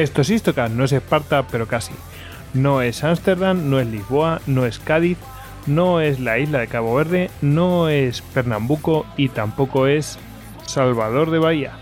Esto 0.00 0.22
es 0.22 0.30
Istocast, 0.30 0.74
no 0.74 0.84
es 0.84 0.92
Esparta, 0.92 1.46
pero 1.46 1.68
casi. 1.68 1.92
No 2.54 2.80
es 2.80 3.04
Ámsterdam, 3.04 3.68
no 3.68 3.78
es 3.80 3.86
Lisboa, 3.86 4.40
no 4.46 4.64
es 4.64 4.78
Cádiz, 4.78 5.18
no 5.66 6.00
es 6.00 6.18
la 6.20 6.38
isla 6.38 6.60
de 6.60 6.68
Cabo 6.68 6.94
Verde, 6.94 7.30
no 7.42 7.90
es 7.90 8.22
Pernambuco 8.22 9.04
y 9.18 9.28
tampoco 9.28 9.86
es 9.86 10.18
Salvador 10.64 11.30
de 11.30 11.38
Bahía. 11.38 11.72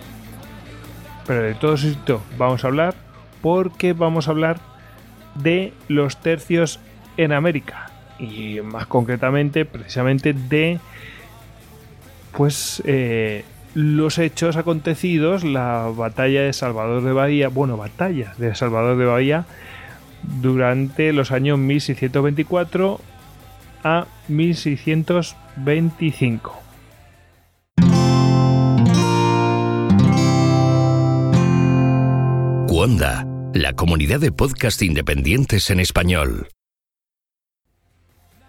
Pero 1.28 1.42
de 1.42 1.54
todo 1.54 1.74
esto 1.74 2.20
vamos 2.36 2.64
a 2.64 2.66
hablar 2.66 2.96
porque 3.40 3.92
vamos 3.92 4.26
a 4.26 4.32
hablar 4.32 4.58
de 5.36 5.72
los 5.86 6.20
tercios 6.20 6.80
en 7.18 7.30
América 7.30 7.88
y 8.18 8.60
más 8.62 8.88
concretamente 8.88 9.64
precisamente 9.64 10.32
de 10.32 10.80
pues 12.32 12.82
eh, 12.84 13.44
los 13.74 14.18
hechos 14.18 14.56
acontecidos, 14.56 15.44
la 15.44 15.92
batalla 15.94 16.40
de 16.42 16.52
Salvador 16.52 17.02
de 17.02 17.12
Bahía, 17.12 17.48
bueno, 17.48 17.76
batalla 17.76 18.34
de 18.38 18.54
Salvador 18.54 18.96
de 18.96 19.04
Bahía 19.04 19.44
durante 20.40 21.12
los 21.12 21.32
años 21.32 21.58
1624 21.58 23.00
a 23.84 24.06
1625. 24.28 26.62
Wanda, 32.70 33.26
la 33.54 33.72
comunidad 33.72 34.20
de 34.20 34.30
podcast 34.30 34.82
independientes 34.82 35.70
en 35.70 35.80
español. 35.80 36.48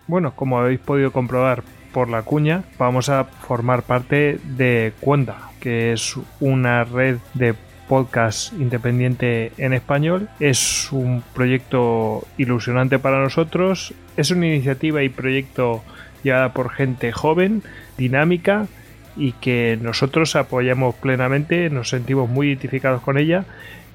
Bueno, 0.08 0.36
como 0.36 0.60
habéis 0.60 0.80
podido 0.80 1.12
comprobar 1.12 1.64
por 1.92 2.10
la 2.10 2.24
cuña, 2.24 2.64
vamos 2.78 3.10
a 3.10 3.24
formar 3.24 3.84
parte 3.84 4.40
de 4.44 4.94
Cuonda, 5.00 5.50
que 5.60 5.94
es 5.94 6.16
una 6.40 6.84
red 6.84 7.18
de 7.34 7.56
podcast 7.88 8.54
independiente 8.54 9.52
en 9.58 9.74
español. 9.74 10.30
Es 10.40 10.92
un 10.92 11.24
proyecto 11.34 12.26
ilusionante 12.38 13.00
para 13.00 13.22
nosotros. 13.22 13.94
Es 14.16 14.32
una 14.32 14.48
iniciativa 14.48 15.02
y 15.04 15.10
proyecto 15.10 15.84
llevada 16.24 16.54
por 16.54 16.70
gente 16.70 17.12
joven, 17.12 17.64
dinámica 17.98 18.68
y 19.16 19.34
que 19.34 19.78
nosotros 19.82 20.36
apoyamos 20.36 20.96
plenamente, 20.96 21.70
nos 21.70 21.90
sentimos 21.90 22.30
muy 22.30 22.48
identificados 22.48 23.02
con 23.02 23.18
ella 23.18 23.46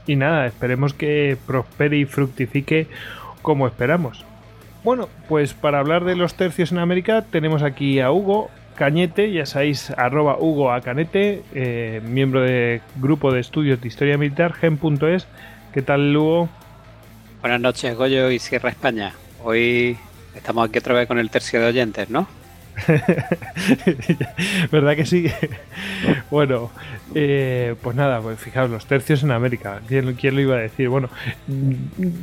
y 0.06 0.16
nada, 0.16 0.46
esperemos 0.46 0.92
que 0.92 1.36
prospere 1.46 1.96
y 1.96 2.04
fructifique 2.04 2.88
como 3.42 3.66
esperamos. 3.66 4.24
Bueno, 4.84 5.08
pues 5.28 5.54
para 5.54 5.78
hablar 5.78 6.04
de 6.04 6.14
los 6.14 6.34
tercios 6.34 6.70
en 6.70 6.78
América 6.78 7.22
tenemos 7.22 7.62
aquí 7.62 8.00
a 8.00 8.12
Hugo 8.12 8.50
Cañete, 8.76 9.32
ya 9.32 9.46
sabéis, 9.46 9.90
arroba 9.90 10.36
Hugo 10.38 10.72
a 10.72 10.82
Canete, 10.82 11.42
eh, 11.54 12.02
miembro 12.04 12.42
del 12.42 12.82
grupo 12.96 13.32
de 13.32 13.40
estudios 13.40 13.80
de 13.80 13.88
historia 13.88 14.18
militar, 14.18 14.52
gen.es. 14.52 15.26
¿Qué 15.72 15.80
tal, 15.80 16.14
Hugo? 16.14 16.48
Buenas 17.40 17.60
noches, 17.60 17.96
Goyo 17.96 18.30
y 18.30 18.38
Sierra 18.38 18.68
España. 18.68 19.14
Hoy 19.42 19.96
estamos 20.34 20.68
aquí 20.68 20.80
otra 20.80 20.94
vez 20.94 21.06
con 21.06 21.18
el 21.18 21.30
tercio 21.30 21.60
de 21.60 21.66
oyentes, 21.66 22.10
¿no? 22.10 22.26
¿Verdad 24.72 24.96
que 24.96 25.06
sí? 25.06 25.26
bueno, 26.30 26.70
eh, 27.14 27.74
pues 27.82 27.96
nada, 27.96 28.20
pues 28.20 28.38
fijaos, 28.38 28.70
los 28.70 28.86
tercios 28.86 29.22
en 29.22 29.30
América. 29.30 29.80
¿Quién, 29.86 30.14
¿Quién, 30.14 30.34
lo 30.34 30.40
iba 30.40 30.56
a 30.56 30.60
decir? 30.60 30.88
Bueno, 30.88 31.08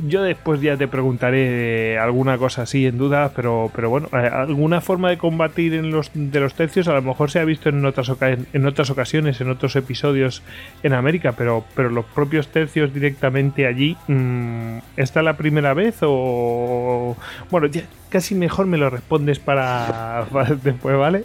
yo 0.06 0.22
después 0.22 0.60
ya 0.60 0.76
te 0.76 0.88
preguntaré 0.88 1.98
alguna 1.98 2.38
cosa 2.38 2.62
así 2.62 2.86
en 2.86 2.98
duda, 2.98 3.32
pero, 3.34 3.70
pero 3.74 3.90
bueno, 3.90 4.08
eh, 4.12 4.28
alguna 4.32 4.80
forma 4.80 5.10
de 5.10 5.18
combatir 5.18 5.74
en 5.74 5.90
los, 5.90 6.10
de 6.14 6.40
los 6.40 6.54
tercios 6.54 6.88
a 6.88 6.94
lo 6.94 7.02
mejor 7.02 7.30
se 7.30 7.40
ha 7.40 7.44
visto 7.44 7.68
en 7.68 7.84
otras, 7.84 8.10
en 8.20 8.66
otras 8.66 8.90
ocasiones, 8.90 9.40
en 9.40 9.50
otros 9.50 9.76
episodios 9.76 10.42
en 10.82 10.92
América, 10.92 11.32
pero, 11.32 11.64
pero 11.74 11.90
los 11.90 12.04
propios 12.04 12.48
tercios 12.48 12.92
directamente 12.92 13.66
allí, 13.66 13.96
mm, 14.08 14.78
¿esta 14.96 15.20
es 15.20 15.24
la 15.24 15.36
primera 15.36 15.74
vez 15.74 15.98
o...? 16.02 17.16
Bueno, 17.50 17.66
ya, 17.66 17.82
casi 18.12 18.34
mejor 18.34 18.66
me 18.66 18.76
lo 18.76 18.90
respondes 18.90 19.38
para, 19.38 20.26
después, 20.62 20.96
¿vale? 20.96 21.24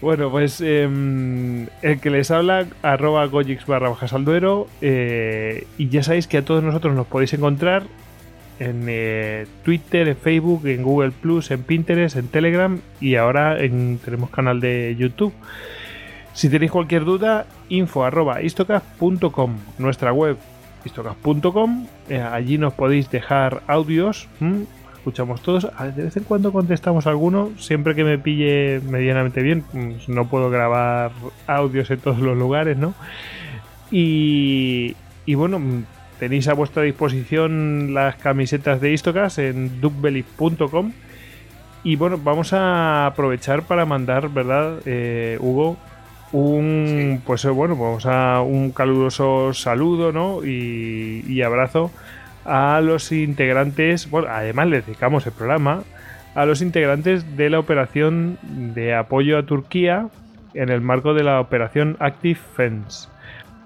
Bueno, 0.00 0.30
pues 0.30 0.60
em, 0.60 1.66
el 1.82 2.00
que 2.00 2.10
les 2.10 2.30
habla, 2.30 2.66
arroba 2.82 3.26
gojix 3.26 3.66
barra 3.66 3.88
bajas 3.88 4.12
al 4.12 4.24
duero, 4.24 4.68
eh, 4.80 5.66
y 5.76 5.88
ya 5.88 6.02
sabéis 6.02 6.26
que 6.28 6.38
a 6.38 6.44
todos 6.44 6.62
nosotros 6.62 6.94
nos 6.94 7.06
podéis 7.06 7.32
encontrar 7.32 7.82
en 8.58 8.86
eh, 8.88 9.46
Twitter, 9.64 10.08
en 10.08 10.16
Facebook, 10.16 10.66
en 10.66 10.82
Google 10.82 11.10
Plus, 11.10 11.50
en 11.50 11.62
Pinterest, 11.62 12.16
en 12.16 12.28
Telegram 12.28 12.80
y 13.00 13.16
ahora 13.16 13.60
en, 13.62 13.98
tenemos 14.04 14.30
canal 14.30 14.60
de 14.60 14.94
YouTube. 14.98 15.32
Si 16.32 16.48
tenéis 16.48 16.70
cualquier 16.70 17.04
duda, 17.04 17.46
info 17.68 18.04
arroba 18.04 18.42
istocast.com, 18.42 19.56
nuestra 19.78 20.12
web 20.12 20.36
istocast.com, 20.84 21.86
eh, 22.08 22.20
allí 22.20 22.58
nos 22.58 22.72
podéis 22.74 23.10
dejar 23.10 23.62
audios 23.66 24.28
escuchamos 25.08 25.40
todos. 25.40 25.66
De 25.96 26.02
vez 26.02 26.16
en 26.16 26.24
cuando 26.24 26.52
contestamos 26.52 27.06
alguno, 27.06 27.52
siempre 27.58 27.94
que 27.94 28.04
me 28.04 28.18
pille 28.18 28.80
medianamente 28.80 29.42
bien. 29.42 29.62
Pues 29.62 30.08
no 30.08 30.28
puedo 30.28 30.50
grabar 30.50 31.12
audios 31.46 31.90
en 31.90 31.98
todos 31.98 32.18
los 32.18 32.36
lugares, 32.36 32.76
¿no? 32.76 32.94
Y, 33.90 34.94
y 35.24 35.34
bueno, 35.34 35.60
tenéis 36.18 36.46
a 36.48 36.54
vuestra 36.54 36.82
disposición 36.82 37.94
las 37.94 38.16
camisetas 38.16 38.82
de 38.82 38.92
Istocas 38.92 39.38
en 39.38 39.80
duckbelly.com. 39.80 40.92
Y 41.84 41.96
bueno, 41.96 42.20
vamos 42.22 42.52
a 42.52 43.06
aprovechar 43.06 43.62
para 43.62 43.86
mandar, 43.86 44.28
¿verdad, 44.28 44.80
eh, 44.84 45.38
Hugo? 45.40 45.78
Un, 46.32 47.22
pues 47.24 47.46
eh, 47.46 47.48
bueno, 47.48 47.76
vamos 47.76 48.04
a 48.04 48.42
un 48.42 48.72
caluroso 48.72 49.54
saludo, 49.54 50.12
¿no? 50.12 50.44
Y, 50.44 51.24
y 51.26 51.40
abrazo 51.40 51.90
a 52.48 52.80
los 52.80 53.12
integrantes, 53.12 54.10
bueno, 54.10 54.28
además 54.30 54.68
le 54.68 54.80
dedicamos 54.80 55.26
el 55.26 55.32
programa, 55.32 55.84
a 56.34 56.46
los 56.46 56.62
integrantes 56.62 57.36
de 57.36 57.50
la 57.50 57.58
operación 57.58 58.38
de 58.42 58.94
apoyo 58.94 59.38
a 59.38 59.44
Turquía 59.44 60.08
en 60.54 60.70
el 60.70 60.80
marco 60.80 61.14
de 61.14 61.24
la 61.24 61.40
operación 61.40 61.96
Active 62.00 62.38
Fence. 62.56 63.08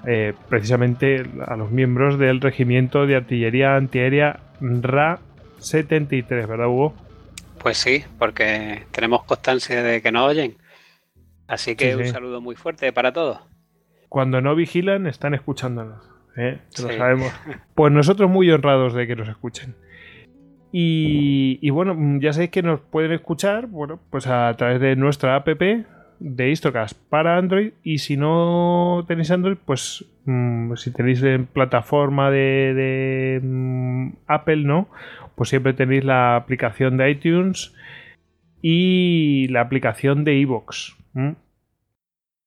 Eh, 0.07 0.35
precisamente 0.49 1.25
a 1.47 1.57
los 1.57 1.71
miembros 1.71 2.19
del 2.19 2.41
regimiento 2.41 3.07
de 3.07 3.17
artillería 3.17 3.77
antiaérea 3.77 4.41
RA 4.61 5.21
73, 5.61 6.49
¿verdad, 6.49 6.67
Hugo? 6.67 6.95
Pues 7.59 7.79
sí, 7.79 8.05
porque 8.19 8.83
tenemos 8.91 9.23
constancia 9.23 9.83
de 9.83 10.03
que 10.03 10.11
nos 10.11 10.29
oyen. 10.29 10.57
Así 11.47 11.77
que 11.77 11.95
un 11.95 12.07
saludo 12.07 12.41
muy 12.41 12.57
fuerte 12.57 12.93
para 12.93 13.13
todos. 13.13 13.39
Cuando 14.09 14.41
no 14.41 14.57
vigilan, 14.57 15.07
están 15.07 15.35
escuchándonos. 15.35 16.12
¿Eh? 16.37 16.59
lo 16.83 16.89
sabemos. 16.93 17.33
Pues 17.75 17.93
nosotros 17.93 18.31
muy 18.31 18.51
honrados 18.51 18.95
de 18.95 19.07
que 19.07 19.17
nos 19.17 19.29
escuchen. 19.29 19.75
Y, 20.75 21.69
bueno, 21.71 21.95
ya 22.21 22.33
sabéis 22.33 22.51
que 22.51 22.63
nos 22.63 22.81
pueden 22.81 23.13
escuchar, 23.13 23.67
bueno, 23.67 24.01
pues 24.11 24.27
a 24.27 24.55
través 24.57 24.81
de 24.81 24.97
nuestra 24.97 25.37
app 25.37 25.47
de 26.19 26.51
Istocast 26.51 26.99
para 27.11 27.37
Android 27.37 27.73
y 27.83 27.99
si 27.99 28.17
no 28.17 29.05
tenéis 29.07 29.31
Android, 29.33 29.59
pues 29.63 30.05
mm, 30.25 30.75
si 30.77 30.91
tenéis 30.93 31.23
en 31.25 31.47
plataforma 31.47 32.31
de, 32.31 33.41
mm, 33.43 34.13
Apple, 34.27 34.65
¿no? 34.65 34.89
Pues 35.35 35.51
siempre 35.51 35.75
tenéis 35.75 36.05
la 36.05 36.37
aplicación 36.37 36.97
de 36.97 37.11
iTunes 37.11 37.75
y 38.63 39.49
la 39.49 39.61
aplicación 39.61 40.25
de 40.25 40.37
iVoox. 40.37 40.95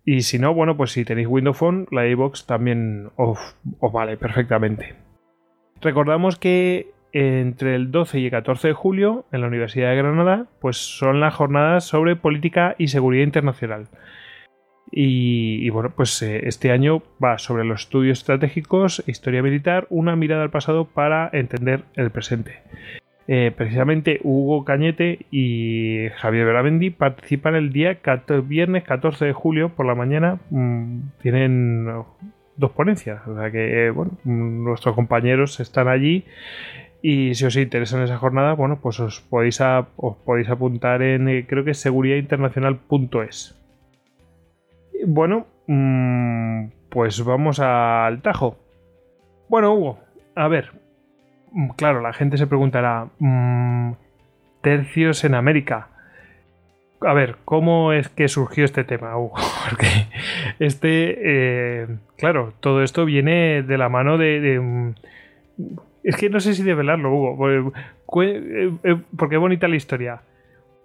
Y 0.05 0.21
si 0.21 0.37
no, 0.37 0.53
bueno, 0.53 0.77
pues 0.77 0.91
si 0.91 1.03
tenéis 1.03 1.27
Windows 1.27 1.57
Phone, 1.57 1.87
la 1.91 2.07
iBox 2.07 2.45
también 2.45 3.09
os, 3.15 3.57
vale 3.91 4.17
perfectamente. 4.17 4.93
Recordamos 5.81 6.37
que 6.37 6.91
entre 7.11 7.75
el 7.75 7.91
12 7.91 8.19
y 8.19 8.25
el 8.25 8.31
14 8.31 8.67
de 8.69 8.73
julio, 8.73 9.25
en 9.31 9.41
la 9.41 9.47
Universidad 9.47 9.89
de 9.89 9.95
Granada, 9.95 10.47
pues 10.59 10.77
son 10.77 11.19
las 11.19 11.33
jornadas 11.33 11.85
sobre 11.85 12.15
política 12.15 12.75
y 12.77 12.89
seguridad 12.89 13.23
internacional. 13.23 13.87
Y, 14.91 15.67
bueno, 15.71 15.91
pues 15.95 16.21
eh, 16.21 16.47
este 16.47 16.71
año 16.71 17.01
va 17.21 17.37
sobre 17.39 17.65
los 17.65 17.81
estudios 17.81 18.19
estratégicos, 18.19 19.03
historia 19.07 19.41
militar, 19.41 19.87
una 19.89 20.15
mirada 20.15 20.43
al 20.43 20.51
pasado 20.51 20.85
para 20.85 21.29
entender 21.33 21.83
el 21.95 22.11
presente. 22.11 22.61
Eh, 23.27 23.51
precisamente 23.55 24.19
Hugo 24.23 24.63
Cañete 24.65 25.25
y 25.31 26.09
Javier 26.17 26.45
Veramendi 26.45 26.91
participan 26.91 27.55
el 27.55 27.73
día 27.73 27.99
viernes 28.43 28.83
14 28.83 29.25
de 29.25 29.33
julio 29.33 29.69
por 29.69 29.85
la 29.87 29.95
mañana. 29.95 30.39
Mm, 30.51 30.99
tienen 31.21 31.87
dos 32.55 32.71
ponencias, 32.71 33.27
o 33.27 33.35
sea 33.35 33.51
que 33.51 33.87
eh, 33.87 33.89
bueno, 33.89 34.11
mm, 34.23 34.63
nuestros 34.63 34.95
compañeros 34.95 35.59
están 35.59 35.87
allí 35.87 36.25
y 37.01 37.35
si 37.35 37.45
os 37.45 37.55
interesa 37.55 37.97
en 37.97 38.03
esa 38.03 38.17
jornada, 38.17 38.53
bueno, 38.53 38.79
pues 38.81 38.99
os 38.99 39.21
podéis, 39.21 39.61
apuntar 39.61 41.01
en 41.01 41.29
eh, 41.29 41.45
creo 41.47 41.63
que 41.63 41.71
es 41.71 41.79
seguridadinternacional.es. 41.79 43.61
Bueno, 45.05 45.45
mm, 45.67 46.67
pues 46.89 47.23
vamos 47.23 47.59
al 47.59 48.21
tajo. 48.21 48.57
Bueno, 49.49 49.75
Hugo, 49.75 49.99
a 50.35 50.47
ver, 50.47 50.71
claro, 51.75 52.01
la 52.01 52.13
gente 52.13 52.37
se 52.37 52.47
preguntará, 52.47 53.07
mm, 53.19 53.93
tercios 54.61 55.23
en 55.23 55.35
América. 55.35 55.89
a 57.01 57.13
ver, 57.13 57.35
¿cómo 57.45 57.93
es 57.93 58.09
que 58.09 58.27
surgió 58.27 58.65
este 58.65 58.83
tema, 58.83 59.15
Hugo? 59.17 59.35
Porque 59.69 59.87
este, 60.59 61.17
eh, 61.21 61.87
claro, 62.17 62.53
todo 62.61 62.81
esto 62.81 63.05
viene 63.05 63.61
de 63.61 63.77
la 63.77 63.89
mano 63.89 64.17
de, 64.17 64.93
es 66.03 66.15
que 66.15 66.29
no 66.29 66.39
sé 66.39 66.55
si 66.55 66.63
develarlo, 66.63 67.13
Hugo, 67.13 67.37
porque, 67.37 68.71
eh, 68.83 68.97
porque 69.17 69.37
bonita 69.37 69.67
la 69.67 69.75
historia. 69.75 70.21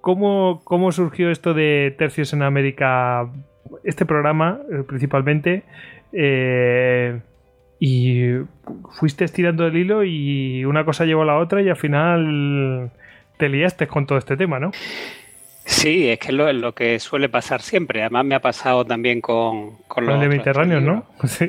¿Cómo, 0.00 0.62
¿Cómo 0.64 0.92
surgió 0.92 1.30
esto 1.30 1.54
de 1.54 1.94
Tercios 1.96 2.32
en 2.32 2.42
América? 2.42 3.28
Este 3.84 4.06
programa, 4.06 4.60
principalmente, 4.86 5.62
y 7.80 8.34
fuiste 8.90 9.24
estirando 9.24 9.66
el 9.66 9.76
hilo 9.76 10.04
y 10.04 10.66
una 10.66 10.84
cosa 10.84 11.06
llevó 11.06 11.22
a 11.22 11.24
la 11.26 11.38
otra 11.38 11.62
y 11.62 11.70
al 11.70 11.76
final 11.76 12.92
te 13.38 13.48
liaste 13.48 13.86
con 13.86 14.06
todo 14.06 14.18
este 14.18 14.36
tema, 14.36 14.60
¿no? 14.60 14.70
Sí, 15.64 16.08
es 16.10 16.18
que 16.18 16.28
es 16.28 16.34
lo, 16.34 16.74
que 16.74 16.98
suele 16.98 17.30
pasar 17.30 17.62
siempre. 17.62 18.02
Además 18.02 18.26
me 18.26 18.34
ha 18.34 18.40
pasado 18.40 18.84
también 18.84 19.22
con, 19.22 19.78
con 19.88 20.04
los... 20.04 20.18
mediterráneos, 20.18 20.82
¿no? 20.82 21.06
Sí. 21.26 21.46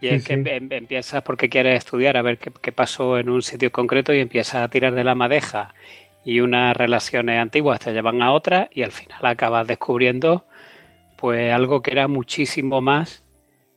Y 0.00 0.08
es 0.08 0.24
que 0.24 0.32
em, 0.32 0.72
empiezas 0.72 1.22
porque 1.22 1.48
quieres 1.48 1.76
estudiar 1.76 2.16
a 2.16 2.22
ver 2.22 2.38
qué, 2.38 2.72
pasó 2.72 3.18
en 3.18 3.28
un 3.28 3.42
sitio 3.42 3.70
concreto 3.70 4.14
y 4.14 4.20
empiezas 4.20 4.62
a 4.62 4.68
tirar 4.68 4.94
de 4.94 5.04
la 5.04 5.14
madeja 5.14 5.74
y 6.24 6.40
unas 6.40 6.74
relaciones 6.74 7.38
antiguas 7.38 7.80
te 7.80 7.92
llevan 7.92 8.22
a 8.22 8.32
otras 8.32 8.68
y 8.72 8.82
al 8.82 8.92
final 8.92 9.24
acabas 9.26 9.66
descubriendo 9.66 10.46
pues 11.16 11.52
algo 11.52 11.82
que 11.82 11.90
era 11.90 12.08
muchísimo 12.08 12.80
más 12.80 13.22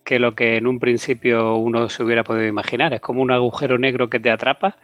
que 0.03 0.19
lo 0.19 0.35
que 0.35 0.57
en 0.57 0.67
un 0.67 0.79
principio 0.79 1.55
uno 1.55 1.89
se 1.89 2.03
hubiera 2.03 2.23
podido 2.23 2.47
imaginar. 2.47 2.93
Es 2.93 3.01
como 3.01 3.21
un 3.21 3.31
agujero 3.31 3.77
negro 3.77 4.09
que 4.09 4.19
te 4.19 4.29
atrapa 4.29 4.75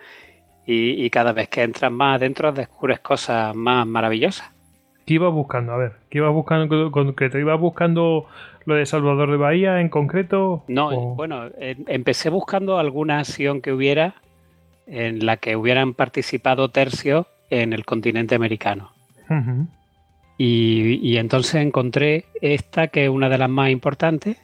y, 0.65 1.09
cada 1.09 1.33
vez 1.33 1.49
que 1.49 1.63
entras 1.63 1.91
más 1.91 2.17
adentro 2.17 2.51
descubres 2.51 2.99
cosas 2.99 3.55
más 3.55 3.87
maravillosas. 3.87 4.51
¿Qué 5.05 5.15
ibas 5.15 5.33
buscando? 5.33 5.73
A 5.73 5.77
ver, 5.77 5.93
¿qué 6.09 6.19
ibas 6.19 6.31
buscando 6.31 6.83
en 6.83 6.91
concreto? 6.91 7.39
¿Ibas 7.39 7.59
buscando 7.59 8.27
lo 8.65 8.75
de 8.75 8.85
Salvador 8.85 9.31
de 9.31 9.37
Bahía 9.37 9.81
en 9.81 9.89
concreto? 9.89 10.63
No, 10.67 11.15
bueno, 11.15 11.49
empecé 11.59 12.29
buscando 12.29 12.77
alguna 12.77 13.19
acción 13.19 13.61
que 13.61 13.73
hubiera 13.73 14.15
en 14.85 15.25
la 15.25 15.37
que 15.37 15.55
hubieran 15.55 15.95
participado 15.95 16.69
tercios 16.69 17.25
en 17.49 17.73
el 17.73 17.83
continente 17.83 18.35
americano. 18.35 18.91
y, 20.37 20.99
y, 21.01 21.17
entonces 21.17 21.55
encontré 21.55 22.25
esta 22.41 22.89
que 22.89 23.05
es 23.05 23.09
una 23.09 23.29
de 23.29 23.39
las 23.39 23.49
más 23.49 23.71
importantes, 23.71 24.37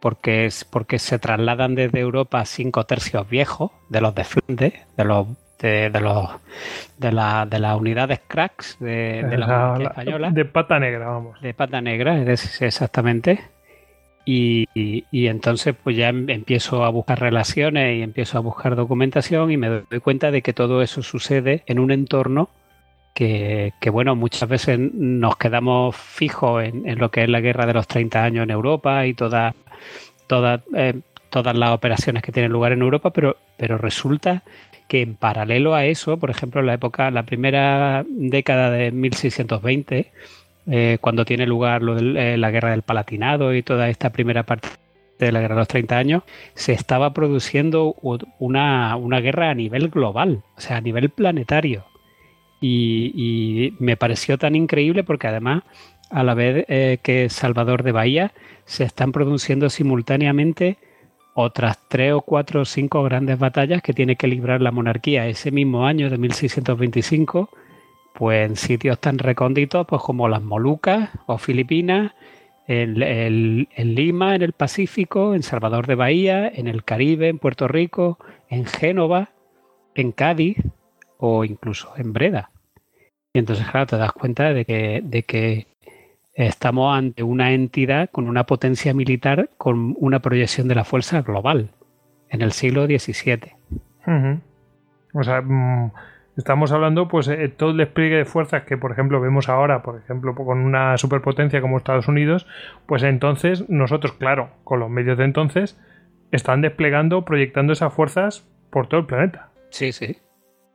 porque, 0.00 0.46
es, 0.46 0.64
porque 0.64 0.98
se 0.98 1.18
trasladan 1.18 1.74
desde 1.74 2.00
Europa 2.00 2.44
cinco 2.44 2.84
tercios 2.84 3.28
viejos 3.28 3.70
de 3.88 4.00
los 4.00 4.14
de 4.14 4.24
Flandes, 4.24 4.74
de 4.96 5.04
los 5.04 5.26
de, 5.58 5.90
los 6.00 6.28
de, 6.98 7.12
la, 7.12 7.46
de 7.46 7.58
las 7.58 7.78
unidades 7.78 8.20
cracks 8.26 8.76
de, 8.78 9.22
la, 9.38 9.78
española. 9.80 10.30
De 10.30 10.44
pata 10.44 10.78
negra, 10.78 11.08
vamos. 11.08 11.40
De 11.40 11.54
pata 11.54 11.80
negra, 11.80 12.22
exactamente. 12.22 13.40
Y, 14.28 14.68
y, 14.74 15.28
entonces 15.28 15.76
pues 15.80 15.96
ya 15.96 16.08
em, 16.08 16.28
empiezo 16.28 16.84
a 16.84 16.88
buscar 16.88 17.20
relaciones 17.20 17.96
y 17.96 18.02
empiezo 18.02 18.38
a 18.38 18.40
buscar 18.40 18.74
documentación 18.74 19.52
y 19.52 19.56
me 19.56 19.68
doy 19.68 20.00
cuenta 20.00 20.32
de 20.32 20.42
que 20.42 20.52
todo 20.52 20.82
eso 20.82 21.00
sucede 21.02 21.62
en 21.66 21.78
un 21.78 21.92
entorno 21.92 22.50
que, 23.14 23.72
que 23.80 23.88
bueno, 23.88 24.16
muchas 24.16 24.48
veces 24.48 24.78
nos 24.78 25.36
quedamos 25.36 25.96
fijos 25.96 26.64
en, 26.64 26.88
en, 26.88 26.98
lo 26.98 27.12
que 27.12 27.22
es 27.22 27.30
la 27.30 27.40
guerra 27.40 27.66
de 27.66 27.74
los 27.74 27.86
30 27.86 28.22
años 28.22 28.42
en 28.42 28.50
Europa 28.50 29.06
y 29.06 29.14
toda, 29.14 29.54
toda, 30.26 30.62
eh, 30.74 31.00
todas 31.30 31.56
las 31.56 31.70
operaciones 31.70 32.22
que 32.22 32.32
tienen 32.32 32.52
lugar 32.52 32.72
en 32.72 32.82
Europa, 32.82 33.10
pero, 33.10 33.36
pero 33.56 33.78
resulta 33.78 34.42
que 34.88 35.02
en 35.02 35.16
paralelo 35.16 35.74
a 35.74 35.84
eso, 35.84 36.18
por 36.18 36.30
ejemplo, 36.30 36.60
en 36.60 36.66
la 36.66 36.74
época, 36.74 37.10
la 37.10 37.24
primera 37.24 38.04
década 38.08 38.70
de 38.70 38.92
1620, 38.92 40.12
eh, 40.68 40.98
cuando 41.00 41.24
tiene 41.24 41.46
lugar 41.46 41.82
eh, 41.82 42.36
la 42.36 42.50
guerra 42.50 42.70
del 42.70 42.82
Palatinado 42.82 43.54
y 43.54 43.62
toda 43.62 43.88
esta 43.88 44.10
primera 44.10 44.44
parte 44.44 44.68
de 45.18 45.32
la 45.32 45.40
guerra 45.40 45.54
de 45.54 45.60
los 45.60 45.68
30 45.68 45.96
años, 45.96 46.22
se 46.54 46.72
estaba 46.72 47.12
produciendo 47.14 47.94
una, 48.38 48.96
guerra 49.20 49.50
a 49.50 49.54
nivel 49.54 49.88
global, 49.88 50.42
o 50.56 50.60
sea, 50.60 50.76
a 50.76 50.80
nivel 50.80 51.10
planetario. 51.10 51.84
Y, 52.60 53.74
me 53.78 53.96
pareció 53.96 54.38
tan 54.38 54.56
increíble 54.56 55.04
porque 55.04 55.28
además, 55.28 55.62
a 56.10 56.22
la 56.22 56.34
vez 56.34 56.64
eh, 56.68 56.98
que 57.02 57.28
Salvador 57.28 57.82
de 57.82 57.92
Bahía, 57.92 58.32
se 58.64 58.84
están 58.84 59.12
produciendo 59.12 59.70
simultáneamente 59.70 60.78
otras 61.34 61.78
tres 61.88 62.14
o 62.14 62.22
cuatro 62.22 62.62
o 62.62 62.64
cinco 62.64 63.02
grandes 63.02 63.38
batallas 63.38 63.82
que 63.82 63.92
tiene 63.92 64.16
que 64.16 64.26
librar 64.26 64.62
la 64.62 64.70
monarquía 64.70 65.26
ese 65.26 65.50
mismo 65.50 65.86
año 65.86 66.08
de 66.08 66.16
1625, 66.16 67.50
pues 68.14 68.48
en 68.48 68.56
sitios 68.56 68.98
tan 68.98 69.18
recónditos 69.18 69.86
pues 69.86 70.00
como 70.02 70.28
las 70.28 70.42
Molucas 70.42 71.10
o 71.26 71.36
Filipinas, 71.36 72.12
en, 72.68 73.68
Lima, 73.76 74.34
en 74.34 74.42
el 74.42 74.52
Pacífico, 74.52 75.34
en 75.34 75.42
Salvador 75.42 75.86
de 75.86 75.94
Bahía, 75.94 76.48
en 76.48 76.66
el 76.66 76.84
Caribe, 76.84 77.28
en 77.28 77.38
Puerto 77.38 77.68
Rico, 77.68 78.18
en 78.48 78.64
Génova, 78.64 79.30
en 79.94 80.12
Cádiz 80.12 80.58
o 81.18 81.44
incluso 81.44 81.92
en 81.96 82.12
Breda. 82.12 82.50
Y 83.32 83.38
entonces, 83.38 83.66
claro, 83.68 83.86
te 83.86 83.96
das 83.96 84.12
cuenta 84.12 84.52
de 84.52 84.64
que, 84.64 85.00
de 85.04 85.22
que 85.22 85.66
estamos 86.36 86.96
ante 86.96 87.22
una 87.22 87.52
entidad 87.52 88.10
con 88.10 88.28
una 88.28 88.44
potencia 88.44 88.92
militar 88.92 89.48
con 89.56 89.96
una 89.98 90.20
proyección 90.20 90.68
de 90.68 90.74
la 90.74 90.84
fuerza 90.84 91.22
global 91.22 91.70
en 92.28 92.42
el 92.42 92.52
siglo 92.52 92.86
XVII. 92.86 93.54
O 95.14 95.22
sea, 95.22 95.40
mm, 95.40 95.92
estamos 96.36 96.72
hablando, 96.72 97.08
pues, 97.08 97.26
de 97.26 97.48
todo 97.48 97.70
el 97.70 97.78
despliegue 97.78 98.16
de 98.16 98.24
fuerzas 98.26 98.64
que, 98.64 98.76
por 98.76 98.92
ejemplo, 98.92 99.20
vemos 99.20 99.48
ahora, 99.48 99.82
por 99.82 99.98
ejemplo, 99.98 100.34
con 100.34 100.58
una 100.58 100.98
superpotencia 100.98 101.62
como 101.62 101.78
Estados 101.78 102.06
Unidos, 102.06 102.46
pues 102.86 103.02
entonces 103.02 103.68
nosotros, 103.70 104.12
claro, 104.12 104.50
con 104.62 104.78
los 104.78 104.90
medios 104.90 105.16
de 105.16 105.24
entonces, 105.24 105.80
están 106.32 106.60
desplegando, 106.60 107.24
proyectando 107.24 107.72
esas 107.72 107.94
fuerzas 107.94 108.46
por 108.70 108.88
todo 108.88 109.00
el 109.00 109.06
planeta. 109.06 109.48
Sí, 109.70 109.92
sí. 109.92 110.18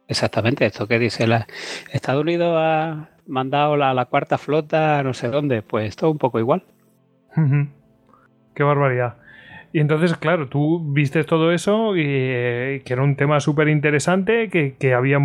Exactamente, 0.08 0.66
esto 0.66 0.88
que 0.88 1.00
dice 1.00 1.26
la 1.26 1.48
Estados 1.94 2.24
Unidos 2.24 2.54
ha, 2.58 3.12
mandado 3.32 3.78
la, 3.78 3.94
la 3.94 4.06
cuarta 4.06 4.38
flota 4.38 5.02
no 5.04 5.14
sé 5.14 5.30
dónde, 5.30 5.62
pues 5.62 5.96
todo 5.96 6.12
un 6.12 6.18
poco 6.18 6.40
igual. 6.40 6.64
Qué 8.54 8.64
barbaridad. 8.64 9.16
Y 9.74 9.80
entonces, 9.80 10.18
claro, 10.18 10.50
tú 10.50 10.82
viste 10.92 11.24
todo 11.24 11.54
eso 11.54 11.96
y 11.96 12.04
eh, 12.06 12.82
que 12.84 12.92
era 12.92 13.04
un 13.04 13.16
tema 13.16 13.40
súper 13.40 13.70
interesante, 13.70 14.50
que, 14.50 14.94
había 14.94 15.18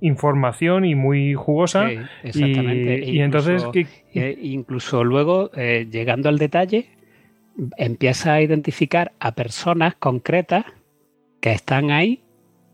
información 0.00 0.84
y 0.84 0.96
muy 0.96 1.34
jugosa. 1.34 1.88
exactamente. 2.24 3.04
Y, 3.04 3.20
e 3.20 3.24
entonces... 3.24 3.64
E 4.12 4.38
incluso 4.42 5.04
luego, 5.04 5.50
eh, 5.54 5.86
llegando 5.88 6.28
al 6.28 6.38
detalle, 6.38 6.88
empieza 7.76 8.34
a 8.34 8.42
identificar 8.42 9.12
a 9.20 9.32
personas 9.32 9.94
concretas 9.94 10.64
que 11.40 11.52
están 11.52 11.92
ahí, 11.92 12.22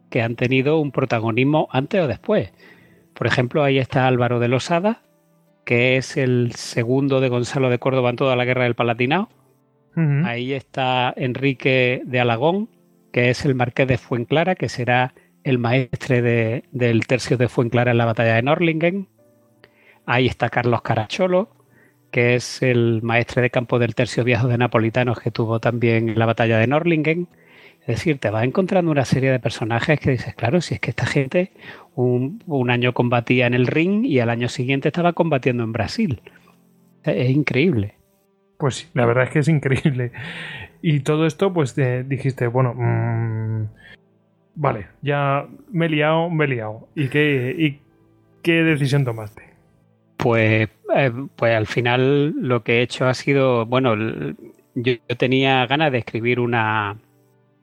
que 0.08 0.22
han 0.22 0.34
tenido 0.34 0.80
un 0.80 0.92
protagonismo 0.92 1.68
antes 1.72 2.00
o 2.00 2.08
después. 2.08 2.52
Por 3.20 3.26
ejemplo, 3.26 3.62
ahí 3.62 3.76
está 3.76 4.06
Álvaro 4.06 4.40
de 4.40 4.48
Losada, 4.48 5.02
que 5.66 5.98
es 5.98 6.16
el 6.16 6.52
segundo 6.54 7.20
de 7.20 7.28
Gonzalo 7.28 7.68
de 7.68 7.78
Córdoba 7.78 8.08
en 8.08 8.16
toda 8.16 8.34
la 8.34 8.46
guerra 8.46 8.64
del 8.64 8.74
Palatinado. 8.74 9.28
Ahí 10.24 10.54
está 10.54 11.12
Enrique 11.14 12.00
de 12.06 12.18
Alagón, 12.18 12.70
que 13.12 13.28
es 13.28 13.44
el 13.44 13.54
marqués 13.54 13.86
de 13.88 13.98
Fuenclara, 13.98 14.54
que 14.54 14.70
será 14.70 15.12
el 15.44 15.58
maestre 15.58 16.62
del 16.72 17.06
tercio 17.06 17.36
de 17.36 17.48
Fuenclara 17.48 17.90
en 17.90 17.98
la 17.98 18.06
batalla 18.06 18.36
de 18.36 18.42
Norlingen. 18.42 19.06
Ahí 20.06 20.26
está 20.26 20.48
Carlos 20.48 20.80
Caracholo, 20.80 21.50
que 22.10 22.36
es 22.36 22.62
el 22.62 23.02
maestre 23.02 23.42
de 23.42 23.50
campo 23.50 23.78
del 23.78 23.94
tercio 23.94 24.24
viejo 24.24 24.48
de 24.48 24.56
Napolitanos 24.56 25.20
que 25.20 25.30
tuvo 25.30 25.60
también 25.60 26.08
en 26.08 26.18
la 26.18 26.24
batalla 26.24 26.56
de 26.56 26.68
Norlingen. 26.68 27.28
Es 27.90 27.96
decir, 27.96 28.18
te 28.18 28.30
vas 28.30 28.44
encontrando 28.44 28.92
una 28.92 29.04
serie 29.04 29.32
de 29.32 29.40
personajes 29.40 29.98
que 29.98 30.12
dices, 30.12 30.32
claro, 30.36 30.60
si 30.60 30.74
es 30.74 30.80
que 30.80 30.90
esta 30.90 31.06
gente 31.06 31.50
un, 31.96 32.70
año 32.70 32.94
combatía 32.94 33.48
en 33.48 33.54
el 33.54 33.66
ring 33.66 34.04
y 34.04 34.20
al 34.20 34.30
año 34.30 34.48
siguiente 34.48 34.88
estaba 34.88 35.12
combatiendo 35.12 35.64
en 35.64 35.72
Brasil. 35.72 36.22
Es, 37.02 37.30
increíble. 37.30 37.94
Pues 38.58 38.76
sí, 38.76 38.86
la 38.94 39.06
verdad 39.06 39.24
es 39.24 39.30
que 39.30 39.38
es 39.40 39.48
increíble. 39.48 40.12
Y 40.82 41.00
todo 41.00 41.26
esto, 41.26 41.52
pues 41.52 41.74
dijiste, 41.74 42.46
bueno, 42.46 42.74
mm, 42.76 43.66
vale, 44.54 44.86
ya 45.02 45.48
me 45.72 45.86
he 45.86 45.88
liado, 45.88 46.30
me 46.30 46.44
he 46.44 46.48
liado. 46.48 46.88
¿Y 46.94 47.08
qué, 47.08 47.56
y 47.58 47.80
qué 48.42 48.62
decisión 48.62 49.04
tomaste? 49.04 49.42
Pues, 50.16 50.68
eh, 50.94 51.12
pues 51.34 51.56
al 51.56 51.66
final 51.66 52.34
lo 52.40 52.62
que 52.62 52.78
he 52.78 52.82
hecho 52.82 53.08
ha 53.08 53.14
sido, 53.14 53.66
bueno, 53.66 53.96
yo 54.76 54.94
tenía 55.18 55.66
ganas 55.66 55.90
de 55.90 55.98
escribir 55.98 56.38
una, 56.38 56.96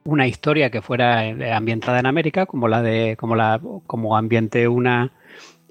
una 0.07 0.25
historia 0.25 0.71
que 0.71 0.81
fuera 0.81 1.25
eh, 1.25 1.51
ambientada 1.51 1.99
en 1.99 2.05
América, 2.05 2.45
como 2.45 2.69
la 2.69 2.81
de, 2.81 3.17
como 3.19 3.35
la, 3.35 3.59
como 3.85 4.15
ambiente 4.17 4.67
una 4.69 5.11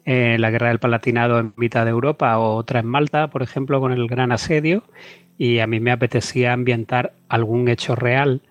eh, 0.04 0.36
la 0.38 0.50
guerra 0.50 0.68
del 0.68 0.78
Palatinado 0.78 1.38
en 1.38 1.54
mitad 1.56 1.84
de 1.84 1.90
Europa 1.90 2.38
o 2.38 2.54
otra 2.54 2.80
en 2.80 2.86
Malta, 2.86 3.28
por 3.28 3.42
ejemplo, 3.42 3.80
con 3.80 3.92
el 3.92 4.06
gran 4.06 4.32
asedio. 4.32 4.84
Y 5.38 5.60
a 5.60 5.66
mí 5.66 5.80
me 5.80 5.90
apetecía 5.90 6.52
ambientar 6.52 7.14
algún 7.28 7.68
hecho 7.68 7.96
real 7.96 8.42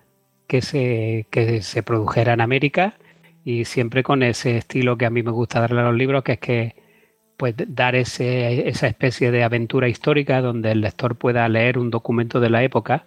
que 0.48 0.60
se, 0.60 1.26
que 1.30 1.62
se 1.62 1.82
produjera 1.82 2.32
en 2.32 2.40
América 2.40 2.94
y 3.44 3.64
siempre 3.64 4.02
con 4.02 4.22
ese 4.24 4.56
estilo 4.56 4.98
que 4.98 5.06
a 5.06 5.10
mí 5.10 5.22
me 5.22 5.30
gusta 5.30 5.60
darle 5.60 5.80
a 5.80 5.84
los 5.84 5.94
libros, 5.94 6.24
que 6.24 6.32
es 6.32 6.38
que 6.40 6.76
pues 7.36 7.54
dar 7.56 7.94
ese, 7.94 8.68
esa 8.68 8.88
especie 8.88 9.30
de 9.30 9.44
aventura 9.44 9.88
histórica 9.88 10.40
donde 10.40 10.72
el 10.72 10.80
lector 10.80 11.16
pueda 11.16 11.48
leer 11.48 11.78
un 11.78 11.90
documento 11.90 12.40
de 12.40 12.50
la 12.50 12.64
época, 12.64 13.04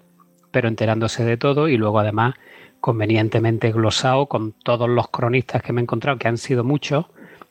pero 0.52 0.68
enterándose 0.70 1.26
de 1.26 1.38
todo 1.38 1.68
y 1.68 1.78
luego 1.78 2.00
además 2.00 2.36
convenientemente 2.80 3.72
glosado 3.72 4.28
con 4.28 4.54
todos 4.54 4.90
los 4.90 5.10
cronistas 5.10 5.62
que 5.62 5.74
me 5.74 5.82
he 5.82 5.84
encontrado, 5.84 6.18
que 6.18 6.28
han 6.28 6.38
sido 6.38 6.64
muchos, 6.64 7.06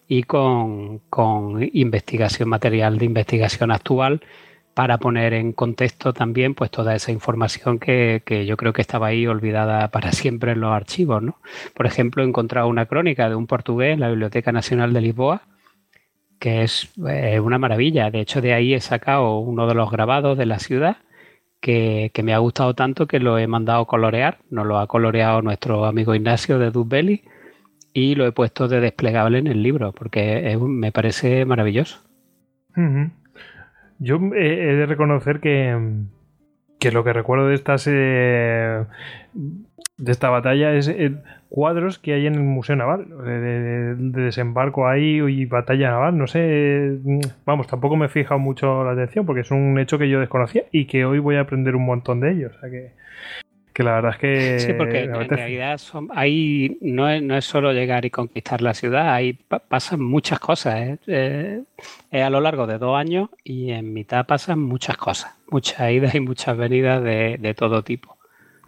y 0.08 0.23
con, 0.23 1.02
investigación 1.73 2.49
material 2.49 2.99
de 2.99 3.04
investigación 3.04 3.70
actual 3.70 4.23
para 4.73 4.99
poner 4.99 5.35
en 5.35 5.52
contexto 5.52 6.12
también 6.14 6.54
pues 6.54 6.70
toda 6.70 6.94
esa 6.94 7.12
información 7.12 7.78
que, 7.78 8.23
yo 8.47 8.56
creo 8.56 8.73
que 8.73 8.80
estaba 8.80 9.08
ahí 9.08 9.26
olvidada 9.26 9.88
para 9.88 10.12
siempre 10.12 10.52
en 10.52 10.61
los 10.61 10.73
archivos. 10.73 11.23
¿no? 11.23 11.38
Por 11.75 11.87
ejemplo, 11.87 12.23
he 12.23 12.26
encontrado 12.26 12.68
una 12.68 12.87
crónica 12.87 13.28
de 13.28 13.35
un 13.35 13.47
portugués 13.47 13.94
en 13.94 14.00
la 14.00 14.08
Biblioteca 14.08 14.50
Nacional 14.52 14.92
de 14.92 15.00
Lisboa, 15.00 15.42
que 16.38 16.62
es 16.62 16.88
eh, 17.06 17.40
una 17.40 17.58
maravilla. 17.58 18.11
De 18.11 18.20
hecho, 18.20 18.40
de 18.40 18.54
ahí 18.54 18.73
he 18.73 18.80
sacado 18.80 19.38
uno 19.38 19.66
de 19.66 19.75
los 19.75 19.90
grabados 19.90 20.38
de 20.38 20.47
la 20.47 20.58
ciudad 20.58 20.99
que, 21.61 22.11
me 22.23 22.35
ha 22.35 22.38
gustado 22.38 22.75
tanto 22.75 23.07
que 23.07 23.21
lo 23.21 23.38
he 23.38 23.47
mandado 23.47 23.87
colorear. 23.87 24.38
Nos 24.50 24.67
lo 24.67 24.79
ha 24.79 24.87
coloreado 24.87 25.43
nuestro 25.43 25.85
amigo 25.85 26.15
Ignacio 26.15 26.59
de 26.59 26.71
Dubelli 26.71 27.25
y 27.93 28.15
lo 28.15 28.27
he 28.27 28.33
puesto 28.33 28.69
de 28.69 28.81
desplegable 28.81 29.38
en 29.38 29.47
el 29.47 29.62
libro 29.62 29.93
porque 29.93 30.57
me 30.61 30.93
parece 30.93 31.45
maravilloso. 31.45 32.00
Yo 33.99 34.21
he 34.35 34.75
de 34.77 34.87
reconocer 34.87 35.41
que, 35.41 35.77
que 36.79 36.93
lo 36.93 37.03
que 37.03 37.12
recuerdo 37.12 37.49
de 37.49 37.55
estas 37.55 37.88
eh, 37.91 38.85
de 39.99 40.12
esta 40.12 40.31
batalla 40.31 40.75
es 40.75 40.88
eh, 40.88 41.12
cuadros 41.49 41.99
que 41.99 42.14
hay 42.14 42.26
en 42.26 42.35
el 42.37 42.43
Museo 42.43 42.76
Naval, 42.76 43.07
de, 43.25 43.95
desembarco 43.97 44.87
ahí 44.87 45.21
y 45.21 45.45
batalla 45.45 45.90
naval, 45.90 46.17
no 46.17 46.28
sé, 46.28 46.99
vamos, 47.45 47.67
tampoco 47.67 47.97
me 47.97 48.07
he 48.07 48.09
fijado 48.09 48.38
mucho 48.38 48.85
la 48.85 48.93
atención 48.93 49.26
porque 49.26 49.40
es 49.40 49.50
un 49.50 49.78
hecho 49.78 49.99
que 49.99 50.09
yo 50.09 50.21
desconocía 50.21 50.64
y 50.71 50.87
que 50.87 51.05
hoy 51.05 51.19
voy 51.19 51.37
a 51.37 51.40
aprender 51.40 51.75
un 51.75 51.85
montón 51.85 52.21
de 52.21 52.33
ellos, 52.33 52.52
o 52.57 52.61
sea 52.61 52.71
que, 52.71 52.93
que 53.73 53.83
la 53.83 53.95
verdad 53.95 54.12
es 54.12 54.19
que... 54.19 54.59
Sí, 54.61 54.73
porque 54.75 55.02
en 55.02 55.28
realidad 55.28 55.78
son, 55.78 56.09
ahí 56.14 56.78
no 56.81 57.09
es, 57.09 57.21
no 57.21 57.37
es 57.37 57.45
solo 57.45 57.73
llegar 57.73 58.05
y 58.05 58.11
conquistar 58.11 58.62
la 58.62 58.75
ciudad, 58.75 59.12
ahí 59.12 59.37
pasan 59.69 60.00
muchas 60.00 60.38
cosas, 60.38 60.81
¿eh? 60.81 60.99
Eh, 61.09 61.62
es 62.12 62.23
a 62.23 62.31
lo 62.31 62.40
largo 62.40 62.69
de 62.69 62.78
dos 62.78 62.97
años 62.97 63.31
y 63.43 63.73
en 63.73 63.93
mitad 63.93 64.26
pasan 64.26 64.61
muchas 64.61 64.97
cosas, 64.97 65.35
muchas 65.50 65.90
idas 65.90 66.14
y 66.14 66.21
muchas 66.21 66.57
venidas 66.57 67.02
de, 67.02 67.37
de 67.40 67.55
todo 67.55 67.83
tipo. 67.83 68.17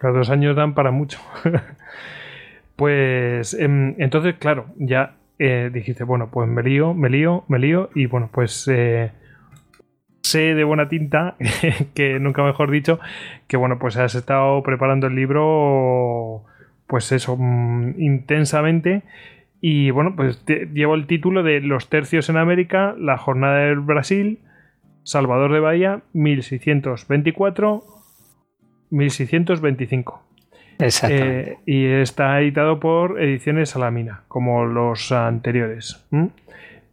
Los 0.01 0.15
dos 0.15 0.29
años 0.29 0.55
dan 0.55 0.73
para 0.73 0.91
mucho. 0.91 1.19
pues 2.75 3.53
em, 3.53 3.95
entonces, 3.99 4.35
claro, 4.39 4.67
ya 4.77 5.15
eh, 5.37 5.69
dijiste, 5.71 6.03
bueno, 6.03 6.29
pues 6.31 6.49
me 6.49 6.63
lío, 6.63 6.93
me 6.93 7.09
lío, 7.09 7.43
me 7.47 7.59
lío 7.59 7.89
y 7.93 8.07
bueno, 8.07 8.29
pues 8.31 8.67
eh, 8.67 9.11
sé 10.21 10.55
de 10.55 10.63
buena 10.63 10.89
tinta, 10.89 11.35
que 11.93 12.19
nunca 12.19 12.43
mejor 12.43 12.71
dicho, 12.71 12.99
que 13.47 13.57
bueno, 13.57 13.77
pues 13.79 13.97
has 13.97 14.15
estado 14.15 14.61
preparando 14.63 15.07
el 15.07 15.15
libro, 15.15 16.43
pues 16.87 17.11
eso, 17.11 17.37
mm, 17.37 17.99
intensamente. 17.99 19.03
Y 19.61 19.91
bueno, 19.91 20.15
pues 20.15 20.43
llevo 20.73 20.95
el 20.95 21.05
título 21.05 21.43
de 21.43 21.61
Los 21.61 21.89
tercios 21.89 22.29
en 22.29 22.37
América, 22.37 22.95
la 22.97 23.17
jornada 23.17 23.59
del 23.59 23.79
Brasil, 23.79 24.39
Salvador 25.03 25.53
de 25.53 25.59
Bahía, 25.59 26.01
1624 26.13 27.83
1625. 28.91 30.23
Exactamente. 30.79 31.51
Eh, 31.51 31.57
y 31.65 31.85
está 31.85 32.39
editado 32.39 32.79
por 32.79 33.21
Ediciones 33.21 33.69
Salamina, 33.69 34.23
como 34.27 34.65
los 34.65 35.11
anteriores. 35.11 36.05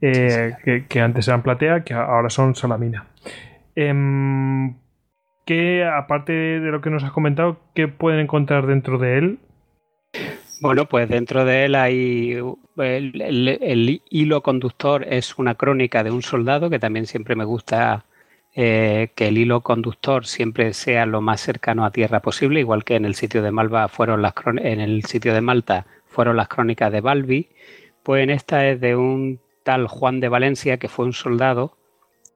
Eh, 0.00 0.84
que, 0.88 1.00
antes 1.00 1.28
eran 1.28 1.42
Platea, 1.42 1.84
que 1.84 1.94
ahora 1.94 2.30
son 2.30 2.54
Salamina. 2.54 3.06
Em, 3.74 4.74
¿Qué, 5.44 5.84
aparte 5.84 6.32
de 6.32 6.70
lo 6.70 6.80
que 6.80 6.90
nos 6.90 7.04
has 7.04 7.12
comentado, 7.12 7.60
qué 7.74 7.88
pueden 7.88 8.20
encontrar 8.20 8.66
dentro 8.66 8.98
de 8.98 9.18
él? 9.18 9.38
Bueno, 10.60 10.86
pues 10.86 11.08
dentro 11.08 11.44
de 11.44 11.64
él 11.64 11.74
hay 11.74 12.36
el, 12.76 14.02
hilo 14.10 14.42
conductor 14.42 15.06
es 15.08 15.38
una 15.38 15.54
crónica 15.54 16.02
de 16.02 16.10
un 16.10 16.22
soldado 16.22 16.70
que 16.70 16.78
también 16.78 17.06
siempre 17.06 17.36
me 17.36 17.44
gusta 17.44 18.04
eh, 18.60 19.12
que 19.14 19.28
el 19.28 19.38
hilo 19.38 19.60
conductor 19.60 20.26
siempre 20.26 20.74
sea 20.74 21.06
lo 21.06 21.20
más 21.20 21.40
cercano 21.40 21.84
a 21.84 21.92
tierra 21.92 22.18
posible, 22.18 22.58
igual 22.58 22.82
que 22.82 22.96
en 22.96 23.04
el 23.04 23.14
sitio 23.14 23.40
de 23.40 23.52
Malva 23.52 23.86
fueron 23.86 24.20
las 24.20 24.34
en 24.46 24.80
el 24.80 25.04
sitio 25.04 25.32
de 25.32 25.40
Malta 25.40 25.86
fueron 26.08 26.36
las 26.36 26.48
crónicas 26.48 26.90
de 26.90 27.00
Balbi, 27.00 27.50
pues 28.02 28.24
en 28.24 28.30
esta 28.30 28.66
es 28.66 28.80
de 28.80 28.96
un 28.96 29.38
tal 29.62 29.86
Juan 29.86 30.18
de 30.18 30.28
Valencia 30.28 30.78
que 30.78 30.88
fue 30.88 31.04
un 31.04 31.12
soldado 31.12 31.76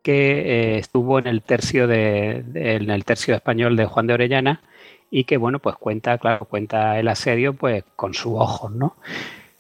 que 0.05 0.75
eh, 0.75 0.79
estuvo 0.79 1.19
en 1.19 1.27
el 1.27 1.43
tercio 1.43 1.89
de, 1.89 2.45
en 2.55 2.91
el 2.91 3.05
tercio 3.05 3.35
español 3.35 3.75
de 3.75 3.87
Juan 3.87 4.07
de 4.07 4.15
Orellana 4.15 4.63
y 5.11 5.25
que 5.25 5.39
bueno 5.39 5.59
pues 5.59 5.75
cuenta 5.75 6.19
claro 6.19 6.47
cuenta 6.47 7.01
el 7.01 7.09
asedio 7.09 7.55
pues 7.55 7.83
con 7.97 8.15
sus 8.15 8.35
ojos 8.35 8.71
no 8.71 8.95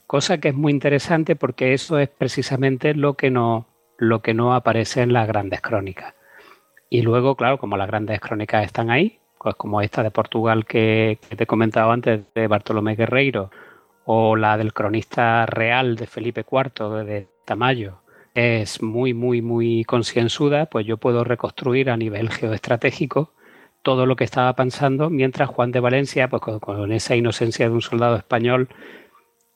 cosa 0.07 0.38
que 0.38 0.50
es 0.50 0.54
muy 0.54 0.71
interesante 0.71 1.35
porque 1.35 1.75
eso 1.75 1.99
es 1.99 2.09
precisamente 2.09 2.95
lo 2.95 3.14
que 3.14 3.33
no 3.33 3.66
lo 3.97 4.23
que 4.23 4.33
no 4.33 4.54
aparece 4.54 5.02
en 5.02 5.12
las 5.12 5.26
grandes 5.26 5.61
crónicas 5.61 6.14
y 6.93 7.01
luego, 7.01 7.37
claro, 7.37 7.57
como 7.57 7.79
las 7.79 7.87
grandes 7.87 8.21
crónicas 8.21 8.67
están 8.67 8.91
ahí, 8.91 9.19
pues 9.39 9.55
como 9.55 9.81
esta 9.81 10.03
de 10.03 10.11
Portugal 10.11 10.67
que, 10.67 11.19
te 11.35 11.45
he 11.45 11.47
comentado 11.47 11.91
antes 11.91 12.21
de 12.35 12.47
Bartolomé 12.49 12.97
Guerreiro, 12.97 13.51
o 14.05 14.37
la 14.37 14.59
del 14.59 14.75
cronista 14.75 15.47
real 15.47 15.97
de 15.97 16.07
Felipe 16.07 16.45
IV 16.45 17.03
de 17.07 17.29
Tamayo, 17.47 18.03
es 18.35 18.83
muy, 18.83 19.15
muy, 19.15 19.41
muy 19.41 19.85
concienzuda, 19.85 20.67
pues 20.67 20.85
yo 20.85 20.99
puedo 20.99 21.25
reconstruir 21.25 21.89
a 21.89 21.97
nivel 21.97 22.29
geoestratégico 22.31 23.33
todo 23.81 24.05
lo 24.05 24.15
que 24.15 24.25
estaba 24.25 24.55
pensando, 24.55 25.09
mientras 25.09 25.49
Juan 25.49 25.73
de 25.73 25.81
Valencia, 25.81 26.29
pues 26.29 26.43
con, 26.43 26.93
esa 26.93 27.17
inocencia 27.17 27.71
de 27.71 27.75
un 27.75 27.81
soldado 27.81 28.17
español 28.17 28.69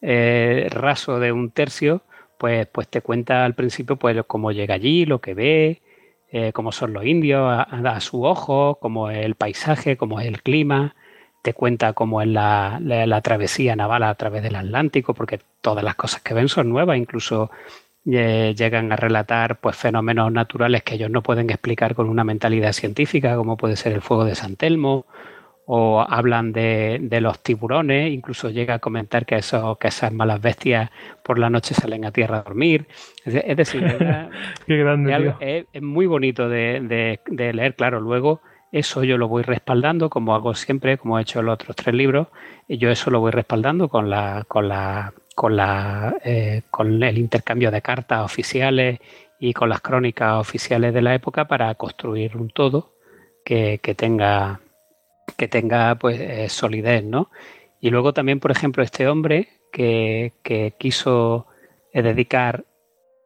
eh, 0.00 0.68
raso 0.70 1.20
de 1.20 1.32
un 1.32 1.50
tercio, 1.50 2.00
pues, 2.38 2.66
pues 2.66 2.88
te 2.88 3.02
cuenta 3.02 3.44
al 3.44 3.54
principio 3.54 3.96
pues 3.96 4.16
cómo 4.26 4.52
llega 4.52 4.74
allí, 4.74 5.04
lo 5.04 5.20
que 5.20 5.34
ve, 5.34 5.82
eh, 6.38 6.52
cómo 6.52 6.70
son 6.70 6.92
los 6.92 7.06
indios 7.06 7.40
a, 7.48 8.00
su 8.00 8.22
ojo, 8.22 8.78
cómo 8.78 9.10
es 9.10 9.24
el 9.24 9.36
paisaje, 9.36 9.96
cómo 9.96 10.20
es 10.20 10.26
el 10.26 10.42
clima, 10.42 10.94
te 11.40 11.54
cuenta 11.54 11.94
cómo 11.94 12.20
es 12.20 12.28
la, 12.28 13.20
travesía 13.24 13.74
naval 13.74 14.02
a 14.02 14.14
través 14.16 14.42
del 14.42 14.56
Atlántico, 14.56 15.14
porque 15.14 15.40
todas 15.62 15.82
las 15.82 15.94
cosas 15.94 16.20
que 16.20 16.34
ven 16.34 16.50
son 16.50 16.68
nuevas, 16.68 16.98
incluso 16.98 17.50
eh, 18.04 18.54
llegan 18.54 18.92
a 18.92 18.96
relatar 18.96 19.60
pues, 19.60 19.76
fenómenos 19.76 20.30
naturales 20.30 20.82
que 20.82 20.96
ellos 20.96 21.08
no 21.08 21.22
pueden 21.22 21.48
explicar 21.48 21.94
con 21.94 22.06
una 22.06 22.22
mentalidad 22.22 22.74
científica, 22.74 23.34
como 23.36 23.56
puede 23.56 23.76
ser 23.76 23.94
el 23.94 24.02
fuego 24.02 24.26
de 24.26 24.34
San 24.34 24.56
Telmo, 24.56 25.06
o 25.68 26.00
hablan 26.00 26.52
de, 26.52 27.18
los 27.20 27.40
tiburones, 27.40 28.12
incluso 28.12 28.50
llega 28.50 28.74
a 28.74 28.78
comentar 28.78 29.26
que, 29.26 29.34
eso, 29.34 29.76
que 29.76 29.88
esas 29.88 30.12
malas 30.12 30.40
bestias 30.40 30.90
por 31.24 31.40
la 31.40 31.50
noche 31.50 31.74
salen 31.74 32.04
a 32.04 32.12
tierra 32.12 32.38
a 32.38 32.42
dormir. 32.42 32.86
Es, 33.24 33.56
decir, 33.56 33.84
es, 35.40 35.82
muy 35.82 36.06
bonito 36.06 36.48
de, 36.48 37.18
leer, 37.28 37.74
claro, 37.74 38.00
luego 38.00 38.40
eso 38.70 39.02
yo 39.02 39.18
lo 39.18 39.26
voy 39.26 39.42
respaldando, 39.42 40.08
como 40.08 40.36
hago 40.36 40.54
siempre, 40.54 40.98
como 40.98 41.18
he 41.18 41.22
hecho 41.22 41.40
en 41.40 41.46
los 41.46 41.54
otros 41.54 41.74
tres 41.74 41.94
libros, 41.94 42.28
y 42.68 42.78
yo 42.78 42.90
eso 42.90 43.10
lo 43.10 43.18
voy 43.18 43.32
respaldando 43.32 43.88
con 43.88 44.08
la, 44.08 44.44
con 44.46 44.68
la, 44.68 45.14
con 45.34 45.56
la, 45.56 46.16
eh, 46.24 46.62
con 46.70 47.02
el 47.02 47.18
intercambio 47.18 47.72
de 47.72 47.82
cartas 47.82 48.24
oficiales 48.24 49.00
y 49.40 49.52
con 49.52 49.68
las 49.68 49.80
crónicas 49.80 50.34
oficiales 50.34 50.94
de 50.94 51.02
la 51.02 51.14
época 51.14 51.48
para 51.48 51.74
construir 51.74 52.36
un 52.36 52.50
todo 52.50 52.92
que, 53.44 53.80
que 53.82 53.94
tenga 53.96 54.60
que 55.36 55.48
tenga 55.48 55.94
pues 55.96 56.20
eh, 56.20 56.48
solidez, 56.48 57.04
¿no? 57.04 57.30
Y 57.80 57.90
luego 57.90 58.12
también, 58.12 58.40
por 58.40 58.50
ejemplo, 58.50 58.82
este 58.82 59.08
hombre 59.08 59.48
que, 59.72 60.32
quiso 60.78 61.46
eh, 61.92 62.02
dedicar 62.02 62.64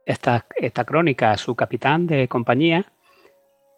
esta, 0.07 0.47
esta, 0.57 0.85
crónica 0.85 1.30
a 1.33 1.37
su 1.37 1.54
capitán 1.54 2.07
de 2.07 2.26
compañía, 2.28 2.92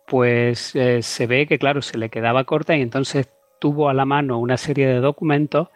pues 0.07 0.75
eh, 0.75 1.03
se 1.03 1.27
ve 1.27 1.47
que, 1.47 1.59
claro, 1.59 1.83
se 1.83 1.99
le 1.99 2.09
quedaba 2.09 2.45
corta 2.45 2.77
y 2.77 2.83
entonces 2.83 3.29
tuvo 3.61 3.89
a 3.89 3.95
la 3.95 4.05
mano 4.05 4.39
una 4.39 4.57
serie 4.57 4.87
de 4.87 5.01
documentos 5.01 5.69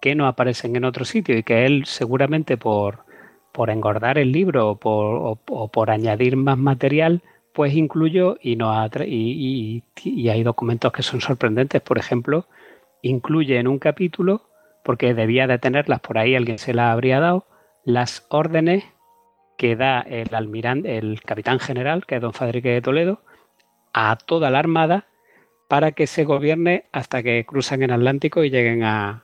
que 0.00 0.14
no 0.14 0.26
aparecen 0.26 0.76
en 0.76 0.84
otro 0.84 1.04
sitio 1.04 1.36
y 1.36 1.42
que 1.42 1.66
él 1.66 1.84
seguramente 1.86 2.56
por, 2.56 3.04
por 3.52 3.70
engordar 3.70 4.18
el 4.18 4.32
libro 4.32 4.70
o 4.70 4.76
por, 4.76 5.38
o 5.48 5.68
por 5.68 5.90
añadir 5.90 6.36
más 6.36 6.58
material, 6.58 7.22
pues 7.54 7.72
incluyo 7.74 8.36
y, 8.42 8.56
no 8.56 8.74
y, 9.06 9.82
y, 10.02 10.28
hay 10.28 10.42
documentos 10.42 10.92
que 10.92 11.02
son 11.02 11.20
sorprendentes. 11.20 11.80
Por 11.80 11.98
ejemplo, 11.98 12.46
incluye 13.00 13.58
en 13.58 13.68
un 13.68 13.78
capítulo, 13.78 14.42
porque 14.82 15.14
debía 15.14 15.46
de 15.46 15.58
tenerlas 15.58 16.00
por 16.00 16.18
ahí, 16.18 16.34
alguien 16.34 16.58
se 16.58 16.74
las 16.74 16.92
habría 16.92 17.20
dado, 17.20 17.46
las 17.84 18.26
órdenes 18.28 18.84
que 19.56 19.76
da 19.76 20.00
el 20.00 20.34
almirante, 20.34 20.98
el 20.98 21.22
capitán 21.22 21.60
general, 21.60 22.04
que 22.06 22.16
es 22.16 22.20
don 22.20 22.32
Fadrique 22.32 22.70
de 22.70 22.82
Toledo, 22.82 23.22
a 23.92 24.16
toda 24.16 24.50
la 24.50 24.58
armada 24.58 25.06
para 25.68 25.92
que 25.92 26.08
se 26.08 26.24
gobierne 26.24 26.86
hasta 26.90 27.22
que 27.22 27.46
cruzan 27.46 27.82
el 27.82 27.92
Atlántico 27.92 28.42
y 28.42 28.50
lleguen 28.50 28.82
a, 28.82 29.22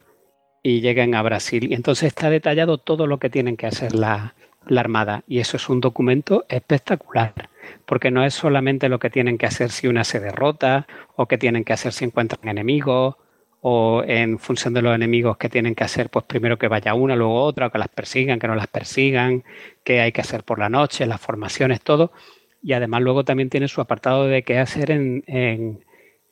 y 0.63 0.81
lleguen 0.83 1.17
a 1.17 1.23
Brasil. 1.23 1.71
Y 1.71 1.75
entonces 1.75 2.09
está 2.09 2.31
detallado 2.31 2.79
todo 2.79 3.09
lo 3.09 3.19
que 3.19 3.29
tienen 3.29 3.57
que 3.57 3.67
hacer 3.67 3.93
la, 3.93 4.35
la 4.67 4.81
Armada. 4.81 5.25
Y 5.27 5.41
eso 5.41 5.57
es 5.57 5.69
un 5.69 5.81
documento 5.81 6.45
espectacular, 6.49 7.50
porque 7.87 8.11
no 8.11 8.25
es 8.25 8.35
solamente 8.35 8.89
lo 8.89 8.99
que 8.99 9.11
tienen 9.11 9.39
que 9.39 9.47
hacer 9.47 9.71
si 9.71 9.89
una 9.89 10.05
se 10.05 10.21
derrota, 10.21 10.87
o 11.17 11.27
qué 11.27 11.39
tienen 11.39 11.65
que 11.65 11.73
hacer 11.73 11.93
si 11.93 12.05
encuentran 12.05 12.49
enemigos, 12.49 13.17
o 13.63 14.03
en 14.07 14.39
función 14.39 14.73
de 14.73 14.83
los 14.83 14.95
enemigos 14.95 15.37
que 15.37 15.49
tienen 15.49 15.75
que 15.75 15.85
hacer, 15.85 16.09
pues 16.09 16.25
primero 16.25 16.59
que 16.59 16.69
vaya 16.69 16.95
una, 16.95 17.15
luego 17.15 17.43
otra, 17.43 17.67
o 17.67 17.71
que 17.71 17.79
las 17.79 17.89
persigan, 17.89 18.39
que 18.39 18.49
no 18.49 18.55
las 18.55 18.69
persigan, 18.69 19.45
qué 19.85 20.01
hay 20.01 20.13
que 20.13 20.23
hacer 20.23 20.45
por 20.45 20.59
la 20.59 20.69
noche, 20.69 21.07
las 21.07 21.21
formaciones, 21.21 21.83
todo. 21.83 22.13
Y 22.63 22.73
además 22.73 23.03
luego 23.03 23.25
también 23.25 23.51
tiene 23.51 23.69
su 23.69 23.81
apartado 23.81 24.27
de 24.27 24.43
qué 24.43 24.59
hacer 24.59 24.91
en, 24.91 25.85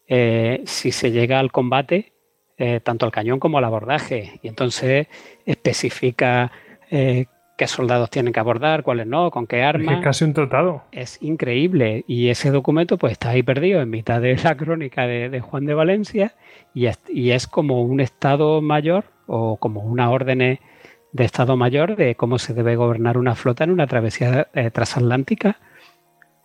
eh, 0.06 0.62
si 0.64 0.92
se 0.92 1.11
llega 1.11 1.38
al 1.38 1.52
combate, 1.52 2.12
eh, 2.56 2.80
tanto 2.80 3.06
al 3.06 3.12
cañón 3.12 3.38
como 3.40 3.58
al 3.58 3.64
abordaje. 3.64 4.40
Y 4.42 4.49
entonces 4.49 5.06
especifica 5.44 6.50
eh, 6.90 7.26
qué 7.59 7.67
soldados 7.67 8.09
tienen 8.09 8.33
que 8.33 8.41
abordar, 8.41 8.85
cuáles 8.85 9.07
no, 9.07 9.31
con 9.31 9.47
qué 9.47 9.62
armas. 9.62 9.99
Es 9.99 10.05
casi 10.05 10.25
un 10.25 10.33
tratado. 10.33 10.85
Es 10.93 11.19
increíble. 11.21 12.05
Y 12.07 12.29
ese 12.29 12.50
documento 12.50 12.97
pues 12.97 13.12
está 13.12 13.31
ahí 13.31 13.43
perdido 13.43 13.83
en 13.83 13.91
mitad 13.91 14.23
de 14.23 14.37
la 14.43 14.57
crónica 14.57 15.07
de, 15.07 15.41
Juan 15.41 15.67
de 15.67 15.75
Valencia 15.75 16.35
y 16.73 16.87
es, 17.31 17.47
como 17.49 17.83
un 17.83 18.00
estado 18.00 18.62
mayor 18.62 19.07
o 19.27 19.57
como 19.57 19.81
una 19.81 20.09
orden 20.11 20.38
de 20.38 21.25
estado 21.25 21.57
mayor 21.57 21.97
de 21.97 22.15
cómo 22.15 22.38
se 22.38 22.55
debe 22.55 22.77
gobernar 22.77 23.19
una 23.19 23.35
flota 23.35 23.65
en 23.65 23.73
una 23.73 23.88
travesía 23.88 24.49
eh, 24.55 24.71
transatlántica 24.71 25.59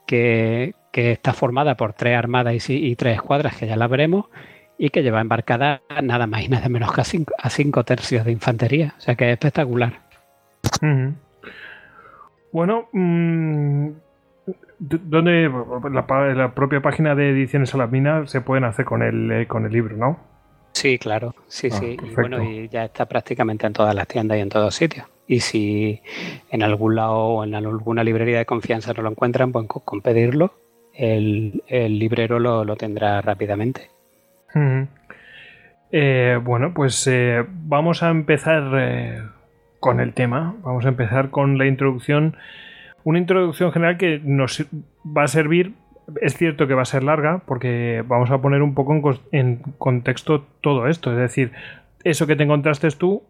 que, 0.07 0.73
está 0.93 1.33
formada 1.33 1.75
por 1.75 1.93
tres 1.93 2.17
armadas 2.17 2.69
y, 2.69 2.95
tres 2.95 3.15
escuadras 3.15 3.55
que 3.55 3.67
ya 3.67 3.75
la 3.75 3.87
veremos 3.87 4.25
y 4.79 4.89
que 4.89 5.03
lleva 5.03 5.21
embarcada 5.21 5.81
nada 6.01 6.25
más 6.27 6.43
y 6.43 6.49
nada 6.49 6.69
menos 6.69 6.91
que 6.91 7.01
a 7.01 7.03
cinco, 7.03 7.33
a 7.37 7.49
cinco 7.49 7.83
tercios 7.83 8.25
de 8.25 8.31
infantería. 8.31 8.95
O 8.97 9.01
sea 9.01 9.15
que 9.15 9.25
es 9.25 9.33
espectacular. 9.33 10.02
Bueno, 12.51 12.87
mm, 12.91 13.89
¿dónde 14.79 15.51
la, 15.91 16.53
propia 16.53 16.81
página 16.81 17.15
de 17.15 17.31
Ediciones 17.31 17.73
a 17.73 17.77
la 17.77 17.87
Mina 17.87 18.27
se 18.27 18.41
pueden 18.41 18.63
hacer 18.63 18.85
con 18.85 19.01
el, 19.01 19.31
eh, 19.31 19.47
con 19.47 19.65
el 19.65 19.71
libro, 19.71 19.97
no? 19.97 20.19
Sí, 20.73 20.97
claro, 20.97 21.35
sí, 21.47 21.69
ah, 21.71 21.75
sí. 21.75 21.97
Y 22.01 22.15
bueno, 22.15 22.43
y 22.43 22.67
ya 22.67 22.85
está 22.85 23.05
prácticamente 23.05 23.65
en 23.65 23.73
todas 23.73 23.95
las 23.95 24.07
tiendas 24.07 24.37
y 24.37 24.41
en 24.41 24.49
todos 24.49 24.75
sitios. 24.75 25.07
Y 25.27 25.39
si 25.39 26.01
en 26.49 26.63
algún 26.63 26.95
lado 26.95 27.17
o 27.17 27.43
en 27.43 27.55
alguna 27.55 28.03
librería 28.03 28.39
de 28.39 28.45
confianza 28.45 28.93
no 28.93 29.03
lo 29.03 29.09
encuentran, 29.09 29.51
pues 29.51 29.67
con 29.67 30.01
pedirlo, 30.01 30.53
el, 30.93 31.63
librero 31.69 32.39
lo, 32.39 32.75
tendrá 32.75 33.21
rápidamente. 33.21 33.89
Eh, 35.91 36.39
bueno, 36.43 36.73
pues 36.73 37.07
eh, 37.07 37.45
vamos 37.47 38.03
a 38.03 38.09
empezar 38.09 39.32
con 39.83 39.99
el 39.99 40.13
tema. 40.13 40.55
Vamos 40.63 40.85
a 40.85 40.89
empezar 40.89 41.29
con 41.29 41.57
la 41.57 41.67
introducción. 41.67 42.37
Una 43.03 43.19
introducción 43.19 43.73
general 43.73 43.97
que 43.97 44.21
nos 44.23 44.65
va 45.05 45.23
a 45.23 45.27
servir. 45.27 45.73
Es 46.21 46.37
cierto 46.37 46.67
que 46.67 46.73
va 46.73 46.83
a 46.83 46.85
ser 46.85 47.03
larga 47.03 47.41
porque 47.45 48.01
vamos 48.07 48.31
a 48.31 48.41
poner 48.41 48.61
un 48.61 48.75
poco 48.75 49.19
en, 49.33 49.57
contexto 49.77 50.45
todo 50.61 50.87
esto. 50.87 51.11
Es 51.11 51.17
decir, 51.17 51.51
eso 52.05 52.27
que 52.27 52.37
te 52.37 52.43
encontraste 52.43 52.87
tú, 52.91 53.23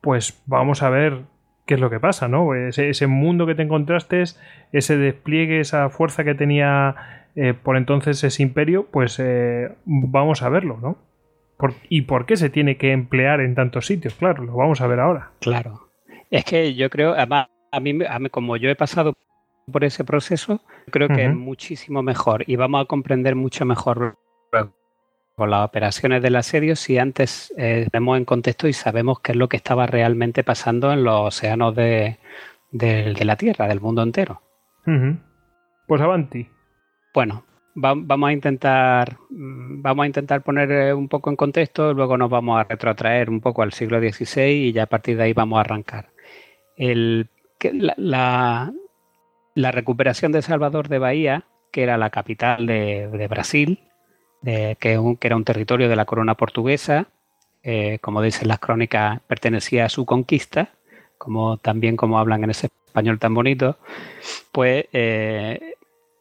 pues 0.00 0.40
vamos 0.46 0.84
a 0.84 0.88
ver 0.88 1.22
qué 1.66 1.74
es 1.74 1.80
lo 1.80 1.90
que 1.90 1.98
pasa, 1.98 2.28
¿no? 2.28 2.54
Ese, 2.54 3.06
mundo 3.08 3.44
que 3.44 3.56
te 3.56 3.62
encontraste, 3.62 4.22
ese 4.70 4.96
despliegue, 4.96 5.58
esa 5.58 5.90
fuerza 5.90 6.22
que 6.22 6.36
tenía 6.36 6.94
eh, 7.34 7.54
por 7.54 7.76
entonces 7.76 8.22
ese 8.22 8.44
imperio, 8.44 8.86
pues 8.92 9.18
eh, 9.18 9.72
vamos 9.84 10.42
a 10.42 10.48
verlo, 10.48 10.78
¿no? 10.80 10.96
¿Y 11.88 12.02
por 12.02 12.24
qué 12.24 12.36
se 12.36 12.50
tiene 12.50 12.76
que 12.76 12.92
emplear 12.92 13.40
en 13.40 13.56
tantos 13.56 13.86
sitios? 13.86 14.14
Claro, 14.14 14.44
lo 14.44 14.54
vamos 14.54 14.80
a 14.80 14.86
ver 14.86 15.00
ahora. 15.00 15.32
Claro. 15.40 15.87
Es 16.30 16.44
que 16.44 16.74
yo 16.74 16.90
creo, 16.90 17.12
además, 17.12 17.48
a 17.72 17.80
mí, 17.80 17.98
como 18.30 18.56
yo 18.56 18.68
he 18.70 18.76
pasado 18.76 19.14
por 19.70 19.84
ese 19.84 20.04
proceso, 20.04 20.60
creo 20.90 21.08
que 21.08 21.26
es 21.26 21.34
muchísimo 21.34 22.02
mejor 22.02 22.44
y 22.46 22.56
vamos 22.56 22.82
a 22.82 22.84
comprender 22.86 23.34
mucho 23.34 23.64
mejor 23.64 24.18
con 25.36 25.50
las 25.50 25.64
operaciones 25.64 26.20
del 26.22 26.36
asedio 26.36 26.74
si 26.74 26.98
antes 26.98 27.52
eh, 27.56 27.86
en 27.92 28.24
contexto 28.24 28.66
y 28.66 28.72
sabemos 28.72 29.20
qué 29.20 29.32
es 29.32 29.38
lo 29.38 29.48
que 29.48 29.56
estaba 29.56 29.86
realmente 29.86 30.42
pasando 30.42 30.92
en 30.92 31.04
los 31.04 31.28
océanos 31.28 31.76
de, 31.76 32.18
la 32.72 33.36
Tierra, 33.36 33.68
del 33.68 33.80
mundo 33.80 34.02
entero. 34.02 34.42
Pues 35.86 36.00
avanti. 36.00 36.48
Bueno, 37.14 37.44
vamos 37.74 38.28
a 38.28 38.32
intentar 38.32 39.16
mm, 39.30 39.82
vamos 39.82 40.04
a 40.04 40.06
intentar 40.06 40.42
poner 40.42 40.70
eh, 40.72 40.94
un 40.94 41.08
poco 41.08 41.30
en 41.30 41.36
contexto, 41.36 41.92
luego 41.94 42.16
nos 42.16 42.30
vamos 42.30 42.58
a 42.58 42.64
retrotraer 42.64 43.30
un 43.30 43.40
poco 43.40 43.62
al 43.62 43.72
siglo 43.72 44.00
XVI 44.00 44.50
y 44.50 44.72
ya 44.72 44.84
a 44.84 44.86
partir 44.86 45.16
de 45.16 45.24
ahí 45.24 45.32
vamos 45.34 45.58
a 45.58 45.60
arrancar 45.60 46.08
la, 46.78 48.72
recuperación 49.54 50.32
de 50.32 50.42
Salvador 50.42 50.88
de 50.88 50.98
Bahía, 50.98 51.44
que 51.70 51.82
era 51.82 51.98
la 51.98 52.10
capital 52.10 52.66
de, 52.66 53.26
Brasil, 53.28 53.80
que, 54.42 55.16
era 55.20 55.36
un 55.36 55.44
territorio 55.44 55.88
de 55.88 55.96
la 55.96 56.04
corona 56.04 56.34
portuguesa, 56.34 57.08
eh, 57.62 57.98
como 58.00 58.22
dicen 58.22 58.48
las 58.48 58.60
crónicas, 58.60 59.20
pertenecía 59.26 59.86
a 59.86 59.88
su 59.88 60.06
conquista, 60.06 60.70
como 61.18 61.56
también 61.58 61.96
como 61.96 62.18
hablan 62.18 62.44
en 62.44 62.50
ese 62.50 62.68
español 62.86 63.18
tan 63.18 63.34
bonito, 63.34 63.76
pues 64.52 64.86
eh, 64.92 65.74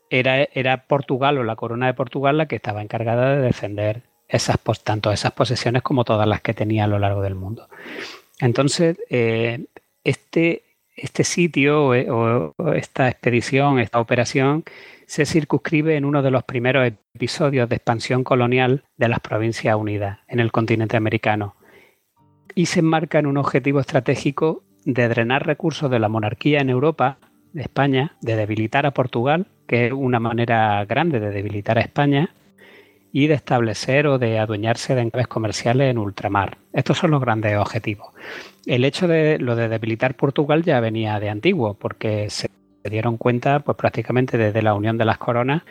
era, 0.09 0.43
era, 0.43 0.85
Portugal 0.87 1.37
o 1.37 1.43
la 1.43 1.55
corona 1.55 1.85
de 1.85 1.93
Portugal 1.93 2.37
la 2.37 2.47
que 2.47 2.55
estaba 2.55 2.81
encargada 2.81 3.35
de 3.35 3.41
defender 3.41 4.01
esas, 4.27 4.57
tanto 4.83 5.11
esas 5.11 5.31
posesiones 5.31 5.83
como 5.83 6.03
todas 6.03 6.27
las 6.27 6.41
que 6.41 6.53
tenía 6.53 6.85
a 6.85 6.87
lo 6.87 6.99
largo 6.99 7.21
del 7.21 7.35
mundo. 7.35 7.69
Entonces, 8.39 8.97
eh, 9.09 9.65
este, 10.07 10.63
este 10.95 11.23
sitio 11.23 11.93
eh, 11.93 12.09
o, 12.09 12.53
esta 12.73 13.09
expedición, 13.09 13.79
esta 13.79 13.99
operación, 13.99 14.63
se 15.05 15.25
circunscribe 15.25 15.95
en 15.95 16.05
uno 16.05 16.21
de 16.21 16.31
los 16.31 16.43
primeros 16.43 16.91
episodios 17.13 17.67
de 17.69 17.75
expansión 17.75 18.23
colonial 18.23 18.83
de 18.97 19.09
las 19.09 19.19
Provincias 19.19 19.75
Unidas 19.75 20.19
en 20.27 20.39
el 20.39 20.51
continente 20.51 20.97
americano 20.97 21.55
y 22.55 22.67
se 22.67 22.79
enmarca 22.79 23.19
en 23.19 23.27
un 23.27 23.37
objetivo 23.37 23.79
estratégico 23.79 24.63
de 24.85 25.07
drenar 25.09 25.45
recursos 25.45 25.91
de 25.91 25.99
la 25.99 26.09
monarquía 26.09 26.59
en 26.59 26.69
Europa, 26.69 27.17
de 27.53 27.61
España, 27.61 28.15
de 28.21 28.35
debilitar 28.35 28.85
a 28.85 28.91
Portugal, 28.91 29.47
que 29.67 29.87
es 29.87 29.93
una 29.93 30.19
manera 30.19 30.83
grande 30.85 31.19
de 31.19 31.29
debilitar 31.29 31.77
a 31.77 31.81
España, 31.81 32.33
y 33.11 33.27
de 33.27 33.35
establecer 33.35 34.07
o 34.07 34.19
de 34.19 34.39
adueñarse 34.39 34.95
de 34.95 35.01
enclaves 35.01 35.27
comerciales 35.27 35.89
en 35.89 35.97
ultramar. 35.97 36.57
Estos 36.73 36.97
son 36.97 37.11
los 37.11 37.21
grandes 37.21 37.57
objetivos. 37.57 38.13
El 38.65 38.83
hecho 38.85 39.07
de 39.07 39.39
lo 39.39 39.55
de 39.55 39.69
debilitar 39.69 40.15
Portugal 40.15 40.63
ya 40.63 40.79
venía 40.79 41.19
de 41.19 41.29
antiguo, 41.29 41.73
porque 41.73 42.29
se 42.29 42.49
dieron 42.83 43.17
cuenta 43.17 43.59
pues 43.59 43.77
prácticamente 43.77 44.37
desde 44.37 44.61
la 44.61 44.73
Unión 44.73 44.97
de 44.97 45.05
las 45.05 45.17
Coronas 45.17 45.63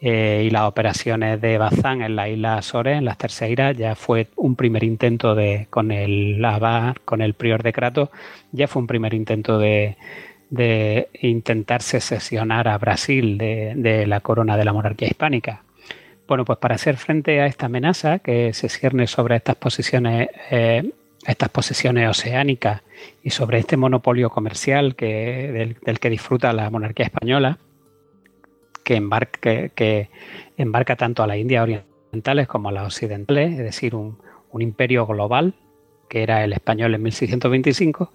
eh, 0.00 0.44
y 0.46 0.50
las 0.50 0.62
operaciones 0.64 1.40
de 1.40 1.58
Bazán 1.58 2.02
en 2.02 2.16
la 2.16 2.28
isla 2.28 2.58
Azores, 2.58 2.98
en 2.98 3.04
las 3.04 3.18
Terceiras, 3.18 3.76
ya 3.76 3.94
fue 3.94 4.28
un 4.36 4.56
primer 4.56 4.84
intento 4.84 5.34
de, 5.34 5.66
con 5.70 5.90
el 5.90 6.44
abad, 6.44 6.96
con 7.04 7.22
el 7.22 7.34
prior 7.34 7.62
de 7.62 7.72
Crato, 7.72 8.10
ya 8.52 8.68
fue 8.68 8.82
un 8.82 8.86
primer 8.86 9.14
intento 9.14 9.58
de, 9.58 9.96
de 10.50 11.08
intentar 11.22 11.82
secesionar 11.82 12.68
a 12.68 12.76
Brasil 12.78 13.38
de 13.38 14.04
la 14.06 14.20
corona 14.20 14.56
de 14.56 14.64
la 14.64 14.72
monarquía 14.72 15.08
hispánica. 15.08 15.62
Bueno, 16.26 16.44
pues 16.44 16.58
para 16.58 16.76
hacer 16.76 16.96
frente 16.96 17.40
a 17.40 17.46
esta 17.46 17.66
amenaza 17.66 18.18
que 18.18 18.52
se 18.54 18.68
cierne 18.68 19.06
sobre 19.06 19.36
estas 19.36 19.56
posiciones, 19.56 20.28
eh, 20.50 20.90
estas 21.26 21.50
posesiones 21.50 22.08
oceánicas 22.08 22.82
y 23.22 23.30
sobre 23.30 23.58
este 23.58 23.76
monopolio 23.76 24.30
comercial 24.30 24.96
que, 24.96 25.76
del, 25.82 25.98
que 25.98 26.10
disfruta 26.10 26.52
la 26.54 26.70
monarquía 26.70 27.06
española, 27.06 27.58
que 28.84 28.96
embarca, 28.96 30.96
tanto 30.96 31.22
a 31.22 31.26
las 31.26 31.36
Indias 31.36 31.82
orientales 32.10 32.46
como 32.46 32.70
a 32.70 32.72
las 32.72 32.86
occidentales, 32.86 33.52
es 33.52 33.58
decir, 33.58 33.94
un, 33.94 34.18
imperio 34.56 35.04
global, 35.04 35.54
que 36.08 36.22
era 36.22 36.44
el 36.44 36.52
español 36.52 36.94
en 36.94 37.02
1625, 37.02 38.12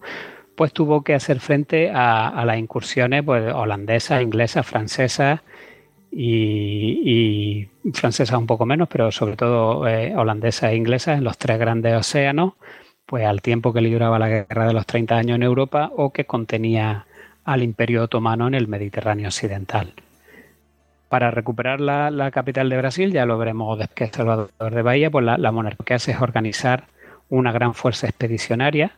pues 0.55 0.71
tuvo 0.71 1.03
que 1.03 1.13
hacer 1.13 1.41
frente 1.41 1.91
a, 1.93 2.43
las 2.45 2.57
incursiones 2.57 3.23
pues, 3.23 3.53
holandesas, 3.53 4.21
inglesas, 4.21 4.65
francesas, 4.65 5.41
y, 6.11 7.67
francesa 7.93 8.37
un 8.37 8.47
poco 8.47 8.65
menos, 8.65 8.87
pero 8.89 9.11
sobre 9.11 9.35
todo 9.35 9.87
eh, 9.87 10.15
holandesa 10.15 10.71
e 10.71 10.75
inglesa 10.75 11.13
en 11.13 11.23
los 11.23 11.37
tres 11.37 11.59
grandes 11.59 11.95
océanos, 11.95 12.53
pues 13.05 13.25
al 13.25 13.41
tiempo 13.41 13.73
que 13.73 13.81
libraba 13.81 14.19
la 14.19 14.29
guerra 14.29 14.67
de 14.67 14.73
los 14.73 14.85
30 14.85 15.15
años 15.15 15.35
en 15.35 15.43
Europa 15.43 15.91
o 15.95 16.11
que 16.11 16.25
contenía 16.25 17.05
al 17.45 17.63
Imperio 17.63 18.03
Otomano 18.03 18.47
en 18.47 18.53
el 18.53 18.67
Mediterráneo 18.67 19.27
Occidental. 19.27 19.93
Para 21.09 21.31
recuperar 21.31 21.81
la, 21.81 22.29
capital 22.31 22.69
de 22.69 22.77
Brasil, 22.77 23.11
ya 23.11 23.25
lo 23.25 23.39
veremos 23.39 23.79
después 23.79 24.11
que 24.11 24.15
Salvador 24.15 24.51
de 24.59 24.81
Bahía, 24.83 25.09
pues 25.09 25.25
la, 25.25 25.39
la 25.39 25.51
monarquía 25.51 25.95
hace 25.95 26.11
es 26.11 26.21
organizar 26.21 26.85
una 27.29 27.51
gran 27.51 27.73
fuerza 27.73 28.07
expedicionaria 28.07 28.91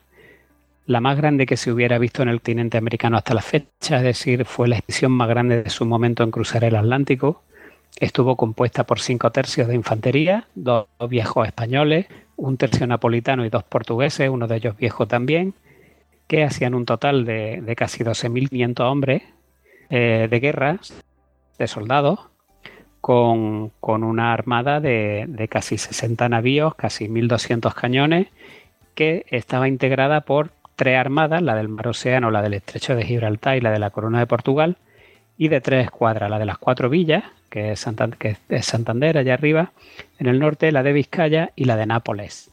la 0.92 1.02
más 1.02 1.18
grande 1.18 1.46
que 1.46 1.58
se 1.58 1.72
hubiera 1.72 1.98
visto 1.98 2.22
en 2.22 2.30
el 2.30 2.40
continente 2.40 2.78
americano 2.78 3.18
hasta 3.18 3.34
la 3.34 3.42
fecha, 3.42 3.98
es 3.98 4.04
decir, 4.04 4.46
fue 4.46 4.68
la 4.68 4.76
expedición 4.76 5.12
más 5.12 5.30
grande 5.30 5.64
de 5.64 5.70
su 5.70 5.86
momento 5.86 6.24
en 6.24 6.32
cruzar 6.32 6.64
el 6.64 6.76
Atlántico. 6.76 7.44
Estuvo 8.00 8.36
compuesta 8.36 8.86
por 8.86 9.00
cinco 9.00 9.32
tercios 9.32 9.68
de 9.68 9.76
infantería, 9.76 10.48
dos 10.56 10.88
viejos 11.10 11.48
españoles, 11.48 12.08
un 12.36 12.58
tercio 12.58 12.88
napolitano 12.88 13.46
y 13.46 13.50
dos 13.50 13.64
portugueses, 13.64 14.30
uno 14.30 14.48
de 14.48 14.58
ellos 14.58 14.78
viejo 14.78 15.08
también, 15.08 15.54
que 16.28 16.44
hacían 16.44 16.74
un 16.74 16.86
total 16.86 17.26
de, 17.26 17.62
de 17.62 17.76
casi 17.76 18.04
12.500 18.04 18.80
hombres 18.82 19.24
eh, 19.90 20.28
de 20.30 20.40
guerra, 20.40 20.80
de 21.58 21.68
soldados, 21.68 22.20
con, 23.02 23.72
una 23.82 24.32
armada 24.32 24.80
de, 24.80 25.26
de, 25.28 25.48
casi 25.48 25.78
60 25.78 26.30
navíos, 26.30 26.76
casi 26.76 27.08
1.200 27.08 27.74
cañones, 27.74 28.28
que 28.96 29.26
estaba 29.30 29.68
integrada 29.68 30.22
por 30.22 30.52
tres 30.76 30.98
armadas, 30.98 31.42
la 31.42 31.56
del 31.56 31.70
Mar 31.70 31.88
Océano, 31.88 32.32
la 32.32 32.42
del 32.42 32.56
Estrecho 32.56 32.96
de 32.96 33.04
Gibraltar 33.04 33.58
y 33.58 33.62
la 33.62 33.72
de 33.72 33.80
la 33.80 33.90
Corona 33.90 34.20
de 34.20 34.28
Portugal, 34.28 34.78
y 35.38 35.48
de 35.48 35.62
tres 35.62 35.86
escuadras, 35.86 36.30
la 36.30 36.40
de 36.40 36.46
las 36.46 36.58
cuatro 36.58 36.90
villas, 36.90 37.24
que 37.50 37.72
es, 37.72 37.80
Santander, 37.80 39.18
allá 39.18 39.34
arriba, 39.34 39.72
en 40.20 40.28
el 40.28 40.40
norte, 40.40 40.72
la 40.72 40.84
de 40.84 40.94
Vizcaya 40.94 41.52
y 41.56 41.66
la 41.66 41.76
de 41.76 41.86
Nápoles. 41.86 42.52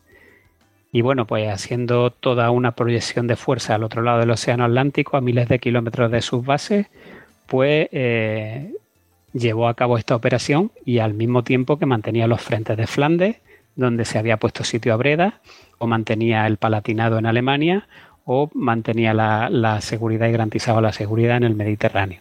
Y 0.90 1.02
bueno, 1.02 1.26
pues 1.26 1.48
haciendo 1.48 2.10
toda 2.10 2.50
una 2.50 2.72
proyección 2.72 3.26
de 3.26 3.36
fuerza 3.36 3.74
al 3.74 3.84
otro 3.84 4.02
lado 4.02 4.20
del 4.20 4.30
Océano 4.30 4.64
Atlántico, 4.64 5.16
a 5.16 5.20
miles 5.20 5.48
de 5.48 5.58
kilómetros 5.58 6.10
de 6.10 6.22
sus 6.22 6.44
bases, 6.44 6.86
pues 7.46 7.88
eh, 7.92 8.72
llevó 9.32 9.68
a 9.68 9.74
cabo 9.74 9.98
esta 9.98 10.16
operación 10.16 10.72
y 10.84 10.98
al 10.98 11.14
mismo 11.14 11.44
tiempo 11.44 11.78
que 11.78 11.86
mantenía 11.86 12.26
los 12.26 12.40
frentes 12.40 12.76
de 12.76 12.86
Flandes, 12.86 13.36
donde 13.76 14.04
se 14.04 14.18
había 14.18 14.38
puesto 14.38 14.64
sitio 14.64 14.94
a 14.94 14.96
Breda, 14.96 15.40
o 15.78 15.86
mantenía 15.86 16.46
el 16.46 16.56
Palatinado 16.56 17.18
en 17.18 17.26
Alemania, 17.26 17.86
o 18.30 18.50
mantenía 18.52 19.14
la, 19.14 19.80
seguridad 19.80 20.28
y 20.28 20.32
garantizaba 20.32 20.82
la 20.82 20.92
seguridad 20.92 21.38
en 21.38 21.44
el 21.44 21.54
Mediterráneo. 21.54 22.20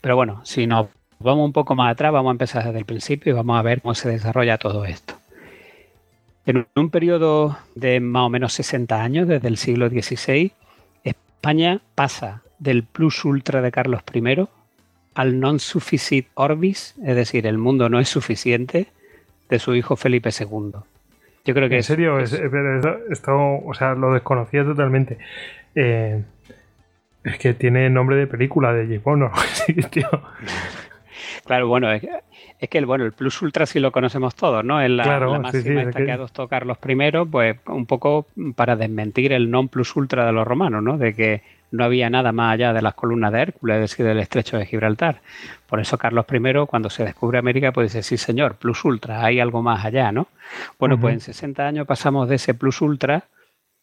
Pero 0.00 0.14
bueno, 0.14 0.40
si 0.44 0.68
nos 0.68 0.86
vamos 1.18 1.46
un 1.46 1.52
poco 1.52 1.74
más 1.74 1.90
atrás, 1.90 2.12
vamos 2.12 2.30
a 2.30 2.38
empezar 2.38 2.64
desde 2.64 2.78
el 2.78 2.84
principio 2.84 3.32
y 3.32 3.34
vamos 3.34 3.58
a 3.58 3.62
ver 3.62 3.82
cómo 3.82 3.96
se 3.96 4.08
desarrolla 4.08 4.56
todo 4.56 4.84
esto. 4.84 5.14
En 6.46 6.64
un 6.76 6.90
periodo 6.90 7.58
de 7.74 7.98
más 7.98 8.26
o 8.26 8.28
menos 8.28 8.52
60 8.52 9.02
años, 9.02 9.26
desde 9.26 9.48
el 9.48 9.56
siglo 9.56 9.88
XVI, 9.88 10.52
España 11.02 11.80
pasa 11.96 12.42
del 12.60 12.84
plus 12.84 13.24
ultra 13.24 13.60
de 13.60 13.72
Carlos 13.72 14.02
I 14.14 14.46
al 15.14 15.40
non 15.40 15.58
sufficit 15.58 16.28
orbis, 16.34 16.94
es 17.02 17.16
decir, 17.16 17.48
el 17.48 17.58
mundo 17.58 17.88
no 17.88 17.98
es 17.98 18.08
suficiente, 18.08 18.86
de 19.48 19.58
su 19.58 19.74
hijo 19.74 19.96
Felipe 19.96 20.30
II. 20.30 20.78
Yo 21.48 21.54
creo 21.54 21.70
que 21.70 21.76
en 21.76 21.82
serio, 21.82 22.18
esto, 22.18 23.32
o 23.32 23.72
sea, 23.72 23.94
lo 23.94 24.12
desconocía 24.12 24.64
totalmente. 24.64 25.16
Eh, 25.74 26.22
es 27.24 27.38
que 27.38 27.54
tiene 27.54 27.88
nombre 27.88 28.16
de 28.16 28.26
película 28.26 28.74
de 28.74 29.00
James 29.02 29.02
Claro, 31.46 31.68
bueno, 31.68 31.90
es, 31.90 32.02
que 32.68 32.76
el 32.76 32.84
bueno, 32.84 33.06
el 33.06 33.12
Plus 33.12 33.40
Ultra 33.40 33.64
sí 33.64 33.80
lo 33.80 33.92
conocemos 33.92 34.34
todos, 34.34 34.62
¿no? 34.62 34.78
Es 34.82 34.90
la, 34.90 35.20
máxima 35.40 35.84
esta 35.84 36.04
que... 36.04 36.12
adoptó 36.12 36.48
Carlos 36.48 36.76
I, 36.86 37.24
pues 37.30 37.56
un 37.68 37.86
poco 37.86 38.26
para 38.54 38.76
desmentir 38.76 39.32
el 39.32 39.50
non 39.50 39.68
Plus 39.68 39.96
Ultra 39.96 40.26
de 40.26 40.32
los 40.32 40.46
romanos, 40.46 40.82
¿no? 40.82 40.98
De 40.98 41.14
que 41.14 41.40
no 41.70 41.84
había 41.84 42.10
nada 42.10 42.32
más 42.32 42.54
allá 42.54 42.72
de 42.72 42.82
las 42.82 42.94
columnas 42.94 43.32
de 43.32 43.42
Hércules, 43.42 43.76
es 43.76 43.90
decir, 43.90 44.06
del 44.06 44.18
estrecho 44.18 44.58
de 44.58 44.66
Gibraltar. 44.66 45.20
Por 45.66 45.80
eso 45.80 45.98
Carlos 45.98 46.26
I, 46.30 46.66
cuando 46.66 46.90
se 46.90 47.04
descubre 47.04 47.38
América, 47.38 47.72
pues 47.72 47.92
dice, 47.92 48.02
sí 48.02 48.16
señor, 48.16 48.56
plus 48.56 48.84
ultra, 48.84 49.24
hay 49.24 49.40
algo 49.40 49.62
más 49.62 49.84
allá, 49.84 50.12
¿no? 50.12 50.28
Bueno, 50.78 50.98
pues 50.98 51.14
en 51.14 51.20
60 51.20 51.66
años 51.66 51.86
pasamos 51.86 52.28
de 52.28 52.36
ese 52.36 52.54
plus 52.54 52.80
ultra 52.80 53.24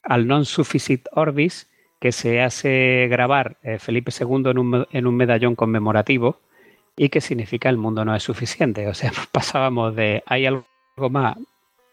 al 0.04 0.28
non 0.28 0.46
sufficit 0.46 1.08
orbis, 1.14 1.70
que 2.00 2.12
se 2.12 2.42
hace 2.42 3.08
grabar 3.10 3.58
eh, 3.64 3.80
Felipe 3.80 4.12
II 4.12 4.50
en 4.52 4.58
un, 4.60 4.88
en 4.92 5.08
un 5.08 5.16
medallón 5.16 5.56
conmemorativo 5.56 6.40
y 6.96 7.10
que 7.10 7.22
significa 7.22 7.70
el 7.70 7.78
mundo 7.78 8.06
no 8.06 8.16
es 8.16 8.24
suficiente. 8.24 8.88
O 8.88 8.94
sea, 8.94 9.12
pasábamos 9.32 9.96
de 9.96 10.24
hay 10.26 10.46
algo 10.46 10.66
más, 11.10 11.38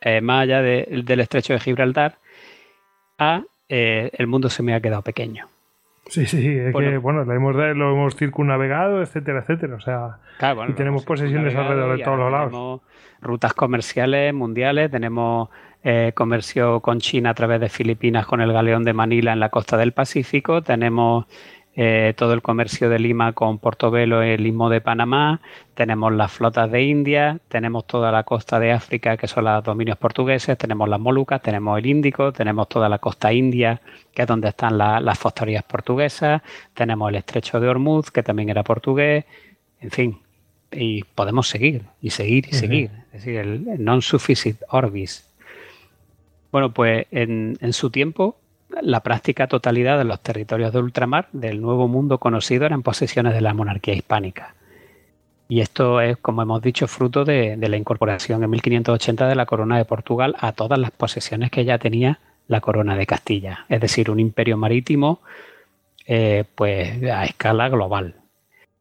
eh, 0.00 0.20
más 0.20 0.42
allá 0.42 0.62
del 0.62 1.20
estrecho 1.20 1.52
de 1.52 1.61
Gibraltar 1.61 2.18
a 3.18 3.42
eh, 3.68 4.11
el 4.14 4.26
mundo 4.26 4.50
se 4.50 4.62
me 4.62 4.74
ha 4.74 4.81
quedado 4.81 5.02
pequeño. 5.02 5.48
Sí, 6.06 6.26
sí, 6.26 6.56
es 6.58 6.74
que, 6.74 6.98
bueno, 6.98 7.24
lo 7.24 7.32
hemos, 7.32 7.54
lo 7.54 7.92
hemos 7.92 8.16
circunnavegado, 8.16 9.02
etcétera, 9.02 9.40
etcétera. 9.40 9.76
O 9.76 9.80
sea, 9.80 10.18
y 10.68 10.72
tenemos 10.72 11.04
posesiones 11.04 11.54
alrededor 11.54 11.96
de 11.96 12.04
todos 12.04 12.18
los 12.18 12.30
lados. 12.30 12.50
Tenemos 12.50 12.80
rutas 13.20 13.54
comerciales 13.54 14.34
mundiales, 14.34 14.90
tenemos 14.90 15.48
eh, 15.84 16.12
comercio 16.14 16.80
con 16.80 17.00
China 17.00 17.30
a 17.30 17.34
través 17.34 17.60
de 17.60 17.68
Filipinas 17.68 18.26
con 18.26 18.40
el 18.40 18.52
galeón 18.52 18.84
de 18.84 18.92
Manila 18.92 19.32
en 19.32 19.40
la 19.40 19.48
costa 19.48 19.76
del 19.76 19.92
Pacífico, 19.92 20.62
tenemos 20.62 21.26
eh, 21.74 22.12
todo 22.18 22.35
el 22.35 22.42
comercio 22.42 22.90
de 22.90 22.98
Lima 22.98 23.32
con 23.32 23.58
Portobelo 23.58 24.20
el 24.20 24.46
Istmo 24.46 24.68
de 24.68 24.82
Panamá, 24.82 25.40
tenemos 25.74 26.12
las 26.12 26.30
flotas 26.30 26.70
de 26.70 26.82
India, 26.82 27.38
tenemos 27.48 27.87
toda 27.87 28.12
la 28.12 28.24
costa 28.24 28.61
de 28.61 28.72
África 28.72 29.16
que 29.16 29.26
son 29.26 29.44
los 29.44 29.64
dominios 29.64 29.96
portugueses, 29.96 30.58
tenemos 30.58 30.87
las 30.87 31.00
Molucas, 31.00 31.40
tenemos 31.40 31.78
el 31.78 31.87
Índico, 31.87 32.30
tenemos 32.30 32.68
toda 32.68 32.90
la 32.90 32.98
costa 32.98 33.32
india 33.32 33.80
que 34.14 34.22
es 34.22 34.28
donde 34.28 34.48
están 34.48 34.76
las 34.76 35.18
factorías 35.18 35.62
portuguesas, 35.62 36.42
tenemos 36.74 37.08
el 37.08 37.16
estrecho 37.16 37.58
de 37.58 37.68
Hormuz 37.68 38.11
que 38.11 38.22
también 38.22 38.50
era 38.50 38.62
portugués, 38.62 39.24
en 39.80 39.90
fin, 39.90 40.18
y 40.70 41.04
podemos 41.04 41.48
seguir 41.48 41.85
y 42.02 42.11
seguir 42.11 42.48
y 42.50 42.54
seguir, 42.54 42.90
es 43.14 43.24
decir, 43.24 43.37
el, 43.37 43.82
non-sufficit 43.82 44.61
orbis. 44.68 45.26
Bueno, 46.50 46.74
pues 46.74 47.06
en 47.11 47.72
su 47.72 47.88
tiempo 47.88 48.37
la 48.80 49.00
práctica 49.00 49.46
totalidad 49.46 49.98
de 49.98 50.04
los 50.04 50.20
territorios 50.20 50.72
de 50.72 50.78
ultramar 50.78 51.28
del 51.32 51.61
Nuevo 51.61 51.88
Mundo 51.88 52.18
conocido 52.18 52.66
eran 52.66 52.82
posesiones 52.82 53.35
de 53.35 53.40
la 53.40 53.54
monarquía 53.54 53.94
hispánica. 53.94 54.54
Y 55.48 55.61
esto 55.61 56.00
es, 56.00 56.16
como 56.16 56.42
hemos 56.42 56.62
dicho, 56.62 56.88
fruto 56.88 57.24
de, 57.24 57.56
la 57.56 57.76
incorporación 57.76 58.42
en 58.42 58.50
1580 58.50 59.28
de 59.28 59.35
la 59.35 59.44
corona 59.44 59.76
de 59.76 59.85
Portugal 59.85 60.35
a 60.38 60.52
todas 60.52 60.78
las 60.78 60.90
posesiones 60.90 61.50
que 61.50 61.64
ya 61.64 61.78
tenía 61.78 62.20
la 62.48 62.61
corona 62.61 62.96
de 62.96 63.06
Castilla, 63.06 63.66
es 63.68 63.80
decir, 63.80 64.11
un 64.11 64.18
imperio 64.18 64.56
marítimo 64.56 65.20
eh, 66.06 66.44
pues 66.54 67.02
a 67.04 67.24
escala 67.24 67.68
global. 67.68 68.16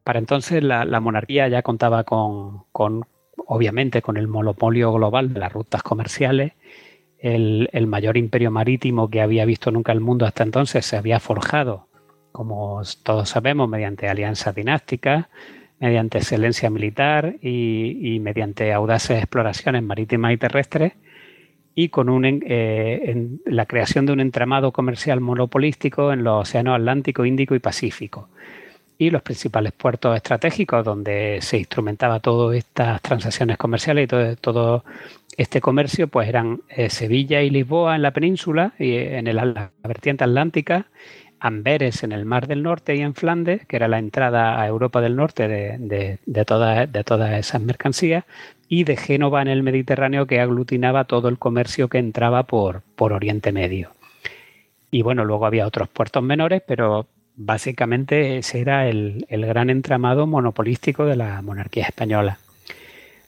Para 0.02 0.18
entonces 0.18 0.64
la, 0.64 0.84
monarquía 1.00 1.46
ya 1.48 1.62
contaba 1.62 2.04
con, 2.04 2.64
con, 2.72 3.04
obviamente, 3.46 4.02
con 4.02 4.16
el 4.16 4.26
monopolio 4.26 4.92
global 4.92 5.32
de 5.32 5.40
las 5.40 5.52
rutas 5.52 5.82
comerciales 5.82 6.52
el, 7.22 7.86
mayor 7.86 8.16
imperio 8.16 8.50
marítimo 8.50 9.08
que 9.08 9.20
había 9.20 9.44
visto 9.44 9.70
nunca 9.70 9.92
el 9.92 10.00
mundo 10.00 10.26
hasta 10.26 10.42
entonces 10.42 10.84
se 10.84 10.96
había 10.96 11.20
forjado, 11.20 11.86
como 12.32 12.82
todos 13.04 13.28
sabemos, 13.28 13.68
mediante 13.68 14.08
alianzas 14.08 14.54
dinásticas, 14.54 15.26
mediante 15.78 16.18
excelencia 16.18 16.68
militar 16.68 17.36
y, 17.40 18.18
mediante 18.20 18.72
audaces 18.72 19.18
exploraciones 19.18 19.82
marítimas 19.82 20.32
y 20.32 20.36
terrestres, 20.36 20.92
y 21.74 21.88
con 21.88 22.08
un, 22.08 22.24
eh, 22.26 23.38
la 23.46 23.66
creación 23.66 24.04
de 24.04 24.12
un 24.12 24.20
entramado 24.20 24.72
comercial 24.72 25.20
monopolístico 25.20 26.12
en 26.12 26.24
los 26.24 26.42
océanos 26.42 26.74
Atlántico, 26.74 27.24
Índico 27.24 27.54
y 27.54 27.60
Pacífico 27.60 28.28
y 29.02 29.10
los 29.10 29.22
principales 29.22 29.72
puertos 29.72 30.14
estratégicos 30.14 30.84
donde 30.84 31.38
se 31.40 31.58
instrumentaba 31.58 32.20
todas 32.20 32.56
estas 32.56 33.02
transacciones 33.02 33.56
comerciales 33.56 34.04
y 34.04 34.36
todo, 34.36 34.84
este 35.36 35.60
comercio 35.60 36.06
pues 36.06 36.28
eran 36.28 36.60
eh, 36.68 36.88
Sevilla 36.88 37.42
y 37.42 37.50
Lisboa 37.50 37.96
en 37.96 38.02
la 38.02 38.12
península 38.12 38.74
y 38.78 38.92
eh, 38.92 39.18
en 39.18 39.26
el, 39.26 39.36
la 39.36 39.72
vertiente 39.82 40.22
atlántica, 40.22 40.86
Amberes 41.40 42.04
en 42.04 42.12
el 42.12 42.24
Mar 42.24 42.46
del 42.46 42.62
Norte 42.62 42.94
y 42.94 43.00
en 43.00 43.14
Flandes, 43.14 43.66
que 43.66 43.74
era 43.74 43.88
la 43.88 43.98
entrada 43.98 44.60
a 44.60 44.68
Europa 44.68 45.00
del 45.00 45.16
Norte 45.16 45.48
de, 45.48 46.18
de, 46.24 46.44
todas 46.44 46.88
esas 47.32 47.60
mercancías, 47.60 48.24
y 48.68 48.84
de 48.84 48.96
Génova 48.96 49.42
en 49.42 49.48
el 49.48 49.64
Mediterráneo, 49.64 50.28
que 50.28 50.38
aglutinaba 50.38 51.06
todo 51.06 51.28
el 51.28 51.40
comercio 51.40 51.88
que 51.88 51.98
entraba 51.98 52.44
por, 52.44 52.82
por 52.94 53.12
Oriente 53.12 53.50
Medio. 53.50 53.90
Y 54.92 55.02
bueno, 55.02 55.24
luego 55.24 55.44
había 55.44 55.66
otros 55.66 55.88
puertos 55.88 56.22
menores, 56.22 56.62
pero 56.64 57.08
básicamente 57.36 58.38
ese 58.38 58.60
era 58.60 58.88
el, 58.88 59.26
gran 59.28 59.70
entramado 59.70 60.26
monopolístico 60.26 61.04
de 61.04 61.16
la 61.16 61.42
monarquía 61.42 61.86
española. 61.86 62.38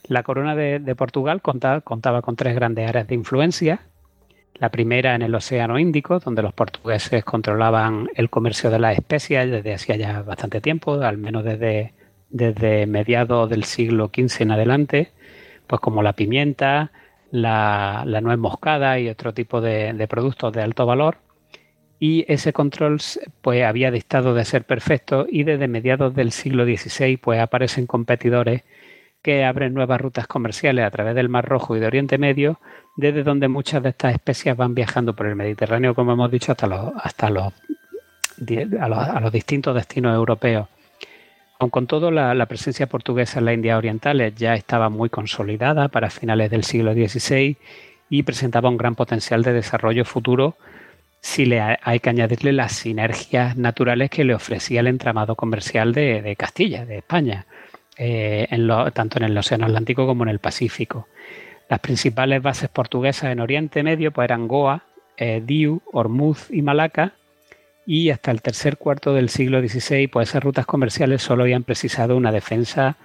La 0.07 0.23
corona 0.23 0.55
de, 0.55 0.95
Portugal 0.95 1.41
contaba, 1.41 1.81
con 1.81 2.35
tres 2.35 2.55
grandes 2.55 2.87
áreas 2.87 3.07
de 3.07 3.15
influencia. 3.15 3.81
La 4.55 4.69
primera 4.69 5.15
en 5.15 5.21
el 5.21 5.35
Océano 5.35 5.79
Índico, 5.79 6.19
donde 6.19 6.41
los 6.41 6.53
portugueses 6.53 7.23
controlaban 7.25 8.09
el 8.15 8.29
comercio 8.29 8.69
de 8.69 8.79
las 8.79 8.95
especias 8.95 9.49
desde 9.49 9.73
hacía 9.73 9.95
ya 9.97 10.21
bastante 10.21 10.61
tiempo, 10.61 10.93
al 11.01 11.17
menos 11.17 11.43
desde, 11.43 11.93
desde 12.29 12.85
mediados 12.85 13.49
del 13.49 13.63
siglo 13.65 14.11
XV 14.13 14.43
en 14.43 14.51
adelante, 14.51 15.11
pues 15.67 15.81
como 15.81 16.03
la 16.03 16.13
pimienta, 16.13 16.91
la, 17.31 18.05
nuez 18.21 18.37
moscada 18.37 18.97
y 18.99 19.09
otro 19.09 19.33
tipo 19.33 19.59
de 19.59 20.07
productos 20.07 20.53
de 20.53 20.61
alto 20.61 20.85
valor 20.85 21.17
y 21.99 22.25
ese 22.31 22.53
control 22.53 22.99
pues 23.41 23.63
había 23.63 23.91
dictado 23.91 24.33
de 24.33 24.45
ser 24.45 24.65
perfecto 24.65 25.25
y 25.29 25.43
desde 25.43 25.67
mediados 25.67 26.13
del 26.15 26.31
siglo 26.31 26.65
XVI 26.65 27.17
pues 27.17 27.39
aparecen 27.39 27.87
competidores 27.87 28.63
que 29.21 29.43
abren 29.43 29.73
nuevas 29.73 29.99
rutas 29.99 30.27
comerciales 30.27 30.85
a 30.85 30.91
través 30.91 31.15
del 31.15 31.29
Mar 31.29 31.45
Rojo 31.45 31.75
y 31.75 31.79
de 31.79 31.87
Oriente 31.87 32.19
Medio, 32.19 32.59
desde 32.95 33.23
donde 33.23 33.47
muchas 33.47 33.81
de 33.81 33.89
estas 33.89 34.13
especies 34.13 34.55
van 34.55 34.75
viajando 34.75 35.15
por 35.15 35.25
el 35.25 35.35
Mediterráneo, 35.35 35.95
como 35.95 36.13
hemos 36.13 36.29
dicho, 36.29 36.51
hasta 36.51 36.67
los, 36.67 36.93
hasta 37.01 37.31
los, 37.31 37.51
a 38.79 39.19
los, 39.19 39.31
distintos 39.31 39.73
destinos 39.73 40.13
europeos. 40.13 40.67
Aun 41.57 41.71
con 41.71 41.87
todo, 41.87 42.11
la, 42.11 42.35
la, 42.35 42.45
presencia 42.45 42.85
portuguesa 42.85 43.39
en 43.39 43.45
la 43.45 43.53
India 43.53 43.77
Oriental 43.77 44.35
ya 44.35 44.53
estaba 44.53 44.89
muy 44.89 45.09
consolidada 45.09 45.87
para 45.87 46.11
finales 46.11 46.51
del 46.51 46.63
siglo 46.63 46.93
XVI 46.93 47.57
y 48.11 48.21
presentaba 48.21 48.69
un 48.69 48.77
gran 48.77 48.93
potencial 48.93 49.41
de 49.41 49.53
desarrollo 49.53 50.05
futuro 50.05 50.55
si 51.25 51.47
le 51.47 51.59
hay 51.59 51.99
que 52.01 52.11
añadirle 52.11 52.53
las 52.53 52.73
sinergias 52.73 53.57
naturales 53.57 54.11
que 54.11 54.23
le 54.23 54.35
ofrecía 54.35 54.81
el 54.81 54.87
entramado 54.87 55.35
comercial 55.35 55.91
de, 55.91 56.35
Castilla, 56.37 56.85
de 56.85 56.99
España, 56.99 57.47
eh, 57.97 58.47
tanto 58.93 59.17
en 59.17 59.23
el 59.23 59.35
Océano 59.35 59.65
Atlántico 59.65 60.05
como 60.05 60.21
en 60.21 60.29
el 60.29 60.37
Pacífico. 60.37 61.07
Las 61.67 61.79
principales 61.79 62.43
bases 62.43 62.69
portuguesas 62.69 63.31
en 63.31 63.39
Oriente 63.39 63.81
Medio 63.81 64.11
pues, 64.11 64.25
eran 64.25 64.47
Goa, 64.47 64.83
eh, 65.17 65.41
Diu, 65.43 65.81
Hormuz 65.91 66.51
y 66.51 66.61
Malaca, 66.61 67.13
y 67.87 68.11
hasta 68.11 68.29
el 68.29 68.43
tercer 68.43 68.77
cuarto 68.77 69.11
del 69.15 69.29
siglo 69.29 69.67
XVI, 69.67 70.07
pues 70.07 70.29
esas 70.29 70.43
rutas 70.43 70.67
comerciales 70.67 71.23
solo 71.23 71.41
habían 71.41 71.63
precisado 71.63 72.17
una 72.17 72.31
defensa 72.31 72.97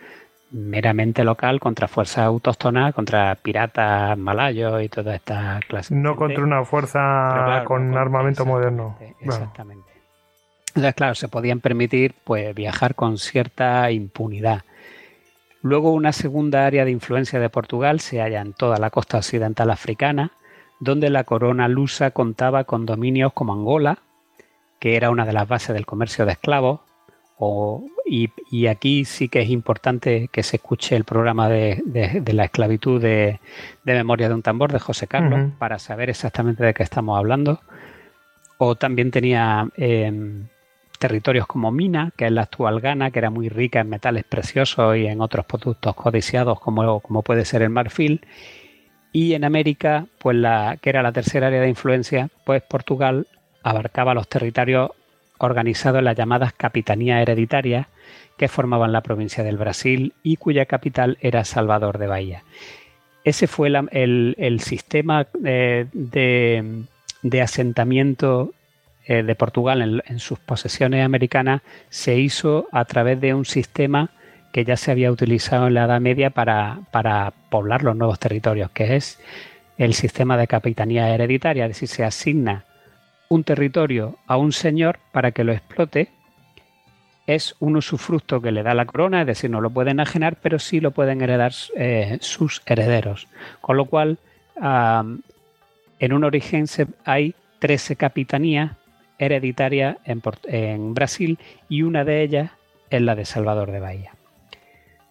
meramente 0.51 1.25
local 1.25 1.61
contra 1.61 1.89
fuerzas 1.89 2.25
autóctonas, 2.27 2.95
contra 2.95 3.35
piratas 3.37 4.19
malayos 4.19 4.83
y 4.83 4.89
toda 4.89 5.15
esta 5.15 5.61
clase. 5.69 5.95
No 5.95 6.17
contra 6.17 6.43
una 6.43 6.65
fuerza 6.65 7.63
con 7.65 7.97
armamento 7.97 8.45
moderno. 8.45 8.97
Exactamente. 9.21 9.91
Entonces, 10.69 10.95
claro, 10.95 11.15
se 11.15 11.29
podían 11.29 11.61
permitir 11.61 12.15
pues, 12.25 12.55
viajar 12.55 12.95
con 12.95 13.19
cierta 13.19 13.91
impunidad. 13.91 14.63
Luego, 15.63 15.93
una 15.93 16.13
segunda 16.13 16.65
área 16.65 16.85
de 16.85 16.91
influencia 16.91 17.39
de 17.39 17.51
Portugal 17.51 18.01
se 18.01 18.21
halla 18.21 18.41
en 18.41 18.53
toda 18.55 18.79
la 18.79 18.91
costa 18.91 19.19
occidental 19.19 19.71
africana, 19.71 20.33
donde 20.79 21.11
la 21.11 21.25
corona 21.25 21.69
lusa 21.69 22.13
contaba 22.13 22.65
con 22.65 22.87
dominios 22.87 23.33
como 23.33 23.53
Angola, 23.53 23.99
que 24.79 24.97
era 24.97 25.11
una 25.11 25.27
de 25.27 25.33
las 25.33 25.47
bases 25.47 25.75
del 25.75 25.87
comercio 25.87 26.25
de 26.25 26.33
esclavos, 26.33 26.81
y, 28.07 28.66
aquí 28.66 29.05
sí 29.05 29.29
que 29.29 29.40
es 29.40 29.50
importante 29.50 30.29
que 30.33 30.42
se 30.42 30.57
escuche 30.57 30.96
el 30.96 31.05
programa 31.05 31.48
de, 31.48 32.22
la 32.33 32.44
esclavitud 32.44 33.00
de, 33.00 33.40
Memoria 33.85 34.29
de 34.29 34.35
un 34.35 34.42
tambor 34.42 34.72
de 34.72 34.79
José 34.79 35.07
Carlos 35.07 35.50
para 35.59 35.79
saber 35.79 36.11
exactamente 36.11 36.64
de 36.64 36.74
qué 36.74 36.83
estamos 36.83 37.16
hablando. 37.16 37.61
O 38.59 38.74
también 38.74 39.11
tenía 39.11 39.68
em, 39.76 40.48
territorios 40.98 41.46
como 41.46 41.72
Mina, 41.72 42.12
que 42.16 42.26
es 42.26 42.33
la 42.33 42.42
actual 42.42 42.81
Ghana, 42.81 43.11
que 43.11 43.20
era 43.20 43.31
muy 43.31 43.48
rica 43.48 43.81
en 43.81 43.88
metales 43.88 44.24
preciosos 44.24 44.96
y 44.98 45.07
en 45.07 45.22
otros 45.22 45.46
productos 45.46 45.94
codiciados 45.94 46.61
como, 46.61 47.00
como 47.00 47.22
puede 47.22 47.46
ser 47.46 47.62
el 47.62 47.70
marfil. 47.70 48.26
Y 49.12 49.33
en 49.33 49.44
América, 49.44 50.07
pues 50.18 50.37
la, 50.37 50.76
que 50.81 50.90
era 50.90 51.03
la 51.03 51.12
tercera 51.12 51.46
área 51.46 51.61
de 51.62 51.68
influencia, 51.68 52.29
pues 52.44 52.62
Portugal 52.62 53.26
abarcaba 53.62 54.14
los 54.14 54.29
territorios 54.29 54.90
organizado 55.40 55.98
en 55.98 56.05
las 56.05 56.16
llamadas 56.16 56.53
capitanías 56.53 57.20
hereditarias 57.20 57.87
que 58.37 58.48
formaban 58.48 58.92
la 58.92 59.03
provincia 59.03 59.42
del 59.42 59.57
Brasil 59.57 60.14
y 60.22 60.37
cuya 60.37 60.66
capital 60.66 61.18
era 61.20 61.44
Salvador 61.44 61.98
de 61.98 62.07
Bahía. 62.07 62.42
Ese 63.24 63.46
fue 63.46 63.68
el, 63.68 64.61
sistema 64.61 65.26
eh, 65.44 65.87
de, 65.92 67.42
asentamiento 67.42 68.53
eh, 69.07 69.22
de 69.22 69.35
Portugal 69.35 70.03
en, 70.07 70.18
sus 70.18 70.38
posesiones 70.38 71.05
americanas 71.05 71.62
se 71.90 72.18
hizo 72.18 72.66
a 72.72 72.85
través 72.87 73.20
de 73.20 73.35
un 73.35 73.44
sistema 73.44 74.11
que 74.53 74.64
ya 74.64 74.76
se 74.76 74.90
había 74.90 75.12
utilizado 75.12 75.66
en 75.66 75.74
la 75.74 75.85
Edad 75.85 76.00
Media 76.00 76.31
para, 76.31 76.81
para 76.90 77.33
poblar 77.50 77.83
los 77.83 77.96
nuevos 77.96 78.18
territorios, 78.18 78.70
que 78.70 78.96
es 78.96 79.20
el 79.79 79.94
sistema 79.94 80.37
de 80.37 80.46
capitanía 80.46 81.09
hereditaria, 81.14 81.66
es 81.66 81.70
decir, 81.70 81.88
se 81.88 82.05
asigna 82.05 82.64
un 83.31 83.45
territorio 83.45 84.19
a 84.27 84.37
un 84.37 84.53
señor 84.53 84.99
para 85.12 85.31
que 85.31 85.45
lo 85.45 85.53
explote 85.53 86.11
es 87.29 87.55
un 87.61 87.77
usufructo 87.77 88.43
que 88.43 88.51
le 88.51 88.64
da 88.64 88.75
la 88.75 88.87
corona, 88.87 89.21
es 89.21 89.27
decir, 89.27 89.51
no 89.51 89.61
lo 89.61 89.71
pueden 89.71 90.01
ajenar, 90.01 90.37
pero 90.43 90.59
sí 90.59 90.81
lo 90.81 90.90
pueden 90.90 91.23
heredar 91.23 91.53
eh, 91.77 92.19
sus 92.21 92.61
herederos. 92.66 93.29
Con 93.61 93.77
lo 93.77 93.85
cual, 93.85 94.19
en 94.61 96.12
un 96.12 96.25
origen 96.25 96.66
hay 97.05 97.35
13 97.61 97.95
capitanías 97.95 98.73
hereditarias 99.19 99.97
en, 100.05 100.21
en 100.45 100.95
Brasil 100.95 101.38
y 101.69 101.83
una 101.83 102.05
de 102.05 102.23
ellas 102.23 102.51
es 102.90 103.01
la 103.01 103.14
de 103.14 103.25
Salvador 103.25 103.71
de 103.71 103.79
Bahía. 103.79 104.12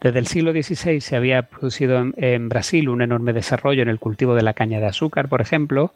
Desde 0.01 0.19
el 0.19 0.27
siglo 0.27 0.53
XVI 0.53 1.01
se 1.01 1.15
había 1.17 1.41
producido 1.43 2.01
en, 2.15 2.47
Brasil 2.47 2.87
un 2.87 3.01
enorme 3.01 3.33
desarrollo 3.33 3.81
en 3.81 3.89
el 3.89 3.99
cultivo 3.99 4.33
de 4.33 4.43
la 4.43 4.53
caña 4.53 4.79
de 4.79 4.85
azúcar, 4.85 5.27
por 5.27 5.41
ejemplo, 5.41 5.93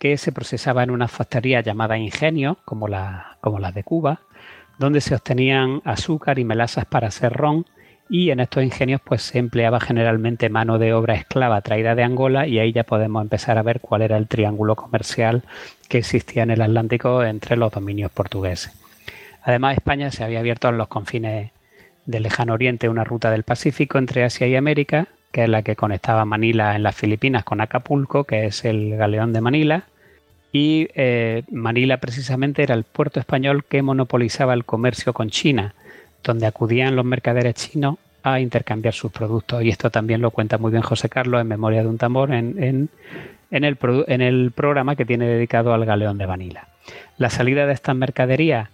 que 0.00 0.16
se 0.16 0.32
procesaba 0.32 0.82
en 0.82 0.90
una 0.90 1.06
factoría 1.06 1.60
llamada 1.60 1.96
ingenio, 1.96 2.58
como, 2.64 2.88
la, 2.88 3.36
como 3.40 3.60
las 3.60 3.72
de 3.72 3.84
Cuba, 3.84 4.22
donde 4.78 5.00
se 5.00 5.14
obtenían 5.14 5.82
azúcar 5.84 6.40
y 6.40 6.44
melasas 6.44 6.84
para 6.84 7.08
hacer 7.08 7.32
ron 7.32 7.64
y 8.10 8.30
en 8.30 8.40
estos 8.40 8.64
ingenios 8.64 9.00
pues 9.02 9.22
se 9.22 9.38
empleaba 9.38 9.80
generalmente 9.80 10.48
mano 10.48 10.78
de 10.78 10.92
obra 10.92 11.14
esclava 11.14 11.60
traída 11.62 11.94
de 11.94 12.02
Angola 12.02 12.46
y 12.46 12.58
ahí 12.58 12.72
ya 12.72 12.82
podemos 12.82 13.22
empezar 13.22 13.56
a 13.56 13.62
ver 13.62 13.80
cuál 13.80 14.02
era 14.02 14.16
el 14.16 14.26
triángulo 14.26 14.74
comercial 14.76 15.44
que 15.88 15.98
existía 15.98 16.42
en 16.42 16.50
el 16.50 16.60
Atlántico 16.60 17.22
entre 17.22 17.56
los 17.56 17.72
dominios 17.72 18.10
portugueses. 18.10 18.72
Además 19.42 19.76
España 19.76 20.10
se 20.10 20.24
había 20.24 20.40
abierto 20.40 20.68
a 20.68 20.72
los 20.72 20.88
confines 20.88 21.50
del 22.06 22.24
lejano 22.24 22.54
oriente 22.54 22.88
una 22.88 23.04
ruta 23.04 23.30
del 23.30 23.42
Pacífico 23.42 23.98
entre 23.98 24.24
Asia 24.24 24.46
y 24.46 24.56
América, 24.56 25.08
que 25.32 25.44
es 25.44 25.48
la 25.48 25.62
que 25.62 25.76
conectaba 25.76 26.24
Manila 26.24 26.76
en 26.76 26.82
las 26.82 26.94
Filipinas 26.94 27.44
con 27.44 27.60
Acapulco, 27.60 28.24
que 28.24 28.46
es 28.46 28.64
el 28.64 28.96
galeón 28.96 29.32
de 29.32 29.40
Manila. 29.40 29.84
Y 30.52 30.88
eh, 30.94 31.42
Manila 31.50 31.96
precisamente 31.98 32.62
era 32.62 32.74
el 32.74 32.84
puerto 32.84 33.18
español 33.18 33.64
que 33.64 33.82
monopolizaba 33.82 34.54
el 34.54 34.64
comercio 34.64 35.12
con 35.12 35.30
China, 35.30 35.74
donde 36.22 36.46
acudían 36.46 36.94
los 36.94 37.04
mercaderes 37.04 37.54
chinos 37.54 37.96
a 38.22 38.38
intercambiar 38.38 38.94
sus 38.94 39.10
productos. 39.10 39.62
Y 39.64 39.70
esto 39.70 39.90
también 39.90 40.20
lo 40.20 40.30
cuenta 40.30 40.58
muy 40.58 40.70
bien 40.70 40.82
José 40.82 41.08
Carlos 41.08 41.40
en 41.40 41.48
Memoria 41.48 41.82
de 41.82 41.88
un 41.88 41.98
tambor 41.98 42.32
en, 42.32 42.88
en, 43.50 43.64
el, 43.64 43.76
en 44.06 44.20
el 44.20 44.52
programa 44.52 44.94
que 44.94 45.04
tiene 45.04 45.26
dedicado 45.26 45.74
al 45.74 45.84
galeón 45.84 46.18
de 46.18 46.26
Manila. 46.26 46.68
La 47.18 47.30
salida 47.30 47.66
de 47.66 47.72
estas 47.72 47.96
mercaderías 47.96 48.68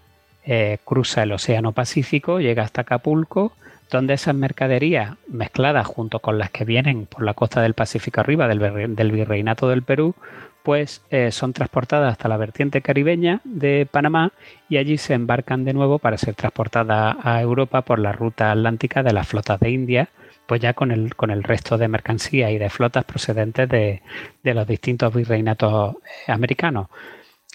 eh, 0.52 0.78
cruza 0.84 1.22
el 1.22 1.30
Océano 1.30 1.70
Pacífico, 1.70 2.40
llega 2.40 2.64
hasta 2.64 2.80
Acapulco, 2.80 3.52
donde 3.88 4.14
esas 4.14 4.34
mercaderías 4.34 5.14
mezcladas 5.28 5.86
junto 5.86 6.18
con 6.18 6.38
las 6.38 6.50
que 6.50 6.64
vienen 6.64 7.06
por 7.06 7.22
la 7.22 7.34
costa 7.34 7.62
del 7.62 7.74
Pacífico 7.74 8.20
arriba 8.20 8.48
del, 8.48 9.12
Virreinato 9.12 9.68
del 9.68 9.84
Perú, 9.84 10.16
pues 10.64 11.02
eh, 11.10 11.30
son 11.30 11.52
transportadas 11.52 12.10
hasta 12.10 12.26
la 12.26 12.36
vertiente 12.36 12.82
caribeña 12.82 13.40
de 13.44 13.86
Panamá 13.88 14.32
y 14.68 14.78
allí 14.78 14.98
se 14.98 15.14
embarcan 15.14 15.64
de 15.64 15.72
nuevo 15.72 16.00
para 16.00 16.18
ser 16.18 16.34
transportadas 16.34 17.14
a 17.22 17.40
Europa 17.40 17.82
por 17.82 18.00
la 18.00 18.10
ruta 18.10 18.50
atlántica 18.50 19.04
de 19.04 19.12
las 19.12 19.28
flotas 19.28 19.60
de 19.60 19.70
India, 19.70 20.08
pues 20.46 20.60
ya 20.60 20.74
con 20.74 20.90
el, 20.90 21.14
con 21.14 21.30
el 21.30 21.44
resto 21.44 21.78
de 21.78 21.86
mercancías 21.86 22.50
y 22.50 22.58
de 22.58 22.70
flotas 22.70 23.04
procedentes 23.04 23.68
de, 23.68 24.02
de 24.42 24.54
los 24.54 24.66
distintos 24.66 25.14
virreinatos 25.14 25.94
eh, 26.26 26.32
americanos. 26.32 26.88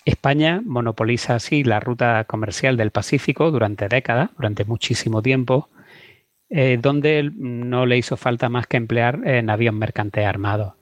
España 0.05 0.61
monopoliza 0.63 1.35
así 1.35 1.63
la 1.63 1.79
ruta 1.79 2.23
comercial 2.25 2.77
del 2.77 2.91
Pacífico 2.91 3.51
durante 3.51 3.87
décadas, 3.87 4.29
durante 4.37 4.63
muchísimo 4.63 5.21
tiempo, 5.21 5.69
eh, 6.49 6.77
donde 6.81 7.31
no 7.35 7.85
le 7.85 7.97
hizo 7.97 8.15
falta 8.15 8.47
más 8.49 8.67
que 8.67 8.77
emplear 8.77 9.19
navíos 9.43 9.73
mercantes 9.73 10.25
armados. 10.25 10.73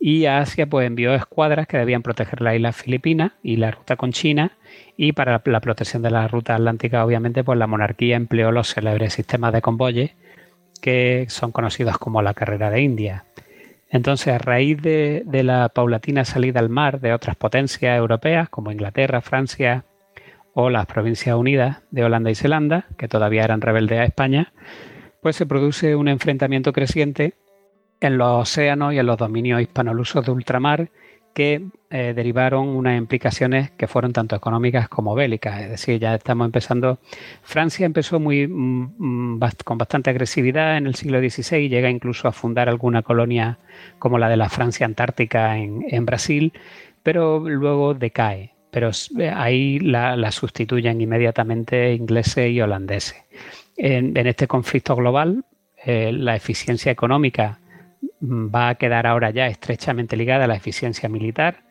Y 0.00 0.26
a 0.26 0.38
Asia 0.38 0.68
pues 0.68 0.86
envió 0.86 1.14
escuadras 1.14 1.66
que 1.66 1.76
debían 1.76 2.02
proteger 2.02 2.40
la 2.40 2.54
isla 2.54 2.72
Filipina 2.72 3.34
y 3.42 3.56
la 3.56 3.72
ruta 3.72 3.96
con 3.96 4.12
China. 4.12 4.52
Y 4.96 5.12
para 5.12 5.42
la 5.44 5.60
protección 5.60 6.02
de 6.02 6.10
la 6.10 6.28
ruta 6.28 6.54
atlántica, 6.54 7.04
obviamente, 7.04 7.42
pues 7.42 7.58
la 7.58 7.66
monarquía 7.66 8.16
empleó 8.16 8.52
los 8.52 8.72
célebres 8.72 9.14
sistemas 9.14 9.52
de 9.52 9.62
convoyes 9.62 10.12
que 10.80 11.26
son 11.28 11.50
conocidos 11.50 11.98
como 11.98 12.22
la 12.22 12.34
carrera 12.34 12.70
de 12.70 12.82
India. 12.82 13.24
Entonces, 13.90 14.34
a 14.34 14.38
raíz 14.38 14.80
de, 14.82 15.24
la 15.26 15.68
paulatina 15.70 16.24
salida 16.24 16.60
al 16.60 16.68
mar 16.68 17.00
de 17.00 17.14
otras 17.14 17.36
potencias 17.36 17.96
europeas 17.96 18.48
como 18.48 18.70
Inglaterra, 18.70 19.22
Francia 19.22 19.84
o 20.52 20.70
las 20.70 20.86
Provincias 20.86 21.36
Unidas 21.36 21.82
de 21.90 22.04
Holanda 22.04 22.30
y 22.30 22.34
Zelanda, 22.34 22.86
que 22.98 23.08
todavía 23.08 23.44
eran 23.44 23.60
rebeldes 23.60 24.00
a 24.00 24.04
España, 24.04 24.52
pues 25.22 25.36
se 25.36 25.46
produce 25.46 25.96
un 25.96 26.08
enfrentamiento 26.08 26.72
creciente 26.72 27.34
en 28.00 28.18
los 28.18 28.42
océanos 28.42 28.92
y 28.92 28.98
en 28.98 29.06
los 29.06 29.16
dominios 29.16 29.60
hispanolusos 29.60 30.24
de 30.24 30.32
ultramar 30.32 30.90
que 31.38 31.68
eh, 31.90 32.14
derivaron 32.16 32.66
unas 32.66 32.98
implicaciones 32.98 33.70
que 33.70 33.86
fueron 33.86 34.12
tanto 34.12 34.34
económicas 34.34 34.88
como 34.88 35.14
bélicas. 35.14 35.60
Es 35.60 35.70
decir, 35.70 36.00
ya 36.00 36.16
estamos 36.16 36.46
empezando. 36.46 36.98
Francia 37.44 37.86
empezó 37.86 38.18
muy, 38.18 38.48
mm, 38.48 39.36
mm, 39.36 39.40
con 39.64 39.78
bastante 39.78 40.10
agresividad 40.10 40.76
en 40.76 40.88
el 40.88 40.96
siglo 40.96 41.20
XVI, 41.20 41.68
llega 41.68 41.90
incluso 41.90 42.26
a 42.26 42.32
fundar 42.32 42.68
alguna 42.68 43.02
colonia 43.02 43.56
como 44.00 44.18
la 44.18 44.28
de 44.28 44.36
la 44.36 44.48
Francia 44.48 44.84
Antártica 44.84 45.56
en, 45.56 46.04
Brasil, 46.06 46.52
pero 47.04 47.38
luego 47.48 47.94
decae. 47.94 48.50
Pero 48.72 48.90
eh, 49.20 49.30
ahí 49.32 49.78
la, 49.78 50.32
sustituyen 50.32 51.00
inmediatamente 51.00 51.94
ingleses 51.94 52.50
y 52.50 52.60
holandeses. 52.60 53.22
En, 53.76 54.16
este 54.16 54.48
conflicto 54.48 54.96
global, 54.96 55.44
eh, 55.84 56.10
la 56.12 56.34
eficiencia 56.34 56.90
económica 56.90 57.60
va 58.20 58.70
a 58.70 58.74
quedar 58.76 59.06
ahora 59.06 59.30
ya 59.30 59.46
estrechamente 59.46 60.16
ligada 60.16 60.44
a 60.44 60.48
la 60.48 60.56
eficiencia 60.56 61.08
militar 61.08 61.62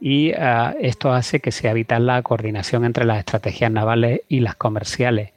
y 0.00 0.32
ah, 0.32 0.74
esto 0.80 1.12
hace 1.12 1.40
que 1.40 1.52
sea 1.52 1.72
vital 1.72 2.06
la 2.06 2.22
coordinación 2.22 2.84
entre 2.84 3.04
las 3.04 3.18
estrategias 3.18 3.70
navales 3.70 4.20
y 4.28 4.40
las 4.40 4.56
comerciales. 4.56 5.32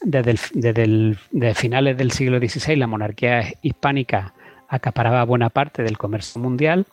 Desde, 0.00 1.54
finales 1.54 1.96
del 1.96 2.12
siglo 2.12 2.38
XVI 2.38 2.76
la 2.76 2.86
monarquía 2.86 3.52
hispánica 3.62 4.34
acaparaba 4.68 5.24
buena 5.24 5.50
parte 5.50 5.82
del 5.82 5.98
comercio 5.98 6.40
mundial 6.40 6.86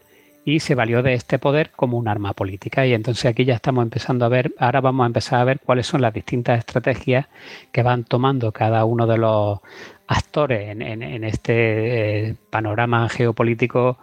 y 0.43 0.59
se 0.59 0.73
valió 0.73 1.03
de 1.03 1.13
este 1.13 1.37
poder 1.37 1.71
como 1.75 1.97
un 1.97 2.07
arma 2.07 2.33
política. 2.33 2.87
Y 2.87 2.93
entonces 2.93 3.25
aquí 3.25 3.45
ya 3.45 3.55
estamos 3.55 3.83
empezando 3.83 4.25
a 4.25 4.29
ver, 4.29 4.53
ahora 4.57 4.81
vamos 4.81 5.03
a 5.03 5.07
empezar 5.07 5.39
a 5.41 5.43
ver 5.43 5.59
cuáles 5.59 5.85
son 5.85 6.01
las 6.01 6.13
distintas 6.13 6.57
estrategias 6.57 7.27
que 7.71 7.83
van 7.83 8.03
tomando 8.03 8.51
cada 8.51 8.85
uno 8.85 9.05
de 9.05 9.17
los 9.17 9.59
actores 10.07 10.69
en, 10.69 11.23
este 11.23 12.29
eh, 12.29 12.35
panorama 12.49 13.09
geopolítico 13.09 13.97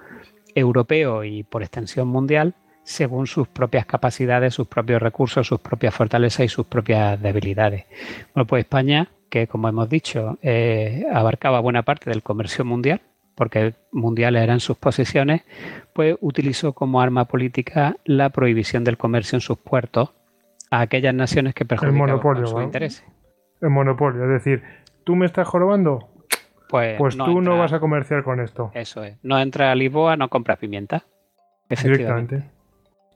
europeo 0.55 1.25
y 1.25 1.43
por 1.43 1.63
extensión 1.63 2.09
mundial 2.09 2.55
según 2.85 3.27
sus 3.27 3.49
propias 3.49 3.87
capacidades, 3.87 4.55
sus 4.55 4.67
propios 4.67 5.01
recursos, 5.01 5.47
sus 5.47 5.61
propias 5.61 5.95
fortalezas 5.95 6.47
y 6.47 6.49
sus 6.49 6.67
propias 6.67 7.21
debilidades. 7.21 7.85
Bueno, 8.35 8.47
pues 8.47 8.65
España, 8.65 9.09
que 9.31 9.47
como 9.47 9.69
hemos 9.69 9.89
dicho, 9.89 10.39
eh, 10.43 11.07
abarcaba 11.13 11.61
buena 11.61 11.83
parte 11.83 12.11
del 12.11 12.23
comercio 12.23 12.65
mundial, 12.65 13.01
porque 13.35 13.75
mundiales 13.93 14.43
eran 14.43 14.61
sus 14.61 14.77
posiciones, 14.77 15.43
pues 15.93 16.17
utilizó 16.21 16.73
como 16.73 17.01
arma 17.01 17.27
política 17.27 17.97
la 18.05 18.31
prohibición 18.31 18.85
del 18.85 18.99
comercio 18.99 19.37
en 19.37 19.41
sus 19.41 19.59
puertos 19.59 20.13
a 20.71 20.81
aquellas 20.81 21.15
naciones 21.15 21.55
que 21.55 21.65
perjudicaban 21.65 22.47
sus 22.47 22.63
intereses. 22.63 23.05
El 23.61 23.71
monopolio, 23.71 24.25
es 24.25 24.31
decir, 24.31 24.63
tú 25.05 25.17
me 25.17 25.27
estás 25.27 25.47
jorobando, 25.47 26.09
pues, 26.69 26.97
pues 26.99 27.17
tú 27.17 27.41
no 27.41 27.59
vas 27.59 27.73
a 27.73 27.81
comerciar 27.81 28.23
con 28.25 28.41
esto. 28.41 28.71
Eso 28.75 29.05
es. 29.05 29.17
No 29.23 29.39
entra 29.39 29.71
a 29.71 29.75
Lisboa, 29.75 30.17
no 30.17 30.29
compras 30.29 30.59
pimienta. 30.59 31.05
Directamente. 31.69 32.45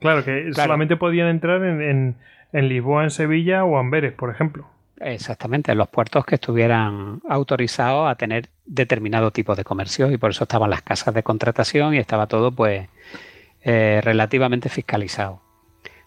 Claro, 0.01 0.25
que 0.25 0.53
solamente 0.53 0.96
podían 0.96 1.29
entrar 1.29 1.62
en, 1.64 2.16
en 2.53 2.68
Lisboa, 2.68 3.05
en 3.05 3.11
Sevilla 3.11 3.64
o 3.64 3.79
Amberes, 3.79 4.12
por 4.12 4.31
ejemplo. 4.31 4.66
Exactamente, 5.01 5.72
en 5.72 5.79
los 5.79 5.88
puertos 5.88 6.25
que 6.25 6.37
estuvieran 6.37 7.20
autorizados 7.29 8.11
a 8.11 8.14
tener 8.14 8.49
determinado 8.64 9.31
tipo 9.31 9.55
de 9.55 9.64
comercio 9.64 10.11
y 10.11 10.16
por 10.16 10.31
eso 10.31 10.44
estaban 10.44 10.70
las 10.70 10.83
casas 10.83 11.12
de 11.12 11.22
contratación 11.22 11.94
y 11.94 11.99
estaba 11.99 12.27
todo 12.27 12.51
pues 12.53 12.88
eh, 13.62 14.01
relativamente 14.03 14.68
fiscalizado. 14.70 15.42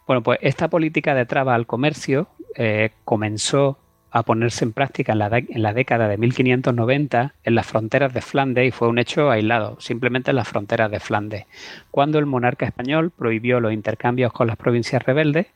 Bueno, 0.08 0.24
pues 0.24 0.40
esta 0.42 0.70
política 0.70 1.14
de 1.14 1.28
traba 1.28 1.54
al 1.54 1.68
comercio 1.68 2.30
eh, 2.56 2.92
comenzó 3.06 3.78
a 4.12 4.24
ponerse 4.24 4.66
en 4.66 4.74
práctica 4.74 5.14
en 5.14 5.20
la, 5.20 5.38
en 5.38 5.62
la, 5.62 5.74
década 5.74 6.08
de 6.08 6.18
1590 6.18 7.36
en 7.44 7.56
las 7.56 7.66
fronteras 7.66 8.14
de 8.14 8.22
Flandes 8.22 8.68
y 8.68 8.72
fue 8.72 8.88
un 8.88 9.00
hecho 9.00 9.30
aislado, 9.30 9.80
simplemente 9.80 10.32
en 10.32 10.38
las 10.38 10.48
fronteras 10.48 10.90
de 10.90 11.00
Flandes, 11.00 11.46
cuando 11.92 12.20
el 12.20 12.26
monarca 12.26 12.66
español 12.66 13.12
prohibió 13.12 13.60
los 13.60 13.74
intercambios 13.74 14.34
con 14.34 14.48
las 14.48 14.58
provincias 14.58 15.04
rebeldes 15.04 15.48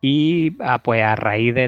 y 0.00 0.56
ah, 0.60 0.78
pues 0.78 1.02
a 1.02 1.16
raíz 1.16 1.54
de 1.54 1.64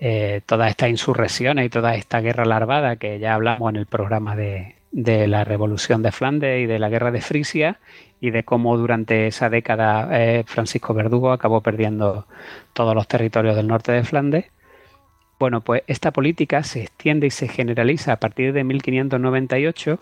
eh, 0.00 0.40
todas 0.46 0.70
estas 0.70 0.90
insurrecciones 0.90 1.66
y 1.66 1.68
toda 1.70 1.94
esta 1.94 2.20
guerra 2.20 2.44
larvada 2.44 2.96
que 2.96 3.18
ya 3.18 3.34
hablamos 3.34 3.70
en 3.70 3.76
el 3.76 3.86
programa 3.86 4.34
de, 4.34 4.74
la 4.92 5.44
Revolución 5.44 6.02
de 6.02 6.12
Flandes 6.12 6.62
y 6.62 6.66
de 6.66 6.78
la 6.78 6.88
Guerra 6.88 7.10
de 7.10 7.20
Frisia 7.20 7.78
y 8.20 8.30
de 8.30 8.44
cómo 8.44 8.76
durante 8.76 9.26
esa 9.26 9.50
década 9.50 10.08
eh, 10.12 10.44
Francisco 10.46 10.94
Verdugo 10.94 11.32
acabó 11.32 11.60
perdiendo 11.60 12.26
todos 12.72 12.94
los 12.94 13.06
territorios 13.08 13.56
del 13.56 13.68
norte 13.68 13.92
de 13.92 14.04
Flandes. 14.04 14.46
Bueno, 15.38 15.60
pues 15.60 15.82
esta 15.86 16.10
política 16.10 16.64
se 16.64 16.82
extiende 16.82 17.28
y 17.28 17.30
se 17.30 17.48
generaliza 17.48 18.12
a 18.12 18.16
partir 18.16 18.52
de 18.52 18.64
1598 18.64 19.98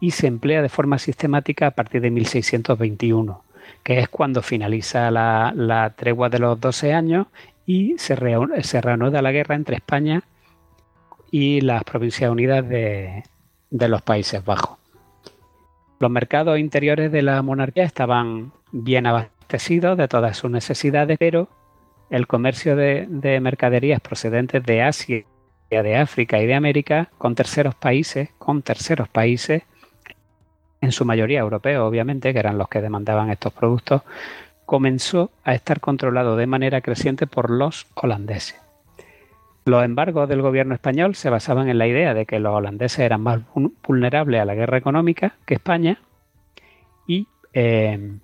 y 0.00 0.10
se 0.10 0.26
emplea 0.26 0.60
de 0.60 0.68
forma 0.68 0.98
sistemática 0.98 1.68
a 1.68 1.70
partir 1.70 2.02
de 2.02 2.10
1621 2.10 3.44
que 3.82 3.98
es 3.98 4.08
cuando 4.08 4.42
finaliza 4.42 5.10
la, 5.10 5.92
tregua 5.96 6.28
de 6.28 6.38
los 6.38 6.60
12 6.60 6.92
años 6.92 7.26
y 7.66 7.96
se, 7.98 8.16
reanuda 8.16 9.22
la 9.22 9.32
guerra 9.32 9.54
entre 9.54 9.76
España 9.76 10.22
y 11.30 11.60
las 11.60 11.84
Provincias 11.84 12.30
Unidas 12.30 12.66
de, 12.68 13.22
los 13.70 14.02
Países 14.02 14.44
Bajos. 14.44 14.78
Los 16.00 16.10
mercados 16.10 16.58
interiores 16.58 17.12
de 17.12 17.22
la 17.22 17.40
monarquía 17.42 17.84
estaban 17.84 18.52
bien 18.72 19.06
abastecidos 19.06 19.96
de 19.96 20.08
todas 20.08 20.36
sus 20.36 20.50
necesidades, 20.50 21.16
pero 21.18 21.48
el 22.10 22.26
comercio 22.26 22.76
de, 22.76 23.06
de, 23.08 23.40
mercaderías 23.40 24.00
procedentes 24.00 24.62
de 24.64 24.82
Asia, 24.82 25.24
de 25.70 25.96
África 25.96 26.40
y 26.40 26.46
de 26.46 26.54
América 26.54 27.10
con 27.18 27.34
terceros 27.34 27.74
países, 27.74 28.30
con 28.38 28.62
terceros 28.62 29.08
países, 29.08 29.62
en 30.80 30.92
su 30.92 31.04
mayoría 31.04 31.40
europeos, 31.40 31.82
obviamente, 31.82 32.32
que 32.32 32.38
eran 32.38 32.58
los 32.58 32.68
que 32.68 32.82
demandaban 32.82 33.30
estos 33.30 33.52
productos, 33.52 34.02
comenzó 34.66 35.30
a 35.42 35.54
estar 35.54 35.80
controlado 35.80 36.36
de 36.36 36.46
manera 36.46 36.80
creciente 36.80 37.26
por 37.26 37.50
los 37.50 37.86
holandeses. 37.94 38.63
Los 39.66 39.84
embargos 39.84 40.28
del 40.28 40.42
gobierno 40.42 40.74
español 40.74 41.14
se 41.14 41.30
basaban 41.30 41.68
en 41.68 41.78
la 41.78 41.86
idea 41.86 42.12
de 42.14 42.26
que 42.26 42.38
los 42.38 42.54
holandeses 42.54 42.98
eran 43.00 43.22
más 43.22 43.40
vulnerables 43.86 44.40
a 44.40 44.44
la 44.44 44.54
guerra 44.54 44.76
económica 44.76 45.36
que 45.46 45.54
España 45.54 45.98
y 47.06 47.26
eh, 47.52 48.18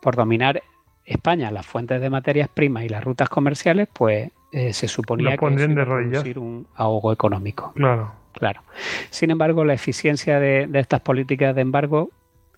por 0.00 0.16
dominar 0.16 0.62
España 1.04 1.50
las 1.50 1.66
fuentes 1.66 2.00
de 2.00 2.08
materias 2.08 2.48
primas 2.48 2.84
y 2.84 2.88
las 2.88 3.04
rutas 3.04 3.28
comerciales, 3.28 3.88
pues 3.92 4.30
eh, 4.52 4.72
se 4.72 4.88
suponía 4.88 5.36
que 5.36 5.46
iba 5.46 5.82
a 5.82 5.86
producir 5.86 6.38
un 6.38 6.66
ahogo 6.76 7.12
económico. 7.12 7.72
Claro. 7.74 8.24
Claro. 8.34 8.62
Sin 9.10 9.30
embargo, 9.30 9.64
la 9.64 9.74
eficiencia 9.74 10.40
de, 10.40 10.68
estas 10.74 11.00
políticas 11.00 11.54
de 11.54 11.62
embargo 11.62 12.10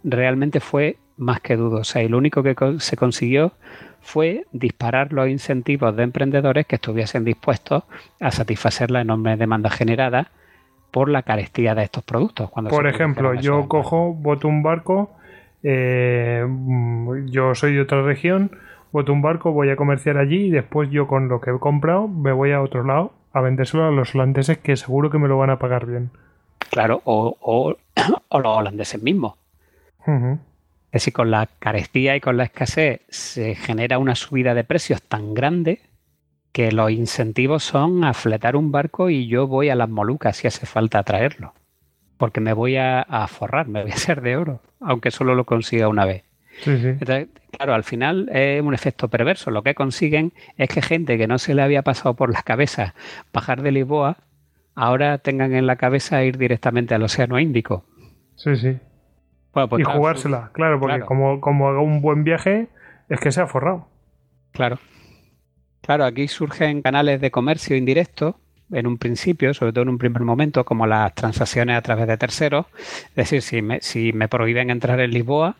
realmente 0.03 0.61
fue 0.61 0.97
más 1.17 1.41
que 1.41 1.57
dudosa 1.57 2.03
y 2.03 2.09
lo 2.09 2.19
único 2.19 2.43
que 2.43 2.55
se 2.79 2.97
consiguió 2.97 3.53
fue 4.01 4.47
disparar 4.53 5.13
los 5.13 5.29
incentivos 5.29 5.97
de 5.97 6.05
emprendedores 6.05 6.67
que 6.67 6.77
estuviesen 6.77 7.25
dispuestos 7.25 7.85
a 8.21 8.31
satisfacer 8.31 8.91
la 8.91 9.01
enorme 9.01 9.37
demanda 9.37 9.71
generada 9.71 10.31
por 10.91 11.09
la 11.09 11.23
carestía 11.23 11.75
de 11.75 11.83
estos 11.83 12.05
productos. 12.05 12.51
por 12.71 12.87
ejemplo, 12.87 13.35
yo 13.35 13.69
cojo, 13.69 14.15
boto 14.15 14.49
un 14.49 14.63
barco, 14.63 15.11
eh, 15.63 16.47
yo 17.27 17.55
soy 17.55 17.75
de 17.75 17.81
otra 17.81 18.03
región, 18.03 18.53
boto 18.93 19.13
un 19.13 19.23
barco, 19.23 19.53
voy 19.53 19.71
a 19.71 19.77
comerciar 19.77 20.19
allí 20.19 20.47
y 20.47 20.51
después 20.51 20.89
yo 20.91 21.07
con 21.09 21.29
lo 21.29 21.41
que 21.41 21.51
he 21.51 21.59
comprado 21.59 22.09
me 22.09 22.33
voy 22.33 22.53
a 22.53 22.63
otro 22.63 22.85
lado 22.85 23.13
a 23.33 23.41
vendérselo 23.41 23.85
a 23.85 23.91
los 23.91 24.15
holandeses 24.15 24.59
que 24.59 24.77
seguro 24.77 25.11
que 25.11 25.19
me 25.19 25.29
lo 25.29 25.37
van 25.37 25.51
a 25.51 25.59
pagar 25.59 25.85
bien. 25.85 26.11
Claro, 26.71 27.03
o, 27.05 27.77
los 28.31 28.47
holandeses 28.47 29.03
mismos. 29.03 29.35
Es 30.87 31.03
decir, 31.03 31.13
con 31.13 31.31
la 31.31 31.49
carestía 31.59 32.17
y 32.17 32.21
con 32.21 32.37
la 32.37 32.45
escasez 32.45 33.03
se 33.09 33.55
genera 33.55 33.99
una 33.99 34.15
subida 34.15 34.55
de 34.55 34.65
precios 34.65 35.03
tan 35.03 35.35
grande 35.35 35.81
que 36.53 36.73
los 36.73 36.91
incentivos 36.91 37.65
son 37.65 38.05
a 38.05 38.15
fletar 38.15 38.57
un 38.57 38.73
barco 38.73 39.11
y 39.11 39.27
yo 39.27 39.47
voy 39.47 39.69
a 39.69 39.75
las 39.75 39.89
Molucas 39.89 40.39
si 40.39 40.47
hace 40.47 40.65
falta 40.65 41.03
traerlo. 41.03 41.53
Porque 42.17 42.41
me 42.41 42.55
voy 42.55 42.77
a, 42.77 43.03
a 43.03 43.27
forrar, 43.29 43.69
me 43.69 43.83
voy 43.83 43.91
a 43.91 43.95
hacer 43.97 44.23
de 44.23 44.37
oro, 44.37 44.63
aunque 44.81 45.11
solo 45.11 45.35
lo 45.35 45.45
consiga 45.45 45.89
una 45.89 46.07
vez 46.07 46.25
claro, 47.51 47.75
al 47.75 47.85
final 47.85 48.29
es 48.33 48.63
un 48.63 48.75
efecto 48.75 49.09
perverso. 49.09 49.51
Lo 49.51 49.63
que 49.63 49.75
consiguen 49.75 50.33
es 50.57 50.69
que 50.69 50.83
gente 50.83 51.19
que 51.19 51.27
no 51.27 51.39
se 51.39 51.55
le 51.55 51.63
había 51.63 51.83
pasado 51.83 52.15
por 52.15 52.33
la 52.33 52.43
cabeza 52.43 52.95
bajar 53.33 53.63
de 53.63 53.73
Lisboa, 53.73 54.19
ahora 54.75 55.19
tengan 55.19 55.55
en 55.55 55.67
la 55.67 55.77
cabeza 55.77 56.23
ir 56.25 56.39
directamente 56.39 56.95
al 56.95 57.03
Océano 57.03 57.39
Índico. 57.39 57.85
Sí, 58.37 58.57
sí. 58.57 58.77
Pues 59.65 59.81
y 59.81 59.85
jugársela, 59.85 60.51
claro, 60.53 60.79
porque 60.79 61.01
Como, 61.01 61.41
como 61.41 61.69
haga 61.69 61.81
un 61.81 62.03
buen 62.03 62.25
viaje, 62.25 62.69
es 63.09 63.21
que 63.21 63.33
se 63.33 63.41
ha 63.41 63.47
forrado. 63.47 63.89
Claro. 64.53 64.79
Claro, 65.81 66.05
aquí 66.05 66.29
surgen 66.29 66.83
canales 66.83 67.21
de 67.21 67.31
comercio 67.31 67.77
indirecto 67.77 68.37
en 68.73 68.87
un 68.87 68.99
principio, 68.99 69.55
sobre 69.55 69.73
todo 69.73 69.83
en 69.83 69.89
un 69.91 69.99
primer 69.99 70.23
momento, 70.23 70.65
como 70.65 70.87
las 70.87 71.15
transacciones 71.15 71.77
a 71.77 71.83
través 71.83 72.07
de 72.07 72.19
terceros. 72.19 72.67
Es 73.11 73.31
decir, 73.31 73.43
si 73.43 73.63
me, 73.63 73.81
si 73.81 74.13
me 74.13 74.29
prohíben 74.29 74.71
entrar 74.71 75.01
en 75.01 75.11
Lisboa, 75.11 75.57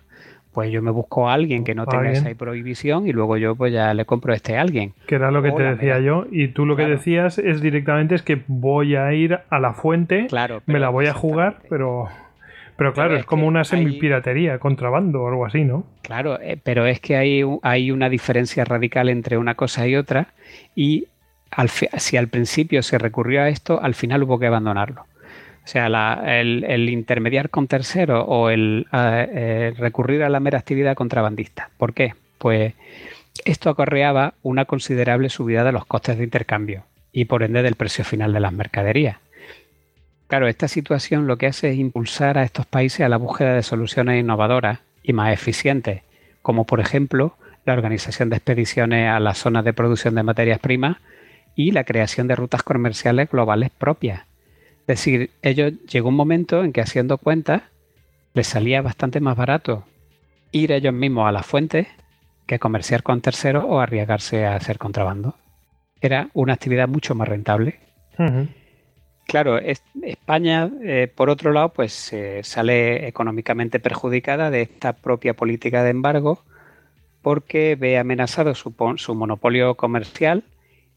pues 0.53 0.71
yo 0.71 0.83
me 0.83 0.91
busco 0.91 1.29
a 1.29 1.35
alguien 1.35 1.65
que 1.65 1.75
no 1.75 1.87
tenga 1.87 2.11
esa 2.11 2.35
prohibición 2.35 3.07
y 3.07 3.13
luego 3.13 3.37
yo 3.37 3.55
pues 3.55 3.73
ya 3.73 3.93
le 3.93 4.07
compro 4.07 4.33
a 4.33 4.37
este 4.37 4.57
alguien. 4.57 4.95
Que 5.07 5.17
era 5.17 5.31
lo 5.31 5.43
que 5.43 5.53
te 5.53 5.63
decía 5.63 6.01
yo 6.01 6.27
y 6.31 6.49
tú 6.49 6.65
lo 6.65 6.77
que 6.77 6.87
decías 6.87 7.39
es 7.39 7.61
directamente 7.61 8.15
es 8.15 8.23
que 8.23 8.43
voy 8.47 8.97
a 8.97 9.13
ir 9.13 9.39
a 9.51 9.59
la 9.59 9.75
fuente, 9.75 10.29
me 10.65 10.79
la 10.79 10.89
voy 10.89 11.07
a 11.07 11.13
jugar, 11.13 11.59
pero 11.69 12.09
pero 12.77 12.93
claro, 12.93 13.17
es, 13.17 13.25
como 13.25 13.47
una 13.47 13.65
semipiratería, 13.65 14.59
contrabando 14.59 15.23
o 15.23 15.29
algo 15.29 15.47
así, 15.47 15.65
¿no? 15.65 15.85
Claro, 16.03 16.41
eh, 16.41 16.59
pero 16.63 16.87
es 16.87 17.01
que 17.01 17.17
hay, 17.17 17.43
hay 17.63 17.91
una 17.91 18.09
diferencia 18.09 18.65
radical 18.65 19.09
entre 19.09 19.39
una 19.39 19.55
cosa 19.55 19.87
y 19.87 19.97
otra 19.97 20.29
y 20.75 21.07
al, 21.51 21.71
si 21.71 22.17
al 22.17 22.29
principio 22.29 22.83
se 22.83 22.99
recurrió 22.99 23.43
a 23.43 23.49
esto, 23.49 23.81
al 23.83 23.95
final 23.95 24.23
hubo 24.25 24.39
que 24.39 24.47
abandonarlo. 24.47 25.03
O 25.03 25.69
sea, 25.69 25.87
el, 26.41 26.89
intermediar 26.89 27.51
con 27.51 27.67
terceros 27.67 28.25
o 28.29 28.51
el 28.51 28.87
eh, 28.93 29.75
recurrir 29.77 30.23
a 30.23 30.29
la 30.29 30.39
mera 30.39 30.61
actividad 30.61 30.95
contrabandista. 30.95 31.71
¿Por 31.77 31.93
qué? 31.93 32.15
Pues 32.39 32.75
esto 33.45 33.71
acarreaba 33.71 34.35
una 34.43 34.65
considerable 34.65 35.29
subida 35.29 35.65
de 35.65 35.73
los 35.73 35.85
costes 35.85 36.19
de 36.19 36.25
intercambio 36.25 36.85
y 37.13 37.25
por 37.25 37.43
ende 37.43 37.63
del 37.63 37.75
precio 37.75 38.05
final 38.05 38.33
de 38.33 38.41
las 38.41 38.53
mercaderías. 38.53 39.17
Claro, 40.29 40.49
esta 40.49 40.69
situación 40.69 41.27
lo 41.27 41.39
que 41.39 41.47
hace 41.47 41.71
es 41.71 41.79
impulsar 41.79 42.39
a 42.39 42.43
estos 42.43 42.67
países 42.67 43.01
a 43.01 43.09
la 43.09 43.17
búsqueda 43.17 43.55
de 43.55 43.63
soluciones 43.63 44.21
innovadoras 44.21 44.81
y 45.03 45.13
más 45.13 45.33
eficientes, 45.33 46.03
como 46.43 46.65
por 46.65 46.81
ejemplo 46.81 47.37
la 47.65 47.73
organización 47.73 48.31
de 48.31 48.37
expediciones 48.37 49.09
a 49.09 49.21
las 49.21 49.39
zonas 49.39 49.65
de 49.65 49.73
producción 49.73 50.15
de 50.15 50.23
materias 50.23 50.59
primas 50.59 50.97
y 51.55 51.71
la 51.71 51.85
creación 51.85 52.27
de 52.27 52.37
rutas 52.37 52.63
comerciales 52.63 53.31
globales 53.31 53.71
propias 53.71 54.27
es 54.87 54.99
decir, 54.99 55.31
ellos 55.43 55.73
llegó 55.89 56.11
un 56.11 56.15
momento 56.15 56.63
en 56.63 56.73
que 56.73 56.81
haciendo 56.81 57.19
cuentas 57.19 57.63
les 58.35 58.47
salía 58.47 58.83
bastante 58.83 59.19
más 59.19 59.37
barato 59.37 59.85
ir 60.53 60.71
ellos 60.71 60.95
mismos 60.95 61.29
a 61.29 61.33
las 61.33 61.45
fuentes 61.45 61.89
que 62.47 62.61
comerciar 62.61 63.03
con 63.03 63.21
terceros 63.21 63.65
o 63.67 63.81
arriesgarse 63.81 64.47
a 64.47 64.55
hacer 64.55 64.79
contrabando. 64.79 65.35
Era 66.01 66.29
una 66.35 66.53
actividad 66.53 66.87
mucho 66.87 67.17
más 67.17 67.27
rentable. 67.27 67.81
Claro, 69.27 69.59
España, 69.59 70.71
eh, 70.83 71.13
por 71.13 71.31
otro 71.31 71.53
lado, 71.53 71.71
pues 71.71 72.13
sale 72.43 73.09
económicamente 73.09 73.81
perjudicada 73.81 74.51
de 74.51 74.63
esta 74.63 74.93
propia 74.93 75.35
política 75.35 75.83
de 75.83 75.91
embargo 75.91 76.43
porque 77.27 77.75
ve 77.75 77.99
amenazado 77.99 78.55
su, 78.55 78.73
monopolio 79.17 79.75
comercial 79.75 80.45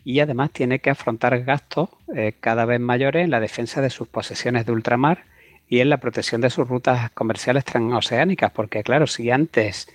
y 0.03 0.19
además 0.19 0.51
tiene 0.51 0.77
que 0.77 0.91
afrontar 0.91 1.43
gastos 1.43 1.89
eh, 2.15 2.33
cada 2.39 2.65
vez 2.65 2.79
mayores 2.79 3.23
en 3.23 3.31
la 3.31 3.39
defensa 3.39 3.81
de 3.81 3.89
sus 3.89 4.07
posesiones 4.07 4.67
de 4.67 4.71
ultramar 4.71 5.23
y 5.67 5.79
en 5.79 5.89
la 5.89 5.97
protección 5.97 6.39
de 6.41 6.51
sus 6.51 6.67
rutas 6.67 7.09
comerciales 7.13 7.65
transoceánicas, 7.65 8.51
porque 8.51 8.83
claro, 8.83 9.07
si 9.07 9.31
antes 9.31 9.87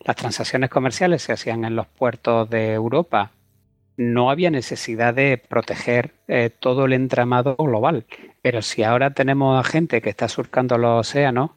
las 0.00 0.16
transacciones 0.16 0.70
comerciales 0.70 1.20
se 1.20 1.34
hacían 1.34 1.66
en 1.66 1.76
los 1.76 1.86
puertos 1.86 2.48
de 2.48 2.72
Europa, 2.72 3.32
no 3.96 4.30
había 4.30 4.50
necesidad 4.50 5.14
de 5.14 5.38
proteger 5.38 6.14
eh, 6.28 6.50
todo 6.50 6.86
el 6.86 6.92
entramado 6.92 7.56
global. 7.56 8.04
Pero 8.42 8.62
si 8.62 8.82
ahora 8.82 9.14
tenemos 9.14 9.58
a 9.58 9.68
gente 9.68 10.02
que 10.02 10.10
está 10.10 10.28
surcando 10.28 10.78
los 10.78 11.08
océanos, 11.08 11.50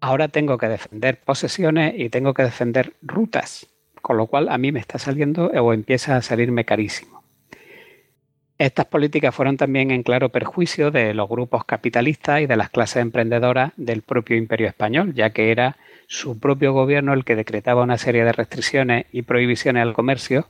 ahora 0.00 0.28
tengo 0.28 0.58
que 0.58 0.68
defender 0.68 1.20
posesiones 1.20 1.94
y 1.96 2.08
tengo 2.08 2.34
que 2.34 2.44
defender 2.44 2.94
rutas, 3.02 3.66
con 4.02 4.16
lo 4.16 4.26
cual 4.26 4.48
a 4.48 4.58
mí 4.58 4.72
me 4.72 4.80
está 4.80 4.98
saliendo 4.98 5.46
o 5.46 5.72
empieza 5.72 6.16
a 6.16 6.22
salirme 6.22 6.64
carísimo. 6.64 7.16
Estas 8.58 8.86
políticas 8.86 9.34
fueron 9.34 9.58
también 9.58 9.90
en 9.90 10.02
claro 10.02 10.30
perjuicio 10.30 10.90
de 10.90 11.12
los 11.12 11.28
grupos 11.28 11.66
capitalistas 11.66 12.40
y 12.40 12.46
de 12.46 12.56
las 12.56 12.70
clases 12.70 13.02
emprendedoras 13.02 13.72
del 13.76 14.00
propio 14.00 14.34
imperio 14.36 14.66
español, 14.66 15.12
ya 15.12 15.28
que 15.30 15.50
era 15.50 15.76
su 16.06 16.40
propio 16.40 16.72
gobierno 16.72 17.12
el 17.12 17.26
que 17.26 17.36
decretaba 17.36 17.82
una 17.82 17.98
serie 17.98 18.24
de 18.24 18.32
restricciones 18.32 19.04
y 19.12 19.22
prohibiciones 19.22 19.82
al 19.82 19.92
comercio 19.92 20.46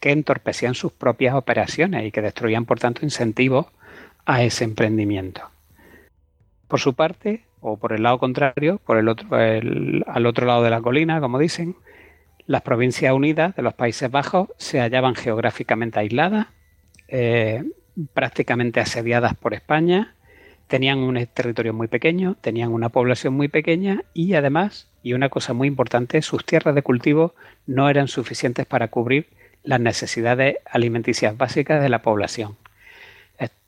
que 0.00 0.12
entorpecían 0.12 0.74
sus 0.74 0.92
propias 0.92 1.34
operaciones 1.34 2.06
y 2.06 2.10
que 2.10 2.22
destruían, 2.22 2.64
por 2.64 2.80
tanto, 2.80 3.04
incentivos 3.04 3.66
a 4.24 4.42
ese 4.42 4.64
emprendimiento. 4.64 5.42
Por 6.68 6.80
su 6.80 6.94
parte, 6.94 7.44
o 7.60 7.76
por 7.76 7.92
el 7.92 8.02
lado 8.02 8.18
contrario, 8.18 8.80
por 8.84 8.96
el 8.96 9.08
otro, 9.08 9.28
al 9.32 10.26
otro 10.26 10.46
lado 10.46 10.62
de 10.62 10.70
la 10.70 10.80
colina, 10.80 11.20
como 11.20 11.38
dicen, 11.38 11.76
las 12.46 12.62
provincias 12.62 13.12
unidas 13.12 13.54
de 13.54 13.62
los 13.62 13.74
Países 13.74 14.10
Bajos 14.10 14.48
se 14.56 14.80
hallaban 14.80 15.14
geográficamente 15.14 16.00
aisladas 16.00 16.46
eh, 17.08 17.64
prácticamente 18.14 18.80
asediadas 18.80 19.34
por 19.34 19.52
España, 19.52 20.14
tenían 20.68 20.98
un 20.98 21.26
territorio 21.26 21.74
muy 21.74 21.88
pequeño, 21.88 22.36
tenían 22.40 22.72
una 22.72 22.88
población 22.88 23.34
muy 23.34 23.48
pequeña 23.48 24.04
y 24.14 24.34
además, 24.34 24.88
y 25.02 25.14
una 25.14 25.28
cosa 25.28 25.52
muy 25.52 25.66
importante, 25.66 26.22
sus 26.22 26.46
tierras 26.46 26.74
de 26.74 26.82
cultivo 26.82 27.34
no 27.66 27.90
eran 27.90 28.06
suficientes 28.06 28.66
para 28.66 28.88
cubrir 28.88 29.26
las 29.70 29.80
necesidades 29.80 30.56
alimenticias 30.70 31.36
básicas 31.36 31.80
de 31.80 31.88
la 31.88 32.02
población. 32.02 32.56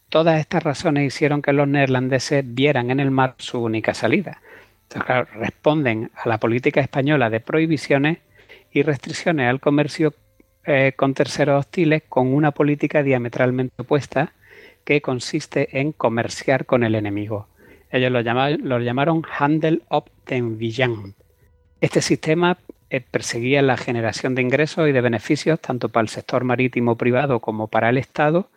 Todas 0.08 0.40
estas 0.40 0.62
razones 0.62 1.06
hicieron 1.06 1.40
que 1.40 1.54
los 1.54 1.66
neerlandeses 1.66 2.44
vieran 2.46 2.90
en 2.90 3.00
el 3.00 3.10
mar 3.10 3.34
su 3.38 3.62
única 3.62 3.94
salida. 3.94 4.42
responden 5.40 6.10
a 6.14 6.28
la 6.28 6.36
política 6.36 6.82
española 6.82 7.30
de 7.30 7.40
prohibiciones 7.40 8.18
y 8.72 8.82
restricciones 8.82 9.48
al 9.48 9.58
comercio 9.58 10.12
eh, 10.66 10.92
con 10.96 11.14
terceros 11.14 11.60
hostiles 11.60 12.02
con 12.10 12.26
una 12.34 12.50
política 12.50 13.02
diametralmente 13.02 13.74
opuesta 13.78 14.34
que 14.84 15.00
consiste 15.00 15.80
en 15.80 15.92
comerciar 15.92 16.66
con 16.66 16.84
el 16.84 16.94
enemigo. 16.94 17.46
Ellos 17.90 18.12
lo, 18.12 18.20
llamaron, 18.20 19.22
Handel 19.38 19.82
op 19.88 20.08
den 20.26 20.58
Vijand. 20.58 21.14
Este 21.80 22.02
sistema 22.02 22.58
perseguía 23.00 23.62
la 23.62 23.76
generación 23.76 24.34
de 24.34 24.42
ingresos 24.42 24.88
y 24.88 24.92
de 24.92 25.00
beneficios 25.00 25.60
tanto 25.60 25.88
para 25.88 26.02
el 26.02 26.08
sector 26.08 26.44
marítimo 26.44 26.96
privado 26.96 27.40
como 27.40 27.68
para 27.68 27.88
el 27.88 27.98
Estado 27.98 28.48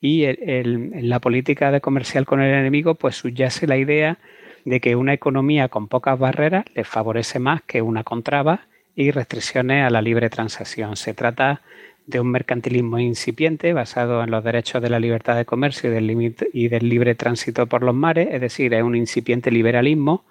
y 0.00 0.24
en 0.24 1.08
la 1.08 1.20
política 1.20 1.70
de 1.70 1.80
comercial 1.80 2.26
con 2.26 2.40
el 2.40 2.52
enemigo 2.52 2.96
pues 2.96 3.16
subyace 3.16 3.66
la 3.66 3.76
idea 3.76 4.18
de 4.64 4.80
que 4.80 4.96
una 4.96 5.12
economía 5.12 5.68
con 5.68 5.88
pocas 5.88 6.18
barreras 6.18 6.64
les 6.74 6.86
favorece 6.86 7.38
más 7.38 7.62
que 7.62 7.82
una 7.82 8.04
con 8.04 8.22
trabas 8.22 8.60
y 8.94 9.10
restricciones 9.10 9.86
a 9.86 9.90
la 9.90 10.02
libre 10.02 10.28
transacción. 10.28 10.96
Se 10.96 11.14
trata 11.14 11.62
de 12.06 12.20
un 12.20 12.30
mercantilismo 12.30 12.98
incipiente 12.98 13.72
basado 13.72 14.22
en 14.22 14.30
los 14.30 14.44
derechos 14.44 14.82
de 14.82 14.90
la 14.90 14.98
libertad 14.98 15.36
de 15.36 15.44
comercio 15.44 15.90
y 15.90 15.94
del, 15.94 16.34
y 16.52 16.68
del 16.68 16.88
libre 16.88 17.14
tránsito 17.14 17.66
por 17.66 17.82
los 17.82 17.94
mares, 17.94 18.28
es 18.32 18.40
decir, 18.40 18.74
es 18.74 18.82
un 18.82 18.96
incipiente 18.96 19.50
liberalismo 19.50 20.24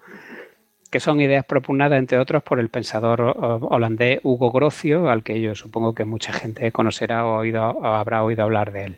que 0.92 1.00
son 1.00 1.20
ideas 1.22 1.44
propugnadas, 1.44 1.98
entre 1.98 2.18
otros, 2.18 2.42
por 2.42 2.60
el 2.60 2.68
pensador 2.68 3.22
holandés 3.40 4.20
Hugo 4.22 4.52
Grocio, 4.52 5.08
al 5.08 5.22
que 5.22 5.40
yo 5.40 5.54
supongo 5.54 5.94
que 5.94 6.04
mucha 6.04 6.34
gente 6.34 6.70
conocerá 6.70 7.24
o, 7.24 7.38
oído, 7.38 7.70
o 7.70 7.86
habrá 7.86 8.22
oído 8.22 8.44
hablar 8.44 8.72
de 8.72 8.84
él. 8.84 8.96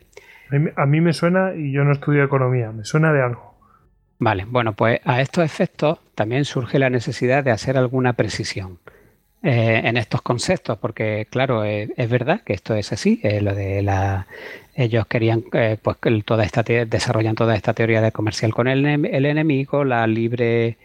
A 0.75 0.85
mí 0.85 0.99
me 0.99 1.13
suena, 1.13 1.55
y 1.55 1.71
yo 1.71 1.85
no 1.85 1.93
estudio 1.93 2.25
economía, 2.25 2.71
me 2.71 2.83
suena 2.83 3.13
de 3.13 3.23
algo. 3.23 3.55
Vale, 4.19 4.45
bueno, 4.45 4.73
pues 4.73 4.99
a 5.05 5.21
estos 5.21 5.45
efectos 5.45 5.99
también 6.15 6.43
surge 6.43 6.79
la 6.79 6.89
necesidad 6.89 7.45
de 7.45 7.51
hacer 7.51 7.77
alguna 7.77 8.13
precisión. 8.13 8.77
Eh, 9.47 9.81
en 9.83 9.95
estos 9.95 10.23
conceptos, 10.23 10.79
porque 10.79 11.27
claro, 11.29 11.63
eh, 11.63 11.89
es 11.97 12.09
verdad 12.09 12.41
que 12.41 12.53
esto 12.53 12.73
es 12.73 12.91
así, 12.91 13.19
eh, 13.21 13.41
lo 13.41 13.53
de 13.53 13.83
la 13.83 14.25
ellos 14.73 15.05
querían 15.05 15.43
pues 15.83 15.97
toda 16.25 16.43
esta 16.43 16.63
desarrollan 16.63 17.35
toda 17.35 17.55
esta 17.55 17.73
teoría 17.73 18.01
de 18.01 18.11
comercial 18.11 18.55
con 18.55 18.67
el, 18.67 18.83
el 19.05 19.25
enemigo, 19.25 19.83
la 19.83 20.07
libre 20.07 20.77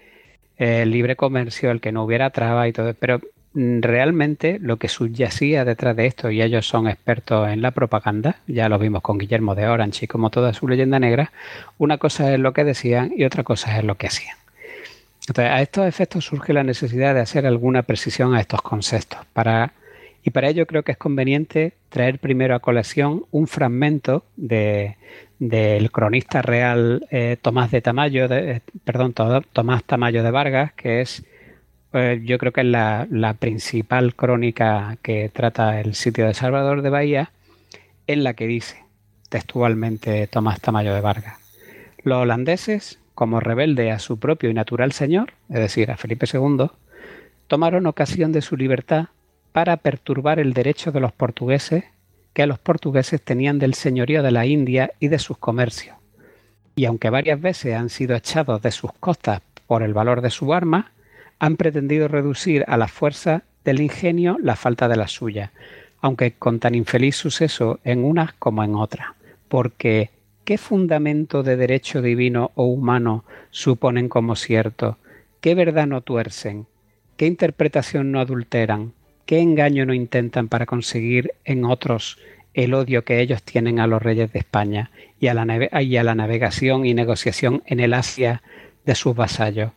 el 0.61 0.91
libre 0.91 1.17
comercio, 1.17 1.71
el 1.71 1.81
que 1.81 1.93
no 1.93 2.05
hubiera 2.05 2.31
traba 2.31 2.69
y 2.69 2.73
todo, 2.73 2.95
pero 2.95 3.21
mm, 3.55 3.81
realmente 3.81 4.59
lo 4.61 4.77
que 4.77 4.89
subyacía 4.89 5.65
detrás 5.65 5.97
de 5.97 6.07
esto, 6.07 6.31
y 6.31 6.43
ellos 6.43 6.69
son 6.69 6.87
expertos 6.89 7.49
en 7.49 7.63
la 7.63 7.73
propaganda, 7.73 8.37
ya 8.47 8.69
lo 8.69 8.79
vimos 8.79 9.03
con 9.03 9.19
Guillermo 9.19 9.55
de 9.55 9.67
Orange 9.67 10.05
y 10.05 10.09
como 10.09 10.31
toda 10.31 10.53
su 10.53 10.69
leyenda 10.69 10.99
negra, 10.99 11.33
una 11.79 11.99
cosa 11.99 12.33
es 12.33 12.39
lo 12.39 12.53
que 12.53 12.65
decían 12.65 13.13
y 13.17 13.25
otra 13.25 13.43
cosa 13.43 13.77
es 13.77 13.85
lo 13.85 13.97
que 13.97 14.07
hacían 14.07 14.41
a 15.39 15.63
estos 15.63 15.87
efectos 15.87 16.25
surge 16.25 16.53
la 16.53 16.65
necesidad 16.65 17.15
de 17.15 17.21
hacer 17.21 17.47
alguna 17.47 17.83
precisión 17.83 18.35
a 18.35 18.41
estos 18.41 18.63
conceptos. 18.63 19.21
Para, 19.33 19.73
y 20.25 20.31
para 20.31 20.49
ello 20.49 20.67
creo 20.67 20.83
que 20.83 20.93
es 20.93 20.99
conveniente 20.99 21.75
traer 21.89 22.19
primero 22.19 22.55
a 22.55 22.61
colección 22.61 23.25
un 23.31 23.47
fragmento 23.47 24.25
de, 24.37 24.97
del 25.41 25.91
cronista 25.91 26.43
real 26.43 27.07
eh, 27.11 27.37
Tomás 27.41 27.71
de 27.71 27.81
Tamayo, 27.81 28.29
de, 28.29 28.51
eh, 28.53 28.63
perdón, 28.85 29.15
Tomás 29.53 29.83
Tamayo 29.85 30.23
de 30.23 30.31
Vargas, 30.31 30.73
que 30.75 31.01
es 31.01 31.25
eh, 31.93 32.21
yo 32.25 32.39
creo 32.39 32.53
que 32.53 32.61
es 32.61 32.67
la, 32.67 33.09
la, 33.11 33.35
principal 33.35 34.15
crónica 34.15 34.97
que 35.03 35.29
trata 35.29 35.81
el 35.81 35.95
sitio 35.95 36.27
de 36.27 36.35
Salvador 36.35 36.83
de 36.83 36.91
Bahía, 36.91 37.33
en 38.07 38.23
la 38.23 38.35
que 38.35 38.47
dice 38.47 38.85
textualmente 39.29 40.27
Tomás 40.27 40.61
Tamayo 40.61 40.95
de 40.95 41.01
Vargas. 41.01 41.39
Los 42.05 42.19
holandeses 42.19 43.01
como 43.15 43.41
rebelde 43.41 43.91
a 43.91 43.99
su 43.99 44.19
propio 44.19 44.51
y 44.51 44.55
natural 44.55 44.93
señor, 44.93 45.33
es 45.49 45.59
decir, 45.59 45.91
a 45.91 45.97
Felipe 45.97 46.27
II, 46.33 46.67
tomaron 47.49 47.87
ocasión 47.87 48.31
de 48.31 48.43
su 48.43 48.57
libertad 48.57 49.07
para 49.53 49.79
perturbar 49.79 50.39
el 50.39 50.53
derecho 50.53 50.93
de 50.93 51.01
los 51.01 51.13
portugueses 51.13 51.85
que 52.33 52.47
los 52.47 52.59
portugueses 52.59 53.23
tenían 53.23 53.59
del 53.59 53.75
señorío 53.75 54.23
de 54.23 54.31
la 54.31 54.47
India 54.47 54.93
y 55.01 55.09
de 55.09 55.19
sus 55.19 55.39
comercios. 55.39 55.97
Y 56.77 56.85
aunque 56.85 57.11
varias 57.11 57.41
veces 57.41 57.75
han 57.75 57.89
sido 57.89 58.17
echados 58.17 58.63
de 58.63 58.71
sus 58.71 58.93
costas 58.95 59.43
por 59.67 59.83
el 59.83 59.95
valor 59.95 60.21
de 60.21 60.31
su 60.31 60.53
arma, 60.55 60.93
han 61.39 61.57
pretendido 61.57 62.09
reducir 62.09 62.65
a 62.69 62.77
la 62.77 62.89
fuerza 62.89 63.43
del 63.65 63.81
ingenio 63.81 64.39
la 64.43 64.57
falta 64.57 64.89
de 64.89 64.97
la 64.97 65.09
suya, 65.09 65.53
aunque 66.01 66.33
con 66.33 66.61
tan 66.61 66.75
infeliz 66.75 67.17
suceso 67.17 67.81
en 67.85 68.05
unas 68.05 68.33
como 68.35 68.65
en 68.65 68.75
otras, 68.75 69.09
porque 69.49 70.11
¿Qué 70.51 70.59
fundamento 70.59 71.45
de 71.45 71.57
derecho 71.57 72.03
divino 72.03 72.51
o 72.57 72.65
humano 72.65 73.25
suponen 73.51 74.09
como 74.09 74.35
cierto? 74.35 74.99
¿Qué 75.41 75.55
verdad 75.55 75.87
no 75.87 76.01
tuercen? 76.01 76.67
¿Qué 77.17 77.27
interpretación 77.27 78.11
no 78.11 78.19
adulteran? 78.19 78.93
¿Qué 79.31 79.39
engaño 79.39 79.87
no 79.87 79.95
intentan 79.95 80.49
para 80.49 80.67
conseguir 80.67 81.35
en 81.45 81.65
otros 81.65 82.19
el 82.53 82.75
odio 82.75 83.05
que 83.05 83.21
ellos 83.21 83.45
tienen 83.45 83.79
a 83.79 83.87
los 83.87 84.03
reyes 84.03 84.33
de 84.33 84.41
España 84.41 84.91
y 85.21 85.29
a 85.29 85.35
la, 85.35 85.45
navegación 85.45 86.85
y 86.85 86.95
negociación 86.95 87.63
en 87.67 87.79
el 87.79 87.95
Asia 87.95 88.43
de 88.85 88.97
sus 88.97 89.15
vasallos? 89.15 89.71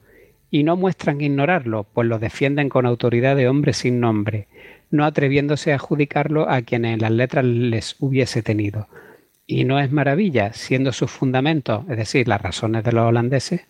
Y 0.49 0.63
no 0.63 0.75
muestran 0.75 1.21
ignorarlo, 1.21 1.83
pues 1.83 2.07
lo 2.07 2.17
defienden 2.17 2.67
con 2.67 2.87
autoridad 2.87 3.35
de 3.35 3.47
hombre 3.47 3.73
sin 3.73 3.99
nombre, 3.99 4.47
no 4.89 5.05
atreviéndose 5.05 5.71
a 5.71 5.75
adjudicarlo 5.75 6.49
a 6.49 6.63
quienes 6.63 6.95
en 6.95 7.01
las 7.01 7.11
letras 7.11 7.45
les 7.45 7.95
hubiese 7.99 8.41
tenido 8.41 8.87
y 9.45 9.65
no 9.65 9.79
es 9.79 9.91
maravilla, 9.91 10.53
siendo 10.53 10.91
sus 10.91 11.11
fundamentos, 11.11 11.85
es 11.91 11.97
decir, 11.97 12.27
las 12.27 12.41
razones 12.41 12.83
de 12.83 12.91
los 12.91 13.05
holandeses, 13.05 13.61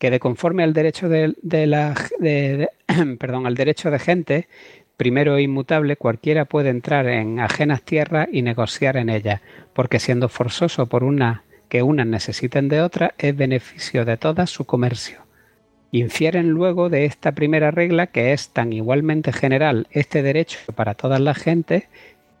que 0.00 0.10
de 0.10 0.18
conforme 0.18 0.62
al 0.62 0.72
derecho 0.72 1.10
de, 1.10 1.34
la, 1.66 1.94
perdón, 3.18 3.46
al 3.46 3.54
derecho 3.54 3.90
de 3.90 3.98
gente, 3.98 4.48
primero 5.00 5.38
e 5.38 5.42
inmutable, 5.42 5.96
cualquiera 5.96 6.44
puede 6.44 6.68
entrar 6.68 7.06
en 7.06 7.40
ajenas 7.40 7.80
tierras 7.80 8.28
y 8.30 8.42
negociar 8.42 8.98
en 8.98 9.08
ellas, 9.08 9.40
porque 9.72 9.98
siendo 9.98 10.28
forzoso 10.28 10.84
por 10.90 11.04
una 11.04 11.42
que 11.70 11.82
unas 11.82 12.06
necesiten 12.06 12.68
de 12.68 12.82
otra, 12.82 13.14
es 13.16 13.34
beneficio 13.34 14.04
de 14.04 14.18
todas 14.18 14.50
su 14.50 14.66
comercio. 14.66 15.20
Infieren 15.90 16.50
luego 16.50 16.90
de 16.90 17.06
esta 17.06 17.32
primera 17.32 17.70
regla 17.70 18.08
que 18.08 18.34
es 18.34 18.50
tan 18.50 18.74
igualmente 18.74 19.32
general 19.32 19.86
este 19.90 20.22
derecho 20.22 20.58
para 20.74 20.92
todas 20.92 21.18
las 21.18 21.38
gentes 21.38 21.84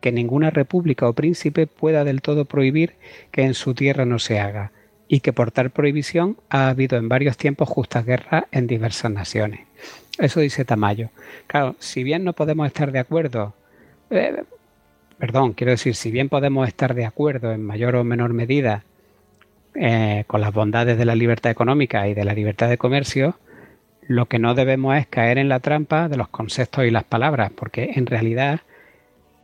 que 0.02 0.12
ninguna 0.12 0.50
república 0.50 1.08
o 1.08 1.14
príncipe 1.14 1.66
pueda 1.66 2.04
del 2.04 2.20
todo 2.20 2.44
prohibir 2.44 2.96
que 3.30 3.44
en 3.44 3.54
su 3.54 3.72
tierra 3.72 4.04
no 4.04 4.18
se 4.18 4.38
haga, 4.38 4.70
y 5.08 5.20
que 5.20 5.32
por 5.32 5.50
tal 5.50 5.70
prohibición 5.70 6.36
ha 6.50 6.68
habido 6.68 6.98
en 6.98 7.08
varios 7.08 7.38
tiempos 7.38 7.70
justas 7.70 8.04
guerras 8.04 8.44
en 8.52 8.66
diversas 8.66 9.10
naciones. 9.10 9.60
Eso 10.18 10.40
dice 10.40 10.64
Tamayo. 10.64 11.10
Claro, 11.46 11.76
si 11.78 12.02
bien 12.02 12.24
no 12.24 12.32
podemos 12.32 12.66
estar 12.66 12.92
de 12.92 12.98
acuerdo, 12.98 13.54
eh, 14.10 14.42
perdón, 15.18 15.52
quiero 15.52 15.70
decir, 15.70 15.94
si 15.94 16.10
bien 16.10 16.28
podemos 16.28 16.66
estar 16.66 16.94
de 16.94 17.06
acuerdo 17.06 17.52
en 17.52 17.64
mayor 17.64 17.96
o 17.96 18.04
menor 18.04 18.32
medida 18.32 18.84
eh, 19.74 20.24
con 20.26 20.40
las 20.40 20.52
bondades 20.52 20.98
de 20.98 21.04
la 21.04 21.14
libertad 21.14 21.52
económica 21.52 22.08
y 22.08 22.14
de 22.14 22.24
la 22.24 22.34
libertad 22.34 22.68
de 22.68 22.78
comercio, 22.78 23.38
lo 24.08 24.26
que 24.26 24.40
no 24.40 24.54
debemos 24.54 24.96
es 24.96 25.06
caer 25.06 25.38
en 25.38 25.48
la 25.48 25.60
trampa 25.60 26.08
de 26.08 26.16
los 26.16 26.28
conceptos 26.28 26.84
y 26.84 26.90
las 26.90 27.04
palabras, 27.04 27.52
porque 27.54 27.92
en 27.94 28.06
realidad 28.06 28.60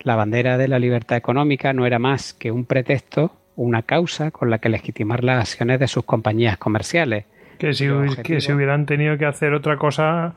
la 0.01 0.17
bandera 0.17 0.59
de 0.59 0.69
la 0.69 0.79
libertad 0.79 1.17
económica 1.17 1.73
no 1.73 1.87
era 1.87 1.99
más 1.99 2.33
que 2.33 2.51
un 2.51 2.65
pretexto, 2.65 3.33
una 3.55 3.83
causa 3.83 4.31
con 4.31 4.51
la 4.51 4.59
que 4.59 4.69
legitimar 4.69 5.25
las 5.25 5.41
acciones 5.41 5.79
de 5.79 5.89
sus 5.89 6.05
compañías 6.05 6.59
comerciales. 6.59 7.25
Que 7.59 7.73
si, 7.73 7.89
hubieran 7.89 8.87
tenido 8.87 9.17
que 9.17 9.25
hacer 9.25 9.55
otra 9.55 9.79
cosa, 9.79 10.35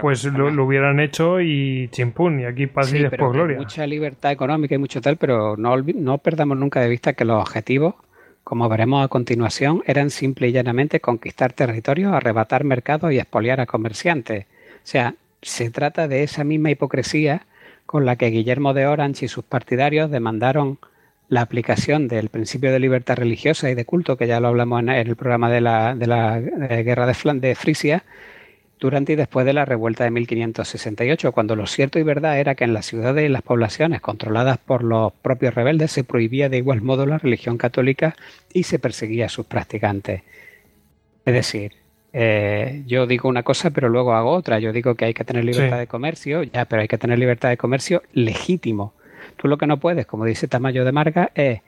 pues 0.00 0.24
lo, 0.24 0.64
hubieran 0.64 1.00
hecho 1.00 1.40
y 1.40 1.88
chimpún, 1.90 2.40
y 2.40 2.44
aquí 2.44 2.66
paz 2.66 2.92
y 2.92 2.98
después 3.00 3.32
gloria. 3.32 3.58
Mucha 3.58 3.86
libertad 3.86 4.32
económica 4.32 4.74
y 4.74 4.78
mucho 4.78 5.00
tal, 5.00 5.16
pero 5.16 5.56
no, 5.56 5.76
no 5.76 6.18
perdamos 6.18 6.58
nunca 6.58 6.80
de 6.80 6.88
vista 6.88 7.12
que 7.14 7.24
los 7.24 7.40
objetivos, 7.40 7.94
como 8.42 8.68
veremos 8.68 9.04
a 9.04 9.08
continuación, 9.08 9.82
eran 9.86 10.10
simple 10.10 10.48
y 10.48 10.52
llanamente 10.52 11.00
conquistar 11.00 11.52
territorios, 11.52 12.12
arrebatar 12.12 12.64
mercados 12.64 13.12
y 13.12 13.18
expoliar 13.18 13.60
a 13.60 13.66
comerciantes. 13.66 14.46
O 14.46 14.86
sea, 14.86 15.14
se 15.42 15.70
trata 15.70 16.08
de 16.08 16.22
esa 16.22 16.44
misma 16.44 16.70
hipocresía 16.70 17.46
con 17.86 18.06
la 18.06 18.16
que 18.16 18.26
Guillermo 18.30 18.74
de 18.74 18.86
Orange 18.86 19.26
y 19.26 19.28
sus 19.28 19.44
partidarios 19.44 20.10
demandaron 20.10 20.78
la 21.28 21.40
aplicación 21.40 22.08
del 22.08 22.28
principio 22.28 22.70
de 22.70 22.78
libertad 22.78 23.16
religiosa 23.16 23.70
y 23.70 23.74
de 23.74 23.84
culto, 23.84 24.16
que 24.16 24.26
ya 24.26 24.40
lo 24.40 24.48
hablamos 24.48 24.80
en 24.80 24.90
el 24.90 25.16
programa 25.16 25.50
de 25.50 25.60
la, 25.60 25.94
de 25.94 26.06
la 26.06 26.38
eh, 26.38 26.82
guerra 26.82 27.06
de, 27.06 27.14
de 27.40 27.54
Frisia, 27.54 28.04
durante 28.84 29.14
y 29.14 29.16
después 29.16 29.46
de 29.46 29.54
la 29.54 29.64
revuelta 29.64 30.04
de 30.04 30.10
1568, 30.10 31.32
cuando 31.32 31.56
lo 31.56 31.66
cierto 31.66 31.98
y 31.98 32.02
verdad 32.02 32.38
era 32.38 32.54
que 32.54 32.64
en 32.64 32.74
las 32.74 32.84
ciudades 32.84 33.24
y 33.24 33.30
las 33.30 33.40
poblaciones 33.40 34.02
controladas 34.02 34.58
por 34.58 34.84
los 34.84 35.10
propios 35.14 35.54
rebeldes 35.54 35.90
se 35.90 36.04
prohibía 36.04 36.50
de 36.50 36.58
igual 36.58 36.82
modo 36.82 37.06
la 37.06 37.16
religión 37.16 37.56
católica 37.56 38.14
y 38.52 38.64
se 38.64 38.78
perseguía 38.78 39.24
a 39.24 39.28
sus 39.30 39.46
practicantes. 39.46 40.20
Es 41.24 41.32
decir, 41.32 41.72
eh, 42.12 42.82
yo 42.86 43.06
digo 43.06 43.30
una 43.30 43.42
cosa 43.42 43.70
pero 43.70 43.88
luego 43.88 44.12
hago 44.12 44.32
otra. 44.32 44.58
Yo 44.58 44.70
digo 44.70 44.96
que 44.96 45.06
hay 45.06 45.14
que 45.14 45.24
tener 45.24 45.46
libertad 45.46 45.78
de 45.78 45.86
comercio, 45.86 46.42
ya, 46.42 46.66
pero 46.66 46.82
hay 46.82 46.88
que 46.88 46.98
tener 46.98 47.18
libertad 47.18 47.48
de 47.48 47.56
comercio 47.56 48.02
legítimo. 48.12 48.92
Tú 49.38 49.48
lo 49.48 49.56
que 49.56 49.66
no 49.66 49.80
puedes, 49.80 50.04
como 50.04 50.26
dice 50.26 50.46
Tamayo 50.46 50.84
de 50.84 50.92
Marga, 50.92 51.30
es 51.34 51.62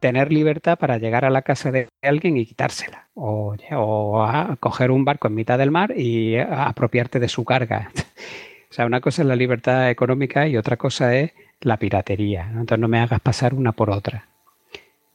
tener 0.00 0.32
libertad 0.32 0.78
para 0.78 0.98
llegar 0.98 1.24
a 1.24 1.30
la 1.30 1.42
casa 1.42 1.70
de 1.70 1.88
alguien 2.02 2.36
y 2.36 2.46
quitársela. 2.46 3.08
O, 3.14 3.56
o 3.72 4.56
coger 4.60 4.90
un 4.90 5.04
barco 5.04 5.28
en 5.28 5.34
mitad 5.34 5.58
del 5.58 5.70
mar 5.70 5.94
y 5.96 6.36
apropiarte 6.36 7.20
de 7.20 7.28
su 7.28 7.44
carga. 7.44 7.90
o 8.70 8.74
sea, 8.74 8.86
una 8.86 9.00
cosa 9.00 9.22
es 9.22 9.28
la 9.28 9.36
libertad 9.36 9.90
económica 9.90 10.46
y 10.48 10.56
otra 10.56 10.76
cosa 10.76 11.14
es 11.16 11.32
la 11.60 11.78
piratería. 11.78 12.48
Entonces 12.50 12.78
no 12.78 12.88
me 12.88 13.00
hagas 13.00 13.20
pasar 13.20 13.54
una 13.54 13.72
por 13.72 13.90
otra. 13.90 14.28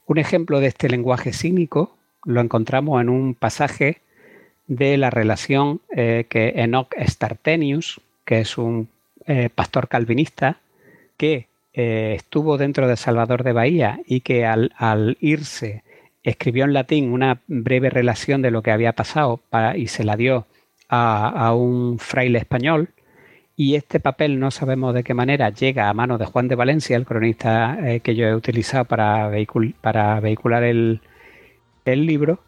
Un 0.06 0.18
ejemplo 0.18 0.60
de 0.60 0.68
este 0.68 0.90
lenguaje 0.90 1.34
cínico 1.34 1.96
lo 2.26 2.42
encontramos 2.42 3.02
en 3.02 3.10
un 3.10 3.36
pasaje 3.36 4.02
de 4.68 4.98
la 4.98 5.10
relación 5.10 5.82
eh, 5.96 6.26
que 6.30 6.54
Enoch 6.56 6.94
Startenius, 7.00 8.02
que 8.26 8.40
es 8.42 8.58
un 8.58 8.90
eh, 9.26 9.50
pastor 9.54 9.88
calvinista, 9.88 10.58
que 11.18 11.49
eh, 11.80 12.16
estuvo 12.16 12.58
dentro 12.58 12.90
de 12.90 12.98
Salvador 12.98 13.44
de 13.44 13.54
Bahía 13.54 14.02
y 14.06 14.20
que 14.20 14.46
al, 14.46 15.18
irse 15.22 15.84
escribió 16.24 16.66
en 16.66 16.74
latín 16.74 17.14
una 17.14 17.42
breve 17.48 17.90
relación 17.90 18.42
de 18.42 18.52
lo 18.52 18.62
que 18.62 18.72
había 18.72 18.92
pasado 18.92 19.42
y 19.76 19.88
se 19.88 20.04
la 20.04 20.18
dio 20.18 20.46
a, 20.90 21.54
un 21.54 21.98
fraile 21.98 22.40
español. 22.40 22.90
Y 23.56 23.76
este 23.76 24.02
papel 24.02 24.40
no 24.40 24.52
sabemos 24.52 24.94
de 24.94 25.04
qué 25.04 25.14
manera 25.14 25.52
llega 25.52 25.88
a 25.88 25.94
mano 25.94 26.18
de 26.18 26.26
Juan 26.26 26.50
de 26.50 26.56
Valencia, 26.56 26.98
el 26.98 27.06
cronista 27.06 27.78
que 28.04 28.16
yo 28.16 28.28
he 28.28 28.36
utilizado 28.36 28.84
para, 28.84 29.32
para 29.82 30.20
vehicular 30.20 30.64
el, 30.64 31.00
el 31.86 32.06
libro 32.06 32.40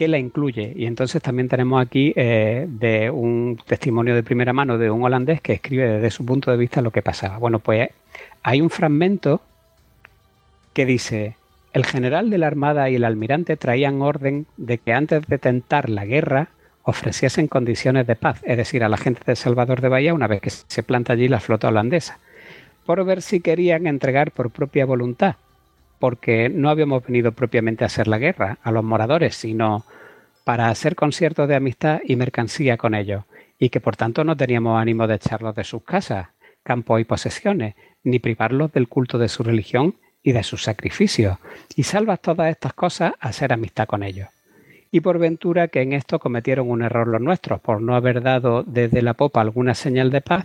que 0.00 0.08
la 0.08 0.16
incluye. 0.16 0.72
Y 0.76 0.86
entonces 0.86 1.20
también 1.20 1.46
tenemos 1.50 1.78
aquí 1.78 2.14
eh, 2.16 2.64
de 2.66 3.10
un 3.10 3.60
testimonio 3.66 4.14
de 4.14 4.22
primera 4.22 4.54
mano 4.54 4.78
de 4.78 4.90
un 4.90 5.04
holandés 5.04 5.42
que 5.42 5.52
escribe 5.52 5.86
desde 5.86 6.10
su 6.10 6.24
punto 6.24 6.50
de 6.50 6.56
vista 6.56 6.80
lo 6.80 6.90
que 6.90 7.02
pasaba. 7.02 7.36
Bueno, 7.36 7.58
pues 7.58 7.90
hay 8.42 8.60
un 8.60 8.70
fragmento 8.70 9.40
que 10.72 10.86
dice, 10.86 11.36
el 11.72 11.84
general 11.84 12.30
de 12.30 12.38
la 12.38 12.46
Armada 12.46 12.90
y 12.90 12.96
el 12.96 13.04
almirante 13.04 13.56
traían 13.56 14.02
orden 14.02 14.46
de 14.56 14.78
que 14.78 14.92
antes 14.92 15.26
de 15.26 15.38
tentar 15.38 15.88
la 15.88 16.04
guerra 16.04 16.48
ofreciesen 16.82 17.48
condiciones 17.48 18.06
de 18.06 18.16
paz, 18.16 18.40
es 18.44 18.56
decir, 18.56 18.82
a 18.82 18.88
la 18.88 18.96
gente 18.96 19.22
de 19.26 19.36
Salvador 19.36 19.80
de 19.80 19.88
Bahía 19.88 20.14
una 20.14 20.26
vez 20.26 20.40
que 20.40 20.50
se 20.50 20.82
planta 20.82 21.12
allí 21.12 21.28
la 21.28 21.40
flota 21.40 21.68
holandesa, 21.68 22.18
por 22.86 23.04
ver 23.04 23.22
si 23.22 23.40
querían 23.40 23.86
entregar 23.86 24.32
por 24.32 24.50
propia 24.50 24.86
voluntad 24.86 25.36
porque 26.00 26.48
no 26.48 26.70
habíamos 26.70 27.04
venido 27.06 27.30
propiamente 27.30 27.84
a 27.84 27.86
hacer 27.86 28.08
la 28.08 28.18
guerra 28.18 28.58
a 28.64 28.72
los 28.72 28.82
moradores, 28.82 29.36
sino 29.36 29.84
para 30.42 30.70
hacer 30.70 30.96
conciertos 30.96 31.46
de 31.46 31.54
amistad 31.54 32.00
y 32.04 32.16
mercancía 32.16 32.78
con 32.78 32.94
ellos, 32.94 33.24
y 33.58 33.68
que 33.68 33.80
por 33.80 33.96
tanto 33.96 34.24
no 34.24 34.36
teníamos 34.36 34.80
ánimo 34.80 35.06
de 35.06 35.16
echarlos 35.16 35.54
de 35.54 35.62
sus 35.62 35.84
casas, 35.84 36.28
campos 36.64 37.00
y 37.00 37.04
posesiones, 37.04 37.74
ni 38.04 38.18
privarlos 38.18 38.72
del 38.72 38.88
culto 38.88 39.18
de 39.18 39.28
su 39.28 39.42
religión 39.42 39.94
y 40.22 40.32
de 40.32 40.42
sus 40.42 40.62
sacrificios, 40.62 41.38
y 41.76 41.84
salvas 41.84 42.20
todas 42.20 42.50
estas 42.50 42.72
cosas 42.74 43.14
a 43.20 43.28
hacer 43.28 43.52
amistad 43.52 43.86
con 43.86 44.02
ellos. 44.02 44.28
Y 44.92 45.00
por 45.00 45.18
ventura 45.18 45.68
que 45.68 45.82
en 45.82 45.92
esto 45.92 46.18
cometieron 46.18 46.68
un 46.68 46.82
error 46.82 47.06
los 47.06 47.20
nuestros, 47.20 47.60
por 47.60 47.80
no 47.80 47.94
haber 47.94 48.22
dado 48.22 48.64
desde 48.64 49.02
la 49.02 49.14
popa 49.14 49.40
alguna 49.40 49.74
señal 49.74 50.10
de 50.10 50.20
paz, 50.20 50.44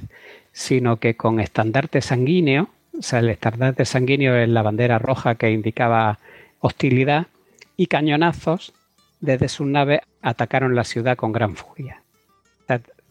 sino 0.52 0.98
que 0.98 1.16
con 1.16 1.40
estandarte 1.40 2.02
sanguíneo, 2.02 2.70
o 2.98 3.02
sea, 3.02 3.20
el 3.20 3.30
estandarte 3.30 3.86
sanguíneo 3.86 4.36
es 4.36 4.48
la 4.48 4.62
bandera 4.62 5.00
roja 5.00 5.36
que 5.36 5.52
indicaba 5.52 6.20
hostilidad 6.60 7.28
y 7.76 7.88
cañonazos 7.88 8.74
desde 9.20 9.50
sus 9.50 9.68
naves 9.68 10.02
atacaron 10.22 10.76
la 10.76 10.84
ciudad 10.84 11.18
con 11.18 11.32
gran 11.32 11.56
furia. 11.56 12.02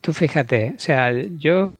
tú 0.01 0.13
fíjate, 0.13 0.75
o 0.77 0.79
sea, 0.79 1.11
yo, 1.13 1.73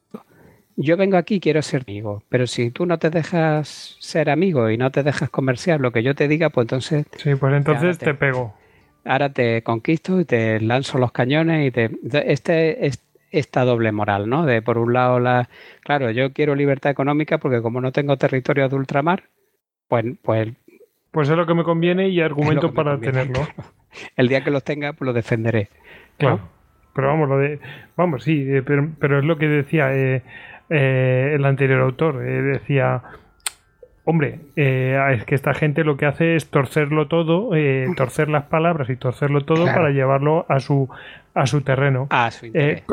yo 0.77 0.97
vengo 0.97 1.17
aquí 1.17 1.35
y 1.35 1.39
quiero 1.39 1.61
ser 1.61 1.83
amigo, 1.87 2.23
pero 2.29 2.47
si 2.47 2.71
tú 2.71 2.85
no 2.85 2.97
te 2.97 3.09
dejas 3.09 3.97
ser 3.99 4.29
amigo 4.29 4.69
y 4.69 4.77
no 4.77 4.91
te 4.91 5.03
dejas 5.03 5.29
comerciar 5.29 5.79
lo 5.79 5.91
que 5.91 6.03
yo 6.03 6.15
te 6.15 6.27
diga, 6.27 6.49
pues 6.49 6.65
entonces... 6.65 7.05
Sí, 7.17 7.35
pues 7.35 7.53
entonces 7.53 7.97
te, 7.97 8.13
pego. 8.13 8.53
Ahora 9.05 9.31
te 9.31 9.61
conquisto 9.63 10.19
y 10.19 10.25
te 10.25 10.59
lanzo 10.59 10.97
los 10.97 11.11
cañones 11.11 11.67
y 11.67 11.71
te... 11.71 11.91
Este, 12.25 12.85
es 12.85 13.01
esta 13.31 13.65
doble 13.65 13.91
moral, 13.91 14.29
¿no? 14.29 14.45
De 14.45 14.61
por 14.61 14.77
un 14.77 14.93
lado 14.93 15.19
la... 15.19 15.49
Claro, 15.81 16.11
yo 16.11 16.31
quiero 16.33 16.55
libertad 16.55 16.91
económica 16.91 17.37
porque 17.37 17.61
como 17.61 17.81
no 17.81 17.91
tengo 17.91 18.17
territorio 18.17 18.69
de 18.69 18.75
ultramar, 18.75 19.23
pues... 19.87 20.05
Pues, 20.21 20.49
pues 21.11 21.29
es 21.29 21.37
lo 21.37 21.45
que 21.45 21.53
me 21.53 21.63
conviene 21.63 22.09
y 22.09 22.19
argumento 22.19 22.73
para 22.73 22.99
tenerlo. 22.99 23.47
El 24.17 24.27
día 24.27 24.43
que 24.43 24.51
los 24.51 24.63
tenga, 24.63 24.93
pues 24.93 25.05
lo 25.05 25.13
defenderé. 25.13 25.69
Claro. 26.17 26.55
Pero 26.95 27.09
vamos, 27.09 27.29
lo 27.29 27.37
de... 27.37 27.59
Vamos, 27.97 28.23
sí, 28.23 28.45
eh, 28.47 28.63
pero, 28.63 29.19
es 29.19 29.25
lo 29.25 29.37
que 29.37 29.47
decía 29.47 29.93
eh, 29.93 30.23
eh, 30.69 31.33
el 31.35 31.45
anterior 31.45 31.81
autor. 31.81 32.19
decía 32.19 33.03
Hombre, 34.07 34.39
eh, 34.55 34.99
es 35.13 35.25
que 35.25 35.33
esta 35.33 35.55
gente 35.55 35.83
lo 35.83 35.97
que 35.97 36.05
hace 36.05 36.35
es 36.35 36.51
torcerlo 36.51 37.07
todo, 37.07 37.55
eh, 37.55 37.87
torcer 37.97 38.29
las 38.29 38.43
palabras 38.43 38.87
y 38.91 38.95
torcerlo 38.97 39.41
todo 39.41 39.65
para 39.65 39.89
llevarlo 39.89 40.45
a 40.47 40.59
su 40.59 40.87
a 41.33 41.47
su 41.47 41.61
terreno. 41.61 42.05
A 42.11 42.29
su 42.29 42.45
eh, 42.53 42.83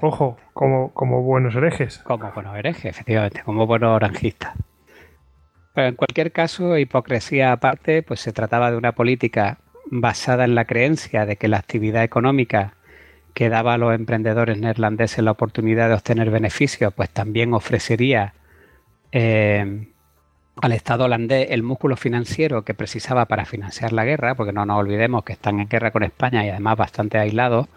ojo, 0.00 0.38
como, 0.52 0.94
como 0.94 1.22
buenos 1.22 1.56
herejes. 1.56 1.98
Como 1.98 2.30
buenos 2.30 2.56
herejes, 2.56 2.84
efectivamente, 2.84 3.42
como 3.44 3.66
buenos 3.66 3.90
oranjistas. 3.90 4.54
Pero 5.74 5.88
en 5.88 5.96
cualquier 5.96 6.30
caso, 6.30 6.78
hipocresía 6.78 7.50
aparte, 7.50 8.04
pues 8.04 8.20
se 8.20 8.32
trataba 8.32 8.70
de 8.70 8.76
una 8.76 8.92
política 8.92 9.58
basada 9.90 10.44
en 10.44 10.54
la 10.54 10.64
creencia 10.64 11.26
de 11.26 11.36
que 11.36 11.48
la 11.48 11.58
actividad 11.58 12.04
económica 12.04 12.74
que 13.34 13.48
daba 13.48 13.74
a 13.74 13.78
los 13.78 13.94
emprendedores 13.94 14.58
neerlandeses 14.58 15.24
la 15.24 15.30
oportunidad 15.30 15.88
de 15.88 15.94
obtener 15.94 16.30
beneficios, 16.30 16.92
pues 16.94 17.10
también 17.10 17.54
ofrecería 17.54 18.34
al 19.12 20.72
Estado 20.72 21.04
holandés 21.04 21.48
el 21.50 21.62
músculo 21.62 21.96
financiero 21.96 22.62
que 22.62 22.74
precisaba 22.74 23.26
para 23.26 23.44
financiar 23.44 23.92
la 23.92 24.04
guerra, 24.04 24.34
porque 24.34 24.52
no 24.52 24.64
nos 24.64 24.78
olvidemos 24.78 25.24
que 25.24 25.32
están 25.32 25.60
en 25.60 25.68
guerra 25.68 25.90
con 25.90 26.02
España 26.02 26.44
y 26.44 26.50
además 26.50 26.76
bastante 26.76 27.18
aislados, 27.18 27.68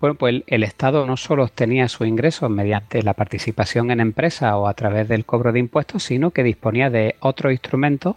bueno, 0.00 0.16
pues 0.16 0.42
el, 0.46 0.62
Estado 0.64 1.06
no 1.06 1.16
solo 1.16 1.44
obtenía 1.44 1.88
sus 1.88 2.06
ingresos 2.06 2.50
mediante 2.50 3.02
la 3.02 3.14
participación 3.14 3.90
en 3.90 4.00
empresas 4.00 4.52
o 4.54 4.68
a 4.68 4.74
través 4.74 5.08
del 5.08 5.24
cobro 5.24 5.50
de 5.50 5.60
impuestos, 5.60 6.02
sino 6.02 6.30
que 6.30 6.42
disponía 6.42 6.90
de 6.90 7.16
otros 7.20 7.52
instrumentos 7.52 8.16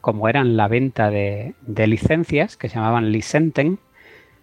como 0.00 0.28
eran 0.28 0.56
la 0.56 0.66
venta 0.66 1.10
de, 1.10 1.54
de 1.60 1.86
licencias, 1.86 2.56
que 2.56 2.68
se 2.68 2.76
llamaban 2.76 3.12
licenten, 3.12 3.78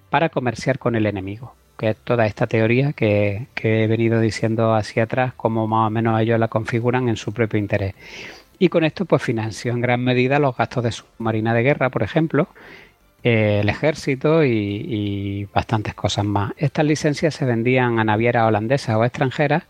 para 0.09 0.29
comerciar 0.29 0.79
con 0.79 0.95
el 0.95 1.05
enemigo. 1.05 1.53
que 1.77 1.91
es 1.91 1.97
toda 1.97 2.25
esta 2.25 2.47
teoría 2.47 2.93
que, 2.93 3.47
he 3.55 3.87
venido 3.87 4.19
diciendo 4.19 4.73
hacia 4.73 5.03
atrás, 5.03 5.33
como 5.35 5.67
más 5.67 5.87
o 5.87 5.89
menos 5.91 6.19
ellos 6.19 6.39
la 6.39 6.47
configuran 6.47 7.07
en 7.07 7.17
su 7.17 7.33
propio 7.33 7.59
interés. 7.59 7.93
Y 8.57 8.69
con 8.69 8.83
esto 8.83 9.05
pues 9.05 9.21
financió 9.21 9.73
en 9.73 9.81
gran 9.81 10.03
medida 10.03 10.39
los 10.39 10.57
gastos 10.57 10.83
de 10.83 10.91
submarina 10.91 11.53
de 11.53 11.61
guerra, 11.61 11.91
por 11.91 12.01
ejemplo, 12.01 12.47
eh, 13.23 13.59
el 13.61 13.69
ejército 13.69 14.43
y, 14.43 15.47
bastantes 15.53 15.93
cosas 15.93 16.25
más. 16.25 16.53
Estas 16.57 16.85
licencias 16.85 17.35
se 17.35 17.45
vendían 17.45 17.99
a 17.99 18.03
navieras 18.03 18.47
holandesas 18.47 18.95
o 18.95 19.05
extranjeras 19.05 19.63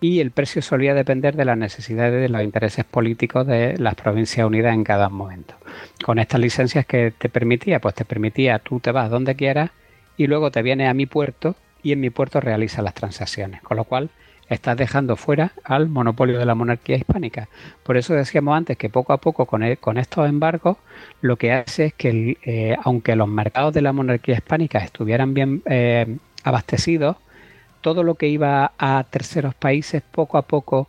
y 0.00 0.20
el 0.20 0.30
precio 0.30 0.62
solía 0.62 0.94
depender 0.94 1.36
de 1.36 1.44
las 1.44 1.58
necesidades 1.58 2.20
de 2.20 2.28
los 2.28 2.42
intereses 2.42 2.84
políticos 2.84 3.46
de 3.46 3.76
las 3.78 3.94
Provincias 3.94 4.46
Unidas 4.46 4.74
en 4.74 4.84
cada 4.84 5.08
momento. 5.08 5.54
Con 6.04 6.18
estas 6.18 6.40
licencias 6.40 6.86
que 6.86 7.12
te 7.16 7.28
permitía, 7.28 7.80
pues 7.80 7.94
te 7.94 8.04
permitía 8.04 8.58
tú 8.58 8.80
te 8.80 8.92
vas 8.92 9.10
donde 9.10 9.36
quieras 9.36 9.70
y 10.16 10.26
luego 10.26 10.50
te 10.50 10.62
vienes 10.62 10.88
a 10.88 10.94
mi 10.94 11.06
puerto 11.06 11.54
y 11.82 11.92
en 11.92 12.00
mi 12.00 12.10
puerto 12.10 12.40
realizas 12.40 12.82
las 12.82 12.94
transacciones. 12.94 13.62
Con 13.62 13.76
lo 13.76 13.84
cual 13.84 14.10
estás 14.48 14.76
dejando 14.76 15.16
fuera 15.16 15.52
al 15.64 15.88
monopolio 15.88 16.38
de 16.38 16.44
la 16.44 16.54
monarquía 16.54 16.96
hispánica. 16.96 17.48
Por 17.82 17.96
eso 17.96 18.14
decíamos 18.14 18.56
antes 18.56 18.76
que 18.76 18.90
poco 18.90 19.12
a 19.12 19.18
poco 19.18 19.46
con, 19.46 19.62
e, 19.62 19.78
estos 19.96 20.28
embargos 20.28 20.76
lo 21.20 21.36
que 21.36 21.52
hace 21.52 21.86
es 21.86 21.94
que 21.94 22.36
eh, 22.42 22.76
aunque 22.82 23.16
los 23.16 23.28
mercados 23.28 23.72
de 23.72 23.82
la 23.82 23.92
monarquía 23.92 24.34
hispánica 24.34 24.80
estuvieran 24.80 25.34
bien 25.34 25.62
eh, 25.66 26.16
abastecidos, 26.42 27.16
todo 27.80 28.02
lo 28.02 28.14
que 28.14 28.28
iba 28.28 28.72
a 28.78 29.04
terceros 29.04 29.54
países 29.54 30.02
poco 30.02 30.38
a 30.38 30.42
poco 30.42 30.88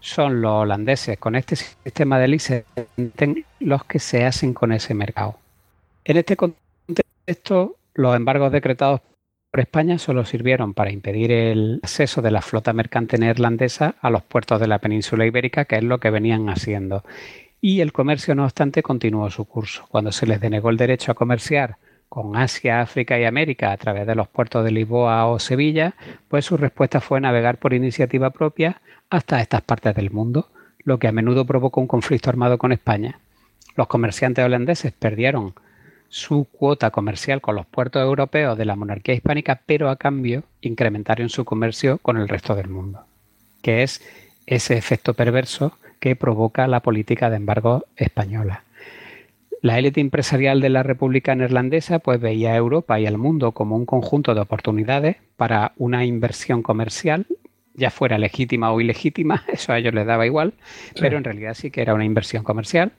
son 0.00 0.42
los 0.42 0.52
holandeses 0.52 1.16
con 1.18 1.36
este 1.36 1.56
sistema 1.56 2.18
de 2.18 2.28
licencia 2.28 2.64
los 3.60 3.84
que 3.84 3.98
se 3.98 4.24
hacen 4.24 4.52
con 4.52 4.72
ese 4.72 4.94
mercado. 4.94 5.36
En 6.04 6.16
este 6.16 6.36
contexto, 6.36 7.76
los 7.94 8.16
embargos 8.16 8.50
decretados 8.50 9.00
por 9.52 9.60
España 9.60 9.98
solo 9.98 10.24
sirvieron 10.24 10.74
para 10.74 10.90
impedir 10.90 11.30
el 11.30 11.78
acceso 11.82 12.22
de 12.22 12.30
la 12.30 12.42
flota 12.42 12.72
mercante 12.72 13.18
neerlandesa 13.18 13.94
a 14.00 14.10
los 14.10 14.22
puertos 14.22 14.58
de 14.58 14.66
la 14.66 14.78
península 14.78 15.26
ibérica, 15.26 15.66
que 15.66 15.76
es 15.76 15.84
lo 15.84 16.00
que 16.00 16.10
venían 16.10 16.48
haciendo. 16.48 17.04
Y 17.60 17.80
el 17.80 17.92
comercio, 17.92 18.34
no 18.34 18.44
obstante, 18.44 18.82
continuó 18.82 19.30
su 19.30 19.44
curso. 19.44 19.86
Cuando 19.88 20.10
se 20.10 20.26
les 20.26 20.40
denegó 20.40 20.70
el 20.70 20.76
derecho 20.76 21.12
a 21.12 21.14
comerciar 21.14 21.76
con 22.12 22.36
Asia, 22.36 22.82
África 22.82 23.18
y 23.18 23.24
América 23.24 23.72
a 23.72 23.76
través 23.78 24.06
de 24.06 24.14
los 24.14 24.28
puertos 24.28 24.62
de 24.66 24.70
Lisboa 24.70 25.24
o 25.28 25.38
Sevilla, 25.38 25.94
pues 26.28 26.44
su 26.44 26.58
respuesta 26.58 27.00
fue 27.00 27.22
navegar 27.22 27.56
por 27.56 27.72
iniciativa 27.72 28.28
propia 28.28 28.82
hasta 29.08 29.40
estas 29.40 29.62
partes 29.62 29.94
del 29.94 30.10
mundo, 30.10 30.50
lo 30.84 30.98
que 30.98 31.08
a 31.08 31.12
menudo 31.12 31.46
provocó 31.46 31.80
un 31.80 31.86
conflicto 31.86 32.28
armado 32.28 32.58
con 32.58 32.70
España. 32.70 33.18
Los 33.76 33.86
comerciantes 33.86 34.44
holandeses 34.44 34.92
perdieron 34.92 35.54
su 36.10 36.44
cuota 36.52 36.90
comercial 36.90 37.40
con 37.40 37.54
los 37.54 37.64
puertos 37.64 38.02
europeos 38.02 38.58
de 38.58 38.66
la 38.66 38.76
monarquía 38.76 39.14
hispánica, 39.14 39.62
pero 39.64 39.88
a 39.88 39.96
cambio 39.96 40.42
incrementaron 40.60 41.30
su 41.30 41.46
comercio 41.46 41.96
con 41.96 42.18
el 42.18 42.28
resto 42.28 42.54
del 42.54 42.68
mundo, 42.68 43.06
que 43.62 43.82
es 43.82 44.02
ese 44.44 44.76
efecto 44.76 45.14
perverso 45.14 45.78
que 45.98 46.14
provoca 46.14 46.66
la 46.66 46.80
política 46.80 47.30
de 47.30 47.36
embargo 47.36 47.86
española. 47.96 48.64
La 49.62 49.78
élite 49.78 50.00
empresarial 50.00 50.60
de 50.60 50.70
la 50.70 50.82
República 50.82 51.36
Neerlandesa 51.36 52.00
pues 52.00 52.20
veía 52.20 52.50
a 52.50 52.56
Europa 52.56 52.98
y 52.98 53.06
al 53.06 53.16
mundo 53.16 53.52
como 53.52 53.76
un 53.76 53.86
conjunto 53.86 54.34
de 54.34 54.40
oportunidades 54.40 55.18
para 55.36 55.70
una 55.76 56.04
inversión 56.04 56.64
comercial, 56.64 57.26
ya 57.74 57.90
fuera 57.90 58.18
legítima 58.18 58.72
o 58.72 58.80
ilegítima, 58.80 59.44
eso 59.52 59.72
a 59.72 59.78
ellos 59.78 59.94
les 59.94 60.04
daba 60.04 60.26
igual, 60.26 60.54
pero 60.98 61.16
en 61.16 61.22
realidad 61.22 61.54
sí 61.54 61.70
que 61.70 61.80
era 61.80 61.94
una 61.94 62.04
inversión 62.04 62.42
comercial. 62.42 62.90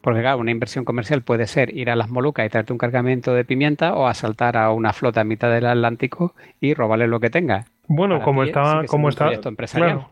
Porque 0.00 0.20
claro, 0.20 0.38
una 0.38 0.52
inversión 0.52 0.84
comercial 0.84 1.22
puede 1.22 1.48
ser 1.48 1.76
ir 1.76 1.90
a 1.90 1.96
las 1.96 2.08
Molucas 2.08 2.46
y 2.46 2.50
traerte 2.50 2.72
un 2.72 2.78
cargamento 2.78 3.34
de 3.34 3.44
pimienta 3.44 3.94
o 3.94 4.06
asaltar 4.06 4.56
a 4.56 4.70
una 4.70 4.92
flota 4.92 5.22
a 5.22 5.24
mitad 5.24 5.50
del 5.50 5.66
Atlántico 5.66 6.36
y 6.60 6.72
robarle 6.74 7.08
lo 7.08 7.18
que 7.18 7.30
tenga. 7.30 7.64
Bueno, 7.88 8.22
como 8.22 8.44
estaba, 8.44 8.84
como 8.84 9.08
está, 9.08 9.32
claro, 9.74 10.08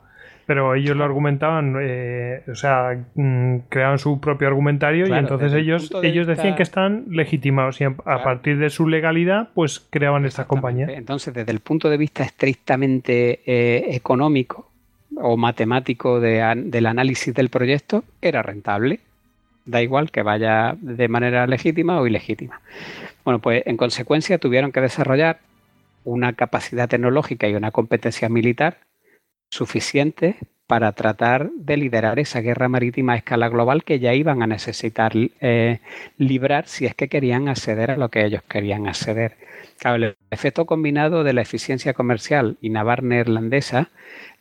pero 0.47 0.75
ellos 0.75 0.97
lo 0.97 1.05
argumentaban, 1.05 1.77
eh, 1.81 2.43
o 2.49 2.55
sea, 2.55 3.05
mm, 3.15 3.59
creaban 3.69 3.99
su 3.99 4.21
propio 4.21 4.47
argumentario 4.47 5.09
y 5.09 5.13
entonces 5.13 5.53
ellos, 5.53 5.93
ellos 6.03 6.27
decían 6.27 6.55
que 6.55 6.63
están 6.63 7.07
legitimados 7.11 7.81
y 7.81 7.85
a, 7.85 8.23
partir 8.23 8.59
de 8.59 8.71
su 8.71 8.89
legalidad, 8.89 9.51
pues 9.55 9.81
creaban 9.91 10.25
estas 10.25 10.47
compañías. 10.47 10.91
Entonces, 10.91 11.35
desde 11.35 11.51
el 11.51 11.61
punto 11.61 11.91
de 11.91 11.97
vista 11.97 12.23
estrictamente 12.23 13.41
eh, 13.45 13.97
económico 13.97 14.71
o 15.17 15.37
matemático 15.37 16.21
del 16.21 16.87
análisis 16.87 17.35
del 17.35 17.49
proyecto, 17.51 18.05
era 18.23 18.43
rentable 18.43 19.01
da 19.67 19.83
igual 19.83 20.13
que 20.13 20.23
vaya 20.23 20.77
de 20.81 21.09
manera 21.09 21.47
legítima 21.49 22.01
o 22.01 22.07
ilegítima. 22.07 22.61
Bueno, 23.25 23.41
pues 23.41 23.65
en 23.67 23.77
consecuencia 23.77 24.39
tuvieron 24.39 24.71
que 24.71 24.81
desarrollar 24.81 25.41
una 26.05 26.35
capacidad 26.35 26.89
tecnológica 26.89 27.49
y 27.49 27.55
una 27.57 27.73
competencia 27.73 28.29
militar 28.29 28.79
suficiente 29.51 30.37
para 30.67 30.93
tratar 30.93 31.51
de 31.53 31.77
liderar 31.77 32.19
esa 32.19 32.41
guerra 32.41 32.69
marítima 32.69 33.13
a 33.13 33.17
escala 33.17 33.49
global 33.49 33.85
que 33.85 34.01
ya 34.01 34.15
iban 34.15 34.43
a 34.43 34.47
necesitar 34.47 35.13
eh, 35.15 35.81
librar 36.19 36.67
si 36.67 36.87
es 36.87 36.95
que 36.95 37.09
querían 37.09 37.49
acceder 37.49 37.93
a 37.93 37.97
lo 37.97 38.09
que 38.11 38.25
ellos 38.25 38.43
querían 38.49 38.89
acceder. 38.89 39.37
el 39.85 40.17
efecto 40.31 40.67
combinado 40.67 41.23
de 41.23 41.33
la 41.33 41.43
eficiencia 41.43 41.95
comercial 41.95 42.57
y 42.61 42.71
navar 42.71 43.05
neerlandesa 43.05 43.91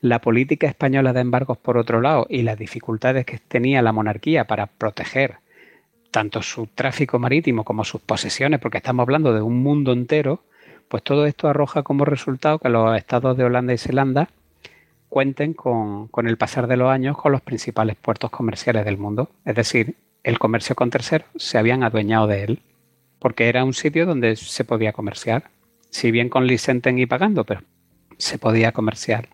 la 0.02 0.20
política 0.20 0.68
española 0.68 1.14
de 1.14 1.22
embargos 1.22 1.58
por 1.60 1.78
otro 1.78 2.02
lado 2.02 2.26
y 2.30 2.42
las 2.42 2.58
dificultades 2.58 3.26
que 3.26 3.38
tenía 3.38 3.84
la 3.84 3.92
monarquía 3.92 4.46
para 4.46 4.66
proteger 4.66 5.38
tanto 6.10 6.42
su 6.42 6.68
tráfico 6.68 7.20
marítimo 7.20 7.66
como 7.66 7.84
sus 7.84 8.02
posesiones, 8.02 8.62
porque 8.62 8.78
estamos 8.78 9.04
hablando 9.04 9.34
de 9.34 9.42
un 9.42 9.62
mundo 9.62 9.92
entero, 9.92 10.44
pues 10.88 11.04
todo 11.04 11.26
esto 11.26 11.50
arroja 11.50 11.84
como 11.84 12.06
resultado 12.06 12.58
que 12.58 12.70
los 12.70 12.96
estados 12.98 13.36
de 13.36 13.44
Holanda 13.44 13.74
y 13.74 13.78
Zelanda 13.78 14.30
cuenten 15.16 15.54
con, 15.54 16.10
con 16.10 16.28
el 16.28 16.36
pasar 16.36 16.68
de 16.68 16.76
los 16.76 16.92
años 16.92 17.16
con 17.18 17.32
los 17.32 17.40
principales 17.40 17.96
puertos 17.96 18.30
comerciales 18.30 18.84
del 18.84 18.98
mundo. 18.98 19.30
Es 19.46 19.56
decir, 19.56 19.96
el 20.26 20.38
comercio 20.38 20.76
con 20.76 20.90
terceros 20.90 21.30
se 21.38 21.58
habían 21.58 21.84
adueñado 21.84 22.28
de 22.28 22.44
él, 22.44 22.60
porque 23.20 23.48
era 23.48 23.64
un 23.64 23.74
sitio 23.74 24.06
donde 24.06 24.36
se 24.36 24.66
podía 24.66 24.92
comerciar, 24.92 25.46
si 25.90 26.12
bien 26.12 26.28
con 26.28 26.48
licenten 26.48 27.00
y 27.00 27.06
pagando, 27.06 27.46
pero 27.46 27.62
se 28.18 28.38
podía 28.38 28.74
comerciar. 28.74 29.30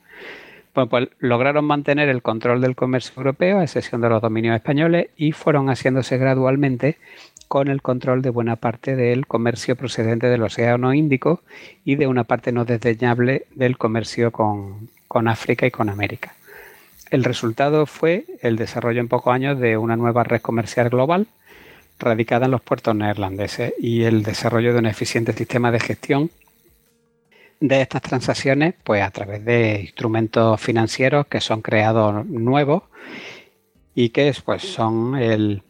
Bueno, 0.75 0.87
pues 0.87 1.09
lograron 1.17 1.65
mantener 1.65 2.09
el 2.09 2.21
control 2.21 2.61
del 2.61 2.75
comercio 2.75 3.13
europeo, 3.17 3.57
a 3.57 3.63
excepción 3.63 4.01
de 4.01 4.09
los 4.09 4.21
dominios 4.21 4.55
españoles, 4.55 5.07
y 5.17 5.31
fueron 5.31 5.65
haciéndose 5.65 6.19
gradualmente 6.19 6.99
con 7.47 7.69
el 7.69 7.81
control 7.81 8.21
de 8.21 8.29
buena 8.29 8.55
parte 8.55 8.95
del 8.95 9.25
comercio 9.25 9.75
procedente 9.75 10.27
del 10.27 10.43
Océano 10.43 10.93
Índico 10.93 11.41
y 11.83 11.95
de 11.95 12.05
una 12.05 12.23
parte 12.23 12.51
no 12.51 12.65
desdeñable 12.65 13.47
del 13.55 13.79
comercio 13.79 14.31
con, 14.31 14.91
con 15.11 15.27
África 15.27 15.67
y 15.67 15.71
con 15.71 15.89
América. 15.89 16.35
El 17.09 17.25
resultado 17.25 17.85
fue 17.85 18.23
el 18.41 18.55
desarrollo 18.55 19.01
en 19.01 19.09
pocos 19.09 19.33
años 19.33 19.59
de 19.59 19.75
una 19.75 19.97
nueva 19.97 20.23
red 20.23 20.39
comercial 20.39 20.89
global 20.89 21.27
radicada 21.99 22.45
en 22.45 22.51
los 22.51 22.61
puertos 22.61 22.95
neerlandeses 22.95 23.73
y 23.77 24.03
el 24.03 24.23
desarrollo 24.23 24.71
de 24.71 24.79
un 24.79 24.85
eficiente 24.85 25.33
sistema 25.33 25.69
de 25.69 25.81
gestión 25.81 26.31
de 27.59 27.81
estas 27.81 28.03
transacciones 28.03 28.73
pues 28.85 29.03
a 29.03 29.11
través 29.11 29.43
de 29.43 29.81
instrumentos 29.81 30.61
financieros 30.61 31.27
que 31.27 31.41
son 31.41 31.61
creados 31.61 32.25
nuevos 32.27 32.83
y 33.93 34.11
que 34.11 34.33
pues 34.45 34.61
son 34.61 35.17
el, 35.17 35.61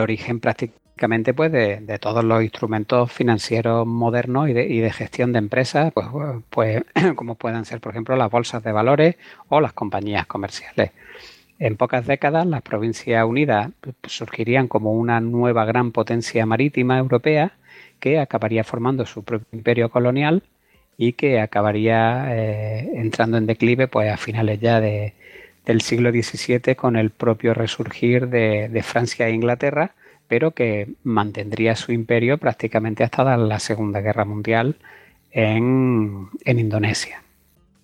origen 0.00 0.40
prácticamente 0.40 0.87
pues 1.34 1.52
de, 1.52 1.98
todos 2.00 2.24
los 2.24 2.42
instrumentos 2.42 3.10
financieros 3.12 3.86
modernos 3.86 4.48
y 4.48 4.52
de, 4.52 4.90
gestión 4.90 5.32
de 5.32 5.38
empresas 5.38 5.92
pues, 5.92 6.06
pues 6.50 6.82
como 7.16 7.36
puedan 7.36 7.64
ser 7.64 7.80
por 7.80 7.92
ejemplo 7.92 8.16
las 8.16 8.30
bolsas 8.30 8.62
de 8.62 8.72
valores 8.72 9.16
o 9.48 9.60
las 9.60 9.72
compañías 9.72 10.26
comerciales. 10.26 10.90
En 11.58 11.76
pocas 11.76 12.06
décadas 12.06 12.46
las 12.46 12.62
provincias 12.62 13.24
unidas 13.24 13.70
pues, 13.80 13.94
surgirían 14.06 14.68
como 14.68 14.92
una 14.92 15.20
nueva 15.20 15.64
gran 15.64 15.92
potencia 15.92 16.44
marítima 16.46 16.98
europea 16.98 17.52
que 18.00 18.18
acabaría 18.18 18.64
formando 18.64 19.06
su 19.06 19.24
propio 19.24 19.48
imperio 19.52 19.88
colonial 19.90 20.42
y 20.96 21.12
que 21.12 21.40
acabaría 21.40 22.26
eh, 22.30 22.90
entrando 22.94 23.38
en 23.38 23.46
declive 23.46 23.88
pues 23.88 24.12
a 24.12 24.16
finales 24.16 24.60
ya 24.60 24.80
de, 24.80 25.14
del 25.68 25.82
siglo 25.82 26.10
XVII 26.10 26.74
con 26.74 26.96
el 26.96 27.10
propio 27.10 27.52
resurgir 27.52 28.28
de, 28.28 28.82
Francia 28.82 29.28
e 29.28 29.32
Inglaterra, 29.32 29.92
pero 30.28 30.52
que 30.52 30.88
mantendría 31.02 31.74
su 31.74 31.92
imperio 31.92 32.38
prácticamente 32.38 33.02
hasta 33.02 33.36
la 33.36 33.58
Segunda 33.58 34.00
Guerra 34.00 34.24
Mundial 34.24 34.76
en, 35.32 36.28
Indonesia. 36.44 37.22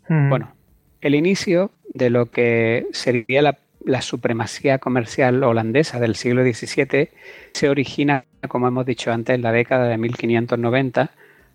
Mm. 0.08 0.28
Bueno, 0.28 0.52
el 1.00 1.14
inicio 1.14 1.70
de 1.92 2.10
lo 2.10 2.26
que 2.26 2.86
sería 2.92 3.42
la, 3.42 3.58
la, 3.84 4.02
supremacía 4.02 4.78
comercial 4.78 5.42
holandesa 5.42 5.98
del 5.98 6.16
siglo 6.16 6.42
XVII 6.42 7.08
se 7.52 7.68
origina, 7.68 8.24
como 8.48 8.68
hemos 8.68 8.86
dicho 8.86 9.12
antes, 9.12 9.34
en 9.34 9.42
la 9.42 9.52
década 9.52 9.88
de 9.88 9.98
1590 9.98 11.10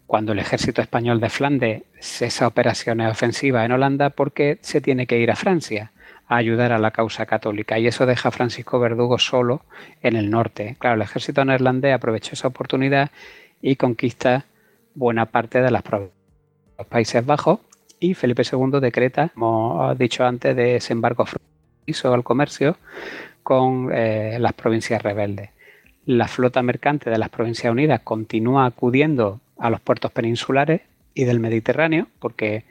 cuando 0.09 0.31
el 0.31 0.39
ejército 0.39 0.81
español 0.81 1.19
de 1.19 1.29
Flandes 1.29 1.83
cesa 1.99 2.47
operaciones 2.47 3.11
ofensivas 3.11 3.63
en 3.63 3.73
Holanda 3.73 4.09
porque 4.09 4.57
se 4.61 4.81
tiene 4.81 5.05
que 5.05 5.19
ir 5.19 5.29
a 5.29 5.35
Francia 5.35 5.91
a 6.29 6.37
ayudar 6.37 6.71
a 6.71 6.77
la 6.77 6.91
causa 6.91 7.25
católica 7.25 7.77
y 7.79 7.87
eso 7.87 8.05
deja 8.05 8.29
a 8.29 8.31
Francisco 8.31 8.79
Verdugo 8.79 9.17
solo 9.17 9.61
en 10.01 10.15
el 10.15 10.29
norte. 10.29 10.77
Claro, 10.79 10.95
el 10.95 11.01
ejército 11.01 11.43
neerlandés 11.43 11.93
aprovechó 11.93 12.33
esa 12.33 12.47
oportunidad 12.47 13.11
y 13.61 13.75
conquista 13.75 14.45
buena 14.93 15.25
parte 15.25 15.61
de 15.61 15.71
las 15.71 15.83
los 15.89 16.87
Países 16.87 17.25
Bajos 17.25 17.59
y 17.99 18.13
Felipe 18.13 18.43
II 18.49 18.79
decreta, 18.79 19.29
como 19.33 19.91
he 19.91 19.95
dicho 19.95 20.23
antes, 20.23 20.55
de 20.55 20.77
ese 20.77 20.93
embargo 20.93 21.25
fronterizo 21.25 22.13
al 22.13 22.23
comercio 22.23 22.77
con 23.43 23.89
eh, 23.91 24.37
las 24.39 24.53
provincias 24.53 25.01
rebeldes. 25.01 25.49
La 26.05 26.27
flota 26.27 26.61
mercante 26.61 27.09
de 27.09 27.17
las 27.17 27.29
Provincias 27.29 27.71
Unidas 27.71 28.01
continúa 28.03 28.65
acudiendo 28.65 29.41
a 29.57 29.69
los 29.69 29.81
puertos 29.81 30.11
peninsulares 30.11 30.81
y 31.13 31.25
del 31.25 31.39
Mediterráneo, 31.39 32.07
porque 32.19 32.63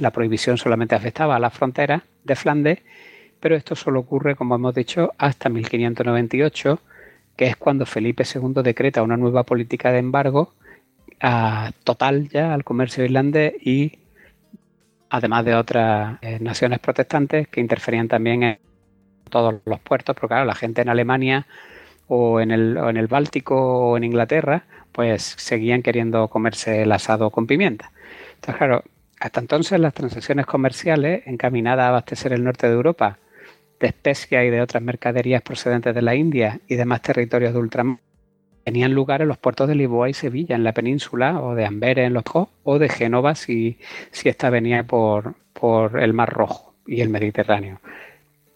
la 0.00 0.10
prohibición 0.10 0.58
solamente 0.58 0.94
afectaba 0.94 1.36
a 1.36 1.38
las 1.38 1.54
fronteras 1.54 2.02
de 2.24 2.36
Flandes, 2.36 2.78
pero 3.40 3.56
esto 3.56 3.74
solo 3.76 4.00
ocurre, 4.00 4.34
como 4.34 4.54
hemos 4.54 4.74
dicho, 4.74 5.12
hasta 5.18 5.48
1598, 5.48 6.80
que 7.36 7.46
es 7.46 7.56
cuando 7.56 7.86
Felipe 7.86 8.24
II 8.24 8.62
decreta 8.62 9.02
una 9.02 9.16
nueva 9.16 9.44
política 9.44 9.92
de 9.92 9.98
embargo 9.98 10.54
total 11.84 12.28
ya 12.28 12.54
al 12.54 12.64
comercio 12.64 13.04
irlandés 13.04 13.54
y 13.64 13.98
además 15.10 15.44
de 15.44 15.54
otras 15.54 16.18
eh, 16.22 16.38
naciones 16.40 16.78
protestantes 16.78 17.48
que 17.48 17.60
interferían 17.60 18.08
también 18.08 18.42
en 18.42 18.58
todos 19.30 19.54
los 19.64 19.80
puertos, 19.80 20.14
porque 20.14 20.28
claro, 20.34 20.44
la 20.44 20.54
gente 20.54 20.82
en 20.82 20.88
Alemania 20.88 21.46
o 22.06 22.40
en 22.40 22.50
el, 22.50 22.76
o 22.76 22.88
en 22.88 22.96
el 22.96 23.06
Báltico 23.06 23.56
o 23.90 23.96
en 23.96 24.04
Inglaterra, 24.04 24.64
pues 24.92 25.22
seguían 25.22 25.82
queriendo 25.82 26.28
comerse 26.28 26.82
el 26.82 26.92
asado 26.92 27.30
con 27.30 27.46
pimienta. 27.46 27.92
Entonces, 28.36 28.56
claro, 28.56 28.84
hasta 29.20 29.40
entonces 29.40 29.80
las 29.80 29.94
transacciones 29.94 30.46
comerciales 30.46 31.22
encaminadas 31.26 31.84
a 31.84 31.88
abastecer 31.88 32.32
el 32.32 32.44
norte 32.44 32.66
de 32.66 32.74
Europa 32.74 33.18
de 33.80 33.88
especias 33.88 34.44
y 34.44 34.50
de 34.50 34.60
otras 34.60 34.82
mercaderías 34.82 35.42
procedentes 35.42 35.94
de 35.94 36.02
la 36.02 36.14
India 36.14 36.60
y 36.66 36.74
demás 36.74 37.02
territorios 37.02 37.52
de 37.52 37.58
ultramar 37.60 37.98
tenían 38.68 38.92
lugar 38.92 39.22
en 39.22 39.28
los 39.28 39.38
puertos 39.38 39.66
de 39.66 39.74
Lisboa 39.74 40.10
y 40.10 40.12
Sevilla, 40.12 40.54
en 40.54 40.62
la 40.62 40.74
península, 40.74 41.40
o 41.40 41.54
de 41.54 41.64
Amberes 41.64 42.06
en 42.06 42.12
los 42.12 42.22
Cos, 42.22 42.48
o 42.64 42.78
de 42.78 42.90
Génova 42.90 43.34
si, 43.34 43.78
esta 44.24 44.50
venía 44.50 44.86
por, 44.86 45.36
por 45.54 45.98
el 45.98 46.12
Mar 46.12 46.28
Rojo 46.28 46.74
y 46.86 47.00
el 47.00 47.08
Mediterráneo. 47.08 47.80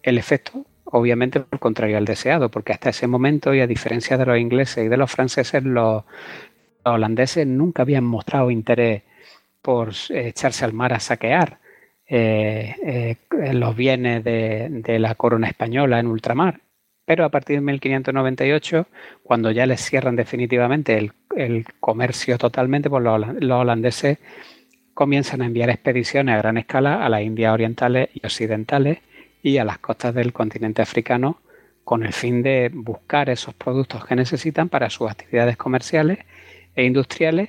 El 0.03 0.19
efecto, 0.19 0.67
obviamente, 0.85 1.41
por 1.41 1.59
contrario 1.61 1.97
al 1.97 2.05
deseado, 2.05 2.51
porque 2.51 2.75
hasta 2.75 2.91
ese 2.91 3.07
momento, 3.07 3.55
y 3.55 3.61
a 3.61 3.67
diferencia 3.67 4.19
de 4.19 4.27
los 4.27 4.39
ingleses 4.39 4.85
y 4.85 4.89
de 4.89 4.99
los 4.99 5.11
franceses, 5.11 5.65
los, 5.65 6.05
holandeses 6.85 7.47
nunca 7.47 7.81
habían 7.81 8.05
mostrado 8.05 8.51
interés 8.51 9.05
por 9.63 9.93
echarse 10.11 10.65
al 10.65 10.73
mar 10.73 10.93
a 10.93 11.01
saquear 11.01 11.59
eh, 12.07 13.17
eh, 13.33 13.55
los 13.55 13.75
bienes 13.75 14.23
de, 14.25 14.99
la 14.99 15.15
corona 15.15 15.49
española 15.49 15.99
en 15.99 16.09
ultramar. 16.09 16.61
Pero 17.05 17.25
a 17.25 17.31
partir 17.31 17.57
de 17.57 17.63
1598, 17.63 18.87
cuando 19.23 19.51
ya 19.51 19.67
les 19.67 19.81
cierran 19.81 20.17
definitivamente 20.17 20.99
el, 20.99 21.65
comercio 21.81 22.37
totalmente, 22.39 22.91
pues 22.91 23.03
los, 23.03 23.51
holandeses 23.51 24.19
comienzan 24.95 25.43
a 25.43 25.47
enviar 25.47 25.71
expediciones 25.71 26.35
a 26.35 26.39
gran 26.39 26.59
escala 26.59 27.05
a 27.05 27.09
las 27.09 27.23
Indias 27.23 27.55
orientales 27.55 28.11
y 28.13 28.25
occidentales 28.27 28.99
y 29.43 29.57
a 29.57 29.65
las 29.65 29.79
costas 29.79 30.15
del 30.15 30.33
continente 30.33 30.83
africano 30.83 31.41
con 31.85 32.05
el 32.05 32.13
fin 32.13 32.43
de 32.43 32.71
buscar 32.73 33.31
esos 33.31 33.55
productos 33.55 34.05
que 34.05 34.15
necesitan 34.15 34.69
para 34.69 34.91
sus 34.91 35.11
actividades 35.11 35.57
comerciales 35.57 36.19
e 36.75 36.85
industriales 36.85 37.49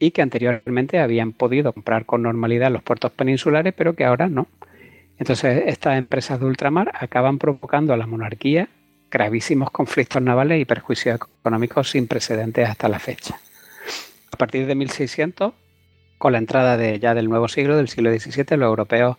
y 0.00 0.10
que 0.10 0.22
anteriormente 0.22 0.98
habían 0.98 1.32
podido 1.32 1.72
comprar 1.72 2.06
con 2.06 2.22
normalidad 2.22 2.72
los 2.72 2.82
puertos 2.82 3.12
peninsulares, 3.12 3.74
pero 3.76 3.94
que 3.94 4.04
ahora 4.04 4.28
no. 4.28 4.48
Entonces, 5.18 5.64
estas 5.66 5.98
empresas 5.98 6.40
de 6.40 6.46
ultramar 6.46 6.90
acaban 6.98 7.38
provocando 7.38 7.92
a 7.92 7.98
la 7.98 8.06
monarquía 8.06 8.68
gravísimos 9.10 9.70
conflictos 9.70 10.22
navales 10.22 10.60
y 10.60 10.64
perjuicios 10.64 11.16
económicos 11.16 11.90
sin 11.90 12.08
precedentes 12.08 12.68
hasta 12.68 12.88
la 12.88 12.98
fecha. 12.98 13.38
A 14.32 14.36
partir 14.36 14.66
de 14.66 14.74
1600, 14.74 15.52
con 16.16 16.32
la 16.32 16.38
entrada 16.38 16.78
de, 16.78 16.98
ya 16.98 17.14
del 17.14 17.28
nuevo 17.28 17.48
siglo, 17.48 17.76
del 17.76 17.88
siglo 17.88 18.10
XVII, 18.10 18.56
los 18.56 18.68
europeos 18.68 19.18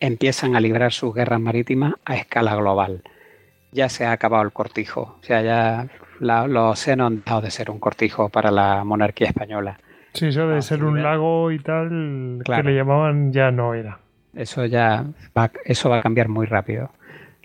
empiezan 0.00 0.56
a 0.56 0.60
librar 0.60 0.92
sus 0.92 1.14
guerras 1.14 1.40
marítimas 1.40 1.94
a 2.04 2.16
escala 2.16 2.56
global. 2.56 3.02
Ya 3.70 3.88
se 3.88 4.04
ha 4.04 4.12
acabado 4.12 4.42
el 4.42 4.52
cortijo, 4.52 5.18
o 5.20 5.24
sea, 5.24 5.42
ya 5.42 5.88
los 6.18 6.72
océanos 6.72 7.06
han 7.06 7.16
dejado 7.22 7.42
de 7.42 7.50
ser 7.52 7.70
un 7.70 7.78
cortijo 7.78 8.30
para 8.30 8.50
la 8.50 8.82
monarquía 8.82 9.28
española. 9.28 9.78
Sí, 10.12 10.26
eso 10.26 10.48
de 10.48 10.62
ser 10.62 10.84
un 10.84 11.02
lago 11.02 11.52
y 11.52 11.58
tal, 11.58 12.42
que 12.44 12.62
le 12.62 12.74
llamaban, 12.74 13.32
ya 13.32 13.50
no 13.50 13.74
era. 13.74 14.00
Eso 14.34 14.64
ya 14.66 15.04
eso 15.64 15.90
va 15.90 15.98
a 15.98 16.02
cambiar 16.02 16.28
muy 16.28 16.46
rápido. 16.46 16.90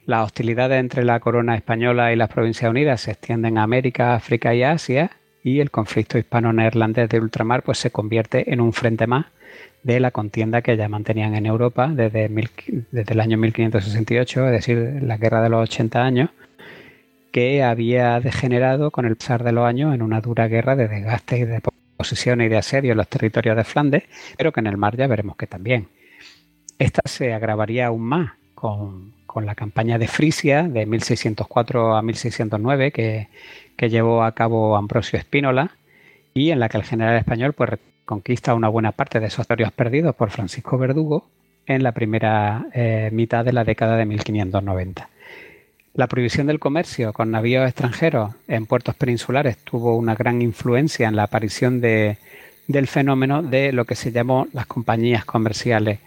Las 0.06 0.26
hostilidades 0.26 0.80
entre 0.80 1.04
la 1.06 1.20
corona 1.20 1.56
española 1.56 2.12
y 2.12 2.16
las 2.16 2.30
Provincias 2.30 2.70
Unidas 2.70 3.02
se 3.02 3.12
extienden 3.12 3.58
a 3.58 3.64
América, 3.64 4.16
África 4.16 4.54
y 4.54 4.64
Asia 4.64 5.12
y 5.44 5.60
el 5.60 5.72
conflicto 5.72 6.18
hispano-neerlandés 6.18 7.10
de 7.10 7.20
ultramar 7.20 7.64
pues 7.64 7.78
se 7.78 7.92
convierte 7.92 8.52
en 8.54 8.60
un 8.60 8.74
frente 8.74 9.08
más 9.08 9.28
de 9.84 10.00
la 10.00 10.12
contienda 10.12 10.62
que 10.62 10.78
ya 10.78 10.88
mantenían 10.90 11.36
en 11.36 11.46
Europa 11.46 11.90
desde, 11.94 12.30
desde 12.92 13.14
el 13.14 13.20
año 13.20 13.38
1568, 13.38 14.46
es 14.48 14.52
decir, 14.52 15.04
la 15.04 15.18
guerra 15.18 15.42
de 15.42 15.50
los 15.50 15.64
80 15.64 16.04
años, 16.04 16.30
que 17.32 17.64
había 17.64 18.20
degenerado 18.20 18.92
con 18.92 19.06
el 19.06 19.18
pasar 19.18 19.44
de 19.44 19.52
los 19.52 19.66
años 19.66 19.94
en 19.94 20.02
una 20.02 20.22
dura 20.22 20.48
guerra 20.48 20.76
de 20.76 20.88
desgaste 20.88 21.38
y 21.38 21.46
de 21.46 21.62
posesión 22.04 22.42
y 22.42 22.50
de 22.50 22.58
asedio 22.58 22.92
en 22.92 22.98
los 22.98 23.08
territorios 23.08 23.56
de 23.56 23.64
Flandes, 23.64 24.04
pero 24.38 24.52
que 24.52 24.60
en 24.60 24.68
el 24.68 24.76
mar 24.76 24.98
ya 24.98 25.08
veremos 25.08 25.38
que 25.38 25.48
también. 25.48 25.88
Esta 26.78 27.02
se 27.06 27.34
agravaría 27.34 27.88
aún 27.88 28.02
más 28.02 28.34
con, 28.54 29.14
con 29.26 29.46
la 29.46 29.56
campaña 29.56 29.98
de 29.98 30.10
Frisia 30.10 30.64
de 30.64 30.86
1604 30.86 31.96
a 31.96 32.02
1609 32.02 32.92
que, 32.92 33.30
llevó 33.88 34.24
a 34.24 34.34
cabo 34.34 34.76
Ambrosio 34.76 35.18
Espínola 35.18 35.72
y 36.34 36.52
en 36.52 36.60
la 36.60 36.68
que 36.68 36.78
el 36.78 36.84
general 36.84 37.16
español 37.18 37.54
pues 37.54 37.72
conquista 38.04 38.54
una 38.54 38.68
buena 38.68 38.92
parte 38.92 39.22
de 39.22 39.28
esos 39.28 39.48
territorios 39.48 39.72
perdidos 39.72 40.14
por 40.16 40.30
Francisco 40.30 40.78
Verdugo 40.78 41.26
en 41.66 41.84
la 41.84 41.94
primera 41.94 42.66
eh, 42.74 43.10
mitad 43.14 43.46
de 43.46 43.54
la 43.54 43.64
década 43.64 43.96
de 43.96 44.06
1590. 44.06 45.10
La 45.94 46.08
prohibición 46.08 46.48
del 46.48 46.60
comercio 46.60 47.14
con 47.14 47.32
navíos 47.32 47.68
extranjeros 47.68 48.34
en 48.48 48.66
puertos 48.66 48.96
peninsulares 48.96 49.58
tuvo 49.58 49.96
una 49.96 50.16
gran 50.16 50.42
influencia 50.42 51.08
en 51.08 51.16
la 51.16 51.24
aparición 51.24 51.82
de, 51.82 52.18
del 52.68 52.88
fenómeno 52.88 53.44
de 53.44 53.72
lo 53.72 53.86
que 53.86 53.96
se 53.96 54.12
llamó 54.12 54.48
las 54.54 54.66
compañías 54.66 55.24
comerciales 55.26 56.00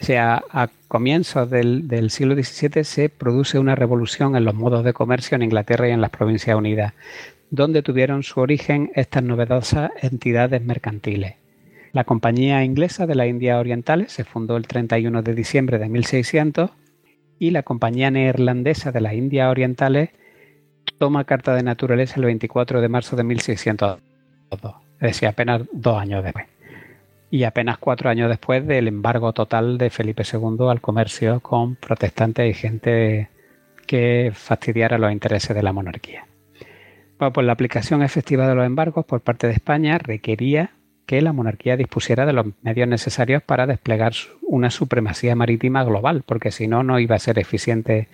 o 0.00 0.04
sea, 0.04 0.42
a 0.50 0.68
comienzos 0.88 1.50
del, 1.50 2.10
siglo 2.10 2.34
XVII 2.34 2.84
se 2.84 3.08
produce 3.10 3.58
una 3.58 3.74
revolución 3.74 4.34
en 4.34 4.46
los 4.46 4.54
modos 4.54 4.82
de 4.82 4.94
comercio 4.94 5.36
en 5.36 5.42
Inglaterra 5.42 5.88
y 5.88 5.92
en 5.92 6.00
las 6.00 6.10
Provincias 6.10 6.56
Unidas, 6.56 6.94
donde 7.50 7.82
tuvieron 7.82 8.22
su 8.22 8.40
origen 8.40 8.90
estas 8.94 9.22
novedosas 9.22 9.90
entidades 10.00 10.62
mercantiles. 10.62 11.34
La 11.92 12.04
Compañía 12.04 12.64
Inglesa 12.64 13.06
de 13.06 13.14
la 13.14 13.26
India 13.26 13.58
Orientales 13.58 14.12
se 14.12 14.24
fundó 14.24 14.56
el 14.56 14.66
31 14.66 15.22
de 15.22 15.34
diciembre 15.34 15.78
de 15.78 15.88
1600 15.88 16.70
y 17.40 17.50
la 17.50 17.64
Compañía 17.64 18.12
Neerlandesa 18.12 18.92
de 18.92 19.00
la 19.00 19.14
India 19.14 19.50
Orientales 19.50 20.10
toma 20.98 21.24
carta 21.24 21.54
de 21.54 21.64
naturaleza 21.64 22.20
el 22.20 22.26
24 22.26 22.80
de 22.80 22.88
marzo 22.88 23.16
de 23.16 23.24
1602, 23.24 24.00
es 24.52 25.00
decir, 25.00 25.26
apenas 25.26 25.62
dos 25.72 25.98
años 25.98 26.22
después 26.22 26.46
y 27.30 27.44
apenas 27.44 27.78
cuatro 27.78 28.10
años 28.10 28.28
después 28.28 28.66
del 28.66 28.88
embargo 28.88 29.32
total 29.32 29.78
de 29.78 29.88
Felipe 29.88 30.24
II 30.30 30.68
al 30.68 30.80
comercio 30.80 31.40
con 31.40 31.76
protestantes 31.76 32.50
y 32.50 32.54
gente 32.54 33.30
que 33.86 34.32
fastidiara 34.34 34.98
los 34.98 35.10
intereses 35.10 35.56
de 35.56 35.62
la 35.62 35.72
monarquía. 35.72 36.26
Bueno, 37.18 37.32
pues 37.32 37.46
la 37.46 37.52
aplicación 37.52 38.02
efectiva 38.02 38.48
de 38.48 38.54
los 38.54 38.66
embargos 38.66 39.06
por 39.06 39.20
parte 39.20 39.46
de 39.46 39.54
España 39.54 39.96
requería 39.98 40.72
que 41.10 41.20
la 41.20 41.32
monarquía 41.32 41.76
dispusiera 41.76 42.24
de 42.24 42.32
los 42.32 42.46
medios 42.62 42.86
necesarios 42.86 43.42
para 43.42 43.66
desplegar 43.66 44.12
una 44.42 44.70
supremacía 44.70 45.34
marítima 45.34 45.82
global, 45.82 46.22
porque 46.24 46.52
si 46.52 46.68
no, 46.68 46.84
no 46.84 47.00
iba 47.00 47.16
a 47.16 47.18
ser 47.18 47.40
eficiente 47.40 48.06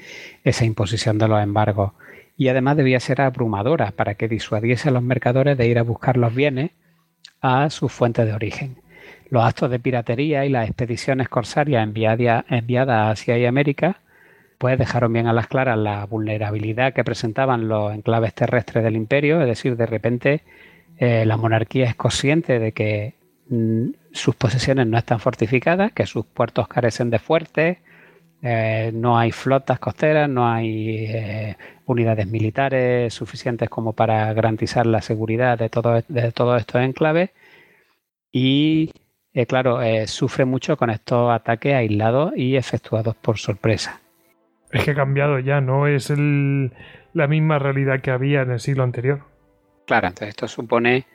esa 0.44 0.64
imposición 0.64 1.18
de 1.18 1.28
los 1.28 1.42
embargos. 1.42 1.92
Y 2.38 2.48
además 2.48 2.78
debía 2.78 2.98
ser 2.98 3.20
abrumadora 3.20 3.90
para 3.90 4.14
que 4.14 4.28
disuadiese 4.28 4.88
a 4.88 4.92
los 4.92 5.02
mercadores 5.02 5.58
de 5.58 5.68
ir 5.68 5.78
a 5.78 5.82
buscar 5.82 6.16
los 6.16 6.34
bienes 6.34 6.70
a 7.42 7.68
sus 7.68 7.92
fuentes 7.92 8.24
de 8.24 8.32
origen. 8.32 8.78
Los 9.28 9.44
actos 9.44 9.70
de 9.70 9.78
piratería 9.78 10.46
y 10.46 10.48
las 10.48 10.66
expediciones 10.66 11.28
corsarias 11.28 11.86
enviadas, 11.86 12.46
a 12.48 13.10
Asia 13.10 13.36
y 13.36 13.44
América 13.44 14.00
pues 14.56 14.78
dejaron 14.78 15.12
bien 15.12 15.26
a 15.26 15.34
las 15.34 15.48
claras 15.48 15.76
la 15.76 16.06
vulnerabilidad 16.06 16.94
que 16.94 17.04
presentaban 17.04 17.68
los 17.68 17.92
enclaves 17.92 18.32
terrestres 18.32 18.82
del 18.82 18.96
imperio, 18.96 19.42
es 19.42 19.46
decir, 19.46 19.76
de 19.76 19.84
repente 19.84 20.40
eh, 20.98 21.26
la 21.26 21.36
monarquía 21.36 21.86
es 21.86 21.94
consciente 21.94 22.58
de 22.58 22.72
que 22.72 23.14
mm, 23.48 23.88
sus 24.12 24.34
posesiones 24.34 24.86
no 24.86 24.96
están 24.96 25.20
fortificadas, 25.20 25.92
que 25.92 26.06
sus 26.06 26.24
puertos 26.24 26.68
carecen 26.68 27.10
de 27.10 27.18
fuertes, 27.18 27.78
eh, 28.42 28.90
no 28.94 29.18
hay 29.18 29.32
flotas 29.32 29.78
costeras, 29.78 30.28
no 30.28 30.48
hay 30.48 31.06
eh, 31.08 31.56
unidades 31.86 32.26
militares 32.26 33.12
suficientes 33.12 33.68
como 33.68 33.92
para 33.92 34.32
garantizar 34.32 34.86
la 34.86 35.02
seguridad 35.02 35.58
de, 35.58 35.68
todo, 35.68 36.02
de 36.06 36.32
todos 36.32 36.60
estos 36.60 36.82
enclaves 36.82 37.30
y 38.32 38.92
claro, 39.48 39.80
sufre 40.06 40.46
mucho 40.46 40.78
con 40.78 40.88
estos 40.88 41.30
ataques 41.30 41.74
aislados 41.74 42.32
y 42.36 42.56
efectuados 42.56 43.14
por 43.16 43.36
sorpresa. 43.38 44.00
Es 44.72 44.82
que 44.82 44.92
ha 44.92 44.94
cambiado 44.94 45.38
ya, 45.38 45.60
no 45.60 45.86
es 45.86 46.10
la 46.10 47.26
misma 47.26 47.58
realidad 47.58 48.00
que 48.00 48.10
había 48.10 48.42
en 48.42 48.52
el 48.52 48.60
siglo 48.60 48.82
anterior. 48.82 49.35
Claro, 49.86 50.08
entonces 50.08 50.28
esto 50.28 50.48
supone 50.48 51.06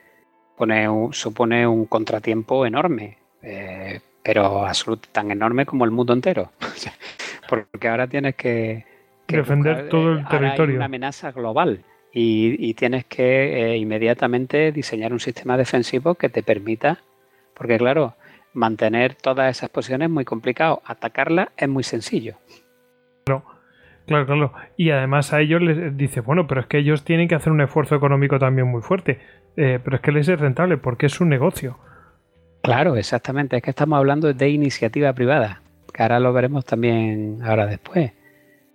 supone 0.52 0.88
un, 0.88 1.12
supone 1.12 1.66
un 1.66 1.86
contratiempo 1.86 2.66
enorme, 2.66 3.18
eh, 3.42 4.00
pero 4.22 4.66
absoluto, 4.66 5.08
tan 5.10 5.30
enorme 5.30 5.66
como 5.66 5.84
el 5.84 5.90
mundo 5.90 6.12
entero. 6.12 6.52
Porque 7.48 7.88
ahora 7.88 8.06
tienes 8.06 8.34
que, 8.36 8.84
defender 9.26 9.88
todo 9.88 10.12
el 10.12 10.26
territorio. 10.28 10.74
Hay 10.74 10.76
una 10.76 10.84
amenaza 10.86 11.32
global 11.32 11.84
y, 12.12 12.74
tienes 12.74 13.04
que 13.06 13.76
inmediatamente 13.76 14.72
diseñar 14.72 15.12
un 15.12 15.20
sistema 15.20 15.56
defensivo 15.56 16.14
que 16.14 16.28
te 16.28 16.42
permita, 16.42 16.98
porque 17.54 17.78
claro, 17.78 18.14
mantener 18.54 19.14
todas 19.14 19.56
esas 19.56 19.70
posiciones 19.70 20.06
es 20.06 20.12
muy 20.12 20.24
complicado, 20.24 20.82
atacarlas 20.84 21.48
es 21.56 21.68
muy 21.68 21.82
sencillo. 21.82 22.36
Claro, 24.06 24.26
claro. 24.26 24.52
Y 24.76 24.90
además 24.90 25.32
a 25.32 25.40
ellos 25.40 25.62
les 25.62 25.96
dice, 25.96 26.20
bueno, 26.20 26.46
pero 26.46 26.60
es 26.60 26.66
que 26.66 26.78
ellos 26.78 27.04
tienen 27.04 27.28
que 27.28 27.34
hacer 27.34 27.52
un 27.52 27.60
esfuerzo 27.60 27.94
económico 27.94 28.38
también 28.38 28.66
muy 28.68 28.82
fuerte. 28.82 29.20
Eh, 29.56 29.78
pero 29.82 29.96
es 29.96 30.02
que 30.02 30.12
les 30.12 30.28
es 30.28 30.40
rentable 30.40 30.76
porque 30.76 31.06
es 31.06 31.20
un 31.20 31.28
negocio. 31.28 31.78
Claro, 32.62 32.96
exactamente. 32.96 33.56
Es 33.56 33.62
que 33.62 33.70
estamos 33.70 33.96
hablando 33.96 34.32
de 34.32 34.48
iniciativa 34.48 35.12
privada, 35.12 35.62
que 35.92 36.02
ahora 36.02 36.20
lo 36.20 36.32
veremos 36.32 36.64
también 36.64 37.40
ahora 37.44 37.66
después. 37.66 38.12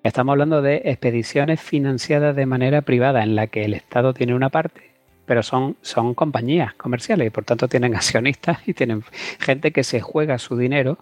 Estamos 0.04 0.34
hablando 0.34 0.62
de 0.62 0.82
expediciones 0.86 1.60
financiadas 1.60 2.36
de 2.36 2.46
manera 2.46 2.82
privada 2.82 3.24
en 3.24 3.36
la 3.36 3.48
que 3.48 3.66
el 3.66 3.74
Estado 3.74 4.14
tiene 4.14 4.36
una 4.36 4.50
parte 4.50 4.88
pero 5.28 5.44
son, 5.44 5.76
son 5.82 6.16
compañías 6.16 6.74
comerciales 6.76 7.28
y 7.28 7.30
por 7.30 7.44
tanto 7.44 7.68
tienen 7.68 7.94
accionistas 7.96 8.60
y 8.66 8.74
tienen 8.74 9.04
gente 9.40 9.72
que 9.72 9.84
se 9.84 10.00
juega 10.00 10.40
su 10.40 10.58
dinero 10.58 10.98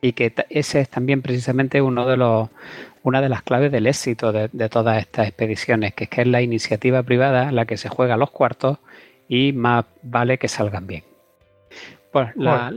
y 0.00 0.12
que 0.12 0.32
ese 0.48 0.80
es 0.80 0.88
también 0.88 1.22
precisamente 1.22 1.82
uno 1.82 2.06
de 2.06 2.16
los, 2.16 2.48
una 3.02 3.20
de 3.20 3.28
las 3.28 3.42
claves 3.42 3.72
del 3.72 3.86
éxito 3.86 4.32
de, 4.32 4.48
todas 4.68 4.98
estas 4.98 5.28
expediciones, 5.28 5.94
que 5.94 6.04
es 6.04 6.10
que 6.10 6.22
es 6.22 6.26
la 6.26 6.42
iniciativa 6.42 7.02
privada 7.02 7.52
la 7.52 7.66
que 7.66 7.76
se 7.76 7.88
juega 7.88 8.16
los 8.16 8.30
cuartos 8.30 8.78
y 9.28 9.52
más 9.52 9.84
vale 10.02 10.38
que 10.38 10.48
salgan 10.48 10.86
bien. 10.86 11.04
Pues 12.12 12.30
la, 12.34 12.72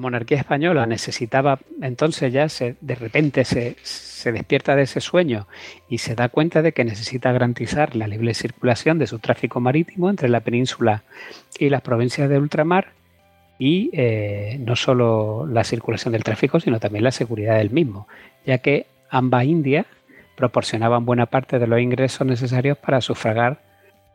monarquía 0.00 0.38
española 0.38 0.86
necesitaba, 0.86 1.58
entonces 1.82 2.32
ya 2.32 2.48
se, 2.48 2.76
de 2.80 2.94
repente 2.94 3.44
se, 3.44 3.76
se, 3.82 4.32
despierta 4.32 4.76
de 4.76 4.84
ese 4.84 5.02
sueño 5.02 5.46
y 5.90 5.98
se 5.98 6.14
da 6.14 6.30
cuenta 6.30 6.62
de 6.62 6.72
que 6.72 6.84
necesita 6.84 7.30
garantizar 7.30 7.94
la 7.94 8.08
libre 8.08 8.32
circulación 8.32 8.98
de 8.98 9.06
su 9.06 9.18
tráfico 9.18 9.60
marítimo 9.60 10.08
entre 10.08 10.30
la 10.30 10.40
península 10.40 11.02
y 11.58 11.68
las 11.68 11.82
provincias 11.82 12.30
de 12.30 12.38
ultramar 12.38 12.92
y 13.58 13.90
eh, 13.92 14.56
no 14.60 14.76
solo 14.76 15.46
la 15.46 15.64
circulación 15.64 16.12
del 16.12 16.24
tráfico, 16.24 16.60
sino 16.60 16.78
también 16.78 17.04
la 17.04 17.10
seguridad 17.10 17.58
del 17.58 17.70
mismo, 17.70 18.06
ya 18.46 18.58
que 18.58 18.86
ambas 19.10 19.44
Indias 19.44 19.86
proporcionaban 20.36 21.04
buena 21.04 21.26
parte 21.26 21.58
de 21.58 21.66
los 21.66 21.80
ingresos 21.80 22.26
necesarios 22.26 22.78
para 22.78 23.00
sufragar 23.00 23.60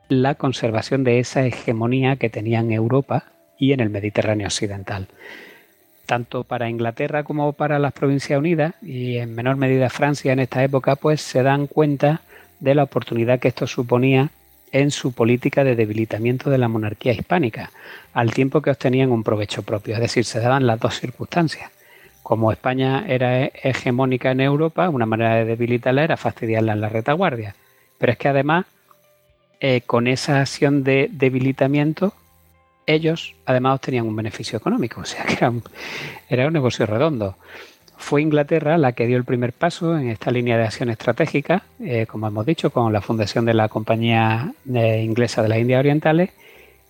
la 0.07 0.35
conservación 0.35 1.03
de 1.03 1.19
esa 1.19 1.45
hegemonía 1.45 2.15
que 2.15 2.29
tenía 2.29 2.59
en 2.59 2.71
Europa 2.71 3.25
y 3.57 3.73
en 3.73 3.81
el 3.81 3.89
Mediterráneo 3.89 4.47
occidental. 4.47 5.07
Tanto 6.05 6.43
para 6.43 6.69
Inglaterra 6.69 7.23
como 7.23 7.53
para 7.53 7.79
las 7.79 7.93
Provincias 7.93 8.39
Unidas 8.39 8.75
y 8.81 9.17
en 9.17 9.35
menor 9.35 9.57
medida 9.57 9.89
Francia 9.89 10.33
en 10.33 10.39
esta 10.39 10.63
época, 10.63 10.95
pues 10.95 11.21
se 11.21 11.43
dan 11.43 11.67
cuenta 11.67 12.21
de 12.59 12.75
la 12.75 12.83
oportunidad 12.83 13.39
que 13.39 13.49
esto 13.49 13.67
suponía 13.67 14.29
en 14.73 14.89
su 14.91 15.13
política 15.13 15.63
de 15.63 15.75
debilitamiento 15.75 16.49
de 16.49 16.57
la 16.57 16.67
monarquía 16.67 17.13
hispánica, 17.13 17.71
al 18.11 18.33
tiempo 18.33 18.61
que 18.61 18.71
obtenían 18.71 19.11
un 19.11 19.23
provecho 19.23 19.61
propio. 19.61 19.93
Es 19.93 20.01
decir, 20.01 20.25
se 20.25 20.39
daban 20.39 20.67
las 20.67 20.79
dos 20.79 20.99
circunstancias. 20.99 21.71
Como 22.23 22.51
España 22.51 23.05
era 23.07 23.45
hegemónica 23.45 24.31
en 24.31 24.41
Europa, 24.41 24.89
una 24.89 25.05
manera 25.05 25.35
de 25.35 25.45
debilitarla 25.45 26.03
era 26.03 26.17
fastidiarla 26.17 26.73
en 26.73 26.81
la 26.81 26.89
retaguardia. 26.89 27.55
Pero 27.99 28.13
es 28.13 28.17
que 28.17 28.29
además, 28.29 28.65
eh, 29.59 29.81
con 29.85 30.07
esa 30.07 30.41
acción 30.41 30.83
de 30.83 31.07
debilitamiento, 31.11 32.15
ellos 32.87 33.35
además 33.45 33.75
obtenían 33.75 34.07
un 34.07 34.15
beneficio 34.15 34.57
económico, 34.57 35.01
o 35.01 35.05
sea 35.05 35.23
que 35.25 35.51
era 36.29 36.47
un 36.47 36.53
negocio 36.53 36.87
redondo. 36.87 37.37
Fue 38.03 38.21
Inglaterra 38.21 38.77
la 38.77 38.91
que 38.91 39.07
dio 39.07 39.15
el 39.15 39.23
primer 39.23 39.53
paso 39.53 39.97
en 39.97 40.09
esta 40.09 40.29
línea 40.29 40.57
de 40.57 40.65
acción 40.65 40.89
estratégica, 40.89 41.63
eh, 41.79 42.05
como 42.05 42.27
hemos 42.27 42.45
dicho, 42.45 42.69
con 42.69 42.91
la 42.91 42.99
fundación 42.99 43.45
de 43.45 43.53
la 43.53 43.69
Compañía 43.69 44.51
eh, 44.71 45.01
Inglesa 45.01 45.41
de 45.41 45.47
las 45.47 45.57
Indias 45.57 45.79
Orientales, 45.79 46.31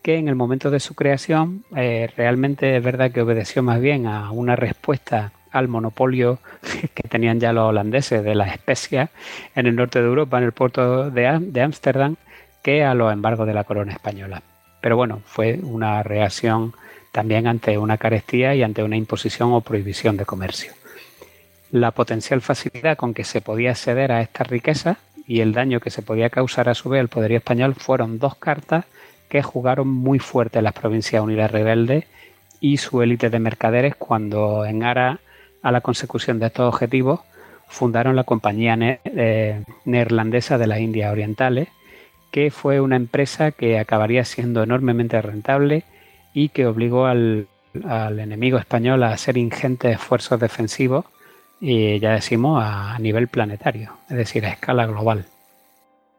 que 0.02 0.18
en 0.18 0.28
el 0.28 0.34
momento 0.34 0.72
de 0.72 0.80
su 0.80 0.96
creación 0.96 1.66
eh, 1.76 2.10
realmente 2.18 2.76
es 2.76 2.84
verdad 2.84 3.12
que 3.12 3.22
obedeció 3.22 3.62
más 3.62 3.80
bien 3.80 4.08
a 4.08 4.32
una 4.32 4.56
respuesta 4.56 5.32
al 5.52 5.68
monopolio 5.68 6.40
que 6.96 7.08
tenían 7.08 7.40
ya 7.40 7.54
los 7.54 7.70
holandeses 7.70 8.24
de 8.24 8.34
las 8.34 8.52
especias 8.52 9.12
en 9.56 9.68
el 9.68 9.76
norte 9.76 10.00
de 10.00 10.08
Europa, 10.08 10.40
en 10.40 10.46
el 10.46 10.52
puerto 10.52 11.12
de 11.12 11.62
Ámsterdam, 11.62 12.16
que 12.64 12.84
a 12.84 12.96
los 12.96 13.14
embargos 13.14 13.46
de 13.46 13.54
la 13.54 13.66
corona 13.66 13.94
española. 13.94 14.42
Pero 14.82 14.98
bueno, 14.98 15.22
fue 15.26 15.60
una 15.62 16.02
reacción 16.02 16.74
también 17.12 17.46
ante 17.46 17.78
una 17.78 18.00
carestía 18.00 18.56
y 18.56 18.64
ante 18.64 18.82
una 18.82 18.98
imposición 18.98 19.54
o 19.54 19.62
prohibición 19.62 20.18
de 20.18 20.26
comercio. 20.26 20.74
La 21.74 21.90
potencial 21.90 22.42
facilidad 22.42 22.98
con 22.98 23.16
que 23.16 23.24
se 23.24 23.42
podía 23.42 23.72
acceder 23.72 24.12
a 24.12 24.22
esta 24.22 24.44
riqueza 24.44 24.98
y 25.26 25.40
el 25.40 25.54
daño 25.54 25.80
que 25.80 25.90
se 25.90 26.04
podía 26.04 26.30
causar 26.30 26.70
a 26.70 26.76
su 26.76 26.88
vez 26.88 27.00
al 27.00 27.08
poderío 27.08 27.40
español 27.40 27.74
fueron 27.74 28.20
dos 28.20 28.36
cartas 28.36 28.86
que 29.28 29.42
jugaron 29.42 29.88
muy 29.88 30.20
fuerte 30.20 30.62
las 30.62 30.74
Provincias 30.74 31.24
Unidas 31.24 31.50
Rebeldes 31.50 32.06
y 32.60 32.78
su 32.78 33.02
élite 33.02 33.32
de 33.32 33.40
mercaderes 33.40 33.96
cuando 33.96 34.66
en 34.66 34.84
aras 34.84 35.18
a 35.64 35.72
la 35.72 35.82
consecución 35.82 36.38
de 36.38 36.46
estos 36.46 36.72
objetivos 36.72 37.22
fundaron 37.66 38.16
la 38.16 38.24
Compañía 38.24 38.78
eh, 38.80 39.64
Neerlandesa 39.84 40.60
de 40.60 40.68
las 40.68 40.80
Indias 40.80 41.12
Orientales 41.12 41.70
que 42.30 42.52
fue 42.52 42.82
una 42.82 42.98
empresa 42.98 43.50
que 43.50 43.80
acabaría 43.80 44.26
siendo 44.26 44.62
enormemente 44.62 45.20
rentable 45.24 45.86
y 46.36 46.50
que 46.50 46.68
obligó 46.68 47.08
al, 47.08 47.48
enemigo 47.74 48.60
español 48.60 49.02
a 49.02 49.12
hacer 49.12 49.38
ingentes 49.38 49.96
esfuerzos 49.96 50.40
defensivos 50.40 51.06
y 51.66 51.98
ya 52.00 52.12
decimos 52.12 52.62
a 52.62 53.00
nivel 53.00 53.30
planetario, 53.30 53.94
es 54.10 54.18
decir, 54.18 54.46
a 54.46 54.50
escala 54.50 54.86
global. 54.86 55.24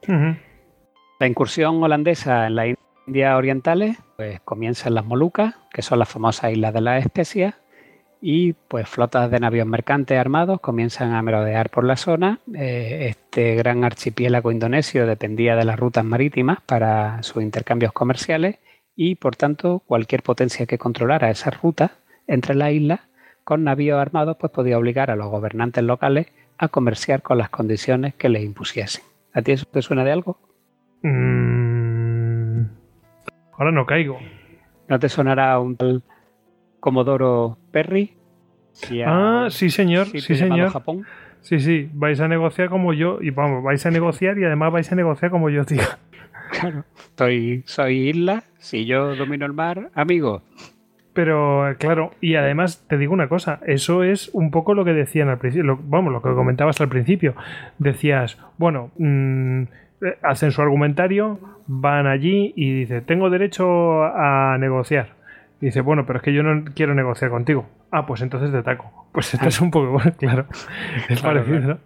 La 0.07 1.27
incursión 1.27 1.83
holandesa 1.83 2.47
en 2.47 2.55
las 2.55 2.67
Indias 3.05 3.35
Orientales 3.35 3.95
pues, 4.17 4.39
comienza 4.39 4.87
en 4.89 4.95
las 4.95 5.05
Molucas, 5.05 5.53
que 5.71 5.83
son 5.83 5.99
las 5.99 6.09
famosas 6.09 6.51
islas 6.51 6.73
de 6.73 6.81
las 6.81 7.05
especias, 7.05 7.53
y 8.19 8.53
pues 8.53 8.89
flotas 8.89 9.29
de 9.29 9.39
navíos 9.39 9.67
mercantes 9.67 10.17
armados 10.17 10.61
comienzan 10.61 11.13
a 11.13 11.21
merodear 11.21 11.69
por 11.69 11.83
la 11.83 11.95
zona. 11.95 12.39
Eh, 12.55 13.09
este 13.09 13.53
gran 13.53 13.83
archipiélago 13.83 14.51
indonesio 14.51 15.05
dependía 15.05 15.55
de 15.55 15.65
las 15.65 15.79
rutas 15.79 16.03
marítimas 16.03 16.57
para 16.65 17.21
sus 17.21 17.43
intercambios 17.43 17.93
comerciales 17.93 18.57
y 18.95 19.13
por 19.13 19.35
tanto 19.35 19.83
cualquier 19.85 20.23
potencia 20.23 20.65
que 20.65 20.79
controlara 20.79 21.29
esas 21.29 21.61
rutas 21.61 21.91
entre 22.25 22.55
las 22.55 22.71
islas 22.71 23.01
con 23.45 23.63
navíos 23.63 24.01
armados 24.01 24.35
pues 24.37 24.51
podía 24.51 24.77
obligar 24.77 25.11
a 25.11 25.15
los 25.15 25.29
gobernantes 25.29 25.83
locales 25.83 26.27
a 26.57 26.67
comerciar 26.67 27.21
con 27.21 27.37
las 27.37 27.49
condiciones 27.49 28.15
que 28.15 28.27
les 28.27 28.43
impusiesen. 28.43 29.03
¿A 29.33 29.41
ti 29.41 29.53
eso 29.53 29.65
te 29.71 29.81
suena 29.81 30.03
de 30.03 30.11
algo? 30.11 30.37
Mm, 31.03 32.65
ahora 33.53 33.71
no 33.71 33.85
caigo. 33.85 34.17
¿No 34.87 34.99
te 34.99 35.09
sonará 35.09 35.59
un 35.59 35.77
tal 35.77 36.03
Comodoro 36.79 37.57
Perry. 37.71 38.13
ah, 39.05 39.47
sí, 39.49 39.69
señor. 39.69 40.07
Sí, 40.07 40.35
señor. 40.35 40.69
Japón. 40.69 41.05
Sí, 41.41 41.59
sí. 41.59 41.89
Vais 41.93 42.19
a 42.19 42.27
negociar 42.27 42.69
como 42.69 42.93
yo. 42.93 43.19
Y 43.21 43.31
vamos, 43.31 43.63
vais 43.63 43.83
a 43.85 43.91
negociar 43.91 44.37
y 44.37 44.43
además 44.43 44.71
vais 44.71 44.91
a 44.91 44.95
negociar 44.95 45.31
como 45.31 45.49
yo 45.49 45.63
diga. 45.65 45.97
Claro. 46.51 46.85
Soy 47.65 48.09
isla. 48.09 48.43
Si 48.59 48.85
yo 48.85 49.15
domino 49.15 49.47
el 49.47 49.53
mar, 49.53 49.89
amigo. 49.95 50.43
Pero 51.15 51.75
claro, 51.79 52.11
y 52.21 52.35
además 52.35 52.85
te 52.87 52.99
digo 52.99 53.13
una 53.13 53.29
cosa, 53.29 53.59
eso 53.65 54.03
es 54.03 54.29
un 54.33 54.51
poco 54.51 54.75
lo 54.75 54.85
que 54.85 54.93
decían 54.93 55.29
al 55.29 55.39
principio, 55.39 55.79
vamos, 55.81 56.13
lo 56.13 56.21
que 56.21 56.29
comentabas 56.33 56.79
al 56.81 56.89
principio. 56.89 57.33
Decías, 57.79 58.37
bueno, 58.57 58.91
mm, 58.97 59.63
hacen 60.21 60.51
su 60.51 60.61
argumentario, 60.61 61.39
van 61.65 62.05
allí 62.05 62.53
y 62.55 62.71
dice, 62.73 63.01
tengo 63.01 63.31
derecho 63.31 64.03
a 64.03 64.57
negociar 64.59 65.15
dice, 65.65 65.81
bueno, 65.81 66.05
pero 66.05 66.17
es 66.17 66.23
que 66.23 66.33
yo 66.33 66.43
no 66.43 66.65
quiero 66.73 66.93
negociar 66.93 67.31
contigo. 67.31 67.65
Ah, 67.91 68.05
pues 68.05 68.21
entonces 68.21 68.51
te 68.51 68.57
ataco. 68.57 68.91
Pues 69.15 69.33
esto 69.33 69.47
es 69.47 69.61
un 69.61 69.71
poco, 69.71 69.91
bueno, 69.91 70.11
claro. 70.17 70.45
Es 71.09 71.21
parecido, 71.21 71.59
¿no? 71.61 71.77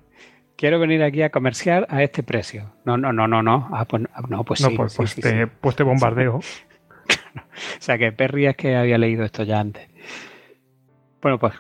Quiero 0.56 0.80
venir 0.80 1.04
aquí 1.04 1.22
a 1.22 1.30
comerciar 1.30 1.86
a 1.88 2.02
este 2.02 2.24
precio. 2.24 2.74
No, 2.86 2.98
no, 2.98 3.14
no, 3.14 3.28
no, 3.28 3.44
no. 3.44 3.70
Ah, 3.72 3.86
pues, 3.86 4.04
no, 4.28 4.44
pues 4.44 4.62
sí. 4.62 4.76
Pues, 4.76 4.96
pues, 4.96 5.16
te, 5.16 5.46
pues 5.46 5.76
te 5.76 5.84
bombardeo. 5.84 6.40
o 7.78 7.82
sea 7.82 7.98
que 7.98 8.12
Perry 8.12 8.48
es 8.48 8.56
que 8.56 8.76
había 8.76 8.98
leído 8.98 9.24
esto 9.24 9.44
ya 9.44 9.60
antes. 9.60 9.88
Bueno, 11.22 11.38
pues 11.38 11.54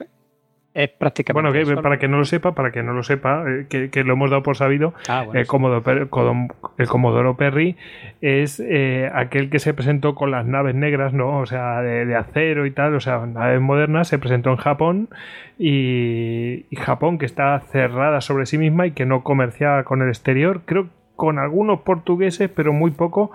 es 0.74 0.90
prácticamente. 0.92 1.64
Bueno, 1.64 1.82
para 1.82 1.98
que 1.98 2.08
no 2.08 2.18
lo 2.18 2.26
sepa, 2.26 2.54
para 2.54 2.72
que 2.72 2.84
no 2.84 2.94
lo 2.94 3.04
sepa, 3.04 3.44
eh, 3.48 3.90
que, 3.92 4.04
lo 4.04 4.14
hemos 4.14 4.30
dado 4.30 4.44
por 4.44 4.56
sabido, 4.56 4.94
ah, 5.08 5.26
el, 5.34 5.48
Comodoro, 5.48 7.38
Perry 7.38 7.76
es 8.22 8.60
eh, 8.60 9.10
aquel 9.14 9.50
que 9.50 9.60
se 9.60 9.74
presentó 9.74 10.14
con 10.14 10.30
las 10.32 10.46
naves 10.46 10.76
negras, 10.76 11.12
¿no? 11.12 11.40
O 11.40 11.46
sea, 11.48 11.82
de, 11.82 12.16
acero 12.16 12.66
y 12.66 12.72
tal, 12.72 12.96
o 12.96 13.00
sea, 13.00 13.26
naves 13.26 13.60
modernas, 13.60 14.08
se 14.08 14.20
presentó 14.20 14.52
en 14.52 14.58
Japón 14.58 15.10
y, 15.58 16.66
Japón, 16.78 17.18
que 17.18 17.26
está 17.26 17.60
cerrada 17.72 18.22
sobre 18.22 18.46
sí 18.46 18.58
misma 18.58 18.86
y 18.86 18.92
que 18.92 19.06
no 19.06 19.24
comerciaba 19.24 19.84
con 19.84 20.02
el 20.02 20.10
exterior, 20.10 20.62
creo 20.66 20.88
con 21.16 21.40
algunos 21.40 21.82
portugueses, 21.82 22.50
pero 22.50 22.72
muy 22.72 22.92
poco. 22.92 23.32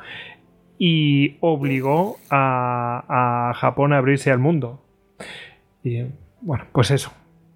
Y 0.78 1.36
obligó 1.40 2.16
a, 2.30 3.52
Japón 3.56 3.92
a 3.92 3.98
abrirse 3.98 4.30
al 4.30 4.38
mundo. 4.38 4.82
Y 5.82 6.04
bueno, 6.40 6.64
pues 6.72 6.90
eso. 6.90 7.12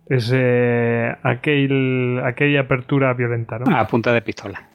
Es 0.09 0.33
eh, 0.35 1.15
aquel, 1.23 2.21
aquella 2.25 2.61
apertura 2.61 3.13
violenta, 3.13 3.59
¿no? 3.59 3.77
A 3.77 3.87
punta 3.87 4.13
de 4.13 4.23
pistola. 4.23 4.69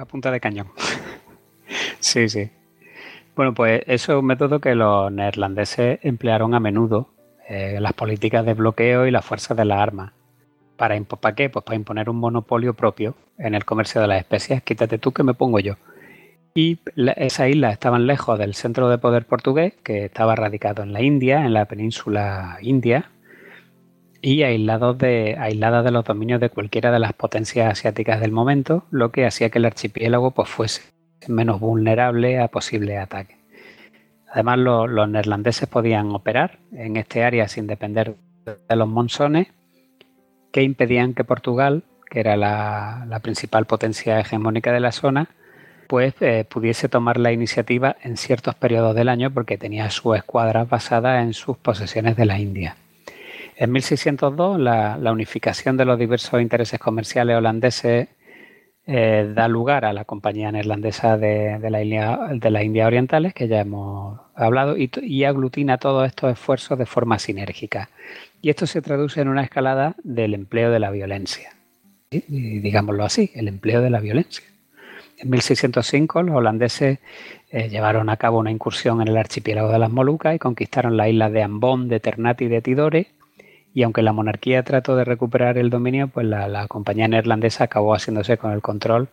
A 0.00 0.04
punta 0.04 0.30
de 0.30 0.40
cañón. 0.40 0.68
sí, 2.00 2.28
sí. 2.28 2.50
Bueno, 3.36 3.54
pues 3.54 3.82
eso 3.86 4.12
es 4.12 4.18
un 4.18 4.26
método 4.26 4.60
que 4.60 4.74
los 4.74 5.10
neerlandeses 5.12 5.98
emplearon 6.02 6.54
a 6.54 6.60
menudo 6.60 7.08
eh, 7.48 7.78
las 7.80 7.92
políticas 7.92 8.46
de 8.46 8.54
bloqueo 8.54 9.06
y 9.06 9.10
las 9.10 9.24
fuerzas 9.24 9.56
de 9.56 9.64
las 9.64 9.78
armas. 9.78 10.12
¿Para, 10.76 11.00
¿Para 11.02 11.34
qué? 11.34 11.50
Pues 11.50 11.64
para 11.64 11.76
imponer 11.76 12.08
un 12.08 12.16
monopolio 12.16 12.74
propio 12.74 13.14
en 13.38 13.54
el 13.54 13.64
comercio 13.64 14.00
de 14.00 14.08
las 14.08 14.18
especies. 14.18 14.62
Quítate 14.62 14.98
tú 14.98 15.12
que 15.12 15.22
me 15.22 15.34
pongo 15.34 15.60
yo. 15.60 15.76
Y 16.56 16.78
esas 17.16 17.48
islas 17.50 17.72
estaban 17.72 18.06
lejos 18.06 18.38
del 18.38 18.54
centro 18.54 18.88
de 18.88 18.98
poder 18.98 19.26
portugués, 19.26 19.74
que 19.82 20.04
estaba 20.04 20.36
radicado 20.36 20.84
en 20.84 20.92
la 20.92 21.02
India, 21.02 21.44
en 21.44 21.52
la 21.52 21.64
península 21.66 22.58
India, 22.62 23.10
y 24.22 24.42
aislados 24.42 24.96
de, 24.96 25.36
aisladas 25.38 25.84
de 25.84 25.90
los 25.90 26.04
dominios 26.04 26.40
de 26.40 26.50
cualquiera 26.50 26.92
de 26.92 26.98
las 27.00 27.12
potencias 27.12 27.72
asiáticas 27.72 28.20
del 28.20 28.32
momento, 28.32 28.86
lo 28.90 29.10
que 29.10 29.26
hacía 29.26 29.50
que 29.50 29.58
el 29.58 29.66
archipiélago 29.66 30.30
pues, 30.30 30.48
fuese 30.48 30.82
menos 31.28 31.60
vulnerable 31.60 32.38
a 32.38 32.48
posibles 32.48 32.98
ataques. 32.98 33.36
Además, 34.30 34.58
los 34.58 35.08
neerlandeses 35.08 35.68
podían 35.68 36.10
operar 36.10 36.58
en 36.72 36.96
este 36.96 37.22
área 37.22 37.48
sin 37.48 37.66
depender 37.66 38.16
de 38.68 38.76
los 38.76 38.88
monzones, 38.88 39.48
que 40.52 40.62
impedían 40.62 41.14
que 41.14 41.24
Portugal, 41.24 41.82
que 42.10 42.20
era 42.20 42.36
la, 42.36 43.20
principal 43.22 43.66
potencia 43.66 44.20
hegemónica 44.20 44.72
de 44.72 44.80
la 44.80 44.92
zona, 44.92 45.28
pues 45.86 46.14
pudiese 46.48 46.88
tomar 46.88 47.18
la 47.18 47.32
iniciativa 47.32 47.96
en 48.02 48.16
ciertos 48.16 48.54
periodos 48.54 48.94
del 48.94 49.08
año 49.08 49.30
porque 49.30 49.58
tenía 49.58 49.90
sus 49.90 50.16
escuadras 50.16 50.68
basadas 50.68 51.22
en 51.22 51.32
sus 51.32 51.56
posesiones 51.56 52.16
de 52.16 52.26
la 52.26 52.38
India. 52.38 52.76
En 53.56 53.70
1602, 53.72 54.58
la, 54.58 54.96
la 54.98 55.12
unificación 55.12 55.76
de 55.76 55.84
los 55.84 55.98
diversos 55.98 56.40
intereses 56.40 56.80
comerciales 56.80 57.36
holandeses 57.36 58.08
eh, 58.86 59.32
da 59.34 59.48
lugar 59.48 59.86
a 59.86 59.94
la 59.94 60.04
compañía 60.04 60.52
neerlandesa 60.52 61.16
de, 61.16 61.58
la 61.70 61.82
India, 61.82 62.18
de 62.32 62.50
las 62.50 62.64
Indias 62.64 62.86
Orientales, 62.86 63.32
que 63.32 63.48
ya 63.48 63.60
hemos 63.60 64.20
hablado, 64.34 64.76
y, 64.76 65.24
aglutina 65.24 65.78
todos 65.78 66.06
estos 66.06 66.32
esfuerzos 66.32 66.78
de 66.78 66.84
forma 66.84 67.18
sinérgica. 67.18 67.88
Y 68.42 68.50
esto 68.50 68.66
se 68.66 68.82
traduce 68.82 69.22
en 69.22 69.28
una 69.28 69.42
escalada 69.42 69.96
del 70.02 70.34
empleo 70.34 70.70
de 70.70 70.80
la 70.80 70.90
violencia. 70.90 71.54
Y, 72.10 72.58
digámoslo 72.58 73.04
así, 73.04 73.30
el 73.34 73.48
empleo 73.48 73.80
de 73.80 73.88
la 73.88 74.00
violencia. 74.00 74.44
En 75.24 75.30
1605 75.30 76.22
los 76.22 76.36
holandeses 76.36 76.98
eh, 77.50 77.70
llevaron 77.70 78.10
a 78.10 78.18
cabo 78.18 78.38
una 78.38 78.50
incursión 78.50 79.00
en 79.00 79.08
el 79.08 79.16
archipiélago 79.16 79.70
de 79.70 79.78
las 79.78 79.90
Molucas 79.90 80.34
y 80.34 80.38
conquistaron 80.38 80.98
las 80.98 81.08
islas 81.08 81.32
de 81.32 81.42
Ambon, 81.42 81.88
de 81.88 81.98
Ternate 81.98 82.44
y 82.44 82.48
de 82.48 82.60
Tidore, 82.60 83.06
y 83.72 83.82
aunque 83.84 84.02
la 84.02 84.12
monarquía 84.12 84.62
trató 84.64 84.96
de 84.96 85.04
recuperar 85.04 85.56
el 85.56 85.70
dominio, 85.70 86.08
pues 86.08 86.26
la, 86.26 86.68
compañía 86.68 87.08
neerlandesa 87.08 87.64
acabó 87.64 87.94
haciéndose 87.94 88.36
con 88.36 88.52
el 88.52 88.60
control 88.60 89.08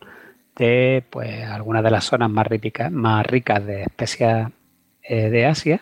de 0.54 1.02
pues, 1.08 1.44
algunas 1.44 1.82
de 1.82 1.90
las 1.90 2.04
zonas 2.04 2.28
más, 2.28 2.46
más 2.90 3.26
ricas 3.26 3.64
de 3.64 3.84
especias 3.84 4.52
eh, 5.02 5.30
de 5.30 5.46
Asia. 5.46 5.80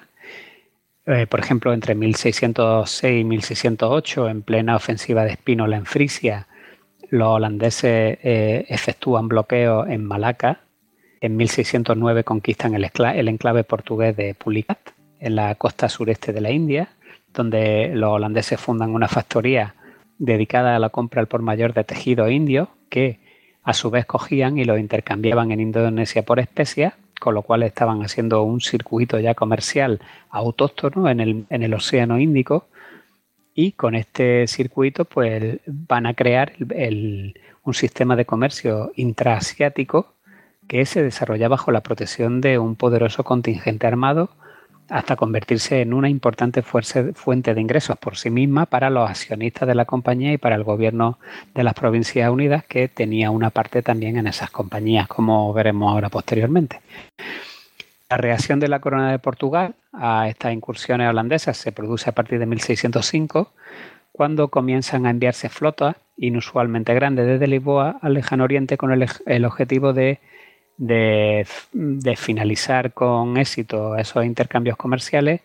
Eh, 1.06 1.26
por 1.26 1.40
ejemplo, 1.40 1.72
entre 1.72 1.96
1606 1.96 3.20
y 3.20 3.24
1608, 3.24 4.28
en 4.28 4.42
plena 4.42 4.76
ofensiva 4.76 5.24
de 5.24 5.32
Espínola 5.32 5.76
en 5.76 5.86
Frisia, 5.86 6.46
los 7.10 7.28
holandeses 7.28 8.18
eh, 8.22 8.66
efectúan 8.68 9.28
bloqueos 9.28 9.88
en 9.88 10.04
Malaca. 10.04 10.60
En 11.20 11.36
1609 11.36 12.24
conquistan 12.24 12.74
el, 12.74 12.84
enclave 13.28 13.64
portugués 13.64 14.16
de 14.16 14.34
Pulicat, 14.34 14.78
en 15.18 15.36
la 15.36 15.54
costa 15.56 15.88
sureste 15.88 16.32
de 16.32 16.40
la 16.40 16.50
India 16.50 16.88
donde 17.32 17.92
los 17.94 18.10
holandeses 18.10 18.60
fundan 18.60 18.94
una 18.94 19.08
factoría 19.08 19.74
dedicada 20.18 20.76
a 20.76 20.78
la 20.78 20.90
compra 20.90 21.20
al 21.20 21.28
por 21.28 21.42
mayor 21.42 21.72
de 21.72 21.84
tejido 21.84 22.28
indio, 22.28 22.70
que 22.88 23.18
a 23.62 23.72
su 23.72 23.90
vez 23.90 24.06
cogían 24.06 24.58
y 24.58 24.64
lo 24.64 24.78
intercambiaban 24.78 25.52
en 25.52 25.60
Indonesia 25.60 26.22
por 26.22 26.40
especias, 26.40 26.94
con 27.20 27.34
lo 27.34 27.42
cual 27.42 27.62
estaban 27.62 28.02
haciendo 28.02 28.42
un 28.42 28.60
circuito 28.60 29.18
ya 29.18 29.34
comercial 29.34 30.00
autóctono 30.30 31.08
en 31.08 31.20
el, 31.20 31.44
en 31.50 31.62
el 31.62 31.74
Océano 31.74 32.18
Índico 32.18 32.66
y 33.54 33.72
con 33.72 33.94
este 33.94 34.46
circuito 34.46 35.04
pues 35.04 35.58
van 35.66 36.06
a 36.06 36.14
crear 36.14 36.52
un 36.58 37.74
sistema 37.74 38.16
de 38.16 38.24
comercio 38.24 38.92
intraasiático 38.96 40.14
que 40.68 40.86
se 40.86 41.02
desarrolla 41.02 41.48
bajo 41.48 41.72
la 41.72 41.82
protección 41.82 42.40
de 42.40 42.58
un 42.58 42.76
poderoso 42.76 43.24
contingente 43.24 43.86
armado 43.86 44.30
hasta 44.90 45.16
convertirse 45.16 45.80
en 45.80 45.94
una 45.94 46.08
importante 46.08 46.62
fuente 46.62 47.54
de 47.54 47.60
ingresos 47.60 47.96
por 47.96 48.16
sí 48.16 48.28
misma 48.28 48.66
para 48.66 48.90
los 48.90 49.08
accionistas 49.08 49.66
de 49.68 49.74
la 49.74 49.84
compañía 49.84 50.32
y 50.32 50.38
para 50.38 50.56
el 50.56 50.64
gobierno 50.64 51.18
de 51.54 51.62
las 51.62 51.74
Provincias 51.74 52.28
Unidas, 52.28 52.64
que 52.64 52.88
tenía 52.88 53.30
una 53.30 53.50
parte 53.50 53.82
también 53.82 54.16
en 54.16 54.26
esas 54.26 54.50
compañías, 54.50 55.06
como 55.06 55.52
veremos 55.52 55.92
ahora 55.92 56.08
posteriormente. 56.08 56.80
La 58.10 58.16
reacción 58.16 58.60
de 58.60 58.68
la 58.68 58.80
corona 58.80 59.10
de 59.10 59.18
Portugal 59.18 59.74
a 59.92 60.28
estas 60.28 60.52
incursiones 60.52 61.08
holandesas 61.08 61.56
se 61.56 61.72
produce 61.72 62.10
a 62.10 62.14
partir 62.14 62.38
de 62.38 62.46
1605, 62.46 63.52
cuando 64.12 64.48
comienzan 64.48 65.06
a 65.06 65.10
enviarse 65.10 65.48
flotas 65.48 65.96
inusualmente 66.16 66.92
grandes 66.92 67.26
desde 67.26 67.46
Lisboa 67.46 67.98
al 68.02 68.14
lejano 68.14 68.44
oriente 68.44 68.76
con 68.76 68.92
el 68.92 69.44
objetivo 69.44 69.92
de 69.92 70.20
de, 70.80 72.16
finalizar 72.16 72.92
con 72.92 73.36
éxito 73.36 73.96
esos 73.96 74.24
intercambios 74.24 74.76
comerciales 74.76 75.42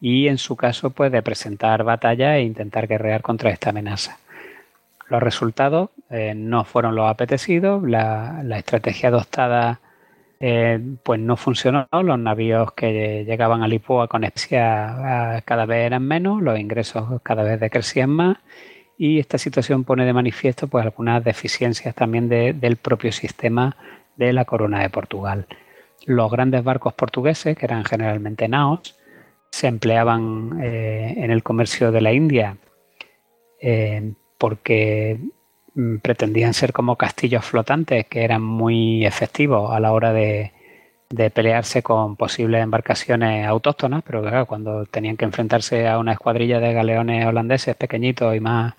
y 0.00 0.28
en 0.28 0.38
su 0.38 0.56
caso 0.56 0.90
pues 0.90 1.10
de 1.10 1.22
presentar 1.22 1.82
batalla 1.82 2.36
e 2.36 2.44
intentar 2.44 2.86
guerrear 2.86 3.22
contra 3.22 3.50
esta 3.50 3.70
amenaza. 3.70 4.18
Los 5.08 5.22
resultados 5.22 5.90
eh, 6.10 6.34
no 6.36 6.64
fueron 6.64 6.94
los 6.94 7.10
apetecidos, 7.10 7.82
la, 7.82 8.42
estrategia 8.56 9.08
adoptada 9.08 9.80
eh, 10.40 10.78
pues 11.02 11.20
no 11.20 11.36
funcionó, 11.36 11.86
los 11.90 12.18
navíos 12.18 12.72
que 12.72 13.24
llegaban 13.24 13.62
a 13.62 13.68
Lisboa 13.68 14.08
con 14.08 14.24
especia 14.24 15.42
cada 15.44 15.66
vez 15.66 15.86
eran 15.86 16.06
menos, 16.06 16.42
los 16.42 16.58
ingresos 16.58 17.20
cada 17.22 17.42
vez 17.42 17.58
decrecían 17.58 18.10
más 18.10 18.36
y 18.98 19.18
esta 19.18 19.38
situación 19.38 19.84
pone 19.84 20.04
de 20.04 20.12
manifiesto 20.12 20.68
pues 20.68 20.84
algunas 20.84 21.22
deficiencias 21.22 21.94
también 21.94 22.28
del 22.28 22.76
propio 22.76 23.12
sistema 23.12 23.76
de 24.16 24.32
la 24.32 24.44
corona 24.44 24.80
de 24.80 24.90
Portugal. 24.90 25.46
Los 26.06 26.30
grandes 26.30 26.64
barcos 26.64 26.94
portugueses, 26.94 27.56
que 27.56 27.66
eran 27.66 27.84
generalmente 27.84 28.48
naos, 28.48 28.96
se 29.50 29.66
empleaban 29.68 30.60
eh, 30.62 31.14
en 31.16 31.30
el 31.30 31.42
comercio 31.42 31.92
de 31.92 32.00
la 32.00 32.12
India 32.12 32.56
eh, 33.60 34.12
porque 34.38 35.18
pretendían 36.02 36.54
ser 36.54 36.72
como 36.72 36.96
castillos 36.96 37.44
flotantes 37.44 38.06
que 38.06 38.24
eran 38.24 38.42
muy 38.42 39.04
efectivos 39.04 39.72
a 39.72 39.80
la 39.80 39.92
hora 39.92 40.12
de, 40.12 40.52
pelearse 41.34 41.82
con 41.82 42.16
posibles 42.16 42.62
embarcaciones 42.62 43.46
autóctonas, 43.46 44.02
pero 44.04 44.22
claro, 44.22 44.46
cuando 44.46 44.86
tenían 44.86 45.16
que 45.16 45.24
enfrentarse 45.24 45.86
a 45.86 45.98
una 45.98 46.12
escuadrilla 46.12 46.58
de 46.60 46.72
galeones 46.72 47.26
holandeses 47.26 47.76
pequeñitos 47.76 48.34
y 48.34 48.40
más, 48.40 48.74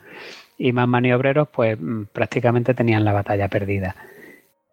y 0.58 0.72
más 0.74 0.88
maniobreros, 0.88 1.48
pues 1.50 1.80
mm, 1.80 2.06
prácticamente 2.12 2.74
tenían 2.74 3.06
la 3.06 3.14
batalla 3.14 3.48
perdida. 3.48 3.96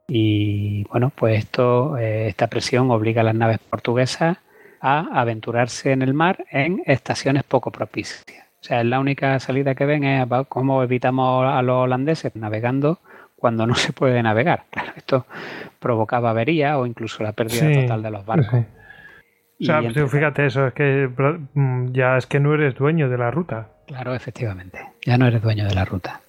Y 0.08 0.84
bueno, 0.84 1.12
pues 1.14 1.38
esto, 1.38 1.96
eh, 1.98 2.28
esta 2.28 2.48
presión 2.48 2.90
obliga 2.90 3.20
a 3.22 3.24
las 3.24 3.34
naves 3.34 3.58
portuguesas 3.58 4.38
a 4.80 5.20
aventurarse 5.20 5.92
en 5.92 6.02
el 6.02 6.14
mar 6.14 6.44
en 6.50 6.82
estaciones 6.86 7.44
poco 7.44 7.70
propicias. 7.70 8.43
O 8.64 8.66
sea, 8.66 8.82
la 8.82 8.98
única 8.98 9.38
salida 9.40 9.74
que 9.74 9.84
ven 9.84 10.04
es 10.04 10.26
cómo 10.48 10.82
evitamos 10.82 11.44
a 11.44 11.60
los 11.60 11.84
holandeses 11.84 12.34
navegando 12.34 12.98
cuando 13.36 13.66
no 13.66 13.74
se 13.74 13.92
puede 13.92 14.22
navegar. 14.22 14.64
Claro, 14.70 14.92
esto 14.96 15.26
provocaba 15.78 16.30
avería 16.30 16.78
o 16.78 16.86
incluso 16.86 17.22
la 17.22 17.32
pérdida 17.32 17.70
total 17.82 18.02
de 18.02 18.10
los 18.10 18.24
barcos. 18.24 18.64
O 19.60 19.64
sea, 19.64 19.82
fíjate 19.82 20.46
eso, 20.46 20.68
es 20.68 20.72
que 20.72 21.10
mm, 21.52 21.92
ya 21.92 22.16
es 22.16 22.26
que 22.26 22.40
no 22.40 22.54
eres 22.54 22.74
dueño 22.74 23.10
de 23.10 23.18
la 23.18 23.30
ruta. 23.30 23.68
Claro, 23.86 24.14
efectivamente, 24.14 24.80
ya 25.04 25.18
no 25.18 25.26
eres 25.26 25.42
dueño 25.42 25.66
de 25.66 25.74
la 25.74 25.84
ruta. 25.84 26.22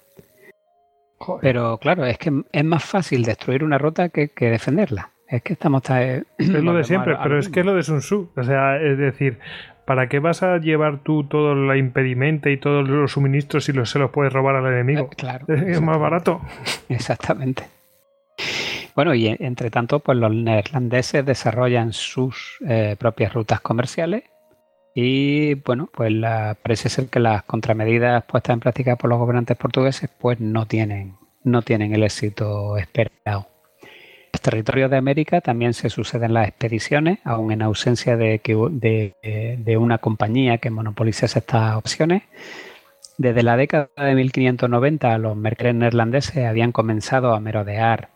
Pero 1.40 1.78
claro, 1.78 2.04
es 2.04 2.18
que 2.18 2.42
es 2.52 2.64
más 2.64 2.84
fácil 2.84 3.24
destruir 3.24 3.64
una 3.64 3.78
ruta 3.78 4.10
que, 4.10 4.30
defenderla. 4.38 5.08
Es 5.26 5.40
que 5.40 5.54
estamos... 5.54 5.82
es 6.38 6.48
lo 6.48 6.74
de 6.74 6.84
siempre, 6.84 7.16
pero 7.22 7.38
es 7.38 7.48
que 7.48 7.60
es 7.60 7.66
lo 7.66 7.74
de 7.74 7.82
Sun 7.82 8.00
Tzu. 8.00 8.30
O 8.36 8.44
sea, 8.44 8.76
es 8.76 8.98
decir, 8.98 9.38
¿para 9.86 10.08
qué 10.08 10.18
vas 10.18 10.42
a 10.42 10.58
llevar 10.58 10.98
tú 10.98 11.24
todo 11.24 11.52
el 11.52 11.78
impedimento 11.78 12.50
y 12.50 12.58
todos 12.58 12.86
los 12.86 13.12
suministros 13.12 13.64
si 13.64 13.72
los, 13.72 13.88
se 13.88 13.98
los 13.98 14.10
puedes 14.10 14.32
robar 14.32 14.56
al 14.56 14.66
enemigo? 14.66 15.08
Eh, 15.10 15.16
claro. 15.16 15.46
Es 15.48 15.80
más 15.80 15.98
barato. 15.98 16.42
Exactamente. 16.90 17.64
Bueno, 18.94 19.14
y 19.14 19.28
entre 19.28 19.70
tanto, 19.70 20.00
pues 20.00 20.18
los 20.18 20.34
neerlandeses 20.34 21.24
desarrollan 21.24 21.92
sus 21.92 22.58
eh, 22.66 22.96
propias 22.98 23.32
rutas 23.32 23.60
comerciales 23.60 24.24
y 24.94 25.54
bueno, 25.54 25.90
pues 25.92 26.12
parece 26.62 26.88
ser 26.88 27.08
que 27.08 27.20
las 27.20 27.42
contramedidas 27.42 28.24
puestas 28.24 28.54
en 28.54 28.60
práctica 28.60 28.96
por 28.96 29.10
los 29.10 29.18
gobernantes 29.18 29.56
portugueses 29.56 30.08
pues 30.18 30.40
no 30.40 30.66
tienen, 30.66 31.16
no 31.44 31.60
tienen 31.60 31.94
el 31.94 32.02
éxito 32.02 32.78
esperado. 32.78 33.46
Territorios 34.40 34.90
de 34.90 34.96
América 34.96 35.40
también 35.40 35.74
se 35.74 35.90
suceden 35.90 36.34
las 36.34 36.48
expediciones, 36.48 37.18
aún 37.24 37.52
en 37.52 37.62
ausencia 37.62 38.16
de, 38.16 38.40
de, 38.42 39.76
una 39.76 39.98
compañía 39.98 40.58
que 40.58 40.70
monopolizase 40.70 41.38
estas 41.38 41.76
opciones. 41.76 42.22
Desde 43.18 43.42
la 43.42 43.56
década 43.56 43.88
de 43.96 44.14
1590 44.14 45.18
los 45.18 45.36
mercaderes 45.36 45.76
neerlandeses 45.76 46.44
habían 46.44 46.72
comenzado 46.72 47.34
a 47.34 47.40
merodear 47.40 48.10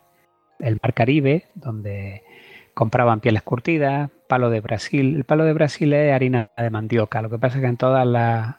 el 0.59 0.79
mar 0.83 0.95
Caribe, 0.95 1.47
donde 1.55 2.23
compraban 2.75 3.21
pieles 3.21 3.43
curtidas, 3.43 4.11
palo 4.29 4.51
de 4.51 4.61
Brasil. 4.61 5.17
El 5.17 5.25
palo 5.25 5.45
de 5.45 5.53
Brasil 5.53 5.93
es 5.93 6.13
harina 6.13 6.51
de 6.57 6.71
mandioca. 6.71 7.23
Lo 7.23 7.31
que 7.31 7.39
pasa 7.39 7.57
es 7.57 7.61
que 7.63 7.67
en 7.67 7.79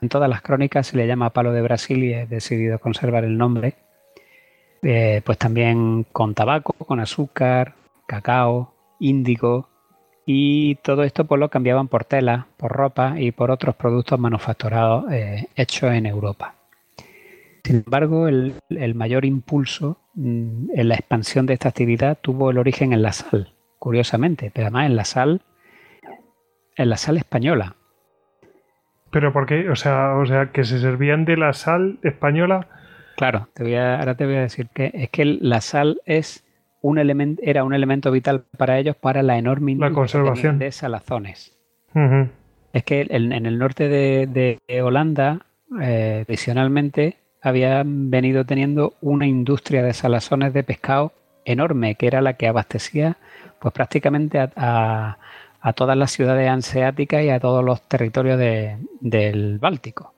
en 0.01 0.09
todas 0.09 0.29
las 0.29 0.41
crónicas 0.41 0.87
se 0.87 0.97
le 0.97 1.07
llama 1.07 1.31
palo 1.31 1.53
de 1.53 1.61
Brasil 1.61 2.03
y 2.03 2.13
he 2.13 2.25
decidido 2.25 2.79
conservar 2.79 3.23
el 3.23 3.37
nombre. 3.37 3.75
Eh, 4.83 5.21
pues 5.23 5.37
también 5.37 6.05
con 6.11 6.33
tabaco, 6.33 6.73
con 6.73 6.99
azúcar, 6.99 7.75
cacao, 8.07 8.73
índigo 8.99 9.69
y 10.25 10.75
todo 10.75 11.03
esto 11.03 11.25
pues 11.25 11.39
lo 11.39 11.49
cambiaban 11.49 11.87
por 11.87 12.05
tela, 12.05 12.47
por 12.57 12.71
ropa 12.71 13.19
y 13.19 13.31
por 13.31 13.51
otros 13.51 13.75
productos 13.75 14.19
manufacturados 14.19 15.11
eh, 15.11 15.47
hechos 15.55 15.91
en 15.91 16.05
Europa. 16.05 16.55
Sin 17.63 17.83
embargo, 17.85 18.27
el, 18.27 18.55
mayor 18.95 19.25
impulso 19.25 19.99
mm, 20.15 20.71
en 20.73 20.87
la 20.87 20.95
expansión 20.95 21.45
de 21.45 21.53
esta 21.53 21.69
actividad 21.69 22.17
tuvo 22.19 22.51
el 22.51 22.57
origen 22.57 22.91
en 22.91 23.01
la 23.01 23.11
sal, 23.11 23.53
curiosamente, 23.77 24.51
pero 24.53 24.67
además 24.67 24.87
en 24.87 24.95
la 24.95 25.05
sal, 25.05 25.41
en 26.75 26.89
la 26.89 26.97
sal 26.97 27.17
española. 27.17 27.75
¿Pero 29.11 29.33
por 29.33 29.45
qué? 29.45 29.69
O 29.69 29.75
sea, 29.75 30.15
o 30.15 30.25
sea, 30.25 30.51
que 30.51 30.63
se 30.63 30.79
servían 30.79 31.25
de 31.25 31.37
la 31.37 31.53
sal 31.53 31.99
española. 32.01 32.67
Claro, 33.15 33.47
te 33.53 33.63
voy 33.63 33.75
a, 33.75 33.99
ahora 33.99 34.15
te 34.15 34.25
voy 34.25 34.35
a 34.35 34.41
decir 34.41 34.67
que 34.73 34.91
es 34.93 35.09
que 35.09 35.25
la 35.25 35.61
sal 35.61 36.01
es 36.05 36.43
un 36.81 36.97
elemento, 36.97 37.41
era 37.45 37.63
un 37.63 37.73
elemento 37.73 38.11
vital 38.11 38.43
para 38.57 38.79
ellos 38.79 38.95
para 38.95 39.21
la 39.23 39.37
enorme 39.37 39.75
la 39.75 39.91
conservación 39.91 40.59
de 40.59 40.71
salazones. 40.71 41.57
Es 42.73 42.83
que 42.83 43.05
en, 43.09 43.31
el 43.33 43.59
norte 43.59 43.89
de, 43.89 44.81
Holanda, 44.81 45.39
eh, 45.81 46.23
tradicionalmente, 46.25 47.17
habían 47.41 48.09
venido 48.09 48.45
teniendo 48.45 48.93
una 49.01 49.27
industria 49.27 49.83
de 49.83 49.93
salazones 49.93 50.53
de 50.53 50.63
pescado 50.63 51.11
enorme, 51.43 51.95
que 51.95 52.07
era 52.07 52.21
la 52.21 52.33
que 52.33 52.47
abastecía 52.47 53.17
pues 53.59 53.73
prácticamente 53.73 54.39
a, 54.39 55.17
todas 55.75 55.95
las 55.95 56.11
ciudades 56.11 56.49
anseáticas 56.49 57.23
y 57.23 57.29
a 57.29 57.39
todos 57.39 57.63
los 57.63 57.81
territorios 57.87 58.39
del 58.99 59.59
Báltico. 59.59 60.10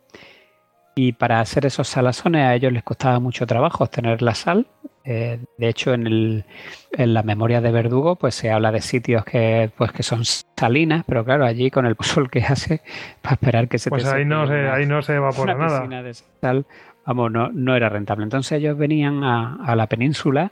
Y 0.96 1.14
para 1.14 1.40
hacer 1.40 1.66
esos 1.66 1.88
salazones 1.88 2.44
a 2.44 2.54
ellos 2.54 2.72
les 2.72 2.84
costaba 2.84 3.20
mucho 3.20 3.48
trabajo 3.48 3.84
obtener 3.84 4.22
la 4.22 4.36
sal. 4.36 4.68
Eh, 5.06 5.40
de 5.58 5.68
hecho, 5.68 5.94
en, 5.94 6.08
el, 6.08 6.46
en 6.92 7.14
la 7.14 7.24
memoria 7.24 7.60
de 7.60 7.72
Verdugo 7.72 8.16
pues 8.16 8.36
se 8.36 8.52
habla 8.52 8.72
de 8.72 8.82
sitios 8.82 9.26
que, 9.26 9.70
pues, 9.78 9.92
que 9.92 10.02
son 10.02 10.24
salinas, 10.24 11.04
pero 11.06 11.26
claro, 11.26 11.46
allí 11.46 11.70
con 11.72 11.86
el 11.86 11.96
sol 12.00 12.30
que 12.30 12.42
hace, 12.42 12.82
para 13.22 13.34
esperar 13.34 13.68
que 13.68 13.80
se 13.80 13.90
pues 13.90 14.06
ahí 14.06 14.24
no 14.24 14.48
se, 14.48 14.70
ahí 14.70 14.86
no 14.86 15.02
se 15.02 15.16
evapora 15.16 15.56
nada. 15.56 16.04
De 16.04 16.14
sal, 16.14 16.66
vamos, 17.06 17.32
no, 17.32 17.50
no 17.52 17.76
era 17.76 17.90
rentable. 17.90 18.24
Entonces 18.24 18.60
ellos 18.60 18.78
venían 18.78 19.24
a, 19.24 19.76
la 19.76 19.88
península 19.88 20.52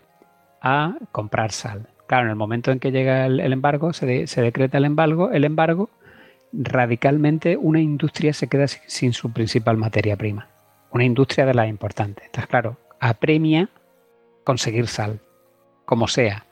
a 0.62 0.96
comprar 1.12 1.52
sal. 1.52 1.88
Claro, 2.08 2.26
en 2.26 2.32
el 2.32 2.36
momento 2.36 2.72
en 2.72 2.80
que 2.80 2.92
llega 2.92 3.26
el, 3.28 3.40
embargo, 3.54 3.94
se, 3.94 4.28
se, 4.28 4.42
decreta 4.42 4.78
el 4.78 4.86
embargo, 4.86 5.32
el 5.32 5.46
embargo, 5.46 5.90
radicalmente 6.54 7.58
una 7.58 7.80
industria 7.80 8.34
se 8.34 8.48
queda 8.48 8.68
sin, 8.68 9.14
su 9.14 9.32
principal 9.32 9.78
materia 9.78 10.16
prima. 10.16 10.50
Una 10.92 11.04
industria 11.04 11.46
de 11.46 11.54
las 11.54 11.70
importantes. 11.70 12.26
Está 12.26 12.46
claro, 12.48 12.78
apremia 13.00 13.70
conseguir 14.44 14.88
sal, 14.88 15.20
como 15.86 16.08
sea. 16.08 16.46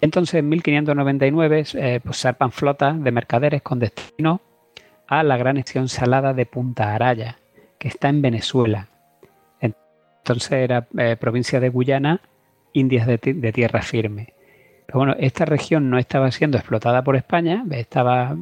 Entonces, 0.00 0.34
en 0.34 0.48
1599, 0.48 1.64
eh, 1.74 2.00
pues 2.02 2.20
zarpan 2.20 2.52
flotas 2.52 3.02
de 3.02 3.12
mercaderes 3.12 3.62
con 3.62 3.78
destino 3.78 4.40
a 5.06 5.22
la 5.22 5.36
gran 5.36 5.56
estación 5.56 5.88
salada 5.88 6.34
de 6.34 6.46
Punta 6.46 6.94
Araya, 6.94 7.38
que 7.78 7.88
está 7.88 8.08
en 8.08 8.22
Venezuela, 8.22 8.88
entonces 10.26 10.50
era 10.50 10.88
eh, 10.98 11.14
provincia 11.14 11.60
de 11.60 11.68
Guyana, 11.68 12.20
Indias 12.72 13.06
de, 13.06 13.18
tierra 13.52 13.80
firme. 13.80 14.34
Pero 14.84 14.98
bueno, 14.98 15.14
esta 15.20 15.44
región 15.44 15.88
no 15.88 15.98
estaba 15.98 16.32
siendo 16.32 16.58
explotada 16.58 17.04
por 17.04 17.14
España, 17.14 17.64
estaba 17.70 18.36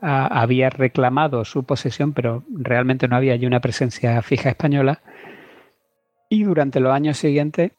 había 0.00 0.70
reclamado 0.70 1.44
su 1.44 1.64
posesión, 1.64 2.12
pero 2.12 2.44
realmente 2.50 3.08
no 3.08 3.16
había 3.16 3.34
allí 3.34 3.46
una 3.46 3.60
presencia 3.60 4.20
fija 4.22 4.50
española. 4.50 5.00
Y 6.28 6.44
durante 6.44 6.80
los 6.80 6.92
años 6.92 7.18
siguientes 7.18 7.72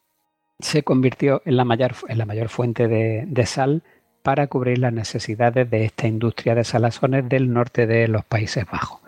se 0.59 0.83
convirtió 0.83 1.41
en 1.45 1.57
la 1.57 1.65
mayor, 1.65 1.95
en 2.07 2.17
la 2.17 2.25
mayor 2.25 2.49
fuente 2.49 2.87
de, 2.87 3.45
sal 3.45 3.83
para 4.23 4.47
cubrir 4.47 4.79
las 4.79 4.93
necesidades 4.93 5.69
de 5.69 5.85
esta 5.85 6.07
industria 6.07 6.55
de 6.55 6.63
salazones 6.63 7.29
del 7.29 7.53
norte 7.53 7.87
de 7.87 8.07
los 8.07 8.25
Países 8.25 8.65
Bajos, 8.65 9.01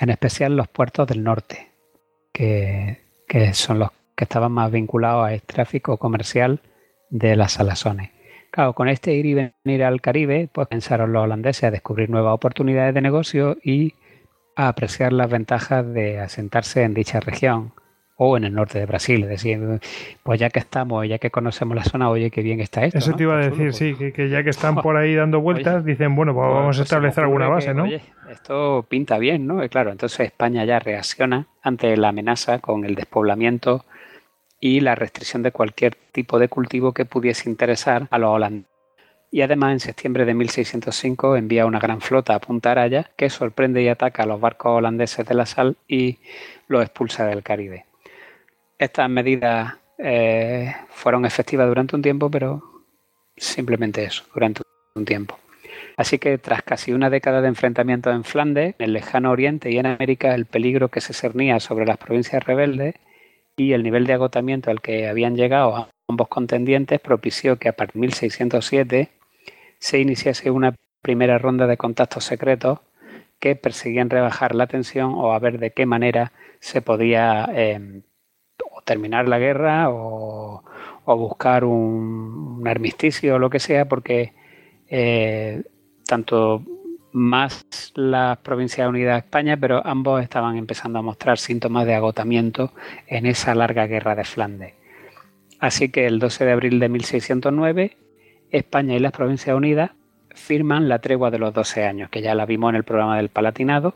en 0.00 0.10
especial 0.10 0.56
los 0.56 0.68
puertos 0.68 1.08
del 1.08 1.24
norte, 1.24 1.70
que 2.32 3.08
que 3.28 3.52
son 3.52 3.78
los 3.78 3.90
que 4.16 4.24
estaban 4.24 4.50
más 4.50 4.72
vinculados 4.72 5.26
a 5.26 5.34
este 5.34 5.52
tráfico 5.54 5.98
comercial 5.98 6.60
de 7.10 7.36
las 7.36 7.52
salazones. 7.52 8.10
Claro, 8.50 8.72
con 8.72 8.88
este 8.88 9.14
ir 9.14 9.26
y 9.26 9.34
venir 9.34 9.84
al 9.84 10.00
Caribe, 10.00 10.48
pues 10.52 10.68
pensaron 10.68 11.12
los 11.12 11.22
holandeses 11.24 11.64
a 11.64 11.70
descubrir 11.70 12.10
nuevas 12.10 12.34
oportunidades 12.34 12.94
de 12.94 13.00
negocio 13.02 13.56
y 13.62 13.94
a 14.56 14.68
apreciar 14.68 15.12
las 15.12 15.30
ventajas 15.30 15.86
de 15.92 16.18
asentarse 16.18 16.82
en 16.82 16.94
dicha 16.94 17.20
región 17.20 17.72
o 18.16 18.36
en 18.36 18.44
el 18.44 18.52
norte 18.52 18.80
de 18.80 18.86
Brasil. 18.86 19.22
Es 19.22 19.28
decir, 19.28 19.60
pues 20.24 20.40
ya 20.40 20.50
que 20.50 20.58
estamos, 20.58 21.06
ya 21.08 21.18
que 21.18 21.30
conocemos 21.30 21.76
la 21.76 21.84
zona, 21.84 22.10
oye, 22.10 22.30
qué 22.30 22.42
bien 22.42 22.60
está 22.60 22.84
esto. 22.84 22.98
Eso 22.98 23.14
te 23.14 23.22
iba 23.22 23.34
a 23.34 23.48
decir, 23.48 23.72
sí, 23.72 23.94
que, 23.94 24.28
ya 24.28 24.42
que 24.42 24.50
están 24.50 24.74
por 24.76 24.96
ahí 24.96 25.14
dando 25.14 25.40
vueltas, 25.40 25.84
dicen, 25.84 26.16
bueno, 26.16 26.34
pues, 26.34 26.44
vamos 26.44 26.76
a 26.76 26.80
pues 26.80 26.80
establecer 26.80 27.24
alguna 27.24 27.48
base, 27.48 27.72
¿no? 27.72 27.84
Oye, 27.84 28.00
esto 28.28 28.84
pinta 28.88 29.18
bien, 29.18 29.46
¿no? 29.46 29.62
Y 29.62 29.68
claro, 29.68 29.92
entonces 29.92 30.20
España 30.20 30.64
ya 30.64 30.80
reacciona 30.80 31.46
ante 31.62 31.96
la 31.96 32.08
amenaza 32.08 32.58
con 32.58 32.84
el 32.84 32.96
despoblamiento 32.96 33.84
y 34.60 34.80
la 34.80 34.94
restricción 34.94 35.42
de 35.42 35.52
cualquier 35.52 35.94
tipo 36.12 36.38
de 36.38 36.48
cultivo 36.48 36.92
que 36.92 37.04
pudiese 37.04 37.48
interesar 37.48 38.08
a 38.10 38.18
los 38.18 38.30
holandeses. 38.30 38.78
Y 39.30 39.42
además, 39.42 39.72
en 39.72 39.80
septiembre 39.80 40.24
de 40.24 40.34
1605 40.34 41.36
envía 41.36 41.66
una 41.66 41.78
gran 41.78 42.00
flota 42.00 42.34
a 42.34 42.40
Punta 42.40 42.70
Araya 42.70 43.10
que 43.16 43.28
sorprende 43.28 43.82
y 43.82 43.88
ataca 43.88 44.22
a 44.22 44.26
los 44.26 44.40
barcos 44.40 44.78
holandeses 44.78 45.26
de 45.26 45.34
la 45.34 45.44
sal 45.44 45.76
y 45.86 46.18
los 46.66 46.82
expulsa 46.82 47.26
del 47.26 47.42
Caribe. 47.42 47.84
Estas 48.78 49.10
medidas 49.10 49.74
eh, 49.98 50.74
fueron 50.88 51.26
efectivas 51.26 51.68
durante 51.68 51.94
un 51.94 52.02
tiempo, 52.02 52.30
pero 52.30 52.62
simplemente 53.36 54.04
eso, 54.04 54.24
durante 54.32 54.62
un 54.94 55.04
tiempo. 55.04 55.38
Así 55.96 56.18
que 56.18 56.38
tras 56.38 56.62
casi 56.62 56.92
una 56.92 57.10
década 57.10 57.42
de 57.42 57.48
enfrentamientos 57.48 58.14
en 58.14 58.24
Flandes, 58.24 58.76
en 58.78 58.84
el 58.84 58.92
lejano 58.94 59.30
oriente 59.30 59.70
y 59.70 59.78
en 59.78 59.86
América, 59.86 60.34
el 60.34 60.46
peligro 60.46 60.88
que 60.88 61.00
se 61.00 61.12
cernía 61.12 61.60
sobre 61.60 61.84
las 61.84 61.98
provincias 61.98 62.42
rebeldes 62.44 62.94
y 63.58 63.72
el 63.72 63.82
nivel 63.82 64.06
de 64.06 64.14
agotamiento 64.14 64.70
al 64.70 64.80
que 64.80 65.08
habían 65.08 65.36
llegado 65.36 65.88
ambos 66.08 66.28
contendientes 66.28 67.00
propició 67.00 67.58
que 67.58 67.68
a 67.68 67.72
partir 67.72 67.94
de 67.94 68.00
1607 68.00 69.10
se 69.78 69.98
iniciase 69.98 70.50
una 70.50 70.74
primera 71.02 71.38
ronda 71.38 71.66
de 71.66 71.76
contactos 71.76 72.24
secretos 72.24 72.78
que 73.40 73.56
perseguían 73.56 74.10
rebajar 74.10 74.54
la 74.54 74.68
tensión 74.68 75.12
o 75.14 75.32
a 75.32 75.38
ver 75.38 75.58
de 75.58 75.72
qué 75.72 75.86
manera 75.86 76.32
se 76.60 76.82
podía 76.82 77.48
eh, 77.52 78.02
terminar 78.84 79.28
la 79.28 79.38
guerra 79.38 79.90
o, 79.90 80.62
buscar 81.04 81.64
un, 81.64 82.62
armisticio 82.66 83.36
o 83.36 83.38
lo 83.38 83.50
que 83.50 83.60
sea, 83.60 83.86
porque 83.86 84.34
eh, 84.88 85.62
tanto 86.06 86.62
más 87.12 87.92
las 87.94 88.38
Provincias 88.38 88.88
Unidas 88.88 89.14
de 89.14 89.18
España, 89.18 89.56
pero 89.56 89.84
ambos 89.86 90.22
estaban 90.22 90.56
empezando 90.56 90.98
a 90.98 91.02
mostrar 91.02 91.38
síntomas 91.38 91.86
de 91.86 91.94
agotamiento 91.94 92.72
en 93.06 93.26
esa 93.26 93.54
larga 93.54 93.86
guerra 93.86 94.14
de 94.14 94.24
Flandes. 94.24 94.74
Así 95.58 95.88
que 95.88 96.06
el 96.06 96.18
12 96.18 96.44
de 96.44 96.52
abril 96.52 96.78
de 96.78 96.88
1609, 96.88 97.96
España 98.50 98.94
y 98.94 99.00
las 99.00 99.12
Provincias 99.12 99.56
Unidas 99.56 99.90
firman 100.34 100.88
la 100.88 101.00
tregua 101.00 101.30
de 101.30 101.38
los 101.38 101.52
12 101.52 101.84
años, 101.84 102.10
que 102.10 102.22
ya 102.22 102.34
la 102.34 102.46
vimos 102.46 102.70
en 102.70 102.76
el 102.76 102.84
programa 102.84 103.16
del 103.16 103.28
Palatinado, 103.28 103.94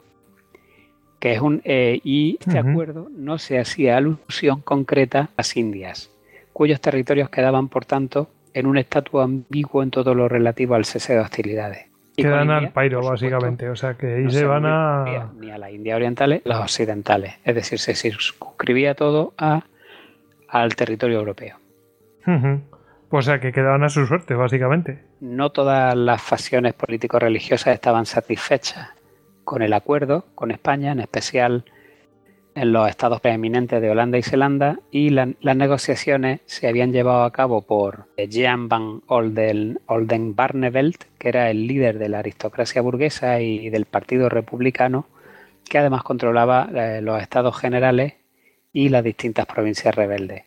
que 1.21 1.35
es 1.35 1.41
un 1.41 1.63
eh, 1.65 2.01
y 2.03 2.37
este 2.41 2.59
acuerdo 2.59 3.09
no 3.15 3.39
se 3.39 3.61
hacía 3.61 3.97
alusión 3.97 4.61
concreta 4.61 5.21
a 5.21 5.31
las 5.37 5.57
Indias, 5.57 6.11
cuyos 6.53 6.81
territorios 6.81 7.31
quedaban, 7.31 7.69
por 7.69 7.85
tanto, 7.85 8.29
en 8.55 8.67
un 8.67 8.77
estatus 8.77 9.23
ambiguo 9.23 9.85
en 9.85 9.93
todo 9.93 10.15
lo 10.15 10.29
relativo 10.29 10.75
al 10.75 10.85
cese 10.85 11.15
de 11.15 11.21
hostilidades. 11.21 11.92
Quedan 12.17 12.51
al 12.51 12.73
pairo, 12.73 13.01
básicamente, 13.03 13.71
o 13.71 13.77
sea 13.77 13.95
que 13.95 14.17
ahí 14.17 14.31
se 14.31 14.45
van 14.45 14.67
a... 14.67 15.31
Ni 15.39 15.51
a 15.51 15.59
las 15.59 15.71
Indias 15.71 15.97
orientales, 15.97 16.43
las 16.45 16.61
occidentales, 16.61 17.35
es 17.45 17.55
decir, 17.55 17.79
se 17.79 17.95
circunscribía 17.95 18.95
todo 18.95 19.33
a, 19.39 19.65
al 20.49 20.77
territorio 20.77 21.19
europeo. 21.19 21.57
O 23.09 23.23
sea 23.23 23.41
que 23.41 23.53
quedaban 23.53 23.83
a 23.85 23.89
su 23.89 24.07
suerte, 24.07 24.35
básicamente. 24.35 25.05
No 25.21 25.51
todas 25.51 25.95
las 25.95 26.23
facciones 26.23 26.75
político-religiosas 26.75 27.75
estaban 27.75 28.07
satisfechas 28.07 28.91
con 29.45 29.63
el 29.63 29.73
acuerdo 29.73 30.27
con 30.35 30.51
España, 30.51 30.93
en 30.93 31.01
especial 31.01 31.65
en 32.55 32.73
los 32.73 32.89
estados 32.89 33.21
preeminentes 33.21 33.81
de 33.81 33.91
Holanda 33.91 34.19
y 34.19 34.23
Zelanda 34.23 34.79
y 34.91 35.11
las 35.11 35.57
negociaciones 35.57 36.41
se 36.47 36.69
habían 36.69 36.93
llevado 36.93 37.25
a 37.25 37.33
cabo 37.33 37.63
por 37.63 38.07
Jean 38.17 38.69
van 38.69 39.03
Olden, 39.07 39.81
Oldenbarnevelt, 39.87 41.05
que 41.19 41.29
era 41.29 41.51
el 41.51 41.67
líder 41.67 41.99
de 41.99 42.09
la 42.09 42.19
aristocracia 42.21 42.83
burguesa 42.83 43.41
y 43.41 43.71
del 43.71 43.87
Partido 43.87 44.29
Republicano, 44.29 45.07
que 45.69 45.79
además 45.79 46.03
controlaba 46.03 46.69
eh, 46.75 47.01
los 47.03 47.21
estados 47.21 47.57
generales 47.57 48.15
y 48.73 48.89
las 48.89 49.05
distintas 49.05 49.47
provincias 49.47 49.95
rebeldes. 49.95 50.45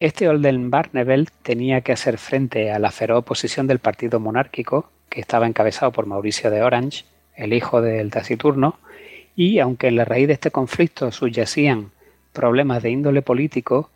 Este 0.00 0.28
Oldenbarnevelt 0.28 1.30
tenía 1.42 1.80
que 1.80 1.92
hacer 1.92 2.18
frente 2.18 2.70
a 2.70 2.78
la 2.78 2.90
feroz 2.90 3.18
oposición 3.18 3.66
del 3.66 3.80
partido 3.80 4.20
monárquico, 4.20 4.90
que 5.08 5.20
estaba 5.20 5.46
encabezado 5.46 5.90
por 5.90 6.06
Mauricio 6.06 6.50
de 6.50 6.62
Orange, 6.62 7.04
el 7.34 7.52
hijo 7.52 7.80
del 7.80 8.10
taciturno, 8.10 8.78
y 9.38 9.60
aunque 9.60 9.86
en 9.86 9.94
la 9.94 10.04
raíz 10.04 10.26
de 10.26 10.32
este 10.32 10.50
conflicto 10.50 11.12
subyacían 11.12 11.92
problemas 12.32 12.82
de 12.82 12.90
índole 12.90 13.22
político, 13.22 13.88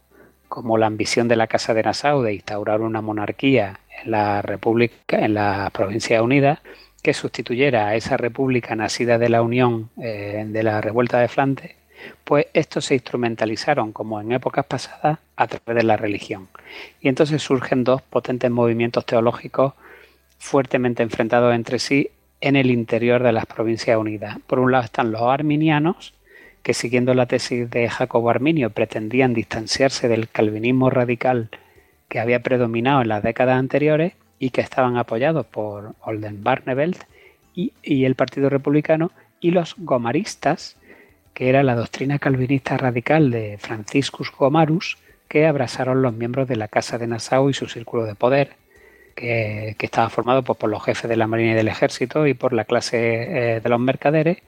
como 0.48 0.78
la 0.78 0.86
ambición 0.86 1.26
de 1.26 1.34
la 1.34 1.48
Casa 1.48 1.74
de 1.74 1.82
Nassau 1.82 2.22
de 2.22 2.34
instaurar 2.34 2.80
una 2.80 3.00
monarquía 3.00 3.80
en 4.04 4.12
la 4.12 4.40
República, 4.40 5.18
en 5.18 5.34
la 5.34 5.68
Provincia 5.74 6.22
Unida, 6.22 6.62
que 7.02 7.12
sustituyera 7.12 7.88
a 7.88 7.96
esa 7.96 8.16
república 8.16 8.76
nacida 8.76 9.18
de 9.18 9.30
la 9.30 9.42
unión 9.42 9.90
eh, 10.00 10.44
de 10.46 10.62
la 10.62 10.80
revuelta 10.80 11.18
de 11.18 11.26
Flandes, 11.26 11.72
pues 12.22 12.46
estos 12.54 12.84
se 12.84 12.94
instrumentalizaron, 12.94 13.90
como 13.90 14.20
en 14.20 14.30
épocas 14.30 14.64
pasadas, 14.66 15.18
a 15.34 15.46
través 15.48 15.74
de 15.74 15.82
la 15.82 15.96
religión. 15.96 16.46
Y 17.00 17.08
entonces 17.08 17.42
surgen 17.42 17.82
dos 17.82 18.00
potentes 18.00 18.48
movimientos 18.48 19.04
teológicos 19.04 19.72
fuertemente 20.38 21.02
enfrentados 21.02 21.52
entre 21.52 21.80
sí 21.80 22.10
en 22.42 22.56
el 22.56 22.70
interior 22.70 23.22
de 23.22 23.32
las 23.32 23.46
Provincias 23.46 23.96
Unidas. 23.96 24.36
Por 24.46 24.58
un 24.58 24.72
lado 24.72 24.84
están 24.84 25.12
los 25.12 25.22
arminianos, 25.22 26.12
que 26.62 26.74
siguiendo 26.74 27.14
la 27.14 27.26
tesis 27.26 27.70
de 27.70 27.88
Jacobo 27.88 28.30
Arminio 28.30 28.70
pretendían 28.70 29.32
distanciarse 29.32 30.08
del 30.08 30.28
calvinismo 30.28 30.90
radical 30.90 31.48
que 32.08 32.18
había 32.18 32.42
predominado 32.42 33.00
en 33.00 33.08
las 33.08 33.22
décadas 33.22 33.58
anteriores 33.58 34.14
y 34.40 34.50
que 34.50 34.60
estaban 34.60 34.96
apoyados 34.96 35.46
por 35.46 35.94
Oldenbarnevelt 36.00 37.04
y, 37.54 37.72
y 37.82 38.04
el 38.04 38.16
Partido 38.16 38.50
Republicano, 38.50 39.12
y 39.40 39.52
los 39.52 39.76
gomaristas, 39.78 40.76
que 41.34 41.48
era 41.48 41.62
la 41.62 41.76
doctrina 41.76 42.18
calvinista 42.18 42.76
radical 42.76 43.30
de 43.30 43.56
Franciscus 43.58 44.32
Gomarus, 44.36 44.98
que 45.28 45.46
abrazaron 45.46 46.02
los 46.02 46.12
miembros 46.12 46.48
de 46.48 46.56
la 46.56 46.68
Casa 46.68 46.98
de 46.98 47.06
Nassau 47.06 47.50
y 47.50 47.54
su 47.54 47.68
círculo 47.68 48.04
de 48.04 48.14
poder, 48.14 48.56
que, 49.14 49.76
estaba 49.78 50.08
formado 50.10 50.42
pues, 50.42 50.58
por 50.58 50.70
los 50.70 50.84
jefes 50.84 51.08
de 51.08 51.16
la 51.16 51.26
Marina 51.26 51.52
y 51.52 51.54
del 51.54 51.68
Ejército 51.68 52.26
y 52.26 52.34
por 52.34 52.52
la 52.52 52.64
clase 52.64 52.96
eh, 53.56 53.60
de 53.60 53.68
los 53.68 53.80
mercaderes, 53.80 54.38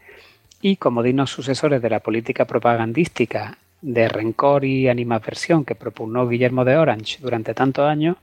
y 0.60 0.76
como 0.76 1.02
dignos 1.02 1.30
sucesores 1.30 1.82
de 1.82 1.90
la 1.90 2.00
política 2.00 2.46
propagandística 2.46 3.58
de 3.82 4.08
rencor 4.08 4.64
y 4.64 4.88
animadversión 4.88 5.64
que 5.64 5.74
propugnó 5.74 6.26
Guillermo 6.26 6.64
de 6.64 6.76
Orange 6.76 7.18
durante 7.20 7.52
tantos 7.52 7.86
años, 7.86 8.16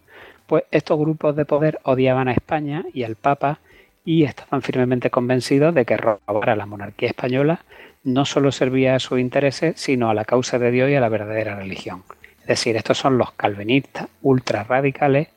pues 0.48 0.64
estos 0.72 1.00
grupos 1.00 1.36
de 1.36 1.46
poder 1.46 1.80
odiaban 1.84 2.28
a 2.28 2.34
España 2.34 2.84
y 2.94 3.04
al 3.04 3.16
Papa 3.16 3.60
y 4.04 4.24
estaban 4.24 4.64
firmemente 4.64 5.12
convencidos 5.12 5.76
de 5.76 5.86
que 5.86 5.98
robar 5.98 6.50
a 6.50 6.56
la 6.56 6.66
monarquía 6.66 7.10
española 7.10 7.62
no 8.04 8.26
solo 8.26 8.52
servía 8.52 8.96
a 8.96 9.00
sus 9.00 9.20
intereses, 9.20 9.80
sino 9.80 10.10
a 10.10 10.14
la 10.14 10.26
causa 10.26 10.58
de 10.58 10.72
Dios 10.72 10.90
y 10.90 10.96
a 10.96 11.00
la 11.00 11.10
verdadera 11.10 11.56
religión. 11.56 12.04
Es 12.42 12.48
decir, 12.48 12.76
estos 12.76 12.98
son 12.98 13.18
los 13.18 13.32
calvinistas 13.34 14.08
ultra 14.22 14.64
radicales 14.64 15.28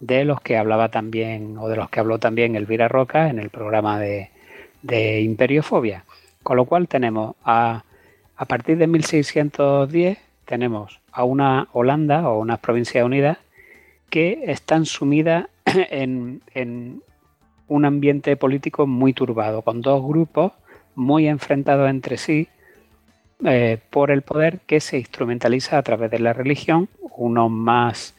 de 0.00 0.24
los 0.24 0.40
que 0.40 0.56
hablaba 0.56 0.90
también, 0.90 1.56
o 1.58 1.68
de 1.68 1.76
los 1.76 1.88
que 1.90 2.00
habló 2.00 2.18
también 2.18 2.56
Elvira 2.56 2.88
Roca 2.88 3.28
en 3.28 3.38
el 3.38 3.50
programa 3.50 3.98
de, 3.98 4.30
Imperiofobia. 5.22 6.04
Con 6.42 6.58
lo 6.58 6.66
cual 6.66 6.88
tenemos 6.88 7.36
a, 7.42 7.84
a 8.36 8.44
partir 8.44 8.76
de 8.76 8.86
1610 8.86 10.18
tenemos 10.44 11.00
a 11.10 11.24
una 11.24 11.68
Holanda 11.72 12.28
o 12.28 12.38
unas 12.38 12.58
provincias 12.58 13.04
unidas 13.04 13.38
que 14.10 14.42
están 14.46 14.84
sumidas 14.84 15.46
en, 15.64 16.42
en, 16.54 17.02
un 17.66 17.86
ambiente 17.86 18.36
político 18.36 18.86
muy 18.86 19.14
turbado, 19.14 19.62
con 19.62 19.80
dos 19.80 20.06
grupos 20.06 20.52
muy 20.94 21.26
enfrentados 21.26 21.88
entre 21.88 22.18
sí 22.18 22.46
eh, 23.44 23.78
por 23.90 24.10
el 24.10 24.22
poder 24.22 24.60
que 24.60 24.80
se 24.80 24.98
instrumentaliza 24.98 25.78
a 25.78 25.82
través 25.82 26.10
de 26.10 26.18
la 26.18 26.32
religión, 26.34 26.88
unos 27.16 27.50
más 27.50 28.14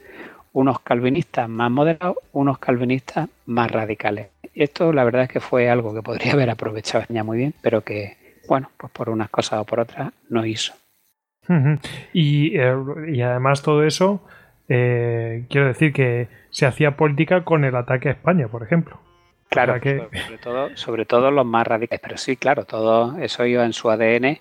unos 0.55 0.79
calvinistas 0.79 1.49
más 1.49 1.69
moderados, 1.69 2.15
unos 2.31 2.59
calvinistas 2.59 3.27
más 3.45 3.69
radicales. 3.69 4.29
Esto 4.53 4.93
la 4.93 5.03
verdad 5.03 5.23
es 5.23 5.29
que 5.29 5.41
fue 5.41 5.69
algo 5.69 5.93
que 5.93 6.01
podría 6.01 6.31
haber 6.33 6.49
aprovechado 6.49 7.01
España 7.01 7.23
muy 7.23 7.37
bien, 7.37 7.53
pero 7.61 7.81
que, 7.81 8.17
bueno, 8.47 8.71
pues 8.77 8.91
por 8.91 9.09
unas 9.09 9.29
cosas 9.29 9.59
o 9.59 9.65
por 9.65 9.81
otras 9.81 10.13
no 10.29 10.45
hizo. 10.45 10.73
y, 12.13 12.57
eh, 12.57 12.73
y, 13.09 13.21
además 13.21 13.61
todo 13.61 13.83
eso, 13.83 14.23
eh, 14.69 15.45
quiero 15.49 15.67
decir 15.67 15.91
que 15.91 16.29
se 16.51 16.65
hacía 16.65 16.95
política 16.95 17.43
con 17.43 17.65
el 17.65 17.75
ataque 17.75 18.07
a 18.07 18.13
España, 18.13 18.47
por 18.47 18.63
ejemplo. 18.63 18.97
Claro, 19.49 19.73
sobre, 19.73 20.37
todo, 20.41 20.69
sobre 20.75 21.05
todo 21.05 21.31
los 21.31 21.45
más 21.45 21.67
radicales, 21.67 22.01
pero 22.01 22.17
sí, 22.17 22.37
claro, 22.37 22.63
todo 22.63 23.17
eso 23.19 23.45
iba 23.45 23.65
en 23.65 23.73
su 23.73 23.89
ADN. 23.89 24.39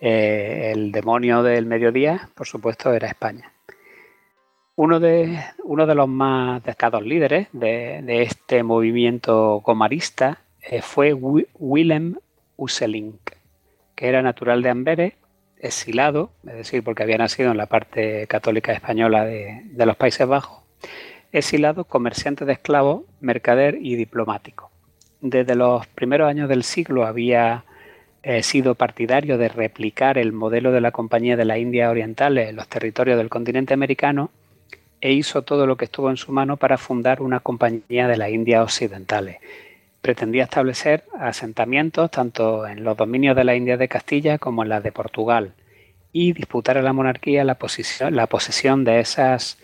Eh, 0.00 0.72
el 0.74 0.90
demonio 0.92 1.42
del 1.42 1.66
mediodía, 1.66 2.28
por 2.34 2.46
supuesto, 2.46 2.92
era 2.92 3.06
España. 3.06 3.51
Uno 4.74 5.00
de, 5.00 5.38
uno 5.64 5.86
de 5.86 5.94
los 5.94 6.08
más 6.08 6.64
destacados 6.64 7.02
líderes 7.02 7.48
de, 7.52 8.22
este 8.22 8.62
movimiento 8.62 9.60
comarista 9.62 10.38
eh, 10.62 10.80
fue 10.80 11.12
Willem 11.12 12.16
Uselink, 12.56 13.32
que 13.94 14.08
era 14.08 14.22
natural 14.22 14.62
de 14.62 14.70
Amberes, 14.70 15.12
exilado, 15.58 16.30
es 16.46 16.54
decir, 16.54 16.82
porque 16.82 17.02
había 17.02 17.18
nacido 17.18 17.50
en 17.50 17.58
la 17.58 17.66
parte 17.66 18.26
católica 18.28 18.72
española 18.72 19.26
de, 19.26 19.62
los 19.76 19.96
Países 19.96 20.26
Bajos, 20.26 20.62
exilado, 21.32 21.84
comerciante 21.84 22.46
de 22.46 22.54
esclavos, 22.54 23.02
mercader 23.20 23.76
y 23.78 23.96
diplomático. 23.96 24.70
Desde 25.20 25.54
los 25.54 25.86
primeros 25.86 26.30
años 26.30 26.48
del 26.48 26.64
siglo 26.64 27.04
había 27.04 27.64
eh, 28.22 28.42
sido 28.42 28.74
partidario 28.74 29.36
de 29.36 29.50
replicar 29.50 30.16
el 30.16 30.32
modelo 30.32 30.72
de 30.72 30.80
la 30.80 30.92
Compañía 30.92 31.36
de 31.36 31.44
la 31.44 31.58
India 31.58 31.90
Orientales 31.90 32.48
en 32.48 32.56
los 32.56 32.68
territorios 32.68 33.18
del 33.18 33.28
continente 33.28 33.74
americano 33.74 34.30
e 35.02 35.12
hizo 35.12 35.42
todo 35.42 35.66
lo 35.66 35.76
que 35.76 35.86
estuvo 35.86 36.08
en 36.10 36.16
su 36.16 36.30
mano 36.30 36.56
para 36.56 36.78
fundar 36.78 37.20
una 37.20 37.40
compañía 37.40 38.06
de 38.06 38.16
las 38.16 38.30
Indias 38.30 38.62
Occidentales. 38.62 39.38
Pretendía 40.00 40.44
establecer 40.44 41.04
asentamientos 41.18 42.10
tanto 42.12 42.66
en 42.68 42.84
los 42.84 42.96
dominios 42.96 43.34
de 43.34 43.42
la 43.42 43.56
India 43.56 43.76
de 43.76 43.88
Castilla 43.88 44.38
como 44.38 44.62
en 44.62 44.68
las 44.68 44.82
de 44.84 44.92
Portugal 44.92 45.54
y 46.12 46.32
disputar 46.32 46.78
a 46.78 46.82
la 46.82 46.92
monarquía 46.92 47.42
la, 47.42 47.58
la 48.10 48.26
posesión 48.28 48.84
de 48.84 49.00
esas 49.00 49.58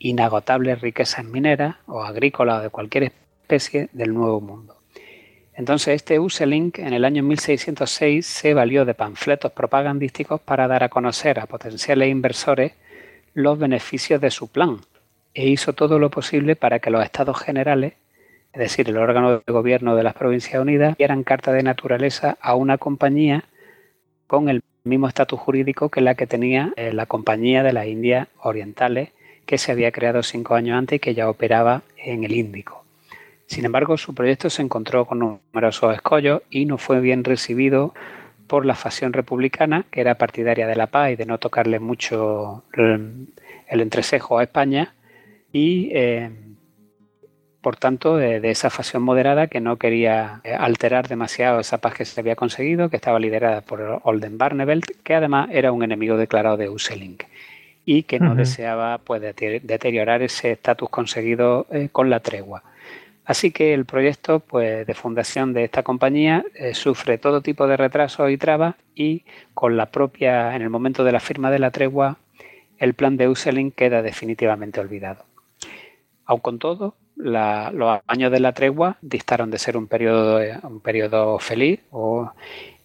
inagotables 0.00 0.80
riquezas 0.80 1.24
mineras 1.24 1.76
o 1.86 2.02
agrícolas 2.02 2.58
o 2.58 2.62
de 2.62 2.70
cualquier 2.70 3.04
especie 3.04 3.90
del 3.92 4.12
Nuevo 4.12 4.40
Mundo. 4.40 4.76
Entonces 5.54 5.94
este 5.94 6.18
Uselink 6.18 6.80
en 6.80 6.94
el 6.94 7.04
año 7.04 7.22
1606 7.22 8.26
se 8.26 8.54
valió 8.54 8.84
de 8.84 8.94
panfletos 8.94 9.52
propagandísticos 9.52 10.40
para 10.40 10.66
dar 10.66 10.82
a 10.82 10.88
conocer 10.88 11.38
a 11.38 11.46
potenciales 11.46 12.08
inversores 12.08 12.72
los 13.34 13.58
beneficios 13.58 14.20
de 14.20 14.30
su 14.30 14.48
plan 14.48 14.78
e 15.34 15.48
hizo 15.48 15.72
todo 15.72 15.98
lo 15.98 16.10
posible 16.10 16.56
para 16.56 16.78
que 16.80 16.90
los 16.90 17.04
estados 17.04 17.38
generales, 17.40 17.94
es 18.52 18.58
decir, 18.58 18.88
el 18.88 18.96
órgano 18.96 19.38
de 19.38 19.52
gobierno 19.52 19.94
de 19.94 20.02
las 20.02 20.14
Provincias 20.14 20.60
Unidas, 20.60 20.96
dieran 20.96 21.22
carta 21.22 21.52
de 21.52 21.62
naturaleza 21.62 22.36
a 22.40 22.54
una 22.54 22.78
compañía 22.78 23.44
con 24.26 24.48
el 24.48 24.62
mismo 24.84 25.08
estatus 25.08 25.38
jurídico 25.38 25.88
que 25.88 26.00
la 26.00 26.14
que 26.14 26.26
tenía 26.26 26.72
eh, 26.76 26.92
la 26.92 27.06
Compañía 27.06 27.62
de 27.62 27.72
las 27.72 27.86
Indias 27.86 28.28
Orientales, 28.42 29.10
que 29.46 29.58
se 29.58 29.72
había 29.72 29.92
creado 29.92 30.22
cinco 30.22 30.54
años 30.54 30.78
antes 30.78 30.96
y 30.96 31.00
que 31.00 31.14
ya 31.14 31.28
operaba 31.28 31.82
en 31.96 32.24
el 32.24 32.32
Índico. 32.32 32.84
Sin 33.46 33.64
embargo, 33.64 33.96
su 33.98 34.14
proyecto 34.14 34.48
se 34.48 34.62
encontró 34.62 35.06
con 35.06 35.18
numerosos 35.18 35.94
escollos 35.94 36.42
y 36.50 36.66
no 36.66 36.78
fue 36.78 37.00
bien 37.00 37.24
recibido 37.24 37.92
por 38.50 38.66
la 38.66 38.74
facción 38.74 39.12
republicana, 39.12 39.84
que 39.92 40.00
era 40.00 40.16
partidaria 40.16 40.66
de 40.66 40.74
la 40.74 40.88
paz 40.88 41.12
y 41.12 41.14
de 41.14 41.24
no 41.24 41.38
tocarle 41.38 41.78
mucho 41.78 42.64
el, 42.74 43.28
entrecejo 43.68 44.38
a 44.38 44.42
España, 44.42 44.92
y 45.52 45.90
eh, 45.94 46.30
por 47.60 47.76
tanto 47.76 48.16
de, 48.16 48.40
esa 48.50 48.68
facción 48.68 49.04
moderada 49.04 49.46
que 49.46 49.60
no 49.60 49.76
quería 49.76 50.40
eh, 50.42 50.52
alterar 50.52 51.06
demasiado 51.06 51.60
esa 51.60 51.78
paz 51.78 51.94
que 51.94 52.04
se 52.04 52.18
había 52.18 52.34
conseguido, 52.34 52.90
que 52.90 52.96
estaba 52.96 53.20
liderada 53.20 53.60
por 53.60 54.00
Olden 54.02 54.36
Barnevelt, 54.36 55.00
que 55.04 55.14
además 55.14 55.48
era 55.52 55.70
un 55.70 55.84
enemigo 55.84 56.16
declarado 56.16 56.56
de 56.56 56.68
Uselink 56.68 57.22
y 57.84 58.02
que 58.02 58.18
no 58.18 58.34
deseaba 58.34 58.98
pues, 58.98 59.22
deteriorar 59.22 60.22
ese 60.22 60.50
estatus 60.50 60.90
conseguido 60.90 61.68
eh, 61.70 61.88
con 61.92 62.10
la 62.10 62.18
tregua. 62.18 62.64
Así 63.30 63.52
que 63.52 63.74
el 63.74 63.84
proyecto 63.84 64.40
pues, 64.40 64.84
de 64.84 64.92
fundación 64.92 65.52
de 65.52 65.62
esta 65.62 65.84
compañía 65.84 66.44
eh, 66.56 66.74
sufre 66.74 67.16
todo 67.16 67.42
tipo 67.42 67.68
de 67.68 67.76
retrasos 67.76 68.28
y 68.28 68.36
trabas 68.36 68.74
y 68.96 69.22
con 69.54 69.76
la 69.76 69.86
propia, 69.86 70.56
en 70.56 70.62
el 70.62 70.68
momento 70.68 71.04
de 71.04 71.12
la 71.12 71.20
firma 71.20 71.48
de 71.52 71.60
la 71.60 71.70
tregua, 71.70 72.16
el 72.80 72.94
plan 72.94 73.16
de 73.16 73.28
Uselin 73.28 73.70
queda 73.70 74.02
definitivamente 74.02 74.80
olvidado. 74.80 75.26
Aun 76.24 76.40
con 76.40 76.58
todo, 76.58 76.96
los 77.14 78.00
años 78.08 78.32
de 78.32 78.40
la 78.40 78.52
tregua 78.52 78.96
distaron 79.00 79.52
de 79.52 79.60
ser 79.60 79.76
un 79.76 79.86
periodo, 79.86 80.40
periodo 80.82 81.38
feliz 81.38 81.78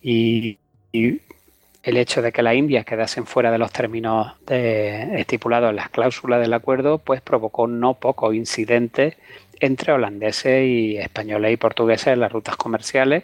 y, 0.03 0.59
el 0.93 1.97
hecho 1.97 2.21
de 2.21 2.31
que 2.31 2.43
las 2.43 2.55
Indias 2.55 2.85
quedasen 2.85 3.25
fuera 3.25 3.51
de 3.51 3.57
los 3.57 3.71
términos 3.71 4.33
estipulados 4.47 5.71
en 5.71 5.75
las 5.75 5.89
cláusulas 5.89 6.39
del 6.39 6.53
acuerdo, 6.53 6.99
pues 6.99 7.21
provocó 7.21 7.65
no 7.65 7.95
pocos 7.95 8.33
incidentes 8.35 9.17
entre 9.59 9.93
holandeses 9.93 10.65
y 10.65 10.97
españoles 10.97 11.53
y 11.53 11.57
portugueses 11.57 12.07
en 12.07 12.19
las 12.19 12.31
rutas 12.31 12.55
comerciales 12.55 13.23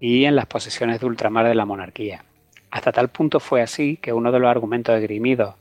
y 0.00 0.24
en 0.24 0.36
las 0.36 0.46
posesiones 0.46 1.00
de 1.00 1.06
ultramar 1.06 1.46
de 1.46 1.54
la 1.54 1.66
monarquía. 1.66 2.24
Hasta 2.70 2.92
tal 2.92 3.08
punto 3.08 3.40
fue 3.40 3.62
así 3.62 3.96
que 3.96 4.12
uno 4.12 4.32
de 4.32 4.38
los 4.38 4.50
argumentos 4.50 4.98
esgrimidos 4.98 5.54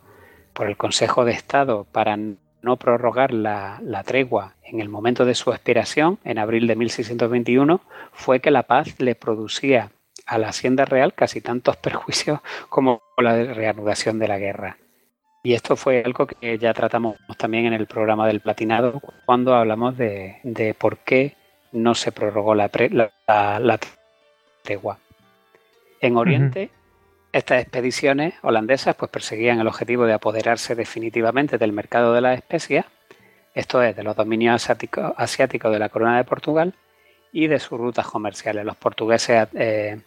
por 0.54 0.68
el 0.68 0.78
Consejo 0.78 1.26
de 1.26 1.32
Estado 1.32 1.86
para 1.92 2.18
no 2.62 2.78
prorrogar 2.78 3.34
la, 3.34 3.80
tregua 4.06 4.56
en 4.64 4.80
el 4.80 4.90
momento 4.90 5.26
de 5.26 5.36
su 5.36 5.52
expiración, 5.52 6.20
en 6.24 6.38
abril 6.38 6.68
de 6.68 6.76
1621, 6.76 7.82
fue 8.12 8.40
que 8.40 8.52
la 8.52 8.64
paz 8.64 9.00
le 9.00 9.16
producía 9.16 9.92
a 10.26 10.38
la 10.38 10.50
Hacienda 10.50 10.86
Real 10.86 11.14
casi 11.14 11.42
tantos 11.42 11.78
perjuicios 11.78 12.40
como 12.70 13.02
la 13.18 13.44
reanudación 13.44 14.20
de 14.20 14.28
la 14.28 14.38
guerra. 14.38 14.78
Y 15.42 15.54
esto 15.54 15.76
fue 15.76 16.04
algo 16.06 16.28
que 16.28 16.58
ya 16.58 16.74
tratamos 16.74 17.16
también 17.38 17.66
en 17.68 17.74
el 17.74 17.88
programa 17.88 18.28
del 18.28 18.42
platinado 18.42 19.02
cuando 19.26 19.56
hablamos 19.56 19.98
de, 19.98 20.76
por 20.78 20.98
qué 20.98 21.36
no 21.72 21.96
se 21.96 22.12
prorrogó 22.12 22.56
la, 22.56 22.70
la, 23.28 23.80
tregua. 24.64 25.00
En 26.02 26.18
Oriente, 26.18 26.70
estas 27.32 27.62
expediciones 27.62 28.34
holandesas 28.42 28.96
pues, 28.96 29.12
perseguían 29.12 29.60
el 29.60 29.68
objetivo 29.68 30.06
de 30.06 30.14
apoderarse 30.14 30.76
definitivamente 30.76 31.58
del 31.58 31.72
mercado 31.72 32.14
de 32.14 32.22
las 32.22 32.38
especias, 32.38 32.86
esto 33.54 33.82
es, 33.82 33.96
de 33.96 34.04
los 34.04 34.16
dominios 34.16 34.70
asiáticos, 34.70 35.72
de 35.72 35.80
la 35.80 35.90
corona 35.90 36.18
de 36.18 36.24
Portugal 36.24 36.74
y 37.32 37.48
de 37.48 37.60
sus 37.60 37.80
rutas 37.80 38.08
comerciales. 38.08 38.66
Los 38.66 38.78
portugueses, 38.78 39.48
eh, 39.54 40.02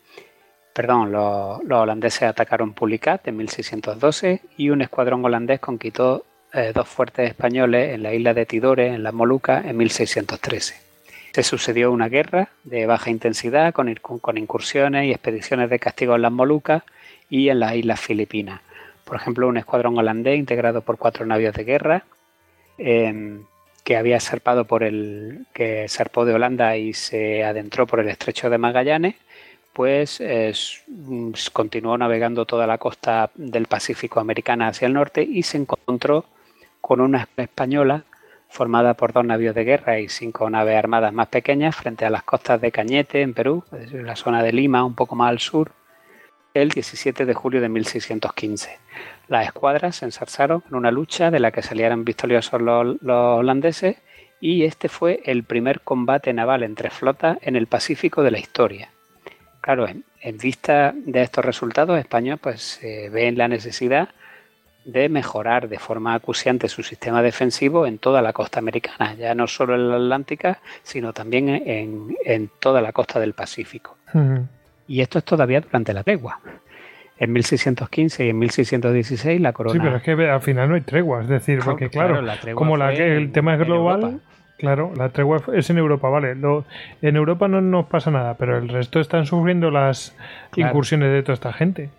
perdón, 0.72 1.12
los, 1.12 1.60
holandeses 1.70 2.22
atacaron 2.22 2.72
Pulicat 2.72 3.26
en 3.28 3.36
1612 3.36 4.40
y 4.56 4.70
un 4.70 4.82
escuadrón 4.82 5.24
holandés 5.24 5.60
conquistó 5.60 6.24
eh, 6.52 6.72
dos 6.74 6.88
fuertes 6.88 7.28
españoles 7.28 7.94
en 7.94 8.02
la 8.02 8.14
isla 8.14 8.34
de 8.34 8.46
Tidore, 8.46 8.88
en 8.88 9.02
las 9.02 9.14
Molucas, 9.14 9.64
en 9.64 9.76
1613. 9.76 10.74
Se 11.32 11.42
sucedió 11.42 11.90
una 11.90 12.08
guerra 12.08 12.50
de 12.64 12.86
baja 12.86 13.10
intensidad 13.10 13.72
con, 13.72 13.88
incursiones 14.36 15.06
y 15.06 15.12
expediciones 15.12 15.70
de 15.70 15.78
castigo 15.78 16.14
en 16.14 16.22
las 16.22 16.32
Molucas 16.32 16.82
y 17.30 17.48
en 17.48 17.60
las 17.60 17.74
islas 17.74 18.00
Filipinas. 18.00 18.60
Por 19.04 19.16
ejemplo, 19.16 19.48
un 19.48 19.56
escuadrón 19.56 19.96
holandés 19.96 20.38
integrado 20.38 20.82
por 20.82 20.98
cuatro 20.98 21.24
navios 21.24 21.54
de 21.54 21.64
guerra 21.64 22.04
em, 22.76 23.44
que 23.84 23.96
había 23.96 24.20
zarpado 24.20 24.66
por 24.66 24.82
el 24.82 25.46
que 25.54 25.86
zarpó 25.88 26.24
de 26.24 26.34
Holanda 26.34 26.76
y 26.76 26.92
se 26.92 27.44
adentró 27.44 27.86
por 27.86 28.00
el 28.00 28.08
estrecho 28.08 28.50
de 28.50 28.58
Magallanes, 28.58 29.16
pues 29.72 30.22
continuó 31.52 31.96
navegando 31.96 32.44
toda 32.44 32.66
la 32.66 32.78
costa 32.78 33.30
del 33.34 33.66
Pacífico 33.66 34.20
americana 34.20 34.68
hacia 34.68 34.86
el 34.86 34.94
norte 34.94 35.22
y 35.22 35.42
se 35.42 35.58
encontró 35.58 36.26
con 36.80 37.00
una 37.00 37.28
española 37.36 38.04
formada 38.48 38.94
por 38.94 39.14
dos 39.14 39.24
navios 39.24 39.54
de 39.54 39.64
guerra 39.64 39.98
y 39.98 40.10
cinco 40.10 40.50
naves 40.50 40.76
armadas 40.76 41.12
más 41.14 41.28
pequeñas 41.28 41.74
frente 41.74 42.04
a 42.04 42.10
las 42.10 42.22
costas 42.22 42.60
de 42.60 42.70
Cañete 42.70 43.22
en 43.22 43.32
Perú, 43.32 43.64
en 43.72 44.04
la 44.04 44.14
zona 44.14 44.42
de 44.42 44.52
Lima, 44.52 44.84
un 44.84 44.94
poco 44.94 45.16
más 45.16 45.30
al 45.30 45.38
sur, 45.38 45.72
el 46.52 46.68
17 46.68 47.24
de 47.24 47.34
julio 47.34 47.62
de 47.62 47.70
1615. 47.70 48.78
Las 49.28 49.46
escuadras 49.46 49.96
se 49.96 50.04
ensarzaron 50.04 50.62
en 50.68 50.76
una 50.76 50.90
lucha 50.90 51.30
de 51.30 51.40
la 51.40 51.50
que 51.50 51.62
salieron 51.62 52.04
victoriosos 52.04 52.60
los, 52.60 52.98
holandeses 53.02 53.96
y 54.38 54.64
este 54.64 54.90
fue 54.90 55.22
el 55.24 55.44
primer 55.44 55.80
combate 55.80 56.34
naval 56.34 56.62
entre 56.62 56.90
flotas 56.90 57.38
en 57.40 57.56
el 57.56 57.66
Pacífico 57.66 58.22
de 58.22 58.32
la 58.32 58.38
historia. 58.38 58.91
Claro, 59.62 59.86
en, 59.86 60.38
vista 60.38 60.92
de 60.92 61.22
estos 61.22 61.44
resultados, 61.44 61.96
España 61.96 62.36
pues 62.36 62.60
se 62.60 63.08
ve 63.10 63.28
en 63.28 63.38
la 63.38 63.46
necesidad 63.46 64.08
de 64.84 65.08
mejorar 65.08 65.68
de 65.68 65.78
forma 65.78 66.14
acuciante 66.14 66.68
su 66.68 66.82
sistema 66.82 67.22
defensivo 67.22 67.86
en 67.86 67.98
toda 67.98 68.22
la 68.22 68.32
costa 68.32 68.58
americana, 68.58 69.14
ya 69.14 69.36
no 69.36 69.46
solo 69.46 69.76
en 69.76 69.88
la 69.88 69.94
Atlántica, 69.94 70.58
sino 70.82 71.12
también 71.12 71.48
en, 71.48 72.50
toda 72.58 72.80
la 72.80 72.90
costa 72.90 73.20
del 73.20 73.34
Pacífico. 73.34 73.96
Y 74.88 75.00
esto 75.00 75.18
es 75.20 75.24
todavía 75.24 75.60
durante 75.60 75.94
la 75.94 76.02
tregua. 76.02 76.40
En 77.16 77.32
1615 77.32 78.26
y 78.26 78.30
en 78.30 78.38
1616 78.40 79.40
la 79.40 79.52
corona. 79.52 79.74
Sí, 79.74 79.80
pero 79.80 79.96
es 79.96 80.02
que 80.02 80.28
al 80.28 80.40
final 80.40 80.70
no 80.70 80.74
hay 80.74 80.80
tregua, 80.80 81.22
es 81.22 81.28
decir, 81.28 81.60
porque 81.64 81.88
claro, 81.88 82.20
como 82.56 82.76
la, 82.76 82.92
que 82.92 83.16
el 83.16 83.30
tema 83.30 83.54
es 83.54 83.60
global, 83.60 84.20
claro, 84.62 84.92
la 84.96 85.08
tregua 85.08 85.42
es 85.52 85.68
en 85.70 85.78
Europa, 85.78 86.08
vale. 86.08 86.30
en 86.30 87.16
Europa 87.16 87.48
no 87.48 87.60
nos 87.60 87.86
pasa 87.86 88.12
nada, 88.12 88.34
pero 88.34 88.56
el 88.56 88.68
resto 88.68 89.00
están 89.00 89.26
sufriendo 89.26 89.72
las 89.72 90.16
incursiones 90.54 91.12
de 91.12 91.22
toda 91.22 91.34
esta 91.34 91.52
gente. 91.52 91.90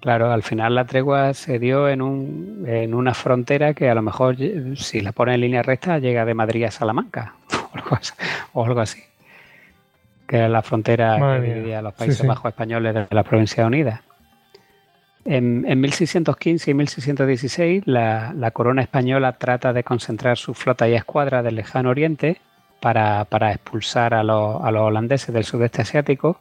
Claro, 0.00 0.32
al 0.32 0.42
final 0.42 0.74
la 0.74 0.86
tregua 0.86 1.34
se 1.34 1.58
dio 1.58 1.90
en, 1.90 2.00
un, 2.00 2.64
en 2.66 2.94
una 2.94 3.12
frontera 3.12 3.74
que 3.74 3.90
a 3.90 3.94
lo 3.94 4.00
mejor, 4.00 4.36
si 4.76 5.02
la 5.02 5.12
pone 5.12 5.34
en 5.34 5.42
línea 5.42 5.62
recta, 5.62 5.98
llega 5.98 6.24
de 6.24 6.32
Madrid 6.32 6.64
a 6.64 6.70
Salamanca 6.70 7.34
o 8.54 8.64
algo 8.64 8.80
así 8.80 9.02
que 10.26 10.36
era 10.36 10.48
la 10.48 10.62
frontera 10.62 11.18
que 11.18 11.46
dividía 11.46 11.82
los 11.82 11.94
Países 11.94 12.26
Bajos 12.26 12.48
españoles 12.48 12.94
de 12.94 13.06
la 13.10 13.22
Provincia 13.22 13.64
Unida. 13.66 14.02
En, 15.28 15.80
1615 15.80 16.70
y 16.70 16.74
1616 16.74 17.82
la, 17.86 18.50
corona 18.52 18.82
española 18.82 19.32
trata 19.32 19.72
de 19.72 19.82
concentrar 19.82 20.38
su 20.38 20.54
flota 20.54 20.88
y 20.88 20.94
escuadra 20.94 21.42
del 21.42 21.56
lejano 21.56 21.90
oriente 21.90 22.40
para, 22.80 23.26
expulsar 23.52 24.14
a, 24.14 24.22
los 24.22 24.62
holandeses 24.62 25.34
del 25.34 25.44
sudeste 25.44 25.82
asiático. 25.82 26.40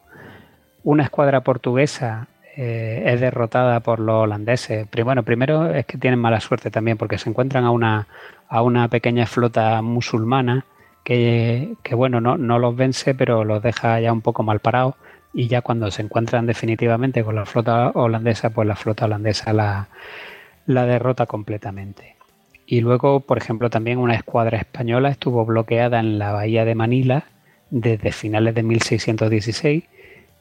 Una 0.83 1.03
escuadra 1.03 1.41
portuguesa 1.41 2.27
eh, 2.55 3.01
es 3.07 3.19
derrotada 3.19 3.79
por 3.79 3.99
los 3.99 4.23
holandeses. 4.23 4.87
Bueno, 5.03 5.23
primero 5.23 5.73
es 5.73 5.87
que 5.87 5.97
tienen 5.97 6.19
mala 6.19 6.39
suerte 6.39 6.69
también 6.69 6.97
porque 6.97 7.17
se 7.17 7.29
encuentran 7.29 7.65
a 7.65 7.71
una, 7.71 8.07
a 8.47 8.61
una 8.61 8.87
pequeña 8.87 9.25
flota 9.25 9.81
musulmana 9.81 10.63
que, 11.03 11.75
bueno, 11.91 12.21
no, 12.21 12.37
no, 12.37 12.59
los 12.59 12.75
vence, 12.75 13.13
pero 13.15 13.43
los 13.43 13.61
deja 13.61 13.99
ya 13.99 14.11
un 14.13 14.21
poco 14.21 14.43
mal 14.43 14.59
parados 14.59 14.95
y 15.35 15.49
ya 15.49 15.61
cuando 15.61 15.91
se 15.91 16.01
encuentran 16.01 16.45
definitivamente 16.45 17.21
con 17.21 17.35
la 17.35 17.45
flota 17.45 17.91
holandesa, 17.93 18.51
pues 18.51 18.65
la 18.65 18.77
flota 18.77 19.03
holandesa 19.03 19.51
la, 19.51 19.89
derrota 20.65 21.25
completamente. 21.25 22.15
Y 22.65 22.79
luego, 22.79 23.19
por 23.19 23.37
ejemplo, 23.37 23.69
también 23.69 23.97
una 23.97 24.15
escuadra 24.15 24.57
española 24.57 25.09
estuvo 25.09 25.45
bloqueada 25.45 25.99
en 25.99 26.19
la 26.19 26.31
bahía 26.31 26.63
de 26.63 26.73
Manila 26.73 27.25
desde 27.69 28.13
finales 28.13 28.55
de 28.55 28.63
1616, 28.63 29.83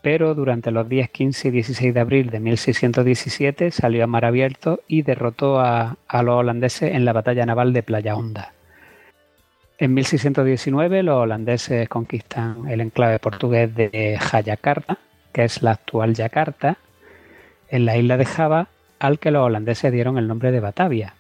pero 0.01 0.37
durante 0.37 0.71
los 0.71 0.89
días 0.89 1.11
15 1.11 1.49
y 1.49 1.51
16 1.51 1.93
de 1.93 2.01
abril 2.01 2.31
de 2.31 2.39
1617 2.39 3.73
salió 3.73 4.05
a 4.05 4.07
mar 4.07 4.25
abierto 4.25 4.81
y 4.87 5.03
derrotó 5.03 5.59
a, 5.59 5.97
a 6.07 6.23
los 6.23 6.37
holandeses 6.37 6.95
en 6.95 7.05
la 7.05 7.13
batalla 7.13 7.45
naval 7.45 7.73
de 7.73 7.83
Playa 7.83 8.15
Honda. 8.15 8.53
En 9.79 9.93
1619 9.93 11.03
los 11.03 11.17
holandeses 11.17 11.89
conquistan 11.89 12.69
el 12.69 12.81
enclave 12.81 13.19
portugués 13.19 13.75
de 13.75 14.17
Jayakarta, 14.21 14.99
que 15.33 15.45
es 15.45 15.63
la 15.63 15.73
actual 15.73 16.15
Yakarta, 16.15 16.79
en 17.69 17.85
la 17.85 17.97
isla 17.97 18.17
de 18.17 18.25
Java, 18.25 18.69
al 19.01 19.19
que 19.19 19.33
los 19.33 19.43
holandeses 19.43 19.93
dieron 19.93 20.17
el 20.17 20.29
nombre 20.29 20.53
de 20.53 20.61
Batavia, 20.61 21.15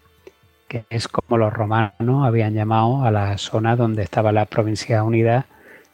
que 0.68 0.84
es 0.88 1.08
como 1.08 1.36
los 1.36 1.52
romanos 1.52 2.24
habían 2.24 2.54
llamado 2.54 3.04
a 3.04 3.10
la 3.10 3.36
zona 3.38 3.74
donde 3.74 4.02
estaba 4.02 4.30
la 4.30 4.46
provincia 4.46 5.02
unida, 5.02 5.46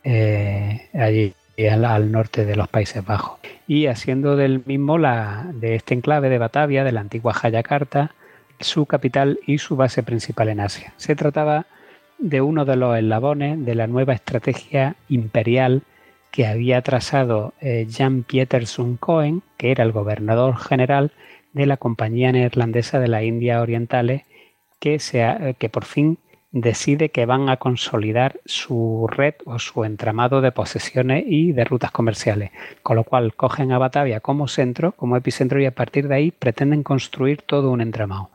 eh, 0.04 0.88
allí 0.92 1.34
al, 1.66 2.12
norte 2.12 2.44
de 2.44 2.56
los 2.56 2.68
Países 2.68 3.04
Bajos. 3.04 3.38
Y 3.66 3.86
haciendo 3.86 4.36
del 4.36 4.62
mismo 4.66 4.98
la, 4.98 5.46
de 5.54 5.76
este 5.76 5.94
enclave 5.94 6.28
de 6.28 6.38
Batavia, 6.38 6.84
de 6.84 6.92
la 6.92 7.00
antigua 7.00 7.32
Jayakarta, 7.32 8.14
su 8.60 8.84
capital 8.84 9.40
y 9.46 9.58
su 9.58 9.76
base 9.76 10.02
principal 10.02 10.50
en 10.50 10.60
Asia. 10.60 10.92
Se 10.98 11.16
trataba 11.16 11.56
de 11.58 11.79
uno 12.40 12.64
de 12.64 12.76
los 12.76 12.96
eslabones 12.96 13.64
de 13.64 13.74
la 13.74 13.86
nueva 13.86 14.12
estrategia 14.12 14.96
imperial 15.08 15.82
que 16.30 16.46
había 16.46 16.82
trazado 16.82 17.54
eh, 17.60 17.86
Jan 17.90 18.22
Pietersson 18.22 18.96
Cohen, 18.96 19.42
que 19.56 19.70
era 19.70 19.84
el 19.84 19.92
gobernador 19.92 20.56
general 20.56 21.12
de 21.52 21.66
la 21.66 21.76
Compañía 21.76 22.30
Neerlandesa 22.30 23.00
de 23.00 23.08
las 23.08 23.24
Indias 23.24 23.60
Orientales, 23.60 24.22
que, 24.78 24.98
eh, 25.12 25.54
que 25.58 25.68
por 25.68 25.84
fin 25.84 26.18
decide 26.52 27.10
que 27.10 27.26
van 27.26 27.48
a 27.48 27.58
consolidar 27.58 28.40
su 28.44 29.06
red 29.08 29.34
o 29.44 29.58
su 29.58 29.84
entramado 29.84 30.40
de 30.40 30.52
posesiones 30.52 31.24
y 31.26 31.52
de 31.52 31.64
rutas 31.64 31.92
comerciales, 31.92 32.50
con 32.82 32.96
lo 32.96 33.04
cual 33.04 33.34
cogen 33.34 33.72
a 33.72 33.78
Batavia 33.78 34.20
como 34.20 34.48
centro, 34.48 34.92
como 34.92 35.16
epicentro 35.16 35.60
y 35.60 35.66
a 35.66 35.74
partir 35.74 36.08
de 36.08 36.16
ahí 36.16 36.30
pretenden 36.30 36.82
construir 36.82 37.42
todo 37.42 37.70
un 37.70 37.80
entramado. 37.80 38.30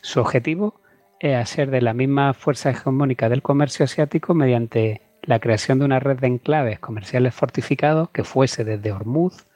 Su 0.00 0.20
objetivo 0.20 0.80
es 1.20 1.36
hacer 1.36 1.70
de 1.70 1.80
la 1.80 1.94
misma 1.94 2.34
fuerza 2.34 2.70
hegemónica 2.70 3.28
del 3.28 3.42
comercio 3.42 3.84
asiático 3.84 4.34
mediante 4.34 5.02
la 5.22 5.40
creación 5.40 5.78
de 5.78 5.84
una 5.84 6.00
red 6.00 6.18
de 6.18 6.28
enclaves 6.28 6.78
comerciales 6.78 7.34
fortificados 7.34 8.10
que 8.10 8.24
fuese 8.24 8.64
desde 8.64 8.92
Hormuz 8.92 9.46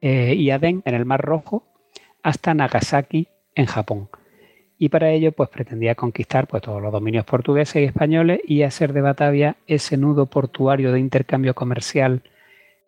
eh, 0.00 0.34
y 0.36 0.50
Aden 0.50 0.82
en 0.84 0.94
el 0.94 1.06
Mar 1.06 1.22
Rojo 1.22 1.64
hasta 2.22 2.54
Nagasaki 2.54 3.28
en 3.54 3.66
Japón. 3.66 4.08
Y 4.76 4.88
para 4.88 5.10
ello 5.10 5.32
pues 5.32 5.48
pretendía 5.48 5.94
conquistar 5.94 6.46
pues, 6.46 6.62
todos 6.62 6.82
los 6.82 6.92
dominios 6.92 7.24
portugueses 7.24 7.76
y 7.76 7.84
españoles 7.84 8.40
y 8.44 8.62
hacer 8.62 8.92
de 8.92 9.00
Batavia 9.00 9.56
ese 9.66 9.96
nudo 9.96 10.26
portuario 10.26 10.92
de 10.92 11.00
intercambio 11.00 11.54
comercial 11.54 12.22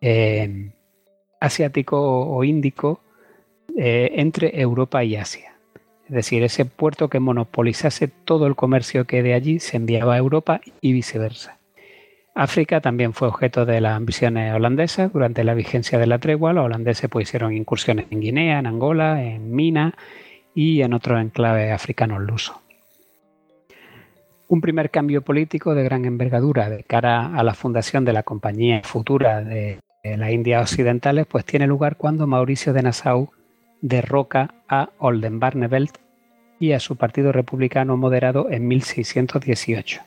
eh, 0.01 0.71
asiático 1.39 1.97
o 1.99 2.43
índico 2.43 3.01
eh, 3.75 4.11
entre 4.15 4.59
Europa 4.59 5.03
y 5.03 5.15
Asia. 5.15 5.56
Es 6.07 6.13
decir, 6.13 6.41
ese 6.43 6.63
puerto 6.63 7.09
que 7.09 7.19
monopolizase 7.19 8.07
todo 8.07 8.47
el 8.47 8.55
comercio 8.55 9.05
que 9.05 9.23
de 9.23 9.33
allí 9.33 9.59
se 9.59 9.75
enviaba 9.75 10.15
a 10.15 10.17
Europa 10.17 10.61
y 10.79 10.93
viceversa. 10.93 11.57
África 12.33 12.79
también 12.79 13.13
fue 13.13 13.27
objeto 13.27 13.65
de 13.65 13.81
las 13.81 13.97
ambiciones 13.97 14.53
holandesas 14.53 15.11
durante 15.11 15.43
la 15.43 15.53
vigencia 15.53 15.97
de 15.97 16.07
la 16.07 16.19
tregua. 16.19 16.53
Los 16.53 16.65
holandeses 16.65 17.09
pues, 17.09 17.27
hicieron 17.27 17.53
incursiones 17.53 18.05
en 18.09 18.21
Guinea, 18.21 18.59
en 18.59 18.67
Angola, 18.67 19.23
en 19.23 19.51
Mina 19.53 19.95
y 20.53 20.81
en 20.81 20.93
otros 20.93 21.19
enclaves 21.19 21.71
africanos 21.73 22.21
lusos. 22.21 22.55
Un 24.47 24.61
primer 24.61 24.91
cambio 24.91 25.23
político 25.23 25.75
de 25.75 25.83
gran 25.83 26.05
envergadura 26.05 26.69
de 26.69 26.83
cara 26.83 27.35
a 27.35 27.43
la 27.43 27.53
fundación 27.53 28.05
de 28.05 28.13
la 28.13 28.23
Compañía 28.23 28.81
Futura 28.83 29.41
de 29.41 29.79
las 30.03 30.31
Indias 30.31 30.71
Occidentales 30.71 31.25
pues 31.25 31.43
tiene 31.43 31.67
lugar 31.67 31.97
cuando 31.97 32.27
Mauricio 32.27 32.71
de 32.71 32.83
Nassau 32.83 33.31
derroca 33.81 34.53
a 34.67 34.89
Oldenbarnevelt 34.97 35.97
y 36.59 36.71
a 36.71 36.79
su 36.79 36.95
partido 36.95 37.31
republicano 37.31 37.97
moderado 37.97 38.49
en 38.49 38.67
1618. 38.67 40.01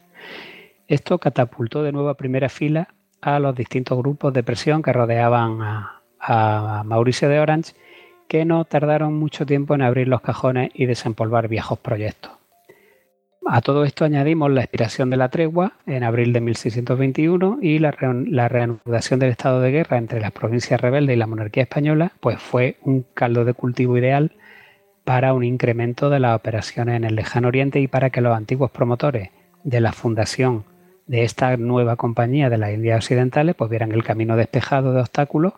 Esto 0.88 1.18
catapultó 1.18 1.82
de 1.82 1.92
nuevo 1.92 2.08
a 2.08 2.16
primera 2.16 2.48
fila 2.48 2.88
a 3.20 3.38
los 3.38 3.54
distintos 3.54 3.98
grupos 3.98 4.32
de 4.32 4.42
presión 4.42 4.82
que 4.82 4.92
rodeaban 4.92 5.58
a 6.20 6.82
Mauricio 6.84 7.28
de 7.28 7.38
Orange, 7.38 7.74
que 8.28 8.44
no 8.44 8.64
tardaron 8.64 9.14
mucho 9.14 9.46
tiempo 9.46 9.74
en 9.74 9.82
abrir 9.82 10.08
los 10.08 10.20
cajones 10.20 10.70
y 10.74 10.86
desempolvar 10.86 11.48
viejos 11.48 11.78
proyectos. 11.78 12.39
A 13.46 13.62
todo 13.62 13.84
esto 13.84 14.04
añadimos 14.04 14.50
la 14.50 14.60
expiración 14.60 15.08
de 15.08 15.16
la 15.16 15.30
tregua 15.30 15.72
en 15.86 16.04
abril 16.04 16.32
de 16.34 16.40
1621 16.42 17.58
y 17.62 17.78
la, 17.78 17.90
reanudación 17.90 19.18
del 19.18 19.30
estado 19.30 19.60
de 19.60 19.70
guerra 19.70 19.96
entre 19.96 20.20
las 20.20 20.30
provincias 20.32 20.80
rebeldes 20.80 21.16
y 21.16 21.18
la 21.18 21.26
monarquía 21.26 21.62
española, 21.62 22.12
pues 22.20 22.38
fue 22.38 22.76
un 22.82 23.06
caldo 23.14 23.46
de 23.46 23.54
cultivo 23.54 23.96
ideal 23.96 24.32
para 25.04 25.32
un 25.32 25.42
incremento 25.42 26.10
de 26.10 26.20
las 26.20 26.36
operaciones 26.36 26.96
en 26.96 27.04
el 27.04 27.16
lejano 27.16 27.48
oriente 27.48 27.80
y 27.80 27.88
para 27.88 28.10
que 28.10 28.20
los 28.20 28.36
antiguos 28.36 28.70
promotores 28.70 29.30
de 29.64 29.80
la 29.80 29.92
fundación 29.92 30.64
de 31.06 31.24
esta 31.24 31.56
nueva 31.56 31.96
compañía 31.96 32.50
de 32.50 32.58
las 32.58 32.72
Indias 32.72 32.98
Occidentales 32.98 33.54
pues 33.56 33.70
vieran 33.70 33.92
el 33.92 34.04
camino 34.04 34.36
despejado 34.36 34.92
de 34.92 35.00
obstáculos 35.00 35.54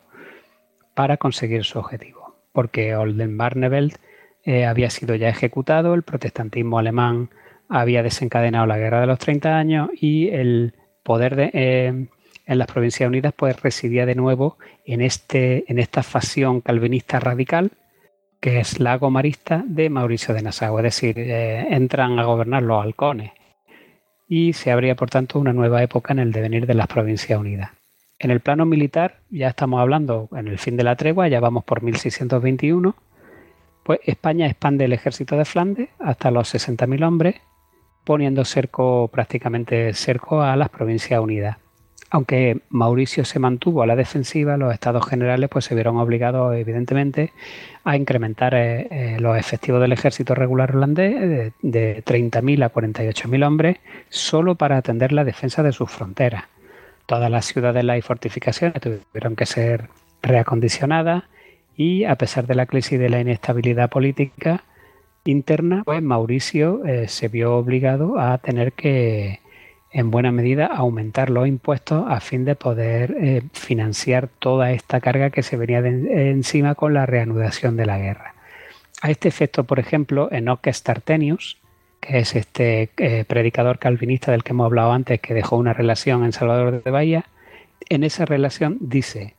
para 0.94 1.16
conseguir 1.16 1.64
su 1.64 1.80
objetivo. 1.80 2.36
Porque 2.52 2.94
Oldenbarnevelt 2.94 3.96
eh, 4.44 4.66
había 4.66 4.88
sido 4.88 5.16
ya 5.16 5.28
ejecutado, 5.28 5.94
el 5.94 6.02
protestantismo 6.02 6.78
alemán 6.78 7.30
había 7.80 8.02
desencadenado 8.02 8.66
la 8.66 8.78
guerra 8.78 9.00
de 9.00 9.06
los 9.06 9.18
30 9.18 9.56
años 9.56 9.90
y 9.98 10.28
el 10.28 10.74
poder 11.02 11.36
de, 11.36 11.50
eh, 11.54 12.06
en 12.46 12.58
las 12.58 12.66
Provincias 12.66 13.08
Unidas 13.08 13.32
pues 13.36 13.60
residía 13.62 14.06
de 14.06 14.14
nuevo 14.14 14.58
en, 14.84 15.00
este, 15.00 15.64
en 15.68 15.78
esta 15.78 16.02
facción 16.02 16.60
calvinista 16.60 17.18
radical 17.18 17.72
que 18.40 18.58
es 18.60 18.80
la 18.80 18.98
gomarista 18.98 19.62
de 19.64 19.88
Mauricio 19.88 20.34
de 20.34 20.42
Nassau, 20.42 20.76
es 20.78 20.82
decir, 20.82 21.14
eh, 21.16 21.64
entran 21.70 22.18
a 22.18 22.24
gobernar 22.24 22.64
los 22.64 22.82
halcones 22.82 23.30
y 24.28 24.52
se 24.52 24.72
abría 24.72 24.96
por 24.96 25.10
tanto 25.10 25.38
una 25.38 25.52
nueva 25.52 25.82
época 25.82 26.12
en 26.12 26.18
el 26.18 26.32
devenir 26.32 26.66
de 26.66 26.74
las 26.74 26.88
Provincias 26.88 27.38
Unidas. 27.38 27.70
En 28.18 28.32
el 28.32 28.40
plano 28.40 28.66
militar, 28.66 29.20
ya 29.30 29.48
estamos 29.48 29.80
hablando 29.80 30.28
en 30.32 30.48
el 30.48 30.58
fin 30.58 30.76
de 30.76 30.82
la 30.82 30.96
tregua, 30.96 31.28
ya 31.28 31.38
vamos 31.38 31.62
por 31.64 31.82
1621, 31.82 32.96
pues 33.84 34.00
España 34.04 34.46
expande 34.46 34.86
el 34.86 34.92
ejército 34.92 35.36
de 35.36 35.44
Flandes 35.44 35.88
hasta 36.00 36.32
los 36.32 36.52
60.000 36.52 37.06
hombres 37.06 37.36
poniendo 38.04 38.44
cerco, 38.44 39.08
prácticamente 39.08 39.92
cerco 39.94 40.42
a 40.42 40.56
las 40.56 40.68
Provincias 40.68 41.20
Unidas. 41.20 41.58
Aunque 42.10 42.60
Mauricio 42.68 43.24
se 43.24 43.38
mantuvo 43.38 43.82
a 43.82 43.86
la 43.86 43.96
defensiva, 43.96 44.58
los 44.58 44.74
estados 44.74 45.06
generales 45.06 45.48
pues, 45.48 45.64
se 45.64 45.74
vieron 45.74 45.96
obligados, 45.96 46.54
evidentemente, 46.54 47.32
a 47.84 47.96
incrementar 47.96 48.54
eh, 48.54 48.86
eh, 48.90 49.16
los 49.18 49.38
efectivos 49.38 49.80
del 49.80 49.92
ejército 49.92 50.34
regular 50.34 50.76
holandés 50.76 51.52
de, 51.62 52.04
30.000 52.04 52.64
a 52.64 52.72
48.000 52.72 53.46
hombres 53.46 53.78
solo 54.10 54.56
para 54.56 54.76
atender 54.76 55.12
la 55.12 55.24
defensa 55.24 55.62
de 55.62 55.72
sus 55.72 55.90
fronteras. 55.90 56.44
Todas 57.06 57.30
las 57.30 57.46
ciudadelas 57.46 57.96
y 57.96 58.02
fortificaciones 58.02 58.80
tuvieron 58.82 59.34
que 59.34 59.46
ser 59.46 59.88
reacondicionadas 60.22 61.24
y, 61.76 62.04
a 62.04 62.16
pesar 62.16 62.46
de 62.46 62.56
la 62.56 62.66
crisis 62.66 62.92
y 62.92 62.98
de 62.98 63.08
la 63.08 63.20
inestabilidad 63.20 63.88
política, 63.88 64.64
interna, 65.24 65.82
pues 65.84 66.02
Mauricio 66.02 66.84
eh, 66.84 67.08
se 67.08 67.28
vio 67.28 67.56
obligado 67.56 68.18
a 68.18 68.38
tener 68.38 68.72
que, 68.72 69.40
en 69.90 70.10
buena 70.10 70.32
medida, 70.32 70.66
aumentar 70.66 71.30
los 71.30 71.46
impuestos 71.46 72.04
a 72.08 72.20
fin 72.20 72.44
de 72.44 72.56
poder 72.56 73.16
eh, 73.20 73.42
financiar 73.52 74.28
toda 74.38 74.72
esta 74.72 75.00
carga 75.00 75.30
que 75.30 75.42
se 75.42 75.56
venía 75.56 75.78
encima 75.78 76.74
con 76.74 76.94
la 76.94 77.06
reanudación 77.06 77.76
de 77.76 77.86
la 77.86 77.98
guerra. 77.98 78.34
A 79.00 79.10
este 79.10 79.28
efecto, 79.28 79.64
por 79.64 79.78
ejemplo, 79.78 80.28
Enoch 80.30 80.66
Startenius, 80.66 81.58
que 82.00 82.18
es 82.18 82.34
este 82.34 82.90
eh, 82.96 83.24
predicador 83.26 83.78
calvinista 83.78 84.32
del 84.32 84.42
que 84.42 84.50
hemos 84.50 84.66
hablado 84.66 84.92
antes, 84.92 85.20
que 85.20 85.34
dejó 85.34 85.56
una 85.56 85.72
relación 85.72 86.24
en 86.24 86.32
Salvador 86.32 86.82
de 86.82 86.90
Bahía, 86.90 87.24
en 87.88 88.04
esa 88.04 88.24
relación 88.24 88.78
dice, 88.80 89.34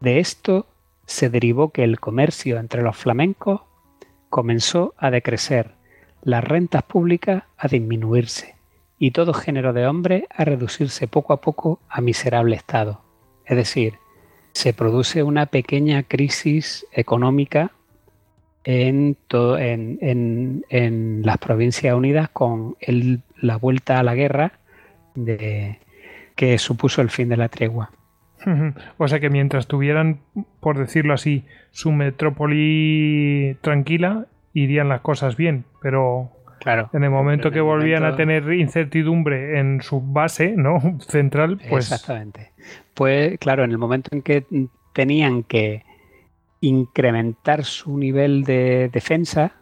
de 0.00 0.20
esto 0.20 0.66
se 1.06 1.30
derivó 1.30 1.70
que 1.70 1.84
el 1.84 2.00
comercio 2.00 2.58
entre 2.58 2.82
los 2.82 2.96
flamencos 2.96 3.62
comenzó 4.34 4.94
a 4.98 5.12
decrecer, 5.12 5.76
las 6.24 6.42
rentas 6.42 6.82
públicas 6.82 7.44
a 7.56 7.68
disminuirse 7.68 8.56
y 8.98 9.12
todo 9.12 9.32
género 9.32 9.72
de 9.72 9.86
hombre 9.86 10.26
a 10.28 10.44
reducirse 10.44 11.06
poco 11.06 11.34
a 11.34 11.40
poco 11.40 11.78
a 11.88 12.00
miserable 12.00 12.56
estado. 12.56 13.00
Es 13.46 13.56
decir, 13.56 13.94
se 14.50 14.72
produce 14.72 15.22
una 15.22 15.46
pequeña 15.46 16.02
crisis 16.02 16.84
económica 16.90 17.70
en, 18.64 19.16
en, 19.30 21.22
las 21.24 21.38
Provincias 21.38 21.94
Unidas 21.94 22.28
con 22.28 22.76
la 23.40 23.56
vuelta 23.56 24.00
a 24.00 24.02
la 24.02 24.16
guerra 24.16 24.58
que 25.14 26.58
supuso 26.58 27.02
el 27.02 27.10
fin 27.10 27.28
de 27.28 27.36
la 27.36 27.48
tregua. 27.48 27.92
O 28.98 29.08
sea 29.08 29.20
que 29.20 29.30
mientras 29.30 29.66
tuvieran, 29.66 30.20
por 30.60 30.78
decirlo 30.78 31.14
así, 31.14 31.44
su 31.70 31.92
metrópoli 31.92 33.56
tranquila, 33.60 34.26
irían 34.52 34.88
las 34.88 35.00
cosas 35.00 35.36
bien, 35.36 35.64
pero 35.82 36.30
claro, 36.60 36.90
en 36.92 37.04
el 37.04 37.10
momento 37.10 37.50
que 37.50 37.60
volvían 37.60 38.04
a 38.04 38.16
tener 38.16 38.52
incertidumbre 38.52 39.58
en 39.58 39.82
su 39.82 40.00
base 40.00 40.54
¿no? 40.56 40.98
central, 41.00 41.58
pues... 41.68 41.90
Exactamente. 41.90 42.52
Pues 42.94 43.38
claro, 43.38 43.64
en 43.64 43.72
el 43.72 43.78
momento 43.78 44.10
en 44.12 44.22
que 44.22 44.46
tenían 44.92 45.42
que 45.42 45.84
incrementar 46.60 47.64
su 47.64 47.98
nivel 47.98 48.44
de 48.44 48.88
defensa, 48.92 49.52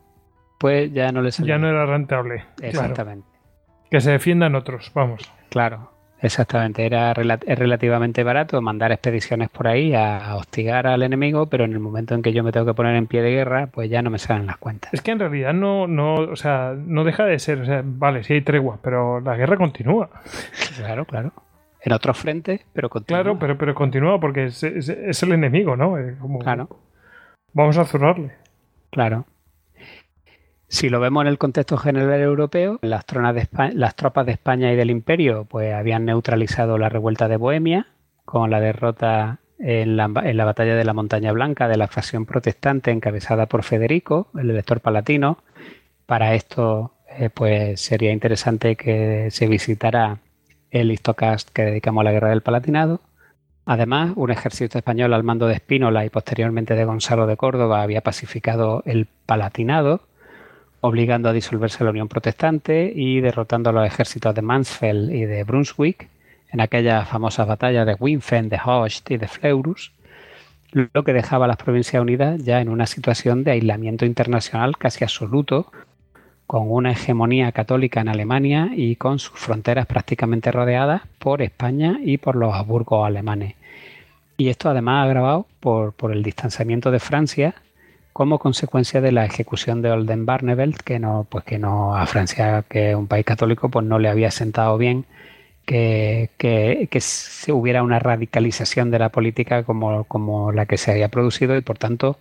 pues 0.59 0.93
ya 0.93 1.11
no 1.11 1.23
les... 1.23 1.39
Ya 1.39 1.59
no 1.59 1.69
era 1.69 1.87
rentable. 1.87 2.45
Exactamente. 2.61 3.27
Que 3.91 4.01
se 4.01 4.13
defiendan 4.13 4.55
otros, 4.55 4.93
vamos. 4.95 5.33
Claro. 5.49 5.92
Exactamente, 6.23 6.87
era 6.87 7.11
es 7.11 7.59
relativamente 7.59 8.23
barato 8.23 8.63
mandar 8.63 8.93
expediciones 8.93 9.51
por 9.51 9.67
ahí 9.67 9.93
a, 9.93 10.37
hostigar 10.37 10.87
al 10.87 11.03
enemigo, 11.03 11.47
pero 11.47 11.65
en 11.65 11.73
el 11.73 11.81
momento 11.81 12.15
en 12.15 12.23
que 12.23 12.33
yo 12.33 12.45
me 12.45 12.53
tengo 12.53 12.65
que 12.65 12.75
poner 12.75 12.95
en 12.95 13.09
pie 13.09 13.23
de 13.23 13.33
guerra, 13.33 13.67
pues 13.67 13.91
ya 13.91 14.03
no 14.03 14.11
me 14.11 14.21
salen 14.21 14.47
las 14.47 14.57
cuentas. 14.59 14.95
Es 14.95 15.03
que 15.03 15.11
en 15.11 15.19
realidad 15.19 15.53
no, 15.53 15.89
no, 15.89 16.15
o 16.15 16.37
sea, 16.37 16.75
no 16.77 17.03
deja 17.03 17.25
de 17.25 17.41
ser, 17.41 17.63
o 17.63 17.65
sea, 17.65 17.83
vale, 17.85 18.23
sí 18.23 18.35
hay 18.35 18.43
tregua, 18.43 18.79
pero 18.81 19.21
la 19.21 19.37
guerra 19.37 19.57
continúa. 19.57 20.11
Claro, 20.77 21.05
claro. 21.05 21.33
En 21.81 21.93
otros 21.93 22.17
frentes, 22.17 22.65
pero 22.73 22.89
continúa. 22.89 23.23
Claro, 23.23 23.39
pero, 23.41 23.59
pero 23.59 23.75
continúa 23.75 24.21
porque 24.21 24.47
es, 24.47 24.63
el 25.23 25.33
enemigo, 25.33 25.77
¿no? 25.77 25.97
claro. 26.41 26.69
Vamos 27.53 27.77
a 27.77 27.85
zurrarle. 27.85 28.33
Claro. 28.91 29.27
Si 30.73 30.89
lo 30.89 31.01
vemos 31.01 31.21
en 31.21 31.29
el 31.29 31.37
contexto 31.37 31.77
general 31.77 32.23
europeo, 32.23 32.79
las, 32.81 33.05
las 33.75 33.95
tropas 33.95 34.25
de 34.25 34.33
España 34.33 34.73
y 34.73 34.75
del 34.75 34.91
Imperio 34.91 35.45
pues, 35.45 35.75
habían 35.75 36.07
neutralizado 36.07 36.79
la 36.79 36.89
revuelta 36.89 37.29
de 37.29 37.37
Bohemia 37.37 37.89
con 38.25 38.51
la 38.51 38.59
derrota 38.59 39.41
en 39.59 39.99
la, 39.99 40.09
batalla 40.09 40.75
de 40.75 40.85
la 40.85 40.95
Montaña 40.95 41.31
Blanca 41.33 41.69
de 41.69 41.77
la 41.77 41.89
facción 41.89 42.25
protestante 42.25 42.91
encabezada 42.91 43.45
por 43.45 43.65
Federico, 43.65 44.29
el 44.35 44.49
elector 44.49 44.81
palatino. 44.81 45.37
Para 46.07 46.35
esto 46.35 46.95
eh, 47.19 47.29
pues 47.29 47.79
sería 47.79 48.11
interesante 48.11 48.75
que 48.75 49.29
se 49.31 49.49
visitara 49.49 50.21
el 50.71 50.91
histocast 50.91 51.51
que 51.51 51.65
dedicamos 51.65 52.01
a 52.01 52.05
la 52.05 52.13
guerra 52.13 52.31
del 52.31 52.41
Palatinado. 52.41 53.03
Además, 53.67 54.13
un 54.17 54.31
ejército 54.31 54.79
español 54.79 55.13
al 55.13 55.23
mando 55.23 55.49
de 55.49 55.55
Espínola 55.55 56.07
y 56.07 56.09
posteriormente 56.09 56.75
de 56.75 56.87
Gonzalo 56.87 57.27
de 57.27 57.37
Córdoba 57.37 57.83
había 57.83 58.01
pacificado 58.01 58.83
el 58.87 59.07
Palatinado 59.27 60.01
obligando 60.83 61.29
a 61.29 61.33
disolverse 61.33 61.85
la 61.85 61.91
Unión 61.91 62.09
Protestante 62.09 62.93
y 62.95 63.21
derrotando 63.21 63.71
a 63.71 63.73
los 63.73 63.87
ejércitos 63.87 64.35
de 64.35 64.43
Mansfeld 64.43 65.13
y 65.13 65.25
de 65.25 65.45
Brunswick 65.45 66.09
en 66.51 66.61
aquellas 66.61 67.09
famosas 67.09 67.47
batallas 67.47 67.87
de 67.87 67.95
Winfen, 67.95 68.49
de 68.49 68.61
Host 68.63 69.11
y 69.13 69.17
de 69.17 69.29
Fleurus, 69.29 69.93
lo 70.73 71.05
que 71.05 71.13
dejaba 71.13 71.45
a 71.45 71.49
las 71.49 71.57
Provincias 71.57 72.03
Unidas 72.03 72.43
ya 72.45 72.61
en 72.61 72.69
una 72.69 72.87
situación 72.87 73.45
de 73.45 73.53
aislamiento 73.53 74.05
internacional 74.05 74.77
casi 74.77 75.05
absoluto, 75.05 75.71
con 76.49 76.71
una 76.71 76.91
hegemonía 76.91 77.53
católica 77.53 78.01
en 78.01 78.09
Alemania 78.09 78.71
y 78.75 78.97
con 78.97 79.21
sus 79.21 79.39
fronteras 79.39 79.87
prácticamente 79.87 80.51
rodeadas 80.51 81.03
por 81.21 81.43
España 81.43 82.01
y 82.03 82.19
por 82.19 82.35
los 82.35 82.53
Habsburgos 82.55 83.07
alemanes. 83.07 83.55
Y 84.37 84.49
esto 84.49 84.69
además 84.69 85.05
agravado 85.05 85.47
por, 85.61 85.93
por 85.93 86.11
el 86.11 86.25
distanciamiento 86.25 86.91
de 86.91 86.99
Francia 86.99 87.55
como 88.13 88.39
consecuencia 88.39 89.01
de 89.01 89.13
la 89.13 89.25
ejecución 89.25 89.83
de 89.83 89.91
Oldenbarnevelt, 89.91 90.79
que 90.83 90.99
no, 90.99 91.27
pues 91.29 91.45
que 91.45 91.59
no 91.59 91.97
a 91.97 92.07
Francia, 92.07 92.65
que 92.69 92.91
es 92.91 92.97
un 92.97 93.07
país 93.07 93.25
católico, 93.25 93.69
pues 93.71 93.87
no 93.87 93.99
le 93.99 94.09
había 94.09 94.31
sentado 94.31 94.79
bien 94.79 95.07
que, 95.67 96.31
que, 96.39 97.01
se 97.01 97.53
hubiera 97.53 97.83
una 97.83 97.99
radicalización 97.99 98.91
de 98.91 98.99
la 98.99 99.11
política 99.11 99.65
como, 99.65 100.05
como, 100.05 100.53
la 100.53 100.67
que 100.67 100.77
se 100.77 100.91
había 100.91 101.09
producido 101.09 101.57
y 101.57 101.61
por 101.61 101.79
tanto 101.79 102.19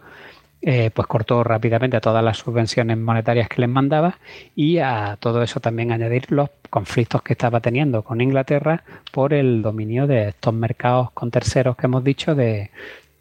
eh, 0.61 0.91
pues 0.93 1.07
cortó 1.07 1.43
rápidamente 1.43 1.99
todas 2.01 2.23
las 2.23 2.37
subvenciones 2.37 2.97
monetarias 2.97 3.49
que 3.49 3.61
les 3.61 3.69
mandaba 3.69 4.19
y 4.55 4.77
a 4.77 5.17
todo 5.19 5.41
eso 5.41 5.59
también 5.59 5.91
añadir 5.91 6.31
los 6.31 6.49
conflictos 6.69 7.23
que 7.23 7.33
estaba 7.33 7.61
teniendo 7.61 8.03
con 8.03 8.21
Inglaterra 8.21 8.83
por 9.11 9.33
el 9.33 9.63
dominio 9.63 10.05
de 10.07 10.29
estos 10.29 10.53
mercados 10.53 11.11
con 11.11 11.31
terceros 11.31 11.75
que 11.75 11.87
hemos 11.87 12.03
dicho 12.03 12.35
de, 12.35 12.69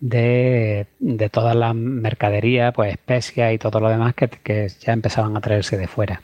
de, 0.01 0.87
de 0.99 1.29
todas 1.29 1.55
las 1.55 1.75
mercaderías, 1.75 2.73
pues 2.75 2.93
especias 2.93 3.53
y 3.53 3.59
todo 3.59 3.81
lo 3.81 3.89
demás 3.89 4.15
que, 4.15 4.29
que 4.29 4.69
ya 4.81 4.93
empezaban 4.93 5.37
a 5.37 5.41
traerse 5.41 5.77
de 5.77 5.87
fuera. 5.87 6.23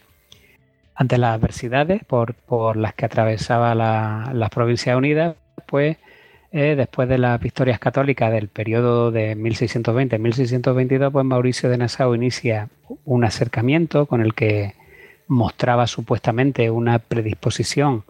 Ante 0.94 1.18
las 1.18 1.34
adversidades 1.34 2.02
por, 2.04 2.34
por 2.34 2.76
las 2.76 2.94
que 2.94 3.04
atravesaba 3.04 3.74
la, 3.74 4.30
las 4.34 4.50
Provincias 4.50 4.96
Unidas, 4.96 5.36
pues 5.66 5.98
eh, 6.52 6.74
después 6.74 7.08
de 7.08 7.18
las 7.18 7.38
victorias 7.38 7.78
católicas 7.78 8.32
del 8.32 8.48
periodo 8.48 9.10
de 9.10 9.36
1620-1622, 9.36 11.12
pues 11.12 11.24
Mauricio 11.24 11.68
de 11.68 11.76
Nassau 11.76 12.14
inicia 12.14 12.70
un 13.04 13.24
acercamiento 13.24 14.06
con 14.06 14.22
el 14.22 14.34
que 14.34 14.72
mostraba 15.28 15.86
supuestamente 15.86 16.70
una 16.70 16.98
predisposición 16.98 18.04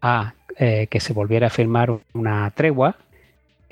a 0.00 0.34
eh, 0.58 0.86
que 0.88 1.00
se 1.00 1.12
volviera 1.12 1.48
a 1.48 1.50
firmar 1.50 1.98
una 2.12 2.50
tregua 2.50 2.96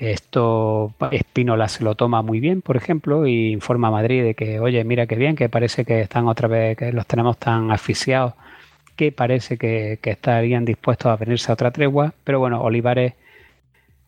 esto 0.01 0.95
Espínola 1.11 1.67
se 1.67 1.83
lo 1.83 1.95
toma 1.95 2.23
muy 2.23 2.39
bien, 2.39 2.61
por 2.63 2.75
ejemplo, 2.75 3.27
y 3.27 3.51
informa 3.51 3.89
a 3.89 3.91
Madrid 3.91 4.23
de 4.23 4.33
que, 4.33 4.59
oye, 4.59 4.83
mira 4.83 5.05
qué 5.05 5.15
bien, 5.15 5.35
que 5.35 5.47
parece 5.47 5.85
que 5.85 6.01
están 6.01 6.27
otra 6.27 6.47
vez, 6.47 6.75
que 6.75 6.91
los 6.91 7.05
tenemos 7.05 7.37
tan 7.37 7.71
asfixiados, 7.71 8.33
que 8.95 9.11
parece 9.11 9.57
que, 9.57 9.99
estarían 10.01 10.65
dispuestos 10.65 11.11
a 11.11 11.17
venirse 11.17 11.51
a 11.51 11.53
otra 11.53 11.71
tregua. 11.71 12.13
Pero 12.23 12.39
bueno, 12.39 12.61
Olivares, 12.61 13.13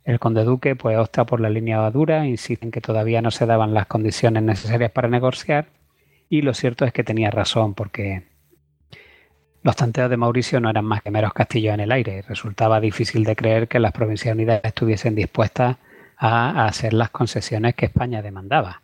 el 0.04 0.20
conde 0.20 0.44
duque, 0.44 0.76
pues 0.76 0.98
opta 0.98 1.26
por 1.26 1.40
la 1.40 1.50
línea 1.50 1.90
dura, 1.92 2.26
insiste 2.26 2.66
en 2.66 2.72
que 2.72 2.82
todavía 2.82 3.22
no 3.22 3.30
se 3.30 3.46
daban 3.46 3.74
las 3.76 3.86
condiciones 3.86 4.42
necesarias 4.42 4.92
para 4.92 5.08
negociar, 5.10 5.68
y 6.28 6.42
lo 6.42 6.56
cierto 6.56 6.86
es 6.86 6.94
que 6.94 7.04
tenía 7.04 7.30
razón, 7.30 7.76
porque 7.76 8.24
los 9.62 9.76
tanteos 9.76 10.10
de 10.10 10.18
Mauricio 10.18 10.60
no 10.60 10.70
eran 10.72 10.86
más 10.86 11.04
que 11.04 11.12
meros 11.12 11.34
castillos 11.34 11.74
en 11.76 11.82
el 11.82 11.92
aire. 11.92 12.24
Resultaba 12.24 12.80
difícil 12.80 13.24
de 13.24 13.36
creer 13.36 13.68
que 13.68 13.80
las 13.80 13.92
Provincias 13.92 14.34
Unidas 14.34 14.62
estuviesen 14.64 15.16
dispuestas 15.16 15.78
a, 16.18 16.66
hacer 16.66 16.94
las 16.94 17.10
concesiones 17.10 17.76
que 17.76 17.86
España 17.86 18.22
demandaba. 18.22 18.82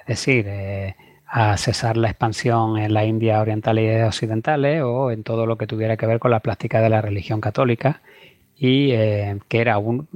Es 0.00 0.06
decir, 0.06 0.44
eh, 0.48 0.96
a 1.26 1.56
cesar 1.56 1.96
la 1.96 2.08
expansión 2.08 2.76
en 2.78 2.92
la 2.92 3.04
India 3.04 3.40
oriental 3.40 3.78
y 3.78 3.88
occidentales 4.02 4.82
o 4.82 5.10
en 5.10 5.22
todo 5.22 5.46
lo 5.46 5.56
que 5.56 5.66
tuviera 5.66 5.96
que 5.96 6.06
ver 6.06 6.18
con 6.18 6.32
la 6.32 6.40
plástica 6.40 6.80
de 6.80 6.90
la 6.90 7.00
religión 7.00 7.40
católica 7.40 8.00
y 8.62 8.90
eh, 8.92 9.38
que 9.48 9.60
era 9.60 9.78
un, 9.78 10.06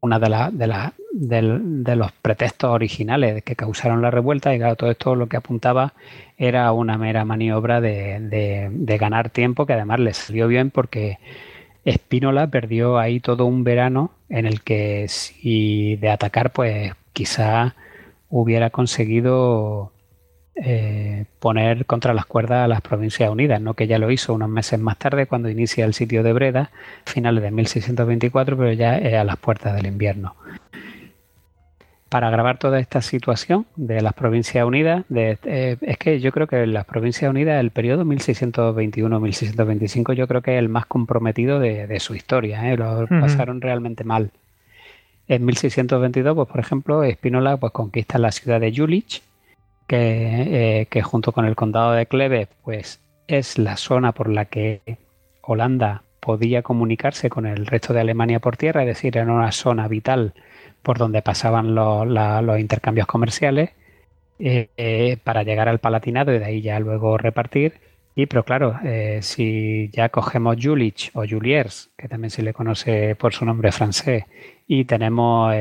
una 0.00 0.18
de, 0.18 0.28
de, 1.12 1.58
de, 1.62 1.96
los 1.96 2.12
pretextos 2.12 2.70
originales 2.70 3.42
que 3.44 3.54
causaron 3.54 4.00
la 4.00 4.10
revuelta 4.10 4.54
y 4.54 4.58
claro, 4.58 4.76
todo 4.76 4.90
esto 4.90 5.14
lo 5.14 5.28
que 5.28 5.36
apuntaba 5.36 5.92
era 6.38 6.72
una 6.72 6.96
mera 6.96 7.26
maniobra 7.26 7.82
de, 7.82 8.96
ganar 8.98 9.28
tiempo 9.28 9.66
que 9.66 9.74
además 9.74 10.00
le 10.00 10.14
salió 10.14 10.48
bien 10.48 10.70
porque 10.70 11.18
Espínola 11.84 12.48
perdió 12.48 12.98
ahí 12.98 13.20
todo 13.20 13.46
un 13.46 13.64
verano 13.64 14.12
en 14.28 14.46
el 14.46 14.62
que 14.62 15.06
si 15.08 15.96
de 15.96 16.10
atacar 16.10 16.52
pues 16.52 16.92
quizá 17.12 17.74
hubiera 18.28 18.70
conseguido 18.70 19.92
eh, 20.54 21.24
poner 21.38 21.86
contra 21.86 22.12
las 22.12 22.26
cuerdas 22.26 22.64
a 22.64 22.68
las 22.68 22.82
Provincias 22.82 23.30
Unidas, 23.30 23.60
no 23.60 23.74
que 23.74 23.86
ya 23.86 23.98
lo 23.98 24.10
hizo 24.10 24.34
unos 24.34 24.48
meses 24.48 24.78
más 24.78 24.98
tarde 24.98 25.26
cuando 25.26 25.48
inicia 25.48 25.84
el 25.84 25.94
sitio 25.94 26.22
de 26.22 26.32
Breda, 26.32 26.70
finales 27.06 27.42
de 27.42 27.50
1624, 27.50 28.56
pero 28.58 28.72
ya 28.72 28.96
a 29.20 29.24
las 29.24 29.36
puertas 29.36 29.74
del 29.74 29.86
invierno. 29.86 30.34
Para 32.10 32.28
grabar 32.28 32.58
toda 32.58 32.78
esta 32.80 33.00
situación 33.02 33.66
de 33.76 34.00
las 34.00 34.14
Provincias 34.14 34.66
Unidas, 34.66 35.04
eh, 35.14 35.76
es 35.80 35.96
que 35.96 36.18
yo 36.18 36.32
creo 36.32 36.48
que 36.48 36.66
las 36.66 36.84
Provincias 36.84 37.30
Unidas, 37.30 37.60
el 37.60 37.70
periodo 37.70 38.04
1621-1625, 38.04 40.14
yo 40.14 40.26
creo 40.26 40.42
que 40.42 40.54
es 40.54 40.58
el 40.58 40.68
más 40.68 40.86
comprometido 40.86 41.60
de, 41.60 42.00
su 42.00 42.16
historia, 42.16 42.68
¿eh? 42.68 42.76
lo 42.76 43.06
pasaron 43.06 43.60
realmente 43.60 44.02
mal. 44.02 44.32
En 45.28 45.44
1622, 45.44 46.34
pues 46.34 46.48
por 46.48 46.58
ejemplo, 46.58 47.04
Espínola 47.04 47.58
pues, 47.58 47.72
conquista 47.72 48.18
la 48.18 48.32
ciudad 48.32 48.58
de 48.58 48.72
Jülich, 48.72 49.22
eh, 49.88 50.88
que, 50.90 51.02
junto 51.02 51.30
con 51.30 51.44
el 51.44 51.54
condado 51.54 51.92
de 51.92 52.06
Cleve, 52.06 52.48
pues 52.64 52.98
es 53.28 53.56
la 53.56 53.76
zona 53.76 54.10
por 54.10 54.28
la 54.28 54.46
que 54.46 54.80
Holanda 55.42 56.02
podía 56.18 56.62
comunicarse 56.62 57.30
con 57.30 57.46
el 57.46 57.66
resto 57.66 57.92
de 57.92 58.00
Alemania 58.00 58.40
por 58.40 58.56
tierra, 58.56 58.82
es 58.82 58.88
decir, 58.88 59.16
era 59.16 59.32
una 59.32 59.52
zona 59.52 59.86
vital 59.86 60.34
por 60.82 60.98
donde 60.98 61.22
pasaban 61.22 61.74
los, 61.74 62.60
intercambios 62.60 63.06
comerciales 63.06 63.70
eh, 64.38 64.68
eh, 64.76 65.16
para 65.22 65.42
llegar 65.42 65.68
al 65.68 65.78
Palatinado 65.78 66.34
y 66.34 66.38
de 66.38 66.44
ahí 66.44 66.62
ya 66.62 66.80
luego 66.80 67.18
repartir. 67.18 67.74
Y 68.14 68.26
pero 68.26 68.44
claro, 68.44 68.76
si 69.20 69.88
ya 69.92 70.08
cogemos 70.08 70.56
Jülich 70.60 71.10
o 71.14 71.24
Juliers, 71.26 71.90
que 71.96 72.08
también 72.08 72.30
se 72.30 72.42
le 72.42 72.52
conoce 72.52 73.14
por 73.14 73.32
su 73.32 73.44
nombre 73.44 73.72
francés, 73.72 74.24
y 74.66 74.84
tenemos 74.84 75.54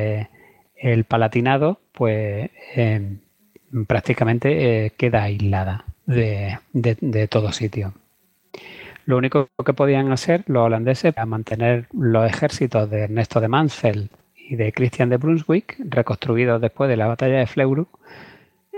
el 0.76 1.04
Palatinado, 1.06 1.80
pues 1.94 2.50
prácticamente 3.88 4.86
eh, 4.86 4.91
queda 4.91 5.24
aislada 5.24 5.86
de, 6.06 7.28
todo 7.30 7.52
sitio. 7.52 7.94
Lo 9.06 9.18
único 9.18 9.50
que 9.66 9.74
podían 9.74 10.12
hacer 10.12 10.44
los 10.48 10.66
holandeses 10.66 11.14
era 11.16 11.26
mantener 11.26 11.88
los 11.94 12.28
ejércitos 12.28 12.90
de 12.90 13.02
Ernesto 13.02 13.40
de 13.40 13.48
Mansfeld 13.48 14.10
y 14.49 14.55
de 14.55 14.73
Christian 14.73 15.09
de 15.09 15.17
Brunswick, 15.17 15.77
reconstruidos 15.77 16.59
después 16.59 16.89
de 16.89 16.97
la 16.97 17.05
batalla 17.05 17.38
de 17.38 17.45
Fleuru, 17.45 17.88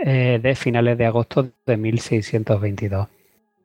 eh, 0.03 0.39
de 0.43 0.56
finales 0.56 0.98
de 0.98 1.06
agosto 1.06 1.49
de 1.65 1.77
1622. 1.77 3.07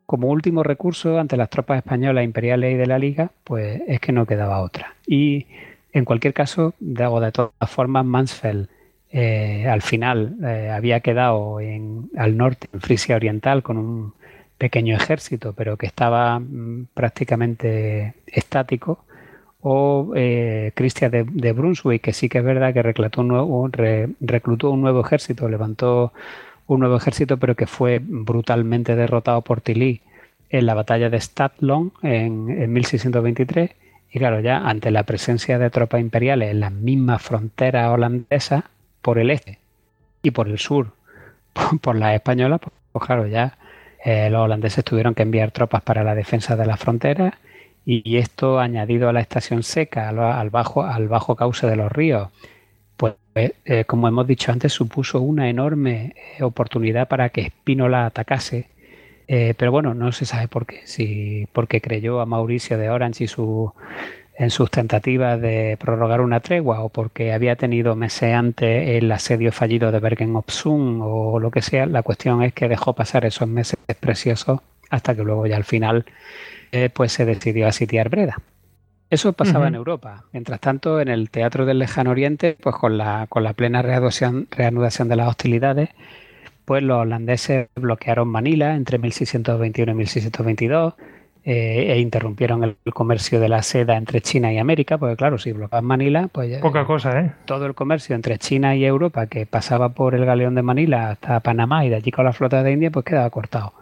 Como 0.06 0.28
último 0.28 0.62
recurso 0.62 1.18
ante 1.18 1.36
las 1.36 1.50
tropas 1.50 1.78
españolas 1.78 2.24
imperiales 2.24 2.74
y 2.74 2.76
de 2.76 2.86
la 2.86 3.00
Liga, 3.00 3.32
pues 3.42 3.82
es 3.88 3.98
que 3.98 4.12
no 4.12 4.24
quedaba 4.24 4.62
otra. 4.62 4.94
Y 5.04 5.46
en 5.92 6.04
cualquier 6.04 6.32
caso, 6.32 6.74
de 6.78 7.32
todas 7.32 7.70
formas, 7.70 8.04
Mansfeld 8.04 8.68
eh, 9.10 9.66
al 9.66 9.82
final 9.82 10.36
eh, 10.44 10.70
había 10.70 11.00
quedado 11.00 11.58
en, 11.58 12.08
al 12.16 12.36
norte, 12.36 12.68
en 12.72 12.80
Frisia 12.80 13.16
Oriental, 13.16 13.64
con 13.64 13.78
un 13.78 14.14
pequeño 14.58 14.94
ejército, 14.94 15.54
pero 15.54 15.76
que 15.76 15.86
estaba 15.86 16.38
mm, 16.38 16.88
prácticamente 16.94 18.14
estático, 18.26 19.05
o 19.68 20.12
eh, 20.14 20.72
de, 20.76 21.52
Brunswick, 21.52 22.00
que 22.00 22.12
sí 22.12 22.28
que 22.28 22.38
es 22.38 22.44
verdad 22.44 22.72
que 22.72 22.82
reclutó 22.82 23.22
un, 23.22 23.28
nuevo, 23.28 23.68
reclutó 24.20 24.70
un 24.70 24.80
nuevo 24.80 25.00
ejército, 25.00 25.48
levantó 25.48 26.12
un 26.68 26.78
nuevo 26.78 26.96
ejército, 26.96 27.36
pero 27.36 27.56
que 27.56 27.66
fue 27.66 28.00
brutalmente 28.00 28.94
derrotado 28.94 29.42
por 29.42 29.60
Tilly 29.60 30.02
en 30.50 30.66
la 30.66 30.74
batalla 30.74 31.10
de 31.10 31.20
Stadlong 31.20 31.90
en, 32.04 32.48
en 32.48 32.72
1623. 32.72 33.72
Y 34.12 34.18
claro, 34.20 34.38
ya 34.38 34.58
ante 34.58 34.92
la 34.92 35.02
presencia 35.02 35.58
de 35.58 35.68
tropas 35.68 36.00
imperiales 36.00 36.52
en 36.52 36.60
las 36.60 36.70
mismas 36.70 37.20
fronteras 37.20 37.90
holandesas, 37.90 38.62
por 39.02 39.18
el 39.18 39.30
este 39.30 39.58
y 40.22 40.30
por 40.30 40.46
el 40.46 40.60
sur, 40.60 40.92
por, 41.80 41.96
la 41.96 42.14
española, 42.14 42.58
pues, 42.58 42.72
pues, 42.92 43.04
claro, 43.04 43.26
ya 43.26 43.58
eh, 44.04 44.30
los 44.30 44.42
holandeses 44.42 44.84
tuvieron 44.84 45.16
que 45.16 45.22
enviar 45.22 45.50
tropas 45.50 45.82
para 45.82 46.04
la 46.04 46.14
defensa 46.14 46.54
de 46.54 46.66
las 46.66 46.78
fronteras 46.78 47.34
y, 47.86 48.18
esto 48.18 48.60
añadido 48.60 49.08
a 49.08 49.12
la 49.14 49.20
estación 49.20 49.62
seca, 49.62 50.10
al, 50.10 50.50
bajo, 50.50 50.84
al 50.84 51.08
bajo 51.08 51.36
cauce 51.36 51.66
de 51.66 51.76
los 51.76 51.90
ríos, 51.90 52.28
pues 52.96 53.14
eh, 53.64 53.84
como 53.86 54.08
hemos 54.08 54.26
dicho 54.26 54.52
antes, 54.52 54.72
supuso 54.72 55.20
una 55.20 55.48
enorme 55.48 56.14
eh, 56.38 56.42
oportunidad 56.42 57.08
para 57.08 57.30
que 57.30 57.42
Espínola 57.42 58.06
atacase. 58.06 58.68
pero 59.26 59.72
bueno, 59.72 59.94
no 59.94 60.12
se 60.12 60.26
sabe 60.26 60.48
por 60.48 60.66
qué. 60.66 60.82
Si 60.84 61.46
porque 61.52 61.80
creyó 61.80 62.20
a 62.20 62.26
Mauricio 62.26 62.78
de 62.78 62.90
Orange 62.90 63.24
y 63.24 63.28
su 63.28 63.72
en 64.38 64.50
sus 64.50 64.70
tentativas 64.70 65.40
de 65.40 65.76
prorrogar 65.80 66.20
una 66.20 66.40
tregua 66.40 66.80
o 66.80 66.88
porque 66.90 67.32
había 67.32 67.56
tenido 67.56 67.96
meses 67.96 68.34
antes 68.34 68.88
el 68.88 69.10
asedio 69.10 69.50
fallido 69.52 69.92
de 69.92 69.98
Bergen 70.00 70.36
op 70.36 70.50
Zoom 70.50 71.00
o 71.02 71.40
lo 71.40 71.50
que 71.50 71.62
sea, 71.62 71.86
la 71.86 72.02
cuestión 72.02 72.42
es 72.42 72.52
que 72.52 72.68
dejó 72.68 72.92
pasar 72.92 73.24
esos 73.24 73.48
meses 73.48 73.78
preciosos 73.98 74.60
hasta 74.90 75.14
que 75.14 75.22
luego 75.22 75.46
ya 75.46 75.56
al 75.56 75.64
final 75.64 76.04
eh, 76.76 76.90
pues 76.90 77.12
se 77.12 77.24
decidió 77.24 77.66
a 77.66 77.72
sitiar 77.72 78.08
Breda. 78.08 78.36
Eso 79.08 79.32
pasaba 79.32 79.68
en 79.68 79.76
Europa. 79.76 80.24
Mientras 80.32 80.60
tanto, 80.60 81.00
en 81.00 81.08
el 81.08 81.30
Teatro 81.30 81.64
del 81.64 81.78
Lejano 81.78 82.10
Oriente, 82.10 82.56
pues 82.60 82.74
con 82.74 82.98
la, 82.98 83.26
con 83.28 83.44
la 83.44 83.52
plena 83.52 83.80
reanudación, 83.80 84.48
reanudación 84.50 85.08
de 85.08 85.16
las 85.16 85.28
hostilidades, 85.28 85.90
pues 86.64 86.82
los 86.82 86.98
holandeses 86.98 87.68
bloquearon 87.76 88.28
Manila 88.28 88.74
entre 88.74 88.98
1621 88.98 89.92
y 89.92 89.94
1622, 89.94 90.94
eh, 91.44 91.92
e 91.92 92.00
interrumpieron 92.00 92.64
el, 92.64 92.76
comercio 92.92 93.38
de 93.38 93.48
la 93.48 93.62
seda 93.62 93.96
entre 93.96 94.20
China 94.20 94.52
y 94.52 94.58
América, 94.58 94.98
porque 94.98 95.14
claro, 95.14 95.38
si 95.38 95.52
bloqueas 95.52 95.84
Manila, 95.84 96.28
pues 96.32 96.58
poca 96.58 96.84
cosa, 96.84 97.20
¿eh? 97.20 97.32
Todo 97.44 97.66
el 97.66 97.74
comercio 97.74 98.16
entre 98.16 98.36
China 98.38 98.74
y 98.74 98.84
Europa 98.84 99.28
que 99.28 99.46
pasaba 99.46 99.90
por 99.90 100.16
el 100.16 100.24
galeón 100.24 100.56
de 100.56 100.62
Manila 100.62 101.10
hasta 101.10 101.38
Panamá 101.38 101.84
y 101.84 101.90
de 101.90 101.94
allí 101.94 102.10
con 102.10 102.24
la 102.24 102.32
flota 102.32 102.64
de 102.64 102.72
India, 102.72 102.90
pues 102.90 103.04
quedaba 103.04 103.30
cortado. 103.30 103.74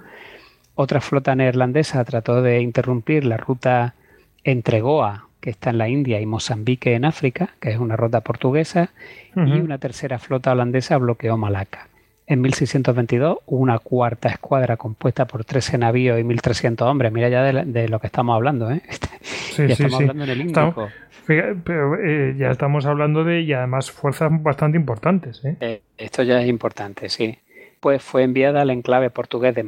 Otra 0.74 1.00
flota 1.00 1.34
neerlandesa 1.34 2.04
trató 2.04 2.42
de 2.42 2.60
interrumpir 2.60 3.24
la 3.24 3.36
ruta 3.36 3.94
entre 4.42 4.80
Goa, 4.80 5.28
que 5.40 5.50
está 5.50 5.70
en 5.70 5.78
la 5.78 5.88
India, 5.88 6.20
y 6.20 6.26
Mozambique 6.26 6.94
en 6.94 7.04
África, 7.04 7.50
que 7.60 7.70
es 7.70 7.78
una 7.78 7.96
ruta 7.96 8.22
portuguesa, 8.22 8.90
y 9.36 9.40
una 9.40 9.78
tercera 9.78 10.18
flota 10.18 10.52
holandesa 10.52 10.96
bloqueó 10.98 11.36
Malaca. 11.36 11.88
En 12.26 12.40
1622 12.40 13.38
una 13.46 13.78
cuarta 13.78 14.30
escuadra 14.30 14.78
compuesta 14.78 15.26
por 15.26 15.44
13 15.44 15.76
navíos 15.76 16.18
y 16.18 16.22
1.300 16.22 16.80
hombres. 16.82 17.12
Mira 17.12 17.28
ya 17.28 17.42
de, 17.42 17.88
lo 17.88 18.00
que 18.00 18.06
estamos 18.06 18.34
hablando, 18.34 18.70
¿eh? 18.70 18.80
ya 19.58 19.64
estamos 19.64 19.94
hablando 19.94 20.24
en 20.24 20.30
el 20.30 20.40
Índico. 20.40 20.88
pero 21.26 21.96
eh, 22.02 22.34
ya 22.38 22.50
estamos 22.50 22.86
hablando 22.86 23.24
de, 23.24 23.42
y 23.42 23.52
además, 23.52 23.90
fuerzas 23.90 24.30
bastante 24.42 24.78
importantes. 24.78 25.44
¿eh? 25.44 25.56
¿eh? 25.60 25.82
esto 25.98 26.22
ya 26.22 26.40
es 26.40 26.48
importante, 26.48 27.10
sí. 27.10 27.38
Pues 27.80 28.02
fue 28.02 28.22
enviada 28.22 28.62
al 28.62 28.70
enclave 28.70 29.10
portugués 29.10 29.54
de 29.54 29.62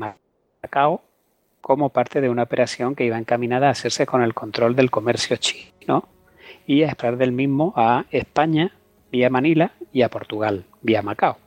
Como 1.61 1.89
parte 1.91 2.21
de 2.21 2.29
una 2.29 2.45
operación 2.45 2.95
que 2.95 3.05
iba 3.05 3.19
encaminada 3.19 3.69
a 3.69 3.71
hacerse 3.71 4.07
con 4.07 4.23
el 4.23 4.35
control 4.35 4.77
del 4.77 4.91
comercio 4.91 5.37
chino 5.37 6.09
y 6.67 6.83
a 6.83 6.89
extraer 6.89 7.17
del 7.17 7.33
mismo 7.33 7.73
a 7.77 8.05
España 8.11 8.73
vía 9.11 9.31
Manila 9.31 9.73
y 9.93 10.03
a 10.03 10.09
Portugal 10.09 10.65
vía 10.83 11.03
Macao. 11.03 11.39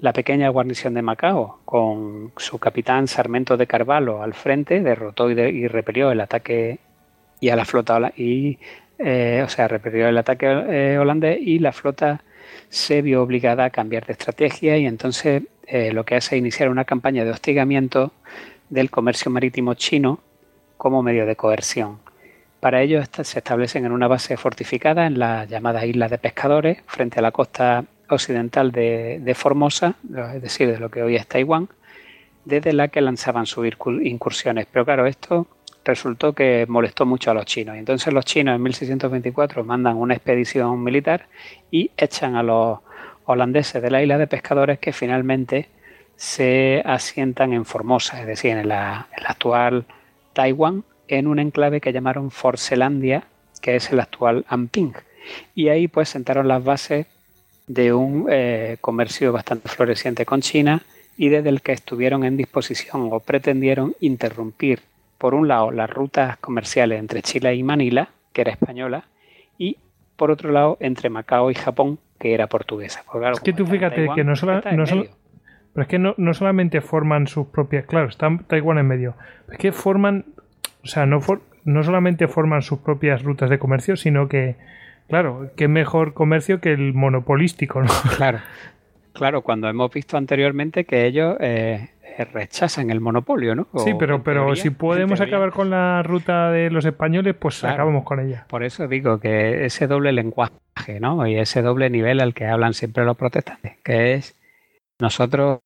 La 0.00 0.12
pequeña 0.12 0.48
guarnición 0.48 0.94
de 0.94 1.02
Macao, 1.02 1.60
con 1.64 2.32
su 2.36 2.58
capitán 2.58 3.08
Sarmento 3.08 3.56
de 3.56 3.66
Carvalho 3.66 4.22
al 4.22 4.32
frente, 4.32 4.80
derrotó 4.80 5.28
y, 5.30 5.66
repelió 5.66 6.12
el 6.12 6.20
ataque 6.20 6.78
y 7.40 7.48
a 7.48 7.56
la 7.56 7.64
flota 7.64 8.12
y 8.16 8.58
eh, 8.98 9.42
o 9.44 9.48
sea, 9.48 9.68
repelió 9.68 10.08
el 10.08 10.18
ataque 10.18 10.46
eh, 10.46 10.98
holandés 10.98 11.38
y 11.40 11.58
la 11.58 11.72
flota 11.72 12.22
se 12.68 13.02
vio 13.02 13.22
obligada 13.22 13.64
a 13.64 13.70
cambiar 13.70 14.06
de 14.06 14.12
estrategia 14.12 14.76
y 14.76 14.86
entonces 14.86 15.42
eh, 15.68 15.92
lo 15.92 16.04
que 16.04 16.16
hace 16.16 16.36
es 16.36 16.40
iniciar 16.40 16.70
una 16.70 16.84
campaña 16.84 17.24
de 17.24 17.30
hostigamiento 17.30 18.12
del 18.70 18.90
comercio 18.90 19.30
marítimo 19.30 19.74
chino 19.74 20.20
como 20.76 21.02
medio 21.02 21.26
de 21.26 21.36
coerción. 21.36 21.98
Para 22.60 22.82
ello 22.82 23.02
se 23.04 23.38
establecen 23.38 23.84
en 23.84 23.92
una 23.92 24.08
base 24.08 24.36
fortificada 24.36 25.06
en 25.06 25.18
la 25.18 25.44
llamada 25.44 25.84
isla 25.86 26.08
de 26.08 26.18
pescadores 26.18 26.78
frente 26.86 27.18
a 27.18 27.22
la 27.22 27.30
costa 27.30 27.84
occidental 28.08 28.72
de, 28.72 29.32
Formosa, 29.36 29.94
es 30.34 30.42
decir, 30.42 30.72
de 30.72 30.78
lo 30.78 30.90
que 30.90 31.02
hoy 31.02 31.16
es 31.16 31.26
Taiwán, 31.26 31.68
desde 32.44 32.72
la 32.72 32.88
que 32.88 33.00
lanzaban 33.00 33.46
sus 33.46 33.66
incursiones. 34.02 34.66
Pero 34.72 34.84
claro, 34.84 35.06
esto 35.06 35.46
resultó 35.84 36.32
que 36.32 36.66
molestó 36.68 37.06
mucho 37.06 37.30
a 37.30 37.34
los 37.34 37.44
chinos. 37.44 37.76
Y 37.76 37.80
entonces 37.80 38.12
los 38.12 38.24
chinos 38.24 38.56
en 38.56 38.62
1624 38.62 39.64
mandan 39.64 39.96
una 39.96 40.14
expedición 40.14 40.82
militar 40.82 41.26
y 41.70 41.90
echan 41.96 42.34
a 42.36 42.42
los 42.42 42.80
holandeses 43.28 43.82
de 43.82 43.90
la 43.90 44.02
isla 44.02 44.16
de 44.16 44.26
pescadores 44.26 44.78
que 44.78 44.92
finalmente 44.92 45.68
se 46.16 46.82
asientan 46.84 47.52
en 47.52 47.66
Formosa, 47.66 48.20
es 48.20 48.26
decir, 48.26 48.52
en 48.52 48.68
la, 48.68 49.06
actual 49.26 49.84
Taiwán, 50.32 50.82
en 51.08 51.26
un 51.26 51.38
enclave 51.38 51.80
que 51.80 51.92
llamaron 51.92 52.30
Forcelandia, 52.30 53.24
que 53.60 53.76
es 53.76 53.92
el 53.92 54.00
actual 54.00 54.46
Amping. 54.48 54.94
Y 55.54 55.68
ahí 55.68 55.88
pues 55.88 56.08
sentaron 56.08 56.48
las 56.48 56.64
bases 56.64 57.06
de 57.66 57.92
un 57.92 58.26
eh, 58.30 58.78
comercio 58.80 59.30
bastante 59.30 59.68
floreciente 59.68 60.24
con 60.24 60.40
China 60.40 60.82
y 61.18 61.28
desde 61.28 61.50
el 61.50 61.60
que 61.60 61.72
estuvieron 61.72 62.24
en 62.24 62.38
disposición 62.38 63.10
o 63.12 63.20
pretendieron 63.20 63.94
interrumpir, 64.00 64.80
por 65.18 65.34
un 65.34 65.48
lado, 65.48 65.70
las 65.70 65.90
rutas 65.90 66.38
comerciales 66.38 66.98
entre 66.98 67.20
Chile 67.20 67.54
y 67.54 67.62
Manila, 67.62 68.08
que 68.32 68.40
era 68.40 68.52
española, 68.52 69.04
y 69.58 69.76
por 70.16 70.30
otro 70.30 70.50
lado, 70.50 70.78
entre 70.80 71.10
Macao 71.10 71.50
y 71.50 71.54
Japón, 71.54 71.98
que 72.18 72.34
era 72.34 72.46
portuguesa. 72.46 73.02
es 73.32 73.40
que 73.40 73.52
tú 73.52 73.66
fíjate 73.66 74.08
que 74.14 74.24
no, 74.24 74.36
solo, 74.36 74.60
no 74.72 74.84
pero 74.84 75.82
es 75.82 75.88
que 75.88 75.98
no, 75.98 76.14
no, 76.16 76.34
solamente 76.34 76.80
forman 76.80 77.26
sus 77.26 77.46
propias, 77.48 77.86
claro, 77.86 78.08
están 78.08 78.40
Taiwán 78.40 78.78
en 78.78 78.86
medio, 78.86 79.14
es 79.50 79.58
que 79.58 79.72
forman, 79.72 80.24
o 80.82 80.86
sea, 80.86 81.06
no, 81.06 81.20
no 81.64 81.82
solamente 81.82 82.26
forman 82.26 82.62
sus 82.62 82.80
propias 82.80 83.22
rutas 83.22 83.50
de 83.50 83.58
comercio, 83.58 83.96
sino 83.96 84.28
que 84.28 84.56
Claro, 85.08 85.50
qué 85.56 85.68
mejor 85.68 86.12
comercio 86.12 86.60
que 86.60 86.72
el 86.72 86.92
monopolístico, 86.92 87.82
¿no? 87.82 87.88
Claro, 88.16 88.40
claro, 89.14 89.42
cuando 89.42 89.68
hemos 89.68 89.90
visto 89.90 90.16
anteriormente 90.16 90.84
que 90.84 91.06
ellos 91.06 91.36
eh, 91.40 91.88
rechazan 92.24 92.90
el 92.90 93.00
monopolio, 93.00 93.54
¿no? 93.54 93.68
sí, 93.84 93.92
pero, 93.98 94.22
pero 94.22 94.54
si 94.56 94.70
podemos 94.70 95.20
acabar 95.20 95.50
con 95.50 95.70
la 95.70 96.02
ruta 96.02 96.50
de 96.50 96.70
los 96.70 96.84
españoles, 96.84 97.34
pues 97.38 97.62
acabamos 97.64 98.04
con 98.04 98.20
ella. 98.20 98.46
Por 98.48 98.64
eso 98.64 98.88
digo 98.88 99.20
que 99.20 99.64
ese 99.64 99.86
doble 99.86 100.12
lenguaje, 100.12 101.00
¿no? 101.00 101.26
Y 101.26 101.36
ese 101.36 101.62
doble 101.62 101.90
nivel 101.90 102.20
al 102.20 102.34
que 102.34 102.46
hablan 102.46 102.74
siempre 102.74 103.04
los 103.04 103.16
protestantes, 103.16 103.76
que 103.82 104.14
es 104.14 104.38
nosotros 105.00 105.60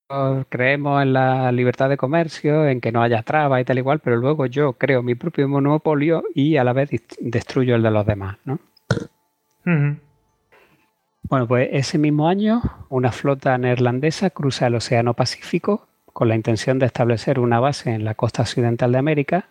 creemos 0.50 1.02
en 1.02 1.14
la 1.14 1.50
libertad 1.52 1.88
de 1.88 1.96
comercio, 1.96 2.66
en 2.66 2.82
que 2.82 2.92
no 2.92 3.02
haya 3.02 3.22
trabas 3.22 3.62
y 3.62 3.64
tal 3.64 3.78
igual, 3.78 4.00
pero 4.00 4.16
luego 4.16 4.44
yo 4.44 4.74
creo 4.74 5.02
mi 5.02 5.14
propio 5.14 5.48
monopolio 5.48 6.24
y 6.34 6.58
a 6.58 6.64
la 6.64 6.74
vez 6.74 6.90
destruyo 7.18 7.74
el 7.76 7.82
de 7.82 7.90
los 7.90 8.04
demás, 8.04 8.36
¿no? 8.44 8.58
Bueno, 11.22 11.48
pues 11.48 11.70
ese 11.72 11.96
mismo 11.96 12.28
año 12.28 12.60
una 12.90 13.10
flota 13.10 13.56
neerlandesa 13.56 14.28
cruza 14.28 14.66
el 14.66 14.74
Océano 14.74 15.14
Pacífico 15.14 15.88
con 16.12 16.28
la 16.28 16.34
intención 16.34 16.78
de 16.78 16.86
establecer 16.86 17.38
una 17.38 17.60
base 17.60 17.90
en 17.90 18.04
la 18.04 18.14
costa 18.14 18.42
occidental 18.42 18.92
de 18.92 18.98
América. 18.98 19.48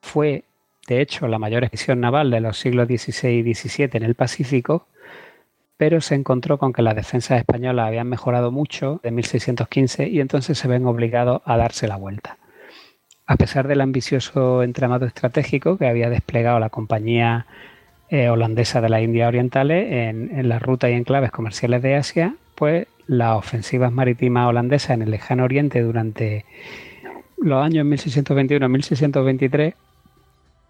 Fue, 0.00 0.44
de 0.86 1.00
hecho, 1.00 1.28
la 1.28 1.38
mayor 1.38 1.64
expedición 1.64 2.00
naval 2.00 2.30
de 2.30 2.40
los 2.40 2.58
siglos 2.58 2.88
XVI 2.88 3.28
y 3.28 3.54
XVII 3.54 3.90
en 3.92 4.02
el 4.02 4.14
Pacífico, 4.14 4.86
pero 5.76 6.00
se 6.00 6.14
encontró 6.14 6.58
con 6.58 6.72
que 6.72 6.82
las 6.82 6.94
defensas 6.94 7.38
españolas 7.38 7.88
habían 7.88 8.08
mejorado 8.08 8.50
mucho 8.50 9.00
de 9.02 9.10
1615 9.10 10.08
y 10.08 10.20
entonces 10.20 10.58
se 10.58 10.68
ven 10.68 10.86
obligados 10.86 11.42
a 11.44 11.56
darse 11.56 11.88
la 11.88 11.96
vuelta. 11.96 12.36
A 13.26 13.36
pesar 13.36 13.68
del 13.68 13.80
ambicioso 13.80 14.62
entramado 14.62 15.06
estratégico 15.06 15.78
que 15.78 15.86
había 15.86 16.10
desplegado 16.10 16.58
la 16.58 16.68
compañía 16.68 17.46
eh, 18.12 18.28
holandesa 18.28 18.80
de 18.80 18.88
las 18.88 19.02
Indias 19.02 19.28
Orientales 19.28 19.86
en, 19.92 20.48
la 20.48 20.58
ruta 20.58 20.90
y 20.90 20.94
enclaves 20.94 21.30
comerciales 21.30 21.80
de 21.80 21.94
Asia, 21.94 22.34
pues 22.60 22.86
las 23.06 23.38
ofensivas 23.38 23.90
marítimas 23.90 24.46
holandesas 24.46 24.90
en 24.90 25.00
el 25.00 25.10
lejano 25.10 25.44
oriente 25.44 25.80
durante 25.80 26.44
los 27.38 27.64
años 27.64 27.86
1621-1623, 27.86 29.72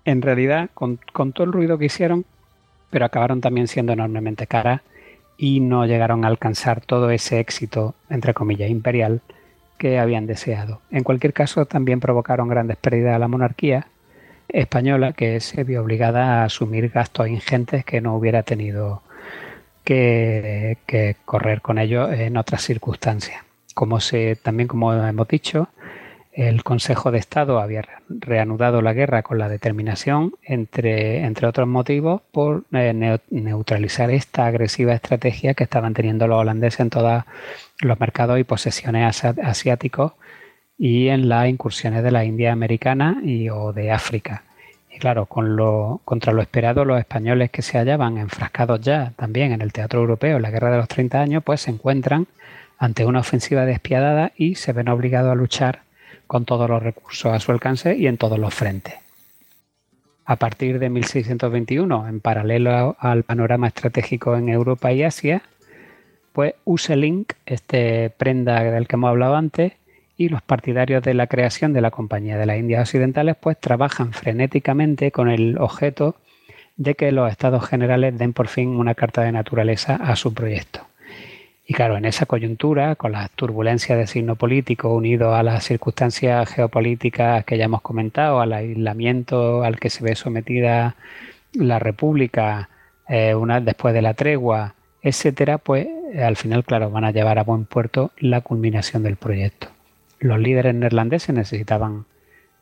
en 0.05 0.23
realidad, 0.23 0.71
con, 0.73 1.01
con, 1.13 1.33
todo 1.33 1.49
el 1.49 1.53
ruido 1.53 1.79
que 1.79 1.87
hicieron, 1.87 2.25
pero 2.91 3.07
acabaron 3.07 3.41
también 3.41 3.67
siendo 3.67 3.93
enormemente 3.93 4.47
caras 4.47 4.83
y 5.37 5.59
no 5.59 5.85
llegaron 5.85 6.25
a 6.25 6.29
alcanzar 6.29 6.81
todo 6.81 7.11
ese 7.11 7.41
éxito, 7.41 7.97
entre 8.09 8.35
comillas, 8.35 8.71
imperial 8.71 9.21
que 9.77 9.99
habían 9.99 10.29
deseado. 10.29 10.83
En 10.93 11.03
cualquier 11.03 11.33
caso, 11.33 11.67
también 11.67 11.99
provocaron 11.99 12.47
grandes 12.47 12.77
pérdidas 12.77 13.17
a 13.17 13.19
la 13.19 13.27
monarquía, 13.27 13.89
española 14.49 15.13
que 15.13 15.41
se 15.41 15.65
vio 15.65 15.83
obligada 15.83 16.43
a 16.43 16.45
asumir 16.45 16.91
gastos 16.91 17.27
ingentes 17.27 17.85
que 17.85 18.01
no 18.01 18.15
hubiera 18.15 18.45
tenido 18.45 19.03
que, 20.87 21.17
correr 21.25 21.61
con 21.63 21.79
ellos 21.79 22.13
en 22.13 22.37
otras 22.37 22.63
circunstancias. 22.63 23.43
Como 23.75 24.01
se, 24.01 24.37
también 24.37 24.69
como 24.69 24.93
hemos 24.93 25.29
dicho, 25.29 25.69
el 26.33 26.63
Consejo 26.63 27.11
de 27.11 27.19
Estado 27.19 27.59
había 27.59 27.85
reanudado 28.09 28.83
la 28.83 28.93
guerra 28.93 29.23
con 29.23 29.39
la 29.39 29.49
determinación, 29.49 30.35
entre, 30.43 31.25
entre 31.25 31.49
otros 31.49 31.67
motivos, 31.67 32.23
por 32.31 32.65
eh, 32.73 33.19
neutralizar 33.31 34.11
esta 34.11 34.47
agresiva 34.47 34.95
estrategia 34.95 35.55
que 35.55 35.65
estaban 35.65 35.93
teniendo 35.93 36.29
los 36.29 36.39
holandeses 36.39 36.81
en 36.81 36.91
todos 36.91 37.25
los 37.81 37.99
mercados 37.99 38.39
y 38.39 38.45
posesiones 38.45 39.25
asiáticos 39.25 40.13
y 40.79 41.09
en 41.09 41.29
las 41.29 41.49
incursiones 41.49 42.05
de 42.05 42.11
la 42.13 42.25
India 42.25 42.53
americana 42.53 43.21
y 43.25 43.49
o 43.51 43.73
de 43.73 43.91
África. 43.91 44.45
Claro, 45.01 45.25
contra 45.25 46.35
lo 46.35 46.43
esperado, 46.43 46.85
los 46.85 46.99
españoles 46.99 47.51
que 47.51 47.63
se 47.63 47.79
hallaban 47.79 48.19
enfrascados 48.19 48.83
ya 48.83 49.15
también 49.17 49.51
en 49.51 49.63
el 49.63 49.73
teatro 49.73 49.99
europeo 49.99 50.37
en 50.37 50.43
la 50.43 50.51
Guerra 50.51 50.71
de 50.71 50.77
los 50.77 50.89
30 50.89 51.19
años, 51.19 51.43
pues 51.43 51.63
se 51.63 51.71
encuentran 51.71 52.27
ante 52.77 53.07
una 53.07 53.21
ofensiva 53.21 53.65
despiadada 53.65 54.33
y 54.37 54.57
se 54.57 54.75
ven 54.75 54.91
obligados 54.91 55.33
a 55.33 55.35
luchar 55.35 55.85
con 56.27 56.45
todos 56.45 56.69
los 56.69 56.83
recursos 56.83 57.33
a 57.33 57.41
su 57.41 57.51
alcance 57.51 57.97
y 57.97 58.09
en 58.09 58.19
todos 58.19 58.39
los 58.39 58.53
frentes. 58.53 58.93
A 60.27 60.37
partir 60.37 60.79
de 60.79 60.91
1621, 60.91 62.07
en 62.07 62.21
paralelo 62.21 62.95
al 63.01 63.23
panorama 63.23 63.69
estratégico 63.69 64.37
en 64.37 64.51
Europa 64.51 64.93
y 64.93 65.03
Asia, 65.03 65.41
pues 66.35 66.53
Uselink, 66.67 67.33
este 67.47 68.11
prenda 68.11 68.63
del 68.65 68.87
que 68.87 68.97
hemos 68.97 69.09
hablado 69.09 69.35
antes, 69.35 69.73
y 70.21 70.29
los 70.29 70.43
partidarios 70.43 71.03
de 71.03 71.15
la 71.15 71.29
creación 71.29 71.73
de 71.73 71.81
la 71.81 71.91
Compañía 71.91 72.37
de 72.37 72.45
las 72.45 72.59
Indias 72.59 72.83
Occidentales 72.83 73.37
pues 73.41 73.59
trabajan 73.59 74.13
frenéticamente 74.13 75.13
con 75.13 75.31
el 75.31 75.57
objeto 75.57 76.15
de 76.77 76.95
que 76.95 77.11
los 77.11 77.31
estados 77.31 77.67
generales 77.67 78.19
den 78.19 78.35
por 78.35 78.49
fin 78.49 78.69
una 78.69 78.95
carta 78.95 79.23
de 79.23 79.33
naturaleza 79.33 79.97
a 79.97 80.17
su 80.17 80.35
proyecto. 80.35 80.81
Y 81.67 81.73
claro, 81.73 81.97
en 81.97 82.05
esa 82.05 82.27
coyuntura, 82.27 82.97
con 82.97 83.13
las 83.13 83.31
turbulencias 83.31 83.97
de 83.97 84.07
signo 84.07 84.37
político 84.37 84.95
unido 84.95 85.35
a 85.35 85.43
las 85.43 85.65
circunstancias 85.65 86.51
geopolíticas 86.51 87.47
que 87.47 87.57
ya 87.57 87.65
hemos 87.65 87.81
comentado, 87.81 88.43
al 88.43 88.53
aislamiento 88.53 89.65
al 89.65 89.81
que 89.81 89.89
se 89.89 90.05
ve 90.05 90.15
sometida 90.17 90.97
la 91.55 91.79
República 91.79 92.69
eh, 93.09 93.35
una 93.35 93.63
después 93.63 93.95
de 93.95 94.03
la 94.03 94.13
tregua, 94.13 94.75
etcétera, 95.01 95.57
pues 95.57 95.89
al 96.15 96.37
final, 96.37 96.63
claro, 96.63 96.91
van 96.91 97.05
a 97.05 97.11
llevar 97.11 97.39
a 97.39 97.45
buen 97.45 97.65
puerto 97.65 98.11
la 98.19 98.43
culminación 98.43 99.03
del 99.03 99.17
proyecto. 99.17 99.69
Los 100.21 100.39
líderes 100.39 100.75
neerlandeses 100.75 101.35
necesitaban 101.35 102.05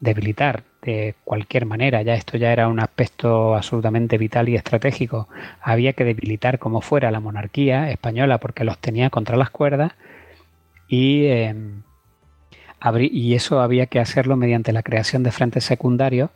debilitar 0.01 0.63
de 0.83 1.17
cualquier 1.25 1.67
manera, 1.67 2.03
ya 2.03 2.15
esto 2.15 2.37
ya 2.37 2.53
era 2.53 2.69
un 2.69 2.81
aspecto 2.81 3.57
absolutamente 3.57 4.17
vital 4.17 4.49
y 4.49 4.55
estratégico, 4.55 5.29
había 5.61 5.93
que 5.93 6.05
debilitar 6.05 6.59
como 6.59 6.81
fuera 6.81 7.11
la 7.11 7.21
monarquía 7.21 7.91
española 7.91 8.39
porque 8.39 8.65
los 8.65 8.79
tenía 8.79 9.11
contra 9.11 9.37
las 9.37 9.51
cuerdas 9.51 9.93
y, 10.87 11.27
em, 11.27 11.83
y 13.01 13.35
eso 13.35 13.61
había 13.61 13.87
que 13.87 13.99
hacerlo 13.99 14.37
mediante 14.37 14.73
la 14.73 14.85
creación 14.85 15.25
de 15.25 15.33
frentes 15.33 15.65
secundarios 15.65 16.31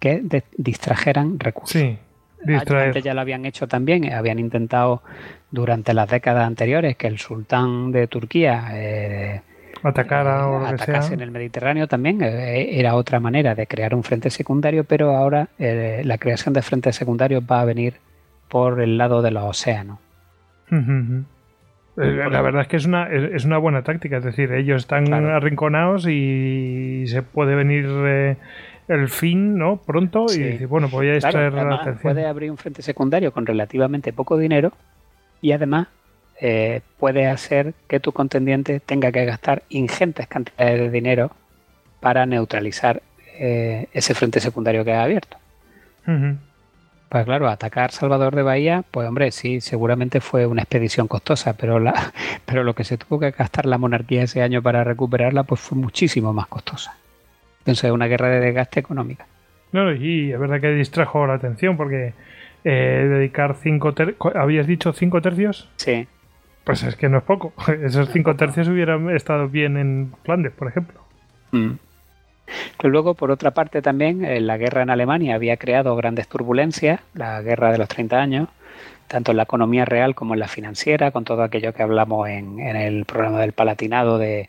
que 0.00 0.42
distrajeran 0.56 1.38
recursos. 1.38 1.80
Sí, 1.80 1.98
distraer. 2.44 3.00
ya 3.02 3.14
lo 3.14 3.20
habían 3.20 3.44
hecho 3.44 3.68
también, 3.68 4.12
habían 4.12 4.38
intentado 4.38 5.02
durante 5.50 5.92
las 5.92 6.08
décadas 6.08 6.46
anteriores 6.46 6.96
que 6.96 7.06
el 7.06 7.18
sultán 7.18 7.92
de 7.92 8.08
Turquía 8.08 8.70
eh, 8.72 9.42
Atacara 9.82 10.46
o 10.48 10.64
atacase 10.64 11.14
en 11.14 11.20
el 11.20 11.30
Mediterráneo 11.30 11.88
también 11.88 12.22
eh, 12.22 12.78
era 12.78 12.94
otra 12.94 13.18
manera 13.18 13.54
de 13.54 13.66
crear 13.66 13.94
un 13.94 14.04
frente 14.04 14.30
secundario, 14.30 14.84
pero 14.84 15.16
ahora 15.16 15.48
eh, 15.58 16.02
la 16.04 16.18
creación 16.18 16.54
de 16.54 16.62
frentes 16.62 16.94
secundarios 16.96 17.42
va 17.50 17.60
a 17.60 17.64
venir 17.64 17.94
por 18.48 18.80
el 18.80 18.96
lado 18.96 19.22
de 19.22 19.30
los 19.32 19.44
océanos. 19.44 19.98
Eh, 20.70 21.24
la 21.96 22.42
verdad 22.42 22.62
es 22.62 22.68
que 22.68 22.76
es 22.76 22.86
una, 22.86 23.08
es 23.10 23.44
una 23.44 23.58
buena 23.58 23.82
táctica, 23.82 24.18
es 24.18 24.24
decir, 24.24 24.52
ellos 24.52 24.82
están 24.82 25.12
arrinconados 25.12 26.06
y 26.06 27.04
se 27.06 27.22
puede 27.22 27.54
venir 27.54 27.86
el 28.88 29.08
fin, 29.08 29.58
¿no? 29.58 29.78
Pronto 29.78 30.26
y 30.32 30.38
decir, 30.38 30.66
bueno, 30.66 30.86
pues 30.86 31.00
voy 31.00 31.08
a 31.08 31.14
extraer 31.14 31.52
la 31.52 31.74
atención. 31.74 32.14
Puede 32.14 32.26
abrir 32.26 32.50
un 32.50 32.56
frente 32.56 32.82
secundario 32.82 33.32
con 33.32 33.46
relativamente 33.46 34.12
poco 34.12 34.38
dinero 34.38 34.72
y 35.40 35.52
además 35.52 35.88
eh, 36.44 36.80
puede 36.98 37.28
hacer 37.28 37.72
que 37.86 38.00
tu 38.00 38.10
contendiente 38.10 38.80
tenga 38.80 39.12
que 39.12 39.24
gastar 39.24 39.62
ingentes 39.68 40.26
cantidades 40.26 40.80
de 40.80 40.90
dinero 40.90 41.30
para 42.00 42.26
neutralizar 42.26 43.00
eh, 43.38 43.86
ese 43.92 44.12
frente 44.12 44.40
secundario 44.40 44.84
que 44.84 44.92
ha 44.92 45.04
abierto. 45.04 45.36
Pues 46.04 47.24
claro, 47.26 47.48
atacar 47.48 47.92
Salvador 47.92 48.34
de 48.34 48.42
Bahía, 48.42 48.82
pues 48.90 49.06
hombre, 49.06 49.30
sí, 49.30 49.60
seguramente 49.60 50.20
fue 50.20 50.46
una 50.46 50.62
expedición 50.62 51.06
costosa, 51.06 51.52
pero, 51.52 51.78
la, 51.78 52.12
pero 52.44 52.64
lo 52.64 52.74
que 52.74 52.82
se 52.82 52.98
tuvo 52.98 53.20
que 53.20 53.30
gastar 53.30 53.64
la 53.66 53.78
monarquía 53.78 54.24
ese 54.24 54.42
año 54.42 54.62
para 54.62 54.82
recuperarla, 54.82 55.44
pues 55.44 55.60
fue 55.60 55.78
muchísimo 55.78 56.32
más 56.32 56.48
costosa. 56.48 56.96
Entonces, 57.60 57.92
una 57.92 58.08
guerra 58.08 58.30
de 58.30 58.40
desgaste 58.40 58.80
económica. 58.80 59.26
No, 59.70 59.94
y 59.94 60.32
es 60.32 60.40
verdad 60.40 60.60
que 60.60 60.72
distrajo 60.72 61.24
la 61.24 61.34
atención 61.34 61.76
porque 61.76 62.14
eh, 62.64 63.06
dedicar 63.08 63.54
cinco 63.62 63.94
tercios. 63.94 64.18
¿Habías 64.34 64.66
dicho 64.66 64.92
cinco 64.92 65.22
tercios? 65.22 65.70
Sí. 65.76 66.08
Pues 66.64 66.82
es 66.82 66.96
que 66.96 67.08
no 67.08 67.18
es 67.18 67.24
poco. 67.24 67.52
Esos 67.82 68.08
cinco 68.10 68.36
tercios 68.36 68.68
hubieran 68.68 69.10
estado 69.10 69.48
bien 69.48 69.76
en 69.76 70.14
Flandes, 70.24 70.52
por 70.52 70.68
ejemplo. 70.68 71.00
Mm. 71.50 71.72
luego, 72.84 73.14
por 73.14 73.30
otra 73.30 73.52
parte, 73.52 73.82
también 73.82 74.24
eh, 74.24 74.40
la 74.40 74.56
guerra 74.56 74.82
en 74.82 74.90
Alemania 74.90 75.34
había 75.34 75.56
creado 75.56 75.94
grandes 75.96 76.28
turbulencias, 76.28 77.00
la 77.14 77.42
guerra 77.42 77.72
de 77.72 77.78
los 77.78 77.88
30 77.88 78.18
años, 78.18 78.48
tanto 79.06 79.32
en 79.32 79.36
la 79.36 79.42
economía 79.42 79.84
real 79.84 80.14
como 80.14 80.34
en 80.34 80.40
la 80.40 80.48
financiera, 80.48 81.10
con 81.10 81.24
todo 81.24 81.42
aquello 81.42 81.74
que 81.74 81.82
hablamos 81.82 82.28
en 82.28 82.58
el 82.60 83.04
programa 83.04 83.40
del 83.40 83.52
Palatinado 83.52 84.18
de 84.18 84.48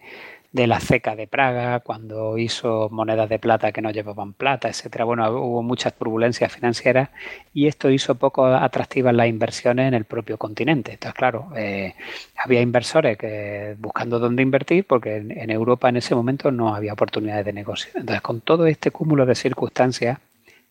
de 0.53 0.67
la 0.67 0.79
ceca 0.79 1.15
de 1.15 1.25
Praga, 1.25 1.79
cuando 1.79 2.37
hizo 2.37 2.87
monedas 2.91 3.27
de 3.27 3.39
plata 3.39 3.71
que 3.71 3.81
no 3.81 3.89
llevaban 3.89 4.33
plata, 4.33 4.69
etcétera. 4.69 5.03
Bueno, 5.03 5.27
hubo 5.31 5.63
muchas 5.63 5.93
turbulencias 5.95 6.53
financieras 6.53 7.09
y 7.55 7.65
esto 7.65 7.89
hizo 7.89 8.15
poco 8.15 8.45
atractivas 8.45 9.15
las 9.15 9.27
inversiones 9.27 9.87
en 9.87 9.95
el 9.95 10.05
propio 10.05 10.37
continente. 10.37 10.93
Entonces, 10.93 11.15
claro, 11.17 11.49
eh, 11.55 11.95
había 12.37 12.61
inversores 12.61 13.17
que 13.17 13.75
buscando 13.79 14.19
dónde 14.19 14.43
invertir 14.43 14.85
porque 14.85 15.17
en, 15.17 15.49
Europa 15.49 15.89
en 15.89 15.97
ese 15.97 16.13
momento 16.13 16.51
no 16.51 16.75
había 16.75 16.93
oportunidades 16.93 17.45
de 17.45 17.53
negocio. 17.53 17.91
Entonces, 17.95 18.21
con 18.21 18.41
todo 18.41 18.67
este 18.67 18.91
cúmulo 18.91 19.25
de 19.25 19.33
circunstancias, 19.33 20.19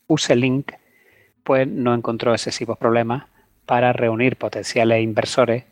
Uselink 0.07 0.73
pues 1.43 1.67
no 1.67 1.93
encontró 1.93 2.33
excesivos 2.33 2.79
problemas 2.79 3.25
para 3.67 3.93
reunir 3.93 4.37
potenciales 4.37 5.03
inversores 5.03 5.65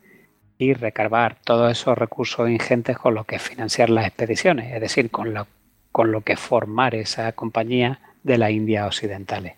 y 0.61 0.75
recargar 0.75 1.37
todos 1.43 1.73
esos 1.73 1.97
recursos 1.97 2.51
ingentes 2.51 2.99
con 2.99 3.15
los 3.15 3.25
que 3.25 3.39
financiar 3.39 3.89
las 3.89 4.07
expediciones, 4.07 4.75
es 4.75 4.81
decir, 4.83 5.11
con 5.11 5.33
lo, 5.33 5.47
con 5.91 6.13
lo 6.13 6.21
que 6.21 6.37
formar 6.37 6.95
esa 6.95 7.33
compañía 7.33 7.99
de 8.23 8.37
las 8.37 8.51
Indias 8.51 8.87
Occidentales. 8.87 9.55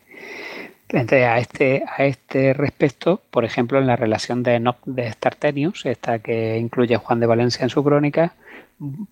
Entonces, 0.88 1.24
a 1.24 1.38
este, 1.38 1.82
a 1.88 2.04
este 2.04 2.54
respecto, 2.54 3.20
por 3.32 3.44
ejemplo, 3.44 3.80
en 3.80 3.88
la 3.88 3.96
relación 3.96 4.44
de 4.44 4.62
de 4.86 5.12
Startenius, 5.12 5.86
esta 5.86 6.20
que 6.20 6.56
incluye 6.58 6.96
Juan 6.96 7.18
de 7.18 7.26
Valencia 7.26 7.64
en 7.64 7.70
su 7.70 7.82
crónica, 7.82 8.34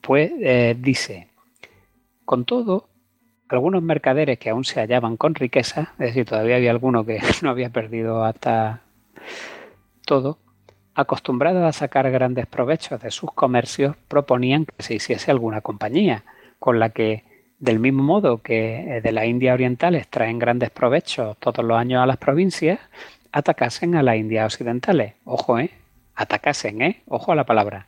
pues 0.00 0.30
eh, 0.38 0.76
dice, 0.78 1.26
con 2.24 2.44
todo, 2.44 2.88
algunos 3.48 3.82
mercaderes 3.82 4.38
que 4.38 4.50
aún 4.50 4.64
se 4.64 4.78
hallaban 4.78 5.16
con 5.16 5.34
riqueza, 5.34 5.92
es 5.98 6.06
decir, 6.14 6.24
todavía 6.24 6.54
había 6.54 6.70
alguno 6.70 7.04
que 7.04 7.18
no 7.42 7.50
había 7.50 7.70
perdido 7.70 8.24
hasta 8.24 8.82
todo, 10.06 10.38
acostumbrados 11.00 11.62
a 11.62 11.72
sacar 11.72 12.10
grandes 12.10 12.46
provechos 12.46 13.00
de 13.00 13.10
sus 13.10 13.32
comercios, 13.32 13.96
proponían 14.08 14.66
que 14.66 14.82
se 14.82 14.94
hiciese 14.94 15.30
alguna 15.30 15.60
compañía, 15.60 16.24
con 16.58 16.78
la 16.78 16.90
que, 16.90 17.24
del 17.58 17.78
mismo 17.78 18.02
modo 18.02 18.42
que 18.42 18.96
eh, 18.96 19.00
de 19.00 19.12
la 19.12 19.26
India 19.26 19.54
orientales 19.54 20.08
traen 20.08 20.38
grandes 20.38 20.70
provechos 20.70 21.36
todos 21.38 21.64
los 21.64 21.78
años 21.78 22.02
a 22.02 22.06
las 22.06 22.18
provincias, 22.18 22.78
atacasen 23.32 23.94
a 23.94 24.02
la 24.02 24.16
India 24.16 24.46
occidentales. 24.46 25.14
Ojo, 25.24 25.58
¿eh? 25.58 25.70
Atacasen, 26.14 26.82
¿eh? 26.82 27.02
Ojo 27.08 27.32
a 27.32 27.36
la 27.36 27.44
palabra. 27.44 27.86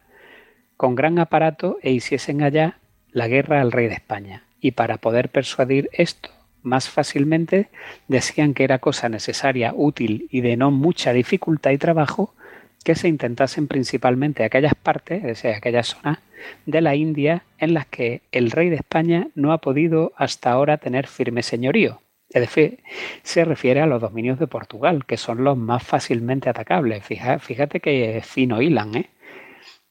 Con 0.76 0.94
gran 0.94 1.18
aparato 1.18 1.78
e 1.82 1.90
hiciesen 1.92 2.42
allá 2.42 2.78
la 3.10 3.28
guerra 3.28 3.60
al 3.60 3.72
rey 3.72 3.88
de 3.88 3.94
España. 3.94 4.44
Y 4.60 4.72
para 4.72 4.96
poder 4.96 5.28
persuadir 5.28 5.90
esto 5.92 6.30
más 6.62 6.88
fácilmente, 6.88 7.68
decían 8.08 8.54
que 8.54 8.64
era 8.64 8.78
cosa 8.78 9.08
necesaria, 9.08 9.72
útil 9.74 10.28
y 10.30 10.40
de 10.40 10.56
no 10.56 10.70
mucha 10.70 11.12
dificultad 11.12 11.72
y 11.72 11.78
trabajo 11.78 12.34
que 12.82 12.94
se 12.94 13.08
intentasen 13.08 13.68
principalmente 13.68 14.44
aquellas 14.44 14.74
partes, 14.74 15.18
es 15.18 15.24
decir, 15.24 15.50
aquellas 15.50 15.88
zonas 15.88 16.18
de 16.66 16.80
la 16.80 16.94
India 16.94 17.44
en 17.58 17.74
las 17.74 17.86
que 17.86 18.22
el 18.32 18.50
rey 18.50 18.70
de 18.70 18.76
España 18.76 19.28
no 19.34 19.52
ha 19.52 19.58
podido 19.58 20.12
hasta 20.16 20.50
ahora 20.50 20.78
tener 20.78 21.06
firme 21.06 21.42
señorío. 21.42 22.00
Es 22.30 22.40
decir, 22.40 22.78
se 23.22 23.44
refiere 23.44 23.82
a 23.82 23.86
los 23.86 24.00
dominios 24.00 24.38
de 24.38 24.46
Portugal, 24.46 25.04
que 25.04 25.18
son 25.18 25.44
los 25.44 25.56
más 25.56 25.82
fácilmente 25.82 26.48
atacables. 26.48 27.04
Fíjate, 27.04 27.80
que 27.80 28.22
fino 28.24 28.62
hilan, 28.62 28.96
¿eh? 28.96 29.10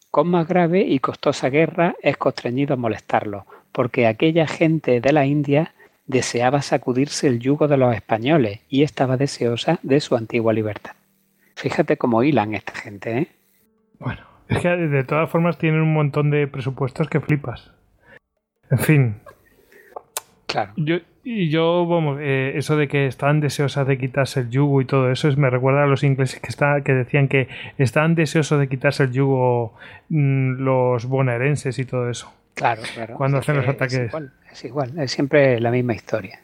Con 0.09 0.27
más 0.27 0.47
grave 0.47 0.81
y 0.81 0.99
costosa 0.99 1.49
guerra 1.49 1.95
es 2.01 2.18
constreñido 2.18 2.73
a 2.73 2.77
molestarlo, 2.77 3.45
porque 3.72 4.07
aquella 4.07 4.47
gente 4.47 4.99
de 4.99 5.13
la 5.13 5.26
India 5.26 5.73
deseaba 6.07 6.61
sacudirse 6.61 7.27
el 7.27 7.39
yugo 7.39 7.68
de 7.68 7.77
los 7.77 7.95
españoles 7.95 8.59
y 8.68 8.84
estaba 8.84 9.18
deseosa 9.18 9.80
de 9.84 10.01
su 10.01 10.15
antigua 10.15 10.51
libertad. 10.51 10.93
Fíjate 11.61 11.95
cómo 11.95 12.23
hilan 12.23 12.55
esta 12.55 12.73
gente, 12.73 13.17
¿eh? 13.19 13.27
Bueno, 13.99 14.21
es 14.47 14.57
que 14.57 14.69
de 14.69 15.03
todas 15.03 15.29
formas 15.29 15.59
tienen 15.59 15.81
un 15.81 15.93
montón 15.93 16.31
de 16.31 16.47
presupuestos 16.47 17.07
que 17.07 17.19
flipas. 17.19 17.71
En 18.71 18.79
fin. 18.79 19.15
Claro. 20.47 20.73
Yo, 20.75 20.95
y 21.23 21.51
yo, 21.51 21.85
vamos, 21.85 22.17
eh, 22.19 22.53
eso 22.55 22.77
de 22.77 22.88
que 22.88 23.05
están 23.05 23.41
deseosas 23.41 23.85
de 23.85 23.99
quitarse 23.99 24.39
el 24.39 24.49
yugo 24.49 24.81
y 24.81 24.85
todo 24.85 25.11
eso, 25.11 25.27
es, 25.27 25.38
me 25.38 25.51
recuerda 25.51 25.83
a 25.83 25.85
los 25.85 26.03
ingleses 26.03 26.39
que, 26.39 26.47
está, 26.47 26.81
que 26.81 26.93
decían 26.93 27.27
que 27.27 27.47
están 27.77 28.15
deseosos 28.15 28.59
de 28.59 28.67
quitarse 28.67 29.03
el 29.03 29.11
yugo 29.11 29.75
mm, 30.09 30.63
los 30.63 31.05
bonaerenses 31.05 31.77
y 31.77 31.85
todo 31.85 32.09
eso. 32.09 32.33
Claro, 32.55 32.81
claro. 32.95 33.17
Cuando 33.17 33.38
hacen 33.38 33.55
los 33.57 33.67
ataques. 33.67 33.99
Es 33.99 34.07
igual, 34.07 34.33
es 34.51 34.65
igual, 34.65 34.99
es 34.99 35.11
siempre 35.11 35.59
la 35.59 35.69
misma 35.69 35.93
historia. 35.93 36.39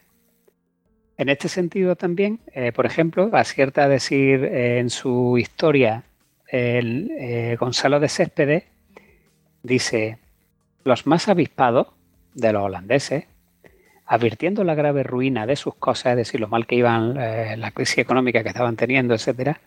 En 1.18 1.30
este 1.30 1.50
sentido 1.50 1.96
también, 1.96 2.40
eh, 2.54 2.72
por 2.72 2.86
ejemplo, 2.86 3.30
acierta 3.34 3.84
a 3.84 3.88
decir 3.88 4.44
eh, 4.44 4.78
en 4.78 4.92
su 4.92 5.38
historia 5.40 6.04
el, 6.48 7.10
eh, 7.18 7.58
Gonzalo 7.60 8.00
de 8.00 8.08
Céspedes, 8.08 8.64
dice, 9.64 10.20
los 10.84 11.08
más 11.08 11.28
avispados 11.28 11.88
de 12.36 12.54
los 12.54 12.64
holandeses, 12.64 13.26
advirtiendo 14.06 14.64
la 14.64 14.76
grave 14.76 15.02
ruina 15.02 15.48
de 15.48 15.56
sus 15.56 15.74
cosas, 15.76 16.12
es 16.12 16.18
decir, 16.18 16.40
lo 16.40 16.48
mal 16.48 16.68
que 16.68 16.76
iban, 16.76 17.16
la 17.16 17.72
crisis 17.72 17.98
económica 17.98 18.42
que 18.44 18.50
estaban 18.50 18.78
teniendo, 18.78 19.14
etcétera, 19.14 19.60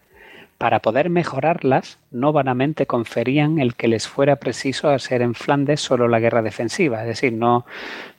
para 0.56 0.80
poder 0.80 1.10
mejorarlas, 1.10 1.98
no 2.10 2.32
vanamente 2.32 2.86
conferían 2.86 3.58
el 3.58 3.74
que 3.74 3.88
les 3.88 4.08
fuera 4.08 4.36
preciso 4.36 4.88
hacer 4.88 5.20
en 5.20 5.34
Flandes 5.34 5.80
solo 5.80 6.08
la 6.08 6.20
guerra 6.20 6.40
defensiva. 6.42 7.00
Es 7.00 7.08
decir, 7.08 7.32
no, 7.32 7.66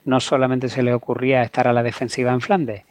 no 0.04 0.20
solamente 0.20 0.68
se 0.68 0.82
le 0.82 0.92
ocurría 0.92 1.42
estar 1.42 1.66
a 1.66 1.72
la 1.72 1.82
defensiva 1.82 2.32
en 2.32 2.40
Flandes, 2.40 2.84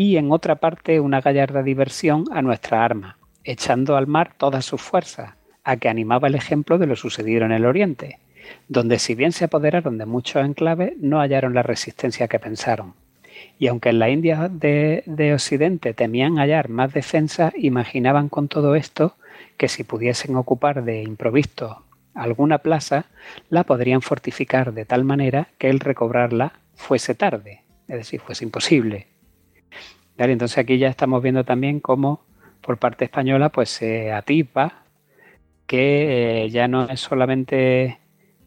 y 0.00 0.16
en 0.16 0.30
otra 0.30 0.54
parte 0.54 1.00
una 1.00 1.20
gallarda 1.20 1.64
diversión 1.64 2.26
a 2.30 2.40
nuestra 2.40 2.84
arma, 2.84 3.18
echando 3.42 3.96
al 3.96 4.06
mar 4.06 4.30
todas 4.38 4.64
sus 4.64 4.80
fuerzas, 4.80 5.34
a 5.64 5.76
que 5.76 5.88
animaba 5.88 6.28
el 6.28 6.36
ejemplo 6.36 6.78
de 6.78 6.86
lo 6.86 6.94
sucedido 6.94 7.44
en 7.44 7.50
el 7.50 7.66
Oriente, 7.66 8.20
donde 8.68 9.00
si 9.00 9.16
bien 9.16 9.32
se 9.32 9.46
apoderaron 9.46 9.98
de 9.98 10.06
muchos 10.06 10.44
enclaves, 10.44 10.92
no 11.00 11.18
hallaron 11.18 11.52
la 11.52 11.64
resistencia 11.64 12.28
que 12.28 12.38
pensaron. 12.38 12.94
Y 13.58 13.66
aunque 13.66 13.88
en 13.88 13.98
la 13.98 14.08
India 14.08 14.48
de, 14.48 15.02
de 15.04 15.34
Occidente 15.34 15.94
temían 15.94 16.36
hallar 16.36 16.68
más 16.68 16.92
defensa, 16.92 17.52
imaginaban 17.56 18.28
con 18.28 18.46
todo 18.46 18.76
esto 18.76 19.16
que 19.56 19.66
si 19.66 19.82
pudiesen 19.82 20.36
ocupar 20.36 20.84
de 20.84 21.02
improviso 21.02 21.82
alguna 22.14 22.58
plaza, 22.58 23.06
la 23.50 23.64
podrían 23.64 24.02
fortificar 24.02 24.72
de 24.72 24.84
tal 24.84 25.02
manera 25.02 25.48
que 25.58 25.68
el 25.68 25.80
recobrarla 25.80 26.52
fuese 26.76 27.16
tarde, 27.16 27.62
es 27.88 27.96
decir, 27.96 28.20
fuese 28.20 28.44
imposible. 28.44 29.08
Entonces 30.18 30.58
aquí 30.58 30.78
ya 30.78 30.88
estamos 30.88 31.22
viendo 31.22 31.44
también 31.44 31.80
cómo 31.80 32.20
por 32.60 32.78
parte 32.78 33.04
española 33.04 33.50
pues 33.50 33.70
se 33.70 34.12
atisba 34.12 34.82
que 35.66 36.44
eh, 36.44 36.50
ya 36.50 36.66
no 36.66 36.88
es 36.88 37.00
solamente 37.00 37.98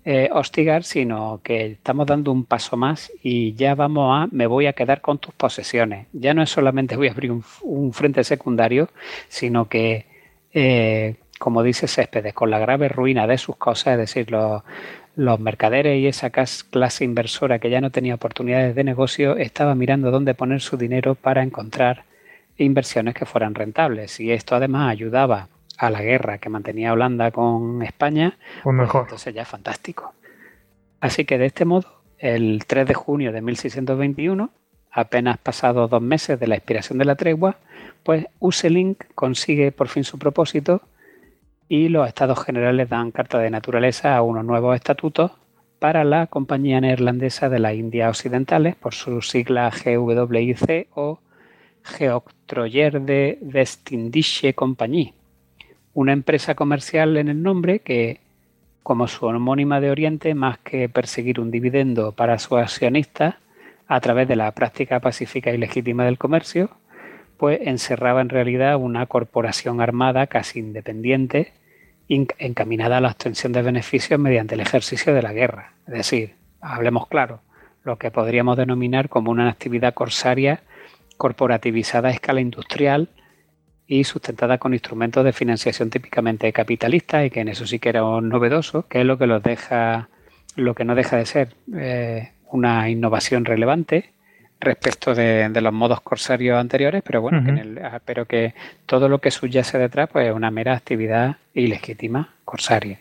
eh, 0.04 0.30
hostigar, 0.34 0.84
sino 0.84 1.40
que 1.44 1.68
estamos 1.68 2.08
dando 2.08 2.32
un 2.32 2.46
paso 2.46 2.76
más 2.76 3.12
y 3.24 3.54
ya 3.54 3.76
vamos 3.76 4.12
a, 4.12 4.28
me 4.32 4.48
voy 4.48 4.66
a 4.66 4.74
quedar 4.74 5.02
con 5.02 5.20
tus 5.20 5.34
posesiones. 5.34 6.08
Ya 6.12 6.34
no 6.34 6.42
es 6.42 6.50
solamente 6.50 6.98
voy 6.98 7.08
a 7.08 7.12
abrir 7.12 7.32
un, 7.32 7.94
frente 7.94 8.24
secundario, 8.24 8.90
sino 9.30 9.70
que 9.70 10.08
eh, 10.54 11.16
como 11.40 11.64
dice 11.64 11.88
Céspedes, 11.88 12.34
con 12.34 12.52
la 12.52 12.60
grave 12.60 12.90
ruina 12.90 13.26
de 13.26 13.38
sus 13.38 13.56
cosas, 13.56 13.94
es 13.94 13.98
decir, 13.98 14.32
los, 14.32 14.62
mercaderes 15.16 16.00
y 16.00 16.08
esa 16.08 16.30
clase 16.30 17.04
inversora 17.04 17.60
que 17.60 17.70
ya 17.70 17.82
no 17.82 17.90
tenía 17.90 18.16
oportunidades 18.16 18.76
de 18.76 18.84
negocio, 18.84 19.36
estaba 19.38 19.76
mirando 19.76 20.12
dónde 20.12 20.34
poner 20.34 20.62
su 20.62 20.78
dinero 20.78 21.16
para 21.16 21.44
encontrar 21.44 22.04
inversiones 22.58 23.16
que 23.16 23.26
fueran 23.26 23.56
rentables. 23.56 24.20
Y 24.20 24.32
esto 24.32 24.56
además 24.56 24.90
ayudaba 24.90 25.48
a 25.78 25.90
la 25.90 26.02
guerra 26.02 26.38
que 26.38 26.50
mantenía 26.50 26.94
Holanda 26.94 27.32
con 27.32 27.82
España, 27.82 28.38
pues 28.64 28.76
mejor. 28.76 29.04
entonces 29.04 29.34
ya 29.34 29.46
fantástico. 29.46 30.14
Así 31.00 31.26
que 31.26 31.38
de 31.38 31.48
este 31.48 31.66
modo, 31.66 32.02
el 32.20 32.64
3 32.66 32.88
de 32.88 32.94
junio 32.94 33.32
de 33.32 33.42
1621, 33.42 34.52
apenas 34.92 35.38
pasados 35.40 35.90
dos 35.90 36.02
meses 36.02 36.40
de 36.40 36.48
la 36.48 36.56
expiración 36.56 37.00
de 37.00 37.06
la 37.06 37.16
tregua, 37.16 37.58
pues 38.04 38.28
Uselink 38.40 39.06
consigue 39.16 39.72
por 39.72 39.88
fin 39.88 40.04
su 40.04 40.20
propósito 40.20 40.82
y 41.72 41.88
los 41.88 42.06
estados 42.06 42.44
generales 42.44 42.90
dan 42.90 43.12
carta 43.12 43.40
de 43.40 43.50
naturaleza 43.50 44.18
a 44.18 44.22
unos 44.22 44.44
nuevos 44.44 44.76
estatutos 44.76 45.32
para 45.80 46.04
la 46.04 46.28
Compañía 46.28 46.82
Neerlandesa 46.82 47.48
de 47.48 47.60
las 47.60 47.76
Indias 47.76 48.10
Occidentales, 48.10 48.76
por 48.76 48.94
su 48.94 49.22
sigla 49.22 49.72
GWIC 49.72 50.90
o 50.96 51.20
Geoctroyer 51.82 53.00
de 53.00 53.40
Westindische 53.42 54.54
Compagnie, 54.54 55.14
una 55.94 56.12
empresa 56.12 56.56
comercial 56.56 57.16
en 57.16 57.30
el 57.30 57.42
nombre 57.42 57.80
que, 57.80 58.20
como 58.84 59.08
su 59.08 59.26
homónima 59.28 59.80
de 59.80 59.92
Oriente, 59.92 60.36
más 60.36 60.58
que 60.58 60.90
perseguir 60.90 61.40
un 61.40 61.52
dividendo 61.52 62.12
para 62.12 62.38
sus 62.38 62.58
accionistas 62.58 63.36
a 63.88 64.02
través 64.02 64.28
de 64.28 64.36
la 64.36 64.52
práctica 64.52 65.00
pacífica 65.00 65.54
y 65.54 65.58
legítima 65.58 66.04
del 66.04 66.18
comercio, 66.18 66.70
pues 67.38 67.62
encerraba 67.64 68.20
en 68.20 68.28
realidad 68.28 68.76
una 68.76 69.06
corporación 69.06 69.80
armada 69.80 70.28
casi 70.28 70.60
independiente 70.60 71.54
encaminada 72.40 72.98
a 72.98 73.02
la 73.02 73.10
obtención 73.10 73.54
de 73.54 73.62
beneficios 73.62 74.20
mediante 74.20 74.56
el 74.56 74.62
ejercicio 74.62 75.14
de 75.14 75.22
la 75.22 75.34
guerra. 75.34 75.74
Es 75.88 75.94
decir, 75.94 76.36
hablemos 76.60 77.08
claro, 77.08 77.42
lo 77.84 77.98
que 77.98 78.12
podríamos 78.12 78.58
denominar 78.58 79.10
como 79.10 79.32
una 79.32 79.50
actividad 79.50 79.94
corsaria 79.94 80.62
corporativizada 81.18 82.10
a 82.10 82.12
escala 82.12 82.42
industrial 82.42 83.10
y 83.88 84.04
sustentada 84.04 84.58
con 84.58 84.74
instrumentos 84.74 85.24
de 85.24 85.34
financiación 85.34 85.90
típicamente 85.90 86.52
capitalistas 86.54 87.26
y 87.26 87.30
que 87.30 87.42
en 87.42 87.50
eso 87.50 87.66
sí 87.68 87.80
que 87.80 87.90
era 87.90 88.02
novedoso, 88.02 88.88
que 88.88 89.02
es 89.02 89.06
lo 89.06 89.18
que 89.18 89.28
los 89.28 89.44
deja, 89.44 90.10
lo 90.56 90.76
que 90.76 90.86
no 90.86 90.96
deja 90.96 91.18
de 91.18 91.26
ser 91.26 91.56
eh, 91.76 92.32
una 92.52 92.90
innovación 92.90 93.46
relevante 93.46 94.14
respecto 94.62 95.14
de, 95.16 95.50
los 95.62 95.74
modos 95.74 96.02
corsarios 96.02 96.58
anteriores, 96.58 97.02
pero 97.04 97.22
bueno, 97.22 97.44
que 97.44 97.82
ah, 97.84 98.00
pero 98.06 98.26
que 98.26 98.54
todo 98.86 99.10
lo 99.10 99.20
que 99.20 99.32
subyace 99.32 99.78
detrás 99.78 100.10
pues 100.10 100.30
es 100.30 100.36
una 100.36 100.52
mera 100.52 100.74
actividad 100.74 101.38
ilegítima 101.54 102.30
corsaria. 102.46 103.00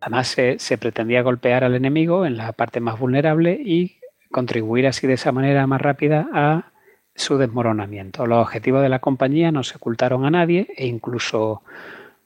Además 0.00 0.28
se, 0.28 0.78
pretendía 0.78 1.22
golpear 1.22 1.64
al 1.64 1.74
enemigo 1.74 2.24
en 2.24 2.36
la 2.36 2.52
parte 2.52 2.80
más 2.80 2.98
vulnerable 2.98 3.60
y 3.62 3.96
contribuir 4.30 4.86
así 4.86 5.06
de 5.06 5.14
esa 5.14 5.32
manera 5.32 5.66
más 5.66 5.80
rápida 5.80 6.28
a 6.32 6.72
su 7.14 7.36
desmoronamiento. 7.36 8.26
Los 8.26 8.38
objetivos 8.38 8.82
de 8.82 8.88
la 8.88 9.00
compañía 9.00 9.52
no 9.52 9.64
se 9.64 9.76
ocultaron 9.76 10.24
a 10.24 10.30
nadie 10.30 10.68
e 10.76 10.86
incluso 10.86 11.62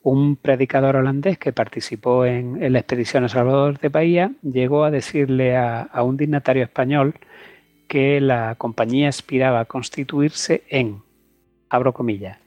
un 0.02 0.36
predicador 0.36 0.96
holandés 0.96 1.38
que 1.38 1.52
participó 1.52 2.26
en, 2.26 2.72
la 2.72 2.78
expedición 2.78 3.24
a 3.24 3.28
Salvador 3.28 3.78
de 3.78 3.88
Bahía 3.88 4.32
llegó 4.42 4.84
a 4.84 4.90
decirle 4.90 5.56
a 5.56 6.02
un 6.02 6.16
dignatario 6.16 6.64
español 6.64 7.14
que 7.88 8.20
la 8.20 8.54
compañía 8.56 9.09
aspiraba 9.09 9.60
a 9.60 9.64
constituirse 9.64 10.64
en, 10.68 11.02
abro 11.68 11.92
comillas, 11.92 12.38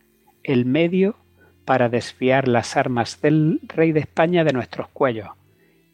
el 0.43 0.65
medio 0.65 1.15
para 1.65 1.89
desviar 1.89 2.47
las 2.47 2.77
armas 2.77 3.21
del 3.21 3.59
rey 3.67 3.91
de 3.91 4.01
España 4.01 4.43
de 4.43 4.53
nuestros 4.53 4.87
cuellos 4.89 5.29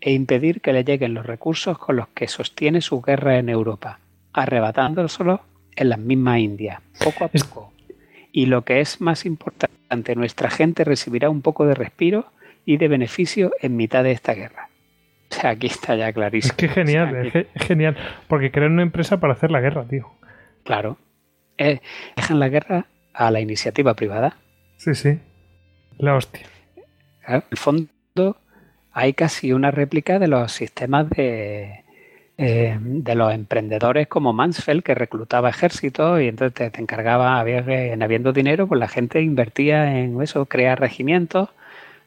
e 0.02 0.14
impedir 0.14 0.62
que 0.62 0.74
le 0.74 0.84
lleguen 0.84 1.14
los 1.14 1.26
recursos 1.26 1.78
con 1.78 1.96
los 1.96 2.08
que 2.10 2.28
sostiene 2.28 2.82
su 2.82 3.02
guerra 3.02 3.38
en 3.38 3.50
Europa, 3.50 4.00
arrebatándoselos 4.34 5.40
en 5.76 5.90
las 5.90 6.00
mismas 6.00 6.40
Indias, 6.40 6.82
poco 7.00 7.26
a 7.26 7.28
poco. 7.28 7.72
Y 8.32 8.48
lo 8.48 8.64
que 8.64 8.80
es 8.80 9.00
más 9.00 9.26
importante, 9.26 10.16
nuestra 10.16 10.50
gente 10.50 10.84
recibirá 10.84 11.30
un 11.30 11.42
poco 11.42 11.66
de 11.66 11.76
respiro 11.76 12.26
y 12.66 12.78
de 12.78 12.88
beneficio 12.88 13.52
en 13.62 13.76
mitad 13.76 14.04
de 14.04 14.12
esta 14.12 14.34
guerra. 14.34 14.71
O 15.32 15.36
sea, 15.42 15.52
aquí 15.52 15.68
está 15.68 15.96
ya 15.96 16.12
clarísimo. 16.12 16.52
Es 16.52 16.58
que 16.58 16.68
genial, 16.68 17.32
es, 17.34 17.48
genial. 17.68 17.98
Porque 18.28 18.52
crean 18.52 18.74
una 18.74 18.84
empresa 18.84 19.20
para 19.20 19.34
hacer 19.34 19.52
la 19.52 19.62
guerra, 19.62 19.86
tío. 19.88 20.12
Claro. 20.64 20.98
Eh, 21.58 21.80
dejan 22.16 22.40
la 22.40 22.50
guerra 22.50 22.86
a 23.14 23.32
la 23.32 23.40
iniciativa 23.40 23.94
privada. 23.94 24.38
Sí, 24.78 24.96
sí. 24.96 25.20
La 25.98 26.16
hostia. 26.16 26.48
en 27.28 27.44
el 27.50 27.58
fondo 27.58 28.38
hay 28.92 29.14
casi 29.14 29.54
una 29.54 29.72
réplica 29.72 30.20
de 30.20 30.28
los 30.28 30.52
sistemas 30.52 31.10
de, 31.10 31.84
eh, 32.38 32.78
de 32.80 33.16
los 33.16 33.34
emprendedores 33.34 34.08
como 34.08 34.34
Mansfeld, 34.34 34.84
que 34.84 34.96
reclutaba 34.96 35.50
ejércitos 35.50 36.22
y 36.22 36.28
entonces 36.28 36.72
te, 36.72 36.82
encargaba, 36.82 37.40
había, 37.40 37.60
en 37.60 38.02
habiendo 38.02 38.34
dinero, 38.34 38.68
pues 38.68 38.80
la 38.80 38.88
gente 38.88 39.22
invertía 39.22 40.00
en 40.00 40.22
eso, 40.22 40.46
crear 40.48 40.80
regimientos 40.80 41.50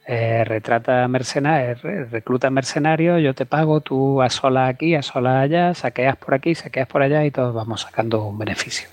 eh, 0.06 0.44
retrata 0.44 1.06
mercenarios, 1.08 1.82
recluta 2.10 2.50
mercenarios, 2.50 3.22
yo 3.22 3.34
te 3.34 3.46
pago, 3.46 3.80
tú 3.80 4.20
asolas 4.22 4.68
aquí, 4.68 4.94
asolas 4.94 5.42
allá, 5.42 5.74
saqueas 5.74 6.16
por 6.16 6.34
aquí, 6.34 6.54
saqueas 6.54 6.86
por 6.86 7.02
allá 7.02 7.24
y 7.24 7.30
todos 7.30 7.54
vamos 7.54 7.82
sacando 7.82 8.24
un 8.24 8.38
beneficio. 8.38 8.88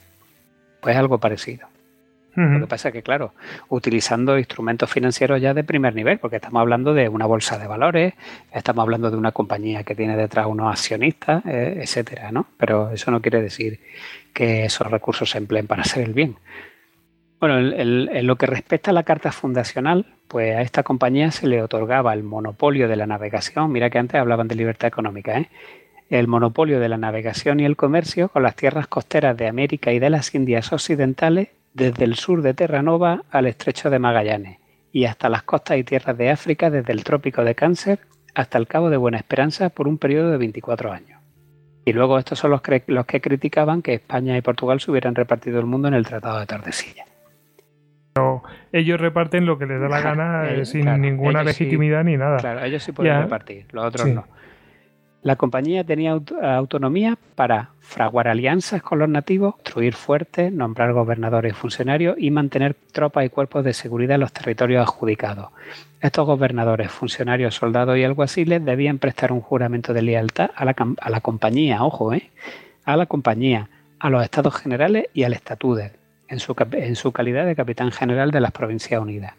Pues 0.82 0.96
algo 0.96 1.20
parecido. 1.20 1.68
Lo 2.34 2.62
que 2.62 2.68
pasa 2.68 2.88
es 2.88 2.94
que, 2.94 3.04
claro, 3.04 3.34
utilizando 3.68 4.38
instrumentos 4.38 4.90
financieros 4.90 5.42
ya 5.42 5.54
de 5.54 5.66
primer 5.66 5.94
nivel, 5.94 6.18
porque 6.18 6.38
estamos 6.38 6.62
hablando 6.62 6.94
de 6.94 7.10
una 7.10 7.26
bolsa 7.26 7.58
de 7.58 7.68
valores, 7.68 8.14
estamos 8.54 8.84
hablando 8.84 9.12
de 9.12 9.18
una 9.18 9.34
compañía 9.34 9.84
que 9.84 9.96
tiene 9.96 10.16
detrás 10.16 10.48
unos 10.48 10.72
accionistas, 10.72 11.46
eh, 11.46 11.80
etcétera, 11.82 12.32
¿no? 12.32 12.48
Pero 12.58 12.92
eso 12.92 13.12
no 13.12 13.22
quiere 13.22 13.42
decir 13.42 13.82
que 14.34 14.64
esos 14.64 14.90
recursos 14.90 15.30
se 15.30 15.40
empleen 15.40 15.68
para 15.68 15.82
hacer 15.82 16.04
el 16.04 16.14
bien. 16.14 16.38
Bueno, 17.42 17.58
en 17.58 18.28
lo 18.28 18.36
que 18.36 18.46
respecta 18.46 18.92
a 18.92 18.94
la 18.94 19.02
carta 19.02 19.32
fundacional, 19.32 20.06
pues 20.28 20.56
a 20.56 20.62
esta 20.62 20.84
compañía 20.84 21.32
se 21.32 21.48
le 21.48 21.64
otorgaba 21.64 22.14
el 22.14 22.22
monopolio 22.22 22.88
de 22.88 22.96
la 22.96 23.08
navegación. 23.08 23.72
Mira 23.72 23.90
que 23.90 23.98
antes 23.98 24.22
hablaban 24.22 24.48
de 24.48 24.54
libertad 24.54 24.88
económica, 24.88 25.40
¿eh? 25.40 25.50
El 26.12 26.28
monopolio 26.28 26.80
de 26.80 26.88
la 26.88 26.98
navegación 26.98 27.60
y 27.60 27.66
el 27.66 27.76
comercio 27.76 28.30
con 28.30 28.44
las 28.44 28.56
tierras 28.56 28.86
costeras 28.86 29.36
de 29.36 29.48
América 29.48 29.92
y 29.92 29.98
de 29.98 30.12
las 30.12 30.36
Indias 30.36 30.72
Occidentales, 30.72 31.48
desde 31.74 32.04
el 32.04 32.14
sur 32.14 32.44
de 32.44 32.54
Terranova 32.54 33.24
al 33.32 33.48
estrecho 33.48 33.90
de 33.90 33.98
Magallanes 33.98 34.60
y 34.92 35.06
hasta 35.06 35.28
las 35.28 35.42
costas 35.42 35.80
y 35.80 35.84
tierras 35.84 36.16
de 36.16 36.30
África, 36.30 36.70
desde 36.70 36.94
el 36.94 37.04
trópico 37.04 37.44
de 37.44 37.56
Cáncer 37.56 38.02
hasta 38.36 38.60
el 38.60 38.68
Cabo 38.68 38.92
de 38.92 38.98
Buena 38.98 39.18
Esperanza 39.18 39.70
por 39.70 39.88
un 39.88 39.98
periodo 39.98 40.30
de 40.30 40.38
24 40.38 40.92
años. 40.92 41.20
Y 41.86 41.94
luego 41.94 42.20
estos 42.20 42.38
son 42.38 42.52
los, 42.52 42.62
los 42.86 43.06
que 43.08 43.20
criticaban 43.20 43.82
que 43.82 43.96
España 43.96 44.38
y 44.38 44.42
Portugal 44.42 44.80
se 44.80 44.92
hubieran 44.92 45.16
repartido 45.16 45.60
el 45.60 45.66
mundo 45.66 45.88
en 45.88 45.96
el 45.96 46.06
Tratado 46.06 46.40
de 46.40 46.46
Tordesillas. 46.46 47.11
Pero 48.14 48.44
ellos 48.72 49.00
reparten 49.00 49.46
lo 49.46 49.58
que 49.58 49.66
les 49.66 49.80
da 49.80 49.88
la 49.88 50.02
gana 50.02 50.50
eh, 50.50 50.66
sin 50.66 50.86
ninguna 51.02 51.44
legitimidad 51.44 52.04
ni 52.04 52.18
nada. 52.18 52.38
Claro, 52.38 52.64
ellos 52.64 52.84
sí 52.84 52.92
pueden 52.92 53.22
repartir, 53.22 53.66
los 53.72 53.86
otros 53.86 54.08
no. 54.08 54.26
La 55.24 55.36
compañía 55.36 55.84
tenía 55.84 56.20
autonomía 56.42 57.16
para 57.36 57.70
fraguar 57.80 58.28
alianzas 58.28 58.82
con 58.82 58.98
los 58.98 59.08
nativos, 59.08 59.54
construir 59.54 59.94
fuertes, 59.94 60.52
nombrar 60.52 60.94
gobernadores 60.94 61.52
y 61.52 61.56
funcionarios 61.56 62.16
y 62.18 62.32
mantener 62.32 62.76
tropas 62.92 63.26
y 63.26 63.30
cuerpos 63.30 63.64
de 63.64 63.74
seguridad 63.74 64.16
en 64.16 64.22
los 64.22 64.34
territorios 64.34 64.82
adjudicados. 64.82 65.50
Estos 66.00 66.26
gobernadores, 66.26 66.90
funcionarios, 66.90 67.54
soldados 67.54 68.00
y 68.00 68.04
alguaciles 68.04 68.66
debían 68.66 68.98
prestar 68.98 69.32
un 69.32 69.42
juramento 69.42 69.94
de 69.94 70.02
lealtad 70.02 70.50
a 70.56 70.66
la, 70.66 70.76
a 71.00 71.10
la 71.12 71.22
compañía, 71.22 71.84
ojo, 71.84 72.14
¿eh? 72.16 72.32
a 72.86 72.98
la 72.98 73.06
compañía, 73.06 73.70
a 74.00 74.10
los 74.10 74.24
estados 74.24 74.56
generales 74.56 75.06
y 75.14 75.22
al 75.22 75.34
estatuto 75.34 76.01
en 76.32 76.96
su, 76.96 77.12
calidad 77.12 77.46
de 77.46 77.56
capitán 77.56 77.92
general 77.92 78.32
de 78.32 78.40
las 78.40 78.52
Provincias 78.52 79.02
Unidas. 79.02 79.34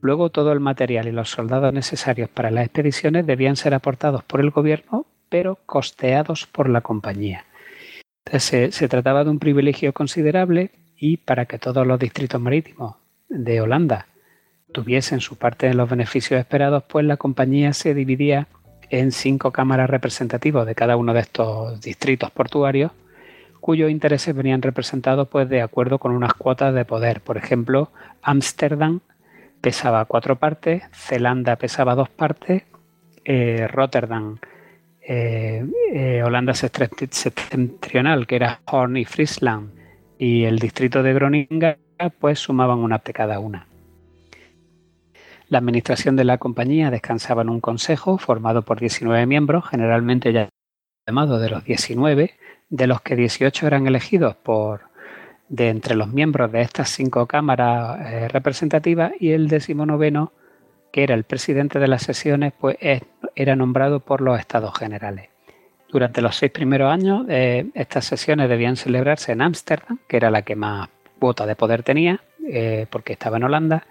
Luego 0.00 0.30
todo 0.30 0.52
el 0.52 0.60
material 0.60 1.06
y 1.06 1.12
los 1.12 1.30
soldados 1.30 1.72
necesarios 1.72 2.28
para 2.28 2.50
las 2.50 2.64
expediciones 2.64 3.26
debían 3.26 3.56
ser 3.56 3.74
aportados 3.74 4.24
por 4.24 4.40
el 4.40 4.50
gobierno, 4.50 5.06
pero 5.28 5.58
costeados 5.66 6.46
por 6.46 6.68
la 6.68 6.80
compañía. 6.80 7.44
se, 8.38 8.72
se 8.72 8.88
trataba 8.88 9.22
de 9.24 9.30
un 9.30 9.38
privilegio 9.38 9.92
considerable 9.92 10.70
y 10.96 11.18
para 11.18 11.46
que 11.46 11.58
todos 11.58 11.86
los 11.86 11.98
distritos 11.98 12.40
marítimos 12.40 12.96
de 13.28 13.60
Holanda 13.60 14.06
tuviesen 14.72 15.20
su 15.20 15.36
parte 15.36 15.66
en 15.66 15.76
los 15.76 15.88
beneficios 15.88 16.40
esperados, 16.40 16.84
pues 16.88 17.04
la 17.04 17.16
compañía 17.16 17.72
se 17.74 17.94
dividía 17.94 18.48
en 18.88 19.12
cinco 19.12 19.52
cámaras 19.52 19.88
representativas 19.88 20.66
de 20.66 20.74
cada 20.74 20.96
uno 20.96 21.14
de 21.14 21.20
estos 21.20 21.80
distritos 21.80 22.30
portuarios, 22.30 22.92
cuyos 23.62 23.90
intereses 23.90 24.34
venían 24.34 24.60
representados 24.60 25.28
pues 25.28 25.48
de 25.48 25.62
acuerdo 25.62 25.98
con 25.98 26.10
unas 26.12 26.34
cuotas 26.34 26.74
de 26.74 26.84
poder. 26.84 27.20
Por 27.20 27.36
ejemplo, 27.38 27.92
Ámsterdam 28.20 29.00
pesaba 29.60 30.04
cuatro 30.04 30.36
partes, 30.36 30.82
Zelanda 30.92 31.54
pesaba 31.56 31.94
dos 31.94 32.10
partes, 32.10 32.64
eh, 33.24 33.68
Rotterdam, 33.68 34.38
eh, 35.00 35.64
eh, 35.92 36.22
Holanda 36.24 36.54
septentrional, 36.54 38.26
que 38.26 38.36
era 38.36 38.60
Horn 38.66 38.96
y 38.96 39.04
Friesland, 39.04 39.70
y 40.18 40.42
el 40.44 40.58
distrito 40.58 41.04
de 41.04 41.14
Groningen, 41.14 41.78
pues 42.18 42.40
sumaban 42.40 42.78
una 42.78 42.98
de 42.98 43.12
cada 43.12 43.38
una. 43.38 43.68
La 45.48 45.58
administración 45.58 46.16
de 46.16 46.24
la 46.24 46.38
compañía 46.38 46.90
descansaba 46.90 47.42
en 47.42 47.48
un 47.48 47.60
consejo 47.60 48.18
formado 48.18 48.62
por 48.62 48.80
19 48.80 49.24
miembros, 49.26 49.68
generalmente 49.68 50.32
ya 50.32 50.48
llamado 51.06 51.38
de 51.38 51.50
los 51.50 51.64
19, 51.64 52.32
de 52.72 52.86
los 52.86 53.02
que 53.02 53.16
18 53.16 53.66
eran 53.66 53.86
elegidos 53.86 54.34
por 54.34 54.80
de 55.50 55.68
entre 55.68 55.94
los 55.94 56.08
miembros 56.08 56.50
de 56.50 56.62
estas 56.62 56.88
cinco 56.88 57.26
cámaras 57.26 58.00
eh, 58.00 58.28
representativas 58.28 59.12
y 59.20 59.32
el 59.32 59.48
decimonoveno, 59.48 60.32
que 60.90 61.02
era 61.02 61.14
el 61.14 61.24
presidente 61.24 61.78
de 61.78 61.88
las 61.88 62.02
sesiones, 62.02 62.54
pues 62.58 62.78
era 63.34 63.56
nombrado 63.56 64.00
por 64.00 64.22
los 64.22 64.40
estados 64.40 64.72
generales. 64.78 65.28
Durante 65.90 66.22
los 66.22 66.36
seis 66.36 66.50
primeros 66.50 66.90
años, 66.90 67.26
eh, 67.28 67.66
estas 67.74 68.06
sesiones 68.06 68.48
debían 68.48 68.76
celebrarse 68.76 69.32
en 69.32 69.42
Ámsterdam, 69.42 69.98
que 70.08 70.16
era 70.16 70.30
la 70.30 70.40
que 70.40 70.56
más 70.56 70.88
cuota 71.18 71.44
de 71.44 71.54
poder 71.54 71.82
tenía, 71.82 72.22
eh, 72.48 72.86
porque 72.88 73.12
estaba 73.12 73.36
en 73.36 73.44
Holanda, 73.44 73.86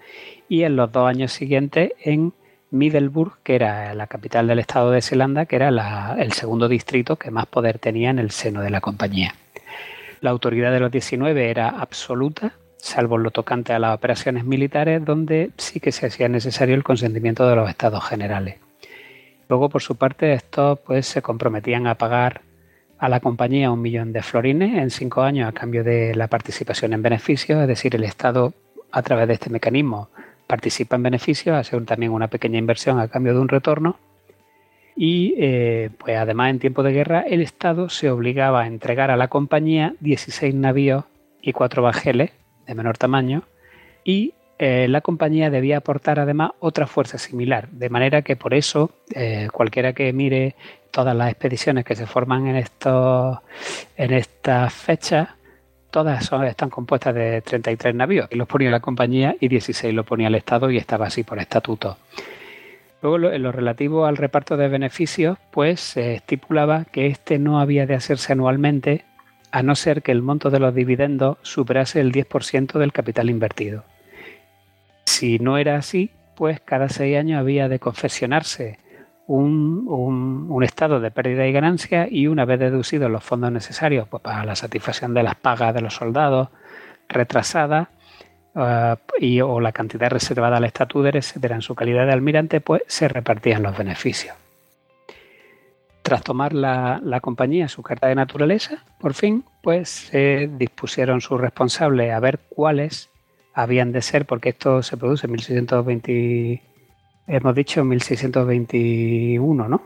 y 0.48 0.64
en 0.64 0.74
los 0.74 0.90
dos 0.90 1.08
años 1.08 1.32
siguientes 1.32 1.92
en 2.00 2.32
Middelburg, 2.72 3.34
que 3.42 3.54
era 3.54 3.94
la 3.94 4.06
capital 4.06 4.48
del 4.48 4.58
estado 4.58 4.90
de 4.90 5.02
Zelanda, 5.02 5.46
que 5.46 5.56
era 5.56 6.16
el 6.18 6.32
segundo 6.32 6.68
distrito 6.68 7.16
que 7.16 7.30
más 7.30 7.46
poder 7.46 7.78
tenía 7.78 8.10
en 8.10 8.18
el 8.18 8.30
seno 8.30 8.62
de 8.62 8.70
la 8.70 8.80
compañía. 8.80 9.34
La 10.20 10.30
autoridad 10.30 10.72
de 10.72 10.80
los 10.80 10.90
19 10.90 11.50
era 11.50 11.68
absoluta, 11.68 12.54
salvo 12.78 13.18
lo 13.18 13.30
tocante 13.30 13.72
a 13.72 13.78
las 13.78 13.94
operaciones 13.94 14.44
militares, 14.44 15.04
donde 15.04 15.50
sí 15.58 15.80
que 15.80 15.92
se 15.92 16.06
hacía 16.06 16.28
necesario 16.28 16.74
el 16.74 16.82
consentimiento 16.82 17.46
de 17.46 17.56
los 17.56 17.68
estados 17.68 18.04
generales. 18.04 18.56
Luego, 19.48 19.68
por 19.68 19.82
su 19.82 19.96
parte, 19.96 20.32
estos 20.32 20.78
pues, 20.80 21.06
se 21.06 21.20
comprometían 21.20 21.86
a 21.86 21.96
pagar 21.96 22.40
a 22.98 23.08
la 23.08 23.20
compañía 23.20 23.70
un 23.70 23.82
millón 23.82 24.12
de 24.12 24.22
florines 24.22 24.78
en 24.78 24.90
cinco 24.90 25.22
años 25.22 25.48
a 25.48 25.52
cambio 25.52 25.84
de 25.84 26.14
la 26.14 26.28
participación 26.28 26.92
en 26.92 27.02
beneficios, 27.02 27.60
es 27.60 27.68
decir, 27.68 27.94
el 27.96 28.04
Estado 28.04 28.54
a 28.92 29.02
través 29.02 29.28
de 29.28 29.34
este 29.34 29.50
mecanismo 29.50 30.08
participa 30.52 30.96
en 30.96 31.02
beneficios, 31.02 31.56
hace 31.56 31.80
también 31.80 32.12
una 32.12 32.28
pequeña 32.28 32.58
inversión 32.58 33.00
a 33.00 33.08
cambio 33.08 33.32
de 33.32 33.40
un 33.40 33.48
retorno. 33.48 33.96
Y 34.94 35.32
eh, 35.38 35.88
pues 35.96 36.18
además 36.18 36.50
en 36.50 36.58
tiempo 36.58 36.82
de 36.82 36.92
guerra 36.92 37.22
el 37.22 37.40
Estado 37.40 37.88
se 37.88 38.10
obligaba 38.10 38.60
a 38.60 38.66
entregar 38.66 39.10
a 39.10 39.16
la 39.16 39.28
compañía 39.28 39.94
16 40.00 40.54
navíos 40.54 41.04
y 41.40 41.54
4 41.54 41.80
bajeles 41.82 42.32
de 42.66 42.74
menor 42.74 42.98
tamaño. 42.98 43.44
Y 44.04 44.34
eh, 44.58 44.88
la 44.88 45.00
compañía 45.00 45.48
debía 45.48 45.78
aportar 45.78 46.20
además 46.20 46.50
otra 46.58 46.86
fuerza 46.86 47.16
similar, 47.16 47.70
de 47.70 47.88
manera 47.88 48.20
que 48.20 48.36
por 48.36 48.52
eso 48.52 48.90
eh, 49.14 49.48
cualquiera 49.50 49.94
que 49.94 50.12
mire 50.12 50.54
todas 50.90 51.16
las 51.16 51.30
expediciones 51.30 51.86
que 51.86 51.96
se 51.96 52.04
forman 52.04 52.48
en, 52.48 52.56
estos, 52.56 53.38
en 53.96 54.12
estas 54.12 54.74
fechas, 54.74 55.30
todas 55.92 56.24
son, 56.24 56.44
están 56.44 56.70
compuestas 56.70 57.14
de 57.14 57.42
33 57.42 57.94
navíos, 57.94 58.28
los 58.32 58.48
ponía 58.48 58.70
la 58.70 58.80
compañía 58.80 59.36
y 59.38 59.46
16 59.46 59.94
lo 59.94 60.04
ponía 60.04 60.26
el 60.26 60.34
Estado 60.34 60.70
y 60.70 60.78
estaba 60.78 61.06
así 61.06 61.22
por 61.22 61.38
estatuto. 61.38 61.98
Luego, 63.02 63.30
en 63.30 63.42
lo 63.42 63.52
relativo 63.52 64.06
al 64.06 64.16
reparto 64.16 64.56
de 64.56 64.68
beneficios, 64.68 65.36
pues 65.50 65.80
se 65.80 66.14
estipulaba 66.14 66.86
que 66.86 67.06
este 67.06 67.38
no 67.38 67.60
había 67.60 67.86
de 67.86 67.94
hacerse 67.94 68.32
anualmente, 68.32 69.04
a 69.50 69.62
no 69.62 69.74
ser 69.74 70.02
que 70.02 70.12
el 70.12 70.22
monto 70.22 70.50
de 70.50 70.60
los 70.60 70.74
dividendos 70.74 71.36
superase 71.42 72.00
el 72.00 72.10
10% 72.10 72.78
del 72.78 72.92
capital 72.92 73.28
invertido. 73.28 73.84
Si 75.04 75.38
no 75.38 75.58
era 75.58 75.76
así, 75.76 76.10
pues 76.36 76.60
cada 76.60 76.88
seis 76.88 77.18
años 77.18 77.38
había 77.38 77.68
de 77.68 77.78
confeccionarse 77.78 78.78
un, 79.36 80.62
estado 80.62 81.00
de 81.00 81.10
pérdida 81.10 81.46
y 81.46 81.52
ganancia 81.52 82.06
y 82.08 82.28
una 82.28 82.44
vez 82.44 82.60
deducidos 82.60 83.10
los 83.10 83.24
fondos 83.24 83.50
necesarios 83.50 84.06
pues, 84.08 84.22
para 84.22 84.44
la 84.44 84.54
satisfacción 84.54 85.12
de 85.12 85.24
las 85.24 85.34
pagas 85.34 85.74
de 85.74 85.80
los 85.80 85.94
soldados 85.94 86.48
retrasadas, 87.08 87.88
Ah, 88.54 88.98
y, 89.18 89.40
o 89.40 89.60
la 89.60 89.72
cantidad 89.72 90.10
reservada 90.10 90.58
al 90.58 90.64
estatuto, 90.64 91.08
etcétera, 91.08 91.54
en 91.54 91.62
su 91.62 91.74
calidad 91.74 92.06
de 92.06 92.12
almirante, 92.12 92.60
pues 92.60 92.82
se 92.86 93.08
repartían 93.08 93.62
los 93.62 93.76
beneficios. 93.76 94.36
Tras 96.02 96.22
tomar 96.22 96.52
la, 96.52 97.00
compañía 97.22 97.68
su 97.68 97.82
carta 97.82 98.08
de 98.08 98.14
naturaleza, 98.14 98.84
por 99.00 99.14
fin, 99.14 99.44
pues 99.62 99.88
se 99.88 100.50
dispusieron 100.58 101.20
sus 101.20 101.40
responsables 101.40 102.12
a 102.12 102.20
ver 102.20 102.40
cuáles 102.50 103.08
habían 103.54 103.92
de 103.92 104.02
ser, 104.02 104.26
porque 104.26 104.50
esto 104.50 104.82
se 104.82 104.96
produce 104.98 105.26
en 105.26 105.32
1620, 105.32 106.62
hemos 107.36 107.54
dicho 107.54 107.84
1621, 107.84 109.68
¿no? 109.68 109.82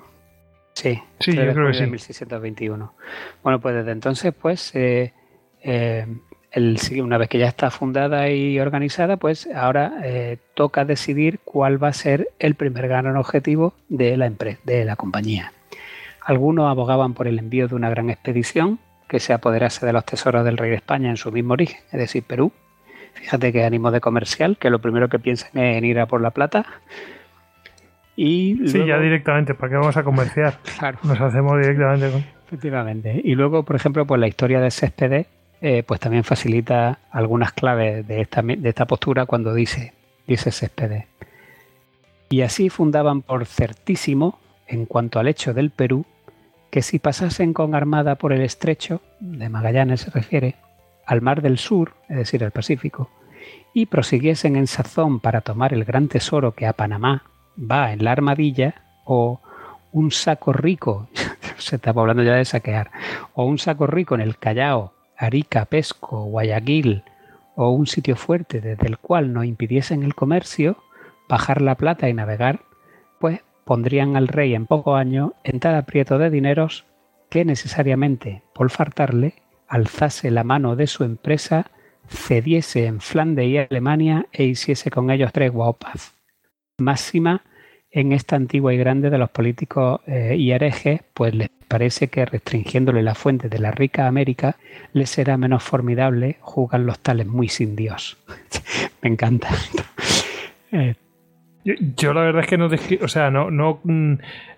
Sí, 0.74 1.01
sí 1.20 1.32
yo 1.32 1.52
creo 1.52 1.68
que 1.68 1.74
sí. 1.74 1.86
1621. 1.86 2.93
Bueno, 3.43 3.60
pues 3.60 3.74
desde 3.77 3.93
entonces, 3.93 4.35
pues 4.35 4.74
eh, 4.74 5.12
eh 5.62 6.06
una 7.02 7.18
vez 7.18 7.28
que 7.28 7.39
ya 7.39 7.48
está 7.48 7.70
fundada 7.70 8.31
y 8.31 8.59
organizada, 8.59 9.18
pues 9.18 9.47
ahora 9.55 10.01
eh, 10.05 10.39
toca 10.55 10.86
decidir 10.86 11.40
cuál 11.44 11.82
va 11.82 11.89
a 11.89 11.93
ser 11.93 12.31
el 12.39 12.55
primer 12.55 12.89
gran 12.89 13.14
objetivo 13.16 13.74
de 13.90 14.16
la 14.16 14.24
empresa, 14.24 14.60
de 14.64 14.86
la 14.86 14.97
compañía. 14.97 15.52
Algunos 16.23 16.70
abogaban 16.70 17.12
por 17.12 17.28
el 17.28 17.39
envío 17.39 17.68
de 17.68 17.74
una 17.74 17.90
gran 17.90 18.09
expedición 18.09 18.78
que 19.06 19.20
se 19.20 19.35
apoderase 19.35 19.85
de 19.85 19.93
los 19.93 20.06
tesoros 20.06 20.47
del 20.47 20.56
rey 20.56 20.70
de 20.70 20.77
España 20.77 21.10
en 21.10 21.18
su 21.18 21.31
mismo 21.31 21.52
origen, 21.52 21.81
es 21.93 21.98
decir, 21.98 22.23
Perú. 22.23 22.52
Fíjate 23.12 23.52
que 23.52 23.64
ánimo 23.64 23.90
de 23.90 24.01
comercial, 24.01 24.56
que 24.56 24.70
lo 24.70 24.78
primero 24.78 25.09
que 25.09 25.18
piensan 25.18 25.51
es 25.55 25.77
en 25.77 25.85
ir 25.85 25.98
a 26.01 26.06
por 26.06 26.23
la 26.23 26.31
plata. 26.31 26.64
Y 28.17 28.59
sí, 28.67 28.85
ya 28.87 28.99
directamente, 28.99 29.55
¿para 29.55 29.71
qué 29.71 29.77
vamos 29.77 29.97
a 29.97 30.03
comerciar? 30.03 30.59
Claro. 30.79 30.99
Nos 31.03 31.21
hacemos 31.21 31.61
directamente 31.61 32.11
con... 32.11 32.25
Efectivamente. 32.47 33.21
Y 33.23 33.35
luego, 33.35 33.63
por 33.63 33.77
ejemplo, 33.77 34.07
pues 34.07 34.21
la 34.21 34.29
historia 34.29 34.61
de 34.61 34.71
Céspedes 34.71 35.27
eh, 35.61 35.83
pues 35.83 36.01
también 36.01 36.23
facilita 36.23 36.99
algunas 37.11 37.53
claves 37.53 38.07
de 38.07 38.21
esta, 38.21 38.43
de 38.43 38.69
esta 38.69 38.87
postura 38.87 39.27
cuando 39.27 39.55
dice, 39.55 39.95
dice 40.27 40.51
Céspedes. 40.53 41.07
Y 42.29 42.43
así 42.43 42.69
fundaban 42.69 43.23
por 43.23 43.47
certísimo, 43.47 44.39
en 44.67 44.85
cuanto 44.85 45.19
al 45.19 45.29
hecho 45.29 45.55
del 45.55 45.71
Perú, 45.71 46.05
que 46.71 46.83
si 46.83 46.99
pasasen 46.99 47.55
con 47.55 47.75
armada 47.75 48.17
por 48.17 48.33
el 48.33 48.43
estrecho, 48.43 49.01
de 49.21 49.49
Magallanes 49.49 50.03
se 50.03 50.11
refiere, 50.11 50.57
al 51.07 51.23
mar 51.23 51.41
del 51.41 51.57
sur, 51.57 51.95
es 52.09 52.17
decir, 52.17 52.43
el 52.43 52.51
Pacífico, 52.51 53.11
y 53.73 53.87
prosiguiesen 53.87 54.57
en 54.57 54.67
sazón 54.67 55.21
para 55.21 55.41
tomar 55.41 55.73
el 55.73 55.85
gran 55.85 56.09
tesoro 56.09 56.53
que 56.53 56.67
a 56.67 56.73
Panamá 56.73 57.23
va 57.59 57.93
en 57.93 58.05
la 58.05 58.12
armadilla, 58.12 58.74
o 59.05 59.41
un 59.93 60.11
saco 60.11 60.53
rico, 60.53 61.09
se 61.59 61.77
estaba 61.77 62.03
hablando 62.03 62.23
ya 62.23 62.35
de 62.35 62.45
saquear, 62.45 62.91
o 63.35 63.45
un 63.45 63.59
saco 63.59 63.87
rico 63.87 64.15
en 64.15 64.20
el 64.20 64.39
Callao 64.39 64.93
Arica, 65.16 65.65
Pesco, 65.65 66.24
Guayaquil 66.24 67.03
o 67.55 67.70
un 67.70 67.87
sitio 67.87 68.16
fuerte 68.16 68.61
desde 68.61 68.87
el 68.87 68.99
cual 68.99 69.33
no 69.33 69.43
impidiesen 69.43 70.03
el 70.03 70.15
comercio, 70.15 70.77
bajar 71.28 71.62
la 71.62 71.74
plata 71.74 72.09
y 72.09 72.15
navegar, 72.15 72.61
pues 73.19 73.41
pondrían 73.65 74.16
al 74.16 74.28
rey 74.28 74.55
en 74.55 74.66
poco 74.66 74.95
año 74.95 75.33
en 75.43 75.59
tal 75.59 75.74
aprieto 75.74 76.19
de 76.19 76.31
dineros 76.31 76.85
que 77.31 77.45
necesariamente, 77.45 78.43
por 78.55 78.70
faltarle, 78.70 79.35
alzase 79.69 80.31
la 80.31 80.45
mano 80.45 80.77
de 80.77 80.87
su 80.87 81.03
empresa, 81.03 81.66
cediese 82.09 82.87
en 82.87 83.01
Flandes 83.01 83.47
y 83.47 83.59
Alemania 83.59 84.27
e 84.33 84.45
hiciese 84.45 84.91
con 84.91 85.11
ellos 85.11 85.33
tres 85.33 85.51
guaupas. 85.51 86.16
Máxima 86.78 87.43
en 87.90 88.12
esta 88.12 88.36
antigua 88.36 88.74
y 88.74 88.77
grande 88.77 89.09
de 89.09 89.16
los 89.16 89.31
políticos 89.31 90.01
eh, 90.07 90.36
y 90.36 90.51
herejes, 90.51 91.01
pues 91.15 91.35
les 91.35 91.48
parece 91.69 92.09
que 92.09 92.27
restringiéndole 92.27 93.03
la 93.03 93.15
fuente 93.15 93.48
de 93.48 93.59
la 93.59 93.70
rica 93.70 94.07
América 94.07 94.57
les 94.93 95.09
será 95.09 95.39
menos 95.39 95.62
formidable 95.62 96.36
jugar 96.40 96.82
los 96.82 96.98
tales 96.98 97.27
muy 97.27 97.48
sin 97.48 97.74
Dios. 97.74 98.19
Me 99.03 99.09
encanta. 99.09 99.48
Eh, 100.73 100.94
yo, 101.65 102.12
la 102.12 102.20
verdad 102.20 102.43
es 102.43 102.48
que 102.48 102.59
no, 102.59 102.69
o 103.01 103.09
sea, 103.09 103.31
no, 103.31 103.51
no 103.51 103.81
mm, 103.82 104.15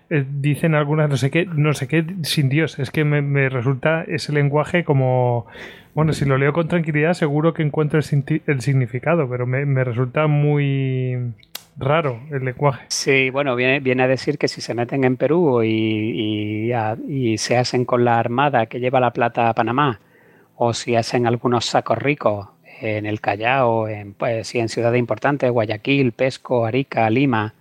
eh, 0.09 0.25
dicen 0.29 0.75
algunas 0.75 1.09
no 1.09 1.17
sé 1.17 1.31
qué, 1.31 1.45
no 1.45 1.73
sé 1.73 1.87
qué 1.87 2.05
sin 2.23 2.49
Dios. 2.49 2.77
Es 2.77 2.91
que 2.91 3.05
me, 3.05 3.47
resulta 3.47 4.03
ese 4.03 4.33
lenguaje 4.33 4.83
como, 4.83 5.47
bueno, 5.95 6.13
si 6.13 6.25
lo 6.25 6.37
leo 6.37 6.51
con 6.51 6.67
tranquilidad 6.67 7.13
seguro 7.13 7.53
que 7.53 7.63
encuentro 7.63 7.99
el, 7.99 8.61
significado, 8.61 9.29
pero 9.29 9.47
me, 9.47 9.65
me 9.65 9.83
resulta 9.83 10.27
muy 10.27 11.33
raro 11.79 12.19
el 12.31 12.45
lenguaje. 12.45 12.85
Sí, 12.89 13.29
bueno, 13.29 13.55
viene, 13.55 13.79
viene 13.79 14.03
a 14.03 14.07
decir 14.07 14.37
que 14.37 14.47
si 14.47 14.61
se 14.61 14.73
meten 14.73 15.03
en 15.03 15.17
Perú 15.17 15.63
y, 15.63 16.71
y, 16.71 17.37
se 17.37 17.57
hacen 17.57 17.85
con 17.85 18.05
la 18.05 18.19
armada 18.19 18.65
que 18.65 18.79
lleva 18.79 18.99
la 18.99 19.11
plata 19.11 19.49
a 19.49 19.53
Panamá, 19.53 19.99
o 20.55 20.73
si 20.73 20.95
hacen 20.95 21.25
algunos 21.25 21.65
sacos 21.65 21.97
ricos 21.97 22.47
en 22.81 23.05
el 23.05 23.21
Callao, 23.21 23.87
en, 23.87 24.13
pues, 24.13 24.53
en 24.55 24.69
ciudades 24.69 24.99
importantes, 24.99 25.49
Guayaquil, 25.51 26.11
Pesco, 26.11 26.65
Arica, 26.65 27.09
Lima, 27.09 27.53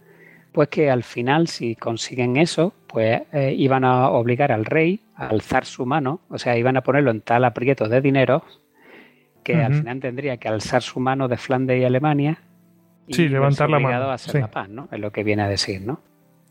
pues 0.53 0.69
que 0.69 0.90
al 0.90 1.05
final 1.05 1.49
si 1.49 1.77
consiguen 1.77 2.36
eso, 2.36 2.73
pues 2.86 3.23
eh, 3.32 3.55
iban 3.57 3.85
a 3.85 4.09
obligar 4.11 4.51
al 4.51 4.65
rey 4.65 5.01
a 5.15 5.28
alzar 5.28 5.65
su 5.65 5.86
mano, 5.86 6.20
o 6.28 6.39
sea, 6.39 6.57
iban 6.57 6.77
a 6.77 6.82
ponerlo 6.82 7.11
en 7.11 7.20
tal 7.20 7.45
aprieto 7.45 7.89
de 7.89 8.01
dinero 8.01 8.45
que 9.45 9.62
al 9.62 9.74
final 9.77 10.01
tendría 10.01 10.36
que 10.36 10.49
alzar 10.49 10.82
su 10.82 11.01
mano 11.01 11.27
de 11.27 11.39
Flandes 11.39 11.81
y 11.81 11.85
Alemania 11.85 12.39
y 13.09 13.14
sí, 13.14 13.28
levantar 13.28 13.70
la 13.70 13.78
mano. 13.78 14.10
a 14.10 14.14
hacer 14.14 14.40
la 14.40 14.51
paz, 14.51 14.68
¿no? 14.68 14.89
Es 14.93 15.01
lo 15.01 15.10
que 15.10 15.24
viene 15.24 15.43
a 15.43 15.48
decir, 15.48 15.82
¿no? 15.82 16.01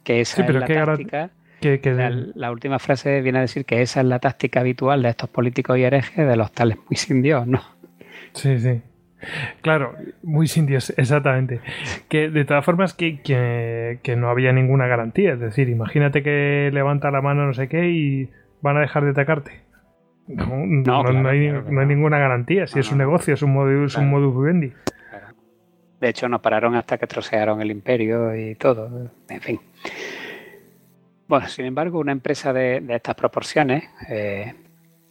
Que 0.03 0.21
esa 0.21 0.43
es 0.43 0.53
la 0.53 0.65
táctica. 0.65 1.29
la, 2.35 2.51
última 2.51 2.79
frase 2.79 3.21
viene 3.21 3.39
a 3.39 3.41
decir 3.41 3.65
que 3.65 3.81
esa 3.81 4.01
es 4.01 4.07
la 4.07 4.19
táctica 4.19 4.61
habitual 4.61 5.03
de 5.03 5.09
estos 5.09 5.29
políticos 5.29 5.77
y 5.77 5.83
herejes 5.83 6.27
de 6.27 6.35
los 6.35 6.51
tales 6.51 6.77
muy 6.89 6.97
sin 6.97 7.21
Dios, 7.21 7.45
¿no? 7.47 7.61
Sí, 8.33 8.59
sí. 8.59 8.81
Claro, 9.61 9.95
muy 10.23 10.47
sin 10.47 10.65
Dios, 10.65 10.93
exactamente. 10.95 11.61
Que 12.07 12.29
de 12.29 12.45
todas 12.45 12.63
formas 12.63 12.93
que, 12.93 13.21
que, 13.21 14.15
no 14.15 14.29
había 14.29 14.53
ninguna 14.53 14.87
garantía. 14.87 15.33
Es 15.33 15.39
decir, 15.39 15.69
imagínate 15.69 16.23
que 16.23 16.69
levanta 16.71 17.11
la 17.11 17.21
mano 17.21 17.45
no 17.45 17.53
sé 17.53 17.67
qué 17.67 17.89
y 17.89 18.29
van 18.61 18.77
a 18.77 18.81
dejar 18.81 19.03
de 19.05 19.11
atacarte. 19.11 19.51
No, 20.27 21.03
no, 21.03 21.29
hay, 21.29 21.51
ninguna 21.87 22.19
garantía. 22.19 22.67
Si 22.67 22.79
es 22.79 22.91
un 22.91 22.97
negocio, 22.97 23.33
es 23.33 23.41
un 23.41 23.53
modus, 23.53 23.95
un 23.97 24.09
modus 24.09 24.35
vivendi. 24.35 24.73
De 25.99 26.09
hecho, 26.09 26.29
no 26.29 26.41
pararon 26.41 26.75
hasta 26.75 26.97
que 26.97 27.07
trocearon 27.07 27.61
el 27.61 27.71
imperio 27.71 28.35
y 28.35 28.55
todo. 28.55 29.09
En 29.29 29.41
fin. 29.41 29.59
Bueno, 31.27 31.47
sin 31.49 31.65
embargo, 31.65 31.99
una 31.99 32.11
empresa 32.11 32.53
de, 32.53 32.83
estas 32.89 33.15
proporciones, 33.15 33.83
eh, 34.09 34.53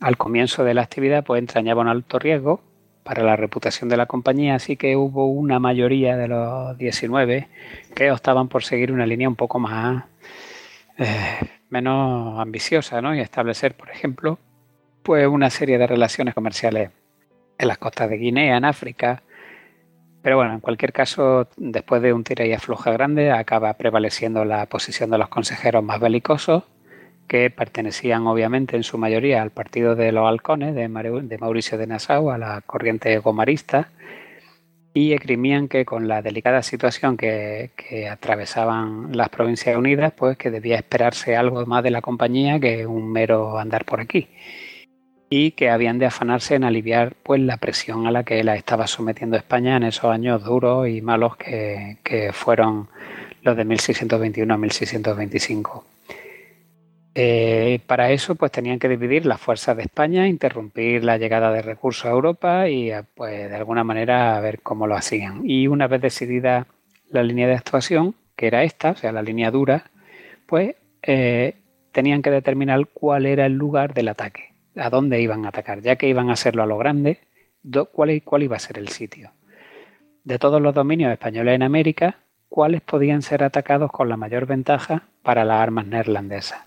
al 0.00 0.16
comienzo 0.16 0.64
de 0.64 0.74
la 0.74 0.82
actividad, 0.82 1.24
pues 1.24 1.40
entrañaba 1.40 1.82
un 1.82 1.88
alto 1.88 2.18
riesgo 2.18 2.62
para 3.02 3.22
la 3.22 3.36
reputación 3.36 3.88
de 3.88 3.96
la 3.96 4.06
compañía, 4.06 4.56
así 4.56 4.76
que 4.76 4.96
hubo 4.96 5.26
una 5.26 5.58
mayoría 5.58 6.16
de 6.16 6.26
los 6.26 6.76
19 6.76 7.48
que 7.94 8.10
optaban 8.10 8.48
por 8.48 8.64
seguir 8.64 8.92
una 8.92 9.06
línea 9.06 9.28
un 9.28 9.36
poco 9.36 9.60
más 9.60 10.04
eh, 10.98 11.38
menos 11.70 12.40
ambiciosa, 12.40 13.00
¿no? 13.00 13.14
Y 13.14 13.20
establecer, 13.20 13.74
por 13.74 13.90
ejemplo, 13.90 14.38
pues 15.02 15.26
una 15.28 15.50
serie 15.50 15.78
de 15.78 15.86
relaciones 15.86 16.34
comerciales 16.34 16.90
en 17.58 17.68
las 17.68 17.78
costas 17.78 18.10
de 18.10 18.16
Guinea, 18.16 18.56
en 18.56 18.64
África. 18.64 19.22
Pero 20.26 20.38
bueno, 20.38 20.54
en 20.54 20.58
cualquier 20.58 20.92
caso, 20.92 21.46
después 21.56 22.02
de 22.02 22.12
un 22.12 22.24
tira 22.24 22.44
y 22.44 22.52
afloja 22.52 22.90
grande, 22.90 23.30
acaba 23.30 23.72
prevaleciendo 23.74 24.44
la 24.44 24.66
posición 24.66 25.08
de 25.08 25.18
los 25.18 25.28
consejeros 25.28 25.84
más 25.84 26.00
belicosos, 26.00 26.64
que 27.28 27.48
pertenecían 27.48 28.26
obviamente 28.26 28.74
en 28.74 28.82
su 28.82 28.98
mayoría 28.98 29.40
al 29.40 29.52
partido 29.52 29.94
de 29.94 30.10
los 30.10 30.26
halcones 30.26 30.74
de 30.74 30.88
Mauricio 31.38 31.78
de 31.78 31.86
Nassau, 31.86 32.32
a 32.32 32.38
la 32.38 32.60
corriente 32.62 33.16
gomarista, 33.18 33.90
y 34.92 35.12
esgrimían 35.12 35.68
que 35.68 35.84
con 35.84 36.08
la 36.08 36.22
delicada 36.22 36.64
situación 36.64 37.16
que, 37.16 37.70
que, 37.76 38.08
atravesaban 38.08 39.16
las 39.16 39.28
Provincias 39.28 39.76
Unidas, 39.76 40.12
pues 40.16 40.36
que 40.36 40.50
debía 40.50 40.74
esperarse 40.74 41.36
algo 41.36 41.64
más 41.66 41.84
de 41.84 41.92
la 41.92 42.02
compañía 42.02 42.58
que 42.58 42.84
un 42.84 43.12
mero 43.12 43.60
andar 43.60 43.84
por 43.84 44.00
aquí 44.00 44.28
y 45.28 45.52
que 45.52 45.70
habían 45.70 45.98
de 45.98 46.06
afanarse 46.06 46.54
en 46.54 46.64
aliviar 46.64 47.14
pues 47.22 47.40
la 47.40 47.56
presión 47.56 48.06
a 48.06 48.10
la 48.10 48.24
que 48.24 48.42
la 48.44 48.54
estaba 48.56 48.86
sometiendo 48.86 49.36
España 49.36 49.76
en 49.76 49.82
esos 49.82 50.06
años 50.06 50.44
duros 50.44 50.88
y 50.88 51.00
malos 51.02 51.36
que, 51.36 52.30
fueron 52.32 52.88
los 53.42 53.56
de 53.56 53.64
1621 53.64 54.54
a 54.54 54.56
1625. 54.56 55.84
Eh, 57.18 57.80
para 57.86 58.10
eso 58.10 58.34
pues 58.34 58.52
tenían 58.52 58.78
que 58.78 58.88
dividir 58.88 59.24
las 59.26 59.40
fuerzas 59.40 59.76
de 59.76 59.84
España, 59.84 60.28
interrumpir 60.28 61.02
la 61.02 61.16
llegada 61.16 61.50
de 61.50 61.62
recursos 61.62 62.04
a 62.04 62.10
Europa 62.10 62.68
y 62.68 62.92
pues 63.14 63.48
de 63.48 63.56
alguna 63.56 63.84
manera 63.84 64.38
ver 64.40 64.60
cómo 64.60 64.86
lo 64.86 64.94
hacían. 64.94 65.42
Y 65.44 65.66
una 65.66 65.88
vez 65.88 66.02
decidida 66.02 66.66
la 67.10 67.22
línea 67.22 67.48
de 67.48 67.54
actuación, 67.54 68.14
que 68.36 68.48
era 68.48 68.64
esta, 68.64 68.90
o 68.90 68.96
sea, 68.96 69.12
la 69.12 69.22
línea 69.22 69.50
dura, 69.50 69.90
pues 70.46 70.76
eh, 71.02 71.54
tenían 71.90 72.22
que 72.22 72.30
determinar 72.30 72.86
cuál 72.92 73.26
era 73.26 73.46
el 73.46 73.54
lugar 73.54 73.94
del 73.94 74.08
ataque 74.08 74.45
a 74.76 74.90
dónde 74.90 75.20
iban 75.20 75.44
a 75.44 75.48
atacar, 75.48 75.80
ya 75.80 75.96
que 75.96 76.08
iban 76.08 76.30
a 76.30 76.34
hacerlo 76.34 76.62
a 76.62 76.66
lo 76.66 76.78
grande, 76.78 77.20
cuál, 77.92 78.22
cuál 78.22 78.42
iba 78.42 78.56
a 78.56 78.60
ser 78.60 78.78
el 78.78 78.88
sitio. 78.88 79.32
De 80.24 80.38
todos 80.38 80.60
los 80.60 80.74
dominios 80.74 81.12
españoles 81.12 81.54
en 81.54 81.62
América, 81.62 82.18
cuáles 82.48 82.80
podían 82.80 83.22
ser 83.22 83.42
atacados 83.42 83.90
con 83.90 84.08
la 84.08 84.16
mayor 84.16 84.46
ventaja 84.46 85.04
para 85.22 85.44
las 85.44 85.60
armas 85.60 85.86
neerlandesas. 85.86 86.60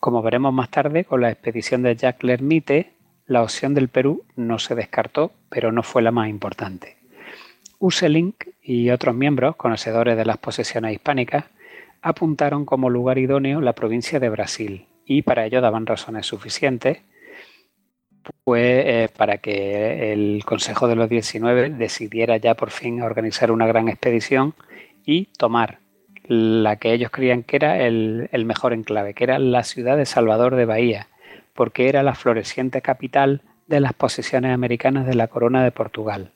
Como 0.00 0.22
veremos 0.22 0.52
más 0.52 0.70
tarde, 0.70 1.04
con 1.04 1.20
la 1.20 1.30
expedición 1.30 1.82
de 1.82 1.96
Jacques 1.96 2.24
Lermite, 2.24 2.92
la 3.26 3.42
opción 3.42 3.74
del 3.74 3.88
Perú 3.88 4.24
no 4.36 4.58
se 4.58 4.74
descartó, 4.74 5.32
pero 5.48 5.72
no 5.72 5.82
fue 5.82 6.02
la 6.02 6.12
más 6.12 6.28
importante. 6.28 6.96
Uselink 7.78 8.46
y 8.62 8.90
otros 8.90 9.14
miembros, 9.14 9.56
conocedores 9.56 10.16
de 10.16 10.24
las 10.24 10.38
posesiones 10.38 10.94
hispánicas, 10.94 11.44
apuntaron 12.00 12.64
como 12.64 12.90
lugar 12.90 13.18
idóneo 13.18 13.60
la 13.60 13.74
provincia 13.74 14.20
de 14.20 14.28
Brasil, 14.28 14.86
y 15.08 15.22
para 15.22 15.46
ello 15.46 15.60
daban 15.60 15.86
razones 15.86 16.26
suficientes 16.26 16.98
pues, 18.44 19.10
para 19.12 19.38
que 19.38 20.12
el 20.12 20.44
Consejo 20.44 20.86
de 20.86 20.96
los 20.96 21.08
19 21.08 21.70
decidiera 21.70 22.36
ya 22.36 22.54
por 22.54 22.70
fin 22.70 23.00
organizar 23.00 23.50
una 23.50 23.66
gran 23.66 23.88
expedición 23.88 24.54
y 25.06 25.26
tomar 25.38 25.78
la 26.24 26.76
que 26.76 26.92
ellos 26.92 27.10
creían 27.10 27.42
que 27.42 27.56
era 27.56 27.78
el, 27.86 28.28
el 28.32 28.44
mejor 28.44 28.74
enclave, 28.74 29.14
que 29.14 29.24
era 29.24 29.38
la 29.38 29.64
ciudad 29.64 29.96
de 29.96 30.04
Salvador 30.04 30.56
de 30.56 30.66
Bahía, 30.66 31.08
porque 31.54 31.88
era 31.88 32.02
la 32.02 32.14
floreciente 32.14 32.82
capital 32.82 33.40
de 33.66 33.80
las 33.80 33.94
posesiones 33.94 34.52
americanas 34.52 35.06
de 35.06 35.14
la 35.14 35.28
corona 35.28 35.64
de 35.64 35.72
Portugal. 35.72 36.32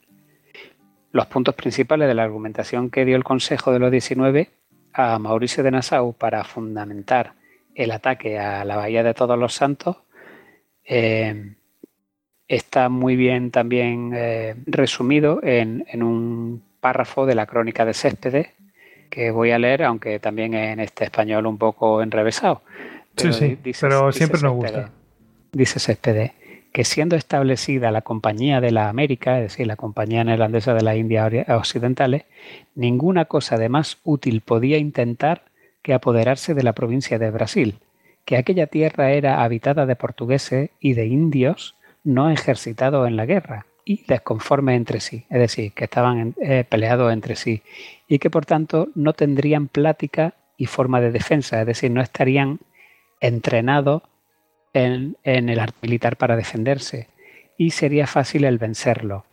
Los 1.11 1.27
puntos 1.27 1.53
principales 1.53 2.07
de 2.07 2.15
la 2.15 2.23
argumentación 2.23 2.89
que 2.89 3.05
dio 3.05 3.15
el 3.15 3.23
Consejo 3.23 3.71
de 3.71 3.77
los 3.77 3.91
19 3.91 4.49
a 4.93 5.19
Mauricio 5.19 5.63
de 5.63 5.69
Nassau 5.69 6.13
para 6.13 6.43
fundamentar 6.43 7.33
el 7.75 7.91
ataque 7.91 8.39
a 8.39 8.65
la 8.65 8.75
Bahía 8.75 9.03
de 9.03 9.13
Todos 9.13 9.37
los 9.37 9.53
Santos 9.53 9.97
eh, 10.85 11.55
está 12.47 12.89
muy 12.89 13.15
bien 13.15 13.51
también 13.51 14.11
eh, 14.13 14.55
resumido 14.65 15.39
en, 15.43 15.85
un 16.03 16.63
párrafo 16.79 17.25
de 17.25 17.35
la 17.35 17.45
crónica 17.45 17.85
de 17.85 17.93
Céspedes 17.93 18.47
que 19.09 19.31
voy 19.31 19.51
a 19.51 19.59
leer, 19.59 19.83
aunque 19.83 20.19
también 20.19 20.53
en 20.53 20.79
este 20.79 21.05
español 21.05 21.45
un 21.45 21.57
poco 21.57 22.01
enrevesado. 22.01 22.61
sí, 23.15 23.31
sí, 23.31 23.57
pero 23.79 24.11
siempre 24.11 24.41
nos 24.41 24.53
gusta. 24.53 24.91
Dice 25.51 25.79
Céspedes 25.79 26.31
que 26.73 26.83
siendo 26.83 27.15
establecida 27.15 27.91
la 27.91 28.01
Compañía 28.01 28.59
de 28.59 28.71
la 28.71 28.89
América, 28.89 29.37
es 29.37 29.51
decir, 29.51 29.67
la 29.67 29.75
Compañía 29.75 30.23
Neerlandesa 30.23 30.73
de 30.73 30.81
las 30.81 30.97
Indias 30.97 31.47
Occidentales, 31.47 32.23
ninguna 32.73 33.25
cosa 33.25 33.57
de 33.57 33.69
más 33.69 33.99
útil 34.03 34.41
podía 34.41 34.79
intentar 34.79 35.43
que 35.83 35.93
apoderarse 35.93 36.55
de 36.55 36.63
la 36.63 36.73
provincia 36.73 37.19
de 37.19 37.29
Brasil, 37.29 37.75
que 38.25 38.37
aquella 38.37 38.67
tierra 38.67 39.11
era 39.11 39.43
habitada 39.43 39.85
de 39.85 39.95
portugueses 39.95 40.71
y 40.79 40.93
de 40.93 41.05
indios 41.05 41.75
no 42.03 42.29
ejercitados 42.29 43.07
en 43.07 43.17
la 43.17 43.25
guerra 43.25 43.65
y 43.85 44.03
desconformes 44.05 44.77
entre 44.77 45.01
sí, 45.01 45.25
es 45.29 45.39
decir, 45.39 45.73
que 45.73 45.83
estaban 45.83 46.33
eh, 46.41 46.63
peleados 46.67 47.11
entre 47.11 47.35
sí 47.35 47.61
y 48.07 48.19
que 48.19 48.29
por 48.29 48.45
tanto 48.45 48.87
no 48.95 49.13
tendrían 49.13 49.67
plática 49.67 50.35
y 50.57 50.65
forma 50.65 51.01
de 51.01 51.11
defensa, 51.11 51.59
es 51.59 51.67
decir, 51.67 51.91
no 51.91 52.01
estarían 52.01 52.59
entrenados 53.19 54.03
en, 54.73 55.17
en 55.23 55.49
el 55.49 55.59
arte 55.59 55.77
militar 55.81 56.15
para 56.15 56.37
defenderse 56.37 57.09
y 57.57 57.71
sería 57.71 58.07
fácil 58.07 58.45
el 58.45 58.57
vencerlo 58.57 59.25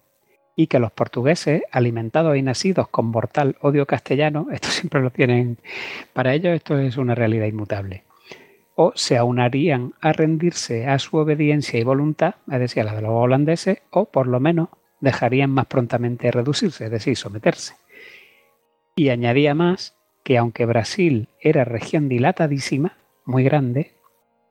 y 0.60 0.66
que 0.66 0.78
los 0.78 0.92
portugueses, 0.92 1.62
alimentados 1.72 2.36
y 2.36 2.42
nacidos 2.42 2.86
con 2.88 3.06
mortal 3.06 3.56
odio 3.62 3.86
castellano, 3.86 4.48
esto 4.52 4.68
siempre 4.68 5.00
lo 5.00 5.08
tienen, 5.08 5.56
para 6.12 6.34
ellos 6.34 6.54
esto 6.54 6.78
es 6.78 6.98
una 6.98 7.14
realidad 7.14 7.46
inmutable, 7.46 8.04
o 8.74 8.92
se 8.94 9.16
aunarían 9.16 9.94
a 10.02 10.12
rendirse 10.12 10.86
a 10.86 10.98
su 10.98 11.16
obediencia 11.16 11.80
y 11.80 11.82
voluntad, 11.82 12.34
es 12.52 12.60
decir, 12.60 12.82
a 12.82 12.84
la 12.84 12.94
de 12.94 13.00
los 13.00 13.10
holandeses, 13.10 13.78
o 13.88 14.04
por 14.04 14.26
lo 14.26 14.38
menos 14.38 14.68
dejarían 15.00 15.48
más 15.48 15.64
prontamente 15.64 16.30
reducirse, 16.30 16.84
es 16.84 16.90
decir, 16.90 17.16
someterse. 17.16 17.76
Y 18.94 19.08
añadía 19.08 19.54
más 19.54 19.94
que 20.24 20.36
aunque 20.36 20.66
Brasil 20.66 21.28
era 21.40 21.64
región 21.64 22.10
dilatadísima, 22.10 22.98
muy 23.24 23.44
grande, 23.44 23.92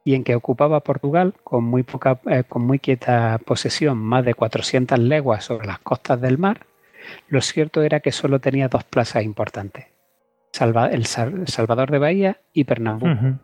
y 0.10 0.15
en 0.15 0.23
que 0.23 0.34
ocupaba 0.34 0.80
Portugal 0.80 1.36
con 1.44 1.65
muy, 1.65 1.84
poca, 1.84 2.19
eh, 2.26 2.44
con 2.44 2.65
muy 2.65 2.80
quieta 2.80 3.40
posesión, 3.45 3.99
más 3.99 4.26
de 4.26 4.34
400 4.34 4.98
leguas 4.98 5.44
sobre 5.44 5.68
las 5.68 5.77
costas 5.77 6.19
del 6.19 6.40
mar, 6.40 6.65
lo 7.27 7.41
cierto 7.41 7.84
era 7.84 7.99
que 7.99 8.11
solo 8.11 8.40
tenía 8.40 8.69
dos 8.69 8.84
plazas 8.84 9.23
importantes, 9.23 9.86
el 10.91 11.06
Salvador 11.06 11.91
de 11.91 11.99
Bahía 11.99 12.38
y 12.53 12.64
Pernambuco. 12.64 13.38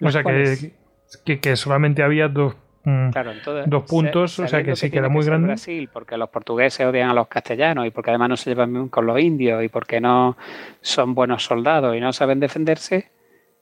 O 0.00 0.10
sea 0.10 0.22
que, 0.22 1.40
que, 1.40 1.56
solamente 1.56 2.02
había 2.02 2.28
dos 2.28 2.56
mm, 2.84 3.10
dos 3.66 3.82
puntos, 3.82 4.38
o 4.38 4.48
sea 4.48 4.64
que 4.64 4.76
sí 4.76 4.90
que 4.90 5.00
era 5.00 5.10
muy 5.10 5.26
grande. 5.26 5.48
Brasil, 5.48 5.90
porque 5.92 6.16
los 6.16 6.30
portugueses 6.30 6.86
odian 6.86 7.10
a 7.10 7.12
los 7.12 7.28
castellanos 7.28 7.86
y 7.86 7.90
porque 7.90 8.12
además 8.12 8.30
no 8.30 8.36
se 8.38 8.48
llevan 8.48 8.72
bien 8.72 8.88
con 8.88 9.04
los 9.04 9.20
indios 9.20 9.62
y 9.62 9.68
porque 9.68 10.00
no 10.00 10.38
son 10.80 11.14
buenos 11.14 11.44
soldados 11.44 11.94
y 11.94 12.00
no 12.00 12.14
saben 12.14 12.40
defenderse, 12.40 13.10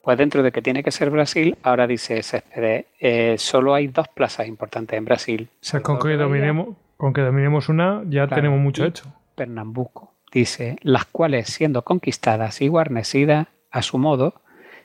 pues 0.07 0.19
dentro 0.19 0.45
de 0.45 0.53
que 0.53 0.63
tiene 0.63 0.85
que 0.85 0.93
ser 0.93 1.11
Brasil, 1.11 1.59
ahora 1.65 1.89
dice 1.89 2.23
Céspedes, 2.23 2.87
eh, 3.01 3.35
solo 3.39 3.75
hay 3.75 3.89
dos 3.89 4.07
plazas 4.07 4.47
importantes 4.47 4.97
en 4.97 5.05
Brasil. 5.05 5.49
O 5.53 5.65
sea, 5.65 5.81
con 5.83 5.99
que, 5.99 6.17
dominemos, 6.17 6.77
con 6.97 7.13
que 7.13 7.23
dominemos 7.23 7.69
una 7.69 8.05
ya 8.09 8.29
tenemos 8.29 8.61
mucho 8.61 8.85
hecho. 8.85 9.13
Pernambuco, 9.35 10.15
dice, 10.31 10.77
las 10.83 11.07
cuales 11.07 11.49
siendo 11.49 11.83
conquistadas 11.83 12.61
y 12.63 12.69
guarnecidas 12.69 13.49
a 13.73 13.83
su 13.83 13.99
modo, 13.99 14.35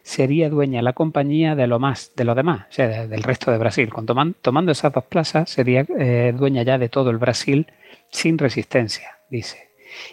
sería 0.02 0.50
dueña 0.50 0.82
la 0.82 0.94
compañía 0.94 1.54
de 1.54 1.68
lo 1.68 1.78
más, 1.78 2.14
de 2.16 2.26
lo 2.26 2.34
demás, 2.34 2.66
o 2.72 2.74
sea, 2.74 3.06
del 3.06 3.22
resto 3.22 3.52
de 3.52 3.60
Brasil. 3.60 3.94
Con 3.94 4.08
tomando 4.42 4.72
esas 4.72 4.92
dos 4.92 5.04
plazas, 5.04 5.52
sería 5.52 5.86
eh, 6.00 6.34
dueña 6.36 6.64
ya 6.64 6.80
de 6.80 6.90
todo 6.90 7.12
el 7.12 7.20
Brasil 7.20 7.68
sin 8.10 8.40
resistencia, 8.40 9.20
dice. 9.30 9.70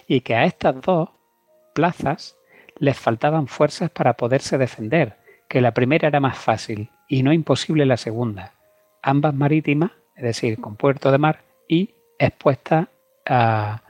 Y 0.07 0.21
que 0.21 0.35
a 0.35 0.45
estas 0.45 0.79
dos 0.83 1.09
plazas 1.73 2.38
les 2.79 2.97
faltaban 2.97 3.47
fuerzas 3.47 3.91
para 3.91 4.15
poderse 4.15 4.59
defender, 4.59 5.17
que 5.49 5.61
la 5.61 5.73
primera 5.73 6.09
era 6.09 6.21
más 6.21 6.39
fácil 6.39 6.91
y 7.09 7.23
no 7.23 7.33
imposible 7.33 7.87
la 7.87 7.97
segunda, 7.97 8.53
ambas 9.03 9.35
marítimas, 9.35 9.93
es 10.17 10.25
decir, 10.25 10.61
con 10.61 10.77
puerto 10.77 11.11
de 11.11 11.19
mar 11.19 11.45
y 11.69 11.95
expuestas 12.19 12.89
a, 13.27 13.83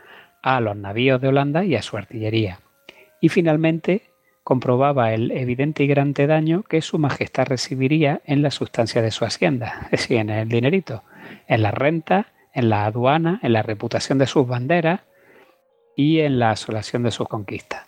a 0.42 0.60
los 0.60 0.76
navíos 0.76 1.20
de 1.20 1.28
Holanda 1.28 1.64
y 1.64 1.74
a 1.74 1.82
su 1.82 1.96
artillería. 1.96 2.60
Y 3.20 3.28
finalmente 3.28 4.02
comprobaba 4.44 5.12
el 5.12 5.32
evidente 5.32 5.82
y 5.82 5.88
grande 5.88 6.26
daño 6.26 6.62
que 6.62 6.80
su 6.80 6.98
majestad 6.98 7.46
recibiría 7.46 8.22
en 8.24 8.42
la 8.42 8.50
sustancia 8.50 9.02
de 9.02 9.10
su 9.10 9.24
hacienda, 9.24 9.80
es 9.86 10.02
decir, 10.02 10.18
en 10.18 10.30
el 10.30 10.48
dinerito, 10.48 11.02
en 11.46 11.62
la 11.62 11.70
renta, 11.70 12.32
en 12.54 12.70
la 12.70 12.84
aduana, 12.84 13.40
en 13.42 13.52
la 13.52 13.62
reputación 13.62 14.18
de 14.18 14.26
sus 14.26 14.46
banderas 14.46 15.00
y 15.96 16.20
en 16.20 16.38
la 16.38 16.52
asolación 16.52 17.02
de 17.02 17.10
sus 17.10 17.28
conquistas 17.28 17.87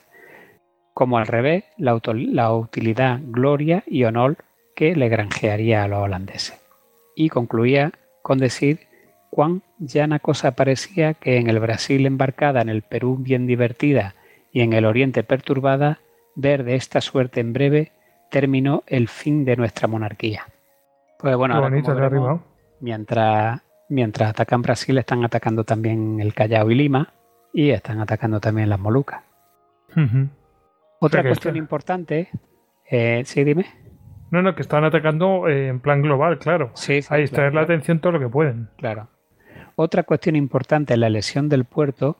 como 1.00 1.16
al 1.16 1.26
revés 1.26 1.64
la, 1.78 1.94
utilidad, 1.94 3.20
gloria 3.22 3.82
y 3.86 4.04
honor 4.04 4.36
que 4.76 4.94
le 4.94 5.08
granjearía 5.08 5.82
a 5.82 5.88
los 5.88 6.00
holandeses. 6.00 6.60
Y 7.16 7.30
concluía 7.30 7.92
con 8.20 8.36
decir 8.36 8.80
cuán 9.30 9.62
llana 9.78 10.18
cosa 10.18 10.50
parecía 10.50 11.14
que 11.14 11.38
en 11.38 11.48
el 11.48 11.58
Brasil 11.58 12.04
embarcada, 12.04 12.60
en 12.60 12.68
el 12.68 12.82
Perú 12.82 13.16
bien 13.18 13.46
divertida 13.46 14.14
y 14.52 14.60
en 14.60 14.74
el 14.74 14.84
Oriente 14.84 15.22
perturbada, 15.22 16.00
ver 16.34 16.64
de 16.64 16.74
esta 16.74 17.00
suerte 17.00 17.40
en 17.40 17.54
breve 17.54 17.92
terminó 18.30 18.82
el 18.86 19.08
fin 19.08 19.46
de 19.46 19.56
nuestra 19.56 19.88
monarquía. 19.88 20.48
Pues 21.18 21.34
bueno, 21.34 21.54
mientras, 22.80 23.62
mientras 23.88 24.28
atacan 24.28 24.60
Brasil, 24.60 24.98
están 24.98 25.24
atacando 25.24 25.64
también 25.64 26.20
el 26.20 26.34
Callao 26.34 26.70
y 26.70 26.74
Lima 26.74 27.14
y 27.54 27.70
están 27.70 28.00
atacando 28.00 28.38
también 28.38 28.68
las 28.68 28.78
Molucas. 28.78 29.22
Otra 31.00 31.22
cuestión 31.22 31.56
importante, 31.56 32.28
eh, 32.88 33.22
sí, 33.24 33.42
dime. 33.42 33.66
No, 34.30 34.42
no, 34.42 34.54
que 34.54 34.62
están 34.62 34.84
atacando 34.84 35.48
eh, 35.48 35.68
en 35.68 35.80
plan 35.80 36.02
global, 36.02 36.38
claro. 36.38 36.70
Sí, 36.74 37.00
Ahí 37.08 37.24
está 37.24 37.50
la 37.50 37.62
atención 37.62 38.00
todo 38.00 38.12
lo 38.12 38.20
que 38.20 38.28
pueden. 38.28 38.68
Claro. 38.76 39.08
Otra 39.74 40.02
cuestión 40.04 40.36
importante 40.36 40.94
en 40.94 41.00
la 41.00 41.06
elección 41.08 41.48
del 41.48 41.64
puerto 41.64 42.18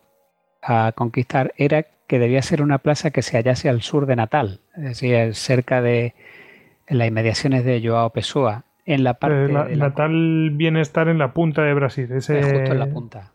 a 0.63 0.93
conquistar 0.95 1.53
era 1.57 1.87
que 2.07 2.19
debía 2.19 2.43
ser 2.43 2.63
una 2.63 2.79
plaza 2.79 3.11
que 3.11 3.23
se 3.23 3.37
hallase 3.37 3.69
al 3.69 3.83
sur 3.83 4.07
de 4.07 4.17
Natal, 4.17 4.61
es 4.77 4.83
decir, 4.83 5.35
cerca 5.35 5.81
de 5.81 6.15
las 6.89 7.07
inmediaciones 7.07 7.65
de 7.65 7.81
Joao 7.87 8.11
Pessoa, 8.11 8.65
en 8.85 9.05
la 9.05 9.15
parte 9.15 9.45
eh, 9.45 9.77
Natal 9.77 10.51
viene 10.53 10.81
a 10.81 10.83
estar 10.83 11.09
en 11.09 11.19
la 11.19 11.33
punta 11.33 11.63
de 11.63 11.75
Brasil, 11.75 12.11
ese... 12.11 12.43
justo 12.43 12.73
en 12.73 12.79
la 12.79 12.87
punta, 12.87 13.33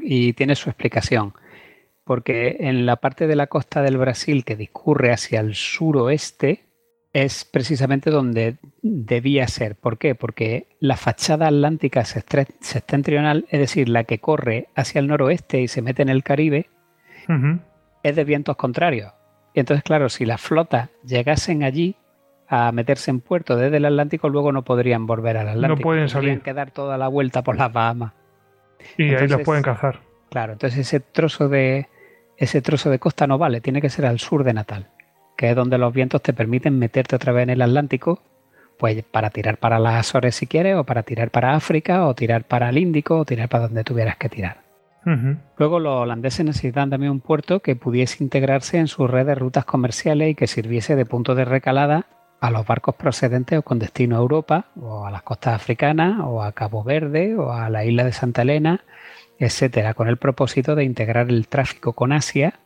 y 0.00 0.32
tiene 0.32 0.56
su 0.56 0.68
explicación 0.70 1.34
porque 2.06 2.58
en 2.60 2.86
la 2.86 2.96
parte 2.96 3.26
de 3.26 3.34
la 3.34 3.48
costa 3.48 3.82
del 3.82 3.98
Brasil 3.98 4.44
que 4.44 4.54
discurre 4.54 5.12
hacia 5.12 5.40
el 5.40 5.56
suroeste 5.56 6.62
es 7.12 7.44
precisamente 7.44 8.10
donde 8.10 8.58
debía 8.80 9.48
ser. 9.48 9.74
¿Por 9.74 9.98
qué? 9.98 10.14
Porque 10.14 10.68
la 10.78 10.96
fachada 10.96 11.48
atlántica 11.48 12.04
septentrional, 12.04 13.46
es 13.50 13.58
decir, 13.58 13.88
la 13.88 14.04
que 14.04 14.20
corre 14.20 14.68
hacia 14.76 15.00
el 15.00 15.08
noroeste 15.08 15.60
y 15.60 15.66
se 15.66 15.82
mete 15.82 16.02
en 16.02 16.08
el 16.08 16.22
Caribe, 16.22 16.68
es 18.04 18.14
de 18.14 18.24
vientos 18.24 18.54
contrarios. 18.54 19.12
Y 19.52 19.58
entonces, 19.58 19.82
claro, 19.82 20.08
si 20.08 20.26
las 20.26 20.40
flotas 20.40 20.90
llegasen 21.04 21.64
allí 21.64 21.96
a 22.46 22.70
meterse 22.70 23.10
en 23.10 23.18
puerto 23.18 23.56
desde 23.56 23.78
el 23.78 23.84
Atlántico, 23.84 24.28
luego 24.28 24.52
no 24.52 24.62
podrían 24.62 25.08
volver 25.08 25.38
al 25.38 25.48
Atlántico. 25.48 25.80
No 25.80 25.82
pueden 25.82 26.08
salir. 26.08 26.28
Tendrían 26.28 26.44
que 26.44 26.54
dar 26.54 26.70
toda 26.70 26.98
la 26.98 27.08
vuelta 27.08 27.42
por 27.42 27.56
las 27.56 27.72
Bahamas. 27.72 28.12
Y 28.96 29.12
ahí 29.12 29.26
los 29.26 29.40
pueden 29.40 29.64
cazar. 29.64 29.98
Claro, 30.30 30.52
entonces 30.52 30.80
ese 30.80 31.00
trozo 31.00 31.48
de, 31.48 31.88
ese 32.36 32.62
trozo 32.62 32.90
de 32.90 32.98
costa 32.98 33.26
no 33.26 33.38
vale, 33.38 33.60
tiene 33.60 33.80
que 33.80 33.90
ser 33.90 34.06
al 34.06 34.18
sur 34.18 34.44
de 34.44 34.52
Natal, 34.52 34.88
que 35.36 35.50
es 35.50 35.56
donde 35.56 35.78
los 35.78 35.92
vientos 35.92 36.22
te 36.22 36.32
permiten 36.32 36.78
meterte 36.78 37.16
otra 37.16 37.32
vez 37.32 37.44
en 37.44 37.50
el 37.50 37.62
Atlántico, 37.62 38.20
pues 38.78 39.02
para 39.04 39.30
tirar 39.30 39.58
para 39.58 39.78
las 39.78 39.94
Azores 39.94 40.34
si 40.34 40.46
quieres, 40.46 40.76
o 40.76 40.84
para 40.84 41.02
tirar 41.02 41.30
para 41.30 41.54
África, 41.54 42.06
o 42.06 42.14
tirar 42.14 42.44
para 42.44 42.68
el 42.68 42.78
Índico, 42.78 43.18
o 43.18 43.24
tirar 43.24 43.48
para 43.48 43.64
donde 43.64 43.84
tuvieras 43.84 44.16
que 44.16 44.28
tirar. 44.28 44.66
Luego 45.56 45.78
los 45.78 46.02
holandeses 46.02 46.44
necesitan 46.44 46.90
también 46.90 47.12
un 47.12 47.20
puerto 47.20 47.60
que 47.60 47.76
pudiese 47.76 48.24
integrarse 48.24 48.78
en 48.78 48.88
su 48.88 49.06
red 49.06 49.24
de 49.24 49.36
rutas 49.36 49.64
comerciales 49.64 50.30
y 50.30 50.34
que 50.34 50.48
sirviese 50.48 50.96
de 50.96 51.06
punto 51.06 51.36
de 51.36 51.44
recalada 51.44 52.06
a 52.40 52.50
los 52.50 52.66
barcos 52.66 52.96
procedentes 52.96 53.56
o 53.56 53.62
con 53.62 53.78
destino 53.78 54.16
a 54.16 54.18
Europa, 54.18 54.66
o 54.80 55.06
a 55.06 55.12
las 55.12 55.22
costas 55.22 55.54
africanas, 55.54 56.18
o 56.24 56.42
a 56.42 56.50
Cabo 56.52 56.82
Verde, 56.82 57.36
o 57.36 57.52
a 57.52 57.70
la 57.70 57.84
isla 57.84 58.02
de 58.02 58.12
Santa 58.12 58.42
Elena, 58.42 58.80
etcétera, 59.38 59.94
con 59.94 60.08
el 60.08 60.16
propósito 60.16 60.74
de 60.74 60.84
integrar 60.84 61.28
el 61.28 61.48
tráfico 61.48 61.92
con 61.92 62.12
Asia 62.12 62.58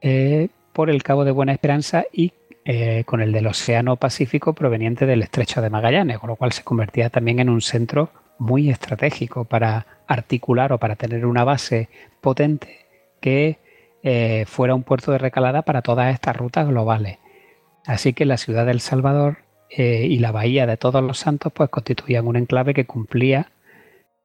eh, 0.00 0.48
por 0.72 0.90
el 0.90 1.02
Cabo 1.02 1.24
de 1.24 1.30
Buena 1.30 1.52
Esperanza 1.52 2.04
y 2.12 2.32
eh, 2.64 3.04
con 3.04 3.20
el 3.20 3.32
del 3.32 3.46
Océano 3.46 3.96
Pacífico 3.96 4.52
proveniente 4.52 5.06
del 5.06 5.22
Estrecho 5.22 5.62
de 5.62 5.70
Magallanes, 5.70 6.18
con 6.18 6.28
lo 6.28 6.36
cual 6.36 6.52
se 6.52 6.62
convertía 6.62 7.10
también 7.10 7.40
en 7.40 7.48
un 7.48 7.60
centro 7.60 8.10
muy 8.38 8.70
estratégico 8.70 9.44
para 9.44 9.86
articular 10.06 10.72
o 10.72 10.78
para 10.78 10.96
tener 10.96 11.26
una 11.26 11.44
base 11.44 11.88
potente 12.20 12.86
que 13.20 13.58
eh, 14.02 14.44
fuera 14.46 14.74
un 14.74 14.82
puerto 14.82 15.12
de 15.12 15.18
recalada 15.18 15.62
para 15.62 15.82
todas 15.82 16.12
estas 16.12 16.36
rutas 16.36 16.66
globales. 16.68 17.18
Así 17.86 18.12
que 18.12 18.26
la 18.26 18.36
ciudad 18.36 18.66
de 18.66 18.72
El 18.72 18.80
Salvador 18.80 19.38
y 19.74 20.18
la 20.18 20.32
bahía 20.32 20.66
de 20.66 20.76
Todos 20.76 21.02
los 21.02 21.18
Santos 21.18 21.50
pues 21.50 21.70
constituían 21.70 22.26
un 22.26 22.36
enclave 22.36 22.74
que 22.74 22.84
cumplía 22.84 23.52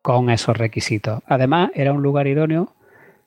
con 0.07 0.29
esos 0.29 0.55
requisitos. 0.55 1.21
Además, 1.25 1.69
era 1.75 1.91
un 1.91 2.01
lugar 2.01 2.27
idóneo 2.27 2.73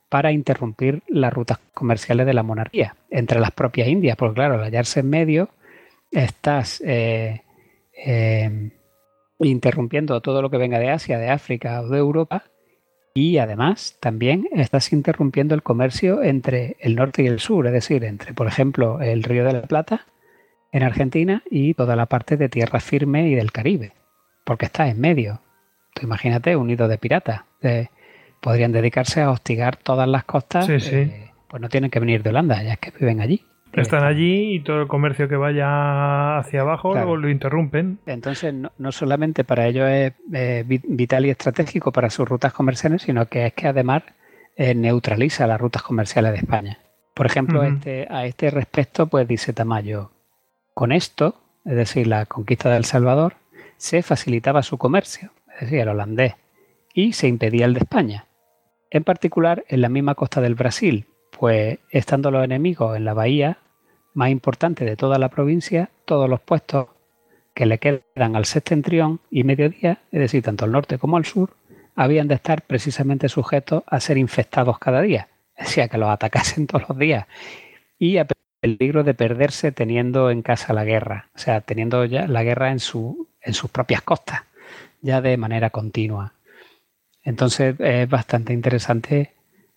para 0.09 0.31
interrumpir 0.31 1.03
las 1.07 1.31
rutas 1.31 1.59
comerciales 1.75 2.25
de 2.25 2.33
la 2.33 2.41
monarquía 2.41 2.95
entre 3.11 3.39
las 3.39 3.51
propias 3.51 3.87
Indias, 3.87 4.17
porque 4.17 4.33
claro, 4.33 4.55
al 4.55 4.63
hallarse 4.63 5.01
en 5.01 5.09
medio, 5.11 5.49
estás 6.09 6.81
eh, 6.83 7.43
eh, 8.03 8.71
interrumpiendo 9.37 10.21
todo 10.21 10.41
lo 10.41 10.49
que 10.49 10.57
venga 10.57 10.79
de 10.79 10.89
Asia, 10.89 11.19
de 11.19 11.29
África 11.29 11.81
o 11.81 11.87
de 11.87 11.99
Europa, 11.99 12.45
y 13.13 13.37
además 13.37 13.97
también 13.99 14.49
estás 14.51 14.91
interrumpiendo 14.91 15.53
el 15.53 15.61
comercio 15.61 16.23
entre 16.23 16.77
el 16.79 16.95
norte 16.95 17.21
y 17.21 17.27
el 17.27 17.39
sur, 17.39 17.67
es 17.67 17.73
decir, 17.73 18.03
entre, 18.05 18.33
por 18.33 18.47
ejemplo, 18.47 18.99
el 19.01 19.21
Río 19.21 19.45
de 19.45 19.53
la 19.53 19.61
Plata 19.61 20.07
en 20.71 20.81
Argentina 20.81 21.43
y 21.47 21.75
toda 21.75 21.95
la 21.95 22.07
parte 22.07 22.37
de 22.37 22.49
tierra 22.49 22.79
firme 22.79 23.29
y 23.29 23.35
del 23.35 23.51
Caribe, 23.51 23.91
porque 24.43 24.65
estás 24.65 24.89
en 24.89 24.99
medio 24.99 25.41
imagínate, 26.01 26.55
un 26.55 26.67
nido 26.67 26.87
de 26.87 26.97
piratas. 26.97 27.41
podrían 28.39 28.71
dedicarse 28.71 29.21
a 29.21 29.31
hostigar 29.31 29.75
todas 29.77 30.07
las 30.07 30.23
costas. 30.23 30.67
Eh, 30.69 31.31
pues 31.47 31.61
no 31.61 31.69
tienen 31.69 31.91
que 31.91 31.99
venir 31.99 32.23
de 32.23 32.29
Holanda, 32.29 32.63
ya 32.63 32.73
es 32.73 32.79
que 32.79 32.91
viven 32.91 33.21
allí. 33.21 33.45
Están 33.73 34.03
allí 34.03 34.55
y 34.55 34.59
todo 34.59 34.81
el 34.81 34.87
comercio 34.87 35.29
que 35.29 35.37
vaya 35.37 36.37
hacia 36.37 36.61
abajo 36.61 36.93
lo 37.15 37.29
interrumpen. 37.29 37.99
Entonces, 38.05 38.53
no, 38.53 38.91
solamente 38.91 39.43
para 39.43 39.67
ellos 39.67 39.89
es 39.89 40.13
vital 40.67 41.25
y 41.25 41.29
estratégico 41.29 41.91
para 41.91 42.09
sus 42.09 42.27
rutas 42.27 42.51
comerciales, 42.51 43.03
sino 43.03 43.27
que 43.27 43.45
es 43.45 43.53
que 43.53 43.67
además 43.67 44.03
eh, 44.57 44.75
neutraliza 44.75 45.47
las 45.47 45.61
rutas 45.61 45.83
comerciales 45.83 46.33
de 46.33 46.39
España. 46.39 46.79
Por 47.13 47.25
ejemplo, 47.25 47.63
este, 47.63 48.07
a 48.09 48.25
este 48.25 48.49
respecto, 48.51 49.07
pues 49.07 49.27
dice 49.27 49.53
Tamayo, 49.53 50.11
con 50.73 50.91
esto, 50.91 51.35
es 51.65 51.75
decir, 51.75 52.07
la 52.07 52.25
conquista 52.25 52.69
de 52.69 52.77
El 52.77 52.85
Salvador, 52.85 53.35
se 53.77 54.01
facilitaba 54.03 54.63
su 54.63 54.77
comercio, 54.77 55.31
es 55.55 55.61
decir, 55.61 55.79
el 55.79 55.89
holandés, 55.89 56.35
y 56.93 57.13
se 57.13 57.27
impedía 57.27 57.65
el 57.65 57.73
de 57.73 57.81
España. 57.81 58.27
En 58.89 59.03
particular 59.03 59.63
en 59.67 59.81
la 59.81 59.89
misma 59.89 60.15
costa 60.15 60.41
del 60.41 60.55
Brasil, 60.55 61.05
pues 61.37 61.79
estando 61.89 62.29
los 62.31 62.43
enemigos 62.43 62.97
en 62.97 63.05
la 63.05 63.13
bahía 63.13 63.57
más 64.13 64.29
importante 64.29 64.83
de 64.85 64.97
toda 64.97 65.17
la 65.17 65.29
provincia, 65.29 65.89
todos 66.05 66.29
los 66.29 66.41
puestos 66.41 66.87
que 67.53 67.65
le 67.65 67.79
quedan 67.79 68.35
al 68.35 68.45
septentrión 68.45 69.21
y 69.29 69.43
mediodía, 69.43 69.99
es 70.11 70.19
decir, 70.19 70.43
tanto 70.43 70.65
al 70.65 70.71
norte 70.71 70.97
como 70.97 71.17
al 71.17 71.25
sur, 71.25 71.55
habían 71.95 72.27
de 72.27 72.35
estar 72.35 72.61
precisamente 72.61 73.29
sujetos 73.29 73.83
a 73.87 73.99
ser 73.99 74.17
infectados 74.17 74.79
cada 74.79 75.01
día, 75.01 75.29
es 75.55 75.67
decir, 75.67 75.89
que 75.89 75.97
los 75.97 76.09
atacasen 76.09 76.67
todos 76.67 76.89
los 76.89 76.97
días 76.97 77.27
y 77.97 78.17
a 78.17 78.27
peligro 78.59 79.03
de 79.03 79.13
perderse 79.13 79.71
teniendo 79.71 80.29
en 80.31 80.41
casa 80.41 80.73
la 80.73 80.83
guerra, 80.83 81.29
o 81.35 81.37
sea, 81.37 81.61
teniendo 81.61 82.05
ya 82.05 82.27
la 82.27 82.43
guerra 82.43 82.71
en, 82.71 82.79
su, 82.79 83.27
en 83.41 83.53
sus 83.53 83.69
propias 83.69 84.01
costas. 84.01 84.41
Ya 85.01 85.21
de 85.21 85.37
manera 85.37 85.69
continua. 85.69 86.33
Entonces 87.23 87.75
es 87.79 88.09
bastante 88.09 88.53
interesante, 88.53 89.33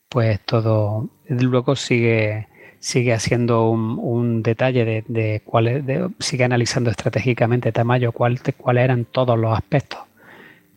pues 0.09 0.41
todo. 0.41 1.11
Luego 1.29 1.77
sigue, 1.77 2.49
sigue 2.79 3.13
haciendo 3.13 3.69
un, 3.71 4.43
detalle 4.43 4.85
de, 4.85 5.05
de 5.09 5.43
cuál 5.45 5.87
de, 5.87 6.09
sigue 6.19 6.45
analizando 6.45 6.91
estratégicamente 6.91 7.73
Tamayo 7.73 8.13
cuáles 8.13 8.43
eran 8.67 9.05
todos 9.05 9.39
los 9.39 9.57
aspectos 9.57 10.01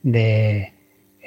de, 0.04 0.74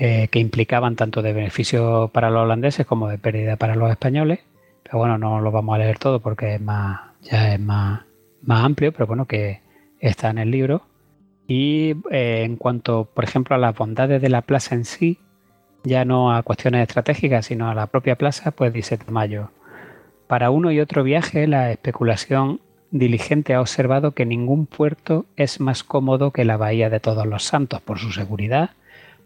eh, 0.03 0.29
que 0.29 0.39
implicaban 0.39 0.97
tanto 0.97 1.21
de 1.21 1.35
beneficio 1.35 2.09
para 2.09 2.31
los 2.31 2.45
holandeses 2.45 2.87
como 2.87 3.09
de 3.09 3.19
pérdida 3.19 3.57
para 3.57 3.75
los 3.75 3.91
españoles. 3.91 4.41
Pero 4.83 4.97
bueno, 4.97 5.19
no 5.19 5.43
lo 5.43 5.51
vamos 5.51 5.75
a 5.75 5.79
leer 5.79 5.99
todo 5.99 6.21
porque 6.21 6.55
es 6.55 6.61
más, 6.61 7.01
ya 7.21 7.53
es 7.53 7.61
más, 7.61 8.01
más 8.41 8.65
amplio, 8.65 8.93
pero 8.93 9.07
bueno, 9.07 9.27
que 9.27 9.61
está 10.01 10.31
en 10.31 10.39
el 10.39 10.51
libro. 10.51 10.90
Y 11.51 11.97
eh, 12.13 12.45
en 12.45 12.55
cuanto, 12.55 13.07
por 13.13 13.25
ejemplo, 13.25 13.57
a 13.57 13.59
las 13.59 13.75
bondades 13.75 14.23
de 14.23 14.29
la 14.29 14.43
plaza 14.43 14.77
en 14.77 14.85
sí, 14.85 15.19
ya 15.83 16.05
no 16.05 16.33
a 16.33 16.45
cuestiones 16.45 16.83
estratégicas, 16.83 17.47
sino 17.47 17.69
a 17.69 17.75
la 17.75 17.89
propia 17.89 18.15
plaza, 18.15 18.53
pues 18.53 18.73
dice 18.73 18.97
Tamayo. 18.97 19.51
Para 20.29 20.51
uno 20.51 20.71
y 20.71 20.79
otro 20.79 21.03
viaje, 21.03 21.49
la 21.49 21.73
especulación 21.73 22.61
diligente 22.93 23.55
ha 23.55 23.61
observado 23.61 24.13
que 24.13 24.27
ningún 24.27 24.67
puerto 24.67 25.27
es 25.35 25.59
más 25.59 25.83
cómodo 25.83 26.31
que 26.31 26.45
la 26.45 26.57
Bahía 26.57 26.89
de 26.89 27.01
Todos 27.01 27.27
los 27.27 27.43
Santos 27.43 27.81
por 27.81 27.99
su 27.99 28.13
seguridad, 28.13 28.71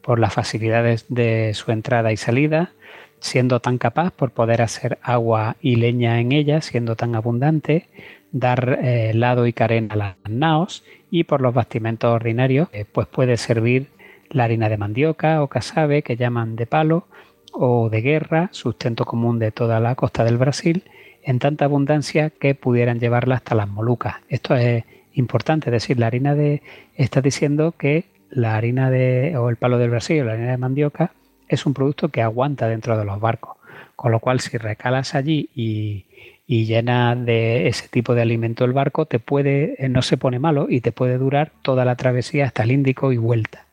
por 0.00 0.18
las 0.18 0.32
facilidades 0.32 1.04
de 1.10 1.52
su 1.52 1.72
entrada 1.72 2.10
y 2.10 2.16
salida, 2.16 2.72
siendo 3.20 3.60
tan 3.60 3.76
capaz 3.76 4.12
por 4.12 4.30
poder 4.30 4.62
hacer 4.62 4.98
agua 5.02 5.56
y 5.60 5.76
leña 5.76 6.18
en 6.20 6.32
ella, 6.32 6.62
siendo 6.62 6.96
tan 6.96 7.16
abundante, 7.16 7.90
dar 8.32 8.80
eh, 8.82 9.12
lado 9.12 9.46
y 9.46 9.52
carena 9.52 9.92
a 9.92 9.96
las 9.96 10.16
naos 10.26 10.84
y 11.14 11.22
por 11.22 11.40
los 11.40 11.54
bastimentos 11.54 12.12
ordinarios, 12.12 12.68
eh, 12.72 12.84
pues 12.90 13.06
puede 13.06 13.36
servir 13.36 13.86
la 14.30 14.42
harina 14.42 14.68
de 14.68 14.76
mandioca 14.76 15.44
o 15.44 15.46
casabe 15.46 16.02
que 16.02 16.16
llaman 16.16 16.56
de 16.56 16.66
palo 16.66 17.06
o 17.52 17.88
de 17.88 18.00
guerra, 18.00 18.48
sustento 18.50 19.04
común 19.04 19.38
de 19.38 19.52
toda 19.52 19.78
la 19.78 19.94
costa 19.94 20.24
del 20.24 20.38
Brasil, 20.38 20.82
en 21.22 21.38
tanta 21.38 21.66
abundancia 21.66 22.30
que 22.30 22.56
pudieran 22.56 22.98
llevarla 22.98 23.36
hasta 23.36 23.54
las 23.54 23.68
Molucas. 23.68 24.16
Esto 24.28 24.56
es 24.56 24.82
importante, 25.12 25.68
es 25.68 25.72
decir, 25.74 26.00
la 26.00 26.08
harina 26.08 26.34
de 26.34 26.62
está 26.96 27.20
diciendo 27.20 27.76
que 27.78 28.06
la 28.28 28.56
harina 28.56 28.90
de 28.90 29.36
o 29.36 29.50
el 29.50 29.56
palo 29.56 29.78
del 29.78 29.90
Brasil 29.90 30.20
o 30.20 30.24
la 30.24 30.32
harina 30.32 30.50
de 30.50 30.58
mandioca 30.58 31.12
es 31.46 31.64
un 31.64 31.74
producto 31.74 32.08
que 32.08 32.22
aguanta 32.22 32.66
dentro 32.66 32.98
de 32.98 33.04
los 33.04 33.20
barcos, 33.20 33.56
con 33.94 34.10
lo 34.10 34.18
cual 34.18 34.40
si 34.40 34.58
recalas 34.58 35.14
allí 35.14 35.48
y, 35.54 36.06
y 36.46 36.66
llena 36.66 37.16
de 37.16 37.68
ese 37.68 37.88
tipo 37.88 38.14
de 38.14 38.22
alimento 38.22 38.64
el 38.64 38.72
barco, 38.72 39.06
te 39.06 39.18
puede 39.18 39.76
no 39.88 40.02
se 40.02 40.16
pone 40.16 40.38
malo 40.38 40.66
y 40.68 40.80
te 40.80 40.92
puede 40.92 41.18
durar 41.18 41.52
toda 41.62 41.84
la 41.84 41.96
travesía 41.96 42.46
hasta 42.46 42.64
el 42.64 42.72
Índico 42.72 43.12
y 43.12 43.16
vuelta. 43.16 43.66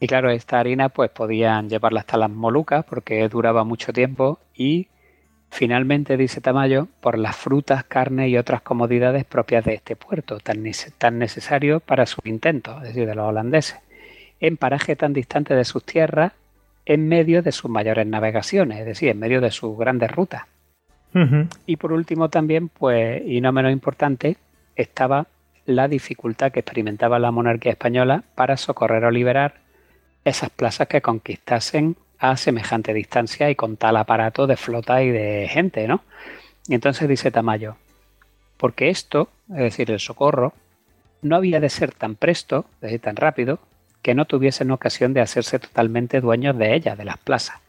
Y 0.00 0.06
claro, 0.06 0.30
esta 0.30 0.60
harina 0.60 0.90
pues 0.90 1.10
podían 1.10 1.68
llevarla 1.68 2.00
hasta 2.00 2.16
las 2.16 2.30
Molucas 2.30 2.84
porque 2.84 3.28
duraba 3.28 3.64
mucho 3.64 3.92
tiempo 3.92 4.38
y 4.54 4.88
finalmente, 5.50 6.16
dice 6.16 6.40
Tamayo, 6.40 6.88
por 7.00 7.18
las 7.18 7.36
frutas, 7.36 7.84
carne 7.84 8.28
y 8.28 8.36
otras 8.36 8.60
comodidades 8.62 9.24
propias 9.24 9.64
de 9.64 9.74
este 9.74 9.96
puerto, 9.96 10.38
tan, 10.40 10.64
tan 10.98 11.18
necesario 11.18 11.80
para 11.80 12.06
sus 12.06 12.24
intentos, 12.26 12.76
es 12.82 12.88
decir, 12.88 13.06
de 13.06 13.14
los 13.14 13.28
holandeses, 13.28 13.78
en 14.40 14.56
paraje 14.56 14.96
tan 14.96 15.12
distante 15.12 15.54
de 15.54 15.64
sus 15.64 15.84
tierras, 15.84 16.32
en 16.86 17.08
medio 17.08 17.42
de 17.42 17.52
sus 17.52 17.70
mayores 17.70 18.06
navegaciones, 18.06 18.80
es 18.80 18.86
decir, 18.86 19.08
en 19.08 19.18
medio 19.18 19.40
de 19.40 19.50
sus 19.50 19.78
grandes 19.78 20.10
rutas. 20.10 20.42
Y 21.66 21.76
por 21.76 21.92
último 21.92 22.28
también, 22.28 22.68
pues, 22.68 23.22
y 23.24 23.40
no 23.40 23.52
menos 23.52 23.70
importante, 23.70 24.36
estaba 24.74 25.28
la 25.64 25.88
dificultad 25.88 26.50
que 26.50 26.60
experimentaba 26.60 27.18
la 27.18 27.30
monarquía 27.30 27.72
española 27.72 28.24
para 28.34 28.56
socorrer 28.56 29.04
o 29.04 29.10
liberar 29.10 29.54
esas 30.24 30.50
plazas 30.50 30.88
que 30.88 31.00
conquistasen 31.00 31.96
a 32.18 32.36
semejante 32.36 32.92
distancia 32.94 33.50
y 33.50 33.54
con 33.54 33.76
tal 33.76 33.96
aparato 33.96 34.46
de 34.46 34.56
flota 34.56 35.02
y 35.02 35.10
de 35.10 35.46
gente, 35.48 35.86
¿no? 35.86 36.02
Y 36.66 36.74
entonces 36.74 37.08
dice 37.08 37.30
Tamayo, 37.30 37.76
porque 38.56 38.88
esto, 38.88 39.28
es 39.50 39.58
decir, 39.58 39.90
el 39.90 40.00
socorro, 40.00 40.54
no 41.22 41.36
había 41.36 41.60
de 41.60 41.70
ser 41.70 41.92
tan 41.92 42.16
presto, 42.16 42.66
es 42.76 42.80
decir, 42.80 43.00
tan 43.00 43.16
rápido, 43.16 43.58
que 44.02 44.14
no 44.14 44.26
tuviesen 44.26 44.70
ocasión 44.70 45.14
de 45.14 45.20
hacerse 45.20 45.58
totalmente 45.58 46.20
dueños 46.20 46.56
de 46.58 46.74
ellas, 46.74 46.98
de 46.98 47.04
las 47.04 47.18
plazas, 47.18 47.60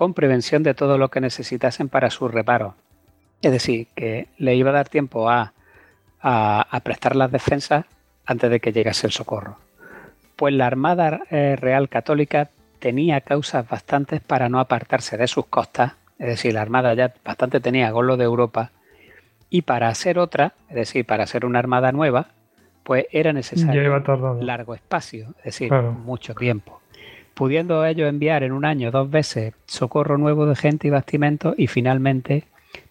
con 0.00 0.14
prevención 0.14 0.62
de 0.62 0.72
todo 0.72 0.96
lo 0.96 1.10
que 1.10 1.20
necesitasen 1.20 1.90
para 1.90 2.08
su 2.08 2.26
reparo. 2.26 2.74
Es 3.42 3.52
decir, 3.52 3.88
que 3.94 4.28
le 4.38 4.54
iba 4.56 4.70
a 4.70 4.72
dar 4.72 4.88
tiempo 4.88 5.28
a, 5.28 5.52
a 6.22 6.80
prestar 6.82 7.16
las 7.16 7.30
defensas 7.30 7.84
antes 8.24 8.50
de 8.50 8.60
que 8.60 8.72
llegase 8.72 9.06
el 9.06 9.12
socorro 9.12 9.58
pues 10.40 10.54
la 10.54 10.66
Armada 10.66 11.20
eh, 11.28 11.54
Real 11.60 11.90
Católica 11.90 12.48
tenía 12.78 13.20
causas 13.20 13.68
bastantes 13.68 14.22
para 14.22 14.48
no 14.48 14.58
apartarse 14.58 15.18
de 15.18 15.28
sus 15.28 15.44
costas, 15.44 15.92
es 16.18 16.28
decir, 16.28 16.54
la 16.54 16.62
Armada 16.62 16.94
ya 16.94 17.12
bastante 17.22 17.60
tenía 17.60 17.90
golo 17.90 18.16
de 18.16 18.24
Europa, 18.24 18.70
y 19.50 19.60
para 19.62 19.88
hacer 19.88 20.18
otra, 20.18 20.54
es 20.70 20.76
decir, 20.76 21.04
para 21.04 21.24
hacer 21.24 21.44
una 21.44 21.58
armada 21.58 21.92
nueva, 21.92 22.28
pues 22.84 23.04
era 23.12 23.34
necesario 23.34 23.82
largo 24.40 24.74
espacio, 24.74 25.34
es 25.40 25.44
decir, 25.44 25.70
mucho 25.70 26.34
tiempo. 26.34 26.79
Pudiendo 27.40 27.86
ellos 27.86 28.06
enviar 28.06 28.42
en 28.42 28.52
un 28.52 28.66
año 28.66 28.90
dos 28.90 29.10
veces 29.10 29.54
socorro 29.64 30.18
nuevo 30.18 30.44
de 30.44 30.54
gente 30.54 30.88
y 30.88 30.90
bastimento 30.90 31.54
y 31.56 31.68
finalmente 31.68 32.44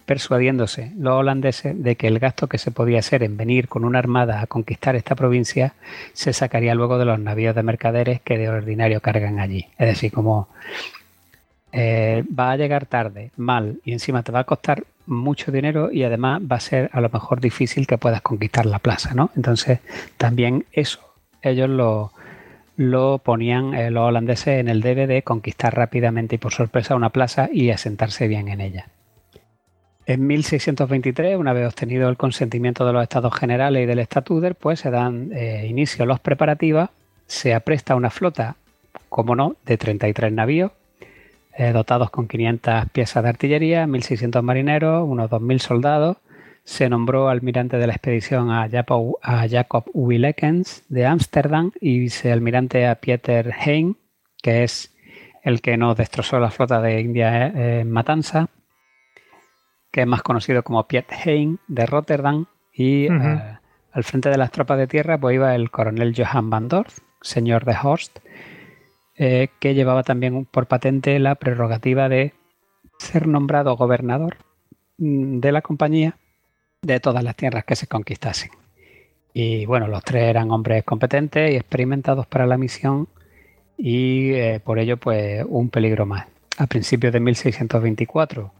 persuadiéndose 0.07 0.91
los 0.97 1.13
holandeses 1.13 1.83
de 1.83 1.95
que 1.95 2.07
el 2.07 2.17
gasto 2.17 2.47
que 2.47 2.57
se 2.57 2.71
podía 2.71 2.97
hacer 2.97 3.21
en 3.21 3.37
venir 3.37 3.67
con 3.67 3.85
una 3.85 3.99
armada 3.99 4.41
a 4.41 4.47
conquistar 4.47 4.95
esta 4.95 5.13
provincia 5.13 5.75
se 6.13 6.33
sacaría 6.33 6.73
luego 6.73 6.97
de 6.97 7.05
los 7.05 7.19
navíos 7.19 7.53
de 7.53 7.61
mercaderes 7.61 8.21
que 8.21 8.39
de 8.39 8.49
ordinario 8.49 9.01
cargan 9.01 9.39
allí. 9.39 9.67
Es 9.77 9.87
decir, 9.87 10.11
como 10.11 10.47
eh, 11.71 12.23
va 12.27 12.49
a 12.49 12.57
llegar 12.57 12.87
tarde, 12.87 13.29
mal, 13.37 13.79
y 13.85 13.91
encima 13.91 14.23
te 14.23 14.31
va 14.31 14.39
a 14.39 14.45
costar 14.45 14.83
mucho 15.05 15.51
dinero 15.51 15.91
y 15.91 16.01
además 16.01 16.41
va 16.41 16.55
a 16.55 16.59
ser 16.59 16.89
a 16.91 17.01
lo 17.01 17.09
mejor 17.09 17.39
difícil 17.39 17.85
que 17.85 17.99
puedas 17.99 18.23
conquistar 18.23 18.65
la 18.65 18.79
plaza, 18.79 19.13
¿no? 19.13 19.29
Entonces, 19.35 19.77
también 20.17 20.65
eso, 20.71 21.01
ellos 21.43 21.69
lo, 21.69 22.13
lo 22.79 23.17
ponían 23.17 23.73
eh, 23.73 23.91
los 23.91 24.07
holandeses 24.07 24.57
en 24.57 24.69
el 24.69 24.79
debe 24.79 25.05
de 25.05 25.21
conquistar 25.21 25.75
rápidamente 25.75 26.35
y 26.35 26.37
por 26.37 26.53
sorpresa 26.53 26.95
una 26.95 27.09
plaza 27.09 27.49
y 27.51 27.71
asentarse 27.71 28.29
bien 28.29 28.47
en 28.47 28.61
ella. 28.61 28.87
En 30.05 30.25
1623, 30.25 31.37
una 31.37 31.51
vez 31.51 31.67
obtenido 31.67 32.07
el 32.07 32.15
consentimiento 32.15 32.85
de 32.85 32.93
los 32.93 33.03
Estados 33.03 33.35
Generales 33.35 33.83
y 33.83 33.85
del 33.85 33.99
Estatuder, 33.99 34.55
pues 34.55 34.79
se 34.79 34.91
dan 34.91 35.31
eh, 35.33 35.67
inicio 35.67 36.05
los 36.05 36.21
preparativos, 36.21 36.89
se 37.27 37.53
apresta 37.53 37.95
una 37.95 38.09
flota, 38.09 38.55
como 39.09 39.35
no, 39.35 39.57
de 39.65 39.77
33 39.77 40.31
navíos, 40.31 40.71
eh, 41.57 41.73
dotados 41.73 42.09
con 42.11 42.29
500 42.29 42.91
piezas 42.93 43.23
de 43.23 43.29
artillería, 43.29 43.87
1.600 43.87 44.41
marineros, 44.41 45.05
unos 45.05 45.29
2.000 45.29 45.59
soldados. 45.59 46.15
Se 46.63 46.89
nombró 46.89 47.29
almirante 47.29 47.77
de 47.77 47.87
la 47.87 47.93
expedición 47.93 48.51
a 48.51 48.69
Jacob, 48.69 49.85
Willekens 49.93 50.83
de 50.87 51.05
Ámsterdam 51.05 51.71
y 51.81 51.99
vicealmirante 51.99 52.87
a 52.87 52.95
Pieter 52.95 53.53
Hein, 53.65 53.97
que 54.41 54.63
es 54.63 54.95
el 55.43 55.61
que 55.61 55.77
nos 55.77 55.97
destrozó 55.97 56.39
la 56.39 56.51
flota 56.51 56.81
de 56.81 57.01
India 57.01 57.47
eh, 57.47 57.79
en 57.81 57.91
Matanza 57.91 58.49
que 59.91 60.01
es 60.01 60.07
más 60.07 60.21
conocido 60.21 60.63
como 60.63 60.87
Piet 60.87 61.11
Hein 61.25 61.59
de 61.67 61.85
Rotterdam, 61.85 62.45
y 62.73 63.07
eh, 63.07 63.57
al 63.91 64.03
frente 64.03 64.29
de 64.29 64.37
las 64.37 64.51
tropas 64.51 64.77
de 64.77 64.87
tierra 64.87 65.17
pues 65.17 65.35
iba 65.35 65.55
el 65.55 65.71
coronel 65.71 66.13
Johann 66.15 66.49
van 66.49 66.67
Dorf, 66.67 66.99
señor 67.21 67.65
de 67.65 67.75
Horst, 67.81 68.19
eh, 69.15 69.49
que 69.59 69.73
llevaba 69.73 70.03
también 70.03 70.45
por 70.45 70.67
patente 70.67 71.19
la 71.19 71.35
prerrogativa 71.35 72.07
de 72.07 72.33
ser 72.99 73.27
nombrado 73.27 73.75
gobernador 73.75 74.37
mm, 74.97 75.39
de 75.39 75.51
la 75.51 75.61
compañía 75.61 76.17
de 76.81 76.99
todas 76.99 77.23
las 77.23 77.35
tierras 77.35 77.65
que 77.65 77.75
se 77.75 77.87
conquistasen. 77.87 78.51
Y 79.33 79.65
bueno, 79.65 79.87
los 79.87 80.03
tres 80.03 80.23
eran 80.23 80.51
hombres 80.51 80.83
competentes 80.83 81.51
y 81.51 81.55
experimentados 81.55 82.27
para 82.27 82.45
la 82.45 82.57
misión 82.57 83.07
y 83.77 84.31
eh, 84.33 84.59
por 84.63 84.79
ello 84.79 84.97
pues 84.97 85.45
un 85.47 85.69
peligro 85.69 86.05
más. 86.05 86.27
A 86.57 86.67
principios 86.67 87.13
de 87.13 87.19
1624 87.19 88.51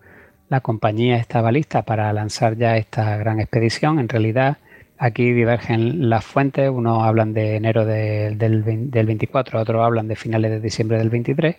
la 0.50 0.62
compañía 0.62 1.18
estaba 1.18 1.52
lista 1.52 1.84
para 1.84 2.12
lanzar 2.12 2.58
ya 2.58 2.76
esta 2.76 3.18
gran 3.18 3.40
expedición. 3.40 4.00
En 4.00 4.10
realidad, 4.10 4.58
aquí 4.98 5.32
divergen 5.32 6.10
las 6.10 6.26
fuentes. 6.26 6.70
Unos 6.70 7.04
hablan 7.04 7.34
de 7.34 7.56
enero 7.56 7.86
del, 7.86 8.36
24, 8.36 9.60
otros 9.60 9.86
hablan 9.86 10.08
de 10.08 10.16
finales 10.16 10.50
de 10.50 10.60
diciembre 10.60 10.98
del 10.98 11.12
23, 11.12 11.56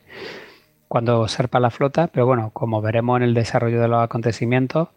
cuando 0.89 1.27
zarpa 1.29 1.61
la 1.61 1.71
flota. 1.71 2.09
Pero 2.09 2.27
bueno, 2.27 2.51
como 2.53 2.83
veremos 2.83 3.19
en 3.19 3.23
el 3.23 3.35
desarrollo 3.35 3.81
de 3.81 3.87
los 3.87 4.03
acontecimientos, 4.03 4.89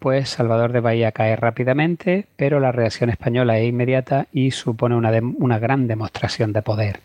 pues 0.00 0.30
Salvador 0.30 0.72
de 0.72 0.80
Bahía 0.80 1.12
cae 1.12 1.36
rápidamente, 1.36 2.26
pero 2.36 2.58
la 2.58 2.72
reacción 2.72 3.10
española 3.10 3.58
es 3.58 3.68
inmediata 3.68 4.26
y 4.32 4.50
supone 4.50 4.96
una, 4.96 5.12
una 5.38 5.60
gran 5.60 5.86
demostración 5.86 6.52
de 6.52 6.62
poder. 6.62 7.00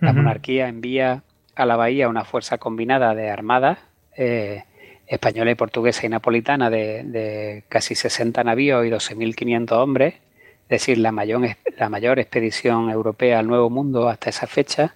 La 0.00 0.12
monarquía 0.12 0.66
envía 0.66 1.22
a 1.54 1.64
la 1.64 1.76
bahía 1.76 2.08
una 2.08 2.24
fuerza 2.24 2.58
combinada 2.58 3.14
de 3.14 3.30
armadas. 3.30 3.78
Eh, 4.16 4.64
española 5.06 5.50
y 5.50 5.54
portuguesa 5.54 6.06
y 6.06 6.08
napolitana 6.08 6.70
de, 6.70 7.64
casi 7.68 7.94
60 7.94 8.42
navíos 8.44 8.86
y 8.86 8.88
12.500 8.88 9.72
hombres, 9.72 10.14
es 10.14 10.68
decir, 10.68 10.96
la 10.96 11.12
mayor, 11.12 11.42
la 11.76 11.88
mayor 11.90 12.18
expedición 12.18 12.88
europea 12.88 13.38
al 13.38 13.46
Nuevo 13.46 13.68
Mundo 13.68 14.08
hasta 14.08 14.30
esa 14.30 14.46
fecha, 14.46 14.94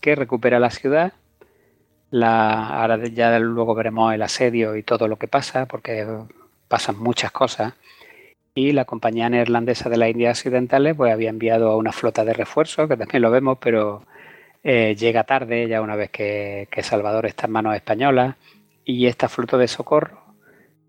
que 0.00 0.14
recupera 0.14 0.60
la 0.60 0.70
ciudad. 0.70 1.14
La, 2.12 2.68
ahora 2.68 3.04
ya 3.08 3.36
luego 3.40 3.74
veremos 3.74 4.14
el 4.14 4.22
asedio 4.22 4.76
y 4.76 4.84
todo 4.84 5.08
lo 5.08 5.16
que 5.16 5.26
pasa, 5.26 5.66
porque 5.66 6.06
pasan 6.70 6.98
muchas 6.98 7.32
cosas. 7.32 7.74
Y 8.54 8.72
la 8.72 8.84
compañía 8.84 9.28
neerlandesa 9.28 9.90
de 9.90 9.96
las 9.96 10.10
Indias 10.10 10.38
Occidentales 10.38 10.94
pues, 10.96 11.12
había 11.12 11.28
enviado 11.28 11.70
a 11.70 11.76
una 11.76 11.92
flota 11.92 12.24
de 12.24 12.32
refuerzo, 12.32 12.88
que 12.88 12.96
también 12.96 13.22
lo 13.22 13.30
vemos, 13.30 13.58
pero 13.60 14.04
eh, 14.62 14.94
llega 14.96 15.24
tarde, 15.24 15.68
ya 15.68 15.82
una 15.82 15.96
vez 15.96 16.10
que, 16.10 16.68
Salvador 16.82 17.26
está 17.26 17.46
en 17.46 17.52
manos 17.52 17.74
españolas. 17.74 18.36
Y 18.84 19.06
esta 19.06 19.28
flota 19.28 19.58
de 19.58 19.68
socorro 19.68 20.20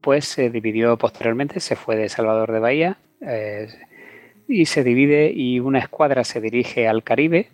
pues 0.01 0.25
se 0.25 0.49
dividió 0.49 0.97
posteriormente, 0.97 1.59
se 1.59 1.75
fue 1.75 1.95
de 1.95 2.09
Salvador 2.09 2.51
de 2.51 2.59
Bahía 2.59 2.97
eh, 3.21 3.67
y 4.47 4.65
se 4.65 4.83
divide 4.83 5.31
y 5.31 5.59
una 5.59 5.77
escuadra 5.77 6.23
se 6.23 6.41
dirige 6.41 6.87
al 6.87 7.03
Caribe, 7.03 7.49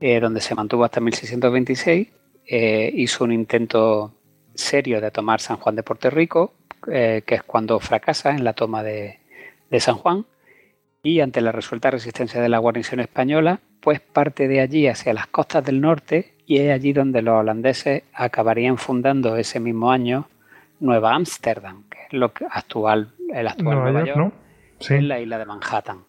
eh, 0.00 0.20
donde 0.20 0.40
se 0.40 0.54
mantuvo 0.54 0.84
hasta 0.84 1.00
1626. 1.00 2.08
hizo 2.94 3.24
un 3.24 3.32
intento 3.32 4.14
serio 4.54 5.02
de 5.02 5.10
tomar 5.10 5.40
San 5.42 5.58
Juan 5.58 5.76
de 5.76 5.82
Puerto 5.82 6.08
Rico, 6.08 6.54
que 6.82 7.22
es 7.26 7.42
cuando 7.42 7.78
fracasa 7.80 8.30
en 8.30 8.44
la 8.44 8.52
toma 8.52 8.82
de, 8.82 9.20
de 9.70 9.80
San 9.80 9.96
Juan 9.96 10.26
y 11.02 11.20
ante 11.20 11.40
la 11.40 11.52
resuelta 11.52 11.90
resistencia 11.90 12.40
de 12.40 12.48
la 12.48 12.58
guarnición 12.58 13.00
española, 13.00 13.60
pues 13.80 14.00
parte 14.00 14.48
de 14.48 14.60
allí 14.60 14.86
hacia 14.86 15.14
las 15.14 15.26
costas 15.26 15.64
del 15.64 15.80
norte 15.80 16.34
y 16.46 16.58
es 16.58 16.72
allí 16.72 16.92
donde 16.92 17.22
los 17.22 17.40
holandeses 17.40 18.02
acabarían 18.12 18.76
fundando 18.76 19.36
ese 19.36 19.60
mismo 19.60 19.90
año 19.90 20.28
Nueva 20.80 21.14
Ámsterdam, 21.14 21.84
que 21.88 21.98
es 22.06 22.12
lo 22.12 22.32
actual, 22.50 23.12
el 23.32 23.46
actual 23.46 23.78
Nueva, 23.78 24.04
York, 24.04 24.34
en 24.88 25.08
la 25.08 25.20
isla 25.20 25.38
de 25.38 25.44
Manhattan. 25.44 26.04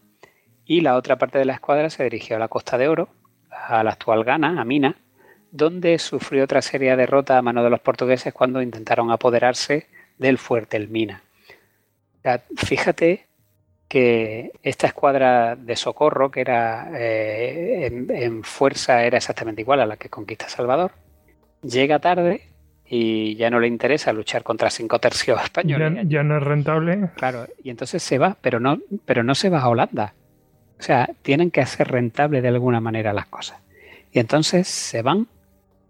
Y 0.66 0.82
la 0.82 0.96
otra 0.96 1.18
parte 1.18 1.38
de 1.38 1.46
la 1.46 1.54
escuadra 1.54 1.90
se 1.90 2.04
dirigió 2.04 2.38
a 2.38 2.40
la 2.40 2.48
Costa 2.48 2.78
de 2.78 2.88
Oro, 2.88 3.10
a 3.50 3.84
la 3.84 3.92
actual 3.92 4.24
Ghana, 4.24 4.60
a 4.60 4.66
Mina, 4.66 4.96
donde 5.52 6.00
sufrió 6.00 6.46
otra 6.46 6.62
serie 6.62 6.92
de 6.92 6.98
derrotas 6.98 7.38
a 7.38 7.42
mano 7.42 7.64
de 7.64 7.70
los 7.70 7.82
portugueses 7.82 8.34
cuando 8.34 8.62
intentaron 8.62 9.12
apoderarse 9.12 9.88
del 10.22 10.38
fuerte 10.38 10.78
El 10.78 10.88
Mina. 10.88 11.24
fíjate 12.56 13.26
que 13.88 14.52
esta 14.62 14.88
escuadra 14.88 15.56
de 15.56 15.76
socorro, 15.76 16.30
que 16.30 16.42
era 16.42 16.92
eh, 16.94 17.88
en, 17.88 18.44
fuerza 18.44 19.04
era 19.04 19.18
exactamente 19.18 19.64
igual 19.64 19.82
a 19.82 19.86
la 19.88 19.98
que 19.98 20.10
conquista 20.10 20.48
Salvador, 20.48 20.92
llega 21.64 22.00
tarde 22.00 22.44
y 22.86 23.36
ya 23.36 23.50
no 23.50 23.60
le 23.60 23.68
interesa 23.68 24.14
luchar 24.14 24.44
contra 24.44 24.70
cinco 24.70 25.00
tercios 25.00 25.42
españoles. 25.44 26.08
Ya, 26.08 26.22
no 26.22 26.38
es 26.38 26.44
rentable. 26.44 27.10
Claro, 27.16 27.48
y 27.64 27.72
entonces 27.72 28.04
se 28.04 28.20
va, 28.20 28.38
pero 28.40 28.60
no, 28.60 28.78
pero 29.06 29.24
no 29.24 29.34
se 29.34 29.50
va 29.50 29.62
a 29.62 29.70
Holanda. 29.70 30.14
O 30.80 30.84
sea, 30.84 31.10
tienen 31.24 31.50
que 31.50 31.62
hacer 31.62 31.88
rentable 31.88 32.42
de 32.42 32.48
alguna 32.48 32.80
manera 32.80 33.12
las 33.12 33.26
cosas. 33.26 33.60
Y 34.12 34.20
entonces 34.20 34.68
se 34.68 35.02
van 35.02 35.28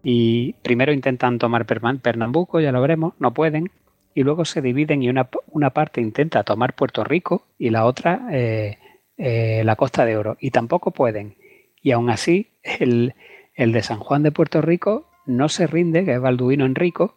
y 0.04 0.54
primero 0.64 0.94
intentan 0.94 1.38
tomar 1.38 1.66
Pernambuco, 1.66 2.62
ya 2.62 2.72
lo 2.72 2.82
veremos, 2.82 3.14
no 3.20 3.34
pueden 3.34 3.70
y 4.14 4.24
luego 4.24 4.46
se 4.46 4.62
dividen 4.62 5.04
y 5.04 5.10
una, 5.10 5.30
una 5.48 5.72
parte 5.72 6.02
intenta 6.02 6.44
tomar 6.44 6.74
Puerto 6.74 7.04
Rico 7.04 7.48
y 7.58 7.70
la 7.70 7.86
otra 7.86 8.28
eh, 8.32 8.78
eh, 9.18 9.62
la 9.64 9.76
Costa 9.76 10.06
de 10.06 10.18
Oro. 10.18 10.38
Y 10.40 10.52
tampoco 10.52 10.92
pueden. 10.92 11.36
Y 11.82 11.92
aún 11.92 12.10
así, 12.10 12.52
el, 12.64 13.14
de 13.56 13.84
San 13.84 14.00
Juan 14.00 14.24
de 14.24 14.32
Puerto 14.32 14.62
Rico 14.62 15.10
no 15.26 15.50
se 15.50 15.68
rinde, 15.68 16.06
que 16.06 16.14
es 16.14 16.22
Balduino 16.22 16.66
Enrico, 16.66 17.16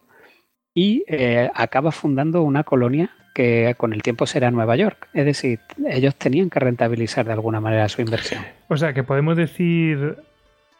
y 0.73 1.03
eh, 1.07 1.49
acaba 1.53 1.91
fundando 1.91 2.43
una 2.43 2.63
colonia 2.63 3.11
que 3.33 3.75
con 3.77 3.91
el 3.91 4.01
tiempo 4.01 4.25
será 4.25 4.51
Nueva 4.51 4.75
York. 4.75 5.09
Es 5.13 5.25
decir, 5.25 5.59
ellos 5.87 6.15
tenían 6.15 6.49
que 6.49 6.59
rentabilizar 6.59 7.25
de 7.25 7.33
alguna 7.33 7.59
manera 7.59 7.89
su 7.89 8.01
inversión. 8.01 8.43
O 8.69 8.77
sea, 8.77 8.93
que 8.93 9.03
podemos 9.03 9.35
decir, 9.35 10.17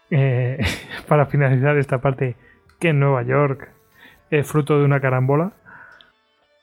para 1.07 1.25
finalizar 1.25 1.77
esta 1.77 1.99
parte, 1.99 2.35
que 2.79 2.93
Nueva 2.93 3.23
York 3.23 3.69
es 4.29 4.47
fruto 4.47 4.79
de 4.79 4.85
una 4.85 4.99
carambola. 4.99 5.53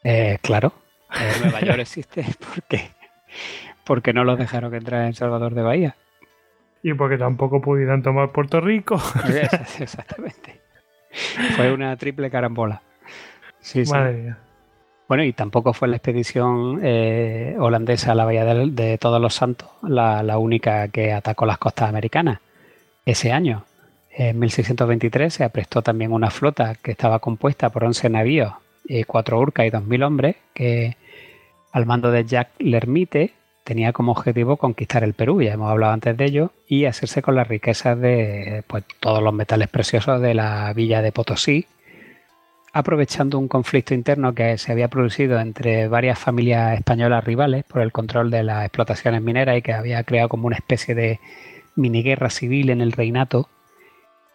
Eh, 0.05 0.39
claro, 0.43 0.73
eh, 1.15 1.33
Nueva 1.43 1.61
York 1.61 1.81
existe 1.81 2.24
porque, 2.55 2.91
porque 3.85 4.12
no 4.12 4.24
los 4.24 4.39
dejaron 4.39 4.70
que 4.70 4.79
entraran 4.79 5.07
en 5.07 5.15
Salvador 5.15 5.55
de 5.55 5.62
Bahía. 5.62 5.97
Y 6.83 6.95
porque 6.95 7.16
tampoco 7.16 7.61
pudieran 7.61 8.03
tomar 8.03 8.33
Puerto 8.33 8.61
Rico. 8.61 9.01
Exactamente. 9.79 10.61
Fue 11.55 11.73
una 11.73 11.97
triple 11.97 12.31
carambola. 12.31 12.83
Sí, 13.61 13.85
Madre 13.85 14.12
mía. 14.15 14.39
Bueno, 15.07 15.24
y 15.24 15.33
tampoco 15.33 15.74
fue 15.74 15.89
la 15.89 15.97
expedición 15.97 16.81
eh, 16.83 17.55
holandesa 17.59 18.12
a 18.12 18.15
la 18.15 18.24
Bahía 18.24 18.45
de, 18.47 18.99
Todos 18.99 19.20
los 19.20 19.35
Santos 19.35 19.69
la, 19.83 20.23
la, 20.23 20.39
única 20.39 20.89
que 20.89 21.12
atacó 21.12 21.45
las 21.45 21.59
costas 21.59 21.89
americanas. 21.89 22.39
Ese 23.05 23.31
año, 23.31 23.65
en 24.11 24.39
1623, 24.39 25.35
se 25.35 25.45
aprestó 25.45 25.83
también 25.83 26.12
una 26.12 26.31
flota 26.31 26.77
que 26.77 26.93
estaba 26.93 27.19
compuesta 27.19 27.69
por 27.69 27.85
11 27.85 28.09
navíos 28.09 28.55
eh, 28.88 29.04
cuatro 29.04 29.38
urcas 29.38 29.66
y 29.66 29.70
dos 29.70 29.84
mil 29.84 30.02
hombres, 30.02 30.36
que 30.54 30.96
al 31.72 31.86
mando 31.86 32.10
de 32.10 32.24
Jacques 32.24 32.66
Lermite 32.66 33.32
tenía 33.64 33.92
como 33.92 34.12
objetivo 34.12 34.56
conquistar 34.56 35.04
el 35.04 35.14
Perú, 35.14 35.40
ya 35.40 35.52
hemos 35.52 35.70
hablado 35.70 35.92
antes 35.92 36.16
de 36.16 36.24
ello, 36.24 36.52
y 36.66 36.84
hacerse 36.84 37.22
con 37.22 37.34
las 37.34 37.48
riquezas 37.48 37.98
de 37.98 38.64
pues, 38.66 38.84
todos 39.00 39.22
los 39.22 39.32
metales 39.32 39.68
preciosos 39.68 40.20
de 40.20 40.34
la 40.34 40.72
villa 40.74 41.00
de 41.02 41.12
Potosí, 41.12 41.66
aprovechando 42.72 43.38
un 43.38 43.48
conflicto 43.48 43.94
interno 43.94 44.34
que 44.34 44.56
se 44.59 44.72
había 44.72 44.88
producido 44.88 45.38
entre 45.38 45.88
varias 45.88 46.18
familias 46.18 46.74
españolas 46.74 47.24
rivales 47.24 47.64
por 47.64 47.82
el 47.82 47.92
control 47.92 48.30
de 48.30 48.42
las 48.42 48.64
explotaciones 48.64 49.22
mineras 49.22 49.59
y 49.59 49.62
que 49.62 49.74
había 49.74 50.02
creado 50.04 50.28
como 50.30 50.46
una 50.46 50.56
especie 50.56 50.94
de 50.94 51.20
miniguerra 51.76 52.30
civil 52.30 52.70
en 52.70 52.80
el 52.80 52.92
reinato 52.92 53.48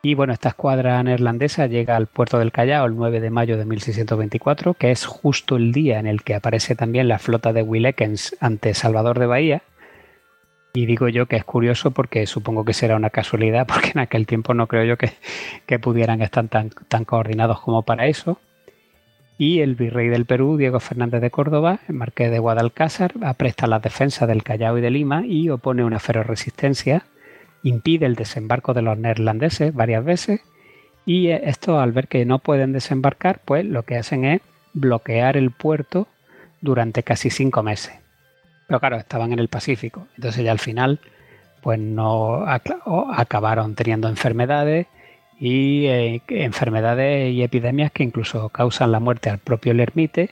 y 0.03 0.13
bueno, 0.13 0.33
esta 0.33 0.49
escuadra 0.49 1.01
neerlandesa 1.01 1.65
llega 1.65 1.95
al 1.95 2.07
puerto 2.07 2.37
del 2.37 2.51
Callao 2.51 2.85
el 2.85 2.95
9 2.95 3.19
de 3.19 3.29
mayo 3.31 3.57
de 3.57 3.65
1624, 3.65 4.75
que 4.75 4.91
es 4.91 5.05
justo 5.05 5.55
el 5.55 5.71
día 5.71 5.99
en 5.99 6.05
el 6.05 6.23
que 6.23 6.35
aparece 6.35 6.75
también 6.75 7.07
la 7.07 7.19
flota 7.19 7.51
de 7.51 7.63
Willekens 7.63 8.37
ante 8.39 8.73
Salvador 8.73 9.17
de 9.17 9.25
Bahía. 9.25 9.63
Y 10.73 10.85
digo 10.85 11.09
yo 11.09 11.25
que 11.25 11.35
es 11.35 11.43
curioso 11.43 11.91
porque 11.91 12.27
supongo 12.27 12.63
que 12.63 12.73
será 12.73 12.95
una 12.95 13.09
casualidad, 13.09 13.65
porque 13.67 13.91
en 13.95 13.99
aquel 13.99 14.27
tiempo 14.27 14.53
no 14.53 14.67
creo 14.67 14.85
yo 14.85 14.97
que, 14.97 15.79
pudieran 15.79 16.21
estar 16.21 16.47
tan, 16.47 16.69
tan 16.69 17.03
coordinados 17.03 17.59
como 17.61 17.81
para 17.81 18.05
eso. 18.05 18.39
Y 19.39 19.61
el 19.61 19.75
virrey 19.75 20.09
del 20.09 20.25
Perú, 20.25 20.57
Diego 20.57 20.79
Fernández 20.79 21.21
de 21.21 21.31
Córdoba, 21.31 21.79
el 21.87 21.95
marqués 21.95 22.31
de 22.31 22.39
Guadalcázar, 22.39 23.13
apresta 23.23 23.67
la 23.67 23.79
defensa 23.79 24.25
del 24.27 24.43
Callao 24.43 24.77
y 24.77 24.81
de 24.81 24.91
Lima 24.91 25.25
y 25.25 25.49
opone 25.49 25.83
una 25.83 25.99
feroz 25.99 26.27
resistencia 26.27 27.05
impide 27.68 28.06
el 28.06 28.15
desembarco 28.15 28.73
de 28.73 28.81
los 28.81 28.98
neerlandeses 28.98 29.73
varias 29.73 30.03
veces 30.03 30.41
y 31.06 31.30
esto 31.30 31.80
al 31.80 31.91
ver 31.91 32.07
que 32.07 32.26
no 32.26 32.39
pueden 32.39 32.73
desembarcar, 32.73 33.39
pues 33.45 33.65
lo 33.65 33.84
que 33.84 33.98
hacen 33.98 34.26
es 34.26 34.41
bloquear 34.73 35.38
el 35.38 35.52
puerto 35.52 36.07
durante 36.61 37.03
casi 37.03 37.30
cinco 37.30 37.64
meses. 37.64 37.94
Pero 38.68 38.80
claro, 38.80 38.98
estaban 38.98 39.31
en 39.31 39.39
el 39.39 39.48
Pacífico, 39.48 40.07
entonces 40.15 40.44
ya 40.44 40.52
al 40.52 40.60
final 40.60 40.99
pues 41.61 41.80
no 41.80 42.45
acabaron 42.45 43.76
teniendo 43.76 44.10
enfermedades 44.10 44.88
y 45.39 45.85
eh, 45.85 46.22
enfermedades 46.30 47.34
y 47.34 47.41
epidemias 47.44 47.91
que 47.91 48.03
incluso 48.03 48.49
causan 48.49 48.91
la 48.91 48.99
muerte 48.99 49.30
al 49.30 49.39
propio 49.39 49.73
Lermite 49.73 50.31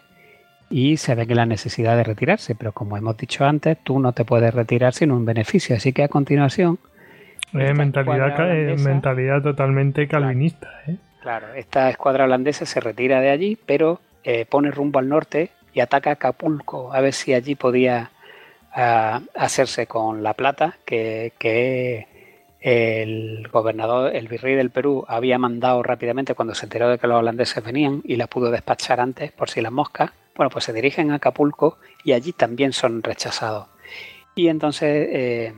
y 0.70 0.98
se 0.98 1.16
ve 1.16 1.28
que 1.28 1.36
la 1.36 1.46
necesidad 1.46 1.96
de 1.96 2.04
retirarse, 2.04 2.56
pero 2.56 2.72
como 2.72 2.98
hemos 2.98 3.18
dicho 3.18 3.46
antes, 3.46 3.78
tú 3.84 4.00
no 4.00 4.14
te 4.14 4.26
puedes 4.26 4.54
retirar 4.54 4.94
sin 4.94 5.12
un 5.12 5.26
beneficio, 5.26 5.76
así 5.76 5.94
que 5.94 6.04
a 6.04 6.08
continuación 6.08 6.80
mentalidad, 7.56 8.78
mentalidad 8.78 9.42
totalmente 9.42 10.08
calvinista. 10.08 10.70
¿eh? 10.88 10.98
Claro, 11.22 11.54
esta 11.56 11.90
escuadra 11.90 12.26
holandesa 12.26 12.66
se 12.66 12.80
retira 12.80 13.20
de 13.22 13.32
allí, 13.32 13.58
pero 13.66 14.00
eh, 14.24 14.46
pone 14.46 14.72
rumbo 14.72 15.00
al 15.00 15.10
norte 15.10 15.50
y 15.74 15.80
ataca 15.80 16.12
Acapulco, 16.12 16.94
a 16.94 17.02
ver 17.02 17.14
si 17.14 17.34
allí 17.34 17.56
podía 17.56 18.12
ah, 18.74 19.22
hacerse 19.36 19.88
con 19.88 20.24
la 20.24 20.34
plata 20.34 20.78
que, 20.86 21.34
que, 21.38 22.08
el 22.62 23.48
gobernador, 23.50 24.16
el 24.16 24.28
virrey 24.28 24.56
del 24.56 24.72
Perú, 24.72 25.06
había 25.08 25.38
mandado 25.38 25.84
rápidamente 25.84 26.34
cuando 26.34 26.56
se 26.56 26.66
enteró 26.66 26.90
de 26.90 26.98
que 26.98 27.06
los 27.06 27.20
holandeses 27.20 27.64
venían 27.64 28.02
y 28.04 28.16
la 28.16 28.26
pudo 28.26 28.50
despachar 28.50 29.00
antes 29.00 29.32
por 29.32 29.52
si 29.52 29.62
las 29.62 29.72
moscas. 29.72 30.12
Bueno, 30.36 30.50
pues 30.50 30.66
se 30.66 30.74
dirigen 30.74 31.12
a 31.12 31.16
Acapulco 31.16 31.78
y 32.04 32.14
allí 32.14 32.34
también 32.34 32.74
son 32.74 33.04
rechazados. 33.04 33.68
Y 34.34 34.48
entonces 34.48 35.08
eh, 35.12 35.54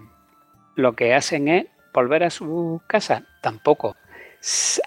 lo 0.76 0.94
que 0.94 1.14
hacen 1.14 1.48
es 1.48 1.66
volver 1.98 2.24
a 2.24 2.30
su 2.30 2.80
casa? 2.86 3.24
Tampoco. 3.42 3.96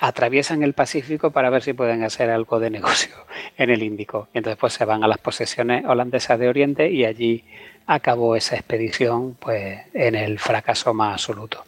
Atraviesan 0.00 0.62
el 0.62 0.74
Pacífico 0.74 1.32
para 1.32 1.50
ver 1.50 1.62
si 1.62 1.72
pueden 1.72 2.04
hacer 2.04 2.30
algo 2.30 2.60
de 2.60 2.70
negocio 2.70 3.14
en 3.56 3.70
el 3.70 3.82
Índico. 3.82 4.28
Entonces 4.32 4.58
pues 4.60 4.74
se 4.74 4.84
van 4.84 5.02
a 5.02 5.08
las 5.08 5.18
posesiones 5.18 5.84
holandesas 5.84 6.38
de 6.38 6.48
Oriente 6.48 6.88
y 6.88 7.04
allí 7.04 7.44
acabó 7.86 8.36
esa 8.36 8.54
expedición 8.54 9.34
pues 9.34 9.80
en 9.92 10.14
el 10.14 10.38
fracaso 10.38 10.94
más 10.94 11.14
absoluto. 11.14 11.64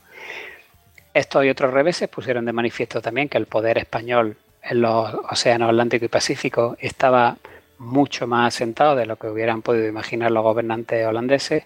Estos 1.12 1.44
y 1.44 1.48
otros 1.48 1.72
reveses 1.72 2.08
pusieron 2.08 2.44
de 2.44 2.52
manifiesto 2.52 3.02
también 3.02 3.28
que 3.28 3.38
el 3.38 3.46
poder 3.46 3.78
español 3.78 4.36
en 4.62 4.80
los 4.80 5.12
océanos 5.28 5.70
Atlántico 5.70 6.04
y 6.04 6.08
Pacífico 6.08 6.76
estaba 6.78 7.36
mucho 7.78 8.28
más 8.28 8.54
asentado 8.54 8.94
de 8.94 9.06
lo 9.06 9.16
que 9.16 9.26
hubieran 9.26 9.60
podido 9.60 9.88
imaginar 9.88 10.30
los 10.30 10.44
gobernantes 10.44 11.04
holandeses 11.04 11.64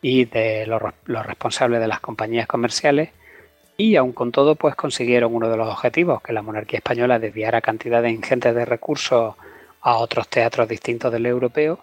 y 0.00 0.24
de 0.26 0.66
los, 0.66 0.80
responsables 1.06 1.80
de 1.80 1.88
las 1.88 2.00
compañías 2.00 2.46
comerciales 2.46 3.10
y 3.76 3.96
aun 3.96 4.12
con 4.12 4.32
todo 4.32 4.54
pues 4.54 4.74
consiguieron 4.74 5.34
uno 5.34 5.48
de 5.48 5.56
los 5.56 5.68
objetivos, 5.68 6.22
que 6.22 6.32
la 6.32 6.42
monarquía 6.42 6.78
española 6.78 7.18
desviara 7.18 7.60
cantidades 7.60 8.12
ingentes 8.12 8.54
de 8.54 8.64
recursos 8.64 9.34
a 9.80 9.96
otros 9.96 10.28
teatros 10.28 10.68
distintos 10.68 11.12
del 11.12 11.26
europeo 11.26 11.78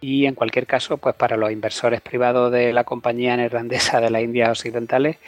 y 0.00 0.26
en 0.26 0.34
cualquier 0.34 0.66
caso 0.66 0.96
pues 0.96 1.14
para 1.14 1.36
los 1.36 1.52
inversores 1.52 2.00
privados 2.00 2.50
de 2.50 2.72
la 2.72 2.84
compañía 2.84 3.36
neerlandesa 3.36 4.00
de 4.00 4.10
las 4.10 4.22
Indias 4.22 4.50
Occidentales 4.50 5.18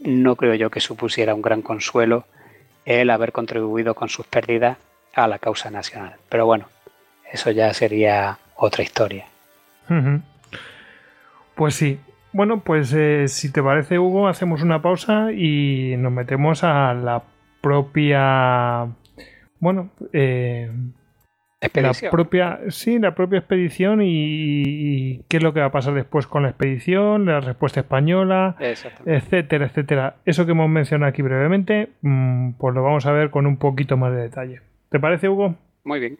no 0.00 0.36
creo 0.36 0.54
yo 0.54 0.70
que 0.70 0.80
supusiera 0.80 1.34
un 1.34 1.42
gran 1.42 1.62
consuelo 1.62 2.24
el 2.84 3.10
haber 3.10 3.32
contribuido 3.32 3.94
con 3.94 4.08
sus 4.08 4.26
pérdidas 4.26 4.76
a 5.14 5.26
la 5.28 5.38
causa 5.38 5.70
nacional. 5.70 6.16
Pero 6.28 6.46
bueno, 6.46 6.68
eso 7.32 7.50
ya 7.50 7.72
sería 7.72 8.38
otra 8.56 8.82
historia. 8.82 9.26
Pues 11.54 11.74
sí. 11.74 11.98
Bueno, 12.32 12.60
pues 12.60 12.92
eh, 12.92 13.28
si 13.28 13.52
te 13.52 13.62
parece, 13.62 13.98
Hugo, 13.98 14.26
hacemos 14.26 14.62
una 14.62 14.82
pausa 14.82 15.30
y 15.32 15.94
nos 15.98 16.12
metemos 16.12 16.64
a 16.64 16.92
la 16.92 17.22
propia. 17.60 18.88
Bueno, 19.60 19.90
eh, 20.12 20.68
la 21.72 21.92
propia, 22.10 22.60
sí, 22.68 22.98
la 22.98 23.14
propia 23.14 23.38
expedición 23.38 24.00
y, 24.02 25.22
qué 25.28 25.38
es 25.38 25.42
lo 25.42 25.54
que 25.54 25.60
va 25.60 25.66
a 25.66 25.72
pasar 25.72 25.94
después 25.94 26.26
con 26.26 26.42
la 26.42 26.50
expedición, 26.50 27.24
la 27.26 27.40
respuesta 27.40 27.80
española, 27.80 28.56
etcétera, 29.06 29.66
etcétera. 29.66 30.16
Eso 30.24 30.44
que 30.44 30.52
hemos 30.52 30.68
mencionado 30.68 31.10
aquí 31.10 31.22
brevemente, 31.22 31.90
mm, 32.02 32.52
pues 32.52 32.74
lo 32.74 32.82
vamos 32.82 33.06
a 33.06 33.12
ver 33.12 33.30
con 33.30 33.46
un 33.46 33.56
poquito 33.56 33.96
más 33.96 34.12
de 34.12 34.22
detalle. 34.22 34.60
¿Te 34.90 35.00
parece, 35.00 35.28
Hugo? 35.28 35.54
Muy 35.84 36.00
bien. 36.00 36.18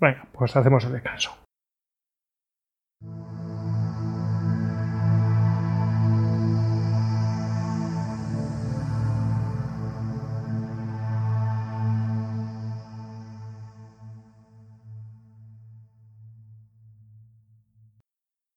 Venga, 0.00 0.26
pues 0.32 0.56
hacemos 0.56 0.84
el 0.86 0.92
descanso. 0.92 1.36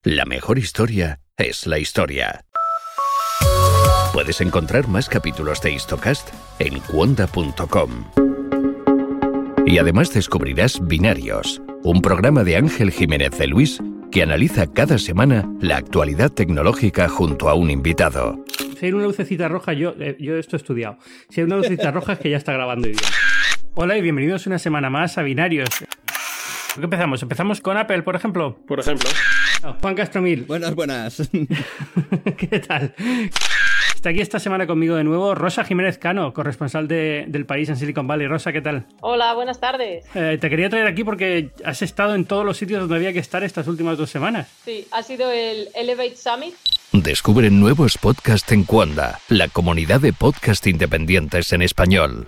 La 0.06 0.26
mejor 0.26 0.60
historia 0.60 1.22
es 1.38 1.66
la 1.66 1.80
historia. 1.80 2.44
Puedes 4.12 4.42
encontrar 4.42 4.90
más 4.90 5.08
capítulos 5.08 5.62
de 5.62 5.72
Histocast 5.72 6.28
en 6.60 6.82
cuonda.com. 6.82 8.12
Y 9.66 9.78
además 9.78 10.14
descubrirás 10.14 10.86
Binarios, 10.86 11.62
un 11.84 12.02
programa 12.02 12.44
de 12.44 12.58
Ángel 12.58 12.92
Jiménez 12.92 13.32
de 13.38 13.48
Luis 13.48 13.82
que 14.12 14.24
analiza 14.24 14.68
cada 14.68 14.98
semana 14.98 15.50
la 15.62 15.78
actualidad 15.78 16.32
tecnológica 16.32 17.08
junto 17.08 17.48
a 17.48 17.54
un 17.54 17.70
invitado. 17.70 18.44
Si 18.78 18.88
hay 18.88 18.92
una 18.92 19.06
lucecita 19.06 19.48
roja, 19.48 19.72
yo, 19.72 19.96
eh, 20.02 20.18
yo 20.20 20.36
esto 20.36 20.58
he 20.58 20.60
estudiado. 20.60 20.98
Si 21.30 21.40
hay 21.40 21.46
una 21.46 21.56
lucecita 21.56 21.92
roja 21.92 22.12
es 22.14 22.20
que 22.20 22.30
ya 22.30 22.36
está 22.36 22.52
grabando 22.52 22.90
bien. 22.90 23.00
Hola 23.76 23.98
y 23.98 24.02
bienvenidos 24.02 24.48
una 24.48 24.60
semana 24.60 24.90
más 24.90 25.18
a 25.18 25.24
Binarios. 25.24 25.70
¿Qué 26.76 26.82
empezamos? 26.82 27.22
¿Empezamos 27.24 27.62
con 27.62 27.78
Apple, 27.78 28.04
por 28.04 28.18
ejemplo? 28.18 28.58
Por 28.68 28.82
ejemplo. 28.82 29.10
Juan 29.82 29.96
Castromil. 29.96 30.44
Buenas, 30.44 30.76
buenas. 30.76 31.30
¿Qué 32.38 32.60
tal? 32.60 32.94
Está 33.96 34.10
aquí 34.10 34.20
esta 34.20 34.40
semana 34.40 34.68
conmigo 34.68 34.96
de 34.96 35.06
nuevo 35.06 35.34
Rosa 35.34 35.64
Jiménez 35.64 35.98
Cano, 35.98 36.34
corresponsal 36.34 36.90
del 36.90 37.46
país 37.46 37.70
en 37.70 37.78
Silicon 37.78 38.06
Valley. 38.06 38.28
Rosa, 38.28 38.52
¿qué 38.52 38.62
tal? 38.62 38.86
Hola, 39.00 39.34
buenas 39.34 39.62
tardes. 39.62 40.06
Eh, 40.14 40.38
te 40.42 40.50
quería 40.50 40.70
traer 40.70 40.88
aquí 40.88 41.06
porque 41.06 41.52
has 41.64 41.82
estado 41.82 42.14
en 42.16 42.26
todos 42.26 42.46
los 42.46 42.58
sitios 42.58 42.82
donde 42.82 42.98
había 42.98 43.14
que 43.14 43.20
estar 43.20 43.44
estas 43.44 43.68
últimas 43.68 43.98
dos 43.98 44.10
semanas. 44.10 44.50
Sí, 44.66 44.86
ha 44.92 45.04
sido 45.04 45.32
el 45.32 45.70
Elevate 45.74 46.18
Summit. 46.18 46.54
Descubre 46.92 47.50
nuevos 47.50 47.98
podcasts 47.98 48.52
en 48.52 48.66
Cuanda, 48.66 49.20
la 49.30 49.48
comunidad 49.48 50.02
de 50.02 50.12
podcast 50.12 50.68
independientes 50.68 51.54
en 51.54 51.62
español. 51.62 52.28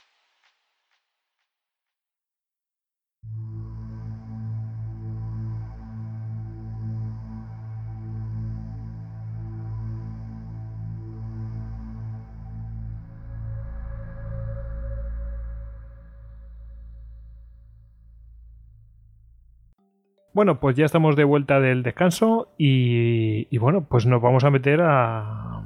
Bueno, 20.36 20.60
pues 20.60 20.76
ya 20.76 20.84
estamos 20.84 21.16
de 21.16 21.24
vuelta 21.24 21.62
del 21.62 21.82
descanso 21.82 22.50
y, 22.58 23.58
bueno, 23.58 23.86
pues 23.90 24.06
nos 24.06 24.22
vamos 24.22 24.44
a 24.44 24.52
meter 24.52 24.82
a, 24.82 25.64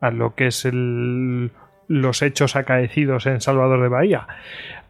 a 0.00 0.10
lo 0.10 0.34
que 0.34 0.48
es 0.48 0.64
el, 0.64 1.52
los 1.86 2.20
hechos 2.22 2.56
acaecidos 2.56 3.26
en 3.26 3.40
Salvador 3.40 3.80
de 3.80 3.88
Bahía. 3.88 4.26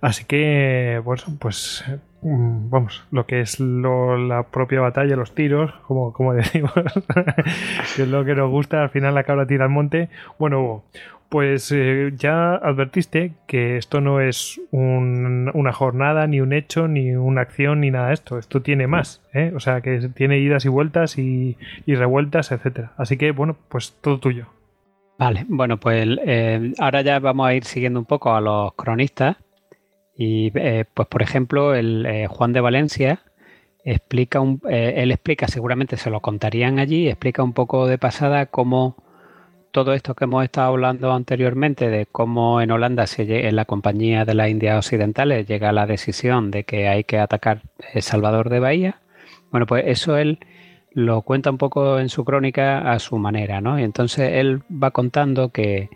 Así 0.01 0.25
que, 0.25 0.99
bueno, 1.05 1.25
pues 1.39 1.85
mm, 2.23 2.71
vamos, 2.71 3.05
lo 3.11 3.27
que 3.27 3.43
es 3.43 3.61
la 3.61 4.45
propia 4.45 4.81
batalla, 4.81 5.15
los 5.15 5.35
tiros, 5.35 5.75
como, 5.87 6.15
como 6.15 6.33
decimos, 6.33 6.73
que 6.75 8.03
es 8.05 8.09
lo 8.09 8.25
que 8.25 8.35
nos 8.35 8.49
gusta, 8.49 8.83
al 8.83 8.89
final 8.89 9.15
la 9.15 9.25
cabra 9.25 9.47
tira 9.47 9.67
al 9.67 9.71
monte. 9.71 10.09
Bueno, 10.39 10.85
pues 11.33 11.73
eh, 11.73 12.13
ya 12.15 12.57
advertiste 12.57 13.33
que 13.47 13.79
esto 13.79 14.03
no 14.03 14.21
es 14.21 14.61
una 14.71 15.73
jornada, 15.73 16.27
ni 16.27 16.43
un 16.43 16.53
hecho, 16.53 16.89
ni 16.89 17.13
una 17.13 17.41
acción, 17.41 17.81
ni 17.81 17.91
nada 17.91 18.09
de 18.09 18.15
esto. 18.15 18.39
Esto 18.39 18.61
tiene 18.61 18.87
más, 18.87 19.23
¿eh? 19.33 19.51
O 19.57 19.59
sea, 19.59 19.81
que 19.81 20.11
tiene 20.11 20.41
idas 20.41 20.67
y 20.67 20.69
vueltas 20.69 21.17
y, 21.17 21.57
revueltas, 21.87 22.53
etcétera. 22.53 22.93
Así 22.99 23.17
que, 23.17 23.31
bueno, 23.31 23.57
pues 23.71 23.97
todo 24.03 24.21
tuyo. 24.21 24.49
Vale, 25.19 25.47
bueno, 25.49 25.81
pues 25.81 26.07
eh, 26.27 26.75
ahora 26.79 27.01
ya 27.01 27.19
vamos 27.19 27.47
a 27.47 27.55
ir 27.55 27.65
siguiendo 27.65 27.99
un 27.99 28.05
poco 28.05 28.35
a 28.35 28.43
los 28.43 28.75
cronistas. 28.75 29.39
Y, 30.15 30.51
pues, 30.51 31.09
por 31.09 31.23
ejemplo, 31.23 31.75
el 31.75 32.27
Juan 32.29 32.53
de 32.53 32.61
Valencia 32.61 33.23
explica, 33.85 34.39
un, 34.41 34.61
él 34.69 35.11
explica, 35.11 35.49
seguramente 35.49 35.97
se 35.97 36.11
lo 36.11 36.21
contarían 36.21 36.79
allí, 36.79 37.09
explica 37.09 37.43
un 37.43 37.55
poco 37.55 37.87
de 37.87 37.97
pasada 37.97 38.45
cómo 38.45 39.03
todo 39.73 39.94
esto 39.94 40.15
que 40.15 40.24
hemos 40.24 40.44
estado 40.44 40.69
hablando 40.69 41.12
anteriormente 41.12 41.89
de 41.89 42.07
cómo 42.07 42.61
en 42.61 42.70
Holanda 42.70 43.07
se 43.07 43.49
en 43.49 43.57
la 43.57 43.65
compañía 43.65 44.24
de 44.24 44.35
las 44.35 44.51
Indias 44.51 44.77
Occidentales 44.77 45.47
llega 45.47 45.73
la 45.73 45.86
decisión 45.86 46.51
de 46.51 46.65
que 46.65 46.89
hay 46.89 47.05
que 47.05 47.19
atacar 47.19 47.62
El 47.94 48.03
Salvador 48.03 48.51
de 48.51 48.61
Bahía, 48.61 49.01
bueno, 49.51 49.66
pues 49.66 49.85
eso 49.86 50.16
él 50.16 50.39
lo 50.93 51.23
cuenta 51.23 51.51
un 51.51 51.59
poco 51.59 51.99
en 51.99 52.11
su 52.11 52.24
crónica 52.24 52.93
a 52.93 52.99
su 52.99 53.16
manera, 53.19 53.61
¿no? 53.62 53.78
Y 53.78 53.82
entonces 53.82 54.32
él 54.35 54.62
va 54.70 54.90
contando 54.90 55.49
que, 55.49 55.89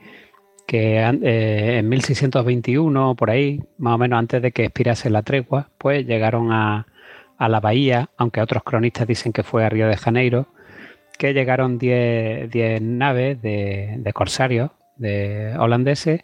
que 0.66 0.98
eh, 0.98 1.78
en 1.78 1.88
1621, 1.88 3.14
por 3.14 3.30
ahí, 3.30 3.62
más 3.78 3.94
o 3.94 3.98
menos 3.98 4.18
antes 4.18 4.40
de 4.40 4.52
que 4.52 4.64
expirase 4.64 5.10
la 5.10 5.22
tregua, 5.22 5.68
pues 5.78 6.06
llegaron 6.06 6.50
a, 6.50 6.86
a 7.36 7.48
la 7.48 7.60
bahía, 7.60 8.08
aunque 8.16 8.40
otros 8.40 8.62
cronistas 8.62 9.06
dicen 9.06 9.32
que 9.32 9.42
fue 9.42 9.64
a 9.64 9.68
Río 9.68 9.86
de 9.86 9.96
Janeiro, 9.98 10.48
que 11.16 11.32
llegaron 11.32 11.78
10 11.78 12.50
naves 12.82 13.40
de, 13.42 14.10
corsarios 14.14 14.70
de 14.96 15.54
holandeses 15.58 16.22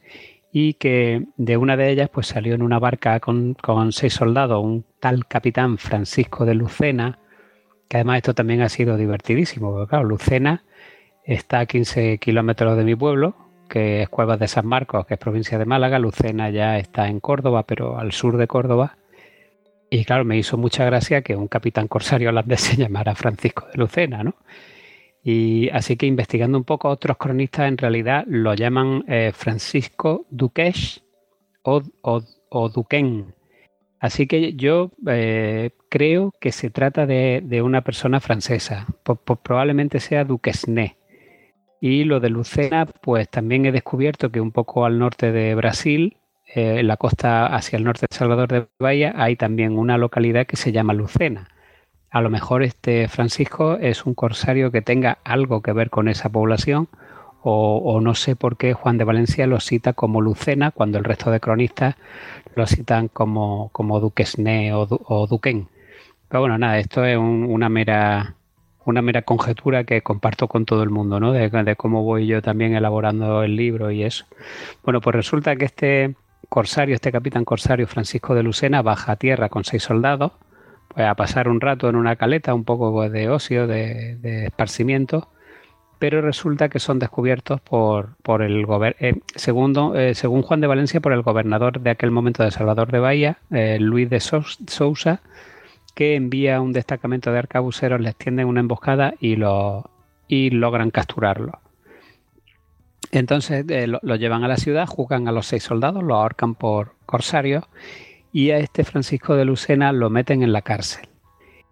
y 0.52 0.74
que 0.74 1.26
de 1.36 1.56
una 1.56 1.76
de 1.76 1.90
ellas 1.90 2.10
pues 2.10 2.26
salió 2.26 2.54
en 2.54 2.62
una 2.62 2.78
barca 2.78 3.20
con, 3.20 3.56
seis 3.90 4.14
soldados 4.14 4.62
un 4.62 4.84
tal 5.00 5.26
capitán 5.26 5.78
Francisco 5.78 6.44
de 6.44 6.54
Lucena, 6.54 7.18
que 7.88 7.96
además 7.96 8.18
esto 8.18 8.34
también 8.34 8.60
ha 8.60 8.68
sido 8.68 8.96
divertidísimo, 8.96 9.72
porque 9.72 9.88
claro, 9.88 10.04
Lucena 10.04 10.64
está 11.24 11.60
a 11.60 11.66
15 11.66 12.18
kilómetros 12.18 12.76
de 12.76 12.84
mi 12.84 12.94
pueblo, 12.94 13.34
que 13.68 14.02
es 14.02 14.08
Cuevas 14.10 14.38
de 14.38 14.48
San 14.48 14.66
Marcos, 14.66 15.06
que 15.06 15.14
es 15.14 15.20
provincia 15.20 15.58
de 15.58 15.64
Málaga, 15.64 15.98
Lucena 15.98 16.50
ya 16.50 16.78
está 16.78 17.08
en 17.08 17.20
Córdoba, 17.20 17.62
pero 17.62 17.98
al 17.98 18.12
sur 18.12 18.36
de 18.36 18.46
Córdoba. 18.46 18.98
Y 19.88 20.04
claro, 20.04 20.24
me 20.24 20.36
hizo 20.38 20.56
mucha 20.58 20.84
gracia 20.84 21.22
que 21.22 21.36
un 21.36 21.48
capitán 21.48 21.88
corsario 21.88 22.28
holandés 22.28 22.60
se 22.62 22.76
llamara 22.76 23.14
Francisco 23.14 23.66
de 23.72 23.78
Lucena, 23.78 24.22
¿no? 24.22 24.34
Y 25.22 25.68
así 25.70 25.96
que 25.96 26.06
investigando 26.06 26.58
un 26.58 26.64
poco, 26.64 26.88
otros 26.88 27.16
cronistas 27.16 27.68
en 27.68 27.78
realidad 27.78 28.24
lo 28.26 28.54
llaman 28.54 29.04
eh, 29.06 29.32
Francisco 29.32 30.26
Duques 30.30 31.02
o, 31.62 31.82
o, 32.02 32.68
Duquén. 32.68 33.34
Así 34.00 34.26
que 34.26 34.54
yo 34.54 34.90
eh, 35.06 35.70
creo 35.88 36.32
que 36.40 36.50
se 36.50 36.70
trata 36.70 37.06
de, 37.06 37.62
una 37.64 37.82
persona 37.82 38.18
francesa, 38.18 38.86
probablemente 39.44 40.00
sea 40.00 40.24
Duquesne. 40.24 40.96
Y 41.80 42.04
lo 42.04 42.18
de 42.18 42.30
Lucena, 42.30 42.86
pues 42.86 43.28
también 43.28 43.66
he 43.66 43.72
descubierto 43.72 44.30
que 44.30 44.40
un 44.40 44.50
poco 44.50 44.84
al 44.84 44.98
norte 44.98 45.30
de 45.30 45.54
Brasil, 45.54 46.16
eh, 46.52 46.80
en 46.80 46.88
la 46.88 46.96
costa 46.96 47.46
hacia 47.46 47.76
el 47.76 47.84
norte 47.84 48.06
de 48.10 48.16
Salvador 48.16 48.48
de 48.48 48.66
Bahía, 48.80 49.14
hay 49.16 49.36
también 49.36 49.78
una 49.78 49.98
localidad 49.98 50.46
que 50.46 50.56
se 50.56 50.72
llama 50.72 50.94
Lucena 50.94 51.51
a 52.12 52.20
lo 52.20 52.28
mejor 52.28 52.62
este 52.62 53.08
Francisco 53.08 53.78
es 53.80 54.04
un 54.04 54.14
corsario 54.14 54.70
que 54.70 54.82
tenga 54.82 55.18
algo 55.24 55.62
que 55.62 55.72
ver 55.72 55.88
con 55.88 56.08
esa 56.08 56.28
población 56.28 56.88
o, 57.44 58.00
no 58.00 58.14
sé 58.14 58.36
por 58.36 58.56
qué 58.56 58.72
Juan 58.72 58.98
de 58.98 59.04
Valencia 59.04 59.48
lo 59.48 59.58
cita 59.58 59.94
como 59.94 60.20
Lucena 60.20 60.70
cuando 60.70 60.98
el 60.98 61.04
resto 61.04 61.32
de 61.32 61.40
cronistas 61.40 61.96
lo 62.54 62.66
citan 62.66 63.08
como, 63.08 63.70
como 63.72 63.98
Duquesne 63.98 64.72
o, 64.74 65.26
Duquén. 65.26 65.66
Pero 66.28 66.40
bueno, 66.40 66.56
nada, 66.56 66.78
esto 66.78 67.04
es 67.04 67.16
una 67.16 67.68
mera 67.68 68.36
una 68.84 69.02
mera 69.02 69.22
conjetura 69.22 69.84
que 69.84 70.02
comparto 70.02 70.48
con 70.48 70.66
todo 70.66 70.82
el 70.82 70.90
mundo, 70.90 71.18
¿no? 71.18 71.32
De, 71.32 71.48
de, 71.48 71.76
cómo 71.76 72.02
voy 72.02 72.26
yo 72.26 72.42
también 72.42 72.74
elaborando 72.74 73.42
el 73.42 73.56
libro 73.56 73.90
y 73.90 74.02
eso. 74.04 74.24
Bueno, 74.84 75.00
pues 75.00 75.16
resulta 75.16 75.56
que 75.56 75.64
este 75.64 76.14
corsario, 76.48 76.94
este 76.94 77.12
capitán 77.12 77.44
corsario 77.44 77.86
Francisco 77.86 78.34
de 78.34 78.42
Lucena, 78.42 78.82
baja 78.82 79.12
a 79.12 79.16
tierra 79.16 79.48
con 79.48 79.64
seis 79.64 79.84
soldados, 79.84 80.32
pues 80.94 81.06
a 81.06 81.14
pasar 81.14 81.48
un 81.48 81.60
rato 81.60 81.88
en 81.88 81.96
una 81.96 82.16
caleta, 82.16 82.54
un 82.54 82.64
poco 82.64 83.08
de 83.08 83.28
ocio, 83.30 83.66
de, 83.66 84.44
esparcimiento, 84.46 85.28
pero 85.98 86.20
resulta 86.20 86.68
que 86.68 86.80
son 86.80 86.98
descubiertos 86.98 87.60
por, 87.60 88.16
por 88.22 88.42
el 88.42 88.66
eh, 88.98 89.14
segundo, 89.34 89.94
eh, 89.94 90.14
según 90.14 90.42
Juan 90.42 90.60
de 90.60 90.66
Valencia, 90.66 91.00
por 91.00 91.12
el 91.12 91.22
gobernador 91.22 91.80
de 91.80 91.90
aquel 91.90 92.10
momento 92.10 92.42
de 92.42 92.50
Salvador 92.50 92.90
de 92.90 92.98
Bahía, 92.98 93.38
eh, 93.50 93.78
Luis 93.80 94.10
de 94.10 94.20
Sousa, 94.20 95.22
que 95.94 96.14
envía 96.14 96.60
un 96.60 96.72
destacamento 96.72 97.32
de 97.32 97.38
arcabuceros, 97.38 98.00
les 98.00 98.16
tienden 98.16 98.46
una 98.46 98.60
emboscada 98.60 99.14
y, 99.20 99.36
lo, 99.36 99.90
y 100.28 100.50
logran 100.50 100.90
capturarlo. 100.90 101.60
Entonces 103.12 103.64
lo, 103.88 103.98
lo, 104.02 104.16
llevan 104.16 104.42
a 104.42 104.48
la 104.48 104.56
ciudad, 104.56 104.86
juzgan 104.86 105.28
a 105.28 105.32
los 105.32 105.46
seis 105.46 105.62
soldados, 105.62 106.02
lo 106.02 106.16
ahorcan 106.16 106.54
por 106.54 106.94
corsarios 107.04 107.64
y 108.32 108.50
a 108.50 108.58
este 108.58 108.84
Francisco 108.84 109.36
de 109.36 109.44
Lucena 109.44 109.92
lo 109.92 110.10
meten 110.10 110.42
en 110.42 110.52
la 110.52 110.62
cárcel. 110.62 111.08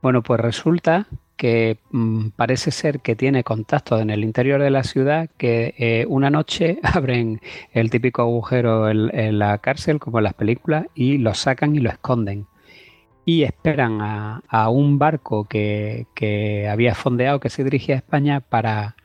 Bueno, 0.03 0.23
pues 0.23 0.41
resulta 0.41 1.07
que 1.37 1.79
mmm, 1.91 2.29
parece 2.37 2.71
ser 2.71 3.01
que 3.01 3.17
tiene 3.17 3.45
contacto 3.45 3.99
en 3.99 4.11
el 4.11 4.25
interior 4.25 4.61
de 4.63 4.71
la 4.71 4.85
ciudad, 4.85 5.31
que 5.39 5.75
eh, 5.79 6.05
una 6.07 6.29
noche 6.31 6.79
abren 6.83 7.41
el 7.73 7.91
típico 7.91 8.23
agujero 8.23 8.91
en, 8.91 9.39
la 9.39 9.57
cárcel, 9.59 9.99
como 9.99 10.19
en 10.19 10.25
las 10.25 10.35
películas, 10.35 10.87
y 10.95 11.19
lo 11.19 11.33
sacan 11.35 11.75
y 11.75 11.81
lo 11.81 11.91
esconden. 11.91 12.47
Y 13.25 13.43
esperan 13.45 14.01
a, 14.01 14.69
un 14.71 14.99
barco 14.99 15.45
que, 15.45 16.07
había 16.71 16.95
fondeado, 16.95 17.39
que 17.39 17.51
se 17.51 17.63
dirigía 17.63 17.95
a 17.95 17.99
España, 17.99 18.41
para, 18.41 18.97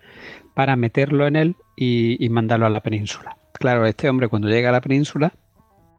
para 0.54 0.76
meterlo 0.76 1.28
en 1.28 1.36
él 1.36 1.56
y 1.76 2.28
mandarlo 2.30 2.66
a 2.66 2.70
la 2.70 2.82
península. 2.82 3.38
Claro, 3.54 3.86
este 3.86 4.10
hombre 4.10 4.28
cuando 4.28 4.48
llega 4.48 4.70
a 4.70 4.72
la 4.72 4.82
península 4.82 5.34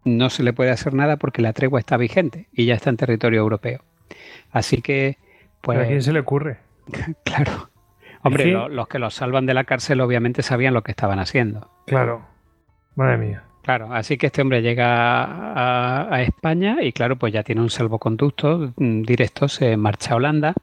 no 0.07 0.31
se 0.31 0.43
le 0.43 0.53
puede 0.55 0.71
hacer 0.71 0.95
nada 0.95 1.19
porque 1.19 1.43
la 1.43 1.53
tregua 1.53 1.81
está 1.81 1.97
vigente 1.97 2.49
y 2.53 2.65
ya 2.65 2.75
está 2.75 2.91
en 2.91 2.97
territorio 2.97 3.41
europeo. 3.41 3.83
Así 4.51 4.81
que 4.81 5.19
pues, 5.61 5.79
¿A 5.81 5.87
quién 5.87 6.03
se 6.03 6.13
le 6.13 6.21
ocurre? 6.21 6.59
Claro. 7.25 7.71
Hombre, 8.23 8.45
¿Sí? 8.45 8.51
lo, 8.51 8.69
los 8.69 8.89
que 8.89 8.99
los 8.99 9.15
salvan 9.15 9.47
de 9.47 9.55
la 9.55 9.65
cárcel 9.65 10.01
obviamente 10.01 10.43
sabían 10.43 10.75
lo 10.75 10.83
que 10.83 10.93
estaban 10.93 11.19
haciendo. 11.19 11.71
Claro. 11.87 12.23
Madre 12.95 13.19
mía. 13.19 13.43
Claro, 13.63 13.93
así 13.93 14.17
que 14.17 14.27
este 14.27 14.43
hombre 14.43 14.63
llega 14.63 15.25
a, 15.25 16.15
a, 16.15 16.23
España 16.23 16.79
y 16.83 16.93
claro, 16.93 17.17
pues 17.17 17.33
ya 17.33 17.43
tiene 17.43 17.61
un 17.61 17.71
salvoconducto 17.71 18.73
mm, 18.77 19.03
directo, 19.03 19.49
se 19.49 19.77
marcha 19.77 20.13
a 20.13 20.17
Holanda 20.17 20.55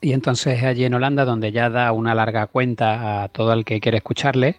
y 0.00 0.12
entonces 0.12 0.62
allí 0.62 0.84
en 0.84 0.94
Holanda 0.94 1.24
donde 1.24 1.52
ya 1.52 1.70
da 1.70 1.90
una 1.92 2.14
larga 2.14 2.46
cuenta 2.46 3.22
a 3.22 3.28
todo 3.28 3.52
el 3.52 3.64
que 3.64 3.80
quiere 3.80 3.98
escucharle. 3.98 4.56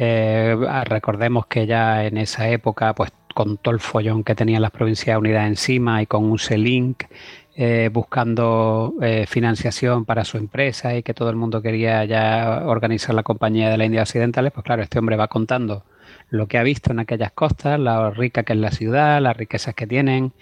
Eh, 0.00 0.56
recordemos 0.84 1.46
que 1.46 1.66
ya 1.66 2.06
en 2.06 2.18
esa 2.18 2.48
época, 2.48 2.94
pues 2.94 3.10
con 3.34 3.56
todo 3.58 3.74
el 3.74 3.80
follón 3.80 4.22
que 4.22 4.36
tenían 4.36 4.62
las 4.62 4.70
Provincias 4.70 5.18
Unidas 5.18 5.46
encima 5.46 6.00
y 6.02 6.06
con 6.06 6.24
un 6.24 6.38
C-Link 6.38 7.04
eh, 7.56 7.90
buscando 7.92 8.94
eh, 9.02 9.26
financiación 9.26 10.04
para 10.04 10.24
su 10.24 10.38
empresa 10.38 10.94
y 10.96 11.02
que 11.02 11.14
todo 11.14 11.30
el 11.30 11.36
mundo 11.36 11.60
quería 11.60 12.04
ya 12.04 12.62
organizar 12.66 13.14
la 13.16 13.24
compañía 13.24 13.70
de 13.70 13.76
la 13.76 13.86
India 13.86 14.02
Occidentales, 14.02 14.52
pues 14.52 14.64
claro, 14.64 14.82
este 14.82 15.00
hombre 15.00 15.16
va 15.16 15.26
contando 15.26 15.82
lo 16.30 16.46
que 16.46 16.58
ha 16.58 16.62
visto 16.62 16.92
en 16.92 17.00
aquellas 17.00 17.32
costas, 17.32 17.80
la 17.80 18.10
rica 18.10 18.44
que 18.44 18.52
es 18.52 18.58
la 18.60 18.70
ciudad, 18.70 19.20
las 19.20 19.36
riquezas 19.36 19.74
que 19.74 19.88
tienen, 19.88 20.32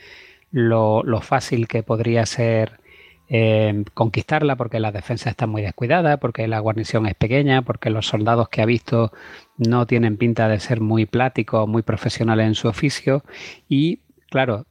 lo, 0.50 1.02
lo 1.02 1.22
fácil 1.22 1.68
que 1.68 1.82
podría 1.82 2.26
ser 2.26 2.80
eh, 3.28 3.84
conquistarla 3.94 4.56
porque 4.56 4.80
la 4.80 4.92
defensa 4.92 5.30
está 5.30 5.46
muy 5.46 5.62
descuidada, 5.62 6.18
porque 6.18 6.46
la 6.48 6.60
guarnición 6.60 7.06
es 7.06 7.14
pequeña, 7.14 7.62
porque 7.62 7.90
los 7.90 8.06
soldados 8.06 8.48
que 8.48 8.62
ha 8.62 8.66
visto 8.66 9.12
no 9.56 9.86
tienen 9.86 10.16
pinta 10.16 10.48
de 10.48 10.60
ser 10.60 10.80
muy 10.80 11.06
pláticos, 11.06 11.68
muy 11.68 11.82
profesionales 11.82 12.46
en 12.46 12.55
su 12.55 12.68
oficio 12.68 13.24
y 13.68 14.00
claro, 14.30 14.66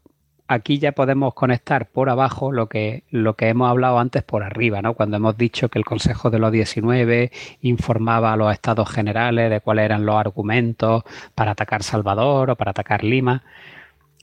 aquí 0.47 0.79
ya 0.79 0.91
podemos 0.91 1.33
conectar 1.33 1.87
por 1.87 2.09
abajo 2.09 2.51
lo 2.51 2.67
que, 2.67 3.03
lo 3.09 3.35
que 3.35 3.49
hemos 3.49 3.69
hablado 3.69 3.99
antes 3.99 4.23
por 4.23 4.43
arriba, 4.43 4.81
¿no? 4.81 4.93
Cuando 4.93 5.17
hemos 5.17 5.37
dicho 5.37 5.69
que 5.69 5.79
el 5.79 5.85
Consejo 5.85 6.29
de 6.29 6.39
los 6.39 6.51
19 6.51 7.31
informaba 7.61 8.33
a 8.33 8.37
los 8.37 8.53
estados 8.53 8.89
generales 8.89 9.49
de 9.49 9.61
cuáles 9.61 9.85
eran 9.85 10.05
los 10.05 10.15
argumentos 10.15 11.03
para 11.33 11.51
atacar 11.51 11.83
Salvador 11.83 12.51
o 12.51 12.55
para 12.55 12.71
atacar 12.71 13.03
Lima. 13.03 13.43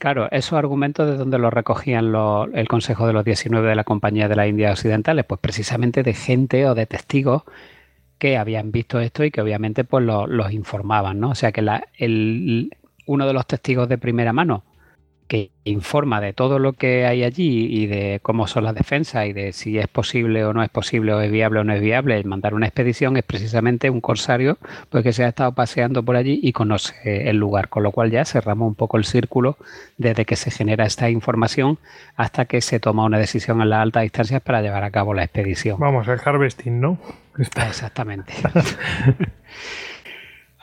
Claro, 0.03 0.27
esos 0.31 0.59
argumentos 0.59 1.09
de 1.09 1.15
dónde 1.15 1.39
los 1.39 1.53
recogían 1.53 2.13
el 2.53 2.67
Consejo 2.67 3.07
de 3.07 3.13
los 3.13 3.23
19 3.23 3.69
de 3.69 3.73
la 3.73 3.85
Compañía 3.85 4.27
de 4.27 4.35
las 4.35 4.49
Indias 4.49 4.73
Occidentales, 4.73 5.23
pues 5.23 5.39
precisamente 5.39 6.03
de 6.03 6.13
gente 6.13 6.67
o 6.67 6.75
de 6.75 6.85
testigos 6.85 7.43
que 8.17 8.35
habían 8.35 8.73
visto 8.73 8.99
esto 8.99 9.23
y 9.23 9.31
que 9.31 9.39
obviamente 9.39 9.85
pues 9.85 10.03
los, 10.03 10.27
los 10.27 10.51
informaban, 10.51 11.21
¿no? 11.21 11.29
O 11.29 11.35
sea 11.35 11.53
que 11.53 11.61
la, 11.61 11.85
el, 11.97 12.75
uno 13.05 13.25
de 13.25 13.31
los 13.31 13.47
testigos 13.47 13.87
de 13.87 13.97
primera 13.97 14.33
mano 14.33 14.65
que 15.33 15.49
informa 15.63 16.21
de 16.21 16.31
todo 16.31 16.59
lo 16.59 16.73
que 16.73 17.07
hay 17.07 17.23
allí 17.23 17.65
y 17.65 17.87
de 17.87 18.19
cómo 18.21 18.45
son 18.45 18.65
las 18.65 18.75
defensas 18.75 19.25
y 19.25 19.33
de 19.33 19.51
si 19.51 19.79
es 19.79 19.87
posible 19.87 20.45
o 20.45 20.53
no 20.53 20.61
es 20.61 20.69
posible 20.69 21.11
o 21.11 21.21
es 21.21 21.31
viable 21.31 21.59
o 21.59 21.63
no 21.63 21.73
es 21.73 21.81
viable 21.81 22.23
mandar 22.23 22.53
una 22.53 22.67
expedición 22.67 23.17
es 23.17 23.23
precisamente 23.23 23.89
un 23.89 23.99
corsario 23.99 24.59
pues 24.91 25.03
que 25.03 25.11
se 25.11 25.23
ha 25.23 25.29
estado 25.29 25.51
paseando 25.53 26.03
por 26.03 26.17
allí 26.17 26.39
y 26.43 26.51
conoce 26.53 27.27
el 27.31 27.37
lugar, 27.37 27.69
con 27.69 27.81
lo 27.81 27.91
cual 27.91 28.11
ya 28.11 28.25
cerramos 28.25 28.67
un 28.67 28.75
poco 28.75 28.97
el 28.97 29.05
círculo 29.05 29.57
desde 29.97 30.23
que 30.25 30.35
se 30.35 30.51
genera 30.51 30.85
esta 30.85 31.09
información 31.09 31.79
hasta 32.15 32.45
que 32.45 32.61
se 32.61 32.79
toma 32.79 33.03
una 33.03 33.17
decisión 33.17 33.59
en 33.59 33.71
las 33.71 33.81
altas 33.81 34.03
distancias 34.03 34.39
para 34.39 34.61
llevar 34.61 34.83
a 34.83 34.91
cabo 34.91 35.15
la 35.15 35.23
expedición. 35.23 35.79
Vamos, 35.79 36.07
el 36.09 36.19
harvesting, 36.23 36.79
¿no? 36.79 36.99
Está. 37.39 37.69
Exactamente. 37.69 38.33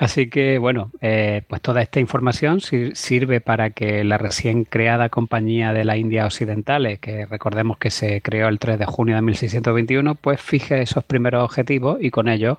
Así 0.01 0.31
que, 0.31 0.57
bueno, 0.57 0.91
eh, 1.03 1.43
pues 1.47 1.61
toda 1.61 1.83
esta 1.83 2.01
información 2.01 2.63
sirve 2.63 3.43
para 3.43 3.69
que 3.69 4.03
la 4.03 4.17
recién 4.17 4.65
creada 4.65 5.11
Compañía 5.11 5.75
de 5.75 5.85
la 5.85 5.99
India 5.99 6.25
Occidentales, 6.25 7.01
que 7.01 7.27
recordemos 7.27 7.77
que 7.77 7.91
se 7.91 8.23
creó 8.23 8.49
el 8.49 8.59
3 8.59 8.79
de 8.79 8.87
junio 8.87 9.17
de 9.17 9.21
1621, 9.21 10.15
pues 10.15 10.41
fije 10.41 10.81
esos 10.81 11.05
primeros 11.05 11.45
objetivos 11.45 11.99
y 12.01 12.11
con 12.11 12.29
ellos 12.29 12.57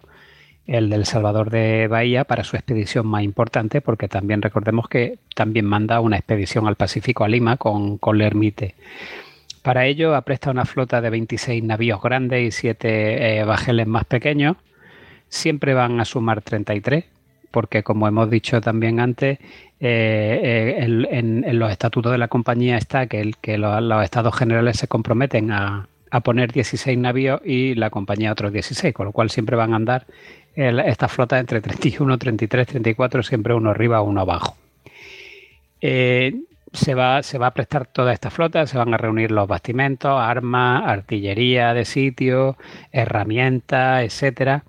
el 0.68 0.92
del 0.92 1.08
Salvador 1.08 1.50
de 1.50 1.88
Bahía 1.88 2.26
para 2.26 2.44
su 2.44 2.58
expedición 2.58 3.08
más 3.08 3.24
importante, 3.24 3.82
porque 3.82 4.08
también 4.08 4.44
recordemos 4.44 4.88
que 4.88 5.18
también 5.34 5.66
manda 5.66 6.00
una 6.00 6.18
expedición 6.18 6.68
al 6.68 6.76
Pacífico 6.76 7.24
a 7.24 7.28
Lima 7.28 7.58
con, 7.58 7.98
con 7.98 8.20
Lermite. 8.20 8.76
Para 9.64 9.88
ello 9.88 10.14
apresta 10.16 10.52
una 10.52 10.66
flota 10.66 11.02
de 11.02 11.10
26 11.10 11.64
navíos 11.64 12.04
grandes 12.04 12.48
y 12.48 12.52
7 12.52 13.40
eh, 13.40 13.44
bajeles 13.46 13.88
más 13.88 14.06
pequeños. 14.06 14.58
Siempre 15.28 15.74
van 15.74 16.00
a 16.00 16.06
sumar 16.06 16.44
33 16.44 17.06
porque 17.52 17.84
como 17.84 18.08
hemos 18.08 18.30
dicho 18.30 18.62
también 18.62 19.00
antes, 19.00 19.40
eh, 19.80 20.76
en, 20.80 21.44
en, 21.44 21.60
los 21.60 21.72
estatutos 21.72 22.12
de 22.12 22.18
la 22.18 22.28
compañía 22.28 22.78
está 22.78 23.08
que, 23.08 23.34
los, 23.58 24.04
estados 24.04 24.36
generales 24.36 24.78
se 24.78 24.88
comprometen 24.88 25.52
a, 25.52 25.88
poner 26.24 26.52
16 26.52 26.98
navíos 26.98 27.42
y 27.46 27.76
la 27.76 27.90
compañía 27.90 28.32
otros 28.32 28.52
16, 28.52 28.94
con 28.94 29.06
lo 29.06 29.12
cual 29.12 29.30
siempre 29.30 29.56
van 29.56 29.74
a 29.74 29.78
andar 29.78 30.06
el, 30.56 30.80
estas 30.80 31.12
flotas 31.12 31.40
entre 31.40 31.62
31, 31.62 32.18
33, 32.18 32.68
34, 32.68 33.24
siempre 33.24 33.54
uno 33.54 33.70
arriba, 33.70 34.02
uno 34.02 34.22
abajo. 34.22 34.58
Eh, 35.80 36.36
se 36.74 36.94
va, 36.94 37.24
se 37.24 37.38
va 37.38 37.48
a 37.48 37.54
prestar 37.54 37.88
toda 37.88 38.14
esta 38.14 38.30
flota, 38.30 38.68
se 38.68 38.78
van 38.78 38.94
a 38.94 38.98
reunir 38.98 39.32
los 39.32 39.48
bastimentos, 39.48 40.12
armas, 40.20 40.84
artillería 40.86 41.74
de 41.74 41.86
sitio, 41.86 42.58
herramientas, 42.92 44.04
etcétera 44.04 44.64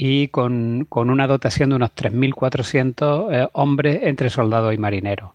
y 0.00 0.28
con, 0.28 0.86
con 0.88 1.10
una 1.10 1.26
dotación 1.26 1.70
de 1.70 1.76
unos 1.76 1.90
3.400 1.90 3.32
eh, 3.32 3.48
hombres 3.52 3.98
entre 4.04 4.30
soldados 4.30 4.72
y 4.72 4.78
marineros. 4.78 5.32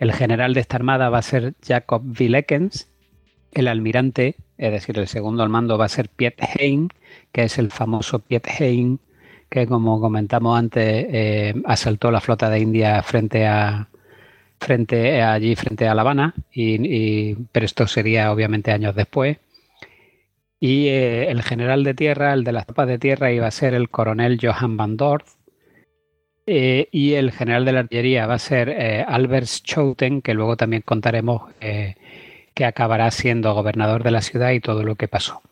El 0.00 0.12
general 0.12 0.54
de 0.54 0.60
esta 0.60 0.74
armada 0.76 1.08
va 1.08 1.18
a 1.18 1.22
ser 1.22 1.54
Jacob 1.64 2.02
Villekens, 2.04 2.88
el 3.52 3.68
almirante, 3.68 4.34
es 4.58 4.72
decir, 4.72 4.98
el 4.98 5.06
segundo 5.06 5.44
al 5.44 5.50
mando 5.50 5.78
va 5.78 5.84
a 5.84 5.88
ser 5.88 6.08
Piet 6.08 6.34
Hein, 6.40 6.88
que 7.30 7.44
es 7.44 7.58
el 7.58 7.70
famoso 7.70 8.18
Piet 8.18 8.44
Hein, 8.58 8.98
que 9.48 9.68
como 9.68 10.00
comentamos 10.00 10.58
antes, 10.58 11.06
eh, 11.08 11.54
asaltó 11.64 12.10
la 12.10 12.20
flota 12.20 12.50
de 12.50 12.58
India 12.58 13.04
frente 13.04 13.46
a, 13.46 13.88
frente 14.58 15.22
allí 15.22 15.54
frente 15.54 15.86
a 15.86 15.94
La 15.94 16.02
Habana, 16.02 16.34
y, 16.52 16.74
y, 17.30 17.36
pero 17.52 17.66
esto 17.66 17.86
sería 17.86 18.32
obviamente 18.32 18.72
años 18.72 18.96
después. 18.96 19.38
Y 20.64 20.86
eh, 20.90 21.28
el 21.28 21.42
general 21.42 21.82
de 21.82 21.92
tierra, 21.92 22.32
el 22.32 22.44
de 22.44 22.52
las 22.52 22.66
tropas 22.66 22.86
de 22.86 22.96
tierra, 22.96 23.32
iba 23.32 23.48
a 23.48 23.50
ser 23.50 23.74
el 23.74 23.90
coronel 23.90 24.38
Johann 24.40 24.76
van 24.76 24.96
Dorf. 24.96 25.34
Eh, 26.46 26.88
y 26.92 27.14
el 27.14 27.32
general 27.32 27.64
de 27.64 27.72
la 27.72 27.80
artillería 27.80 28.28
va 28.28 28.34
a 28.34 28.38
ser 28.38 28.68
eh, 28.68 29.04
Albert 29.04 29.46
Schouten, 29.46 30.22
que 30.22 30.34
luego 30.34 30.56
también 30.56 30.82
contaremos 30.82 31.50
que 31.58 32.64
acabará 32.64 33.10
siendo 33.10 33.52
gobernador 33.54 34.04
de 34.04 34.12
la 34.12 34.20
ciudad 34.20 34.52
y 34.52 34.60
todo 34.60 34.84
lo 34.84 34.94
que 34.94 35.08
pasó. 35.08 35.42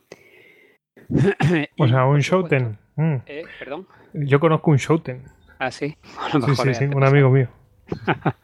o 1.79 1.89
sea, 1.89 2.05
un 2.05 2.23
Schouten. 2.23 2.79
Mm. 2.95 3.17
¿Perdón? 3.59 3.89
Yo 4.13 4.39
conozco 4.39 4.71
un 4.71 4.79
Schouten. 4.79 5.25
Ah, 5.59 5.73
sí. 5.73 5.97
sí, 6.47 6.55
sí, 6.55 6.75
sí, 6.75 6.85
un 6.85 7.03
amigo 7.03 7.31
mío. 7.31 7.49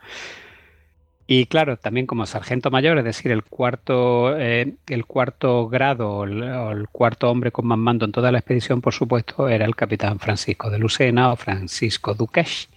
Y 1.29 1.47
claro, 1.47 1.77
también 1.77 2.07
como 2.07 2.25
sargento 2.25 2.71
mayor, 2.71 2.99
es 2.99 3.05
decir, 3.05 3.33
el 3.33 3.43
cuarto, 3.43 4.39
eh, 4.39 4.75
el 4.89 5.07
cuarto 5.07 5.69
grado 5.69 6.19
o 6.19 6.25
el, 6.25 6.89
cuarto 6.93 7.29
hombre 7.31 7.51
con 7.51 7.67
más 7.67 7.79
mando 7.79 8.05
en 8.05 8.13
toda 8.13 8.31
la 8.31 8.39
expedición, 8.39 8.81
por 8.81 8.95
supuesto, 8.95 9.49
era 9.49 9.65
el 9.65 9.75
capitán 9.75 10.21
Francisco 10.21 10.71
de 10.71 10.79
Lucena 10.79 11.33
o 11.33 11.37
Francisco 11.37 12.15
Duques 12.15 12.69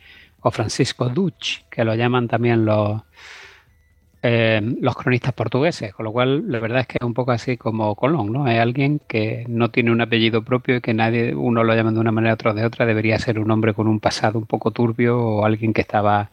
o 0.41 0.49
Francisco 0.49 1.09
Duch, 1.09 1.63
que 1.69 1.83
lo 1.83 1.93
llaman 1.93 2.27
también 2.27 2.65
los, 2.65 3.03
eh, 4.23 4.61
los 4.81 4.95
cronistas 4.95 5.33
portugueses, 5.33 5.93
con 5.93 6.05
lo 6.05 6.11
cual 6.11 6.51
la 6.51 6.59
verdad 6.59 6.81
es 6.81 6.87
que 6.87 6.97
es 6.99 7.05
un 7.05 7.13
poco 7.13 7.31
así 7.31 7.55
como 7.55 7.93
Colón, 7.95 8.33
¿no? 8.33 8.47
Es 8.47 8.59
alguien 8.59 8.99
que 9.07 9.45
no 9.47 9.69
tiene 9.69 9.91
un 9.91 10.01
apellido 10.01 10.43
propio 10.43 10.77
y 10.77 10.81
que 10.81 10.95
nadie, 10.95 11.35
uno 11.35 11.63
lo 11.63 11.75
llama 11.75 11.91
de 11.91 11.99
una 11.99 12.11
manera, 12.11 12.33
otro 12.33 12.55
de 12.55 12.65
otra, 12.65 12.87
debería 12.87 13.19
ser 13.19 13.37
un 13.39 13.51
hombre 13.51 13.75
con 13.75 13.87
un 13.87 13.99
pasado 13.99 14.39
un 14.39 14.45
poco 14.47 14.71
turbio 14.71 15.19
o 15.19 15.45
alguien 15.45 15.71
que 15.73 15.81
estaba 15.81 16.31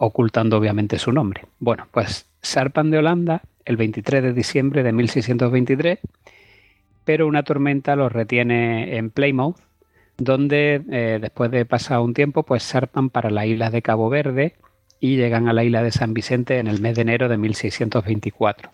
ocultando 0.00 0.56
obviamente 0.56 0.98
su 0.98 1.12
nombre. 1.12 1.42
Bueno, 1.58 1.86
pues 1.90 2.26
zarpan 2.42 2.90
de 2.90 2.98
Holanda 2.98 3.42
el 3.66 3.76
23 3.76 4.22
de 4.22 4.32
diciembre 4.32 4.82
de 4.82 4.92
1623, 4.92 5.98
pero 7.04 7.26
una 7.26 7.42
tormenta 7.42 7.96
los 7.96 8.10
retiene 8.10 8.96
en 8.96 9.10
Plymouth, 9.10 9.58
donde 10.16 10.82
eh, 10.90 11.18
después 11.20 11.50
de 11.50 11.66
pasar 11.66 12.00
un 12.00 12.14
tiempo, 12.14 12.44
pues 12.44 12.62
zarpan 12.66 13.10
para 13.10 13.30
la 13.30 13.44
isla 13.44 13.70
de 13.70 13.82
Cabo 13.82 14.08
Verde 14.08 14.54
y 15.00 15.16
llegan 15.16 15.48
a 15.48 15.52
la 15.52 15.64
isla 15.64 15.82
de 15.82 15.92
San 15.92 16.14
Vicente 16.14 16.58
en 16.58 16.66
el 16.66 16.80
mes 16.80 16.96
de 16.96 17.02
enero 17.02 17.28
de 17.28 17.36
1624. 17.36 18.70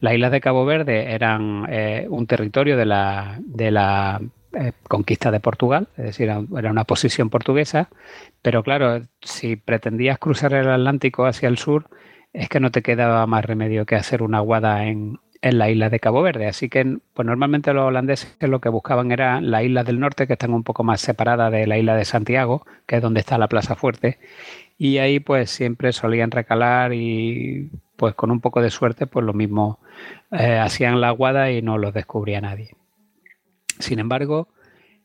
Las 0.00 0.14
islas 0.14 0.32
de 0.32 0.40
Cabo 0.40 0.64
Verde 0.64 1.12
eran 1.12 1.66
eh, 1.68 2.06
un 2.10 2.26
territorio 2.26 2.76
de 2.76 2.84
la, 2.84 3.38
de 3.40 3.70
la 3.70 4.20
eh, 4.58 4.72
conquista 4.88 5.30
de 5.30 5.40
Portugal, 5.40 5.88
es 5.96 6.04
decir, 6.04 6.28
era 6.28 6.70
una 6.70 6.84
posición 6.84 7.30
portuguesa, 7.30 7.90
pero 8.42 8.62
claro, 8.64 9.02
si 9.20 9.56
pretendías 9.56 10.18
cruzar 10.18 10.52
el 10.52 10.68
Atlántico 10.68 11.26
hacia 11.26 11.48
el 11.48 11.58
sur, 11.58 11.88
es 12.32 12.48
que 12.48 12.58
no 12.58 12.70
te 12.70 12.82
quedaba 12.82 13.26
más 13.26 13.44
remedio 13.44 13.86
que 13.86 13.94
hacer 13.94 14.22
una 14.22 14.38
aguada 14.38 14.84
en, 14.86 15.20
en 15.42 15.58
la 15.58 15.70
isla 15.70 15.90
de 15.90 16.00
Cabo 16.00 16.22
Verde. 16.22 16.46
Así 16.46 16.68
que, 16.68 16.98
pues 17.14 17.26
normalmente 17.26 17.72
los 17.72 17.84
holandeses 17.84 18.36
lo 18.40 18.60
que 18.60 18.68
buscaban 18.68 19.12
era 19.12 19.40
las 19.40 19.62
islas 19.62 19.86
del 19.86 20.00
norte, 20.00 20.26
que 20.26 20.32
están 20.34 20.52
un 20.52 20.64
poco 20.64 20.84
más 20.84 21.00
separadas 21.00 21.52
de 21.52 21.66
la 21.66 21.78
isla 21.78 21.94
de 21.94 22.04
Santiago, 22.04 22.66
que 22.86 22.96
es 22.96 23.02
donde 23.02 23.20
está 23.20 23.38
la 23.38 23.48
Plaza 23.48 23.76
Fuerte, 23.76 24.18
y 24.76 24.98
ahí 24.98 25.20
pues 25.20 25.50
siempre 25.50 25.92
solían 25.92 26.30
recalar 26.30 26.92
y 26.92 27.70
pues 27.96 28.14
con 28.14 28.30
un 28.30 28.40
poco 28.40 28.60
de 28.62 28.70
suerte 28.70 29.06
pues 29.06 29.24
lo 29.24 29.32
mismo 29.34 29.80
eh, 30.30 30.58
hacían 30.58 31.00
la 31.00 31.08
aguada 31.08 31.50
y 31.50 31.62
no 31.62 31.78
los 31.78 31.94
descubría 31.94 32.40
nadie. 32.40 32.70
Sin 33.78 33.98
embargo, 33.98 34.48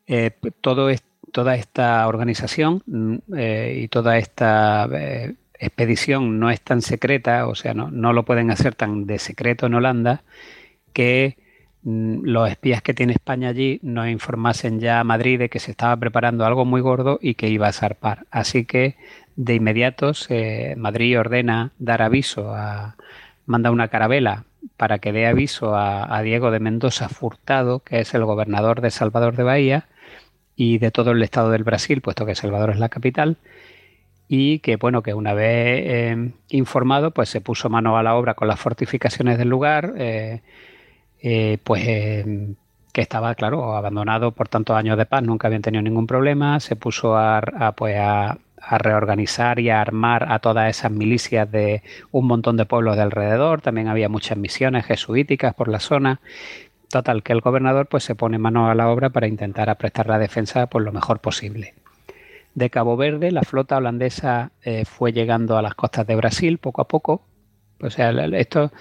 eh, 0.08 0.32
toda 0.62 1.56
esta 1.56 2.08
organización 2.08 2.84
mm, 2.86 3.16
eh, 3.38 3.82
y 3.84 3.88
toda 3.88 4.18
esta 4.18 4.88
eh, 4.92 5.36
expedición 5.60 6.40
no 6.40 6.50
es 6.50 6.62
tan 6.62 6.82
secreta, 6.82 7.48
o 7.48 7.56
sea, 7.56 7.74
no, 7.74 7.90
no, 7.90 8.14
lo 8.14 8.24
pueden 8.24 8.52
hacer 8.52 8.76
tan 8.76 9.06
de 9.06 9.20
secreto 9.20 9.66
en 9.66 9.76
Holanda, 9.76 10.24
que 10.94 11.38
mm, 11.84 12.24
los 12.24 12.50
espías 12.50 12.82
que 12.82 12.94
tiene 12.94 13.14
España 13.14 13.50
allí 13.50 13.80
nos 13.84 14.10
informasen 14.10 14.80
ya 14.80 15.00
a 15.00 15.04
Madrid 15.04 15.40
de 15.40 15.50
que 15.50 15.60
se 15.60 15.72
estaba 15.72 15.96
preparando 15.98 16.46
algo 16.46 16.66
muy 16.66 16.82
gordo 16.82 17.20
y 17.22 17.36
que 17.36 17.50
iba 17.50 17.68
a 17.68 17.74
zarpar. 17.74 18.26
Así 18.32 18.66
que 18.66 18.98
de 19.36 19.56
inmediato 19.56 20.12
Madrid 20.78 21.20
ordena 21.20 21.72
dar 21.80 22.02
aviso 22.02 22.54
a, 22.54 22.96
manda 23.46 23.72
una 23.72 23.88
carabela 23.88 24.46
para 24.78 25.00
que 25.00 25.12
dé 25.12 25.28
aviso 25.28 25.76
a, 25.76 26.22
Diego 26.22 26.52
de 26.52 26.60
Mendoza 26.60 27.10
Furtado, 27.10 27.80
que 27.80 28.00
es 28.00 28.14
el 28.14 28.26
gobernador 28.26 28.82
de 28.82 28.92
Salvador 28.92 29.36
de 29.36 29.44
Bahía 29.44 29.88
y 30.56 30.78
de 30.78 30.92
todo 30.92 31.12
el 31.12 31.22
estado 31.24 31.52
del 31.52 31.64
Brasil, 31.64 32.02
puesto 32.02 32.26
que 32.26 32.36
Salvador 32.36 32.72
es 32.72 32.80
la 32.80 32.90
capital, 32.90 33.38
y 34.28 34.60
que 34.60 34.78
bueno, 34.78 35.04
que 35.04 35.14
una 35.14 35.34
vez 35.34 35.84
eh, 35.86 36.32
informado, 36.50 37.12
pues 37.12 37.30
se 37.30 37.42
puso 37.42 37.70
mano 37.70 37.98
a 37.98 38.04
la 38.04 38.16
obra 38.16 38.34
con 38.36 38.48
las 38.48 38.60
fortificaciones 38.60 39.38
del 39.38 39.50
lugar, 39.50 39.94
eh, 39.98 40.42
eh, 41.22 41.58
pues 41.64 41.84
que 42.94 43.02
estaba, 43.02 43.34
claro, 43.36 43.76
abandonado 43.76 44.32
por 44.32 44.48
tantos 44.48 44.78
años 44.78 44.98
de 44.98 45.08
paz, 45.08 45.24
nunca 45.24 45.48
habían 45.48 45.64
tenido 45.64 45.82
ningún 45.82 46.06
problema, 46.06 46.60
se 46.60 46.76
puso 46.76 47.18
a, 47.18 47.74
pues 47.76 47.98
a, 48.00 48.38
a 48.66 48.78
reorganizar 48.78 49.60
y 49.60 49.70
a 49.70 49.82
armar 49.82 50.32
a 50.32 50.40
todas 50.40 50.70
esas 50.70 50.92
milicias 50.92 51.52
de 51.52 51.84
un 52.12 52.28
montón 52.28 52.58
de 52.58 52.66
pueblos 52.66 52.96
de 52.96 53.02
alrededor. 53.02 53.62
También 53.62 53.88
había 53.88 54.10
muchas 54.10 54.38
misiones 54.38 54.86
jesuíticas 54.86 55.54
por 55.54 55.68
la 55.68 55.80
zona. 55.80 56.22
Total, 56.90 57.24
que 57.24 57.34
el 57.34 57.42
gobernador 57.42 57.88
pues 57.88 58.04
se 58.04 58.16
pone 58.16 58.38
mano 58.38 58.70
a 58.70 58.76
la 58.76 58.90
obra 58.90 59.10
para 59.10 59.28
intentar 59.28 59.76
prestar 59.78 60.08
la 60.08 60.20
defensa 60.20 60.68
por 60.68 60.82
lo 60.82 60.92
mejor 60.92 61.20
posible. 61.20 61.74
De 62.56 62.70
Cabo 62.70 62.96
Verde, 62.96 63.32
la 63.32 63.42
flota 63.42 63.78
holandesa 63.78 64.52
eh, 64.64 64.86
fue 64.86 65.12
llegando 65.12 65.58
a 65.58 65.62
las 65.62 65.74
costas 65.74 66.06
de 66.06 66.16
Brasil 66.16 66.60
poco 66.60 66.82
a 66.82 66.88
poco. 66.88 67.24
O 67.82 67.90
sea, 67.90 68.12
esto 68.12 68.72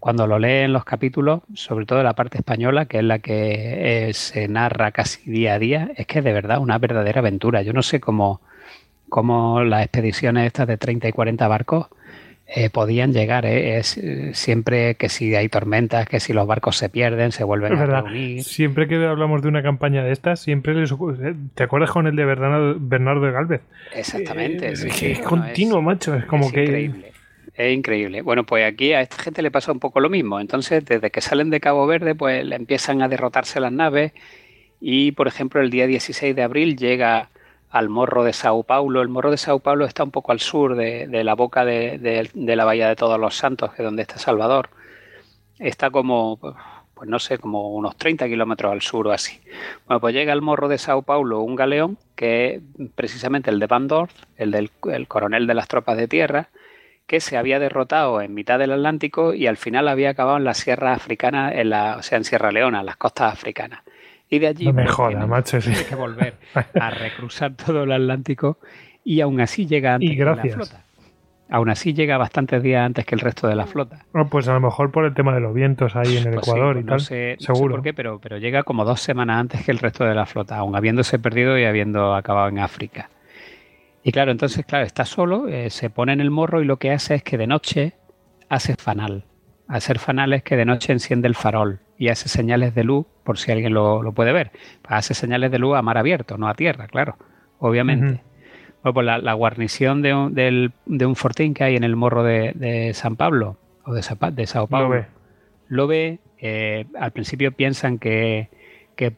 cuando 0.00 0.26
lo 0.26 0.38
leen 0.38 0.72
los 0.72 0.84
capítulos, 0.84 1.42
sobre 1.54 1.84
todo 1.84 2.02
la 2.02 2.14
parte 2.14 2.38
española, 2.38 2.86
que 2.86 2.98
es 2.98 3.04
la 3.04 3.18
que 3.18 4.08
eh, 4.08 4.14
se 4.14 4.48
narra 4.48 4.92
casi 4.92 5.30
día 5.30 5.54
a 5.54 5.58
día, 5.58 5.90
es 5.96 6.06
que 6.06 6.22
de 6.22 6.32
verdad 6.32 6.58
una 6.58 6.78
verdadera 6.78 7.20
aventura. 7.20 7.62
Yo 7.62 7.72
no 7.72 7.82
sé 7.82 8.00
cómo, 8.00 8.40
cómo 9.08 9.62
las 9.62 9.82
expediciones 9.82 10.46
estas 10.46 10.66
de 10.66 10.76
30 10.76 11.08
y 11.08 11.12
40 11.12 11.48
barcos 11.48 11.88
eh, 12.46 12.70
podían 12.70 13.12
llegar. 13.12 13.44
¿eh? 13.44 13.76
Es 13.76 13.98
eh, 13.98 14.30
siempre 14.32 14.94
que 14.94 15.10
si 15.10 15.34
hay 15.34 15.50
tormentas, 15.50 16.08
que 16.08 16.18
si 16.18 16.32
los 16.32 16.46
barcos 16.46 16.78
se 16.78 16.88
pierden, 16.88 17.30
se 17.30 17.44
vuelven 17.44 17.74
a 17.74 17.84
reunir. 17.84 18.42
Siempre 18.42 18.88
que 18.88 18.96
hablamos 18.96 19.42
de 19.42 19.48
una 19.48 19.62
campaña 19.62 20.02
de 20.02 20.12
estas, 20.12 20.40
siempre 20.40 20.74
les 20.74 20.90
ocurre. 20.90 21.34
¿Te 21.54 21.64
acuerdas 21.64 21.90
con 21.90 22.06
el 22.06 22.16
de 22.16 22.24
Bernardo, 22.24 22.76
Bernardo 22.78 23.20
de 23.26 23.32
Galvez? 23.32 23.60
Exactamente. 23.94 24.72
es 24.72 25.20
continuo, 25.20 25.82
macho. 25.82 26.14
Es 26.14 26.24
como 26.24 26.50
que. 26.50 26.62
Increíble. 26.62 27.12
Es 27.54 27.76
increíble. 27.76 28.22
Bueno, 28.22 28.46
pues 28.46 28.64
aquí 28.64 28.92
a 28.92 29.02
esta 29.02 29.20
gente 29.20 29.42
le 29.42 29.50
pasa 29.50 29.72
un 29.72 29.80
poco 29.80 30.00
lo 30.00 30.08
mismo. 30.08 30.40
Entonces, 30.40 30.84
desde 30.84 31.10
que 31.10 31.20
salen 31.20 31.50
de 31.50 31.60
Cabo 31.60 31.86
Verde, 31.86 32.14
pues 32.14 32.46
le 32.46 32.56
empiezan 32.56 33.02
a 33.02 33.08
derrotarse 33.08 33.60
las 33.60 33.72
naves. 33.72 34.12
Y, 34.80 35.12
por 35.12 35.26
ejemplo, 35.26 35.60
el 35.60 35.68
día 35.68 35.86
16 35.86 36.34
de 36.34 36.42
abril 36.42 36.76
llega 36.76 37.30
al 37.70 37.88
Morro 37.88 38.24
de 38.24 38.32
Sao 38.32 38.62
Paulo. 38.62 39.02
El 39.02 39.08
Morro 39.08 39.30
de 39.30 39.36
Sao 39.36 39.60
Paulo 39.60 39.84
está 39.84 40.04
un 40.04 40.10
poco 40.10 40.32
al 40.32 40.40
sur 40.40 40.74
de, 40.76 41.06
la 41.24 41.34
boca 41.34 41.64
de, 41.64 42.30
la 42.34 42.64
Bahía 42.64 42.88
de 42.88 42.96
Todos 42.96 43.18
los 43.18 43.36
Santos, 43.36 43.72
que 43.72 43.82
es 43.82 43.84
donde 43.84 44.02
está 44.02 44.18
Salvador. 44.18 44.70
Está 45.58 45.90
como, 45.90 46.38
pues 46.38 47.08
no 47.08 47.18
sé, 47.18 47.38
como 47.38 47.74
unos 47.74 47.96
30 47.96 48.26
kilómetros 48.26 48.72
al 48.72 48.82
sur 48.82 49.08
o 49.08 49.12
así. 49.12 49.40
Bueno, 49.86 50.00
pues 50.00 50.14
llega 50.14 50.32
al 50.32 50.42
Morro 50.42 50.68
de 50.68 50.78
Sao 50.78 51.02
Paulo 51.02 51.40
un 51.40 51.56
galeón 51.56 51.98
que 52.14 52.56
es 52.56 52.90
precisamente 52.94 53.50
el 53.50 53.58
de 53.58 53.66
Van 53.66 53.88
Dorf, 53.88 54.12
el 54.36 54.50
del 54.50 54.70
coronel 55.08 55.46
de 55.46 55.54
las 55.54 55.68
tropas 55.68 55.96
de 55.96 56.08
tierra, 56.08 56.48
que 57.08 57.20
se 57.20 57.38
había 57.38 57.58
derrotado 57.58 58.20
en 58.20 58.34
mitad 58.34 58.58
del 58.58 58.70
Atlántico 58.70 59.32
y 59.32 59.46
al 59.46 59.56
final 59.56 59.88
había 59.88 60.10
acabado 60.10 60.36
en 60.36 60.44
la 60.44 60.52
Sierra 60.52 60.92
Africana, 60.92 61.50
en 61.52 61.70
la, 61.70 61.96
o 61.96 62.02
sea, 62.02 62.18
en 62.18 62.24
Sierra 62.24 62.52
Leona, 62.52 62.80
en 62.80 62.86
las 62.86 62.98
costas 62.98 63.32
africanas. 63.32 63.80
Y 64.30 64.38
de 64.38 64.46
allí 64.48 64.66
no 64.66 64.74
me 64.74 64.86
joda, 64.86 65.26
macho, 65.26 65.58
tiene 65.58 65.84
que 65.84 65.94
volver 65.94 66.34
a 66.54 66.90
recruzar 66.90 67.54
todo 67.54 67.84
el 67.84 67.92
Atlántico 67.92 68.58
y 69.04 69.20
aún 69.20 69.40
así 69.40 69.66
llega 69.66 69.94
antes 69.94 70.16
que 70.16 70.24
la 70.24 70.36
flota. 70.36 70.84
Aún 71.50 71.70
así 71.70 71.94
llega 71.94 72.18
bastantes 72.18 72.62
días 72.62 72.84
antes 72.84 73.06
que 73.06 73.14
el 73.14 73.22
resto 73.22 73.48
de 73.48 73.56
la 73.56 73.66
flota. 73.66 74.04
pues 74.30 74.46
a 74.48 74.52
lo 74.52 74.60
mejor 74.60 74.90
por 74.90 75.06
el 75.06 75.14
tema 75.14 75.34
de 75.34 75.40
los 75.40 75.54
vientos 75.54 75.96
ahí 75.96 76.18
en 76.18 76.26
el 76.26 76.34
pues 76.34 76.46
Ecuador 76.46 76.76
y 76.76 76.82
pues 76.82 77.08
tal. 77.08 77.36
seguro. 77.38 77.76
por 77.76 77.82
qué, 77.82 77.94
pero, 77.94 78.20
pero 78.20 78.36
llega 78.36 78.64
como 78.64 78.84
dos 78.84 79.00
semanas 79.00 79.40
antes 79.40 79.64
que 79.64 79.70
el 79.70 79.78
resto 79.78 80.04
de 80.04 80.14
la 80.14 80.26
flota, 80.26 80.58
aún 80.58 80.76
habiéndose 80.76 81.18
perdido 81.18 81.58
y 81.58 81.64
habiendo 81.64 82.14
acabado 82.14 82.48
en 82.48 82.58
África. 82.58 83.08
Y 84.02 84.12
claro, 84.12 84.30
entonces, 84.30 84.66
claro, 84.66 84.84
está 84.84 85.06
solo, 85.06 85.48
eh, 85.48 85.70
se 85.70 85.88
pone 85.88 86.12
en 86.12 86.20
el 86.20 86.30
morro 86.30 86.60
y 86.60 86.66
lo 86.66 86.76
que 86.76 86.92
hace 86.92 87.14
es 87.14 87.22
que 87.22 87.38
de 87.38 87.46
noche 87.46 87.94
hace 88.50 88.74
fanal. 88.76 89.24
Hacer 89.68 89.98
fanal 89.98 90.32
es 90.34 90.42
que 90.42 90.56
de 90.56 90.64
noche 90.64 90.92
enciende 90.92 91.28
el 91.28 91.34
farol 91.34 91.80
y 91.98 92.08
hace 92.08 92.28
señales 92.28 92.74
de 92.74 92.84
luz, 92.84 93.06
por 93.28 93.36
si 93.36 93.52
alguien 93.52 93.74
lo, 93.74 94.10
puede 94.12 94.32
ver. 94.32 94.52
Hace 94.84 95.12
señales 95.12 95.50
de 95.50 95.58
luz 95.58 95.76
a 95.76 95.82
mar 95.82 95.98
abierto, 95.98 96.38
no 96.38 96.48
a 96.48 96.54
tierra, 96.54 96.86
claro, 96.86 97.18
obviamente. 97.58 98.22
Bueno, 98.82 98.94
pues 98.94 99.04
la, 99.04 99.32
guarnición 99.34 100.00
de 100.00 100.14
un, 100.14 100.34
de 100.34 101.06
un, 101.06 101.14
fortín 101.14 101.52
que 101.52 101.62
hay 101.62 101.76
en 101.76 101.84
el 101.84 101.94
morro 101.94 102.22
de, 102.22 102.90
San 102.94 103.16
Pablo, 103.16 103.58
o 103.84 103.92
de, 103.92 104.02
de 104.32 104.46
Sao 104.46 104.66
Paulo, 104.66 105.04
lo 105.68 105.86
ve. 105.86 106.20
Eh, 106.38 106.86
al 106.98 107.10
principio 107.10 107.52
piensan 107.52 107.98
que, 107.98 108.48
que, 108.96 109.10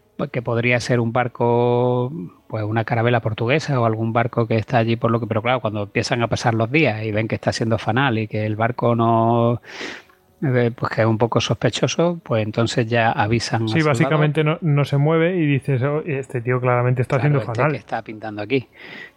podría 0.43 0.81
ser 0.81 0.99
un 0.99 1.13
barco, 1.13 2.13
pues 2.49 2.65
una 2.65 2.83
carabela 2.83 3.21
portuguesa 3.21 3.81
o 3.81 3.85
algún 3.85 4.13
barco 4.13 4.49
que 4.49 4.57
está 4.57 4.79
allí 4.79 4.97
por 4.97 5.13
lo 5.13 5.21
que, 5.21 5.29
pero 5.29 5.41
claro, 5.41 5.61
cuando 5.61 5.85
empiezan 5.85 6.21
a 6.25 6.27
pasar 6.27 6.55
los 6.55 6.69
días 6.69 7.05
y 7.05 7.13
ven 7.13 7.29
que 7.29 7.37
está 7.37 7.51
haciendo 7.51 7.79
fanal 7.79 8.19
y 8.19 8.27
que 8.27 8.45
el 8.45 8.57
barco 8.57 8.97
no, 8.97 9.63
pues 10.41 10.93
que 10.93 11.03
es 11.03 11.07
un 11.07 11.19
poco 11.19 11.41
sospechoso, 11.41 12.19
pues 12.23 12.43
entonces 12.43 12.87
ya 12.87 13.13
avisan. 13.13 13.69
Sí, 13.69 13.83
básicamente 13.83 14.43
no, 14.43 14.59
no, 14.63 14.85
se 14.85 14.97
mueve 14.97 15.37
y 15.37 15.47
dices, 15.47 15.83
oh, 15.83 16.03
este 16.07 16.41
tío 16.41 16.61
claramente 16.61 17.03
está 17.03 17.17
haciendo 17.17 17.41
este 17.41 17.53
fanal. 17.55 17.75
está 17.75 18.03
pintando 18.03 18.41
aquí. 18.41 18.69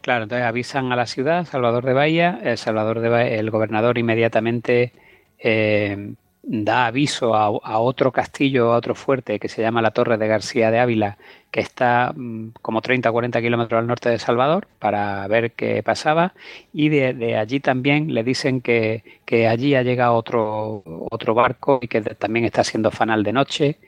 Claro, 0.01 0.23
entonces 0.23 0.45
avisan 0.45 0.91
a 0.91 0.95
la 0.97 1.05
ciudad, 1.05 1.45
Salvador 1.45 1.85
de 1.85 1.93
Bahía, 1.93 2.39
el 2.43 2.57
Salvador 2.57 2.99
de 2.99 3.39
el 3.39 3.49
gobernador 3.51 3.97
inmediatamente 3.97 4.91
eh, 5.39 6.13
da 6.43 6.87
aviso 6.87 7.35
a, 7.35 7.79
otro 7.79 8.11
castillo, 8.11 8.73
a 8.73 8.77
otro 8.77 8.95
fuerte 8.95 9.39
que 9.39 9.47
se 9.47 9.61
llama 9.61 9.81
la 9.81 9.91
Torre 9.91 10.17
de 10.17 10.27
García 10.27 10.71
de 10.71 10.79
Ávila, 10.79 11.17
que 11.51 11.61
está 11.61 12.13
mm, 12.15 12.49
como 12.61 12.81
30 12.81 13.09
o 13.09 13.13
40 13.13 13.41
kilómetros 13.41 13.79
al 13.79 13.87
norte 13.87 14.09
de 14.09 14.19
Salvador, 14.19 14.67
para 14.79 15.25
ver 15.27 15.53
qué 15.53 15.81
pasaba. 15.83 16.33
Y 16.73 16.89
de, 16.89 17.37
allí 17.37 17.61
también 17.61 18.13
le 18.13 18.23
dicen 18.23 18.61
que, 18.61 19.03
que, 19.25 19.47
allí 19.47 19.73
ha 19.75 19.83
llegado 19.83 20.15
otro, 20.15 20.83
otro 21.09 21.33
barco 21.33 21.79
y 21.81 21.87
que 21.87 22.01
también 22.01 22.45
está 22.45 22.63
siendo 22.63 22.91
fanal 22.91 23.23
de 23.23 23.33
noche 23.33 23.79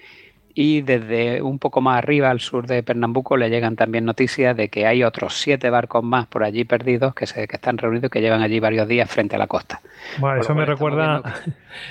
y 0.58 0.82
desde 0.82 1.42
un 1.42 1.59
poco 1.59 1.82
más 1.82 1.98
arriba, 1.98 2.30
al 2.30 2.40
sur 2.40 2.66
de 2.66 2.82
Pernambuco, 2.82 3.35
le 3.35 3.50
llegan 3.50 3.75
también 3.75 4.06
noticias 4.06 4.56
de 4.56 4.69
que 4.69 4.88
hay 4.88 5.03
otros 5.03 5.34
siete 5.34 5.69
barcos 5.69 6.01
más 6.01 6.27
por 6.27 6.45
allí 6.45 6.64
perdidos 6.64 7.14
que, 7.14 7.27
se, 7.27 7.45
que 7.45 7.58
están 7.58 7.77
reunidos 7.77 8.09
que 8.09 8.22
llevan 8.22 8.42
allí 8.42 8.61
varios 8.61 8.88
días 8.88 9.11
frente 9.11 9.35
a 9.35 9.40
la 9.40 9.48
costa. 9.48 9.82
Bueno, 10.17 10.40
eso, 10.42 10.56
me 10.56 10.66
recuerda, 10.66 11.22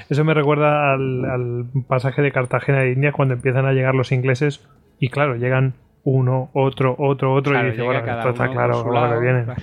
eso 0.09 0.25
me 0.25 0.33
recuerda 0.33 0.95
al, 0.95 1.67
pasaje 1.87 2.23
de 2.23 2.33
Cartagena 2.33 2.81
de 2.81 2.93
India 2.93 3.13
cuando 3.13 3.35
empiezan 3.35 3.67
a 3.67 3.73
llegar 3.73 3.95
los 3.95 4.13
ingleses 4.13 4.67
y 4.99 5.11
claro, 5.11 5.37
llegan 5.37 5.75
uno, 6.03 6.49
otro, 6.55 6.97
otro, 6.99 7.35
otro 7.35 7.61
y 7.61 7.71
dice, 7.71 7.83
bueno, 7.83 8.01
esto 8.01 8.31
está 8.31 8.49
claro, 8.49 8.91
lo 8.91 9.15
que 9.15 9.21
viene. 9.21 9.45
Claro, 9.45 9.63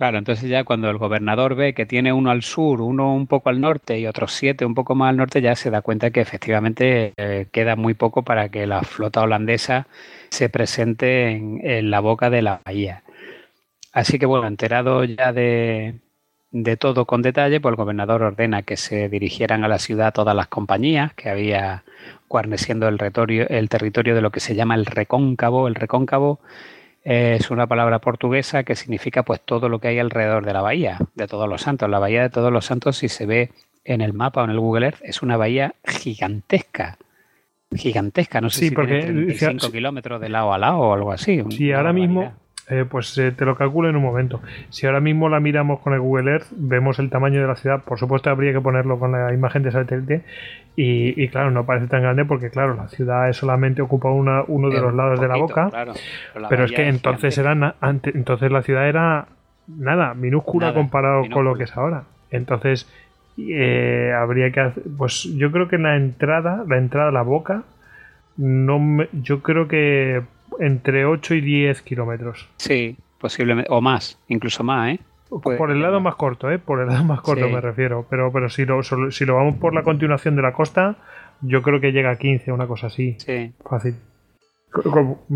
entonces 0.00 0.48
ya 0.48 0.64
cuando 0.64 0.88
el 0.90 0.98
gobernador 0.98 1.56
ve 1.56 1.74
que 1.74 1.86
tiene 1.86 2.12
uno 2.12 2.30
al 2.30 2.42
sur, 2.42 2.80
uno 2.80 3.12
un 3.14 3.26
poco 3.26 3.48
al 3.48 3.60
norte 3.60 3.98
y 3.98 4.06
otros 4.06 4.32
siete 4.32 4.64
un 4.64 4.74
poco 4.74 4.94
más 4.94 5.10
al 5.10 5.16
norte, 5.16 5.42
ya 5.42 5.56
se 5.56 5.70
da 5.70 5.82
cuenta 5.82 6.10
que 6.10 6.20
efectivamente 6.20 7.14
eh, 7.16 7.48
queda 7.50 7.74
muy 7.76 7.94
poco 7.94 8.22
para 8.22 8.48
que 8.48 8.66
la 8.66 8.82
flota 8.82 9.22
holandesa 9.22 9.88
se 10.30 10.48
presente 10.48 11.30
en, 11.30 11.90
la 11.90 12.00
boca 12.00 12.30
de 12.30 12.42
la 12.42 12.60
bahía. 12.64 13.02
Así 13.92 14.18
que 14.18 14.26
bueno, 14.26 14.46
enterado 14.46 15.02
ya 15.04 15.32
de, 15.32 16.00
de 16.52 16.76
todo 16.76 17.06
con 17.06 17.22
detalle, 17.22 17.60
pues 17.60 17.72
el 17.72 17.76
gobernador 17.76 18.22
ordena 18.22 18.62
que 18.62 18.76
se 18.76 19.08
dirigieran 19.08 19.64
a 19.64 19.68
la 19.68 19.78
ciudad 19.78 20.12
todas 20.14 20.36
las 20.36 20.48
compañías 20.48 21.12
que 21.14 21.28
había 21.28 21.82
guarneciendo 22.28 22.88
el, 22.88 22.98
el 23.48 23.68
territorio 23.68 24.14
de 24.14 24.20
lo 24.20 24.30
que 24.30 24.40
se 24.40 24.54
llama 24.54 24.74
el 24.76 24.86
recóncavo. 24.86 25.66
El 25.66 25.74
recóncavo 25.74 26.40
es 27.04 27.50
una 27.50 27.66
palabra 27.66 28.00
portuguesa 28.00 28.64
que 28.64 28.76
significa 28.76 29.22
pues 29.22 29.40
todo 29.40 29.68
lo 29.68 29.78
que 29.78 29.88
hay 29.88 29.98
alrededor 29.98 30.44
de 30.44 30.52
la 30.52 30.60
bahía 30.60 30.98
de 31.14 31.26
Todos 31.26 31.48
los 31.48 31.62
Santos. 31.62 31.88
La 31.88 31.98
bahía 31.98 32.22
de 32.22 32.30
Todos 32.30 32.52
los 32.52 32.66
Santos, 32.66 32.98
si 32.98 33.08
se 33.08 33.26
ve 33.26 33.50
en 33.84 34.00
el 34.00 34.12
mapa 34.12 34.42
o 34.42 34.44
en 34.44 34.50
el 34.50 34.60
Google 34.60 34.86
Earth, 34.86 35.00
es 35.02 35.22
una 35.22 35.36
bahía 35.36 35.74
gigantesca. 35.84 36.98
Gigantesca, 37.74 38.40
no 38.40 38.50
sé 38.50 38.68
si 38.68 38.70
porque, 38.70 39.00
tiene 39.00 39.26
35 39.34 39.70
kilómetros 39.70 40.20
de 40.20 40.28
lado 40.28 40.52
a 40.52 40.58
lado 40.58 40.78
o 40.78 40.92
algo 40.94 41.12
así. 41.12 41.42
Sí, 41.50 41.72
ahora 41.72 41.92
mismo, 41.92 42.32
eh, 42.70 42.84
pues 42.88 43.16
eh, 43.16 43.32
te 43.32 43.44
lo 43.46 43.56
calculo 43.56 43.88
en 43.88 43.96
un 43.96 44.02
momento. 44.02 44.42
Si 44.68 44.86
ahora 44.86 45.00
mismo 45.00 45.28
la 45.28 45.40
miramos 45.40 45.80
con 45.80 45.94
el 45.94 46.00
Google 46.00 46.32
Earth, 46.32 46.48
vemos 46.50 46.98
el 46.98 47.08
tamaño 47.08 47.40
de 47.40 47.46
la 47.46 47.56
ciudad. 47.56 47.82
Por 47.82 47.98
supuesto, 47.98 48.28
habría 48.28 48.52
que 48.52 48.60
ponerlo 48.60 48.98
con 48.98 49.12
la 49.12 49.32
imagen 49.32 49.62
de 49.62 49.72
satélite. 49.72 50.24
Y, 50.76 51.26
claro, 51.28 51.50
no 51.50 51.66
parece 51.66 51.88
tan 51.88 52.02
grande 52.02 52.24
porque, 52.24 52.50
claro, 52.50 52.74
la 52.74 52.86
ciudad 52.86 53.32
solamente 53.32 53.82
ocupa 53.82 54.10
una, 54.10 54.44
uno 54.46 54.70
de 54.70 54.80
los 54.80 54.94
lados 54.94 55.20
de 55.20 55.26
la 55.26 55.36
boca. 55.36 55.70
pero, 56.48 56.64
es 56.64 56.72
que 56.72 56.86
entonces, 56.86 57.36
era 57.36 57.74
entonces 57.82 58.52
la 58.52 58.62
ciudad 58.62 58.88
era 58.88 59.26
nada, 59.66 60.14
minúscula 60.14 60.72
comparado 60.74 61.24
con 61.32 61.44
lo 61.44 61.56
que 61.56 61.64
es 61.64 61.76
ahora. 61.76 62.04
Entonces, 62.30 62.88
eh, 63.38 64.12
habría 64.16 64.52
que 64.52 64.60
hacer. 64.60 64.82
Pues 64.96 65.24
yo 65.36 65.50
creo 65.50 65.68
que 65.68 65.78
la 65.78 65.96
entrada, 65.96 66.64
la 66.68 66.76
entrada 66.76 67.08
a 67.08 67.12
la 67.12 67.22
boca, 67.22 67.64
no 68.36 69.04
yo 69.12 69.42
creo 69.42 69.66
que 69.66 70.22
entre 70.58 71.04
8 71.04 71.34
y 71.34 71.40
10 71.40 71.82
kilómetros. 71.82 72.48
Sí, 72.56 72.96
posiblemente, 73.18 73.70
o 73.72 73.80
más, 73.80 74.20
incluso 74.28 74.62
más, 74.64 74.94
¿eh? 74.94 75.00
por 75.28 75.70
el 75.70 75.82
lado 75.82 76.00
más 76.00 76.16
corto, 76.16 76.50
¿eh? 76.50 76.58
Por 76.58 76.80
el 76.80 76.88
lado 76.88 77.04
más 77.04 77.20
corto 77.20 77.48
me 77.48 77.60
refiero. 77.60 78.06
Pero, 78.08 78.32
pero 78.32 78.48
si, 78.48 78.64
lo, 78.64 78.82
si 78.82 79.24
lo 79.24 79.36
vamos 79.36 79.56
por 79.56 79.74
la 79.74 79.82
continuación 79.82 80.36
de 80.36 80.42
la 80.42 80.52
costa, 80.52 80.96
yo 81.42 81.62
creo 81.62 81.80
que 81.80 81.92
llega 81.92 82.10
a 82.10 82.16
15, 82.16 82.50
una 82.52 82.66
cosa 82.66 82.88
así. 82.88 83.16
Sí. 83.18 83.52
Fácil. 83.68 83.96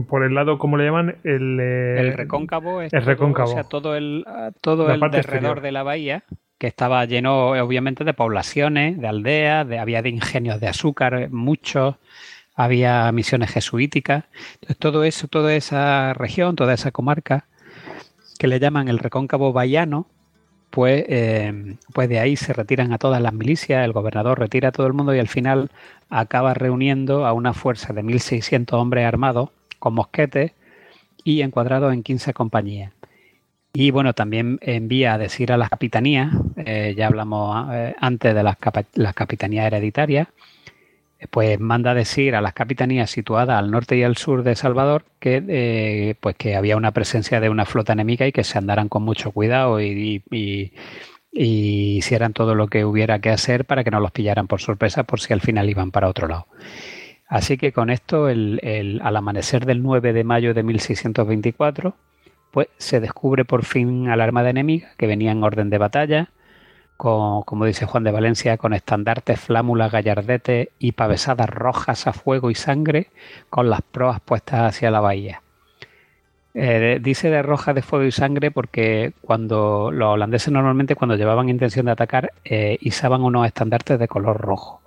Por 0.08 0.24
el 0.24 0.34
lado, 0.34 0.58
¿cómo 0.58 0.76
le 0.76 0.84
llaman? 0.84 1.16
El, 1.24 1.58
eh, 1.60 2.00
el 2.00 2.12
recóncavo. 2.14 2.82
Es 2.82 2.92
el 2.92 3.04
recóncavo. 3.04 3.50
O 3.50 3.54
sea, 3.54 3.64
todo 3.64 3.96
el, 3.96 4.24
todo 4.60 4.90
el 4.90 5.02
alrededor 5.02 5.62
de 5.62 5.72
la 5.72 5.82
bahía, 5.82 6.24
que 6.58 6.66
estaba 6.66 7.04
lleno, 7.06 7.50
obviamente, 7.50 8.04
de 8.04 8.14
poblaciones, 8.14 9.00
de 9.00 9.08
aldeas, 9.08 9.66
de, 9.66 9.78
había 9.78 10.02
de 10.02 10.10
ingenios 10.10 10.60
de 10.60 10.68
azúcar, 10.68 11.28
muchos 11.30 11.96
había 12.54 13.10
misiones 13.12 13.50
jesuíticas. 13.50 14.24
Entonces, 14.54 14.78
todo 14.78 15.04
eso, 15.04 15.28
toda 15.28 15.54
esa 15.54 16.14
región, 16.14 16.56
toda 16.56 16.74
esa 16.74 16.90
comarca, 16.90 17.46
que 18.38 18.48
le 18.48 18.60
llaman 18.60 18.88
el 18.88 18.98
recóncavo 18.98 19.52
Bayano, 19.52 20.06
pues, 20.70 21.04
eh, 21.08 21.76
pues 21.92 22.08
de 22.08 22.18
ahí 22.18 22.36
se 22.36 22.52
retiran 22.54 22.92
a 22.92 22.98
todas 22.98 23.20
las 23.20 23.34
milicias, 23.34 23.84
el 23.84 23.92
gobernador 23.92 24.38
retira 24.38 24.70
a 24.70 24.72
todo 24.72 24.86
el 24.86 24.94
mundo 24.94 25.14
y 25.14 25.18
al 25.18 25.28
final 25.28 25.70
acaba 26.08 26.54
reuniendo 26.54 27.26
a 27.26 27.34
una 27.34 27.52
fuerza 27.52 27.92
de 27.92 28.02
1.600 28.02 28.72
hombres 28.72 29.06
armados 29.06 29.50
con 29.78 29.94
mosquetes 29.94 30.52
y 31.24 31.42
encuadrados 31.42 31.92
en 31.92 32.02
15 32.02 32.32
compañías. 32.32 32.92
Y 33.74 33.90
bueno, 33.90 34.14
también 34.14 34.58
envía 34.62 35.14
a 35.14 35.18
decir 35.18 35.52
a 35.52 35.56
las 35.56 35.70
capitanías, 35.70 36.32
eh, 36.56 36.94
ya 36.96 37.06
hablamos 37.06 37.68
eh, 37.72 37.94
antes 37.98 38.34
de 38.34 38.42
las, 38.42 38.56
las 38.94 39.14
capitanías 39.14 39.66
hereditarias, 39.66 40.28
pues 41.30 41.58
manda 41.60 41.94
decir 41.94 42.34
a 42.34 42.40
las 42.40 42.52
capitanías 42.52 43.10
situadas 43.10 43.58
al 43.58 43.70
norte 43.70 43.96
y 43.96 44.02
al 44.02 44.16
sur 44.16 44.42
de 44.42 44.56
Salvador 44.56 45.04
que, 45.18 45.42
eh, 45.48 46.14
pues 46.20 46.36
que 46.36 46.56
había 46.56 46.76
una 46.76 46.92
presencia 46.92 47.40
de 47.40 47.48
una 47.48 47.64
flota 47.64 47.92
enemiga 47.92 48.26
y 48.26 48.32
que 48.32 48.44
se 48.44 48.58
andaran 48.58 48.88
con 48.88 49.02
mucho 49.02 49.32
cuidado 49.32 49.80
y, 49.80 50.22
hicieran 51.34 52.34
todo 52.34 52.54
lo 52.54 52.66
que 52.66 52.84
hubiera 52.84 53.18
que 53.20 53.30
hacer 53.30 53.64
para 53.64 53.84
que 53.84 53.90
no 53.90 54.00
los 54.00 54.10
pillaran 54.10 54.48
por 54.48 54.60
sorpresa 54.60 55.04
por 55.04 55.18
si 55.18 55.32
al 55.32 55.40
final 55.40 55.70
iban 55.70 55.90
para 55.90 56.08
otro 56.08 56.28
lado. 56.28 56.46
Así 57.26 57.56
que 57.56 57.72
con 57.72 57.88
esto, 57.88 58.28
el, 58.28 59.00
al 59.02 59.16
amanecer 59.16 59.64
del 59.64 59.82
9 59.82 60.12
de 60.12 60.24
mayo 60.24 60.52
de 60.52 60.62
1624, 60.62 61.96
pues 62.50 62.68
se 62.76 63.00
descubre 63.00 63.46
por 63.46 63.64
fin 63.64 64.08
al 64.08 64.20
armada 64.20 64.50
enemiga 64.50 64.90
que 64.98 65.06
venía 65.06 65.32
en 65.32 65.42
orden 65.42 65.70
de 65.70 65.78
batalla 65.78 66.28
como 67.02 67.64
dice 67.64 67.86
Juan 67.86 68.04
de 68.04 68.12
Valencia, 68.12 68.56
con 68.56 68.74
estandartes, 68.74 69.40
flámulas, 69.40 69.90
gallardetes 69.90 70.68
y 70.78 70.92
pavesadas 70.92 71.50
rojas 71.50 72.06
a 72.06 72.12
fuego 72.12 72.50
y 72.50 72.54
sangre, 72.54 73.08
con 73.50 73.68
las 73.68 73.82
proas 73.82 74.20
puestas 74.20 74.60
hacia 74.60 74.90
la 74.92 75.00
bahía. 75.00 75.42
Eh, 76.54 77.00
dice 77.02 77.30
de 77.30 77.42
roja 77.42 77.72
de 77.72 77.80
fuego 77.80 78.04
y 78.04 78.12
sangre 78.12 78.50
porque 78.50 79.14
cuando 79.22 79.90
los 79.90 80.10
holandeses 80.10 80.52
normalmente 80.52 80.94
cuando 80.94 81.16
llevaban 81.16 81.48
intención 81.48 81.86
de 81.86 81.92
atacar 81.92 82.34
eh, 82.44 82.76
izaban 82.82 83.22
unos 83.22 83.46
estandartes 83.46 83.98
de 83.98 84.06
color 84.06 84.38
rojo. 84.38 84.80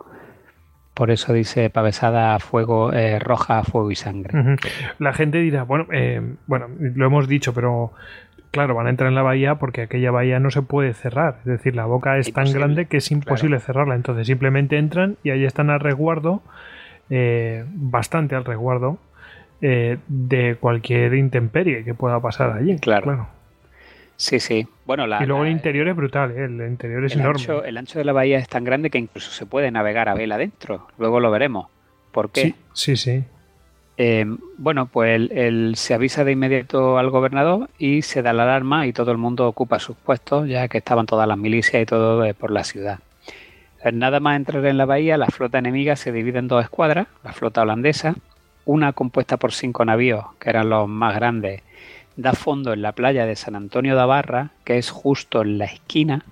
Por 0.93 1.11
eso 1.11 1.33
dice 1.33 1.69
pavesada 1.69 2.35
a 2.35 2.39
fuego, 2.39 2.93
eh, 2.93 3.19
roja 3.19 3.59
a 3.59 3.63
fuego 3.63 3.91
y 3.91 3.95
sangre. 3.95 4.57
La 4.99 5.11
gente 5.11 5.39
dirá, 5.39 5.63
bueno, 5.63 5.87
bueno, 6.47 6.67
lo 6.79 7.05
hemos 7.05 7.27
dicho, 7.27 7.53
pero 7.53 7.91
claro, 8.55 8.73
van 8.73 8.87
a 8.87 8.89
entrar 8.89 9.09
en 9.09 9.15
la 9.15 9.21
bahía 9.21 9.55
porque 9.55 9.81
aquella 9.81 10.11
bahía 10.11 10.39
no 10.39 10.49
se 10.49 10.61
puede 10.61 10.93
cerrar. 10.93 11.39
Es 11.39 11.45
decir, 11.45 11.75
la 11.75 11.85
boca 11.85 12.17
es 12.17 12.31
tan 12.31 12.49
grande 12.53 12.85
que 12.85 12.97
es 12.97 13.11
imposible 13.11 13.59
cerrarla. 13.59 13.95
Entonces 13.95 14.27
simplemente 14.27 14.77
entran 14.77 15.17
y 15.23 15.31
ahí 15.31 15.43
están 15.43 15.69
al 15.69 15.81
resguardo, 15.81 16.41
eh, 17.09 17.65
bastante 17.67 18.33
al 18.33 18.45
resguardo, 18.45 18.97
eh, 19.61 19.97
de 20.07 20.55
cualquier 20.57 21.15
intemperie 21.15 21.83
que 21.83 21.93
pueda 21.93 22.21
pasar 22.21 22.53
allí. 22.53 22.77
Claro. 22.77 23.27
Sí, 24.15 24.39
sí. 24.39 24.65
Bueno, 24.85 25.05
y 25.05 25.25
luego 25.25 25.43
el 25.43 25.51
interior 25.51 25.89
es 25.89 25.95
brutal, 25.97 26.31
¿eh? 26.31 26.45
el 26.45 26.61
interior 26.61 27.03
es 27.03 27.13
enorme. 27.13 27.43
el 27.65 27.77
ancho 27.77 27.99
de 27.99 28.05
la 28.05 28.13
bahía 28.13 28.37
es 28.37 28.47
tan 28.47 28.63
grande 28.63 28.89
que 28.89 28.97
incluso 28.97 29.31
se 29.31 29.45
puede 29.45 29.69
navegar 29.69 30.07
a 30.07 30.13
vela 30.13 30.35
adentro. 30.35 30.87
Luego 30.97 31.19
lo 31.19 31.29
veremos. 31.29 31.67
¿Por 32.13 32.29
qué? 32.29 32.55
Sí, 32.71 32.95
sí. 32.95 32.95
sí. 32.95 33.23
Eh, 33.97 34.25
bueno, 34.57 34.87
pues 34.87 35.29
se 35.79 35.93
avisa 35.93 36.25
de 36.25 36.33
inmediato 36.33 36.97
al 36.97 37.09
gobernador 37.09 37.69
y 37.77 38.01
se 38.01 38.21
da 38.21 38.33
la 38.33 38.43
alarma 38.43 38.87
y 38.87 38.93
todo 38.93 39.11
el 39.11 39.17
mundo 39.17 39.47
ocupa 39.47 39.79
sus 39.79 39.95
puestos, 39.95 40.49
ya 40.49 40.67
que 40.67 40.79
estaban 40.79 41.05
todas 41.05 41.27
las 41.27 41.37
milicias 41.37 41.81
y 41.81 41.85
todo 41.85 42.25
eh, 42.25 42.33
por 42.33 42.51
la 42.51 42.65
ciudad. 42.65 42.99
Eh, 43.83 43.91
nada 43.93 44.19
más 44.19 44.35
entrar 44.35 44.65
en 44.65 44.77
la 44.77 44.85
bahía, 44.85 45.17
la 45.17 45.27
flota 45.27 45.59
enemiga 45.59 45.95
se 45.95 46.11
divide 46.11 46.39
en 46.39 46.49
dos 46.49 46.63
escuadras, 46.63 47.07
la 47.23 47.31
flota 47.31 47.61
holandesa, 47.61 48.15
una 48.65 48.91
compuesta 48.91 49.37
por 49.37 49.53
cinco 49.53 49.85
navíos, 49.85 50.25
que 50.39 50.49
eran 50.49 50.69
los 50.69 50.89
más 50.89 51.15
grandes, 51.15 51.61
da 52.17 52.33
fondo 52.33 52.73
en 52.73 52.81
la 52.81 52.91
playa 52.91 53.25
de 53.25 53.35
San 53.37 53.55
Antonio 53.55 53.97
de 53.97 54.05
Barra, 54.05 54.49
que 54.65 54.77
es 54.77 54.89
justo 54.89 55.41
en 55.41 55.57
la 55.57 55.65
esquina, 55.65 56.25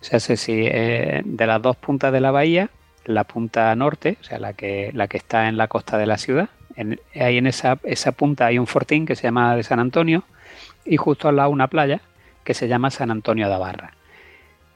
o 0.00 0.04
sea, 0.04 0.18
si, 0.18 0.62
de 0.62 1.46
las 1.46 1.60
dos 1.60 1.76
puntas 1.76 2.12
de 2.12 2.20
la 2.20 2.30
bahía, 2.30 2.70
la 3.04 3.24
punta 3.24 3.74
norte, 3.74 4.16
o 4.20 4.24
sea, 4.24 4.38
la 4.38 4.52
que, 4.52 4.90
la 4.94 5.08
que 5.08 5.16
está 5.16 5.48
en 5.48 5.56
la 5.56 5.68
costa 5.68 5.98
de 5.98 6.06
la 6.06 6.18
ciudad, 6.18 6.48
en, 6.76 7.00
ahí 7.14 7.38
en 7.38 7.46
esa, 7.46 7.78
esa 7.84 8.12
punta 8.12 8.46
hay 8.46 8.58
un 8.58 8.66
fortín 8.66 9.06
que 9.06 9.16
se 9.16 9.24
llama 9.24 9.56
de 9.56 9.62
San 9.62 9.80
Antonio 9.80 10.24
y 10.84 10.96
justo 10.96 11.28
al 11.28 11.36
lado 11.36 11.50
una 11.50 11.68
playa 11.68 12.00
que 12.44 12.54
se 12.54 12.68
llama 12.68 12.90
San 12.90 13.10
Antonio 13.10 13.48
de 13.48 13.56
Barra. 13.56 13.92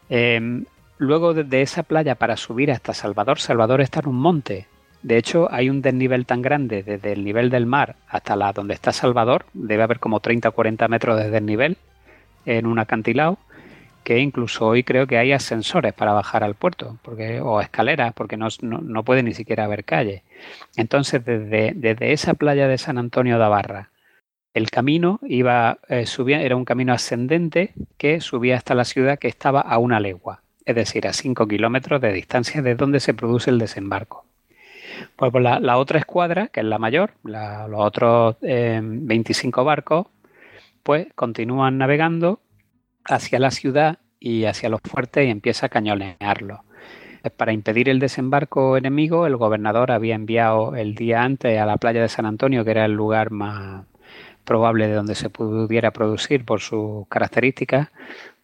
Em, 0.08 0.65
luego 0.99 1.34
de, 1.34 1.62
esa 1.62 1.83
playa 1.83 2.15
para 2.15 2.36
subir 2.36 2.70
hasta 2.70 2.94
Salvador, 2.94 3.39
Salvador 3.39 3.81
está 3.81 4.00
en 4.00 4.08
un 4.08 4.16
monte. 4.16 4.66
De 5.02 5.16
hecho, 5.16 5.49
hay 5.50 5.68
un 5.68 5.83
desnivel 5.83 6.26
tan 6.26 6.42
grande 6.42 6.83
desde 6.83 7.12
el 7.12 7.25
nivel 7.25 7.50
del 7.50 7.66
mar 7.66 7.97
hasta 8.08 8.36
la 8.36 8.52
donde 8.52 8.75
está 8.75 8.92
Salvador, 8.92 9.47
debe 9.52 9.83
haber 9.83 10.00
como 10.00 10.20
30 10.20 10.49
o 10.49 10.52
40 10.52 10.89
metros 10.89 11.18
de 11.18 11.31
desnivel 11.31 11.76
en 12.44 12.66
un 12.66 12.78
acantilado, 12.78 13.39
que 14.07 14.20
incluso 14.20 14.68
hoy 14.68 14.85
creo 14.85 15.09
que 15.09 15.18
hay 15.18 15.33
ascensores 15.33 15.93
para 15.93 16.12
bajar 16.12 16.44
al 16.44 16.55
puerto, 16.55 16.97
porque, 17.02 17.41
o 17.41 17.60
escaleras, 17.60 18.12
porque 18.15 18.36
no, 18.36 18.47
no, 18.62 19.02
puede 19.02 19.25
ni 19.25 19.35
siquiera 19.35 19.65
haber 19.65 19.83
calle. 19.83 20.23
Entonces, 20.76 21.25
desde, 21.25 21.73
desde, 21.75 22.12
esa 22.12 22.35
playa 22.35 22.68
de 22.68 22.78
San 22.78 22.99
Antonio 22.99 23.36
de 23.36 23.49
Barra, 23.49 23.91
el 24.55 24.70
camino 24.70 25.18
iba 25.26 25.81
eh, 25.89 26.07
subía, 26.07 26.41
era 26.41 26.55
un 26.55 26.65
camino 26.65 26.93
ascendente 26.93 27.73
que 27.99 28.20
subía 28.20 28.55
hasta 28.55 28.76
la 28.76 28.85
ciudad 28.85 29.18
que 29.18 29.26
estaba 29.26 29.60
a 29.60 29.76
una 29.78 29.99
legua, 29.99 30.41
es 30.65 30.76
decir, 30.76 31.09
a 31.09 31.12
5 31.12 31.49
kilómetros 31.49 32.01
de 32.01 32.12
distancia 32.12 32.62
de 32.62 32.76
donde 32.76 33.01
se 33.01 33.12
produce 33.12 33.51
el 33.51 33.59
desembarco. 33.59 34.25
Pues 35.17 35.33
la, 35.35 35.78
otra 35.78 35.99
escuadra, 35.99 36.47
que 36.47 36.60
es 36.60 36.67
la 36.67 36.78
mayor, 36.78 37.15
los 37.25 37.68
otros 37.75 38.36
25 38.41 39.60
eh, 39.60 39.65
barcos, 39.65 40.07
pues 40.85 41.09
continúan 41.17 41.76
navegando 41.76 42.39
hacia 43.09 43.39
la 43.39 43.51
ciudad 43.51 43.99
y 44.20 44.44
hacia 44.44 44.68
los 44.68 44.81
fuertes 44.83 45.26
y 45.26 45.31
empieza 45.31 45.67
a 45.67 45.68
cañonearlo. 45.68 46.62
Para 47.36 47.52
impedir 47.52 47.89
el 47.89 47.99
desembarco 47.99 48.76
enemigo, 48.76 49.26
el 49.26 49.36
gobernador 49.36 49.91
había 49.91 50.15
enviado 50.15 50.76
el 50.76 50.94
día 50.94 51.23
antes 51.23 51.59
a 51.59 51.67
la 51.67 51.76
playa 51.76 52.01
de 52.02 52.09
San 52.09 52.26
Antonio, 52.26 52.65
que 52.65 52.70
era 52.70 52.85
el 52.85 52.93
lugar 52.93 53.31
más 53.31 53.85
probable 54.44 54.86
de 54.86 54.94
donde 54.94 55.17
se 55.17 55.28
pudiera 55.28 55.91
producir 55.91 56.44
por 56.44 56.60
sus 56.60 57.07
características, 57.09 57.89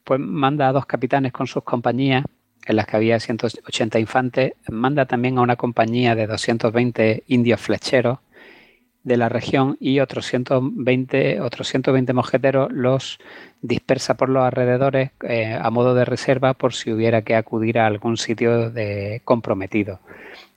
pues 0.04 0.18
manda 0.18 0.68
a 0.68 0.72
dos 0.72 0.84
capitanes 0.84 1.32
con 1.32 1.46
sus 1.46 1.62
compañías, 1.62 2.24
en 2.66 2.76
las 2.76 2.86
que 2.86 2.96
había 2.96 3.18
180 3.18 3.98
infantes, 3.98 4.54
manda 4.68 5.06
también 5.06 5.38
a 5.38 5.42
una 5.42 5.56
compañía 5.56 6.14
de 6.14 6.26
220 6.26 7.24
indios 7.28 7.60
flecheros 7.60 8.18
de 9.04 9.16
la 9.16 9.28
región 9.28 9.76
y 9.80 10.00
otros 10.00 10.26
120, 10.26 11.40
otros 11.40 11.68
120 11.68 12.12
mosqueteros 12.12 12.70
los 12.72 13.18
dispersa 13.60 14.16
por 14.16 14.28
los 14.28 14.44
alrededores 14.44 15.10
eh, 15.22 15.58
a 15.60 15.70
modo 15.70 15.94
de 15.94 16.04
reserva 16.04 16.54
por 16.54 16.74
si 16.74 16.92
hubiera 16.92 17.22
que 17.22 17.34
acudir 17.34 17.78
a 17.78 17.86
algún 17.86 18.16
sitio 18.16 18.70
de 18.70 19.20
comprometido. 19.24 20.00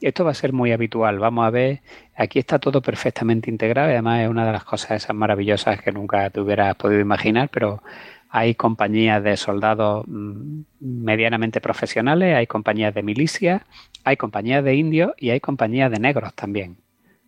Esto 0.00 0.24
va 0.24 0.30
a 0.30 0.34
ser 0.34 0.52
muy 0.52 0.72
habitual. 0.72 1.18
Vamos 1.18 1.46
a 1.46 1.50
ver, 1.50 1.80
aquí 2.14 2.38
está 2.38 2.58
todo 2.58 2.80
perfectamente 2.80 3.50
integrado. 3.50 3.90
Además 3.90 4.22
es 4.22 4.28
una 4.28 4.46
de 4.46 4.52
las 4.52 4.64
cosas 4.64 5.02
esas 5.02 5.16
maravillosas 5.16 5.80
que 5.82 5.92
nunca 5.92 6.30
te 6.30 6.40
hubieras 6.40 6.74
podido 6.76 7.00
imaginar, 7.00 7.48
pero 7.52 7.82
hay 8.30 8.54
compañías 8.54 9.22
de 9.22 9.36
soldados 9.36 10.04
mm, 10.06 10.62
medianamente 10.80 11.60
profesionales, 11.60 12.36
hay 12.36 12.46
compañías 12.46 12.94
de 12.94 13.02
milicias, 13.02 13.62
hay 14.04 14.16
compañías 14.16 14.62
de 14.62 14.74
indios 14.74 15.12
y 15.18 15.30
hay 15.30 15.40
compañías 15.40 15.90
de 15.90 15.98
negros 15.98 16.34
también 16.34 16.76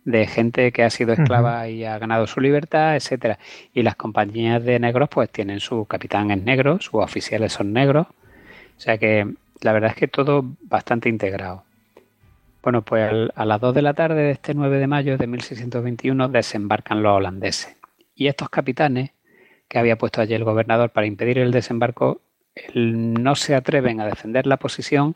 de 0.09 0.25
gente 0.25 0.71
que 0.71 0.83
ha 0.83 0.89
sido 0.89 1.13
esclava 1.13 1.67
y 1.69 1.85
ha 1.85 1.99
ganado 1.99 2.25
su 2.25 2.41
libertad, 2.41 2.95
etcétera. 2.95 3.37
Y 3.73 3.83
las 3.83 3.95
compañías 3.95 4.63
de 4.63 4.79
negros 4.79 5.07
pues 5.09 5.29
tienen 5.29 5.59
su 5.59 5.85
capitán 5.85 6.31
es 6.31 6.41
negro, 6.41 6.79
sus 6.81 6.95
oficiales 6.95 7.53
son 7.53 7.73
negros. 7.73 8.07
O 8.07 8.79
sea 8.79 8.97
que 8.97 9.31
la 9.61 9.71
verdad 9.71 9.91
es 9.91 9.95
que 9.95 10.07
todo 10.07 10.43
bastante 10.61 11.09
integrado. 11.09 11.63
Bueno, 12.63 12.81
pues 12.81 13.29
a 13.35 13.45
las 13.45 13.61
2 13.61 13.75
de 13.75 13.81
la 13.83 13.93
tarde 13.93 14.23
de 14.23 14.31
este 14.31 14.53
9 14.53 14.79
de 14.79 14.87
mayo 14.87 15.17
de 15.17 15.27
1621 15.27 16.27
desembarcan 16.29 17.03
los 17.03 17.15
holandeses. 17.15 17.77
Y 18.15 18.27
estos 18.27 18.49
capitanes 18.49 19.11
que 19.67 19.77
había 19.77 19.97
puesto 19.97 20.21
allí 20.21 20.33
el 20.33 20.43
gobernador 20.43 20.89
para 20.89 21.05
impedir 21.05 21.37
el 21.37 21.51
desembarco 21.51 22.19
no 22.73 23.35
se 23.35 23.53
atreven 23.53 24.01
a 24.01 24.07
defender 24.07 24.47
la 24.47 24.57
posición 24.57 25.15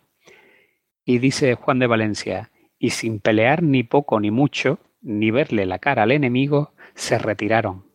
y 1.03 1.17
dice 1.17 1.55
Juan 1.55 1.79
de 1.79 1.87
Valencia, 1.87 2.51
y 2.83 2.89
sin 2.89 3.21
pelear 3.21 3.63
ni 3.63 3.83
poco 3.83 4.19
ni 4.19 4.29
mucho, 4.29 4.77
ni 5.01 5.31
verle 5.31 5.65
la 5.65 5.79
cara 5.79 6.03
al 6.03 6.11
enemigo, 6.11 6.73
se 6.95 7.17
retiraron, 7.17 7.85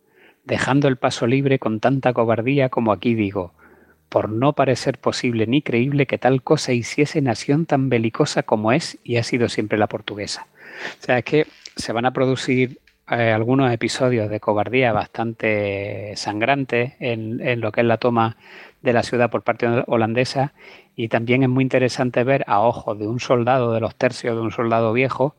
dejando 0.46 0.88
el 0.88 0.96
paso 0.96 1.26
libre 1.26 1.58
con 1.58 1.78
tanta 1.78 2.14
cobardía 2.14 2.70
como 2.70 2.90
aquí 2.90 3.14
digo, 3.14 3.52
por 4.08 4.30
no 4.30 4.54
parecer 4.54 4.96
posible 4.96 5.46
ni 5.46 5.60
creíble 5.60 6.06
que 6.06 6.16
tal 6.16 6.42
cosa 6.42 6.72
hiciese 6.72 7.20
nación 7.20 7.66
tan 7.66 7.90
belicosa 7.90 8.44
como 8.44 8.72
es 8.72 8.96
y 9.04 9.18
ha 9.18 9.24
sido 9.24 9.50
siempre 9.50 9.76
la 9.76 9.88
portuguesa. 9.88 10.46
O 10.98 11.04
sea, 11.04 11.18
es 11.18 11.24
que 11.24 11.46
se 11.76 11.92
van 11.92 12.06
a 12.06 12.14
producir 12.14 12.78
eh, 13.10 13.30
algunos 13.30 13.70
episodios 13.70 14.30
de 14.30 14.40
cobardía 14.40 14.94
bastante 14.94 16.14
sangrantes 16.16 16.94
en, 16.98 17.46
en, 17.46 17.60
lo 17.60 17.72
que 17.72 17.82
es 17.82 17.86
la 17.86 17.98
toma 17.98 18.38
de 18.80 18.94
la 18.94 19.02
ciudad 19.02 19.30
por 19.30 19.42
parte 19.42 19.66
holandesa 19.86 20.54
y 20.98 21.06
también 21.06 21.44
es 21.44 21.48
muy 21.48 21.62
interesante 21.62 22.24
ver 22.24 22.44
a 22.48 22.60
ojos 22.60 22.98
de 22.98 23.06
un 23.06 23.20
soldado 23.20 23.72
de 23.72 23.78
los 23.78 23.94
tercios, 23.94 24.34
de 24.34 24.42
un 24.42 24.50
soldado 24.50 24.92
viejo, 24.92 25.36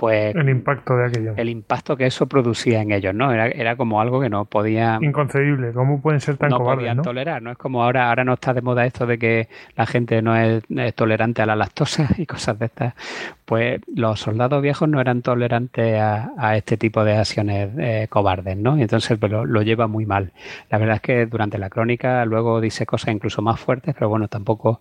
pues 0.00 0.34
el 0.34 0.48
impacto 0.48 0.96
de 0.96 1.08
aquello. 1.08 1.34
El 1.36 1.50
impacto 1.50 1.94
que 1.94 2.06
eso 2.06 2.26
producía 2.26 2.80
en 2.80 2.90
ellos, 2.90 3.14
¿no? 3.14 3.30
Era, 3.30 3.48
era 3.48 3.76
como 3.76 4.00
algo 4.00 4.18
que 4.18 4.30
no 4.30 4.46
podía... 4.46 4.98
Inconcebible, 5.02 5.74
¿cómo 5.74 6.00
pueden 6.00 6.22
ser 6.22 6.38
tan 6.38 6.48
no 6.48 6.60
podían 6.60 7.02
tolerar, 7.02 7.42
¿no? 7.42 7.50
Es 7.50 7.58
como 7.58 7.84
ahora, 7.84 8.08
ahora 8.08 8.24
no 8.24 8.32
está 8.32 8.54
de 8.54 8.62
moda 8.62 8.86
esto 8.86 9.04
de 9.04 9.18
que 9.18 9.48
la 9.76 9.84
gente 9.84 10.22
no 10.22 10.34
es, 10.34 10.64
tolerante 10.94 11.42
a 11.42 11.46
la 11.46 11.54
lactosa 11.54 12.08
y 12.16 12.24
cosas 12.24 12.58
de 12.58 12.64
estas. 12.64 12.94
Pues 13.44 13.82
los 13.94 14.20
soldados 14.20 14.62
viejos 14.62 14.88
no 14.88 15.02
eran 15.02 15.20
tolerantes 15.20 16.00
a, 16.00 16.56
este 16.56 16.78
tipo 16.78 17.04
de 17.04 17.18
acciones 17.18 17.68
eh, 17.76 18.06
cobardes, 18.08 18.56
¿no? 18.56 18.78
Y 18.78 18.82
entonces 18.82 19.18
pues, 19.18 19.30
lo, 19.30 19.60
lleva 19.60 19.86
muy 19.86 20.06
mal. 20.06 20.32
La 20.70 20.78
verdad 20.78 20.96
es 20.96 21.02
que 21.02 21.26
durante 21.26 21.58
la 21.58 21.68
crónica 21.68 22.24
luego 22.24 22.62
dice 22.62 22.86
cosas 22.86 23.14
incluso 23.14 23.42
más 23.42 23.60
fuertes, 23.60 23.94
pero 23.94 24.08
bueno, 24.08 24.28
tampoco 24.28 24.80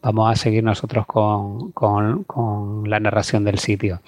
vamos 0.00 0.30
a 0.30 0.36
seguir 0.36 0.62
nosotros 0.62 1.06
con, 1.06 1.72
con 1.72 2.88
la 2.88 3.00
narración 3.00 3.42
del 3.42 3.58
sitio. 3.58 4.00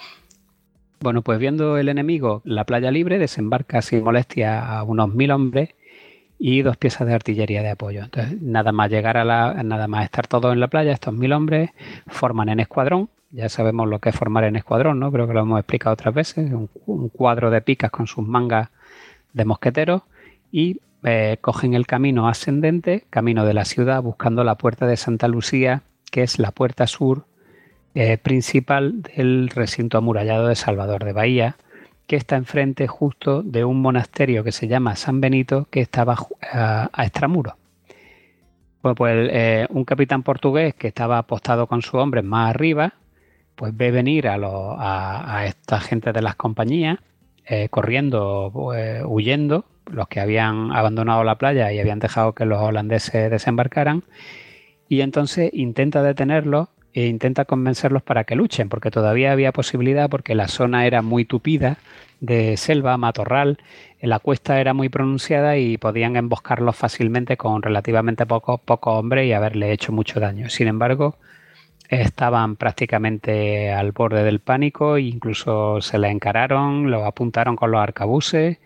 Bueno, 1.02 1.22
pues 1.22 1.40
viendo 1.40 1.78
el 1.78 1.88
enemigo 1.88 2.42
la 2.44 2.64
playa 2.64 2.92
libre, 2.92 3.18
desembarca 3.18 3.82
sin 3.82 4.04
molestia 4.04 4.64
a 4.64 4.84
unos 4.84 5.12
mil 5.12 5.32
hombres 5.32 5.70
y 6.38 6.62
dos 6.62 6.76
piezas 6.76 7.08
de 7.08 7.14
artillería 7.14 7.60
de 7.62 7.70
apoyo. 7.70 8.04
Entonces, 8.04 8.40
nada 8.40 8.70
más 8.70 8.88
llegar 8.88 9.16
a 9.16 9.24
la, 9.24 9.62
nada 9.64 9.88
más 9.88 10.04
estar 10.04 10.28
todos 10.28 10.52
en 10.52 10.60
la 10.60 10.68
playa, 10.68 10.92
estos 10.92 11.12
mil 11.12 11.32
hombres 11.32 11.70
forman 12.06 12.50
en 12.50 12.60
escuadrón. 12.60 13.10
Ya 13.32 13.48
sabemos 13.48 13.88
lo 13.88 13.98
que 13.98 14.10
es 14.10 14.16
formar 14.16 14.44
en 14.44 14.54
escuadrón, 14.54 15.00
¿no? 15.00 15.10
Creo 15.10 15.26
que 15.26 15.34
lo 15.34 15.40
hemos 15.40 15.58
explicado 15.58 15.94
otras 15.94 16.14
veces. 16.14 16.52
Un, 16.86 17.08
cuadro 17.08 17.50
de 17.50 17.62
picas 17.62 17.90
con 17.90 18.06
sus 18.06 18.24
mangas 18.24 18.68
de 19.32 19.44
mosqueteros 19.44 20.02
y 20.52 20.78
eh, 21.02 21.38
cogen 21.40 21.74
el 21.74 21.88
camino 21.88 22.28
ascendente, 22.28 23.06
camino 23.10 23.44
de 23.44 23.54
la 23.54 23.64
ciudad, 23.64 24.02
buscando 24.02 24.44
la 24.44 24.54
puerta 24.54 24.86
de 24.86 24.96
Santa 24.96 25.26
Lucía, 25.26 25.82
que 26.12 26.22
es 26.22 26.38
la 26.38 26.52
puerta 26.52 26.86
sur 26.86 27.24
eh, 27.94 28.18
principal 28.18 29.02
del 29.02 29.48
recinto 29.48 29.98
amurallado 29.98 30.46
de 30.46 30.54
Salvador 30.54 31.04
de 31.04 31.12
Bahía, 31.12 31.56
que 32.06 32.16
está 32.16 32.36
enfrente 32.36 32.86
justo 32.86 33.42
de 33.42 33.64
un 33.64 33.80
monasterio 33.80 34.44
que 34.44 34.52
se 34.52 34.68
llama 34.68 34.96
San 34.96 35.20
Benito, 35.20 35.66
que 35.70 35.80
estaba 35.80 36.16
a, 36.52 36.90
a 36.92 37.04
extramuro. 37.04 37.56
Pues, 38.80 39.28
eh, 39.30 39.66
un 39.70 39.84
capitán 39.84 40.22
portugués 40.22 40.74
que 40.74 40.88
estaba 40.88 41.18
apostado 41.18 41.66
con 41.66 41.82
sus 41.82 41.94
hombres 41.94 42.24
más 42.24 42.50
arriba, 42.50 42.94
pues 43.54 43.76
ve 43.76 43.90
venir 43.90 44.26
a, 44.26 44.36
a, 45.36 45.46
esta 45.46 45.78
gente 45.78 46.12
de 46.12 46.20
las 46.20 46.34
compañías, 46.34 46.98
eh, 47.46 47.68
corriendo, 47.68 48.48
huyendo, 49.06 49.66
los 49.90 50.08
que 50.08 50.20
habían 50.20 50.72
abandonado 50.72 51.22
la 51.22 51.36
playa 51.36 51.72
y 51.72 51.78
habían 51.78 51.98
dejado 51.98 52.32
que 52.34 52.44
los 52.44 52.60
holandeses 52.60 53.30
desembarcaran, 53.30 54.02
y 54.88 55.02
entonces 55.02 55.50
intenta 55.52 56.02
detenerlos 56.02 56.68
e 56.94 57.06
intenta 57.06 57.44
convencerlos 57.44 58.02
para 58.02 58.24
que 58.24 58.36
luchen, 58.36 58.68
porque 58.68 58.90
todavía 58.90 59.32
había 59.32 59.52
posibilidad, 59.52 60.10
porque 60.10 60.34
la 60.34 60.48
zona 60.48 60.86
era 60.86 61.02
muy 61.02 61.24
tupida 61.24 61.78
de 62.20 62.56
selva, 62.56 62.96
matorral, 62.96 63.58
la 64.00 64.20
cuesta 64.20 64.60
era 64.60 64.74
muy 64.74 64.88
pronunciada 64.88 65.56
y 65.56 65.76
podían 65.76 66.16
emboscarlos 66.16 66.76
fácilmente 66.76 67.36
con 67.36 67.62
relativamente 67.62 68.26
pocos 68.26 68.60
poco 68.60 68.92
hombres 68.92 69.26
y 69.26 69.32
haberle 69.32 69.72
hecho 69.72 69.92
mucho 69.92 70.20
daño. 70.20 70.48
Sin 70.48 70.68
embargo, 70.68 71.16
estaban 71.88 72.56
prácticamente 72.56 73.72
al 73.72 73.92
borde 73.92 74.22
del 74.22 74.40
pánico 74.40 74.96
e 74.96 75.02
incluso 75.02 75.80
se 75.80 75.98
le 75.98 76.10
encararon, 76.10 76.90
lo 76.90 77.04
apuntaron 77.06 77.56
con 77.56 77.70
los 77.72 77.80
arcabuces, 77.80 78.58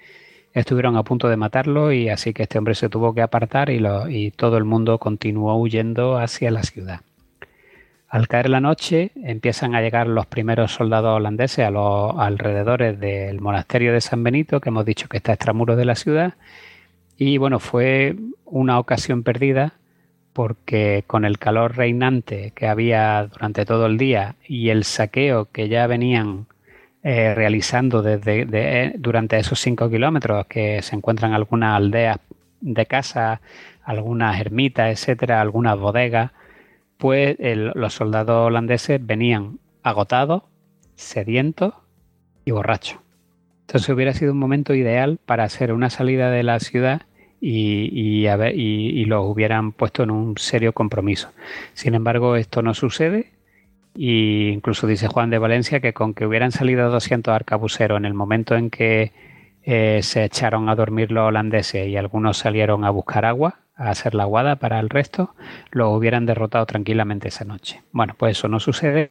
estuvieron 0.53 0.97
a 0.97 1.03
punto 1.03 1.29
de 1.29 1.37
matarlo 1.37 1.93
y 1.93 2.09
así 2.09 2.35
que 2.35 2.45
este 2.45 2.59
hombre 2.59 2.75
se 2.75 2.89
tuvo 2.89 3.15
que 3.15 3.23
apartar 3.23 3.71
y, 3.71 3.83
y 4.09 4.31
todo 4.33 4.59
el 4.59 4.65
mundo 4.65 4.99
continuó 4.99 5.57
huyendo 5.57 6.19
hacia 6.19 6.51
la 6.51 6.63
ciudad. 6.63 7.01
Al 8.17 8.29
caer 8.29 8.49
la 8.49 8.61
noche 8.61 9.11
empiezan 9.15 9.75
a 9.75 9.83
llegar 9.83 10.07
los 10.07 10.25
primeros 10.25 10.73
soldados 10.73 11.15
holandeses 11.19 11.67
a 11.67 11.71
los 11.71 12.19
alrededores 12.19 12.99
del 12.99 13.43
monasterio 13.43 13.93
de 13.93 14.01
San 14.01 14.25
Benito, 14.25 14.59
que 14.59 14.71
hemos 14.71 14.87
dicho 14.87 15.07
que 15.07 15.19
está 15.19 15.35
extramuros 15.35 15.77
de 15.77 15.85
la 15.85 15.97
ciudad. 15.97 16.33
Y 17.19 17.37
bueno, 17.37 17.59
fue 17.59 18.17
una 18.47 18.79
ocasión 18.79 19.23
perdida 19.23 19.75
porque 20.33 21.05
con 21.07 21.27
el 21.27 21.39
calor 21.39 21.77
reinante 21.77 22.53
que 22.55 22.67
había 22.67 23.29
durante 23.31 23.67
todo 23.67 23.85
el 23.85 23.99
día 23.99 24.37
y 24.49 24.71
el 24.71 24.85
saqueo 24.85 25.51
que 25.53 25.69
ya 25.69 25.87
venían 25.87 26.47
eh, 27.03 27.35
realizando 27.35 28.01
desde 28.01 28.47
eh, 28.51 28.95
durante 28.97 29.37
esos 29.37 29.61
cinco 29.61 29.91
kilómetros, 29.91 30.47
que 30.47 30.81
se 30.81 30.97
encuentran 30.97 31.35
algunas 31.35 31.77
aldeas 31.77 32.17
de 32.63 32.87
casa, 32.87 33.43
algunas 33.85 34.41
ermitas, 34.41 34.91
etcétera, 34.91 35.43
algunas 35.43 35.79
bodegas, 35.79 36.31
pues 36.99 37.37
los 37.41 37.95
soldados 37.95 38.47
holandeses 38.47 39.05
venían 39.05 39.59
agotados, 39.83 40.43
sedientos 40.95 41.75
y 42.45 42.53
borrachos. 42.53 42.99
Entonces 43.63 43.89
hubiera 43.91 44.13
sido 44.15 44.33
un 44.33 44.39
momento 44.39 44.75
ideal 44.75 45.19
para 45.27 45.45
hacer 45.45 45.73
una 45.73 45.91
salida 45.91 46.31
de 46.31 46.43
la 46.43 46.61
ciudad 46.61 47.03
y, 47.41 49.05
los 49.07 49.27
hubieran 49.27 49.73
puesto 49.73 50.03
en 50.03 50.11
un 50.11 50.39
serio 50.39 50.73
compromiso. 50.73 51.31
Sin 51.75 51.95
embargo, 51.95 52.37
esto 52.37 52.63
no 52.63 52.75
sucede. 52.75 53.33
Y 53.95 54.49
incluso 54.49 54.87
dice 54.87 55.09
Juan 55.09 55.31
de 55.31 55.39
Valencia 55.39 55.81
que 55.81 55.95
con 55.95 56.13
que 56.13 56.27
hubieran 56.27 56.53
salido 56.53 56.91
200 56.91 57.33
arcabuceros 57.33 57.97
en 57.97 58.05
el 58.05 58.15
momento 58.15 58.55
en 58.55 58.71
que 58.71 59.13
eh, 59.65 60.01
se 60.03 60.25
echaron 60.25 60.69
a 60.69 60.75
dormir 60.75 61.11
los 61.11 61.27
holandeses 61.27 61.89
y 61.89 61.97
algunos 61.97 62.37
salieron 62.37 62.85
a 62.85 62.91
buscar 62.91 63.25
agua, 63.25 63.61
a 63.77 63.91
hacer 63.91 64.15
la 64.15 64.25
guada 64.25 64.57
para 64.57 64.81
el 64.81 64.89
resto, 64.89 65.35
los 65.71 65.95
hubieran 65.95 66.27
derrotado 66.27 66.67
tranquilamente 66.67 67.29
esa 67.29 67.45
noche. 67.45 67.83
Bueno, 67.93 68.15
pues 68.19 68.39
eso 68.39 68.49
no 68.49 68.59
sucede. 68.59 69.11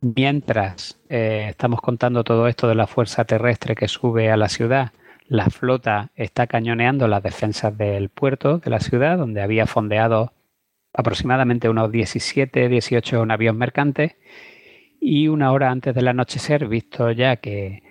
Mientras 0.00 0.98
eh, 1.08 1.46
estamos 1.50 1.80
contando 1.80 2.24
todo 2.24 2.48
esto 2.48 2.66
de 2.66 2.74
la 2.74 2.86
fuerza 2.86 3.24
terrestre 3.24 3.76
que 3.76 3.88
sube 3.88 4.30
a 4.30 4.36
la 4.36 4.48
ciudad, 4.48 4.92
la 5.28 5.48
flota 5.48 6.10
está 6.16 6.46
cañoneando 6.46 7.06
las 7.08 7.22
defensas 7.22 7.76
del 7.76 8.08
puerto 8.08 8.58
de 8.58 8.70
la 8.70 8.80
ciudad, 8.80 9.16
donde 9.18 9.42
había 9.42 9.66
fondeado 9.66 10.32
aproximadamente 10.92 11.68
unos 11.68 11.90
17, 11.90 12.68
18 12.68 13.24
navíos 13.26 13.54
mercantes. 13.54 14.16
Y 15.00 15.28
una 15.28 15.52
hora 15.52 15.70
antes 15.70 15.94
del 15.94 16.08
anochecer, 16.08 16.68
visto 16.68 17.10
ya 17.10 17.36
que, 17.36 17.82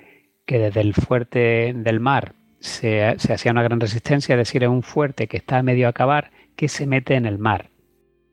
desde 0.47 0.81
el 0.81 0.93
fuerte 0.93 1.73
del 1.75 1.99
mar 1.99 2.33
se, 2.61 3.03
hacía 3.05 3.51
una 3.51 3.63
gran 3.63 3.79
resistencia, 3.79 4.35
es 4.35 4.39
decir, 4.39 4.63
es 4.63 4.69
un 4.69 4.83
fuerte 4.83 5.27
que 5.27 5.37
está 5.37 5.57
a 5.57 5.63
medio 5.63 5.87
acabar, 5.87 6.31
que 6.55 6.67
se 6.69 6.85
mete 6.85 7.15
en 7.15 7.25
el 7.25 7.39
mar. 7.39 7.69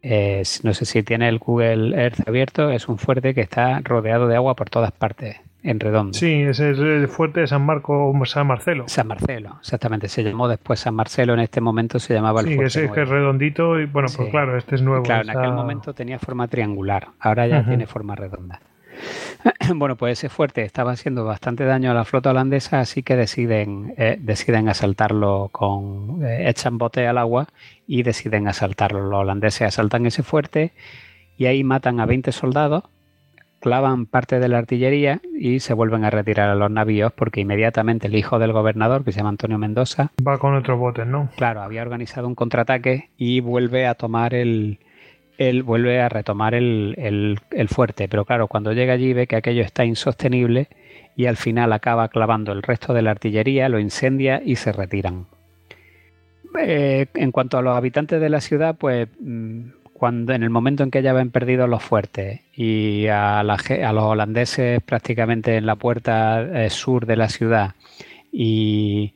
no 0.03 0.75
sé 0.75 0.85
si 0.85 1.03
tiene 1.03 1.29
el 1.29 1.39
Google 1.39 2.01
Earth 2.01 2.29
abierto, 2.29 2.71
es 2.71 2.89
un 2.89 2.99
fuerte 2.99 3.35
que 3.35 3.41
está 3.41 3.81
rodeado 3.81 4.29
de 4.29 4.37
agua 4.37 4.55
por 4.55 4.71
todas 4.71 4.93
partes 4.93 5.37
en 5.63 5.81
redondo. 5.81 6.13
Sí, 6.13 6.43
es 6.43 6.61
el 6.61 7.09
fuerte 7.09 7.41
de 7.41 7.47
San 7.47 7.63
Marco, 7.63 8.13
San 8.27 8.47
Marcelo. 8.47 8.85
San 8.87 9.09
Marcelo, 9.09 9.57
exactamente. 9.61 10.09
Se 10.09 10.23
llamó 10.23 10.47
después 10.47 10.81
San 10.81 10.95
Marcelo, 10.95 11.35
en 11.35 11.41
este 11.41 11.61
momento 11.61 11.99
se 11.99 12.15
llamaba 12.15 12.43
el 12.43 12.49
sí, 12.49 12.55
fuerte. 12.55 12.71
Sí, 12.71 12.79
ese 12.81 12.93
que 12.93 13.03
es 13.03 13.09
redondito 13.09 13.81
y 13.81 13.87
bueno, 13.87 14.09
pues 14.15 14.31
claro, 14.31 14.57
este 14.57 14.77
es 14.77 14.83
nuevo. 14.83 15.03
Claro, 15.03 15.23
en 15.23 15.37
aquel 15.37 15.53
momento 15.53 15.95
tenía 15.95 16.19
forma 16.19 16.47
triangular, 16.49 17.09
ahora 17.19 17.47
ya 17.47 17.65
tiene 17.65 17.87
forma 17.87 18.15
redonda. 18.15 18.61
bueno, 19.75 19.97
pues 19.97 20.18
ese 20.18 20.28
fuerte 20.28 20.62
estaba 20.62 20.93
haciendo 20.93 21.25
bastante 21.25 21.65
daño 21.65 21.91
a 21.91 21.94
la 21.94 22.05
flota 22.05 22.31
holandesa, 22.31 22.81
así 22.81 23.02
que 23.02 23.17
deciden, 23.17 23.94
eh, 23.97 24.17
deciden 24.20 24.68
asaltarlo 24.68 25.49
con. 25.52 26.25
Eh, 26.25 26.49
echan 26.49 26.78
bote 26.78 27.07
al 27.07 27.18
agua 27.18 27.49
y 27.86 28.02
deciden 28.02 28.49
asaltarlo. 28.49 29.09
Los 29.09 29.20
holandeses 29.20 29.62
asaltan 29.62 30.07
ese 30.07 30.23
fuerte 30.23 30.73
y 31.36 31.47
ahí 31.47 31.65
matan 31.65 32.01
a 32.01 32.07
20 32.07 32.33
soldados 32.33 32.85
clavan 33.60 34.07
parte 34.07 34.39
de 34.39 34.49
la 34.49 34.59
artillería 34.59 35.20
y 35.39 35.60
se 35.60 35.75
vuelven 35.75 36.05
a 36.05 36.10
retirar 36.10 36.49
a 36.51 36.55
los 36.55 36.70
navíos 36.70 37.12
porque 37.12 37.41
inmediatamente 37.41 38.07
el 38.07 38.15
hijo 38.15 38.39
del 38.39 38.52
gobernador, 38.52 39.05
que 39.05 39.12
se 39.12 39.18
llama 39.18 39.31
Antonio 39.31 39.59
Mendoza, 39.59 40.12
va 40.27 40.39
con 40.39 40.55
otros 40.55 40.78
botes, 40.78 41.07
¿no? 41.07 41.28
Claro, 41.36 41.62
había 41.62 41.83
organizado 41.83 42.28
un 42.28 42.35
contraataque 42.35 43.10
y 43.17 43.41
vuelve 43.41 43.86
a 43.86 43.94
tomar 43.94 44.35
el, 44.35 44.78
él 45.39 45.62
vuelve 45.62 46.00
a 46.00 46.08
retomar 46.08 46.55
el, 46.55 46.94
el, 46.99 47.68
fuerte, 47.68 48.08
pero 48.08 48.25
claro, 48.25 48.49
cuando 48.49 48.73
llega 48.73 48.92
allí 48.92 49.12
ve 49.12 49.26
que 49.26 49.36
aquello 49.36 49.62
está 49.62 49.84
insostenible 49.84 50.68
y 51.17 51.26
al 51.26 51.36
final 51.36 51.73
acaba 51.73 52.08
clavando 52.08 52.52
el 52.52 52.62
resto 52.62 52.92
de 52.92 53.02
la 53.02 53.12
artillería, 53.12 53.68
lo 53.68 53.78
incendia 53.78 54.42
y 54.44 54.57
se 54.57 54.73
retiran. 54.73 55.26
Eh, 56.60 57.07
en 57.15 57.31
cuanto 57.31 57.57
a 57.57 57.62
los 57.62 57.76
habitantes 57.76 58.20
de 58.20 58.28
la 58.28 58.41
ciudad, 58.41 58.76
pues 58.76 59.08
mm, 59.20 59.70
cuando 59.92 60.33
en 60.33 60.42
el 60.42 60.50
momento 60.50 60.83
en 60.83 60.91
que 60.91 61.02
ya 61.02 61.10
habían 61.10 61.31
perdido 61.31 61.67
los 61.67 61.83
fuertes 61.83 62.41
y 62.55 63.07
a, 63.08 63.42
los 63.42 64.05
holandeses 64.05 64.83
prácticamente 64.83 65.57
en 65.57 65.67
la 65.67 65.76
puerta 65.76 66.65
eh, 66.65 66.70
sur 66.70 67.07
de 67.07 67.17
la 67.17 67.28
ciudad 67.28 67.75
y, 68.33 69.15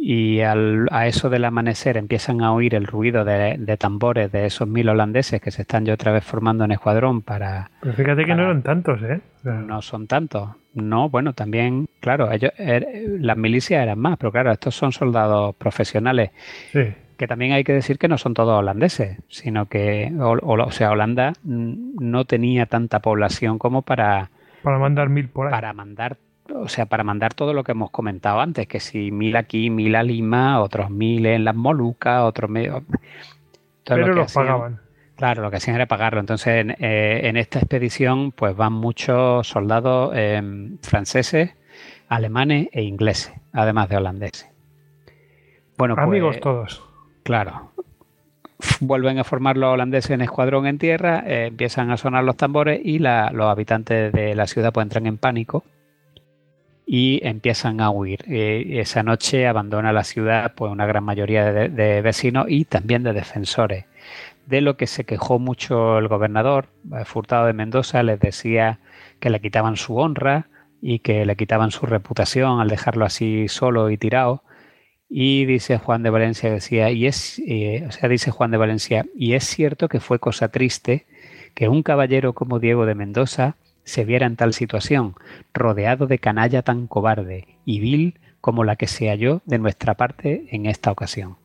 y 0.00 0.40
a 0.40 1.06
eso 1.06 1.28
del 1.28 1.44
amanecer 1.44 1.96
empiezan 1.96 2.42
a 2.42 2.52
oír 2.52 2.74
el 2.74 2.86
ruido 2.86 3.24
de, 3.24 3.76
tambores 3.78 4.30
de 4.30 4.46
esos 4.46 4.68
mil 4.68 4.88
holandeses 4.88 5.40
que 5.40 5.50
se 5.50 5.62
están 5.62 5.84
ya 5.84 5.94
otra 5.94 6.12
vez 6.12 6.24
formando 6.24 6.64
en 6.64 6.72
escuadrón 6.72 7.22
para... 7.22 7.70
Pero 7.80 7.94
fíjate 7.94 8.24
que 8.24 8.34
no 8.34 8.44
eran 8.44 8.62
tantos, 8.62 9.02
¿eh? 9.02 9.20
No 9.42 9.82
son 9.82 10.06
tantos. 10.06 10.50
No, 10.74 11.08
bueno, 11.08 11.32
también, 11.32 11.88
claro, 12.00 12.30
ellos, 12.30 12.52
er, 12.58 12.86
las 13.20 13.36
milicias 13.36 13.82
eran 13.82 13.98
más, 13.98 14.16
pero 14.18 14.30
claro, 14.30 14.52
estos 14.52 14.74
son 14.74 14.92
soldados 14.92 15.56
profesionales. 15.56 16.30
Sí 16.72 16.94
que 17.18 17.26
también 17.26 17.52
hay 17.52 17.64
que 17.64 17.72
decir 17.72 17.98
que 17.98 18.06
no 18.06 18.16
son 18.16 18.32
todos 18.32 18.56
holandeses, 18.56 19.18
sino 19.26 19.66
que, 19.66 20.12
o, 20.20 20.70
sea, 20.70 20.92
Holanda 20.92 21.32
no 21.42 22.24
tenía 22.24 22.66
tanta 22.66 23.00
población 23.00 23.58
como 23.58 23.82
para... 23.82 24.30
Para 24.62 24.78
mandar 24.78 25.08
mil 25.08 25.28
por 25.28 25.48
ahí. 25.48 25.50
Para 25.50 25.72
mandar, 25.72 26.16
o 26.54 26.68
sea, 26.68 26.86
para 26.86 27.04
mandar 27.04 27.34
todo 27.34 27.52
lo 27.52 27.64
que 27.64 27.72
hemos 27.72 27.90
comentado 27.90 28.40
antes, 28.40 28.66
que 28.66 28.80
si 28.80 29.10
mil 29.10 29.36
aquí, 29.36 29.70
mil 29.70 29.94
a 29.94 30.02
Lima, 30.02 30.60
otros 30.60 30.90
mil 30.90 31.26
en 31.26 31.44
las 31.44 31.54
Molucas, 31.54 32.22
otros... 32.22 32.50
Medio, 32.50 32.84
Pero 33.84 34.14
los 34.14 34.32
pagaban. 34.32 34.80
Claro, 35.16 35.42
lo 35.42 35.50
que 35.50 35.56
hacían 35.56 35.76
era 35.76 35.86
pagarlo. 35.86 36.20
Entonces, 36.20 36.60
en, 36.60 36.76
eh, 36.78 37.32
esta 37.34 37.58
expedición, 37.58 38.30
pues 38.30 38.56
van 38.56 38.72
muchos 38.72 39.48
soldados 39.48 40.12
em, 40.14 40.78
franceses, 40.78 41.54
alemanes 42.08 42.68
e 42.72 42.82
ingleses, 42.82 43.34
además 43.52 43.88
de 43.88 43.96
holandeses. 43.96 44.48
Bueno, 45.76 45.96
Amigos 45.98 46.36
pues, 46.36 46.40
todos. 46.40 46.84
Claro. 47.24 47.72
Vuelven 48.80 49.18
a 49.18 49.24
formar 49.24 49.56
los 49.56 49.74
holandeses 49.74 50.12
en 50.12 50.20
escuadrón 50.20 50.66
en 50.66 50.78
tierra, 50.78 51.24
eh, 51.26 51.46
empiezan 51.46 51.90
a 51.90 51.96
sonar 51.96 52.22
los 52.24 52.36
tambores 52.36 52.80
y 52.82 52.98
los 53.00 53.46
habitantes 53.46 54.12
de 54.12 54.34
la 54.34 54.46
ciudad 54.46 54.72
pues 54.72 54.84
entran 54.84 55.06
en 55.06 55.18
pánico 55.18 55.64
y 56.90 57.20
empiezan 57.22 57.82
a 57.82 57.90
huir. 57.90 58.24
Eh, 58.28 58.80
esa 58.80 59.02
noche 59.02 59.46
abandona 59.46 59.92
la 59.92 60.04
ciudad 60.04 60.54
pues 60.56 60.72
una 60.72 60.86
gran 60.86 61.04
mayoría 61.04 61.52
de, 61.52 62.00
vecinos 62.00 62.46
y 62.48 62.64
también 62.64 63.02
de 63.02 63.12
defensores. 63.12 63.84
De 64.46 64.62
lo 64.62 64.78
que 64.78 64.86
se 64.86 65.04
quejó 65.04 65.38
mucho 65.38 65.98
el 65.98 66.08
gobernador, 66.08 66.68
eh, 66.98 67.04
Furtado 67.04 67.46
de 67.46 67.52
Mendoza, 67.52 68.02
les 68.02 68.18
decía 68.18 68.78
que 69.20 69.28
le 69.28 69.40
quitaban 69.40 69.76
su 69.76 69.98
honra 69.98 70.48
y 70.80 71.00
que 71.00 71.26
le 71.26 71.36
quitaban 71.36 71.72
su 71.72 71.84
reputación 71.84 72.58
al 72.58 72.68
dejarlo 72.68 73.04
así 73.04 73.48
solo 73.48 73.90
y 73.90 73.98
tirado 73.98 74.42
y 75.10 75.44
dice 75.44 75.78
Juan 75.78 76.02
de 76.02 76.10
Valencia, 76.10 76.50
decía, 76.50 76.90
y 76.90 77.06
es, 77.06 77.38
eh, 77.46 77.84
o 77.88 77.92
sea, 77.92 78.08
dice 78.08 78.30
Juan 78.30 78.50
de 78.50 78.58
Valencia, 78.58 79.06
y 79.14 79.34
es 79.34 79.44
cierto 79.44 79.88
que 79.88 80.00
fue 80.00 80.18
cosa 80.18 80.48
triste 80.48 81.06
que 81.54 81.68
un 81.68 81.82
caballero 81.82 82.34
como 82.34 82.58
Diego 82.58 82.86
de 82.86 82.94
Mendoza 82.94 83.56
se 83.88 84.04
viera 84.04 84.26
en 84.26 84.36
tal 84.36 84.52
situación, 84.52 85.14
rodeado 85.54 86.06
de 86.06 86.18
canalla 86.18 86.62
tan 86.62 86.86
cobarde 86.86 87.58
y 87.64 87.80
vil 87.80 88.20
como 88.40 88.64
la 88.64 88.76
que 88.76 88.86
se 88.86 89.08
halló 89.08 89.42
de 89.46 89.58
nuestra 89.58 89.94
parte 89.94 90.46
en 90.50 90.66
esta 90.66 90.92
ocasión. 90.92 91.36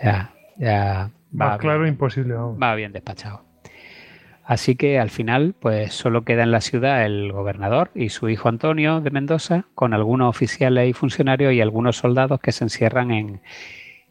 Ya, 0.00 0.32
ya 0.56 1.10
va 1.38 1.58
claro, 1.58 1.86
imposible. 1.86 2.34
Va 2.34 2.74
bien 2.74 2.92
despachado. 2.92 3.42
Así 4.44 4.76
que 4.76 4.98
al 4.98 5.10
final, 5.10 5.54
pues 5.58 5.94
solo 5.94 6.24
queda 6.24 6.42
en 6.42 6.50
la 6.50 6.60
ciudad 6.60 7.04
el 7.06 7.32
gobernador 7.32 7.90
y 7.94 8.10
su 8.10 8.28
hijo 8.28 8.48
Antonio 8.48 9.00
de 9.00 9.10
Mendoza, 9.10 9.64
con 9.74 9.94
algunos 9.94 10.28
oficiales 10.28 10.88
y 10.88 10.92
funcionarios 10.92 11.52
y 11.54 11.60
algunos 11.60 11.96
soldados 11.96 12.40
que 12.40 12.52
se 12.52 12.64
encierran 12.64 13.10
en, 13.10 13.40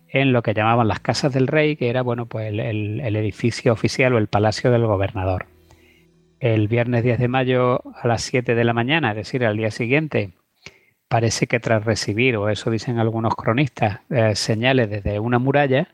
en 0.09 0.31
lo 0.31 0.41
que 0.41 0.53
llamaban 0.53 0.87
las 0.87 0.99
casas 0.99 1.33
del 1.33 1.47
rey, 1.47 1.75
que 1.75 1.89
era 1.89 2.01
bueno, 2.01 2.27
pues 2.27 2.47
el, 2.47 2.59
el, 2.59 3.15
edificio 3.15 3.73
oficial 3.73 4.13
o 4.13 4.17
el 4.17 4.27
palacio 4.27 4.71
del 4.71 4.85
gobernador. 4.85 5.47
El 6.43 6.67
viernes 6.67 7.05
10 7.05 7.19
de 7.19 7.29
mayo 7.29 7.79
a 7.95 8.05
las 8.05 8.21
7 8.23 8.53
de 8.53 8.65
la 8.65 8.73
mañana, 8.73 9.11
es 9.11 9.15
decir, 9.15 9.45
al 9.45 9.55
día 9.55 9.71
siguiente, 9.71 10.31
parece 11.07 11.47
que 11.47 11.61
tras 11.61 11.85
recibir, 11.85 12.35
o 12.35 12.49
eso 12.49 12.69
dicen 12.69 12.99
algunos 12.99 13.33
cronistas, 13.33 14.01
eh, 14.09 14.35
señales 14.35 14.89
desde 14.89 15.21
una 15.21 15.39
muralla, 15.39 15.87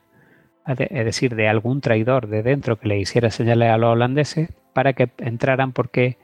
es 0.66 1.06
decir, 1.06 1.36
de 1.36 1.48
algún 1.48 1.82
traidor 1.82 2.26
de 2.26 2.42
dentro 2.42 2.80
que 2.80 2.88
le 2.88 2.98
hiciera 2.98 3.30
señales 3.30 3.70
a 3.70 3.78
los 3.78 3.92
holandeses 3.92 4.50
para 4.74 4.94
que 4.94 5.12
entraran 5.20 5.72
porque, 5.72 6.18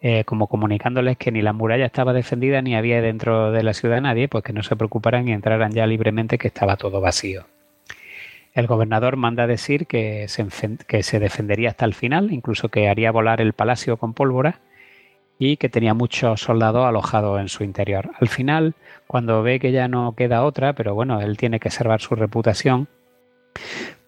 eh, 0.00 0.24
como 0.24 0.46
comunicándoles 0.46 1.18
que 1.18 1.30
ni 1.30 1.42
la 1.42 1.52
muralla 1.52 1.84
estaba 1.84 2.14
defendida 2.14 2.62
ni 2.62 2.76
había 2.76 3.02
dentro 3.02 3.52
de 3.52 3.62
la 3.62 3.74
ciudad 3.74 4.00
nadie, 4.00 4.26
pues 4.26 4.42
que 4.42 4.54
no 4.54 4.62
se 4.62 4.74
preocuparan 4.74 5.28
y 5.28 5.32
entraran 5.32 5.72
ya 5.72 5.86
libremente 5.86 6.38
que 6.38 6.48
estaba 6.48 6.78
todo 6.78 7.02
vacío. 7.02 7.44
El 8.56 8.66
gobernador 8.66 9.16
manda 9.16 9.46
decir 9.46 9.86
que 9.86 10.28
se, 10.28 10.46
que 10.88 11.02
se 11.02 11.20
defendería 11.20 11.68
hasta 11.68 11.84
el 11.84 11.92
final, 11.92 12.32
incluso 12.32 12.70
que 12.70 12.88
haría 12.88 13.12
volar 13.12 13.42
el 13.42 13.52
palacio 13.52 13.98
con 13.98 14.14
pólvora 14.14 14.60
y 15.38 15.58
que 15.58 15.68
tenía 15.68 15.92
muchos 15.92 16.40
soldados 16.40 16.86
alojados 16.86 17.38
en 17.38 17.50
su 17.50 17.64
interior. 17.64 18.12
Al 18.18 18.28
final, 18.28 18.74
cuando 19.06 19.42
ve 19.42 19.60
que 19.60 19.72
ya 19.72 19.88
no 19.88 20.14
queda 20.16 20.42
otra, 20.42 20.72
pero 20.72 20.94
bueno, 20.94 21.20
él 21.20 21.36
tiene 21.36 21.60
que 21.60 21.68
salvar 21.68 22.00
su 22.00 22.14
reputación, 22.14 22.88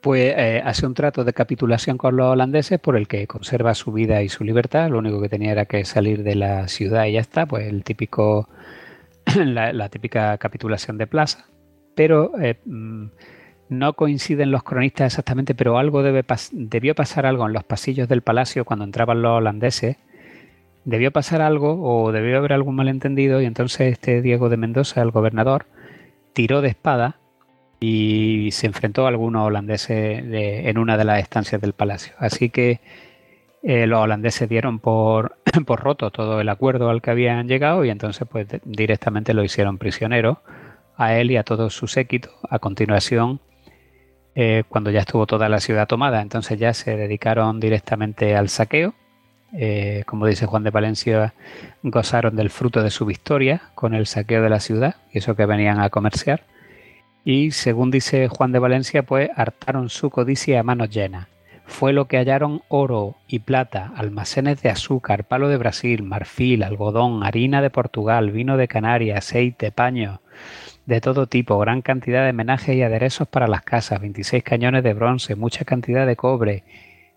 pues 0.01 0.33
eh, 0.35 0.63
hace 0.65 0.87
un 0.87 0.95
trato 0.95 1.25
de 1.25 1.35
capitulación 1.35 1.99
con 1.99 2.17
los 2.17 2.29
holandeses 2.29 2.81
por 2.81 2.97
el 2.97 3.07
que 3.07 3.27
conserva 3.27 3.75
su 3.75 3.93
vida 3.93 4.23
y 4.23 4.31
su 4.31 4.45
libertad. 4.45 4.89
Lo 4.89 5.01
único 5.01 5.21
que 5.21 5.29
tenía 5.29 5.53
era 5.53 5.67
que 5.67 5.85
salir 5.85 6.23
de 6.23 6.37
la 6.37 6.69
ciudad 6.69 7.05
y 7.05 7.13
ya 7.13 7.21
está, 7.21 7.45
pues 7.45 7.67
el 7.69 7.85
típico, 7.85 8.49
la, 9.37 9.89
típica 9.91 10.39
capitulación 10.39 10.97
de 10.97 11.07
plaza. 11.07 11.45
Pero 11.95 12.33
eh, 12.41 12.59
mm, 12.65 13.09
no 13.69 13.93
coinciden 13.95 14.51
los 14.51 14.63
cronistas 14.63 15.13
exactamente, 15.13 15.55
pero 15.55 15.79
algo 15.79 16.03
debe 16.03 16.25
debió 16.53 16.95
pasar 16.95 17.27
algo 17.27 17.47
en 17.47 17.53
los 17.53 17.65
pasillos 17.65 18.09
del 18.09 18.23
palacio 18.23 18.65
cuando 18.65 18.85
entraban 18.85 19.23
los 19.23 19.39
holandeses. 19.39 19.97
Debió 20.85 21.13
pasar 21.13 21.43
algo 21.43 21.83
o 21.83 22.13
debió 22.13 22.39
haber 22.39 22.55
algún 22.55 22.77
malentendido 22.77 23.43
y 23.43 23.45
entonces 23.45 23.93
este 23.93 24.23
Diego 24.23 24.49
de 24.49 24.57
Mendoza, 24.57 25.03
el 25.03 25.11
gobernador, 25.11 25.67
tiró 26.33 26.63
de 26.63 26.69
espada 26.69 27.17
y 27.81 28.51
se 28.53 28.67
enfrentó 28.67 29.05
a 29.05 29.09
algunos 29.09 29.47
holandeses 29.47 30.25
en 30.25 30.79
una 30.79 30.97
de 30.97 31.05
las 31.05 31.21
estancias 31.21 31.61
del 31.61 31.75
palacio. 31.75 32.15
Así 32.19 32.51
que 32.51 32.81
eh, 33.63 33.87
los 33.87 34.01
holandeses 34.01 34.49
dieron 34.49 34.79
por, 34.81 35.37
roto 35.67 36.11
todo 36.11 36.41
el 36.41 36.49
acuerdo 36.49 36.91
al 36.91 37.03
que 37.03 37.11
habían 37.11 37.49
llegado 37.49 37.85
y 37.85 37.91
entonces 37.91 38.27
pues 38.31 38.47
directamente 38.65 39.35
lo 39.35 39.45
hicieron 39.45 39.79
prisionero 39.79 40.43
a 40.97 41.17
él 41.17 41.31
y 41.31 41.37
a 41.37 41.45
todo 41.45 41.71
su 41.71 41.87
séquito. 41.87 42.31
A 42.49 42.59
continuación, 42.59 43.41
eh, 44.41 44.63
cuando 44.69 44.93
ya 44.93 45.01
estuvo 45.01 45.27
toda 45.27 45.49
la 45.49 45.59
ciudad 45.59 45.89
tomada, 45.89 46.23
entonces 46.23 46.61
ya 46.61 46.73
se 46.73 46.97
dedicaron 46.97 47.59
directamente 47.59 48.37
al 48.37 48.49
saqueo. 48.49 48.95
Eh, 49.53 50.05
como 50.07 50.27
dice 50.27 50.47
Juan 50.47 50.63
de 50.63 50.71
Valencia, 50.71 51.35
gozaron 51.83 52.37
del 52.37 52.51
fruto 52.51 52.83
de 52.83 52.91
su 52.91 53.05
victoria 53.05 53.63
con 53.75 53.95
el 53.95 54.07
saqueo 54.07 54.43
de 54.43 54.51
la 54.51 54.61
ciudad 54.61 54.95
y 55.13 55.19
eso 55.19 55.35
que 55.35 55.45
venían 55.45 55.81
a 55.81 55.91
comerciar 55.91 56.45
y 57.25 57.51
según 57.51 57.91
dice 57.91 58.29
Juan 58.29 58.53
de 58.53 58.59
Valencia, 58.59 59.03
pues 59.03 59.29
hartaron 59.37 59.91
su 59.91 60.09
codicia 60.09 60.61
a 60.61 60.63
manos 60.63 60.89
llenas. 60.89 61.27
Fue 61.67 61.93
lo 61.93 62.07
que 62.07 62.17
hallaron 62.17 62.63
oro 62.69 63.17
y 63.27 63.41
plata, 63.41 63.93
almacenes 63.97 64.63
de 64.63 64.71
azúcar, 64.71 65.25
palo 65.25 65.49
de 65.49 65.59
Brasil, 65.59 66.03
marfil, 66.03 66.63
algodón, 66.63 67.25
harina 67.25 67.61
de 67.61 67.69
Portugal, 67.69 68.31
vino 68.31 68.57
de 68.57 68.69
Canarias, 68.69 69.19
aceite, 69.19 69.71
paño, 69.73 70.23
de 70.89 71.03
todo 71.03 71.27
tipo, 71.27 71.59
gran 71.59 71.83
cantidad 71.83 72.25
de 72.25 72.33
menajes 72.33 72.75
y 72.75 72.83
aderezos 72.83 73.29
para 73.29 73.47
las 73.47 73.61
casas, 73.61 74.01
26 74.01 74.43
cañones 74.43 74.83
de 74.83 74.95
bronce, 74.95 75.37
mucha 75.37 75.67
cantidad 75.67 76.07
de 76.07 76.17
cobre 76.17 76.65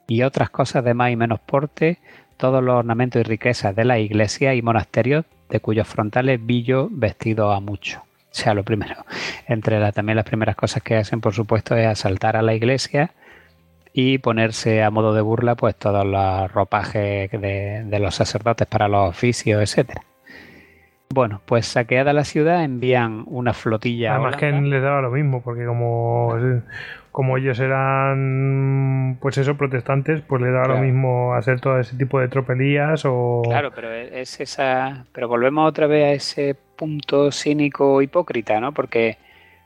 y 0.07 0.23
otras 0.23 0.49
cosas 0.49 0.83
de 0.83 0.93
más 0.93 1.09
y 1.09 1.15
menos 1.15 1.39
porte, 1.39 1.97
todos 2.35 2.61
los 2.61 2.75
ornamentos 2.75 3.21
y 3.21 3.23
riquezas 3.23 3.73
de 3.73 3.85
la 3.85 3.97
iglesia 3.97 4.53
y 4.55 4.61
monasterios, 4.61 5.23
de 5.49 5.61
cuyos 5.61 5.87
frontales 5.87 6.45
vi 6.45 6.63
yo 6.63 6.89
vestido 6.91 7.53
a 7.53 7.61
mucho 7.61 8.03
sea 8.29 8.53
lo 8.53 8.63
primero. 8.63 8.95
Entre 9.45 9.77
la, 9.77 9.91
también 9.91 10.15
las 10.15 10.25
primeras 10.25 10.55
cosas 10.55 10.81
que 10.81 10.95
hacen, 10.95 11.19
por 11.19 11.33
supuesto, 11.33 11.75
es 11.75 11.85
asaltar 11.85 12.37
a 12.37 12.41
la 12.41 12.53
iglesia 12.53 13.11
y 13.93 14.19
ponerse 14.19 14.83
a 14.83 14.89
modo 14.89 15.13
de 15.13 15.19
burla 15.19 15.55
pues 15.55 15.75
todos 15.75 16.05
los 16.05 16.51
ropajes 16.53 17.29
de, 17.29 17.99
los 17.99 18.15
sacerdotes 18.15 18.67
para 18.67 18.87
los 18.87 19.09
oficios, 19.09 19.61
etcétera. 19.61 20.03
Bueno, 21.13 21.41
pues 21.45 21.65
saqueada 21.65 22.13
la 22.13 22.23
ciudad 22.23 22.63
envían 22.63 23.23
una 23.27 23.53
flotilla. 23.53 24.15
Además 24.15 24.37
que 24.37 24.51
les 24.51 24.81
daba 24.81 25.01
lo 25.01 25.11
mismo, 25.11 25.41
porque 25.41 25.65
como, 25.65 26.33
como 27.11 27.37
ellos 27.37 27.59
eran, 27.59 29.17
pues 29.19 29.37
eso, 29.37 29.57
protestantes, 29.57 30.21
pues 30.21 30.41
les 30.41 30.53
daba 30.53 30.75
lo 30.75 30.77
mismo 30.77 31.33
hacer 31.33 31.59
todo 31.59 31.79
ese 31.79 31.97
tipo 31.97 32.19
de 32.19 32.29
tropelías 32.29 33.03
o... 33.05 33.41
Claro, 33.43 33.71
pero 33.75 33.91
es 33.91 34.39
esa... 34.39 35.05
Pero 35.11 35.27
volvemos 35.27 35.67
otra 35.67 35.87
vez 35.87 36.05
a 36.05 36.11
ese 36.11 36.55
punto 36.77 37.31
cínico 37.31 38.01
hipócrita, 38.01 38.61
¿no? 38.61 38.71
Porque 38.71 39.17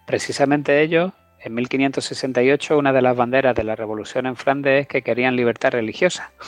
precisamente 0.08 0.82
ellos, 0.82 1.12
en 1.40 1.54
1568, 1.54 2.76
una 2.76 2.92
de 2.92 3.04
las 3.04 3.16
banderas 3.16 3.56
de 3.56 3.64
la 3.64 3.76
revolución 3.76 4.26
en 4.26 4.36
Flandes 4.36 4.82
es 4.82 4.88
que 4.88 5.04
querían 5.04 5.36
libertad 5.36 5.72
religiosa. 5.72 6.32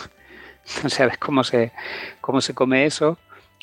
No 0.83 0.89
sabes 0.89 1.17
cómo 1.17 1.45
se, 1.45 1.71
cómo 2.19 2.41
se 2.41 2.53
come 2.53 2.85
eso 2.85 3.17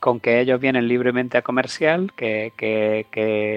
con 0.04 0.20
que 0.20 0.38
ellos 0.38 0.60
vienen 0.60 0.86
libremente 0.86 1.38
a 1.38 1.40
comercial, 1.40 2.12
que, 2.14 2.52
que, 2.58 3.56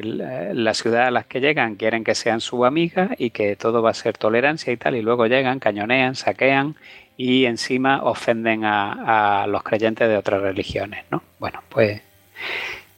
la 0.53 0.73
ciudad 0.73 1.07
a 1.07 1.11
las 1.11 1.25
que 1.25 1.41
llegan 1.41 1.75
quieren 1.75 2.05
que 2.05 2.15
sean 2.15 2.39
su 2.39 2.63
amiga 2.63 3.09
y 3.17 3.31
que 3.31 3.57
todo 3.57 3.81
va 3.81 3.89
a 3.89 3.93
ser 3.93 4.17
tolerancia 4.17 4.71
y 4.71 4.77
tal, 4.77 4.95
y 4.95 5.01
luego 5.01 5.27
llegan, 5.27 5.59
cañonean, 5.59 6.15
saquean 6.15 6.77
y 7.17 7.43
encima 7.47 8.01
ofenden 8.01 8.63
a, 8.63 9.43
a 9.43 9.47
los 9.47 9.61
creyentes 9.61 10.07
de 10.07 10.15
otras 10.15 10.41
religiones, 10.41 11.03
¿no? 11.11 11.21
Bueno, 11.37 11.61
pues 11.67 12.01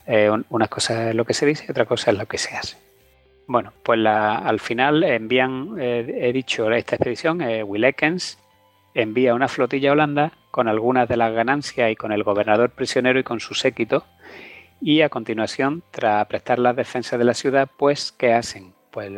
eh, 0.06 0.30
una 0.50 0.68
cosa 0.68 1.10
es 1.10 1.16
lo 1.16 1.24
que 1.24 1.34
se 1.34 1.44
dice 1.44 1.64
y 1.66 1.72
otra 1.72 1.86
cosa 1.86 2.12
es 2.12 2.18
lo 2.18 2.26
que 2.26 2.38
se 2.38 2.54
hace. 2.54 2.76
Bueno, 3.48 3.72
pues 3.82 3.98
al 4.06 4.60
final 4.60 5.02
envían, 5.02 5.74
eh, 5.76 6.20
he 6.20 6.32
dicho, 6.32 6.70
esta 6.70 6.94
expedición, 6.94 7.40
eh, 7.40 7.64
envía 8.94 9.34
una 9.34 9.48
flotilla 9.48 9.88
a 9.88 9.92
Holanda 9.94 10.32
con 10.50 10.68
algunas 10.68 11.08
de 11.08 11.16
las 11.16 11.32
ganancias 11.32 11.90
y 11.90 11.96
con 11.96 12.12
el 12.12 12.22
gobernador 12.22 12.70
prisionero 12.70 13.18
y 13.18 13.24
con 13.24 13.40
su 13.40 13.54
séquito. 13.54 14.04
Y 14.80 15.02
a 15.02 15.08
continuación, 15.08 15.82
tras 15.90 16.26
prestar 16.26 16.58
la 16.58 16.72
defensa 16.72 17.18
de 17.18 17.24
la 17.24 17.34
ciudad, 17.34 17.68
pues, 17.76 18.12
¿qué 18.12 18.32
hacen? 18.32 18.72
Pues, 18.90 19.12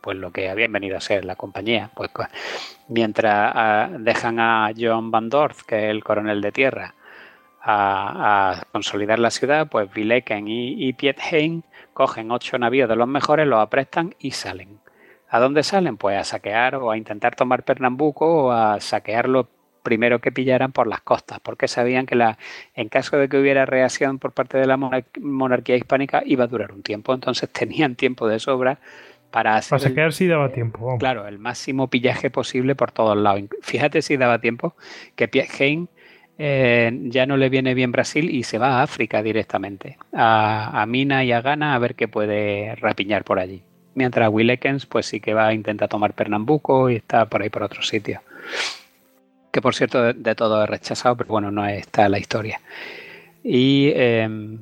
pues 0.00 0.16
lo 0.16 0.30
que 0.30 0.48
habían 0.48 0.72
venido 0.72 0.96
a 0.96 1.00
ser 1.00 1.24
la 1.24 1.36
compañía. 1.36 1.90
Pues 1.94 2.10
mientras 2.88 3.52
ah, 3.54 3.88
dejan 3.98 4.38
a 4.38 4.70
John 4.78 5.10
Van 5.10 5.28
Dorf, 5.28 5.62
que 5.64 5.86
es 5.86 5.90
el 5.90 6.04
coronel 6.04 6.40
de 6.40 6.52
tierra, 6.52 6.94
a, 7.62 8.62
consolidar 8.70 9.18
la 9.18 9.30
ciudad, 9.30 9.68
pues 9.68 9.92
Vileken 9.92 10.46
y, 10.46 10.86
y 10.86 10.92
Pietheim 10.92 11.62
cogen 11.92 12.30
ocho 12.30 12.58
navíos 12.58 12.88
de 12.88 12.94
los 12.94 13.08
mejores, 13.08 13.46
los 13.48 13.60
aprestan 13.60 14.14
y 14.20 14.30
salen. 14.30 14.78
¿A 15.28 15.40
dónde 15.40 15.64
salen? 15.64 15.96
Pues 15.96 16.16
a 16.18 16.24
saquear 16.24 16.76
o 16.76 16.90
a 16.90 16.96
intentar 16.96 17.34
tomar 17.34 17.64
Pernambuco 17.64 18.44
o 18.44 18.52
a 18.52 18.80
saquear 18.80 19.28
lo 19.28 19.48
primero 19.86 20.18
que 20.18 20.32
pillaran 20.32 20.72
por 20.72 20.88
las 20.88 21.00
costas, 21.00 21.38
porque 21.38 21.68
sabían 21.68 22.06
que 22.06 22.16
la, 22.16 22.38
en 22.74 22.88
caso 22.88 23.16
de 23.18 23.28
que 23.28 23.38
hubiera 23.38 23.66
reacción 23.66 24.18
por 24.18 24.32
parte 24.32 24.58
de 24.58 24.66
la 24.66 24.76
monarquía 24.76 25.76
hispánica 25.76 26.24
iba 26.26 26.42
a 26.42 26.48
durar 26.48 26.72
un 26.72 26.82
tiempo, 26.82 27.14
entonces 27.14 27.48
tenían 27.52 27.94
tiempo 27.94 28.26
de 28.26 28.40
sobra 28.40 28.80
para 29.30 29.54
hacer... 29.54 29.78
Para 29.78 29.88
saquear 29.88 30.12
sí 30.12 30.26
daba 30.26 30.50
tiempo. 30.50 30.98
Claro, 30.98 31.28
el 31.28 31.38
máximo 31.38 31.88
pillaje 31.88 32.30
posible 32.30 32.74
por 32.74 32.90
todos 32.90 33.16
lados. 33.16 33.44
Fíjate 33.62 34.02
si 34.02 34.16
daba 34.16 34.40
tiempo 34.40 34.74
que 35.14 35.28
Pietheim 35.28 35.86
eh, 36.36 36.90
ya 37.04 37.26
no 37.26 37.36
le 37.36 37.48
viene 37.48 37.74
bien 37.74 37.92
Brasil 37.92 38.28
y 38.28 38.42
se 38.42 38.58
va 38.58 38.80
a 38.80 38.82
África 38.82 39.22
directamente, 39.22 39.98
a, 40.12 40.84
Mina 40.88 41.22
y 41.22 41.30
a 41.30 41.42
Ghana 41.42 41.76
a 41.76 41.78
ver 41.78 41.94
qué 41.94 42.08
puede 42.08 42.74
rapiñar 42.74 43.22
por 43.22 43.38
allí. 43.38 43.62
Mientras 43.94 44.28
Willekens 44.30 44.84
pues 44.84 45.06
sí 45.06 45.20
que 45.20 45.32
va 45.32 45.46
a 45.46 45.54
intentar 45.54 45.88
tomar 45.88 46.12
Pernambuco 46.14 46.90
y 46.90 46.96
está 46.96 47.26
por 47.26 47.42
ahí 47.42 47.50
por 47.50 47.62
otro 47.62 47.82
sitio. 47.82 48.20
Que 49.56 49.62
por 49.62 49.74
cierto 49.74 50.12
de, 50.12 50.34
todo 50.34 50.62
es 50.62 50.68
rechazado, 50.68 51.16
pero 51.16 51.28
bueno, 51.28 51.50
no 51.50 51.66
está 51.66 52.10
la 52.10 52.18
historia. 52.18 52.60
Y 53.42 53.90
em, 53.94 54.58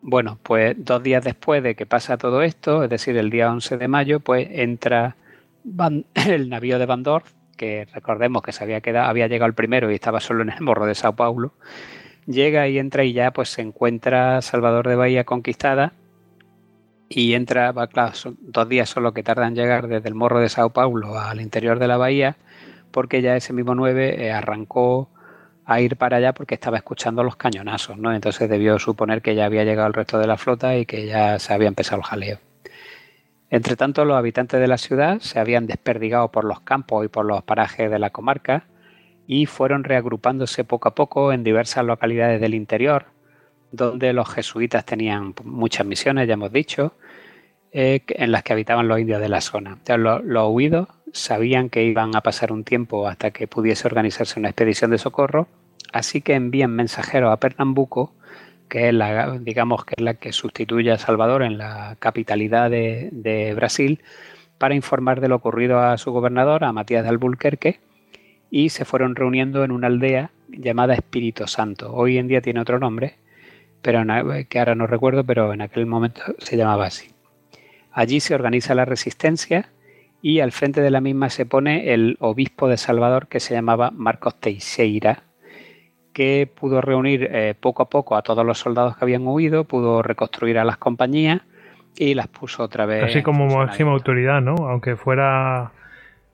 bueno, 0.00 0.38
pues 0.42 0.74
dos 0.78 1.02
días 1.02 1.22
después 1.22 1.62
de 1.62 1.74
que 1.74 1.84
pasa 1.84 2.16
todo 2.16 2.40
esto, 2.40 2.84
es 2.84 2.88
decir, 2.88 3.18
el 3.18 3.28
día 3.28 3.52
11 3.52 3.76
de 3.76 3.86
mayo, 3.86 4.20
pues 4.20 4.48
entra 4.50 5.14
el 6.14 6.48
navío 6.48 6.78
de 6.78 6.86
Van 6.86 7.02
Dorf 7.02 7.34
que 7.58 7.86
recordemos 7.92 8.40
que 8.40 8.52
se 8.52 8.64
había 8.64 8.80
quedado, 8.80 9.10
había 9.10 9.26
llegado 9.26 9.48
el 9.48 9.54
primero 9.54 9.92
y 9.92 9.94
estaba 9.96 10.20
solo 10.20 10.42
en 10.42 10.48
el 10.48 10.62
morro 10.62 10.86
de 10.86 10.94
Sao 10.94 11.14
Paulo, 11.14 11.52
llega 12.24 12.66
y 12.66 12.78
entra 12.78 13.04
y 13.04 13.12
ya 13.12 13.30
pues 13.30 13.50
se 13.50 13.60
encuentra 13.60 14.40
Salvador 14.40 14.88
de 14.88 14.96
Bahía 14.96 15.24
conquistada 15.24 15.92
y 17.10 17.34
entra, 17.34 17.72
va, 17.72 17.88
claro, 17.88 18.14
dos 18.40 18.68
días 18.70 18.88
solo 18.88 19.12
que 19.12 19.22
tardan 19.22 19.48
en 19.48 19.56
llegar 19.56 19.86
desde 19.86 20.08
el 20.08 20.14
morro 20.14 20.40
de 20.40 20.48
Sao 20.48 20.70
Paulo 20.70 21.18
al 21.18 21.42
interior 21.42 21.78
de 21.78 21.88
la 21.88 21.98
bahía, 21.98 22.38
porque 22.94 23.22
ya 23.22 23.34
ese 23.36 23.52
mismo 23.52 23.74
9 23.74 24.24
eh, 24.24 24.30
arrancó 24.30 25.10
a 25.64 25.80
ir 25.80 25.96
para 25.96 26.18
allá 26.18 26.32
porque 26.32 26.54
estaba 26.54 26.76
escuchando 26.76 27.24
los 27.24 27.34
cañonazos, 27.34 27.98
¿no? 27.98 28.14
Entonces 28.14 28.48
debió 28.48 28.78
suponer 28.78 29.20
que 29.20 29.34
ya 29.34 29.46
había 29.46 29.64
llegado 29.64 29.88
el 29.88 29.94
resto 29.94 30.16
de 30.18 30.28
la 30.28 30.36
flota 30.36 30.76
y 30.76 30.86
que 30.86 31.04
ya 31.06 31.40
se 31.40 31.52
había 31.52 31.66
empezado 31.66 31.96
el 31.96 32.04
jaleo. 32.04 32.38
Entre 33.50 33.74
tanto, 33.74 34.04
los 34.04 34.16
habitantes 34.16 34.60
de 34.60 34.68
la 34.68 34.78
ciudad 34.78 35.18
se 35.18 35.40
habían 35.40 35.66
desperdigado 35.66 36.30
por 36.30 36.44
los 36.44 36.60
campos 36.60 37.04
y 37.04 37.08
por 37.08 37.26
los 37.26 37.42
parajes 37.42 37.90
de 37.90 37.98
la 37.98 38.10
comarca 38.10 38.66
y 39.26 39.46
fueron 39.46 39.82
reagrupándose 39.82 40.62
poco 40.62 40.88
a 40.88 40.94
poco 40.94 41.32
en 41.32 41.42
diversas 41.42 41.84
localidades 41.84 42.40
del 42.40 42.54
interior, 42.54 43.06
donde 43.72 44.12
los 44.12 44.28
jesuitas 44.32 44.84
tenían 44.84 45.34
muchas 45.42 45.84
misiones, 45.84 46.28
ya 46.28 46.34
hemos 46.34 46.52
dicho, 46.52 46.94
eh, 47.74 48.00
en 48.08 48.32
las 48.32 48.42
que 48.42 48.54
habitaban 48.54 48.88
los 48.88 48.98
indios 48.98 49.20
de 49.20 49.28
la 49.28 49.42
zona. 49.42 49.78
los, 49.98 50.24
los 50.24 50.48
huidos 50.50 50.88
sabían 51.12 51.68
que 51.68 51.84
iban 51.84 52.16
a 52.16 52.22
pasar 52.22 52.52
un 52.52 52.64
tiempo 52.64 53.06
hasta 53.06 53.30
que 53.30 53.46
pudiese 53.46 53.86
organizarse 53.86 54.40
una 54.40 54.48
expedición 54.48 54.90
de 54.90 54.98
socorro, 54.98 55.48
así 55.92 56.22
que 56.22 56.34
envían 56.34 56.70
mensajeros 56.70 57.30
a 57.32 57.36
Pernambuco 57.36 58.14
que 58.68 58.88
es 58.88 58.94
la, 58.94 59.38
digamos 59.38 59.84
que 59.84 59.94
es 59.96 60.02
la 60.02 60.14
que 60.14 60.32
sustituye 60.32 60.90
a 60.90 60.98
Salvador 60.98 61.42
en 61.42 61.58
la 61.58 61.96
capitalidad 61.98 62.70
de, 62.70 63.52
Brasil, 63.54 64.02
para 64.58 64.74
informar 64.74 65.20
de 65.20 65.28
lo 65.28 65.36
ocurrido 65.36 65.80
a 65.80 65.98
su 65.98 66.12
gobernador, 66.12 66.64
a 66.64 66.72
Matías 66.72 67.02
de 67.02 67.10
Albuquerque, 67.10 67.80
y 68.50 68.70
se 68.70 68.84
fueron 68.84 69.16
reuniendo 69.16 69.64
en 69.64 69.72
una 69.72 69.88
aldea 69.88 70.30
llamada 70.48 70.94
Espíritu 70.94 71.46
Santo. 71.46 71.92
Hoy 71.92 72.18
en 72.18 72.28
día 72.28 72.40
tiene 72.40 72.60
otro 72.60 72.78
nombre, 72.78 73.16
pero 73.82 74.02
que 74.48 74.58
ahora 74.58 74.74
no 74.74 74.86
recuerdo, 74.86 75.24
pero 75.24 75.52
en 75.52 75.60
aquel 75.60 75.86
momento 75.86 76.22
se 76.38 76.56
llamaba 76.56 76.86
así. 76.86 77.13
Allí 77.94 78.20
se 78.20 78.34
organiza 78.34 78.74
la 78.74 78.84
resistencia 78.84 79.70
y 80.20 80.40
al 80.40 80.52
frente 80.52 80.80
de 80.80 80.90
la 80.90 81.00
misma 81.00 81.30
se 81.30 81.46
pone 81.46 81.94
el 81.94 82.16
obispo 82.18 82.66
de 82.68 82.76
Salvador 82.76 83.28
que 83.28 83.40
se 83.40 83.54
llamaba 83.54 83.90
Marcos 83.92 84.40
Teixeira, 84.40 85.22
que 86.12 86.50
pudo 86.52 86.80
reunir 86.80 87.28
eh, 87.30 87.54
poco 87.58 87.84
a 87.84 87.88
poco 87.88 88.16
a 88.16 88.22
todos 88.22 88.44
los 88.44 88.58
soldados 88.58 88.96
que 88.96 89.04
habían 89.04 89.26
huido, 89.26 89.64
pudo 89.64 90.02
reconstruir 90.02 90.58
a 90.58 90.64
las 90.64 90.76
compañías 90.76 91.42
y 91.96 92.14
las 92.14 92.26
puso 92.26 92.64
otra 92.64 92.84
vez. 92.84 93.04
Así 93.04 93.22
como 93.22 93.46
máxima 93.46 93.92
autoridad, 93.92 94.40
¿no? 94.40 94.54
Aunque 94.68 94.96
fuera 94.96 95.70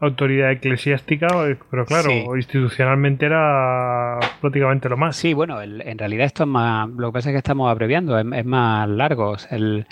autoridad 0.00 0.52
eclesiástica, 0.52 1.26
eh, 1.46 1.58
pero 1.70 1.84
claro, 1.84 2.10
institucionalmente 2.36 3.26
era 3.26 4.18
prácticamente 4.40 4.88
lo 4.88 4.96
más. 4.96 5.16
Sí, 5.16 5.34
bueno, 5.34 5.60
en 5.60 5.98
realidad 5.98 6.24
esto 6.24 6.44
es 6.44 6.48
más, 6.48 6.88
lo 6.88 7.08
que 7.08 7.12
pasa 7.12 7.30
es 7.30 7.34
que 7.34 7.38
estamos 7.38 7.70
abreviando, 7.70 8.18
es, 8.18 8.44
más 8.46 8.88
largo. 8.88 9.36
El, 9.50 9.86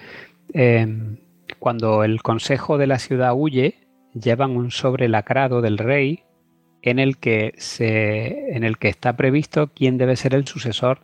em, 0.55 1.19
cuando 1.59 2.05
el 2.05 2.23
consejo 2.23 2.79
de 2.79 2.87
la 2.87 2.99
ciudad 2.99 3.33
huye, 3.35 3.89
llevan 4.15 4.57
un 4.57 4.71
sobre 4.71 5.09
lacrado 5.09 5.61
del 5.61 5.79
rey 5.79 6.25
en 6.83 6.99
el 6.99 7.19
que, 7.19 7.55
se, 7.59 8.57
en 8.57 8.65
el 8.65 8.79
que 8.79 8.89
está 8.89 9.17
previsto 9.17 9.69
quién 9.75 9.99
debe 9.99 10.17
ser 10.17 10.35
el 10.35 10.47
sucesor 10.47 11.01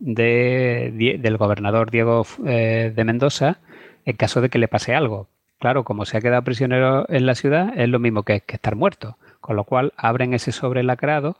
de, 0.00 1.18
del 1.20 1.36
gobernador 1.36 1.90
Diego 1.90 2.24
eh, 2.46 2.92
de 2.94 3.04
Mendoza 3.04 3.58
en 4.04 4.16
caso 4.16 4.40
de 4.40 4.48
que 4.48 4.58
le 4.58 4.68
pase 4.68 4.94
algo. 4.94 5.28
Claro, 5.58 5.84
como 5.84 6.04
se 6.04 6.16
ha 6.16 6.20
quedado 6.20 6.42
prisionero 6.44 7.04
en 7.08 7.26
la 7.26 7.34
ciudad, 7.34 7.72
es 7.76 7.88
lo 7.88 7.98
mismo 7.98 8.22
que, 8.22 8.42
estar 8.46 8.76
muerto. 8.76 9.18
Con 9.40 9.56
lo 9.56 9.64
cual 9.64 9.92
abren 9.96 10.34
ese 10.34 10.52
sobre 10.52 10.82
lacrado 10.82 11.36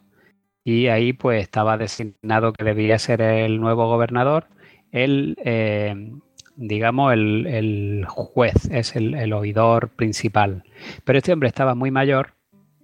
y 0.65 0.89
ahí 0.89 1.12
pues 1.12 1.43
estaba 1.43 1.78
designado 1.78 2.52
que 2.52 2.65
debía 2.65 2.99
ser 2.99 3.23
el 3.23 3.60
nuevo 3.60 3.86
gobernador. 3.86 4.47
Él, 4.91 5.36
eh, 5.44 6.12
digamos, 6.59 7.12
el, 7.12 8.05
juez, 8.09 8.69
es 8.70 8.97
el, 8.97 9.33
oidor 9.33 9.89
principal. 9.89 10.65
Pero 11.05 11.19
este 11.19 11.33
hombre 11.33 11.49
estaba 11.49 11.75
muy 11.75 11.91
mayor 11.91 12.33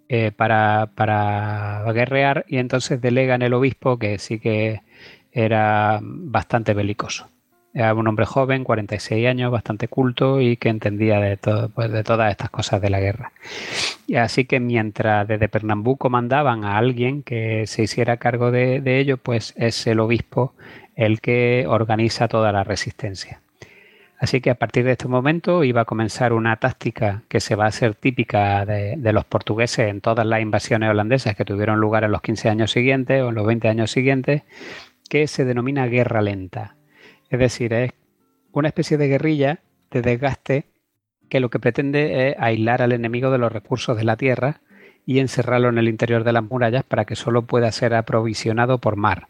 eh, 0.09 0.31
para, 0.31 0.91
para 0.95 1.85
guerrear 1.93 2.45
y 2.49 2.59
entonces 2.59 3.01
delega 3.01 3.35
en 3.35 3.43
el 3.43 3.53
obispo 3.53 3.99
que 3.99 4.19
sí 4.19 4.39
que 4.39 4.81
era 5.33 5.99
bastante 6.03 6.73
belicoso. 6.73 7.29
Era 7.77 7.93
un 7.93 8.07
hombre 8.07 8.25
joven, 8.25 8.63
46 8.63 9.27
años, 9.27 9.51
bastante 9.51 9.89
culto 9.89 10.41
y 10.41 10.57
que 10.57 10.69
entendía 10.69 11.19
de, 11.19 11.37
todo, 11.37 11.69
pues, 11.71 11.91
de 11.91 12.05
todas 12.05 12.31
estas 12.31 12.51
cosas 12.51 12.81
de 12.81 12.89
la 12.89 13.01
guerra. 13.01 13.33
Y 14.07 14.15
así 14.15 14.45
que 14.45 14.61
mientras 14.61 15.27
desde 15.27 15.49
Pernambú 15.49 15.99
mandaban 16.09 16.65
a 16.65 16.79
alguien 16.79 17.25
que 17.25 17.67
se 17.67 17.83
hiciera 17.83 18.19
cargo 18.19 18.53
de, 18.53 18.81
de 18.81 19.01
ello, 19.01 19.17
pues 19.17 19.55
es 19.57 19.85
el 19.89 19.99
obispo 19.99 20.55
el 20.95 21.21
que 21.21 21.65
organiza 21.67 22.29
toda 22.29 22.53
la 22.53 22.63
resistencia. 22.63 23.41
Así 24.25 24.41
que 24.41 24.49
a 24.49 24.55
partir 24.55 24.87
de 24.87 24.93
este 24.93 25.07
momento 25.07 25.65
iba 25.65 25.83
a 25.83 25.85
comenzar 25.85 26.33
una 26.33 26.57
táctica 26.57 27.25
que 27.29 27.41
se 27.41 27.57
va 27.57 27.67
a 27.67 27.69
hacer 27.69 27.95
típica 27.95 28.65
de, 28.65 28.97
los 29.13 29.27
portugueses 29.27 29.91
en 29.91 30.01
todas 30.01 30.27
las 30.27 30.41
invasiones 30.41 30.89
holandesas 30.89 31.37
que 31.37 31.45
tuvieron 31.45 31.79
lugar 31.79 32.05
en 32.05 32.13
los 32.13 32.23
15 32.23 32.49
años 32.49 32.71
siguientes 32.71 33.23
o 33.23 33.29
en 33.29 33.35
los 33.35 33.47
20 33.47 33.69
años 33.69 33.91
siguientes, 33.91 34.41
que 35.11 35.27
se 35.27 35.45
denomina 35.45 35.85
guerra 35.89 36.23
lenta. 36.23 36.75
Es 37.29 37.39
decir, 37.39 37.75
es 37.75 37.93
una 38.51 38.69
especie 38.69 38.97
de 38.97 39.09
guerrilla 39.09 39.59
de 39.91 40.01
desgaste 40.01 40.65
que 41.29 41.39
lo 41.39 41.51
que 41.51 41.59
pretende 41.59 42.31
es 42.31 42.37
aislar 42.39 42.81
al 42.81 42.93
enemigo 42.93 43.31
de 43.31 43.37
los 43.37 43.53
recursos 43.53 43.95
de 43.95 44.05
la 44.05 44.17
tierra 44.17 44.63
y 45.05 45.19
encerrarlo 45.19 45.69
en 45.69 45.77
el 45.77 45.87
interior 45.87 46.25
de 46.25 46.33
las 46.33 46.45
murallas 46.45 46.85
para 46.85 47.05
que 47.05 47.15
solo 47.15 47.43
pueda 47.43 47.71
ser 47.73 47.93
aprovisionado 47.93 48.79
por 48.79 48.97
mar. 48.97 49.29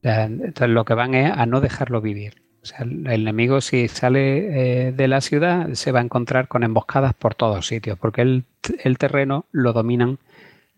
Entonces 0.00 0.70
lo 0.70 0.86
que 0.86 0.94
van 0.94 1.12
es 1.12 1.30
a 1.30 1.44
no 1.44 1.60
dejarlo 1.60 2.00
vivir. 2.00 2.41
O 2.62 2.66
sea, 2.66 2.80
el 2.80 3.06
enemigo 3.06 3.60
si 3.60 3.88
sale 3.88 4.86
eh, 4.86 4.92
de 4.92 5.08
la 5.08 5.20
ciudad 5.20 5.72
se 5.72 5.90
va 5.90 5.98
a 5.98 6.04
encontrar 6.04 6.46
con 6.46 6.62
emboscadas 6.62 7.12
por 7.14 7.34
todos 7.34 7.66
sitios, 7.66 7.98
porque 7.98 8.22
el, 8.22 8.44
el 8.84 8.98
terreno 8.98 9.46
lo 9.50 9.72
dominan 9.72 10.18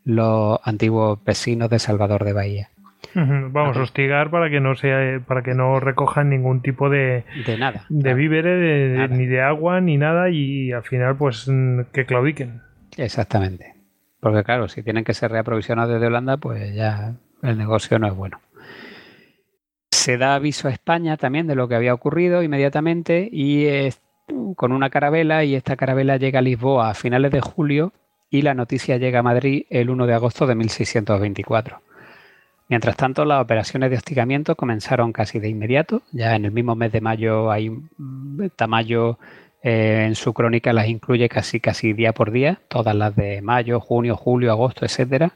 los 0.04 0.58
antiguos 0.64 1.22
vecinos 1.24 1.68
de 1.68 1.78
Salvador 1.78 2.24
de 2.24 2.32
Bahía. 2.32 2.68
Vamos 3.14 3.76
a 3.76 3.82
hostigar 3.82 4.30
para 4.30 4.50
que 4.50 4.60
no 4.60 4.74
sea, 4.74 5.20
para 5.20 5.42
que 5.42 5.54
no 5.54 5.78
recojan 5.78 6.30
ningún 6.30 6.62
tipo 6.62 6.88
de, 6.88 7.24
de 7.46 7.58
nada, 7.58 7.84
de 7.88 8.14
víveres, 8.14 9.10
ni 9.10 9.26
de 9.26 9.40
agua, 9.40 9.80
ni 9.80 9.96
nada, 9.96 10.30
y 10.30 10.72
al 10.72 10.82
final, 10.82 11.16
pues 11.16 11.46
mm, 11.48 11.82
que 11.92 12.06
claudiquen. 12.06 12.62
Exactamente. 12.96 13.74
Porque 14.20 14.42
claro, 14.42 14.68
si 14.68 14.82
tienen 14.82 15.04
que 15.04 15.14
ser 15.14 15.30
reaprovisionados 15.30 15.92
desde 15.92 16.06
Holanda, 16.06 16.38
pues 16.38 16.74
ya 16.74 17.14
el 17.42 17.58
negocio 17.58 17.98
no 17.98 18.06
es 18.06 18.14
bueno. 18.14 18.40
Se 20.04 20.18
da 20.18 20.34
aviso 20.34 20.68
a 20.68 20.70
España 20.70 21.16
también 21.16 21.46
de 21.46 21.54
lo 21.54 21.66
que 21.66 21.76
había 21.76 21.94
ocurrido 21.94 22.42
inmediatamente 22.42 23.26
y 23.32 23.66
con 24.54 24.72
una 24.72 24.90
carabela 24.90 25.44
y 25.44 25.54
esta 25.54 25.76
carabela 25.76 26.18
llega 26.18 26.40
a 26.40 26.42
Lisboa 26.42 26.90
a 26.90 26.94
finales 26.94 27.32
de 27.32 27.40
julio 27.40 27.94
y 28.28 28.42
la 28.42 28.52
noticia 28.52 28.98
llega 28.98 29.20
a 29.20 29.22
Madrid 29.22 29.64
el 29.70 29.88
1 29.88 30.06
de 30.06 30.12
agosto 30.12 30.46
de 30.46 30.56
1624. 30.56 31.80
Mientras 32.68 32.98
tanto, 32.98 33.24
las 33.24 33.42
operaciones 33.42 33.88
de 33.88 33.96
hostigamiento 33.96 34.56
comenzaron 34.56 35.10
casi 35.10 35.38
de 35.38 35.48
inmediato. 35.48 36.02
Ya 36.12 36.36
en 36.36 36.44
el 36.44 36.50
mismo 36.50 36.74
mes 36.74 36.92
de 36.92 37.00
mayo 37.00 37.50
hay 37.50 37.70
Tamayo 38.56 39.18
eh, 39.62 40.04
en 40.06 40.16
su 40.16 40.34
crónica 40.34 40.74
las 40.74 40.86
incluye 40.86 41.30
casi 41.30 41.60
casi 41.60 41.94
día 41.94 42.12
por 42.12 42.30
día, 42.30 42.60
todas 42.68 42.94
las 42.94 43.16
de 43.16 43.40
mayo, 43.40 43.80
junio, 43.80 44.18
julio, 44.18 44.50
agosto, 44.50 44.84
etcétera. 44.84 45.32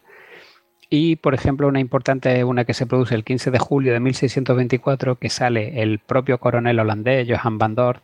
Y, 0.91 1.17
por 1.17 1.35
ejemplo, 1.35 1.69
una 1.69 1.81
importante, 1.81 2.43
una 2.45 2.65
que 2.65 2.73
se 2.73 2.87
produce 2.87 3.15
el 3.15 3.25
15 3.25 3.51
de 3.51 3.59
julio 3.59 3.93
de 3.93 4.01
1624, 4.01 5.19
que 5.19 5.29
sale 5.29 5.83
el 5.83 5.99
propio 5.99 6.39
coronel 6.39 6.81
holandés, 6.81 7.29
Johan 7.29 7.59
van 7.59 7.75
Dort, 7.75 8.03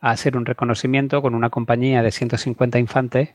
a 0.00 0.10
hacer 0.10 0.36
un 0.36 0.46
reconocimiento 0.46 1.20
con 1.20 1.34
una 1.34 1.50
compañía 1.50 2.02
de 2.02 2.10
150 2.10 2.78
infantes. 2.78 3.34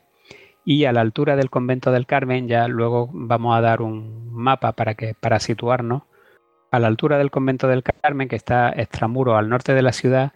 Y 0.65 0.85
a 0.85 0.91
la 0.91 1.01
altura 1.01 1.35
del 1.35 1.49
convento 1.49 1.91
del 1.91 2.07
Carmen, 2.07 2.47
ya 2.47 2.67
luego 2.67 3.09
vamos 3.13 3.57
a 3.57 3.61
dar 3.61 3.81
un 3.81 4.31
mapa 4.33 4.73
para, 4.73 4.95
que, 4.95 5.13
para 5.13 5.39
situarnos, 5.39 6.03
a 6.71 6.79
la 6.79 6.87
altura 6.87 7.17
del 7.17 7.31
convento 7.31 7.67
del 7.67 7.83
Carmen, 7.83 8.27
que 8.27 8.35
está 8.35 8.69
extramuro 8.69 9.37
al 9.37 9.49
norte 9.49 9.73
de 9.73 9.81
la 9.81 9.93
ciudad, 9.93 10.33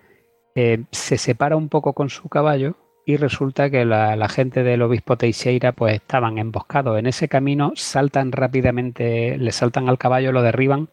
eh, 0.56 0.84
se 0.92 1.18
separa 1.18 1.56
un 1.56 1.70
poco 1.70 1.94
con 1.94 2.10
su 2.10 2.30
caballo 2.30 2.76
y 3.06 3.18
resulta 3.18 3.70
que 3.70 3.86
la, 3.86 4.30
gente 4.30 4.64
del 4.64 4.82
obispo 4.82 5.18
Teixeira 5.18 5.72
pues 5.74 5.96
estaban 5.96 6.38
emboscados 6.38 6.98
en 6.98 7.08
ese 7.08 7.28
camino, 7.28 7.74
saltan 7.76 8.32
rápidamente, 8.32 9.38
le 9.38 9.52
saltan 9.52 9.90
al 9.90 9.98
caballo, 9.98 10.32
lo 10.32 10.42
derriban, 10.42 10.90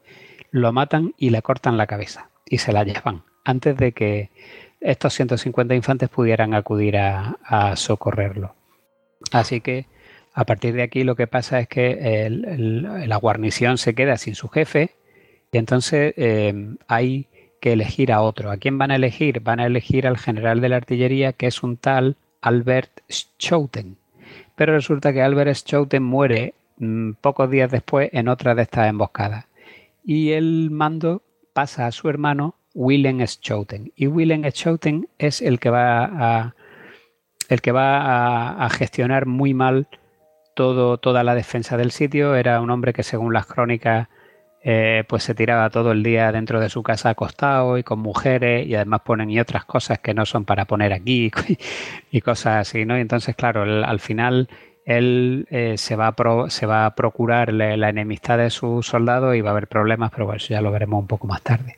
lo 0.50 0.72
matan 0.72 1.14
y 1.16 1.30
le 1.30 1.42
cortan 1.42 1.76
la 1.76 1.86
cabeza 1.86 2.30
y 2.46 2.58
se 2.58 2.72
la 2.72 2.84
llevan 2.84 3.22
antes 3.44 3.76
de 3.76 3.92
que 3.92 4.30
estos 4.80 5.14
150 5.14 5.74
infantes 5.74 6.08
pudieran 6.08 6.54
acudir 6.54 6.96
a 6.96 7.74
socorrerlo. 7.76 8.54
Así 9.32 9.60
que 9.60 9.86
a 10.32 10.44
partir 10.44 10.74
de 10.74 10.82
aquí 10.82 11.04
lo 11.04 11.16
que 11.16 11.26
pasa 11.26 11.60
es 11.60 11.68
que 11.68 12.28
la 12.30 13.16
guarnición 13.16 13.78
se 13.78 13.94
queda 13.94 14.16
sin 14.16 14.34
su 14.34 14.48
jefe 14.48 14.96
y 15.52 15.58
entonces 15.58 16.14
eh, 16.16 16.76
hay 16.86 17.28
que 17.60 17.72
elegir 17.72 18.12
a 18.12 18.22
otro. 18.22 18.50
¿A 18.50 18.56
quién 18.56 18.78
van 18.78 18.90
a 18.90 18.96
elegir? 18.96 19.40
Van 19.40 19.60
a 19.60 19.66
elegir 19.66 20.06
al 20.06 20.18
general 20.18 20.60
de 20.60 20.68
la 20.68 20.76
artillería 20.76 21.32
que 21.32 21.46
es 21.46 21.62
un 21.62 21.76
tal 21.76 22.16
Albert 22.40 23.00
Schouten. 23.10 23.96
Pero 24.56 24.72
resulta 24.74 25.12
que 25.12 25.22
Albert 25.22 25.54
Schouten 25.54 26.02
muere 26.02 26.54
mm, 26.78 27.12
pocos 27.20 27.50
días 27.50 27.70
después 27.70 28.10
en 28.12 28.28
otra 28.28 28.54
de 28.54 28.62
estas 28.62 28.88
emboscadas. 28.88 29.46
Y 30.04 30.32
el 30.32 30.70
mando 30.70 31.22
pasa 31.52 31.86
a 31.86 31.92
su 31.92 32.08
hermano 32.08 32.54
Willem 32.74 33.24
Schouten. 33.26 33.92
Y 33.96 34.06
Willem 34.06 34.42
Schouten 34.50 35.08
es 35.18 35.42
el 35.42 35.58
que 35.60 35.70
va 35.70 36.04
a 36.04 36.54
el 37.50 37.60
que 37.60 37.72
va 37.72 38.64
a, 38.64 38.70
gestionar 38.70 39.26
muy 39.26 39.54
mal 39.54 39.88
todo, 40.54 40.98
toda 40.98 41.24
la 41.24 41.34
defensa 41.34 41.76
del 41.76 41.90
sitio. 41.90 42.36
Era 42.36 42.60
un 42.60 42.70
hombre 42.70 42.92
que 42.92 43.02
según 43.02 43.34
las 43.34 43.46
crónicas 43.46 44.08
eh, 44.62 45.04
pues 45.08 45.22
se 45.22 45.34
tiraba 45.34 45.70
todo 45.70 45.92
el 45.92 46.02
día 46.02 46.32
dentro 46.32 46.60
de 46.60 46.68
su 46.68 46.82
casa 46.82 47.10
acostado 47.10 47.78
y 47.78 47.82
con 47.82 48.00
mujeres 48.00 48.66
y 48.66 48.74
además 48.74 49.00
ponen 49.04 49.30
y 49.30 49.40
otras 49.40 49.64
cosas 49.64 49.98
que 50.00 50.14
no 50.14 50.26
son 50.26 50.44
para 50.44 50.66
poner 50.66 50.92
aquí 50.92 51.30
y 52.10 52.20
cosas 52.20 52.68
así, 52.68 52.84
¿no? 52.84 52.96
Y 52.98 53.00
entonces, 53.00 53.34
claro, 53.36 53.62
al 53.62 54.00
final 54.00 54.48
él 54.84 55.46
eh, 55.50 55.76
se, 55.78 55.96
va 55.96 56.08
a 56.08 56.50
se 56.50 56.66
va 56.66 56.86
a 56.86 56.94
procurar 56.94 57.52
la, 57.52 57.88
enemistad 57.88 58.38
de 58.38 58.50
sus 58.50 58.86
soldados 58.86 59.36
y 59.36 59.40
va 59.40 59.50
a 59.50 59.52
haber 59.52 59.68
problemas, 59.68 60.10
pero 60.10 60.26
bueno, 60.26 60.38
eso 60.38 60.48
ya 60.48 60.60
lo 60.60 60.72
veremos 60.72 61.00
un 61.00 61.06
poco 61.06 61.26
más 61.26 61.42
tarde. 61.42 61.76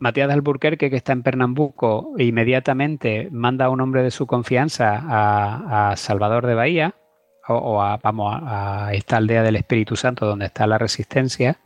Matías 0.00 0.28
de 0.28 0.34
Alburquerque, 0.34 0.90
que 0.90 0.96
está 0.96 1.12
en 1.12 1.24
Pernambuco, 1.24 2.14
inmediatamente 2.18 3.28
manda 3.32 3.64
a 3.64 3.70
un 3.70 3.80
hombre 3.80 4.04
de 4.04 4.12
su 4.12 4.28
confianza 4.28 5.02
a, 5.08 5.96
Salvador 5.96 6.46
de 6.46 6.54
Bahía, 6.54 6.94
o, 7.48 7.82
a, 7.82 7.96
vamos, 7.98 8.38
a, 8.42 8.90
esta 8.92 9.16
aldea 9.16 9.42
del 9.42 9.56
Espíritu 9.56 9.96
Santo 9.96 10.26
donde 10.26 10.46
está 10.46 10.66
la 10.66 10.78
resistencia, 10.78 11.58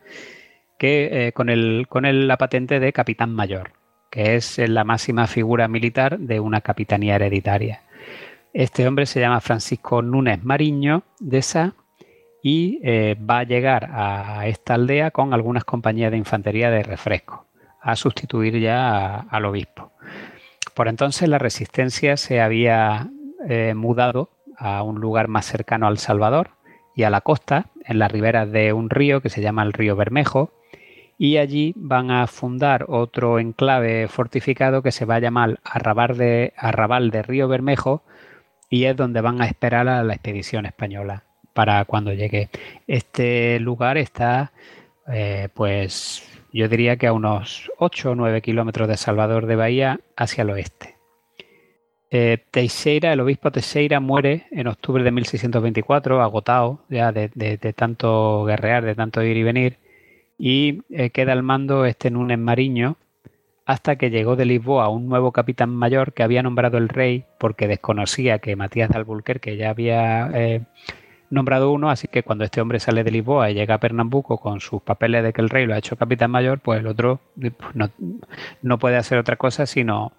que 0.78 1.28
eh, 1.28 1.33
con, 1.33 1.49
el, 1.49 1.86
con 1.89 2.05
la 2.27 2.36
patente 2.36 2.81
de 2.81 2.93
capitán 2.93 3.35
mayor, 3.35 3.73
que 4.11 4.36
es 4.36 4.59
la 4.59 4.85
máxima 4.85 5.27
figura 5.27 5.69
militar 5.69 6.19
de 6.19 6.41
una 6.41 6.61
capitanía 6.61 7.17
hereditaria. 7.17 7.83
Este 8.52 8.86
hombre 8.86 9.07
se 9.07 9.20
llama 9.20 9.41
Francisco 9.41 10.02
Núñez 10.02 10.43
Mariño 10.44 11.05
de 11.19 11.39
esa 11.39 11.75
y 12.43 12.81
eh, 12.83 13.17
va 13.19 13.39
a 13.39 13.44
llegar 13.44 13.89
a 13.93 14.47
esta 14.47 14.75
aldea 14.75 15.11
con 15.11 15.33
algunas 15.33 15.65
compañías 15.65 16.11
de 16.11 16.19
infantería 16.19 16.70
de 16.70 16.83
refresco 16.83 17.47
a 17.81 17.97
sustituir 17.97 18.59
ya 18.61 19.20
al 19.20 19.44
obispo. 19.44 19.93
Por 20.75 20.89
entonces 20.89 21.28
la 21.28 21.39
resistencia 21.39 22.17
se 22.17 22.41
había 22.41 23.11
eh, 23.49 23.75
mudado 23.75 24.31
a 24.62 24.82
un 24.82 25.00
lugar 25.00 25.28
más 25.28 25.47
cercano 25.47 25.86
al 25.86 25.99
Salvador 25.99 26.50
y 26.94 27.02
a 27.02 27.10
la 27.10 27.20
costa, 27.20 27.66
en 27.84 27.99
las 27.99 28.12
riberas 28.12 28.50
de 28.52 28.73
un 28.73 28.91
río 28.91 29.20
que 29.20 29.28
se 29.28 29.41
llama 29.41 29.62
el 29.62 29.73
río 29.73 29.97
Bermejo, 29.97 30.52
y 31.18 31.36
allí 31.36 31.73
van 31.76 32.10
a 32.10 32.26
fundar 32.26 32.86
otro 32.89 33.39
enclave 33.39 34.08
fortificado 34.08 34.82
que 34.82 34.92
se 34.92 35.05
va 35.05 35.16
a 35.16 35.20
llamar 35.20 35.60
Arrabal 35.65 36.16
de, 36.16 36.52
Arrabal 36.57 37.10
de 37.10 37.23
Río 37.23 37.49
Bermejo 37.49 38.02
y 38.68 38.84
es 38.84 38.97
donde 38.97 39.20
van 39.20 39.41
a 39.41 39.47
esperar 39.47 39.89
a 39.89 40.02
la 40.02 40.15
expedición 40.15 40.66
española 40.66 41.24
para 41.52 41.84
cuando 41.84 42.12
llegue. 42.12 42.49
Este 42.86 43.60
lugar 43.60 43.99
está 43.99 44.52
eh, 45.08 45.49
pues 45.55 46.23
yo 46.52 46.68
diría 46.68 46.97
que 46.97 47.07
a 47.07 47.12
unos 47.12 47.70
8 47.78 48.10
o 48.10 48.15
9 48.15 48.42
kilómetros 48.42 48.89
de 48.89 48.97
Salvador 48.97 49.47
de 49.47 49.57
Bahía 49.57 50.00
hacia 50.16 50.42
el 50.42 50.50
oeste. 50.50 50.97
Eh, 52.15 52.44
Teixeira, 52.50 53.15
el 53.15 53.20
obispo 53.20 53.50
Teixeira 53.50 53.99
muere 53.99 54.44
en 54.50 54.66
octubre 54.66 55.02
de 55.02 55.10
1624, 55.10 56.20
agotado 56.20 56.84
ya 56.91 57.10
de, 57.10 57.57
tanto 57.74 58.44
guerrear, 58.44 58.84
de 58.84 58.94
tanto 58.94 59.23
ir 59.23 59.34
y 59.39 59.42
venir, 59.42 59.78
y 60.36 60.82
eh, 60.91 61.08
queda 61.08 61.32
al 61.32 61.42
mando 61.42 61.86
este 61.86 62.10
Núñez 62.10 62.39
Mariño 62.39 62.99
hasta 63.65 63.97
que 63.97 64.10
llegó 64.10 64.36
de 64.36 64.44
Lisboa 64.44 64.91
un 64.91 65.08
nuevo 65.08 65.32
capitán 65.32 65.70
mayor 65.70 66.12
que 66.12 66.23
había 66.23 66.42
nombrado 66.42 66.76
el 66.76 66.91
rey 66.91 67.24
porque 67.39 67.66
desconocía 67.66 68.41
que 68.41 68.57
Matías 68.57 68.91
de 68.91 68.99
Albuquerque 68.99 69.57
ya 69.57 69.70
había 69.70 70.28
eh, 70.34 70.60
nombrado 71.31 71.73
uno, 71.73 71.89
así 71.89 72.08
que 72.08 72.23
cuando 72.23 72.44
este 72.44 72.60
hombre 72.60 72.78
sale 72.78 73.05
de 73.05 73.10
Lisboa 73.10 73.50
y 73.50 73.55
llega 73.55 73.76
a 73.76 73.81
Pernambuco 73.81 74.36
con 74.36 74.60
sus 74.60 74.82
papeles 74.82 75.23
de 75.23 75.32
que 75.32 75.41
el 75.41 75.49
rey 75.49 75.65
lo 75.65 75.73
ha 75.73 75.78
hecho 75.78 75.97
capitán 75.97 76.31
mayor, 76.31 76.60
pues 76.60 76.81
el 76.81 76.89
otro 76.89 77.20
pues, 77.41 77.55
no, 78.60 78.78
puede 78.78 78.97
hacer 78.99 79.16
otra 79.16 79.36
cosa 79.36 79.65
sino 79.65 80.12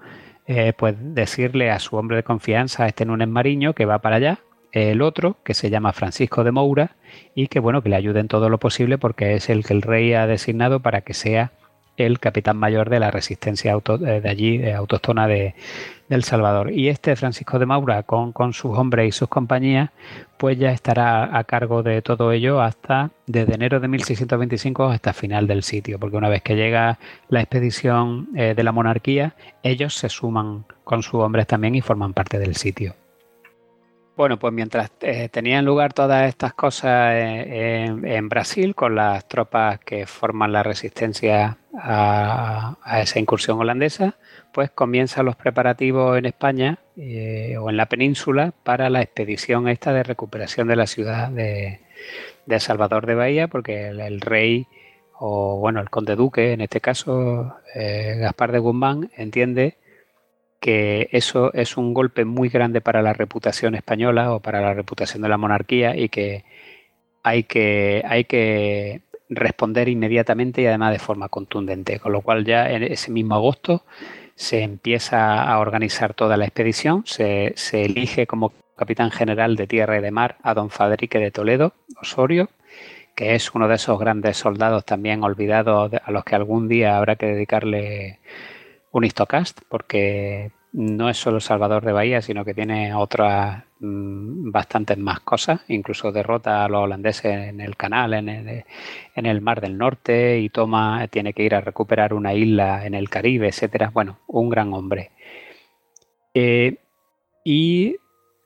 eh, 0.47 0.73
pues 0.77 0.95
decirle 0.99 1.71
a 1.71 1.79
su 1.79 1.95
hombre 1.95 2.17
de 2.17 2.23
confianza, 2.23 2.87
este 2.87 3.05
Núñez 3.05 3.27
Mariño, 3.27 3.73
que 3.73 3.85
va 3.85 3.99
para 3.99 4.17
allá, 4.17 4.39
el 4.71 5.01
otro, 5.01 5.37
que 5.43 5.53
se 5.53 5.69
llama 5.69 5.93
Francisco 5.93 6.43
de 6.43 6.51
Moura, 6.51 6.95
y 7.35 7.47
que 7.47 7.59
bueno, 7.59 7.81
que 7.81 7.89
le 7.89 7.95
ayude 7.95 8.19
en 8.19 8.27
todo 8.27 8.49
lo 8.49 8.57
posible 8.57 8.97
porque 8.97 9.35
es 9.35 9.49
el 9.49 9.63
que 9.63 9.73
el 9.73 9.81
rey 9.81 10.13
ha 10.13 10.27
designado 10.27 10.79
para 10.79 11.01
que 11.01 11.13
sea 11.13 11.51
el 11.97 12.19
capitán 12.19 12.57
mayor 12.57 12.89
de 12.89 12.99
la 12.99 13.11
resistencia 13.11 13.73
eh, 13.73 14.21
de 14.21 14.29
allí, 14.29 14.69
autóctona 14.71 15.27
de, 15.27 15.55
El 16.09 16.23
Salvador. 16.23 16.71
Y 16.71 16.89
este 16.89 17.15
Francisco 17.15 17.59
de 17.59 17.65
Maura, 17.65 18.03
con, 18.03 18.31
con, 18.31 18.53
sus 18.53 18.77
hombres 18.77 19.07
y 19.07 19.11
sus 19.11 19.29
compañías, 19.29 19.89
pues 20.37 20.57
ya 20.57 20.71
estará 20.71 21.37
a 21.37 21.43
cargo 21.43 21.83
de 21.83 22.01
todo 22.01 22.31
ello 22.31 22.61
hasta 22.61 23.11
desde 23.25 23.55
enero 23.55 23.79
de 23.79 23.87
1625 23.87 24.85
hasta 24.85 25.13
final 25.13 25.47
del 25.47 25.63
sitio, 25.63 25.99
porque 25.99 26.17
una 26.17 26.29
vez 26.29 26.41
que 26.41 26.55
llega 26.55 26.99
la 27.29 27.41
expedición 27.41 28.29
eh, 28.35 28.53
de 28.55 28.63
la 28.63 28.71
monarquía, 28.71 29.35
ellos 29.63 29.95
se 29.95 30.09
suman 30.09 30.65
con 30.83 31.03
sus 31.03 31.15
hombres 31.15 31.47
también 31.47 31.75
y 31.75 31.81
forman 31.81 32.13
parte 32.13 32.39
del 32.39 32.55
sitio. 32.55 32.95
Bueno, 34.15 34.37
pues 34.37 34.53
mientras 34.53 34.91
eh, 35.01 35.27
tenían 35.29 35.65
lugar 35.65 35.93
todas 35.93 36.29
estas 36.29 36.53
cosas 36.53 37.13
eh, 37.15 37.85
en, 37.85 38.29
Brasil, 38.29 38.75
con 38.75 38.93
las 38.93 39.27
tropas 39.27 39.79
que 39.79 40.05
forman 40.05 40.51
la 40.51 40.61
resistencia 40.61 41.57
a, 41.73 42.77
esa 43.01 43.19
incursión 43.19 43.59
holandesa, 43.59 44.15
pues 44.51 44.69
comienzan 44.71 45.25
los 45.25 45.35
preparativos 45.35 46.17
en 46.17 46.25
España 46.25 46.79
eh, 46.97 47.57
o 47.59 47.69
en 47.69 47.77
la 47.77 47.87
península 47.87 48.53
para 48.63 48.89
la 48.89 49.01
expedición 49.01 49.67
esta 49.67 49.93
de 49.93 50.03
recuperación 50.03 50.67
de 50.67 50.75
la 50.75 50.87
ciudad 50.87 51.29
de, 51.29 51.79
Salvador 52.59 53.05
de 53.05 53.15
Bahía, 53.15 53.47
porque 53.47 53.87
el, 53.87 54.21
rey 54.21 54.67
o 55.17 55.57
bueno, 55.57 55.79
el 55.79 55.89
conde 55.89 56.15
duque, 56.15 56.53
en 56.53 56.61
este 56.61 56.81
caso 56.81 57.55
Gaspar 57.73 58.51
de 58.51 58.59
Guzmán, 58.59 59.09
entiende 59.15 59.77
que 60.63 61.09
eso 61.11 61.53
es 61.53 61.75
un 61.75 61.93
golpe 61.93 62.23
muy 62.23 62.47
grande 62.47 62.79
para 62.79 63.01
la 63.01 63.11
reputación 63.11 63.75
española 63.75 64.33
o 64.33 64.39
para 64.39 64.61
la 64.61 64.73
reputación 64.73 65.21
de 65.21 65.27
la 65.27 65.37
monarquía 65.37 65.93
y 65.97 66.07
que 66.07 66.45
hay 67.21 67.43
que, 67.43 68.01
hay 68.07 68.23
que 68.23 69.01
responder 69.35 69.89
inmediatamente 69.89 70.61
y 70.61 70.65
además 70.65 70.91
de 70.93 70.99
forma 70.99 71.29
contundente. 71.29 71.99
Con 71.99 72.11
lo 72.11 72.21
cual 72.21 72.45
ya 72.45 72.69
en 72.69 72.83
ese 72.83 73.11
mismo 73.11 73.35
agosto 73.35 73.83
se 74.35 74.61
empieza 74.61 75.43
a 75.43 75.59
organizar 75.59 76.13
toda 76.13 76.37
la 76.37 76.45
expedición, 76.45 77.03
se, 77.05 77.53
elige 77.71 78.27
como 78.27 78.53
capitán 78.75 79.11
general 79.11 79.55
de 79.55 79.67
tierra 79.67 79.97
y 79.97 80.01
de 80.01 80.11
mar 80.11 80.37
a 80.43 80.53
don 80.53 80.69
Fadrique 80.69 81.19
de 81.19 81.31
Toledo, 81.31 81.73
Osorio, 82.01 82.49
que 83.15 83.35
es 83.35 83.53
uno 83.53 83.67
de 83.67 83.75
esos 83.75 83.99
grandes 83.99 84.37
soldados 84.37 84.85
también 84.85 85.23
olvidados 85.23 85.91
a 86.03 86.11
los 86.11 86.23
que 86.23 86.35
algún 86.35 86.67
día 86.67 86.97
habrá 86.97 87.15
que 87.15 87.27
dedicarle 87.27 88.19
un 88.91 89.03
histocast, 89.03 89.61
porque 89.69 90.51
no 90.73 91.07
es 91.07 91.17
solo 91.17 91.39
Salvador 91.39 91.85
de 91.85 91.91
Bahía, 91.91 92.21
sino 92.21 92.43
que 92.43 92.55
tiene 92.55 92.93
otras 92.95 93.63
mm, 93.79 94.51
bastantes 94.51 94.97
más 94.97 95.19
cosas. 95.19 95.61
Incluso 95.67 96.11
derrota 96.11 96.65
a 96.65 96.67
los 96.67 96.83
holandeses 96.83 97.25
en 97.25 97.61
el 97.61 97.77
canal, 97.77 98.13
en 98.15 98.65
el, 99.15 99.41
Mar 99.41 99.61
del 99.61 99.77
Norte, 99.77 100.39
y 100.39 100.49
toma, 100.49 101.07
tiene 101.09 101.33
que 101.33 101.43
ir 101.43 101.53
a 101.55 101.61
recuperar 101.61 102.13
una 102.13 102.33
isla 102.33 102.85
en 102.85 102.95
el 102.95 103.09
Caribe, 103.09 103.47
etcétera. 103.47 103.91
Bueno, 103.93 104.19
un 104.27 104.49
gran 104.49 104.73
hombre. 104.73 105.11
Eh, 106.33 106.77
y 107.45 107.97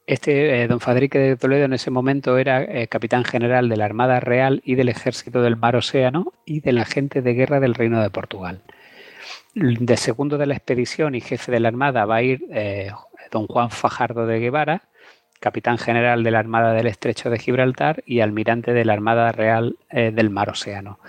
este 0.06 0.64
eh, 0.64 0.68
don 0.68 0.82
Fadrique 0.82 1.20
de 1.20 1.38
Toledo 1.38 1.66
en 1.66 1.74
ese 1.74 1.92
momento 1.92 2.38
era 2.38 2.62
eh, 2.64 2.88
capitán 2.88 3.24
general 3.24 3.70
de 3.70 3.78
la 3.78 3.86
Armada 3.86 4.20
Real 4.20 4.62
y 4.66 4.76
del 4.76 4.90
Ejército 4.90 5.42
del 5.42 5.56
Mar 5.56 5.78
Océano 5.78 6.34
y 6.46 6.60
de 6.60 6.74
la 6.74 6.84
gente 6.84 7.22
de 7.22 7.34
guerra 7.34 7.62
del 7.62 7.76
Reino 7.76 8.02
de 8.02 8.10
Portugal 8.10 8.62
de 9.60 9.98
segundo 9.98 10.38
de 10.38 10.46
la 10.46 10.54
expedición 10.54 11.16
y 11.16 11.22
jefe 11.22 11.52
de 11.52 11.60
la 11.60 11.70
Armada 11.70 12.06
va 12.06 12.18
a 12.18 12.22
ir 12.22 12.46
eh, 12.52 12.92
don 13.32 13.48
Juan 13.48 13.72
Fajardo 13.72 14.28
de 14.28 14.40
Guevara, 14.40 14.84
capitán 15.40 15.80
general 15.80 16.24
de 16.24 16.30
la 16.30 16.40
Armada 16.40 16.74
del 16.74 16.86
Estrecho 16.86 17.32
de 17.32 17.40
Gibraltar 17.40 18.04
y 18.06 18.20
almirante 18.20 18.74
de 18.74 18.86
la 18.86 18.94
Armada 18.94 19.32
Real 19.32 19.78
eh, 19.90 20.12
del 20.14 20.30
Mar 20.30 20.50
Océano. 20.50 21.00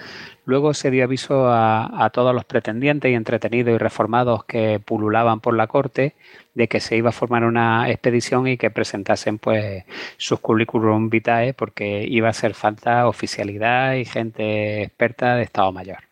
Luego 0.46 0.72
se 0.72 0.90
dio 0.90 1.04
aviso 1.04 1.48
a, 1.50 2.10
todos 2.14 2.34
los 2.34 2.46
pretendientes 2.46 3.10
y 3.10 3.14
entretenidos 3.14 3.74
y 3.74 3.78
reformados 3.78 4.44
que 4.44 4.80
pululaban 4.80 5.40
por 5.40 5.54
la 5.54 5.66
corte 5.66 6.14
de 6.54 6.68
que 6.68 6.80
se 6.80 6.96
iba 6.96 7.10
a 7.10 7.12
formar 7.12 7.44
una 7.44 7.90
expedición 7.90 8.48
y 8.48 8.56
que 8.56 8.70
presentasen 8.70 9.38
pues 9.38 9.84
sus 10.16 10.40
currículum 10.40 11.10
vitae 11.10 11.52
porque 11.52 12.06
iba 12.08 12.28
a 12.28 12.30
hacer 12.30 12.54
falta 12.54 13.08
oficialidad 13.08 13.92
y 13.92 14.06
gente 14.06 14.84
experta 14.84 15.36
de 15.36 15.42
Estado 15.42 15.70
Mayor. 15.70 16.07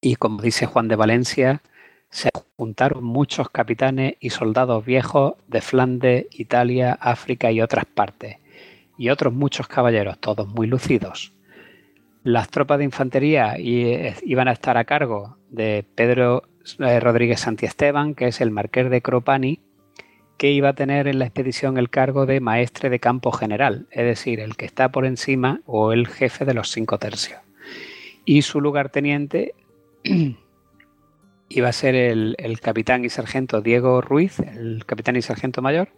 Y 0.00 0.16
como 0.16 0.42
dice 0.42 0.66
Juan 0.66 0.88
de 0.88 0.96
Valencia, 0.96 1.62
se 2.10 2.30
juntaron 2.56 3.02
muchos 3.02 3.50
capitanes 3.50 4.14
y 4.20 4.30
soldados 4.30 4.84
viejos 4.84 5.34
de 5.48 5.60
Flandes, 5.60 6.26
Italia, 6.30 6.96
África 7.00 7.50
y 7.50 7.60
otras 7.60 7.84
partes, 7.84 8.36
y 8.96 9.10
otros 9.10 9.32
muchos 9.32 9.66
caballeros, 9.66 10.18
todos 10.18 10.46
muy 10.46 10.66
lucidos. 10.68 11.32
Las 12.22 12.48
tropas 12.48 12.78
de 12.78 12.84
infantería 12.84 13.54
eh, 13.58 14.14
iban 14.22 14.48
a 14.48 14.52
estar 14.52 14.76
a 14.76 14.84
cargo 14.84 15.36
de 15.50 15.84
Pedro 15.94 16.44
eh, 16.78 17.00
Rodríguez 17.00 17.40
Santiesteban, 17.40 18.14
que 18.14 18.28
es 18.28 18.40
el 18.40 18.50
marqués 18.50 18.90
de 18.90 19.02
Cropani, 19.02 19.60
que 20.36 20.52
iba 20.52 20.68
a 20.68 20.74
tener 20.74 21.08
en 21.08 21.18
la 21.18 21.24
expedición 21.24 21.76
el 21.76 21.90
cargo 21.90 22.24
de 22.24 22.40
maestre 22.40 22.90
de 22.90 23.00
campo 23.00 23.32
general, 23.32 23.88
es 23.90 24.04
decir, 24.04 24.38
el 24.38 24.56
que 24.56 24.66
está 24.66 24.90
por 24.90 25.04
encima 25.04 25.60
o 25.66 25.92
el 25.92 26.06
jefe 26.06 26.44
de 26.44 26.54
los 26.54 26.70
cinco 26.70 26.98
tercios. 26.98 27.40
Y 28.24 28.42
su 28.42 28.60
lugarteniente 28.60 29.54
iba 31.48 31.68
a 31.68 31.72
ser 31.72 31.94
el, 31.94 32.36
capitán 32.60 33.04
y 33.04 33.08
sargento 33.08 33.60
Diego 33.60 34.00
Ruiz, 34.00 34.38
el 34.40 34.84
capitán 34.86 35.16
y 35.16 35.22
sargento 35.22 35.62
mayor, 35.62 35.88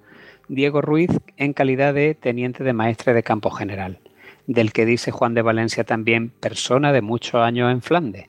Diego 0.48 0.80
Ruiz 0.80 1.10
en 1.36 1.52
calidad 1.52 1.94
de 1.94 2.14
teniente 2.14 2.64
de 2.64 2.72
maestre 2.72 3.14
de 3.14 3.22
campo 3.22 3.50
general, 3.50 4.00
del 4.46 4.72
que 4.72 4.86
dice 4.86 5.10
Juan 5.10 5.34
de 5.34 5.42
Valencia 5.42 5.84
también 5.84 6.30
persona 6.30 6.92
de 6.92 7.02
muchos 7.02 7.42
años 7.42 7.70
en 7.70 7.82
Flandes. 7.82 8.26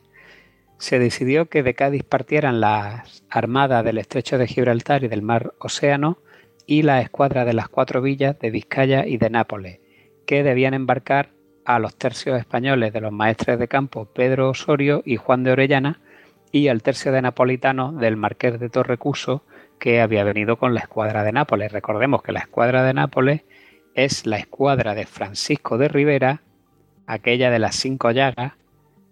Se 0.78 0.98
decidió 0.98 1.48
que 1.48 1.62
de 1.62 1.74
Cádiz 1.74 2.02
partieran 2.02 2.60
las 2.60 3.24
armadas 3.30 3.84
del 3.84 3.98
estrecho 3.98 4.36
de 4.36 4.48
Gibraltar 4.48 5.04
y 5.04 5.08
del 5.08 5.22
mar 5.22 5.54
Océano 5.58 6.18
y 6.66 6.82
la 6.82 7.00
escuadra 7.00 7.44
de 7.44 7.52
las 7.52 7.68
cuatro 7.68 8.02
villas 8.02 8.38
de 8.38 8.50
Vizcaya 8.50 9.06
y 9.06 9.16
de 9.16 9.30
Nápoles, 9.30 9.80
que 10.26 10.42
debían 10.42 10.74
embarcar 10.74 11.30
a 11.64 11.78
los 11.78 11.96
tercios 11.96 12.38
españoles 12.38 12.92
de 12.92 13.00
los 13.00 13.12
maestres 13.12 13.58
de 13.58 13.68
campo 13.68 14.06
Pedro 14.06 14.50
Osorio 14.50 15.02
y 15.04 15.16
Juan 15.16 15.44
de 15.44 15.52
Orellana 15.52 16.00
y 16.50 16.68
al 16.68 16.82
tercio 16.82 17.12
de 17.12 17.22
napolitano 17.22 17.92
del 17.92 18.16
marqués 18.16 18.60
de 18.60 18.68
Torrecuso 18.68 19.44
que 19.78 20.00
había 20.00 20.22
venido 20.22 20.58
con 20.58 20.74
la 20.74 20.80
escuadra 20.80 21.24
de 21.24 21.32
Nápoles. 21.32 21.72
Recordemos 21.72 22.22
que 22.22 22.32
la 22.32 22.40
escuadra 22.40 22.84
de 22.84 22.94
Nápoles 22.94 23.42
es 23.94 24.26
la 24.26 24.36
escuadra 24.36 24.94
de 24.94 25.06
Francisco 25.06 25.78
de 25.78 25.88
Rivera, 25.88 26.42
aquella 27.06 27.50
de 27.50 27.58
las 27.58 27.76
cinco 27.76 28.10
llagas, 28.10 28.52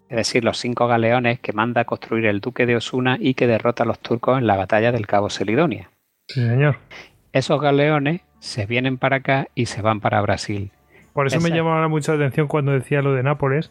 es 0.09 0.17
decir, 0.17 0.45
los 0.45 0.59
cinco 0.59 0.87
galeones 0.87 1.41
que 1.41 1.53
manda 1.53 1.83
a 1.83 1.85
construir 1.85 2.27
el 2.27 2.41
duque 2.41 2.67
de 2.67 2.77
Osuna 2.77 3.17
y 3.19 3.35
que 3.35 3.47
derrota 3.47 3.85
a 3.85 3.87
los 3.87 3.99
turcos 4.01 4.39
en 4.39 4.47
la 4.47 4.57
batalla 4.57 4.93
del 4.93 5.07
Cabo 5.07 5.31
Celidonia. 5.31 5.91
Sí, 6.29 6.41
señor. 6.41 6.79
Esos 7.33 7.61
galeones 7.61 8.23
se 8.39 8.67
vienen 8.67 8.99
para 8.99 9.17
acá 9.17 9.49
y 9.55 9.67
se 9.67 9.83
van 9.83 10.01
para 10.01 10.20
Brasil. 10.20 10.73
Por 11.12 11.26
eso 11.26 11.40
me 11.40 11.50
llamaba 11.50 11.89
mucha 11.89 12.12
atención 12.12 12.47
cuando 12.47 12.72
decía 12.72 13.02
lo 13.02 13.14
de 13.14 13.22
Nápoles. 13.22 13.70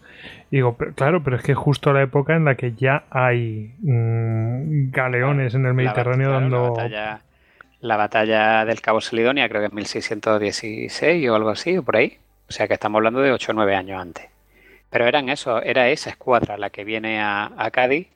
Digo, 0.51 0.75
claro, 0.95 1.23
pero 1.23 1.37
es 1.37 1.43
que 1.43 1.53
justo 1.53 1.93
la 1.93 2.01
época 2.01 2.35
en 2.35 2.45
la 2.45 2.55
que 2.55 2.73
ya 2.73 3.03
hay 3.09 3.73
mm, 3.79 4.91
galeones 4.91 5.55
en 5.55 5.65
el 5.65 5.73
Mediterráneo 5.73 6.31
dando. 6.31 6.75
La 7.81 7.95
batalla, 7.95 8.65
del 8.65 8.81
Cabo 8.81 8.99
Selidonia, 8.99 9.47
creo 9.47 9.61
que 9.61 9.67
es 9.67 9.73
1616 9.73 11.29
o 11.29 11.35
algo 11.35 11.49
así, 11.49 11.77
o 11.77 11.83
por 11.83 11.95
ahí. 11.95 12.17
O 12.49 12.51
sea 12.51 12.67
que 12.67 12.73
estamos 12.73 12.99
hablando 12.99 13.21
de 13.21 13.31
8 13.31 13.51
o 13.51 13.55
9 13.55 13.75
años 13.75 14.01
antes. 14.01 14.25
Pero 14.89 15.05
eran 15.07 15.29
eso, 15.29 15.61
era 15.61 15.87
esa 15.87 16.09
escuadra 16.09 16.57
la 16.57 16.71
que 16.71 16.83
viene 16.83 17.21
a, 17.21 17.51
a 17.55 17.71
Cádiz 17.71 18.07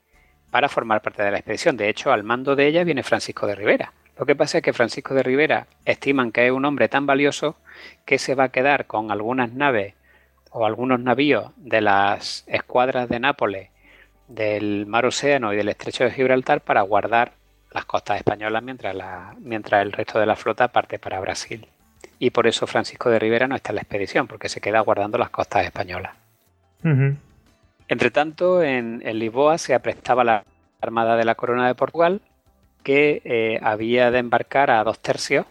para 0.51 0.67
formar 0.67 1.01
parte 1.01 1.23
de 1.23 1.31
la 1.31 1.37
expedición. 1.37 1.77
De 1.77 1.87
hecho, 1.87 2.11
al 2.11 2.23
mando 2.23 2.57
de 2.57 2.67
ella 2.67 2.83
viene 2.83 3.03
Francisco 3.03 3.47
de 3.47 3.55
Rivera. 3.55 3.93
Lo 4.17 4.25
que 4.25 4.35
pasa 4.35 4.59
es 4.59 4.63
que 4.63 4.73
Francisco 4.73 5.13
de 5.13 5.23
Rivera 5.23 5.67
estiman 5.85 6.31
que 6.31 6.45
es 6.45 6.51
un 6.51 6.65
hombre 6.65 6.87
tan 6.87 7.05
valioso 7.05 7.55
que 8.05 8.19
se 8.19 8.35
va 8.35 8.45
a 8.45 8.49
quedar 8.49 8.85
con 8.85 9.11
algunas 9.11 9.53
naves 9.53 9.95
o 10.51 10.65
algunos 10.65 10.99
navíos 10.99 11.51
de 11.57 11.81
las 11.81 12.43
escuadras 12.47 13.09
de 13.09 13.19
Nápoles 13.19 13.69
del 14.27 14.85
mar 14.85 15.05
Océano 15.05 15.53
y 15.53 15.57
del 15.57 15.69
estrecho 15.69 16.03
de 16.03 16.11
Gibraltar 16.11 16.61
para 16.61 16.81
guardar 16.81 17.33
las 17.71 17.85
costas 17.85 18.17
españolas 18.17 18.63
mientras, 18.63 18.95
la, 18.95 19.35
mientras 19.39 19.81
el 19.81 19.91
resto 19.91 20.19
de 20.19 20.25
la 20.25 20.35
flota 20.35 20.67
parte 20.67 20.99
para 20.99 21.19
Brasil. 21.19 21.67
Y 22.19 22.29
por 22.29 22.47
eso 22.47 22.67
Francisco 22.67 23.09
de 23.09 23.19
Rivera 23.19 23.47
no 23.47 23.55
está 23.55 23.71
en 23.71 23.77
la 23.77 23.81
expedición, 23.81 24.27
porque 24.27 24.47
se 24.47 24.61
queda 24.61 24.79
guardando 24.81 25.17
las 25.17 25.29
costas 25.29 25.65
españolas. 25.65 26.13
Entre 27.87 28.11
tanto, 28.11 28.61
en, 28.61 28.99
Lisboa 29.17 29.57
se 29.57 29.73
aprestaba 29.73 30.23
la 30.23 30.43
Armada 30.81 31.15
de 31.15 31.25
la 31.25 31.35
Corona 31.35 31.67
de 31.67 31.75
Portugal, 31.75 32.21
que 32.83 33.21
eh, 33.25 33.59
había 33.61 34.11
de 34.11 34.19
embarcar 34.19 34.69
a 34.71 34.83
dos 34.83 34.99
tercios 34.99 35.45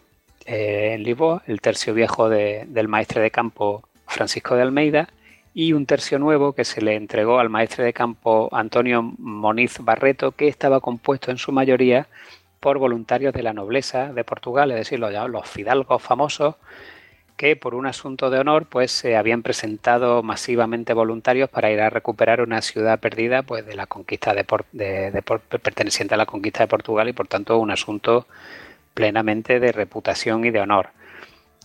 eh, 0.44 0.93
en 0.94 1.02
Lisboa, 1.02 1.43
el 1.47 1.61
tercio 1.61 1.94
viejo 1.94 2.28
del 2.28 2.89
maestre 2.89 3.20
de 3.20 3.31
campo 3.31 3.89
Francisco 4.07 4.55
de 4.55 4.62
Almeida 4.62 5.09
y 5.55 5.73
un 5.73 5.86
tercio 5.86 6.19
nuevo 6.19 6.52
que 6.52 6.65
se 6.65 6.81
le 6.81 6.94
entregó 6.94 7.39
al 7.39 7.49
maestre 7.49 7.85
de 7.85 7.93
campo 7.93 8.49
Antonio 8.52 9.02
Moniz 9.02 9.78
Barreto, 9.81 10.33
que 10.33 10.49
estaba 10.49 10.81
compuesto 10.81 11.31
en 11.31 11.39
su 11.39 11.52
mayoría 11.52 12.09
por 12.61 12.78
voluntarios 12.78 13.35
de 13.35 13.43
la 13.43 13.52
nobleza 13.52 14.12
de 14.12 14.25
Portugal, 14.25 14.70
es 14.70 14.77
decir, 14.77 14.99
los, 14.99 15.12
los 15.28 15.49
fidalgos 15.49 16.01
famosos, 16.01 16.55
que 17.36 17.57
por 17.57 17.75
un 17.75 17.86
asunto 17.86 18.31
de 18.31 18.39
honor 18.39 18.67
pues 18.67 18.93
se 18.93 19.17
habían 19.17 19.43
presentado 19.43 20.23
masivamente 20.23 20.94
voluntarios 20.94 21.49
para 21.51 21.70
ir 21.70 21.81
a 21.81 21.91
recuperar 21.91 22.41
una 22.41 22.62
ciudad 22.62 23.01
perdida 23.01 23.43
pues 23.43 23.67
de 23.67 23.75
la 23.75 23.86
conquista 23.86 24.35
de, 24.35 24.44
de, 24.73 25.23
perteneciente 25.23 26.15
a 26.15 26.19
la 26.19 26.27
conquista 26.27 26.65
de 26.65 26.69
Portugal 26.69 27.09
y 27.09 27.12
por 27.12 27.28
tanto 27.28 27.59
un 27.59 27.70
asunto 27.70 28.27
plenamente 28.94 29.61
de 29.61 29.73
reputación 29.73 30.44
y 30.44 30.51
de 30.51 30.61
honor 30.61 30.91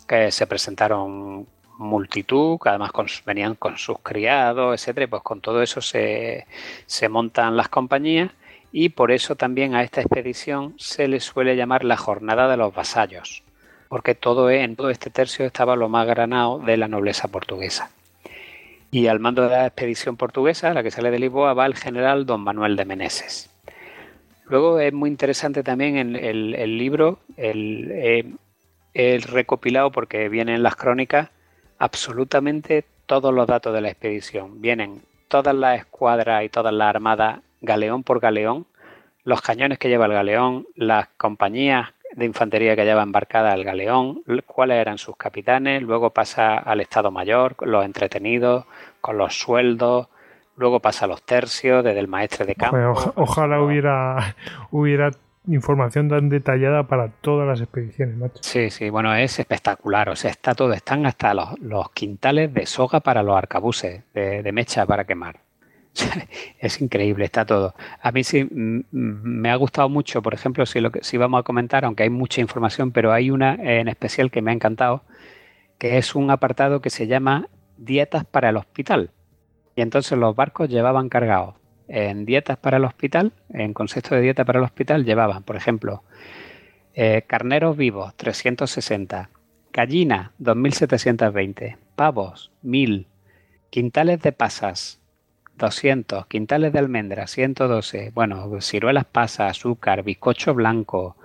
que 0.07 0.31
se 0.31 0.47
presentaron 0.47 1.47
multitud, 1.77 2.57
que 2.61 2.69
además 2.69 2.91
venían 3.25 3.55
con 3.55 3.77
sus 3.77 3.99
criados, 3.99 4.73
etcétera, 4.73 5.07
pues 5.07 5.23
con 5.23 5.41
todo 5.41 5.61
eso 5.61 5.81
se, 5.81 6.45
montan 7.09 7.55
las 7.55 7.69
compañías 7.69 8.31
y 8.71 8.89
por 8.89 9.11
eso 9.11 9.35
también 9.35 9.75
a 9.75 9.83
esta 9.83 10.01
expedición 10.01 10.73
se 10.77 11.07
le 11.07 11.19
suele 11.19 11.55
llamar 11.55 11.83
la 11.83 11.97
jornada 11.97 12.47
de 12.47 12.57
los 12.57 12.73
vasallos, 12.73 13.43
porque 13.89 14.15
todo 14.15 14.49
en 14.49 14.75
todo 14.75 14.89
este 14.89 15.09
tercio 15.09 15.45
estaba 15.45 15.75
lo 15.75 15.89
más 15.89 16.07
granado 16.07 16.59
de 16.59 16.77
la 16.77 16.87
nobleza 16.87 17.27
portuguesa. 17.27 17.91
Y 18.91 19.07
al 19.07 19.19
mando 19.19 19.43
de 19.43 19.49
la 19.49 19.67
expedición 19.67 20.15
portuguesa, 20.15 20.73
la 20.73 20.83
que 20.83 20.91
sale 20.91 21.11
de 21.11 21.19
Lisboa, 21.19 21.53
va 21.53 21.65
el 21.65 21.75
general 21.75 22.25
don 22.25 22.41
Manuel 22.41 22.75
de 22.75 22.85
Meneses. 22.85 23.49
Luego 24.45 24.79
es 24.79 24.93
muy 24.93 25.09
interesante 25.09 25.61
también 25.61 25.97
el, 25.97 26.55
el, 26.55 26.77
libro, 26.77 27.19
el, 27.35 27.91
eh, 28.93 29.19
recopilado, 29.29 29.91
porque 29.91 30.29
vienen 30.29 30.63
las 30.63 30.77
crónicas, 30.77 31.29
absolutamente 31.79 32.85
todos 33.05 33.33
los 33.33 33.45
datos 33.45 33.73
de 33.73 33.81
la 33.81 33.89
expedición. 33.89 34.61
Vienen 34.61 35.01
todas 35.27 35.53
las 35.53 35.79
escuadras 35.79 36.45
y 36.45 36.49
todas 36.49 36.73
las 36.73 36.87
armadas, 36.87 37.41
galeón 37.59 38.03
por 38.03 38.21
galeón, 38.21 38.65
los 39.25 39.41
cañones 39.41 39.79
que 39.79 39.89
lleva 39.89 40.05
el 40.05 40.13
galeón, 40.13 40.65
las 40.75 41.09
compañías 41.17 41.89
de 42.17 42.25
infantería 42.25 42.75
que 42.75 42.83
lleva 42.83 43.03
embarcada 43.03 43.53
el 43.53 43.63
galeón, 43.63 44.23
cuáles 44.47 44.77
eran 44.77 44.97
sus 44.97 45.15
capitanes, 45.15 45.83
luego 45.83 46.09
pasa 46.09 46.57
al 46.57 46.81
Estado 46.81 47.11
Mayor, 47.11 47.55
los 47.61 47.85
entretenidos, 47.85 48.65
con 49.01 49.19
los 49.19 49.39
sueldos, 49.39 50.09
luego 50.55 50.79
pasa 50.79 51.05
a 51.05 51.07
los 51.07 51.21
tercios, 51.21 51.83
desde 51.83 51.99
el 51.99 52.07
maestre 52.07 52.47
de 52.47 52.55
campo. 52.55 53.13
ojalá 53.15 53.61
hubiera, 53.61 54.35
hubiera 54.71 55.11
información 55.47 56.09
tan 56.09 56.27
detallada 56.27 56.87
para 56.87 57.09
todas 57.09 57.47
las 57.47 57.61
expediciones, 57.61 58.17
macho. 58.17 58.41
Sí, 58.41 58.71
sí, 58.71 58.89
bueno, 58.89 59.13
es 59.15 59.37
espectacular. 59.37 60.09
O 60.09 60.15
sea, 60.15 60.31
está 60.31 60.55
todo, 60.55 60.73
están 60.73 61.05
hasta 61.05 61.35
los, 61.35 61.91
quintales 61.93 62.51
de 62.51 62.65
soga 62.65 62.99
para 62.99 63.21
los 63.21 63.37
arcabuces, 63.37 64.03
de, 64.15 64.51
mecha 64.51 64.87
para 64.87 65.05
quemar. 65.05 65.35
es 66.59 66.81
increíble, 66.81 67.25
está 67.25 67.45
todo. 67.45 67.75
A 68.01 68.11
mí 68.11 68.23
sí 68.23 68.47
me 68.51 69.49
ha 69.49 69.55
gustado 69.55 69.89
mucho, 69.89 70.21
por 70.21 70.33
ejemplo, 70.33 70.65
si, 70.65 71.17
vamos 71.17 71.39
a 71.39 71.43
comentar, 71.43 71.85
aunque 71.85 72.03
hay 72.03 72.09
mucha 72.09 72.41
información, 72.41 72.91
pero 72.91 73.11
hay 73.11 73.31
una 73.31 73.55
en 73.55 73.87
especial 73.87 74.31
que 74.31 74.41
me 74.41 74.51
ha 74.51 74.53
encantado, 74.53 75.03
que 75.77 75.97
es 75.97 76.15
un 76.15 76.31
apartado 76.31 76.81
que 76.81 76.89
se 76.89 77.07
llama 77.07 77.49
Dietas 77.77 78.25
para 78.25 78.49
el 78.49 78.57
Hospital. 78.57 79.11
Y 79.75 79.81
entonces 79.81 80.17
los 80.17 80.35
barcos 80.35 80.69
llevaban 80.69 81.09
cargados 81.09 81.55
en 81.87 82.25
dietas 82.25 82.57
para 82.57 82.77
el 82.77 82.85
hospital, 82.85 83.31
en 83.49 83.73
concepto 83.73 84.15
de 84.15 84.21
dieta 84.21 84.45
para 84.45 84.59
el 84.59 84.65
hospital, 84.65 85.05
llevaban, 85.05 85.43
por 85.43 85.55
ejemplo, 85.55 86.03
eh, 86.93 87.23
carneros 87.27 87.77
vivos, 87.77 88.15
360, 88.15 89.29
gallina, 89.71 90.33
2720, 90.39 91.77
pavos, 91.95 92.51
1000, 92.61 93.07
quintales 93.69 94.21
de 94.21 94.31
pasas, 94.31 94.99
200, 95.57 96.27
quintales 96.27 96.73
de 96.73 96.79
almendras, 96.79 97.31
112, 97.31 98.11
bueno, 98.13 98.49
ciruelas 98.61 99.05
pasas, 99.05 99.51
azúcar, 99.51 100.03
bizcocho 100.03 100.53
blanco, 100.53 101.15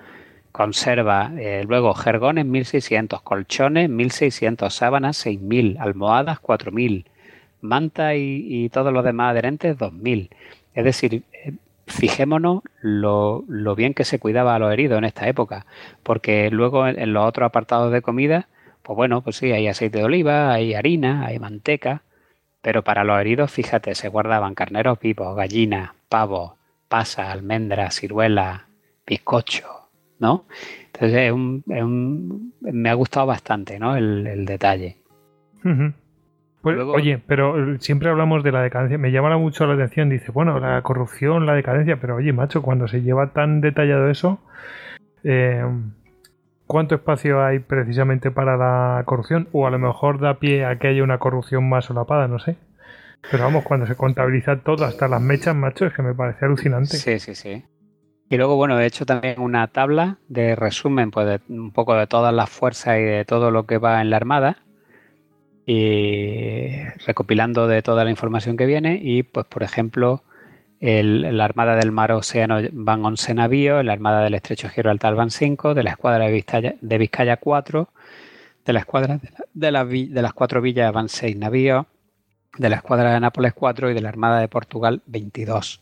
conserva, 0.53 1.33
eh, 1.39 1.65
luego 1.67 1.95
jergones 1.95 2.47
1600, 2.47 3.23
colchones 3.23 3.89
1600, 3.89 4.73
sábanas 4.73 5.17
6000, 5.17 5.79
almohadas 5.81 6.39
4000, 6.41 7.07
manta 7.63 8.15
y, 8.15 8.69
todos 8.71 8.93
los 8.93 9.05
demás 9.05 9.33
adherentes 9.33 9.79
2000. 9.79 10.31
Es 10.75 10.85
decir, 10.85 11.23
eh, 11.33 11.55
fijémonos 11.87 12.63
lo, 12.81 13.45
bien 13.77 13.95
que 13.95 14.05
se 14.05 14.19
cuidaba 14.19 14.55
a 14.55 14.59
los 14.59 14.73
heridos 14.73 14.99
en 14.99 15.05
esta 15.05 15.29
época, 15.29 15.67
porque 16.03 16.51
luego 16.51 16.87
en, 16.87 17.13
los 17.13 17.27
otros 17.27 17.47
apartados 17.47 17.93
de 17.93 18.03
comida, 18.03 18.49
pues 18.83 18.97
bueno, 18.97 19.23
pues 19.23 19.37
sí, 19.37 19.53
hay 19.53 19.69
aceite 19.69 19.99
de 19.99 20.05
oliva, 20.05 20.53
hay 20.53 20.75
harina, 20.75 21.27
hay 21.27 21.39
manteca, 21.39 22.03
pero 22.63 22.83
para 22.83 23.05
los 23.05 23.21
heridos, 23.21 23.51
fíjate, 23.51 23.95
se 23.95 24.09
guardaban 24.09 24.55
carneros 24.55 24.99
vivos, 25.01 25.37
gallinas, 25.37 25.91
pavos, 26.09 26.53
pasas, 26.89 27.29
almendras, 27.29 27.97
ciruelas, 27.97 28.63
bizcocho, 29.07 29.67
¿no? 30.21 30.45
Entonces 30.87 31.33
me 32.61 32.91
ha 32.91 32.95
gustado 32.95 33.27
bastante, 33.27 33.79
¿no? 33.79 33.97
El, 33.97 34.45
detalle. 34.45 34.97
Pues, 36.63 36.79
oye, 36.79 37.21
pero 37.27 37.79
siempre 37.81 38.09
hablamos 38.09 38.45
de 38.45 38.53
la 38.53 38.63
decadencia. 38.63 38.99
Me 38.99 39.11
llama 39.11 39.37
mucho 39.37 39.67
la 39.67 39.75
atención. 39.75 40.09
Dice, 40.11 40.31
bueno, 40.31 40.61
la 40.61 40.81
corrupción, 40.83 41.45
la 41.45 41.55
decadencia. 41.55 41.97
Pero 42.01 42.17
oye, 42.17 42.33
macho, 42.33 42.63
cuando 42.63 42.87
se 42.87 43.03
lleva 43.03 43.33
tan 43.33 43.61
detallado 43.61 44.09
eso, 44.09 44.39
eh, 45.25 45.65
¿cuánto 46.67 46.95
espacio 46.95 47.45
hay 47.45 47.59
precisamente 47.59 48.31
para 48.31 48.57
la 48.57 49.03
corrupción? 49.05 49.49
O 49.53 49.67
a 49.67 49.71
lo 49.71 49.79
mejor 49.79 50.21
da 50.21 50.39
pie 50.39 50.65
a 50.65 50.79
que 50.79 50.89
haya 50.89 51.03
una 51.03 51.19
corrupción 51.19 51.69
más 51.69 51.87
solapada, 51.87 52.29
no 52.29 52.39
sé. 52.39 52.57
Pero 53.31 53.45
vamos, 53.45 53.65
cuando 53.65 53.87
se 53.87 53.95
contabiliza 53.95 54.57
todo, 54.61 54.85
hasta 54.85 55.07
las 55.09 55.21
mechas, 55.21 55.55
macho, 55.55 55.87
es 55.87 55.95
que 55.95 56.03
me 56.03 56.15
parece 56.15 56.45
alucinante. 56.45 56.97
Sí, 56.97 57.19
sí, 57.21 57.35
sí. 57.35 57.65
Y 58.29 58.37
luego, 58.37 58.57
bueno, 58.57 58.81
he 58.81 58.87
hecho 58.87 59.07
también 59.07 59.39
una 59.41 59.69
tabla 59.69 60.19
de 60.29 60.57
resumen, 60.57 61.11
pues, 61.11 61.27
de, 61.27 61.41
un 61.55 61.71
poco 61.71 61.95
de 61.95 62.07
todas 62.07 62.35
las 62.35 62.51
fuerzas 62.51 62.99
y 62.99 63.03
de 63.03 63.25
todo 63.25 63.51
lo 63.51 63.67
que 63.67 63.79
va 63.79 64.01
en 64.01 64.11
la 64.11 64.17
Armada 64.17 64.57
y 65.67 66.83
recopilando 67.07 67.69
de 67.69 67.83
toda 67.83 68.05
la 68.05 68.11
información 68.11 68.57
que 68.57 68.67
viene 68.67 68.99
y 69.03 69.23
pues 69.23 69.47
por 69.47 69.63
ejemplo 69.63 70.25
la 70.83 71.45
Armada 71.45 71.77
del 71.77 71.93
Mar 71.93 72.11
Océano 72.11 72.59
van 72.73 73.05
11 73.05 73.35
navíos, 73.35 73.85
la 73.85 73.93
Armada 73.93 74.25
del 74.25 74.35
Estrecho 74.35 74.69
Gibraltar 74.69 75.15
van 75.15 75.31
5, 75.31 75.75
de 75.75 75.85
la 75.85 75.91
Escuadra 75.91 76.25
de 76.25 76.33
Vizcaya, 76.33 76.75
de 76.81 76.99
Vizcaya 76.99 77.37
4, 77.37 77.89
de 78.67 78.73
la 78.73 78.81
Escuadra 78.81 79.21
de, 79.55 80.09
de 80.11 80.23
las 80.23 80.33
cuatro 80.33 80.61
villas 80.61 80.93
van 80.93 81.09
6 81.09 81.37
navíos, 81.37 81.87
de 82.59 82.69
la 82.69 82.77
Escuadra 82.77 83.15
de 83.15 83.21
Nápoles 83.21 83.53
4 83.55 83.93
y 83.93 83.95
de 83.95 84.01
la 84.01 84.09
Armada 84.09 84.41
de 84.41 84.49
Portugal 84.49 85.03
22, 85.07 85.81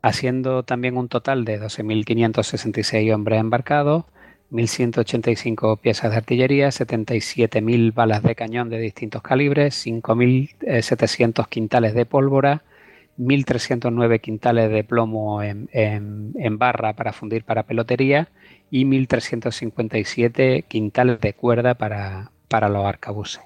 haciendo 0.00 0.62
también 0.62 0.96
un 0.96 1.08
total 1.08 1.44
de 1.44 1.60
12.566 1.60 3.14
hombres 3.14 3.40
embarcados, 3.40 4.04
1.185 4.52 5.78
piezas 5.78 6.12
de 6.12 6.16
artillería, 6.16 6.68
77.000 6.68 7.92
balas 7.92 8.22
de 8.22 8.34
cañón 8.34 8.70
de 8.70 8.78
distintos 8.78 9.20
calibres, 9.20 9.86
5.700 9.86 11.46
quintales 11.46 11.92
de 11.92 12.06
pólvora, 12.06 12.62
1.309 13.20 14.20
quintales 14.20 14.70
de 14.70 14.82
plomo 14.82 15.42
en, 15.42 16.58
barra 16.58 16.94
para 16.94 17.12
fundir 17.12 17.44
para 17.44 17.64
pelotería 17.64 18.28
y 18.70 18.86
1.357 18.86 20.64
quintales 20.64 21.20
de 21.20 21.34
cuerda 21.34 21.74
para, 21.74 22.30
los 22.68 22.86
arcabuces. 22.86 23.42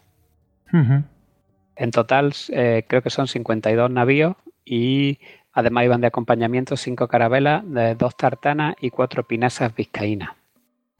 En 1.76 1.90
total 1.90 2.32
eh, 2.50 2.84
creo 2.86 3.02
que 3.02 3.10
son 3.10 3.26
52 3.26 3.90
navíos 3.90 4.36
y 4.64 5.18
además 5.52 5.84
iban 5.84 6.00
de 6.00 6.06
acompañamiento 6.06 6.76
5 6.76 7.08
carabelas, 7.08 7.64
2 7.66 8.16
tartanas 8.16 8.76
y 8.80 8.90
4 8.90 9.24
pinasas 9.24 9.74
vizcaínas. 9.74 10.30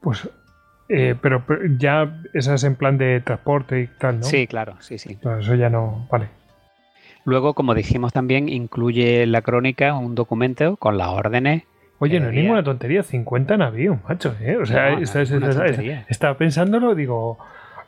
Pues, 0.01 0.28
eh, 0.89 1.15
pero, 1.20 1.44
ya 1.78 2.20
esas 2.35 2.65
en 2.65 2.75
plan 2.75 2.99
de 2.99 3.20
transporte 3.20 3.81
y 3.81 3.86
tal, 3.86 4.20
¿no? 4.20 4.25
Sí, 4.25 4.47
claro, 4.47 4.77
sí, 4.81 4.99
sí. 4.99 5.17
eso 5.39 5.55
ya 5.55 5.70
no, 5.70 6.07
vale. 6.11 6.28
Luego, 7.25 7.55
como 7.55 7.75
dijimos 7.75 8.12
también, 8.12 8.49
incluye 8.49 9.27
la 9.27 9.43
crónica 9.43 9.94
un 9.94 10.15
documento 10.15 10.77
con 10.77 10.99
las 10.99 11.09
órdenes. 11.09 11.62
Oye, 11.99 12.20
no 12.20 12.28
es 12.28 12.35
ninguna 12.35 12.62
tontería, 12.62 13.03
50 13.03 13.57
navíos, 13.57 13.99
macho, 14.07 14.35
¿eh? 14.41 14.57
O 14.57 14.67
sea, 14.67 14.99
está, 16.09 16.36
pensándolo, 16.36 16.94
digo, 16.94 17.39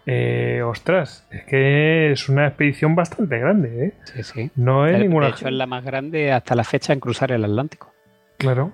eh, 0.06 0.62
ostras, 0.64 1.26
es 1.30 1.44
que 1.44 2.12
es 2.12 2.28
una 2.28 2.46
expedición 2.46 2.94
bastante 2.94 3.38
grande, 3.38 3.86
¿eh? 3.86 3.92
Sí, 4.04 4.22
sí. 4.22 4.50
No 4.56 4.86
es 4.86 4.94
de, 4.94 5.00
ninguna. 5.00 5.26
de 5.26 5.32
hecho, 5.32 5.48
es 5.48 5.54
la 5.54 5.66
más 5.66 5.84
grande 5.84 6.32
hasta 6.32 6.54
la 6.54 6.64
fecha 6.64 6.92
en 6.92 7.00
cruzar 7.00 7.32
el 7.32 7.44
Atlántico. 7.44 7.92
Claro. 8.38 8.70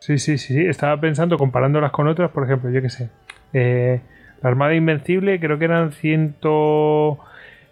Sí, 0.00 0.18
sí, 0.18 0.36
sí, 0.36 0.54
sí. 0.54 0.66
Estaba 0.66 1.00
pensando, 1.00 1.38
comparándolas 1.38 1.92
con 1.92 2.08
otras, 2.08 2.30
por 2.30 2.44
ejemplo, 2.44 2.68
yo 2.70 2.82
qué 2.82 2.90
sé. 2.90 3.08
eh, 3.54 4.00
la 4.42 4.50
Armada 4.50 4.74
Invencible 4.74 5.40
creo 5.40 5.58
que 5.58 5.64
eran 5.64 5.92
ciento. 5.92 7.18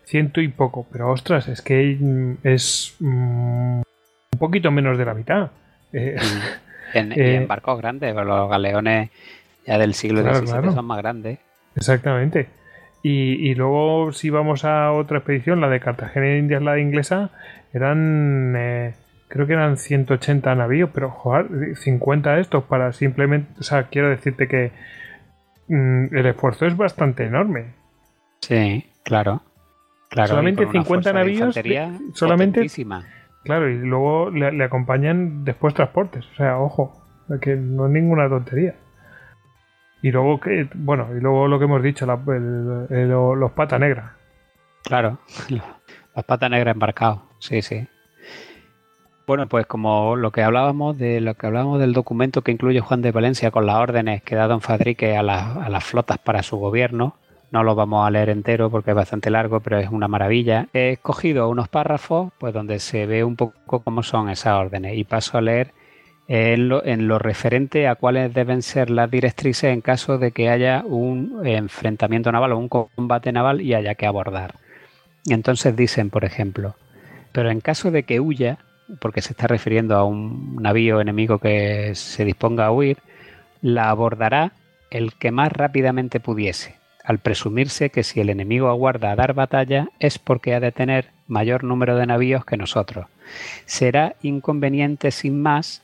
Ciento 0.04 0.40
y 0.40 0.48
poco. 0.48 0.86
Pero 0.90 1.10
ostras, 1.10 1.48
es 1.48 1.62
que 1.62 1.98
es 2.42 2.96
mm, 3.00 3.78
un 4.32 4.38
poquito 4.38 4.70
menos 4.70 4.98
de 4.98 5.04
la 5.04 5.14
mitad. 5.14 5.50
Eh, 5.92 6.16
Y 6.94 6.98
en, 6.98 7.12
y 7.12 7.20
Eh, 7.20 7.36
en 7.36 7.46
barcos 7.48 7.78
grandes, 7.78 8.14
los 8.14 8.50
galeones 8.50 9.10
ya 9.66 9.78
del 9.78 9.94
siglo 9.94 10.22
Claro, 10.22 10.42
XVII 10.46 10.46
claro. 10.46 10.72
son 10.72 10.84
más 10.86 10.98
grandes. 10.98 11.38
Exactamente. 11.76 12.48
Y, 13.02 13.50
y 13.50 13.54
luego, 13.54 14.12
si 14.12 14.30
vamos 14.30 14.64
a 14.64 14.92
otra 14.92 15.18
expedición, 15.18 15.60
la 15.60 15.68
de 15.68 15.80
Cartagena 15.80 16.26
de 16.26 16.38
Indias, 16.38 16.62
la 16.62 16.74
de 16.74 16.82
inglesa, 16.82 17.30
eran. 17.72 18.54
eh, 18.56 18.94
creo 19.28 19.46
que 19.46 19.54
eran 19.54 19.76
180 19.78 20.54
navíos, 20.54 20.90
pero 20.92 21.10
joder, 21.10 21.76
50 21.76 22.34
de 22.36 22.40
estos 22.42 22.64
para 22.64 22.92
simplemente. 22.92 23.52
O 23.60 23.62
sea, 23.62 23.84
quiero 23.88 24.08
decirte 24.10 24.46
que 24.48 24.72
mm, 25.68 26.14
el 26.16 26.26
esfuerzo 26.26 26.66
es 26.66 26.76
bastante 26.76 27.24
enorme. 27.24 27.74
Sí, 28.40 28.86
claro. 29.04 29.42
Claro 30.12 30.28
Solamente 30.28 30.62
y 30.62 30.66
con 30.66 30.76
una 30.76 30.84
50 30.84 30.88
fuerza 30.88 31.08
de 31.10 31.24
navíos, 31.24 31.54
de- 31.54 31.60
solamente-. 32.14 32.60
Claro, 33.44 33.68
y 33.68 33.78
luego 33.78 34.30
le, 34.30 34.52
le 34.52 34.64
acompañan 34.64 35.44
después 35.44 35.74
transportes. 35.74 36.24
O 36.32 36.34
sea, 36.36 36.58
ojo, 36.58 37.02
que 37.40 37.56
no 37.56 37.86
es 37.86 37.92
ninguna 37.92 38.28
tontería. 38.28 38.76
Y 40.02 40.10
luego 40.12 40.38
que, 40.40 40.68
bueno, 40.74 41.08
y 41.16 41.20
luego 41.20 41.48
lo 41.48 41.58
que 41.58 41.64
hemos 41.64 41.82
dicho, 41.82 42.06
la- 42.06 42.20
el- 42.28 42.86
el- 42.90 43.08
los 43.10 43.50
pata 43.52 43.78
negra. 43.78 44.16
Claro, 44.84 45.18
las 46.14 46.24
patas 46.24 46.50
negras 46.50 46.74
embarcados, 46.74 47.20
sí, 47.40 47.62
sí. 47.62 47.88
Bueno, 49.26 49.46
pues 49.48 49.66
como 49.66 50.16
lo 50.16 50.32
que 50.32 50.42
hablábamos 50.42 50.98
de 50.98 51.20
lo 51.20 51.34
que 51.34 51.46
hablábamos 51.46 51.78
del 51.80 51.92
documento 51.92 52.42
que 52.42 52.50
incluye 52.50 52.80
Juan 52.80 53.02
de 53.02 53.12
Valencia 53.12 53.50
con 53.52 53.66
las 53.66 53.76
órdenes 53.76 54.22
que 54.22 54.34
da 54.34 54.48
Don 54.48 54.60
Fadrique 54.60 55.16
a, 55.16 55.22
las- 55.22 55.56
a 55.56 55.68
las 55.68 55.84
flotas 55.84 56.18
para 56.18 56.42
su 56.42 56.56
gobierno, 56.58 57.16
no 57.52 57.62
lo 57.62 57.74
vamos 57.74 58.06
a 58.06 58.10
leer 58.10 58.30
entero 58.30 58.70
porque 58.70 58.90
es 58.90 58.96
bastante 58.96 59.30
largo, 59.30 59.60
pero 59.60 59.78
es 59.78 59.90
una 59.90 60.08
maravilla. 60.08 60.68
He 60.72 60.92
escogido 60.92 61.48
unos 61.50 61.68
párrafos 61.68 62.32
pues 62.38 62.54
donde 62.54 62.80
se 62.80 63.06
ve 63.06 63.22
un 63.22 63.36
poco 63.36 63.82
cómo 63.82 64.02
son 64.02 64.30
esas 64.30 64.54
órdenes 64.54 64.96
y 64.96 65.04
paso 65.04 65.36
a 65.36 65.42
leer 65.42 65.72
en 66.28 66.70
lo, 66.70 66.82
en 66.84 67.08
lo 67.08 67.18
referente 67.18 67.88
a 67.88 67.94
cuáles 67.94 68.32
deben 68.32 68.62
ser 68.62 68.88
las 68.88 69.10
directrices 69.10 69.64
en 69.64 69.82
caso 69.82 70.16
de 70.16 70.32
que 70.32 70.48
haya 70.48 70.82
un 70.86 71.42
enfrentamiento 71.44 72.32
naval 72.32 72.52
o 72.52 72.58
un 72.58 72.68
combate 72.68 73.32
naval 73.32 73.60
y 73.60 73.74
haya 73.74 73.94
que 73.96 74.06
abordar. 74.06 74.54
Entonces 75.26 75.76
dicen, 75.76 76.08
por 76.08 76.24
ejemplo, 76.24 76.74
pero 77.32 77.50
en 77.50 77.60
caso 77.60 77.90
de 77.90 78.04
que 78.04 78.18
huya, 78.18 78.58
porque 78.98 79.20
se 79.20 79.34
está 79.34 79.46
refiriendo 79.46 79.94
a 79.96 80.04
un 80.04 80.56
navío 80.56 81.02
enemigo 81.02 81.38
que 81.38 81.94
se 81.94 82.24
disponga 82.24 82.66
a 82.66 82.72
huir, 82.72 82.96
la 83.60 83.90
abordará 83.90 84.52
el 84.90 85.12
que 85.14 85.30
más 85.30 85.52
rápidamente 85.52 86.18
pudiese, 86.18 86.76
al 87.04 87.18
presumirse 87.18 87.90
que 87.90 88.02
si 88.02 88.20
el 88.20 88.30
enemigo 88.30 88.68
aguarda 88.68 89.10
a 89.10 89.16
dar 89.16 89.34
batalla 89.34 89.88
es 89.98 90.18
porque 90.18 90.54
ha 90.54 90.60
de 90.60 90.72
tener 90.72 91.10
mayor 91.26 91.64
número 91.64 91.96
de 91.96 92.06
navíos 92.06 92.44
que 92.44 92.56
nosotros. 92.56 93.06
Será 93.64 94.14
inconveniente 94.22 95.10
sin 95.10 95.42
más 95.42 95.82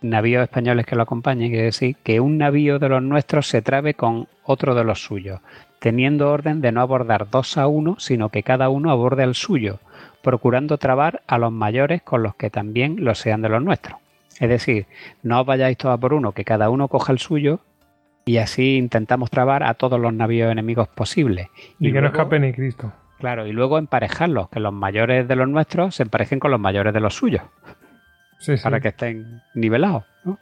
navíos 0.00 0.42
españoles 0.42 0.86
que 0.86 0.96
lo 0.96 1.02
acompañen, 1.02 1.50
quiere 1.50 1.66
decir, 1.66 1.96
que 2.02 2.20
un 2.20 2.38
navío 2.38 2.78
de 2.78 2.88
los 2.88 3.02
nuestros 3.02 3.48
se 3.48 3.62
trabe 3.62 3.94
con 3.94 4.28
otro 4.44 4.74
de 4.74 4.84
los 4.84 5.02
suyos, 5.02 5.40
teniendo 5.80 6.30
orden 6.30 6.60
de 6.60 6.72
no 6.72 6.80
abordar 6.80 7.30
dos 7.30 7.56
a 7.56 7.66
uno, 7.66 7.96
sino 7.98 8.28
que 8.28 8.42
cada 8.42 8.68
uno 8.68 8.90
aborde 8.90 9.24
al 9.24 9.34
suyo, 9.34 9.80
procurando 10.22 10.78
trabar 10.78 11.22
a 11.26 11.38
los 11.38 11.52
mayores 11.52 12.02
con 12.02 12.22
los 12.22 12.34
que 12.34 12.50
también 12.50 13.04
lo 13.04 13.14
sean 13.14 13.42
de 13.42 13.48
los 13.48 13.62
nuestros. 13.62 13.98
Es 14.38 14.48
decir, 14.48 14.86
no 15.22 15.40
os 15.40 15.46
vayáis 15.46 15.76
todos 15.76 15.98
por 15.98 16.14
uno, 16.14 16.32
que 16.32 16.44
cada 16.44 16.70
uno 16.70 16.88
coja 16.88 17.12
el 17.12 17.18
suyo 17.18 17.60
y 18.28 18.38
así 18.38 18.76
intentamos 18.76 19.30
trabar 19.30 19.62
a 19.62 19.74
todos 19.74 19.98
los 19.98 20.12
navíos 20.12 20.52
enemigos 20.52 20.88
posibles. 20.88 21.48
Y, 21.78 21.88
que 21.88 21.94
no 21.94 22.00
luego- 22.02 22.16
escape 22.16 22.38
ni 22.40 22.52
Cristo. 22.52 22.92
Claro, 23.18 23.46
y 23.46 23.52
luego 23.52 23.78
emparejarlos, 23.78 24.48
que 24.50 24.60
los 24.60 24.72
mayores 24.72 25.26
de 25.26 25.34
los 25.34 25.48
nuestros 25.48 25.94
se 25.96 26.04
emparejen 26.04 26.38
con 26.38 26.50
los 26.52 26.60
mayores 26.60 26.92
de 26.94 27.00
los 27.00 27.14
suyos 27.14 27.42
Sí, 28.38 28.56
sí. 28.56 28.62
para 28.62 28.80
que 28.80 28.88
estén 28.88 29.42
nivelados. 29.54 30.04
¿no? 30.24 30.38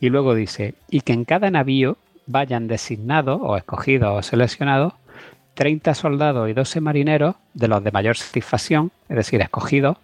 Y 0.00 0.08
luego 0.08 0.34
dice, 0.34 0.74
y 0.90 1.02
que 1.02 1.12
en 1.12 1.24
cada 1.24 1.50
navío 1.50 1.96
vayan 2.26 2.66
designados 2.66 3.38
o 3.42 3.56
escogidos 3.56 4.18
o 4.18 4.22
seleccionados 4.22 4.94
30 5.54 5.94
soldados 5.94 6.48
y 6.48 6.52
12 6.54 6.80
marineros 6.80 7.36
de 7.54 7.68
los 7.68 7.84
de 7.84 7.92
mayor 7.92 8.16
satisfacción, 8.16 8.90
es 9.08 9.16
decir, 9.16 9.40
escogidos, 9.40 9.96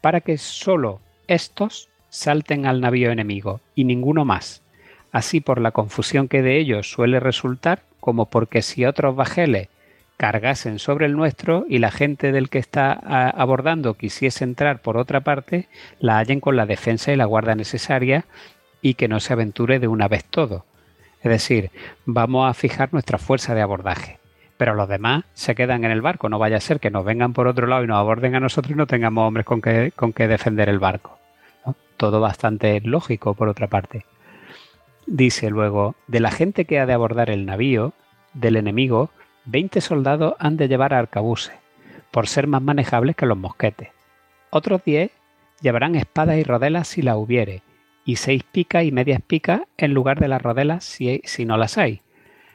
para 0.00 0.20
que 0.20 0.38
solo 0.38 1.00
estos 1.28 1.88
salten 2.08 2.64
al 2.66 2.80
navío 2.80 3.10
enemigo 3.10 3.60
y 3.74 3.84
ninguno 3.84 4.24
más, 4.24 4.62
así 5.12 5.40
por 5.40 5.60
la 5.60 5.70
confusión 5.70 6.28
que 6.28 6.42
de 6.42 6.58
ellos 6.58 6.90
suele 6.90 7.20
resultar, 7.20 7.82
como 8.00 8.26
porque 8.26 8.62
si 8.62 8.84
otros 8.84 9.16
bajeles 9.16 9.68
cargasen 10.16 10.78
sobre 10.78 11.06
el 11.06 11.16
nuestro 11.16 11.66
y 11.68 11.78
la 11.78 11.90
gente 11.90 12.32
del 12.32 12.48
que 12.48 12.58
está 12.58 12.92
abordando 12.92 13.94
quisiese 13.94 14.44
entrar 14.44 14.80
por 14.80 14.96
otra 14.96 15.20
parte, 15.20 15.68
la 16.00 16.18
hallen 16.18 16.40
con 16.40 16.56
la 16.56 16.66
defensa 16.66 17.12
y 17.12 17.16
la 17.16 17.26
guarda 17.26 17.54
necesaria 17.54 18.24
y 18.80 18.94
que 18.94 19.08
no 19.08 19.20
se 19.20 19.32
aventure 19.32 19.78
de 19.78 19.88
una 19.88 20.08
vez 20.08 20.24
todo. 20.24 20.64
Es 21.22 21.30
decir, 21.30 21.70
vamos 22.04 22.48
a 22.48 22.54
fijar 22.54 22.90
nuestra 22.92 23.18
fuerza 23.18 23.54
de 23.54 23.62
abordaje, 23.62 24.18
pero 24.56 24.74
los 24.74 24.88
demás 24.88 25.24
se 25.34 25.54
quedan 25.54 25.84
en 25.84 25.90
el 25.90 26.02
barco, 26.02 26.28
no 26.28 26.38
vaya 26.38 26.56
a 26.56 26.60
ser 26.60 26.80
que 26.80 26.90
nos 26.90 27.04
vengan 27.04 27.32
por 27.32 27.46
otro 27.46 27.66
lado 27.66 27.84
y 27.84 27.86
nos 27.86 27.98
aborden 27.98 28.34
a 28.34 28.40
nosotros 28.40 28.72
y 28.72 28.76
no 28.76 28.86
tengamos 28.86 29.26
hombres 29.26 29.44
con 29.44 29.60
que, 29.60 29.92
con 29.94 30.12
que 30.12 30.28
defender 30.28 30.68
el 30.68 30.78
barco. 30.78 31.18
Todo 31.96 32.20
bastante 32.20 32.80
lógico 32.82 33.34
por 33.34 33.48
otra 33.48 33.68
parte. 33.68 34.04
Dice 35.06 35.50
luego, 35.50 35.94
de 36.08 36.20
la 36.20 36.30
gente 36.30 36.64
que 36.64 36.78
ha 36.80 36.86
de 36.86 36.92
abordar 36.92 37.30
el 37.30 37.46
navío, 37.46 37.92
del 38.34 38.56
enemigo, 38.56 39.10
20 39.46 39.80
soldados 39.80 40.34
han 40.38 40.56
de 40.56 40.68
llevar 40.68 40.92
arcabuces, 40.92 41.54
por 42.10 42.26
ser 42.26 42.46
más 42.46 42.62
manejables 42.62 43.14
que 43.16 43.26
los 43.26 43.38
mosquetes. 43.38 43.88
Otros 44.50 44.82
10 44.84 45.10
llevarán 45.60 45.94
espadas 45.94 46.36
y 46.38 46.42
rodelas 46.42 46.88
si 46.88 47.02
la 47.02 47.16
hubiere, 47.16 47.62
y 48.04 48.16
seis 48.16 48.42
picas 48.42 48.84
y 48.84 48.92
medias 48.92 49.20
picas 49.22 49.62
en 49.76 49.94
lugar 49.94 50.20
de 50.20 50.28
las 50.28 50.42
rodelas 50.42 50.84
si, 50.84 51.20
si 51.24 51.44
no 51.44 51.56
las 51.56 51.78
hay. 51.78 52.02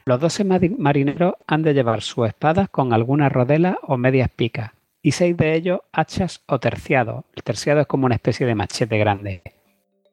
Los 0.04 0.20
12 0.20 0.44
mari- 0.44 0.76
marineros 0.78 1.34
han 1.46 1.62
de 1.62 1.74
llevar 1.74 2.02
sus 2.02 2.26
espadas 2.28 2.68
con 2.68 2.92
alguna 2.92 3.28
rodela 3.28 3.78
o 3.82 3.96
medias 3.96 4.28
picas, 4.30 4.72
y 5.00 5.12
seis 5.12 5.36
de 5.36 5.54
ellos 5.54 5.80
hachas 5.92 6.42
o 6.46 6.58
terciados. 6.60 7.24
El 7.34 7.42
terciado 7.44 7.80
es 7.80 7.86
como 7.86 8.06
una 8.06 8.14
especie 8.16 8.46
de 8.46 8.54
machete 8.54 8.98
grande, 8.98 9.42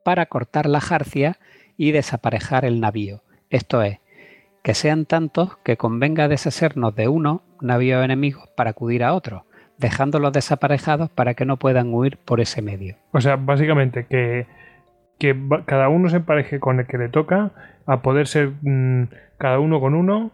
para 0.03 0.25
cortar 0.27 0.67
la 0.67 0.79
jarcia 0.81 1.37
y 1.79 1.93
desaparejar 1.93 2.65
el 2.65 2.81
navío. 2.81 3.21
Esto 3.49 3.81
es, 3.81 3.99
que 4.61 4.73
sean 4.73 5.05
tantos 5.05 5.57
que 5.63 5.77
convenga 5.77 6.27
deshacernos 6.27 6.93
de 6.93 7.07
uno, 7.07 7.41
navío 7.61 8.03
enemigo, 8.03 8.43
para 8.57 8.71
acudir 8.71 9.01
a 9.03 9.13
otro, 9.13 9.45
dejándolos 9.77 10.33
desaparejados 10.33 11.09
para 11.09 11.35
que 11.35 11.45
no 11.45 11.55
puedan 11.57 11.93
huir 11.93 12.17
por 12.17 12.41
ese 12.41 12.61
medio. 12.61 12.97
O 13.13 13.21
sea, 13.21 13.37
básicamente 13.37 14.05
que, 14.07 14.45
que 15.19 15.33
cada 15.65 15.87
uno 15.87 16.09
se 16.09 16.17
empareje 16.17 16.59
con 16.59 16.81
el 16.81 16.85
que 16.85 16.97
le 16.97 17.07
toca, 17.07 17.51
a 17.85 18.01
poder 18.01 18.27
ser 18.27 18.51
mm, 18.61 19.03
cada 19.37 19.59
uno 19.59 19.79
con 19.79 19.93
uno. 19.93 20.31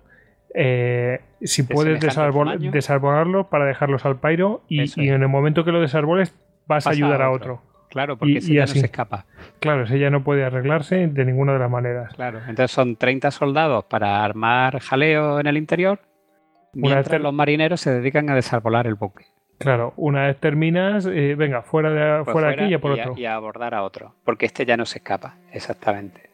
eh, 0.55 1.19
si 1.41 1.61
De 1.61 1.75
puedes 1.75 1.99
desarbol- 2.01 2.57
desarbolarlo 2.71 3.49
para 3.49 3.65
dejarlos 3.65 4.03
al 4.03 4.17
pairo 4.19 4.63
y, 4.67 4.89
en 5.07 5.21
el 5.21 5.27
momento 5.29 5.63
que 5.63 5.71
lo 5.71 5.79
desarboles 5.79 6.33
vas 6.65 6.87
a 6.87 6.89
ayudar 6.89 7.21
a 7.21 7.25
a 7.25 7.31
otro. 7.31 7.61
Claro, 7.95 8.17
porque 8.17 8.33
Y- 8.33 8.37
ese 8.39 8.51
y 8.51 8.55
ya 8.57 8.65
así. 8.65 8.73
no 8.75 8.79
se 8.81 8.85
escapa. 8.87 9.25
Claro, 9.61 9.83
ese 9.83 9.97
ya 9.97 10.09
no 10.09 10.21
puede 10.21 10.43
arreglarse 10.43 11.07
de 11.07 11.23
ninguna 11.23 11.53
de 11.53 11.59
las 11.59 11.71
maneras. 11.71 12.13
Claro, 12.13 12.39
entonces 12.39 12.69
son 12.71 12.97
30 12.97 13.31
soldados 13.31 13.85
para 13.85 14.21
armar 14.21 14.79
jaleo 14.81 15.39
en 15.39 15.47
el 15.47 15.55
interior, 15.55 15.99
mientras 16.73 17.07
ter- 17.07 17.21
los 17.21 17.33
marineros 17.33 17.79
se 17.79 17.91
dedican 17.91 18.29
a 18.29 18.35
desarbolar 18.35 18.85
el 18.85 18.95
buque. 18.95 19.27
Claro, 19.59 19.93
una 19.95 20.27
vez 20.27 20.37
terminas, 20.41 21.05
eh, 21.05 21.35
venga, 21.37 21.61
fuera 21.61 21.89
de, 21.89 22.23
Pues 22.25 22.33
fuera 22.33 22.49
de 22.49 22.53
aquí 22.55 22.65
y 22.65 22.73
a 22.73 22.79
por 22.81 22.97
y 22.97 22.99
a- 22.99 23.03
otro. 23.03 23.21
y 23.21 23.25
a 23.25 23.35
abordar 23.35 23.73
a 23.73 23.83
otro, 23.83 24.13
porque 24.25 24.45
este 24.45 24.65
ya 24.65 24.75
no 24.75 24.85
se 24.85 24.97
escapa, 24.97 25.37
exactamente. 25.53 26.29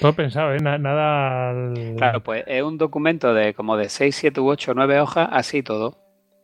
Todo 0.00 0.12
pensado, 0.14 0.52
¿eh? 0.54 0.58
Na- 0.60 0.76
nada. 0.78 1.50
al- 1.50 1.94
Claro, 1.98 2.20
pues 2.24 2.42
es 2.48 2.62
un 2.64 2.78
documento 2.78 3.32
de 3.32 3.54
como 3.54 3.76
de 3.76 3.88
6, 3.88 4.16
7 4.16 4.40
u 4.40 4.48
8, 4.48 4.72
9 4.74 4.98
hojas, 4.98 5.28
así 5.30 5.62
todo. 5.62 5.98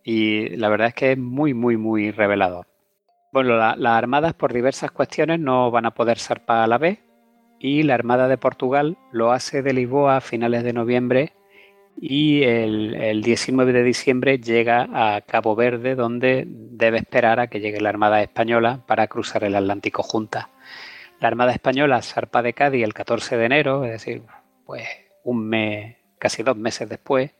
Y 0.04 0.50
la 0.56 0.68
verdad 0.68 0.86
es 0.86 0.94
que 0.94 1.10
es 1.12 1.18
muy, 1.18 1.52
muy, 1.52 1.76
muy 1.76 2.12
revelador. 2.12 2.66
Bueno, 3.36 3.54
la- 3.58 3.76
las 3.76 3.92
armadas 3.98 4.32
por 4.32 4.54
diversas 4.54 4.90
cuestiones 4.92 5.38
no 5.38 5.70
van 5.70 5.84
a 5.84 5.90
poder 5.90 6.18
zarpar 6.18 6.62
a 6.62 6.66
la 6.66 6.78
vez 6.78 7.00
y 7.58 7.82
la 7.82 7.92
Armada 7.92 8.28
de 8.28 8.38
Portugal 8.38 8.96
lo 9.12 9.30
hace 9.30 9.60
de 9.60 9.74
Lisboa 9.74 10.16
a 10.16 10.20
finales 10.22 10.64
de 10.64 10.72
noviembre 10.72 11.34
y 12.00 12.44
el, 12.44 12.94
el 12.94 13.20
19 13.22 13.74
de 13.74 13.82
diciembre 13.82 14.38
llega 14.38 14.88
a 14.90 15.20
Cabo 15.20 15.54
Verde 15.54 15.96
donde 15.96 16.44
debe 16.48 16.96
esperar 16.96 17.38
a 17.38 17.48
que 17.48 17.60
llegue 17.60 17.78
la 17.82 17.90
Armada 17.90 18.22
Española 18.22 18.80
para 18.86 19.06
cruzar 19.06 19.44
el 19.44 19.54
Atlántico 19.54 20.02
juntas. 20.02 20.46
La 21.20 21.28
Armada 21.28 21.52
Española 21.52 22.00
zarpa 22.00 22.40
de 22.40 22.54
Cádiz 22.54 22.84
el 22.84 22.94
14 22.94 23.36
de 23.36 23.44
enero, 23.44 23.84
es 23.84 23.90
decir, 23.90 24.22
pues 24.64 24.88
un 25.24 25.46
mes, 25.46 25.96
casi 26.18 26.42
dos 26.42 26.56
meses 26.56 26.88
después, 26.88 27.32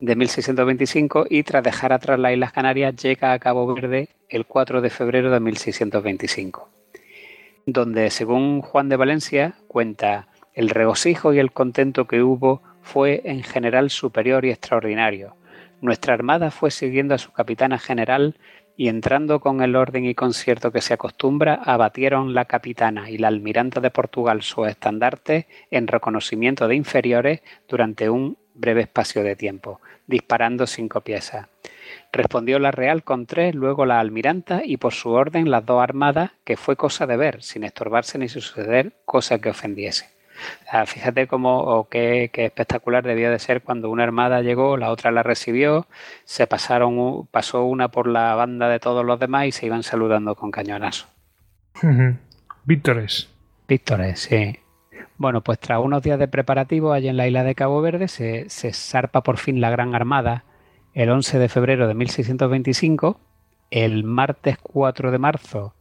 de 0.00 0.16
1625 0.16 1.26
y 1.28 1.42
tras 1.42 1.62
dejar 1.62 1.92
atrás 1.92 2.18
las 2.18 2.32
Islas 2.32 2.52
Canarias 2.52 2.94
llega 2.96 3.32
a 3.32 3.38
Cabo 3.38 3.72
Verde 3.74 4.08
el 4.28 4.46
4 4.46 4.80
de 4.80 4.90
febrero 4.90 5.30
de 5.30 5.40
1625, 5.40 6.68
donde 7.66 8.10
según 8.10 8.60
Juan 8.60 8.88
de 8.88 8.96
Valencia 8.96 9.54
cuenta 9.66 10.28
el 10.54 10.70
regocijo 10.70 11.32
y 11.32 11.38
el 11.38 11.52
contento 11.52 12.06
que 12.06 12.22
hubo 12.22 12.62
fue 12.82 13.22
en 13.24 13.42
general 13.42 13.90
superior 13.90 14.44
y 14.44 14.50
extraordinario. 14.50 15.36
Nuestra 15.80 16.14
armada 16.14 16.50
fue 16.50 16.70
siguiendo 16.70 17.14
a 17.14 17.18
su 17.18 17.32
capitana 17.32 17.78
general 17.78 18.36
y 18.76 18.88
entrando 18.88 19.40
con 19.40 19.60
el 19.60 19.74
orden 19.74 20.04
y 20.04 20.14
concierto 20.14 20.70
que 20.70 20.80
se 20.80 20.94
acostumbra, 20.94 21.54
abatieron 21.54 22.32
la 22.32 22.44
capitana 22.44 23.10
y 23.10 23.18
la 23.18 23.26
almiranta 23.26 23.80
de 23.80 23.90
Portugal 23.90 24.42
su 24.42 24.64
estandarte 24.66 25.48
en 25.72 25.88
reconocimiento 25.88 26.68
de 26.68 26.76
inferiores 26.76 27.42
durante 27.68 28.08
un 28.08 28.38
breve 28.58 28.82
espacio 28.82 29.22
de 29.22 29.36
tiempo, 29.36 29.80
disparando 30.06 30.66
cinco 30.66 31.00
piezas. 31.00 31.46
Respondió 32.12 32.58
la 32.58 32.70
Real 32.70 33.02
con 33.02 33.24
tres, 33.24 33.54
luego 33.54 33.86
la 33.86 34.00
Almiranta 34.00 34.62
y 34.64 34.76
por 34.76 34.92
su 34.92 35.10
orden 35.10 35.50
las 35.50 35.64
dos 35.64 35.82
armadas, 35.82 36.32
que 36.44 36.56
fue 36.56 36.76
cosa 36.76 37.06
de 37.06 37.16
ver, 37.16 37.42
sin 37.42 37.64
estorbarse 37.64 38.18
ni 38.18 38.28
suceder 38.28 38.92
cosa 39.06 39.38
que 39.38 39.50
ofendiese 39.50 40.18
fíjate 40.86 41.26
cómo 41.26 41.88
qué, 41.90 42.30
espectacular 42.32 43.04
debió 43.04 43.30
de 43.30 43.38
ser 43.38 43.62
cuando 43.62 43.90
una 43.90 44.04
armada 44.04 44.42
llegó, 44.42 44.76
la 44.76 44.90
otra 44.90 45.10
la 45.10 45.22
recibió, 45.22 45.86
se 46.24 46.46
pasaron, 46.46 47.26
pasó 47.30 47.64
una 47.64 47.88
por 47.88 48.06
la 48.06 48.34
banda 48.34 48.68
de 48.68 48.80
todos 48.80 49.04
los 49.04 49.18
demás 49.18 49.46
y 49.46 49.52
se 49.52 49.66
iban 49.66 49.82
saludando 49.82 50.34
con 50.34 50.50
cañonazo. 50.50 51.06
Víctores. 52.64 53.28
Víctores, 53.66 54.20
sí. 54.20 54.58
Bueno, 55.18 55.42
pues 55.42 55.58
tras 55.58 55.80
unos 55.80 56.02
días 56.02 56.18
de 56.18 56.28
preparativos 56.28 56.94
allí 56.94 57.08
en 57.08 57.16
la 57.16 57.26
isla 57.26 57.44
de 57.44 57.54
Cabo 57.54 57.80
Verde 57.82 58.08
se, 58.08 58.48
se 58.48 58.72
zarpa 58.72 59.22
por 59.22 59.36
fin 59.36 59.60
la 59.60 59.70
Gran 59.70 59.94
Armada 59.94 60.44
el 60.94 61.10
11 61.10 61.38
de 61.38 61.48
febrero 61.48 61.86
de 61.86 61.94
1625. 61.94 63.20
El 63.70 64.04
martes 64.04 64.56
4 64.62 65.10
de 65.10 65.18
marzo, 65.18 65.74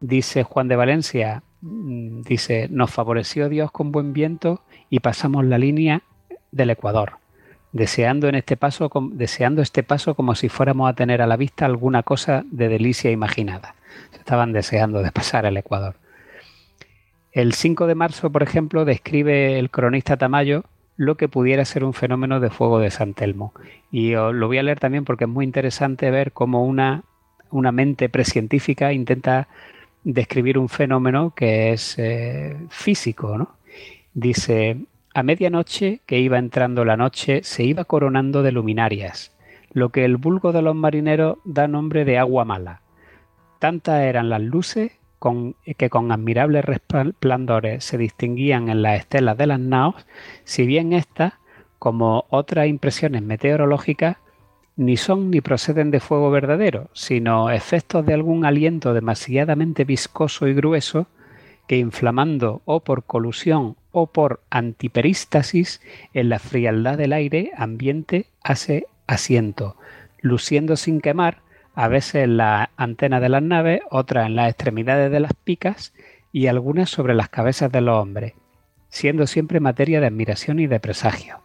dice 0.00 0.42
Juan 0.42 0.66
de 0.66 0.76
Valencia, 0.76 1.44
Mm, 1.62 2.22
dice, 2.22 2.68
nos 2.70 2.90
favoreció 2.90 3.48
Dios 3.48 3.70
con 3.70 3.92
buen 3.92 4.12
viento 4.12 4.62
y 4.88 5.00
pasamos 5.00 5.44
la 5.44 5.58
línea 5.58 6.02
del 6.52 6.70
Ecuador, 6.70 7.18
deseando, 7.72 8.28
en 8.28 8.34
este 8.34 8.56
paso, 8.56 8.90
deseando 9.12 9.60
este 9.60 9.82
paso 9.82 10.14
como 10.14 10.34
si 10.34 10.48
fuéramos 10.48 10.88
a 10.88 10.94
tener 10.94 11.20
a 11.20 11.26
la 11.26 11.36
vista 11.36 11.66
alguna 11.66 12.02
cosa 12.02 12.44
de 12.50 12.68
delicia 12.68 13.10
imaginada. 13.10 13.74
estaban 14.14 14.52
deseando 14.52 15.02
de 15.02 15.12
pasar 15.12 15.44
el 15.44 15.56
Ecuador. 15.56 15.96
El 17.32 17.52
5 17.52 17.86
de 17.86 17.94
marzo, 17.94 18.30
por 18.30 18.42
ejemplo, 18.42 18.84
describe 18.84 19.58
el 19.58 19.70
cronista 19.70 20.16
Tamayo 20.16 20.64
lo 20.96 21.16
que 21.16 21.28
pudiera 21.28 21.64
ser 21.64 21.84
un 21.84 21.94
fenómeno 21.94 22.40
de 22.40 22.50
fuego 22.50 22.78
de 22.78 22.90
San 22.90 23.14
Telmo. 23.14 23.54
Y 23.90 24.12
lo 24.12 24.46
voy 24.48 24.58
a 24.58 24.62
leer 24.62 24.80
también 24.80 25.04
porque 25.04 25.24
es 25.24 25.30
muy 25.30 25.44
interesante 25.44 26.10
ver 26.10 26.32
cómo 26.32 26.64
una, 26.64 27.04
una 27.50 27.72
mente 27.72 28.08
precientífica 28.08 28.92
intenta 28.92 29.48
describir 30.04 30.58
un 30.58 30.68
fenómeno 30.68 31.32
que 31.34 31.72
es 31.72 31.94
eh, 31.98 32.56
físico, 32.68 33.38
¿no? 33.38 33.56
Dice, 34.12 34.76
a 35.14 35.22
medianoche 35.22 36.00
que 36.06 36.18
iba 36.18 36.38
entrando 36.38 36.84
la 36.84 36.96
noche 36.96 37.42
se 37.44 37.62
iba 37.62 37.84
coronando 37.84 38.42
de 38.42 38.52
luminarias, 38.52 39.32
lo 39.72 39.90
que 39.90 40.04
el 40.04 40.16
vulgo 40.16 40.52
de 40.52 40.62
los 40.62 40.74
marineros 40.74 41.38
da 41.44 41.68
nombre 41.68 42.04
de 42.04 42.18
agua 42.18 42.44
mala. 42.44 42.80
Tantas 43.58 44.02
eran 44.02 44.30
las 44.30 44.42
luces 44.42 44.92
con, 45.20 45.54
que 45.76 45.90
con 45.90 46.10
admirables 46.10 46.64
resplandores 46.64 47.84
se 47.84 47.98
distinguían 47.98 48.70
en 48.70 48.82
las 48.82 48.98
estelas 48.98 49.36
de 49.36 49.46
las 49.46 49.60
naos, 49.60 50.06
si 50.44 50.66
bien 50.66 50.92
estas, 50.92 51.34
como 51.78 52.24
otras 52.30 52.66
impresiones 52.66 53.22
meteorológicas, 53.22 54.16
ni 54.76 54.96
son 54.96 55.30
ni 55.30 55.42
proceden 55.42 55.90
de 55.90 56.00
fuego 56.00 56.30
verdadero, 56.30 56.88
sino 56.94 57.50
efectos 57.50 58.06
de 58.06 58.14
algún 58.14 58.46
aliento 58.46 58.94
demasiadamente 58.94 59.84
viscoso 59.84 60.48
y 60.48 60.54
grueso 60.54 61.06
que 61.66 61.76
inflamando 61.76 62.62
o 62.64 62.80
por 62.80 63.04
colusión 63.04 63.76
o 63.92 64.06
por 64.06 64.40
antiperístasis 64.48 65.82
en 66.14 66.30
la 66.30 66.38
frialdad 66.38 66.96
del 66.96 67.12
aire 67.12 67.52
ambiente 67.58 68.26
hace 68.42 68.86
asiento, 69.06 69.76
luciendo 70.22 70.76
sin 70.76 71.02
quemar, 71.02 71.42
a 71.80 71.88
veces 71.88 72.16
en 72.16 72.36
la 72.36 72.68
antena 72.76 73.20
de 73.20 73.30
las 73.30 73.42
naves, 73.42 73.80
otras 73.90 74.26
en 74.26 74.36
las 74.36 74.50
extremidades 74.50 75.10
de 75.10 75.18
las 75.18 75.32
picas 75.32 75.94
y 76.30 76.46
algunas 76.46 76.90
sobre 76.90 77.14
las 77.14 77.30
cabezas 77.30 77.72
de 77.72 77.80
los 77.80 77.96
hombres, 77.96 78.34
siendo 78.90 79.26
siempre 79.26 79.60
materia 79.60 79.98
de 79.98 80.08
admiración 80.08 80.58
y 80.58 80.66
de 80.66 80.78
presagio. 80.78 81.40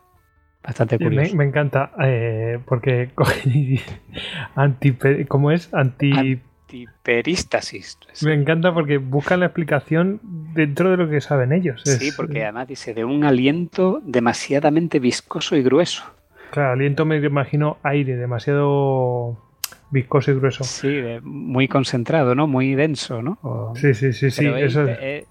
Bastante 0.61 0.99
curioso. 0.99 1.33
Me, 1.37 1.45
encanta 1.45 1.91
eh, 2.03 2.59
porque 2.65 3.11
anti, 4.55 4.97
¿cómo 5.29 5.51
es? 5.51 5.73
Anti 5.73 6.41
Antiperistasis. 6.65 7.97
Me 8.21 8.33
encanta 8.33 8.73
porque 8.73 8.97
buscan 8.97 9.39
la 9.39 9.45
explicación 9.45 10.19
dentro 10.53 10.91
de 10.91 10.97
lo 10.97 11.09
que 11.09 11.21
saben 11.21 11.53
ellos. 11.53 11.81
Sí, 11.85 12.11
porque 12.13 12.43
además 12.43 12.67
dice 12.67 12.93
de 12.93 13.05
un 13.05 13.23
aliento 13.23 14.01
demasiadamente 14.03 14.99
viscoso 14.99 15.55
y 15.55 15.63
grueso. 15.63 16.03
Claro, 16.51 16.73
aliento 16.73 17.05
me 17.05 17.17
imagino 17.17 17.77
aire, 17.83 18.17
demasiado 18.17 19.44
viscoso 19.91 20.31
y 20.31 20.35
grueso. 20.35 20.63
Sí, 20.63 21.01
muy 21.23 21.67
concentrado, 21.67 22.35
¿no? 22.35 22.47
Muy 22.47 22.75
denso, 22.75 23.21
¿no? 23.21 23.73
sí, 23.75 23.93
sí, 23.93 24.13
sí, 24.13 24.31
sí. 24.31 24.47
Es, 24.47 24.77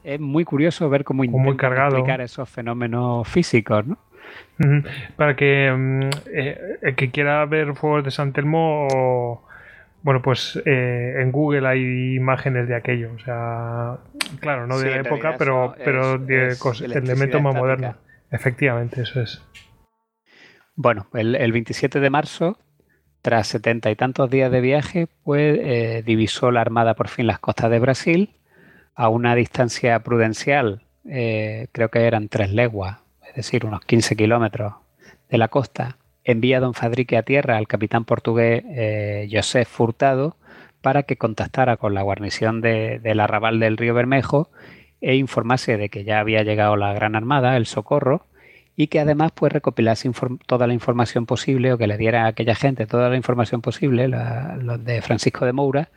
es, 0.04 0.20
muy 0.20 0.44
curioso 0.44 0.88
ver 0.88 1.04
cómo 1.04 1.24
intentan 1.24 1.72
explicar 1.72 2.20
esos 2.20 2.48
fenómenos 2.48 3.28
físicos, 3.28 3.86
¿no? 3.86 3.98
Para 5.16 5.36
que 5.36 5.70
mm, 5.70 6.10
eh, 6.32 6.78
el 6.82 6.94
que 6.94 7.10
quiera 7.10 7.44
ver 7.46 7.74
fuegos 7.74 8.04
de 8.04 8.10
San 8.10 8.32
Telmo, 8.32 9.42
bueno, 10.02 10.22
pues 10.22 10.60
eh, 10.64 11.16
en 11.18 11.32
Google 11.32 11.66
hay 11.66 12.14
imágenes 12.14 12.68
de 12.68 12.76
aquello. 12.76 13.10
O 13.14 13.18
sea, 13.18 13.98
claro, 14.40 14.66
no 14.66 14.78
de 14.78 14.90
la 14.90 14.98
época, 14.98 15.34
pero, 15.38 15.74
pero 15.84 16.18
de 16.18 16.56
elementos 16.82 17.42
más 17.42 17.54
modernos. 17.54 17.96
Efectivamente, 18.30 19.02
eso 19.02 19.20
es. 19.20 19.42
Bueno, 20.76 21.06
el, 21.14 21.52
27 21.52 22.00
de 22.00 22.10
marzo, 22.10 22.58
tras 23.24 23.48
setenta 23.48 23.90
y 23.90 23.96
tantos 23.96 24.28
días 24.28 24.52
de 24.52 24.60
viaje, 24.60 25.08
pues 25.22 25.58
eh, 25.58 26.02
divisó 26.04 26.50
la 26.50 26.60
Armada 26.60 26.92
por 26.92 27.08
fin 27.08 27.26
las 27.26 27.38
costas 27.38 27.70
de 27.70 27.78
Brasil 27.78 28.30
a 28.94 29.08
una 29.08 29.34
distancia 29.34 29.98
prudencial, 30.00 30.82
creo 31.02 31.88
que 31.90 32.06
eran 32.06 32.28
tres 32.28 32.52
leguas, 32.52 32.98
es 33.26 33.34
decir, 33.34 33.64
unos 33.64 33.80
15 33.80 34.14
kilómetros 34.14 34.74
de 35.30 35.38
la 35.38 35.48
costa, 35.48 35.96
envía 36.24 36.60
don 36.60 36.74
Fadrique 36.74 37.16
a 37.16 37.22
tierra 37.22 37.56
al 37.56 37.66
capitán 37.66 38.04
portugués 38.04 38.62
eh, 38.68 39.28
José 39.32 39.64
Furtado 39.64 40.36
para 40.80 41.04
que 41.04 41.16
contactara 41.16 41.76
con 41.76 41.94
la 41.94 42.02
guarnición 42.02 42.60
de, 42.60 42.98
del 42.98 43.20
arrabal 43.20 43.58
del 43.58 43.76
río 43.78 43.94
Bermejo 43.94 44.50
e 45.00 45.16
informase 45.16 45.76
de 45.76 45.88
que 45.88 46.04
ya 46.04 46.20
había 46.20 46.42
llegado 46.42 46.76
la 46.76 46.92
Gran 46.92 47.14
Armada, 47.14 47.56
el 47.56 47.66
Socorro, 47.66 48.26
y 48.76 48.88
que 48.88 49.00
además 49.00 49.32
pues 49.34 49.52
recopilase 49.52 50.10
toda 50.46 50.66
la 50.66 50.74
información 50.74 51.26
posible 51.26 51.72
o 51.72 51.78
que 51.78 51.86
le 51.86 51.96
diera 51.96 52.24
a 52.24 52.28
aquella 52.28 52.54
gente 52.54 52.86
toda 52.86 53.08
la 53.08 53.16
información 53.16 53.60
posible, 53.60 54.08
los 54.08 54.84
de 54.84 55.02
Francisco 55.02 55.44
de 55.44 55.52
Moura, 55.52 55.88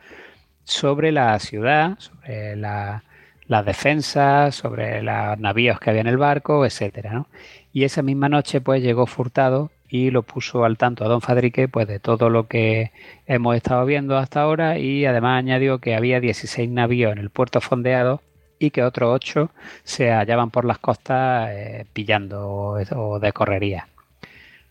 sobre 0.64 1.12
la 1.12 1.38
ciudad, 1.38 1.98
sobre 1.98 2.56
la, 2.56 3.02
las 3.46 3.64
defensas, 3.64 4.54
sobre 4.54 5.02
los 5.02 5.38
navíos 5.38 5.80
que 5.80 5.90
había 5.90 6.02
en 6.02 6.06
el 6.06 6.18
barco, 6.18 6.64
etcétera, 6.64 7.12
¿no? 7.12 7.28
Y 7.72 7.84
esa 7.84 8.02
misma 8.02 8.28
noche, 8.28 8.60
pues 8.60 8.82
llegó 8.82 9.06
Furtado 9.06 9.70
y 9.88 10.10
lo 10.10 10.22
puso 10.22 10.64
al 10.64 10.76
tanto 10.76 11.04
a 11.04 11.08
don 11.08 11.20
Fadrique 11.20 11.66
pues 11.68 11.88
de 11.88 11.98
todo 11.98 12.28
lo 12.30 12.46
que 12.46 12.92
hemos 13.26 13.56
estado 13.56 13.84
viendo 13.86 14.16
hasta 14.18 14.42
ahora 14.42 14.78
y 14.78 15.06
además 15.06 15.38
añadió 15.38 15.78
que 15.78 15.94
había 15.94 16.20
16 16.20 16.68
navíos 16.68 17.12
en 17.12 17.18
el 17.18 17.30
puerto 17.30 17.60
fondeado 17.60 18.20
y 18.58 18.70
que 18.70 18.82
otros 18.82 19.10
8 19.14 19.50
se 19.84 20.10
hallaban 20.10 20.50
por 20.50 20.64
las 20.64 20.78
costas 20.78 21.50
eh, 21.52 21.86
pillando 21.92 22.76
o, 22.96 23.18
de 23.18 23.32
correría. 23.32 23.88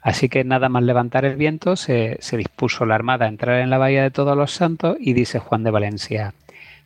Así 0.01 0.29
que 0.29 0.43
nada 0.43 0.69
más 0.69 0.83
levantar 0.83 1.25
el 1.25 1.35
viento 1.35 1.75
se, 1.75 2.19
dispuso 2.33 2.85
la 2.85 2.95
armada 2.95 3.25
a 3.25 3.29
entrar 3.29 3.59
en 3.59 3.69
la 3.69 3.77
bahía 3.77 4.03
de 4.03 4.11
Todos 4.11 4.37
los 4.37 4.51
Santos 4.51 4.97
y 4.99 5.13
dice 5.13 5.39
Juan 5.39 5.63
de 5.63 5.71
Valencia, 5.71 6.33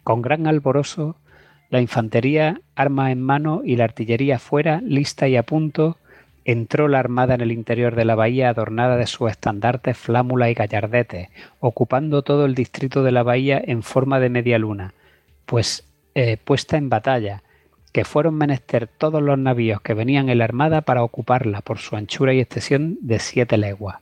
con 0.03 0.21
gran 0.21 0.47
alborozo 0.47 1.15
la 1.69 1.80
infantería, 1.80 2.59
arma 2.75 3.11
en 3.11 3.21
mano 3.21 3.61
y 3.63 3.77
la 3.77 3.85
artillería 3.85 4.39
fuera, 4.39 4.81
lista 4.81 5.27
y 5.27 5.38
a 5.38 5.43
punto, 5.43 5.97
entró 6.43 6.88
la 6.88 6.99
armada 6.99 7.35
en 7.35 7.41
el 7.41 7.51
interior 7.51 7.95
de 7.95 8.05
la 8.05 8.15
bahía 8.15 8.49
adornada 8.49 8.97
de 8.97 9.07
sus 9.07 9.30
estandartes, 9.30 9.97
flámula 9.97 10.49
y 10.49 10.53
gallardetes, 10.53 11.30
ocupando 11.59 12.23
todo 12.23 12.45
el 12.45 12.55
distrito 12.55 13.03
de 13.03 13.11
la 13.11 13.23
bahía 13.23 13.61
en 13.63 13.83
forma 13.83 14.19
de 14.19 14.30
media 14.30 14.57
luna, 14.57 14.93
pues 15.45 15.85
eh, 16.15 16.38
puesta 16.43 16.77
en 16.77 16.90
batalla, 16.90 17.43
que 17.93 18.06
fueron 18.06 18.35
menester 18.35 18.88
todos 18.88 19.22
los 19.22 19.38
navíos 19.38 19.81
que 19.81 19.93
venían 19.93 20.30
en 20.30 20.38
la 20.38 20.45
armada 20.45 20.81
para 20.81 21.03
ocuparla 21.03 21.61
por 21.61 21.77
su 21.80 21.95
anchura 21.95 22.33
y 22.33 22.40
extensión 22.40 22.98
de 23.01 23.19
siete 23.19 23.57
leguas. 23.57 23.98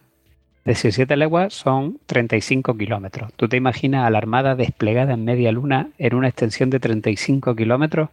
De 0.65 0.73
17 0.73 1.15
leguas 1.17 1.53
son 1.53 1.97
35 2.05 2.77
kilómetros. 2.77 3.33
¿Tú 3.33 3.47
te 3.47 3.57
imaginas 3.57 4.05
a 4.05 4.09
la 4.11 4.19
Armada 4.19 4.55
desplegada 4.55 5.13
en 5.13 5.23
media 5.25 5.51
luna 5.51 5.87
en 5.97 6.13
una 6.13 6.27
extensión 6.27 6.69
de 6.69 6.79
35 6.79 7.55
kilómetros? 7.55 8.09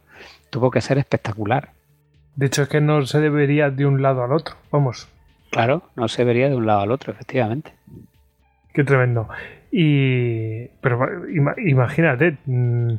Tuvo 0.49 0.71
que 0.71 0.81
ser 0.81 0.97
espectacular. 0.97 1.69
De 2.35 2.47
hecho, 2.47 2.63
es 2.63 2.69
que 2.69 2.81
no 2.81 3.05
se 3.05 3.19
debería 3.19 3.69
de 3.69 3.85
un 3.85 4.01
lado 4.01 4.23
al 4.23 4.31
otro. 4.31 4.55
Vamos. 4.71 5.07
Claro, 5.51 5.83
no 5.95 6.07
se 6.07 6.23
vería 6.23 6.49
de 6.49 6.55
un 6.55 6.65
lado 6.65 6.79
al 6.81 6.91
otro, 6.91 7.11
efectivamente. 7.13 7.73
Qué 8.73 8.83
tremendo. 8.83 9.27
Y. 9.71 10.67
Pero 10.81 11.27
ima- 11.29 11.55
imagínate. 11.63 12.37
mm, 12.45 12.93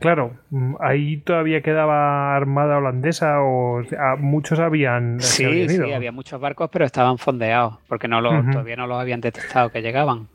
Claro, 0.00 0.32
mm, 0.50 0.74
ahí 0.80 1.18
todavía 1.18 1.62
quedaba 1.62 2.36
armada 2.36 2.78
holandesa 2.78 3.40
o 3.42 3.80
a 3.98 4.16
muchos 4.16 4.58
habían, 4.58 5.20
Sí, 5.20 5.44
habían 5.44 5.68
sí, 5.68 5.92
había 5.92 6.12
muchos 6.12 6.40
barcos, 6.40 6.68
pero 6.72 6.84
estaban 6.84 7.16
fondeados, 7.18 7.78
porque 7.88 8.08
no 8.08 8.20
los, 8.20 8.42
Ujú. 8.42 8.50
todavía 8.52 8.76
no 8.76 8.86
los 8.86 9.00
habían 9.00 9.20
detectado 9.20 9.70
que 9.70 9.82
llegaban. 9.82 10.28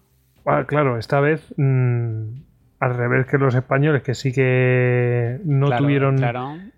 Ah, 0.45 0.63
claro, 0.65 0.97
esta 0.97 1.19
vez 1.19 1.53
mm, 1.57 2.23
al 2.79 2.95
revés 2.97 3.27
que 3.27 3.37
los 3.37 3.53
españoles 3.53 4.01
que 4.01 4.15
sí 4.15 4.31
que 4.33 5.39
no 5.43 5.67
Claro, 5.67 5.83
tuvieron. 5.83 6.15
entraron 6.15 6.71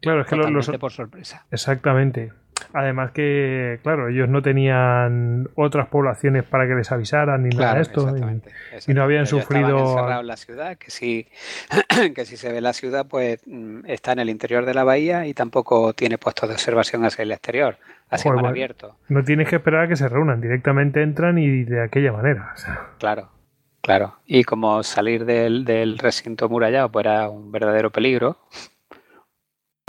claro, 0.00 0.22
es 0.22 0.26
que 0.28 0.36
los, 0.36 0.50
los- 0.50 0.68
por 0.78 0.92
sorpresa. 0.92 1.44
exactamente. 1.50 2.32
Además 2.72 3.12
que, 3.12 3.78
claro, 3.82 4.08
ellos 4.08 4.28
no 4.28 4.42
tenían 4.42 5.48
otras 5.54 5.88
poblaciones 5.88 6.44
para 6.44 6.66
que 6.66 6.74
les 6.74 6.90
avisaran 6.92 7.42
ni 7.42 7.54
nada 7.56 7.74
de 7.74 7.82
esto. 7.82 8.00
y- 8.02 8.04
exactamente, 8.04 8.50
y 8.86 8.94
no 8.94 9.02
habían 9.02 9.22
Ellos 9.26 9.30
sufrido- 9.44 10.20
en 10.20 10.26
la 10.26 10.36
ciudad, 10.36 10.76
que 10.76 10.90
si, 10.90 11.26
que 12.14 12.24
si 12.24 12.36
se 12.36 12.52
ve 12.52 12.60
la 12.60 12.72
ciudad, 12.72 13.06
pues 13.08 13.40
mm, 13.46 13.86
está 13.86 14.12
en 14.12 14.20
el 14.20 14.30
interior 14.30 14.64
de 14.66 14.74
la 14.74 14.84
bahía 14.84 15.26
y 15.26 15.34
tampoco 15.34 15.92
tiene 15.92 16.18
puestos 16.18 16.48
de 16.48 16.54
observación 16.54 17.04
hacia 17.04 17.22
el 17.22 17.32
exterior, 17.32 17.76
hacia 18.10 18.30
Joder, 18.30 18.36
mar 18.36 18.42
bueno. 18.44 18.48
abierto. 18.50 18.96
No 19.08 19.22
tienes 19.24 19.48
que 19.48 19.56
esperar 19.56 19.84
a 19.84 19.88
que 19.88 19.96
se 19.96 20.08
reúnan, 20.08 20.40
directamente 20.40 21.02
entran 21.02 21.38
y 21.38 21.64
de 21.64 21.82
aquella 21.82 22.12
manera. 22.12 22.52
o 22.54 22.56
sea. 22.58 22.80
Claro, 22.98 23.30
claro. 23.80 24.16
Y 24.26 24.44
como 24.44 24.82
salir 24.82 25.24
del, 25.24 25.64
del 25.64 25.98
recinto 25.98 26.48
murallado 26.48 26.90
pues 26.90 27.06
era 27.06 27.28
un 27.28 27.50
verdadero 27.52 27.90
peligro, 27.90 28.38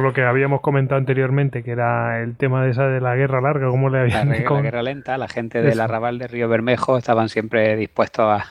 lo 0.02 0.12
que 0.14 0.24
habíamos 0.24 0.62
comentado 0.62 0.98
anteriormente, 0.98 1.64
que 1.64 1.72
era 1.72 2.22
el 2.24 2.36
tema 2.36 2.64
de 2.64 2.72
esa 2.72 2.88
de 2.88 3.00
la 3.00 3.16
guerra 3.16 3.42
larga, 3.42 3.68
cómo 3.70 3.90
le 3.90 3.98
la, 4.00 4.04
habían 4.22 4.30
la 4.30 4.44
con- 4.46 4.64
guerra 4.64 4.82
lenta, 4.82 5.18
la 5.20 5.28
gente 5.28 5.62
del 5.62 5.80
arrabal 5.80 6.18
de 6.18 6.28
Río 6.28 6.50
Bermejo 6.50 6.98
estaban 6.98 7.30
siempre 7.30 7.76
dispuestos 7.76 8.26
a, 8.26 8.46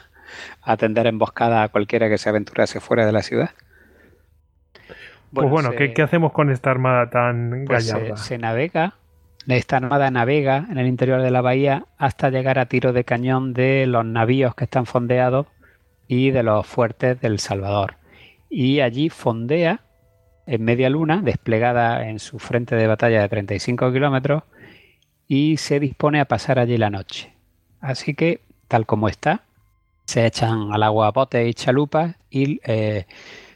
a 0.62 0.76
tender 0.76 1.08
emboscada 1.08 1.64
a 1.64 1.68
cualquiera 1.68 2.08
que 2.08 2.16
se 2.18 2.28
aventurase 2.28 2.78
fuera 2.80 3.04
de 3.06 3.12
la 3.12 3.22
ciudad. 3.22 3.50
Pues 5.32 5.48
bueno, 5.50 5.70
se- 5.70 5.76
¿qué, 5.76 5.92
qué 5.94 6.02
hacemos 6.02 6.32
con 6.32 6.48
esta 6.50 6.70
armada 6.70 7.10
tan 7.10 7.64
pues 7.66 7.86
se, 7.86 7.92
gallarda? 7.92 8.16
se 8.18 8.38
navega, 8.38 8.94
esta 9.48 9.78
armada 9.78 10.12
navega 10.12 10.66
en 10.70 10.78
el 10.78 10.86
interior 10.86 11.22
de 11.22 11.30
la 11.32 11.40
bahía 11.40 11.86
hasta 11.98 12.30
llegar 12.30 12.60
a 12.60 12.66
tiro 12.66 12.92
de 12.92 13.02
cañón 13.02 13.52
de 13.52 13.86
los 13.88 14.04
navíos 14.04 14.54
que 14.54 14.64
están 14.64 14.86
fondeados 14.86 15.48
y 16.06 16.30
de 16.30 16.44
los 16.44 16.64
fuertes 16.68 17.20
del 17.20 17.40
Salvador. 17.40 17.96
Y 18.48 18.78
allí 18.80 19.08
fondea 19.08 19.80
en 20.46 20.62
media 20.64 20.90
luna, 20.90 21.20
desplegada 21.22 22.08
en 22.08 22.18
su 22.18 22.38
frente 22.38 22.76
de 22.76 22.86
batalla 22.86 23.20
de 23.22 23.28
35 23.28 23.92
kilómetros, 23.92 24.42
y 25.28 25.56
se 25.56 25.80
dispone 25.80 26.20
a 26.20 26.26
pasar 26.26 26.58
allí 26.58 26.76
la 26.76 26.90
noche. 26.90 27.32
Así 27.80 28.14
que, 28.14 28.40
tal 28.68 28.86
como 28.86 29.08
está, 29.08 29.42
se 30.06 30.26
echan 30.26 30.72
al 30.72 30.82
agua 30.82 31.10
botes 31.12 31.48
y 31.48 31.54
chalupas 31.54 32.16
y 32.30 32.60
eh, 32.64 33.06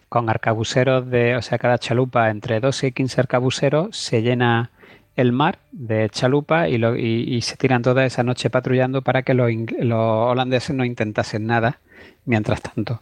con 0.08 0.30
arcabuceros 0.30 1.08
de, 1.10 1.36
o 1.36 1.42
sea, 1.42 1.58
cada 1.58 1.78
chalupa 1.78 2.30
entre 2.30 2.60
12 2.60 2.88
y 2.88 2.92
15 2.92 3.20
arcabuceros 3.20 3.96
se 3.96 4.22
llena 4.22 4.70
el 5.16 5.32
mar 5.32 5.58
de 5.72 6.08
chalupa 6.10 6.68
y, 6.68 6.78
lo- 6.78 6.96
y- 6.96 7.40
se 7.42 7.56
tiran 7.56 7.82
toda 7.82 8.04
esa 8.04 8.22
noche 8.22 8.50
patrullando 8.50 9.02
para 9.02 9.22
que 9.22 9.34
los, 9.34 9.50
los 9.78 9.98
holandeses 10.30 10.76
no 10.76 10.84
intentasen 10.84 11.46
nada 11.46 11.80
mientras 12.24 12.62
tanto. 12.62 13.00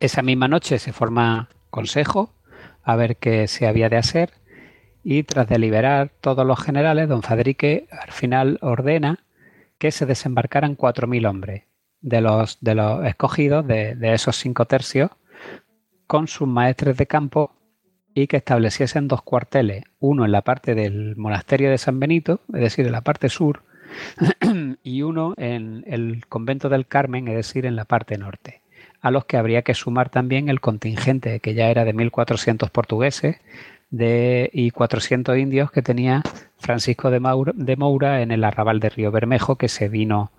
Esa 0.00 0.22
misma 0.22 0.48
noche 0.48 0.78
se 0.78 0.92
forma 0.92 1.48
consejo 1.70 2.30
a 2.88 2.96
ver 2.96 3.18
qué 3.18 3.46
se 3.48 3.66
había 3.66 3.90
de 3.90 3.98
hacer. 3.98 4.30
Y 5.04 5.22
tras 5.22 5.46
deliberar 5.46 6.10
todos 6.22 6.46
los 6.46 6.58
generales, 6.58 7.06
don 7.06 7.22
Fadrique 7.22 7.86
al 7.90 8.12
final 8.12 8.58
ordena 8.62 9.18
que 9.76 9.90
se 9.90 10.06
desembarcaran 10.06 10.74
4.000 10.74 11.28
hombres 11.28 11.64
de 12.00 12.22
los, 12.22 12.56
de 12.62 12.74
los 12.74 13.04
escogidos 13.04 13.66
de, 13.66 13.94
de 13.94 14.14
esos 14.14 14.36
cinco 14.36 14.64
tercios 14.64 15.10
con 16.06 16.28
sus 16.28 16.48
maestres 16.48 16.96
de 16.96 17.06
campo 17.06 17.54
y 18.14 18.26
que 18.26 18.38
estableciesen 18.38 19.06
dos 19.06 19.20
cuarteles, 19.20 19.84
uno 20.00 20.24
en 20.24 20.32
la 20.32 20.40
parte 20.40 20.74
del 20.74 21.14
monasterio 21.16 21.70
de 21.70 21.76
San 21.76 22.00
Benito, 22.00 22.40
es 22.54 22.60
decir, 22.60 22.86
en 22.86 22.92
la 22.92 23.02
parte 23.02 23.28
sur, 23.28 23.64
y 24.82 25.02
uno 25.02 25.34
en 25.36 25.84
el 25.86 26.26
convento 26.26 26.70
del 26.70 26.86
Carmen, 26.86 27.28
es 27.28 27.34
decir, 27.34 27.66
en 27.66 27.76
la 27.76 27.84
parte 27.84 28.16
norte, 28.16 28.62
a 29.00 29.10
los 29.10 29.24
que 29.24 29.36
habría 29.36 29.62
que 29.62 29.74
sumar 29.74 30.08
también 30.10 30.48
el 30.48 30.60
contingente, 30.60 31.40
que 31.40 31.54
ya 31.54 31.68
era 31.68 31.84
de 31.84 31.94
1.400 31.94 32.70
portugueses 32.70 33.36
y 33.90 34.70
400 34.70 35.38
indios 35.38 35.70
que 35.70 35.82
tenía 35.82 36.22
Francisco 36.58 37.10
de 37.10 37.20
Moura, 37.20 37.52
de 37.54 37.76
Moura 37.76 38.20
en 38.22 38.30
el 38.32 38.44
arrabal 38.44 38.80
de 38.80 38.90
Río 38.90 39.10
Bermejo, 39.10 39.56
que 39.56 39.68
se 39.68 39.88
vino 39.88 40.30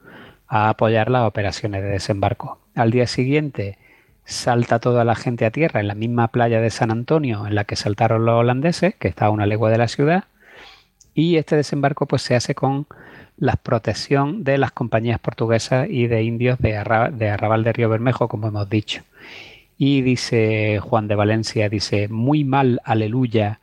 a 0.47 0.69
apoyar 0.69 1.09
las 1.09 1.27
operaciones 1.27 1.81
de 1.81 1.89
desembarco. 1.89 2.59
Al 2.75 2.91
día 2.91 3.07
siguiente 3.07 3.77
salta 4.25 4.79
toda 4.79 5.03
la 5.03 5.15
gente 5.15 5.45
a 5.45 5.51
tierra 5.51 5.79
en 5.79 5.87
la 5.87 5.95
misma 5.95 6.27
playa 6.27 6.61
de 6.61 6.69
San 6.69 6.91
Antonio 6.91 7.47
en 7.47 7.55
la 7.55 7.63
que 7.63 7.75
saltaron 7.75 8.25
los 8.25 8.35
holandeses, 8.35 8.93
que 8.95 9.07
está 9.07 9.25
a 9.25 9.29
una 9.31 9.47
legua 9.47 9.71
de 9.71 9.77
la 9.79 9.87
ciudad, 9.87 10.25
y 11.15 11.37
este 11.37 11.55
desembarco 11.55 12.05
pues 12.05 12.21
se 12.21 12.35
hace 12.35 12.53
con 12.53 12.85
la 13.39 13.53
protección 13.55 14.43
de 14.43 14.57
las 14.57 14.71
compañías 14.71 15.19
portuguesas 15.19 15.87
y 15.89 16.07
de 16.07 16.23
indios 16.23 16.59
de, 16.59 16.77
Arra- 16.77 17.09
de 17.09 17.29
Arrabal 17.29 17.63
de 17.63 17.73
Río 17.73 17.89
Bermejo, 17.89 18.27
como 18.27 18.47
hemos 18.49 18.69
dicho. 18.69 19.01
Y 19.77 20.01
dice 20.01 20.79
Juan 20.81 21.07
de 21.07 21.15
Valencia, 21.15 21.69
dice, 21.69 22.09
muy 22.09 22.43
mal, 22.43 22.81
aleluya, 22.83 23.59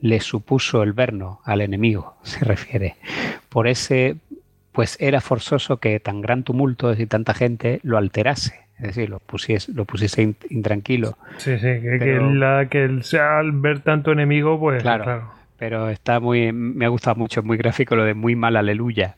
le 0.00 0.18
supuso 0.20 0.82
el 0.82 0.92
verno 0.92 1.40
al 1.44 1.60
enemigo, 1.60 2.16
se 2.22 2.44
refiere. 2.44 2.96
Por 3.48 3.68
ese, 3.68 4.16
pues 4.72 4.96
era 5.00 5.20
forzoso 5.20 5.76
que 5.76 6.00
tan 6.00 6.20
gran 6.22 6.42
tumulto 6.42 6.92
y 6.92 7.06
tanta 7.06 7.32
gente 7.34 7.78
lo 7.84 7.98
alterase, 7.98 8.54
es 8.78 8.86
decir, 8.88 9.10
lo 9.10 9.20
pusiese, 9.20 9.72
lo 9.72 9.84
pusiese 9.84 10.22
in- 10.22 10.36
intranquilo. 10.48 11.16
Sí, 11.36 11.52
sí, 11.58 11.66
que, 11.80 11.98
que 12.00 12.18
la- 12.20 12.66
que 12.68 12.82
el- 12.84 13.02
al 13.20 13.52
ver 13.52 13.80
tanto 13.80 14.10
enemigo, 14.10 14.58
pues 14.58 14.82
Claro. 14.82 15.04
claro. 15.04 15.39
Pero 15.60 15.90
está 15.90 16.20
muy, 16.20 16.52
me 16.52 16.86
ha 16.86 16.88
gustado 16.88 17.16
mucho, 17.16 17.42
muy 17.42 17.58
gráfico 17.58 17.94
lo 17.94 18.04
de 18.04 18.14
muy 18.14 18.34
mal, 18.34 18.56
aleluya. 18.56 19.16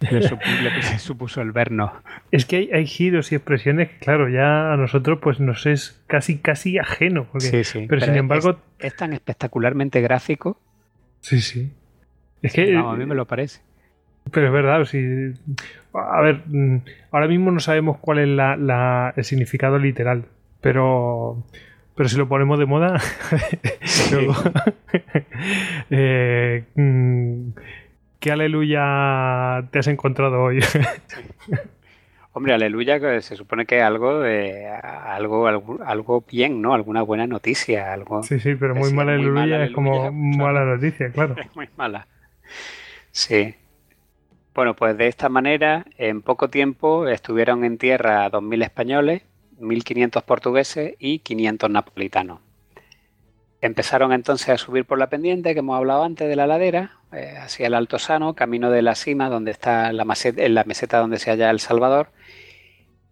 Le, 0.00 0.20
supu- 0.22 0.40
le 0.62 0.70
puse- 0.70 0.98
supuso 0.98 1.42
el 1.42 1.52
verno. 1.52 1.92
Es 2.30 2.46
que 2.46 2.56
hay, 2.56 2.70
hay 2.72 2.86
giros 2.86 3.30
y 3.30 3.34
expresiones 3.34 3.90
que, 3.90 3.98
claro, 3.98 4.30
ya 4.30 4.72
a 4.72 4.76
nosotros 4.78 5.18
pues 5.22 5.38
nos 5.38 5.66
es 5.66 6.02
casi 6.06 6.38
casi 6.38 6.78
ajeno. 6.78 7.26
porque- 7.30 7.46
Sí, 7.46 7.62
sí. 7.64 7.86
Pero, 7.88 8.00
sin 8.00 8.14
es- 8.14 8.20
embargo, 8.20 8.56
es, 8.78 8.96
tan 8.96 9.12
espectacularmente 9.12 10.00
gráfico. 10.00 10.58
sí, 11.20 11.40
sí. 11.42 11.70
Es 12.40 12.54
que, 12.54 12.74
a 12.76 12.94
mí 12.94 13.04
me 13.06 13.14
lo 13.14 13.26
parece. 13.26 13.60
pero 14.32 14.46
es 14.46 14.52
verdad, 14.52 14.84
sí. 14.86 14.98
A 15.92 16.22
ver, 16.22 16.40
mm, 16.46 16.78
ahora 17.10 17.28
mismo 17.28 17.50
no 17.52 17.60
sabemos 17.60 17.98
cuál 18.00 18.18
es 18.20 18.28
la, 18.28 18.56
la- 18.56 19.12
el 19.14 19.24
significado 19.24 19.78
literal, 19.78 20.24
pero, 20.62 21.44
pero 21.94 22.08
si 22.08 22.16
lo 22.16 22.28
ponemos 22.28 22.58
de 22.58 22.66
moda, 22.66 23.00
luego, 24.12 24.34
eh, 25.90 26.64
mm, 26.74 27.50
¿qué 28.18 28.32
aleluya 28.32 29.68
te 29.70 29.78
has 29.78 29.86
encontrado 29.88 30.42
hoy? 30.42 30.60
Hombre, 32.34 32.54
aleluya, 32.54 32.98
que 32.98 33.20
se 33.20 33.36
supone 33.36 33.66
que 33.66 33.82
algo 33.82 34.20
de 34.20 34.66
algo, 34.66 35.46
algo, 35.46 35.78
algo 35.84 36.24
bien, 36.26 36.62
¿no? 36.62 36.72
Alguna 36.72 37.02
buena 37.02 37.26
noticia, 37.26 37.92
algo 37.92 38.22
sí, 38.22 38.40
sí, 38.40 38.54
pero 38.54 38.74
muy 38.74 38.88
Sí, 38.88 38.94
mal 38.94 39.06
muy 39.06 39.16
mal 39.16 39.42
aleluya 39.42 39.64
es 39.64 39.72
como 39.72 40.10
mala 40.10 40.64
noticia, 40.64 41.10
claro. 41.10 41.36
es 41.38 41.54
muy 41.54 41.68
mala. 41.76 42.06
Sí. 43.10 43.54
Bueno, 44.54 44.74
pues 44.74 44.96
de 44.96 45.08
esta 45.08 45.28
manera, 45.28 45.84
en 45.98 46.22
poco 46.22 46.48
tiempo 46.48 47.06
estuvieron 47.06 47.64
en 47.64 47.76
tierra 47.76 48.30
2.000 48.30 48.64
españoles, 48.64 49.22
1.500 49.62 50.22
portugueses 50.24 50.94
y 50.98 51.20
500 51.20 51.70
napolitanos. 51.70 52.40
Empezaron 53.60 54.12
entonces 54.12 54.48
a 54.48 54.58
subir 54.58 54.84
por 54.84 54.98
la 54.98 55.08
pendiente 55.08 55.52
que 55.54 55.60
hemos 55.60 55.76
hablado 55.76 56.02
antes 56.02 56.28
de 56.28 56.34
la 56.34 56.48
ladera, 56.48 56.98
eh, 57.12 57.36
hacia 57.40 57.68
el 57.68 57.74
Alto 57.74 57.98
Sano, 58.00 58.34
camino 58.34 58.70
de 58.70 58.82
la 58.82 58.96
cima, 58.96 59.28
donde 59.28 59.52
está 59.52 59.92
la 59.92 60.04
en 60.24 60.54
la 60.54 60.64
meseta 60.64 60.98
donde 60.98 61.20
se 61.20 61.30
halla 61.30 61.48
El 61.48 61.60
Salvador. 61.60 62.08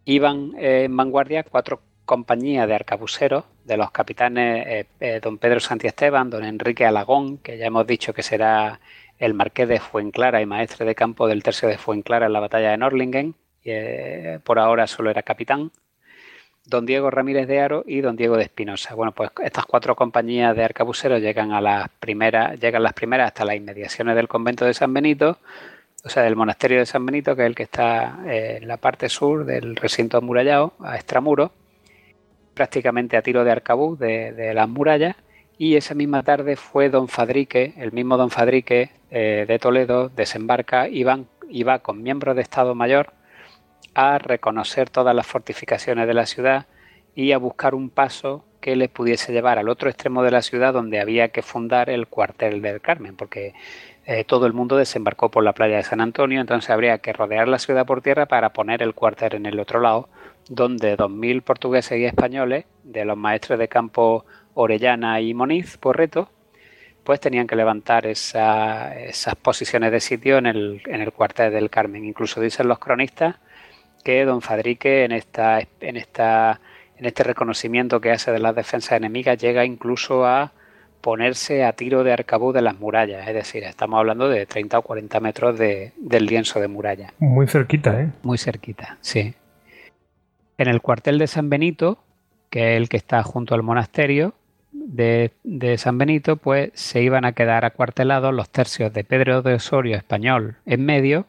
Iban 0.04 0.54
eh, 0.58 0.84
en 0.86 0.96
vanguardia 0.96 1.44
cuatro 1.44 1.82
compañías 2.04 2.66
de 2.66 2.74
arcabuceros 2.74 3.44
de 3.64 3.76
los 3.76 3.92
capitanes 3.92 4.86
eh, 4.98 5.20
don 5.22 5.38
Pedro 5.38 5.60
Santiesteban, 5.60 6.30
don 6.30 6.44
Enrique 6.44 6.84
Alagón, 6.84 7.38
que 7.38 7.56
ya 7.56 7.66
hemos 7.66 7.86
dicho 7.86 8.12
que 8.12 8.24
será 8.24 8.80
el 9.18 9.34
marqués 9.34 9.68
de 9.68 9.78
Fuenclara 9.78 10.42
y 10.42 10.46
maestre 10.46 10.84
de 10.84 10.96
campo 10.96 11.28
del 11.28 11.44
tercio 11.44 11.68
de 11.68 11.78
Fuenclara 11.78 12.26
en 12.26 12.32
la 12.32 12.40
batalla 12.40 12.72
de 12.72 12.78
Norlingen, 12.78 13.36
y, 13.62 14.38
por 14.42 14.58
ahora 14.58 14.88
solo 14.88 15.10
era 15.10 15.22
capitán, 15.22 15.70
don 16.66 16.86
Diego 16.86 17.10
Ramírez 17.10 17.48
de 17.48 17.60
Aro 17.60 17.84
y 17.86 18.00
don 18.00 18.16
Diego 18.16 18.36
de 18.36 18.44
Espinosa. 18.44 18.94
Bueno, 18.94 19.12
pues 19.12 19.30
estas 19.42 19.66
cuatro 19.66 19.96
compañías 19.96 20.54
de 20.54 20.64
arcabuceros 20.64 21.20
llegan 21.20 21.52
a 21.52 21.60
las 21.60 21.88
primeras, 21.88 22.58
llegan 22.60 22.82
las 22.82 22.92
primeras 22.92 23.28
hasta 23.28 23.44
las 23.44 23.56
inmediaciones 23.56 24.14
del 24.16 24.28
convento 24.28 24.64
de 24.64 24.74
San 24.74 24.92
Benito, 24.92 25.38
o 26.04 26.08
sea, 26.08 26.22
del 26.22 26.36
monasterio 26.36 26.78
de 26.78 26.86
San 26.86 27.04
Benito, 27.04 27.34
que 27.34 27.42
es 27.42 27.46
el 27.46 27.54
que 27.54 27.64
está 27.64 28.20
eh, 28.26 28.58
en 28.60 28.68
la 28.68 28.76
parte 28.76 29.08
sur 29.08 29.44
del 29.44 29.76
recinto 29.76 30.18
amurallado, 30.18 30.74
a 30.80 30.96
extramuro, 30.96 31.52
prácticamente 32.54 33.16
a 33.16 33.22
tiro 33.22 33.44
de 33.44 33.50
arcabuz 33.50 33.98
de, 33.98 34.52
las 34.54 34.68
murallas, 34.68 35.16
y 35.58 35.76
esa 35.76 35.94
misma 35.94 36.22
tarde 36.22 36.56
fue 36.56 36.88
don 36.88 37.08
Fadrique, 37.08 37.74
el 37.76 37.92
mismo 37.92 38.16
don 38.16 38.30
Fadrique 38.30 38.90
eh, 39.10 39.44
de 39.46 39.58
Toledo, 39.58 40.08
desembarca 40.08 40.88
y 40.88 41.02
va 41.02 41.78
con 41.80 42.02
miembros 42.02 42.34
de 42.36 42.42
Estado 42.42 42.74
Mayor 42.74 43.12
a 43.94 44.18
reconocer 44.18 44.90
todas 44.90 45.14
las 45.14 45.26
fortificaciones 45.26 46.06
de 46.06 46.14
la 46.14 46.26
ciudad 46.26 46.66
y 47.14 47.32
a 47.32 47.38
buscar 47.38 47.74
un 47.74 47.90
paso 47.90 48.44
que 48.60 48.76
les 48.76 48.88
pudiese 48.88 49.32
llevar 49.32 49.58
al 49.58 49.68
otro 49.68 49.88
extremo 49.88 50.22
de 50.22 50.30
la 50.30 50.42
ciudad 50.42 50.72
donde 50.72 51.00
había 51.00 51.28
que 51.28 51.42
fundar 51.42 51.90
el 51.90 52.06
cuartel 52.06 52.60
del 52.62 52.80
Carmen, 52.80 53.16
porque 53.16 53.54
eh, 54.06 54.24
todo 54.24 54.46
el 54.46 54.52
mundo 54.52 54.76
desembarcó 54.76 55.30
por 55.30 55.42
la 55.42 55.52
playa 55.52 55.76
de 55.76 55.82
San 55.82 56.00
Antonio, 56.00 56.40
entonces 56.40 56.70
habría 56.70 56.98
que 56.98 57.12
rodear 57.12 57.48
la 57.48 57.58
ciudad 57.58 57.86
por 57.86 58.02
tierra 58.02 58.26
para 58.26 58.52
poner 58.52 58.82
el 58.82 58.94
cuartel 58.94 59.34
en 59.34 59.46
el 59.46 59.58
otro 59.58 59.80
lado, 59.80 60.08
donde 60.48 60.96
2.000 60.96 61.42
portugueses 61.42 61.98
y 61.98 62.04
españoles, 62.04 62.66
de 62.84 63.04
los 63.04 63.16
maestros 63.16 63.58
de 63.58 63.68
campo 63.68 64.24
Orellana 64.54 65.20
y 65.20 65.32
Moniz, 65.32 65.76
por 65.78 65.96
reto, 65.96 66.28
pues 67.04 67.20
tenían 67.20 67.46
que 67.46 67.56
levantar 67.56 68.06
esas 68.06 69.34
posiciones 69.42 69.90
de 69.90 70.00
sitio 70.00 70.38
en 70.38 70.46
el, 70.46 70.82
en 70.86 71.00
el 71.00 71.12
cuartel 71.12 71.52
del 71.52 71.70
Carmen. 71.70 72.04
Incluso 72.04 72.40
dicen 72.40 72.68
los 72.68 72.78
cronistas 72.78 73.36
que 74.02 74.24
don 74.24 74.42
Fadrique 74.42 75.04
en 75.04 75.12
esta, 75.12 75.60
en 75.80 75.96
esta 75.96 76.60
en 77.00 77.06
este 77.06 77.24
reconocimiento 77.24 78.00
que 78.00 78.10
hace 78.10 78.30
de 78.30 78.38
las 78.38 78.54
defensas 78.54 78.92
enemigas 78.92 79.38
llega 79.38 79.64
incluso 79.64 80.26
a 80.26 80.52
ponerse 81.00 81.64
a 81.64 81.72
tiro 81.72 82.04
de 82.04 82.12
arcabuz 82.12 82.54
de 82.54 82.60
las 82.60 82.78
murallas, 82.78 83.26
es 83.26 83.34
decir, 83.34 83.64
estamos 83.64 83.98
hablando 83.98 84.28
de 84.28 84.44
30 84.44 84.78
o 84.78 84.82
40 84.82 85.18
metros 85.20 85.58
de, 85.58 85.92
del 85.96 86.26
lienzo 86.26 86.60
de 86.60 86.68
muralla. 86.68 87.14
Muy 87.18 87.46
cerquita, 87.46 88.02
¿eh? 88.02 88.10
Muy 88.22 88.36
cerquita, 88.36 88.98
sí. 89.00 89.32
En 90.58 90.68
el 90.68 90.82
cuartel 90.82 91.18
de 91.18 91.26
San 91.26 91.48
Benito, 91.48 92.04
que 92.50 92.74
es 92.74 92.76
el 92.76 92.90
que 92.90 92.98
está 92.98 93.22
junto 93.22 93.54
al 93.54 93.62
monasterio 93.62 94.34
de, 94.72 95.32
de 95.42 95.78
San 95.78 95.96
Benito, 95.96 96.36
pues 96.36 96.70
se 96.74 97.00
iban 97.00 97.24
a 97.24 97.32
quedar 97.32 97.64
acuartelados 97.64 98.34
los 98.34 98.50
tercios 98.50 98.92
de 98.92 99.04
Pedro 99.04 99.40
de 99.40 99.54
Osorio 99.54 99.96
español 99.96 100.56
en 100.66 100.84
medio 100.84 101.24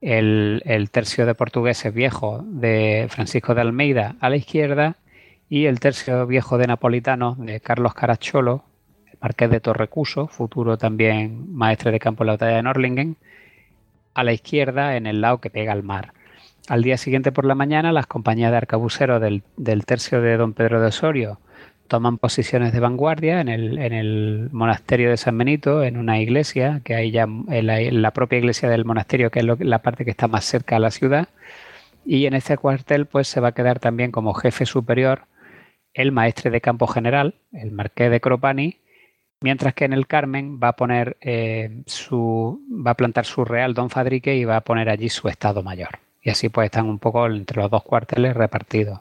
el, 0.00 0.88
tercio 0.90 1.26
de 1.26 1.34
portugueses 1.34 1.92
viejo 1.92 2.42
de 2.44 3.06
Francisco 3.10 3.54
de 3.54 3.60
Almeida 3.62 4.16
a 4.20 4.30
la 4.30 4.36
izquierda 4.36 4.96
y 5.48 5.66
el 5.66 5.80
tercio 5.80 6.26
viejo 6.26 6.58
de 6.58 6.66
napolitano 6.66 7.36
de 7.38 7.60
Carlos 7.60 7.94
Caracciolo, 7.94 8.64
el 9.06 9.18
marqués 9.20 9.50
de 9.50 9.60
Torrecuso, 9.60 10.26
futuro 10.26 10.76
también 10.76 11.54
maestre 11.54 11.92
de 11.92 11.98
campo 11.98 12.24
en 12.24 12.26
la 12.26 12.32
batalla 12.34 12.56
de 12.56 12.62
Norlingen, 12.62 13.16
a 14.14 14.24
la 14.24 14.32
izquierda 14.32 14.96
en 14.96 15.06
el 15.06 15.20
lado 15.20 15.40
que 15.40 15.50
pega 15.50 15.72
al 15.72 15.82
mar. 15.82 16.12
Al 16.68 16.82
día 16.82 16.96
siguiente 16.96 17.30
por 17.30 17.44
la 17.44 17.54
mañana, 17.54 17.92
las 17.92 18.06
compañías 18.06 18.50
de 18.50 18.56
arcabuceros 18.56 19.20
del 19.20 19.86
tercio 19.86 20.20
de 20.20 20.36
don 20.36 20.52
Pedro 20.52 20.80
de 20.80 20.88
Osorio 20.88 21.38
toman 21.86 22.18
posiciones 22.18 22.72
de 22.72 22.80
vanguardia 22.80 23.40
en 23.40 23.48
el, 23.48 23.78
en 23.78 23.92
el 23.92 24.48
monasterio 24.52 25.10
de 25.10 25.16
San 25.16 25.38
Benito, 25.38 25.82
en 25.82 25.96
una 25.96 26.20
iglesia, 26.20 26.80
que 26.84 26.94
hay 26.94 27.10
ya 27.10 27.22
en 27.22 28.02
la, 28.02 28.10
propia 28.10 28.38
iglesia 28.38 28.68
del 28.68 28.84
monasterio, 28.84 29.30
que 29.30 29.40
es 29.40 29.46
la 29.60 29.82
parte 29.82 30.04
que 30.04 30.10
está 30.10 30.28
más 30.28 30.44
cerca 30.44 30.76
a 30.76 30.80
la 30.80 30.90
ciudad. 30.90 31.28
Y 32.04 32.26
en 32.26 32.34
este 32.34 32.56
cuartel, 32.56 33.06
pues 33.06 33.28
se 33.28 33.40
va 33.40 33.48
a 33.48 33.52
quedar 33.52 33.80
también 33.80 34.12
como 34.12 34.34
jefe 34.34 34.66
superior 34.66 35.22
el 35.94 36.12
maestre 36.12 36.50
de 36.50 36.60
campo 36.60 36.86
general, 36.86 37.34
el 37.52 37.72
marqués 37.72 38.10
de 38.10 38.20
Cropani, 38.20 38.76
mientras 39.40 39.74
que 39.74 39.86
en 39.86 39.92
el 39.92 40.06
Carmen 40.06 40.60
va 40.62 40.68
a 40.68 40.76
poner 40.76 41.16
eh, 41.20 41.82
su, 41.86 42.60
va 42.70 42.92
a 42.92 42.94
plantar 42.94 43.24
su 43.24 43.44
real 43.44 43.74
Don 43.74 43.90
Fadrique 43.90 44.36
y 44.36 44.44
va 44.44 44.56
a 44.56 44.60
poner 44.60 44.88
allí 44.88 45.08
su 45.08 45.28
estado 45.28 45.62
mayor. 45.62 45.98
Y 46.22 46.30
así 46.30 46.48
pues 46.48 46.66
están 46.66 46.86
un 46.86 46.98
poco 46.98 47.26
entre 47.26 47.60
los 47.62 47.70
dos 47.70 47.82
cuarteles 47.82 48.34
repartidos. 48.34 49.00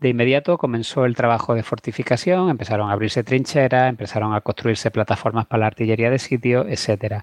De 0.00 0.08
inmediato 0.08 0.56
comenzó 0.56 1.04
el 1.04 1.14
trabajo 1.14 1.54
de 1.54 1.62
fortificación, 1.62 2.48
empezaron 2.48 2.88
a 2.88 2.94
abrirse 2.94 3.22
trincheras, 3.22 3.90
empezaron 3.90 4.32
a 4.32 4.40
construirse 4.40 4.90
plataformas 4.90 5.44
para 5.44 5.60
la 5.60 5.66
artillería 5.66 6.08
de 6.08 6.18
sitio, 6.18 6.66
etc. 6.66 7.22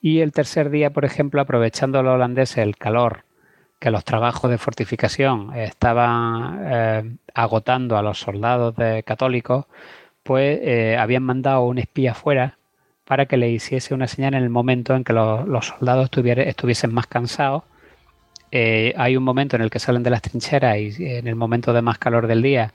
Y 0.00 0.20
el 0.20 0.32
tercer 0.32 0.70
día, 0.70 0.90
por 0.90 1.04
ejemplo, 1.04 1.42
aprovechando 1.42 2.02
los 2.02 2.14
holandeses 2.14 2.58
el 2.58 2.76
calor 2.76 3.24
que 3.78 3.90
los 3.90 4.02
trabajos 4.04 4.50
de 4.50 4.56
fortificación 4.56 5.54
estaban 5.54 6.60
eh, 6.64 7.16
agotando 7.34 7.98
a 7.98 8.02
los 8.02 8.18
soldados 8.18 8.74
de 8.76 9.02
católicos, 9.02 9.66
pues 10.22 10.58
eh, 10.62 10.96
habían 10.98 11.22
mandado 11.22 11.64
un 11.64 11.76
espía 11.76 12.12
afuera 12.12 12.56
para 13.04 13.26
que 13.26 13.36
le 13.36 13.50
hiciese 13.50 13.92
una 13.92 14.08
señal 14.08 14.32
en 14.32 14.42
el 14.42 14.48
momento 14.48 14.94
en 14.94 15.04
que 15.04 15.12
los, 15.12 15.66
soldados 15.66 16.08
estuviesen 16.14 16.94
más 16.94 17.06
cansados 17.06 17.64
eh, 18.58 18.94
hay 18.96 19.18
un 19.18 19.22
momento 19.22 19.54
en 19.56 19.60
el 19.60 19.68
que 19.68 19.78
salen 19.78 20.02
de 20.02 20.08
las 20.08 20.22
trincheras 20.22 20.78
y 20.78 21.04
en 21.04 21.28
el 21.28 21.34
momento 21.34 21.74
de 21.74 21.82
más 21.82 21.98
calor 21.98 22.26
del 22.26 22.40
día 22.40 22.72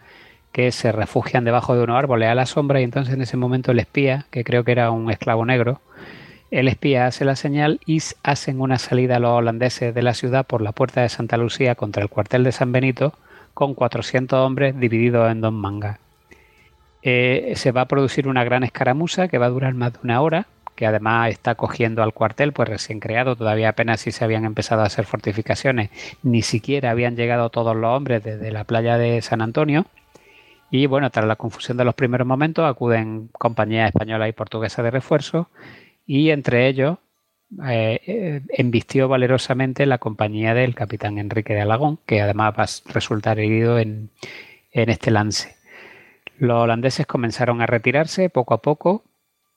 que 0.51 0.71
se 0.71 0.91
refugian 0.91 1.43
debajo 1.43 1.75
de 1.75 1.81
unos 1.81 1.97
árboles 1.97 2.29
a 2.29 2.35
la 2.35 2.45
sombra 2.45 2.79
y 2.79 2.83
entonces 2.83 3.15
en 3.15 3.21
ese 3.23 3.35
momento 3.35 3.71
el 3.71 3.79
espía, 3.79 4.27
que 4.29 4.43
creo 4.43 4.63
que 4.63 4.73
era 4.73 4.91
un 4.91 5.09
esclavo 5.09 5.43
negro, 5.43 5.81
el 6.51 6.67
espía 6.67 7.07
hace 7.07 7.25
la 7.25 7.35
señal 7.35 7.79
y 7.87 7.99
hacen 8.21 8.61
una 8.61 8.77
salida 8.77 9.15
a 9.15 9.19
los 9.19 9.31
holandeses 9.31 9.95
de 9.95 10.03
la 10.03 10.13
ciudad 10.13 10.45
por 10.45 10.61
la 10.61 10.71
puerta 10.71 11.01
de 11.01 11.09
Santa 11.09 11.35
Lucía 11.37 11.73
contra 11.73 12.03
el 12.03 12.09
cuartel 12.09 12.43
de 12.43 12.51
San 12.51 12.71
Benito 12.71 13.15
con 13.55 13.73
400 13.73 14.37
hombres 14.37 14.79
divididos 14.79 15.31
en 15.31 15.41
dos 15.41 15.51
mangas. 15.51 15.97
Eh, 17.01 17.53
se 17.55 17.71
va 17.71 17.81
a 17.81 17.87
producir 17.87 18.27
una 18.27 18.43
gran 18.43 18.63
escaramuza 18.63 19.29
que 19.29 19.39
va 19.39 19.47
a 19.47 19.49
durar 19.49 19.73
más 19.73 19.93
de 19.93 19.99
una 20.03 20.21
hora 20.21 20.45
que 20.81 20.87
además 20.87 21.29
está 21.29 21.53
cogiendo 21.53 22.01
al 22.01 22.11
cuartel, 22.11 22.53
pues 22.53 22.67
recién 22.67 22.99
creado, 22.99 23.35
todavía 23.35 23.69
apenas 23.69 24.01
si 24.01 24.11
se 24.11 24.25
habían 24.25 24.45
empezado 24.45 24.81
a 24.81 24.85
hacer 24.85 25.05
fortificaciones, 25.05 25.91
ni 26.23 26.41
siquiera 26.41 26.89
habían 26.89 27.15
llegado 27.15 27.51
todos 27.51 27.75
los 27.75 27.95
hombres 27.95 28.23
desde 28.23 28.51
la 28.51 28.63
playa 28.63 28.97
de 28.97 29.21
San 29.21 29.43
Antonio. 29.43 29.85
Y 30.71 30.87
bueno, 30.87 31.11
tras 31.11 31.27
la 31.27 31.35
confusión 31.35 31.77
de 31.77 31.85
los 31.85 31.93
primeros 31.93 32.25
momentos, 32.25 32.67
acuden 32.67 33.29
compañías 33.31 33.89
españolas 33.89 34.29
y 34.29 34.31
portuguesas 34.31 34.83
de 34.83 34.89
refuerzo, 34.89 35.49
y 36.07 36.31
entre 36.31 36.67
ellos 36.67 36.97
eh, 37.69 38.01
eh, 38.07 38.41
embistió 38.49 39.07
valerosamente 39.07 39.85
la 39.85 39.99
compañía 39.99 40.55
del 40.55 40.73
capitán 40.73 41.19
Enrique 41.19 41.53
de 41.53 41.61
Alagón, 41.61 41.99
que 42.07 42.21
además 42.21 42.55
va 42.57 42.63
a 42.63 42.91
resultar 42.91 43.37
herido 43.37 43.77
en, 43.77 44.09
en 44.71 44.89
este 44.89 45.11
lance. 45.11 45.57
Los 46.39 46.57
holandeses 46.57 47.05
comenzaron 47.05 47.61
a 47.61 47.67
retirarse 47.67 48.31
poco 48.31 48.55
a 48.55 48.63
poco, 48.63 49.03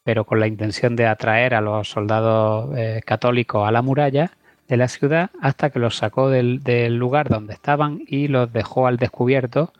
pero 0.05 0.24
con 0.24 0.39
la 0.39 0.47
intención 0.47 0.97
de 0.97 1.07
atraer 1.07 1.55
a 1.55 1.62
los 1.62 1.89
soldados 1.89 2.70
eh, 2.76 3.00
católicos 3.05 3.66
a 3.66 3.73
la 3.73 3.83
muralla 3.83 4.31
de 4.68 4.76
la 4.76 4.89
ciudad 4.89 5.31
hasta 5.41 5.70
que 5.70 5.78
los 5.78 5.97
sacó 5.97 6.31
del, 6.31 6.62
lugar 6.97 7.28
donde 7.28 7.55
estaban 7.55 8.02
y 8.07 8.28
los 8.28 8.52
dejó 8.52 8.86
al 8.86 8.99
descubierto 8.99 9.73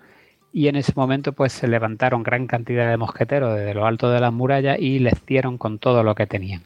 y 0.53 0.69
en 0.69 0.77
ese 0.77 0.93
momento 0.97 1.33
pues 1.33 1.53
se 1.53 1.69
levantaron 1.69 2.23
gran 2.23 2.47
cantidad 2.47 2.89
de 2.89 2.97
mosqueteros 2.97 3.55
desde 3.55 3.75
lo 3.75 3.87
alto 3.87 4.11
de 4.11 4.21
las 4.21 4.33
murallas 4.33 4.79
y 4.79 4.99
les 4.99 5.25
dieron 5.27 5.59
con 5.59 5.79
todo 5.79 6.03
lo 6.03 6.15
que 6.15 6.27
tenían. 6.27 6.63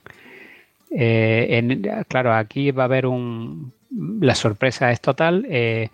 Eh, 0.90 2.04
claro, 2.06 2.34
aquí 2.34 2.70
va 2.70 2.84
a 2.84 2.86
haber 2.86 3.06
un... 3.06 3.72
La 4.20 4.34
sorpresa 4.34 4.90
es 4.90 5.00
total. 5.00 5.46
Eh, 5.48 5.88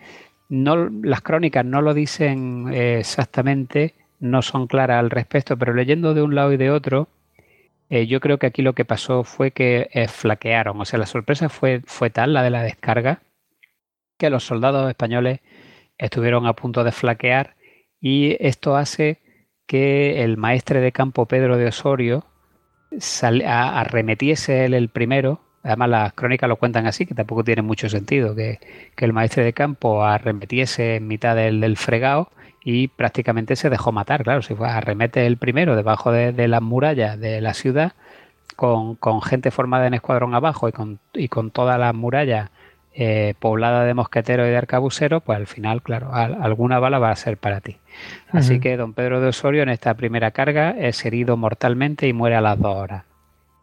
no, 0.48 0.90
las 1.02 1.20
crónicas 1.20 1.64
no 1.64 1.82
lo 1.82 1.94
dicen 1.94 2.68
exactamente, 2.72 3.94
no 4.18 4.42
son 4.42 4.66
claras 4.66 4.98
al 4.98 5.10
respecto, 5.10 5.56
pero 5.56 5.72
leyendo 5.72 6.14
de 6.14 6.22
un 6.22 6.34
lado 6.34 6.52
y 6.52 6.56
de 6.56 6.72
otro, 6.72 7.06
eh, 7.94 8.08
yo 8.08 8.18
creo 8.18 8.38
que 8.38 8.46
aquí 8.46 8.60
lo 8.60 8.74
que 8.74 8.84
pasó 8.84 9.22
fue 9.22 9.52
que 9.52 9.88
eh, 9.92 10.08
flaquearon. 10.08 10.80
O 10.80 10.84
sea, 10.84 10.98
la 10.98 11.06
sorpresa 11.06 11.48
fue, 11.48 11.80
fue 11.86 12.10
tal, 12.10 12.32
la 12.32 12.42
de 12.42 12.50
la 12.50 12.62
descarga, 12.62 13.22
que 14.18 14.30
los 14.30 14.44
soldados 14.44 14.88
españoles 14.88 15.40
estuvieron 15.96 16.46
a 16.46 16.54
punto 16.54 16.82
de 16.82 16.90
flaquear 16.90 17.56
y 18.00 18.36
esto 18.40 18.76
hace 18.76 19.20
que 19.66 20.24
el 20.24 20.36
maestre 20.36 20.80
de 20.80 20.90
campo 20.90 21.26
Pedro 21.26 21.56
de 21.56 21.68
Osorio 21.68 22.26
arremetiese 23.46 24.64
él 24.64 24.74
el 24.74 24.88
primero. 24.88 25.40
Además, 25.62 25.88
las 25.88 26.12
crónicas 26.14 26.48
lo 26.48 26.56
cuentan 26.56 26.86
así, 26.86 27.06
que 27.06 27.14
tampoco 27.14 27.44
tiene 27.44 27.62
mucho 27.62 27.88
sentido, 27.88 28.34
que, 28.34 28.58
el 28.96 29.12
maestre 29.12 29.44
de 29.44 29.52
campo 29.52 30.04
arremetiese 30.04 30.96
en 30.96 31.06
mitad 31.06 31.36
del, 31.36 31.60
del 31.60 31.76
fregado 31.76 32.30
y 32.64 32.88
prácticamente 32.88 33.56
se 33.56 33.68
dejó 33.68 33.92
matar. 33.92 34.24
Claro, 34.24 34.40
si 34.42 34.54
fue 34.54 34.68
arremete 34.68 35.26
el 35.26 35.36
primero 35.36 35.76
debajo 35.76 36.10
de, 36.10 36.48
las 36.48 36.62
murallas 36.62 37.20
de 37.20 37.40
la 37.42 37.52
ciudad, 37.52 37.92
con, 38.56 38.96
gente 39.22 39.50
formada 39.50 39.86
en 39.86 39.94
escuadrón 39.94 40.34
abajo 40.34 40.68
y 40.68 40.72
con, 40.72 40.98
y 41.12 41.28
con 41.28 41.50
todas 41.50 41.78
las 41.78 41.94
murallas 41.94 42.50
eh, 42.94 43.34
pobladas 43.38 43.86
de 43.86 43.92
mosqueteros 43.92 44.46
y 44.46 44.50
de 44.50 44.56
arcabuceros, 44.56 45.22
pues 45.22 45.36
al 45.36 45.46
final, 45.46 45.82
claro, 45.82 46.14
alguna 46.14 46.78
bala 46.78 46.98
va 46.98 47.10
a 47.10 47.16
ser 47.16 47.36
para 47.36 47.60
ti. 47.60 47.76
Así 48.30 48.60
que 48.60 48.76
don 48.76 48.94
Pedro 48.94 49.20
de 49.20 49.28
Osorio 49.28 49.62
en 49.62 49.68
esta 49.68 49.94
primera 49.94 50.30
carga 50.30 50.70
es 50.70 51.04
herido 51.04 51.36
mortalmente 51.36 52.08
y 52.08 52.12
muere 52.12 52.36
a 52.36 52.40
las 52.40 52.58
dos 52.58 52.76
horas. 52.76 53.04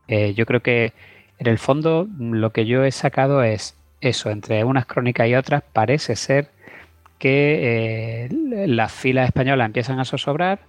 Eh, 0.08 0.34
yo 0.36 0.46
creo 0.46 0.62
que 0.62 0.94
en 1.40 1.48
el 1.48 1.58
fondo 1.58 2.08
lo 2.20 2.52
que 2.52 2.66
yo 2.66 2.84
he 2.84 2.92
sacado 2.92 3.42
es 3.42 3.76
eso, 4.02 4.30
entre 4.30 4.64
unas 4.64 4.86
crónicas 4.86 5.28
y 5.28 5.36
otras 5.36 5.64
parece 5.74 6.16
ser 6.16 6.50
que 7.22 8.26
eh, 8.26 8.68
las 8.68 8.92
filas 8.92 9.28
españolas 9.28 9.68
empiezan 9.68 10.00
a 10.00 10.06
zozobrar 10.06 10.62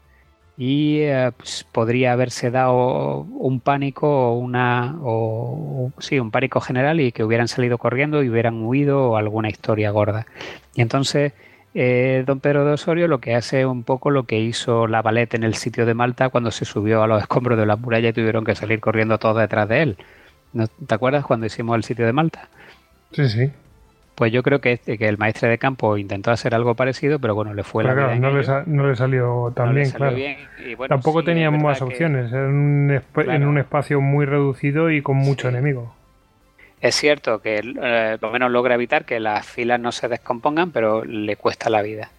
y 0.58 0.98
eh, 0.98 1.32
pues, 1.34 1.64
podría 1.72 2.12
haberse 2.12 2.50
dado 2.50 3.20
un 3.22 3.58
pánico 3.60 4.28
o 4.28 4.38
una 4.38 4.96
o 5.00 5.90
sí 5.98 6.20
un 6.20 6.30
pánico 6.30 6.60
general 6.60 7.00
y 7.00 7.10
que 7.10 7.24
hubieran 7.24 7.48
salido 7.48 7.78
corriendo 7.78 8.22
y 8.22 8.28
hubieran 8.28 8.62
huido 8.62 9.12
o 9.12 9.16
alguna 9.16 9.48
historia 9.48 9.92
gorda 9.92 10.26
y 10.74 10.82
entonces 10.82 11.32
eh, 11.72 12.22
don 12.26 12.40
Pedro 12.40 12.66
de 12.66 12.72
Osorio 12.72 13.08
lo 13.08 13.18
que 13.18 13.34
hace 13.34 13.64
un 13.64 13.82
poco 13.82 14.10
lo 14.10 14.24
que 14.24 14.38
hizo 14.38 14.86
la 14.86 15.00
Valette 15.00 15.36
en 15.36 15.44
el 15.44 15.54
sitio 15.54 15.86
de 15.86 15.94
Malta 15.94 16.28
cuando 16.28 16.50
se 16.50 16.66
subió 16.66 17.02
a 17.02 17.06
los 17.06 17.22
escombros 17.22 17.58
de 17.58 17.64
la 17.64 17.76
muralla 17.76 18.10
y 18.10 18.12
tuvieron 18.12 18.44
que 18.44 18.54
salir 18.54 18.78
corriendo 18.78 19.16
todos 19.16 19.38
detrás 19.38 19.66
de 19.70 19.80
él. 19.80 19.96
¿No, 20.52 20.66
¿Te 20.66 20.94
acuerdas 20.94 21.24
cuando 21.24 21.46
hicimos 21.46 21.76
el 21.76 21.82
sitio 21.82 22.04
de 22.04 22.12
Malta? 22.12 22.50
Sí, 23.12 23.26
sí. 23.26 23.50
Pues 24.14 24.30
yo 24.30 24.42
creo 24.42 24.60
que, 24.60 24.76
que 24.78 25.08
el 25.08 25.16
maestre 25.16 25.48
de 25.48 25.56
campo 25.58 25.96
intentó 25.96 26.30
hacer 26.30 26.54
algo 26.54 26.74
parecido, 26.74 27.18
pero 27.18 27.34
bueno, 27.34 27.54
le 27.54 27.62
fue 27.64 27.82
la 27.82 27.94
no, 28.16 28.30
le 28.30 28.44
sa- 28.44 28.62
no 28.66 28.86
le 28.86 28.94
salió 28.94 29.52
tan 29.56 29.68
No 29.68 29.74
bien, 29.74 29.86
salió 29.86 29.98
claro. 29.98 30.16
bien, 30.16 30.36
y 30.58 30.74
bueno, 30.74 30.94
Tampoco 30.94 31.20
sí, 31.20 31.26
tenían 31.26 31.60
más 31.62 31.78
que- 31.78 31.84
opciones, 31.84 32.30
un 32.32 33.00
en 33.16 33.46
un 33.46 33.58
espacio 33.58 34.00
muy 34.02 34.26
reducido 34.26 34.90
y 34.90 35.00
con 35.00 35.16
mucho 35.16 35.48
Sí. 35.48 35.54
enemigo. 35.56 35.94
Es 36.82 36.94
cierto 36.96 37.40
que 37.40 37.60
eh, 37.64 38.18
por 38.20 38.28
lo 38.28 38.32
menos 38.34 38.50
logra 38.50 38.74
evitar 38.74 39.04
que 39.06 39.18
las 39.18 39.46
filas 39.46 39.80
no 39.80 39.92
se 39.92 40.08
descompongan, 40.08 40.72
pero 40.72 41.04
le 41.04 41.36
cuesta 41.36 41.70
la 41.70 41.80
vida. 41.80 42.10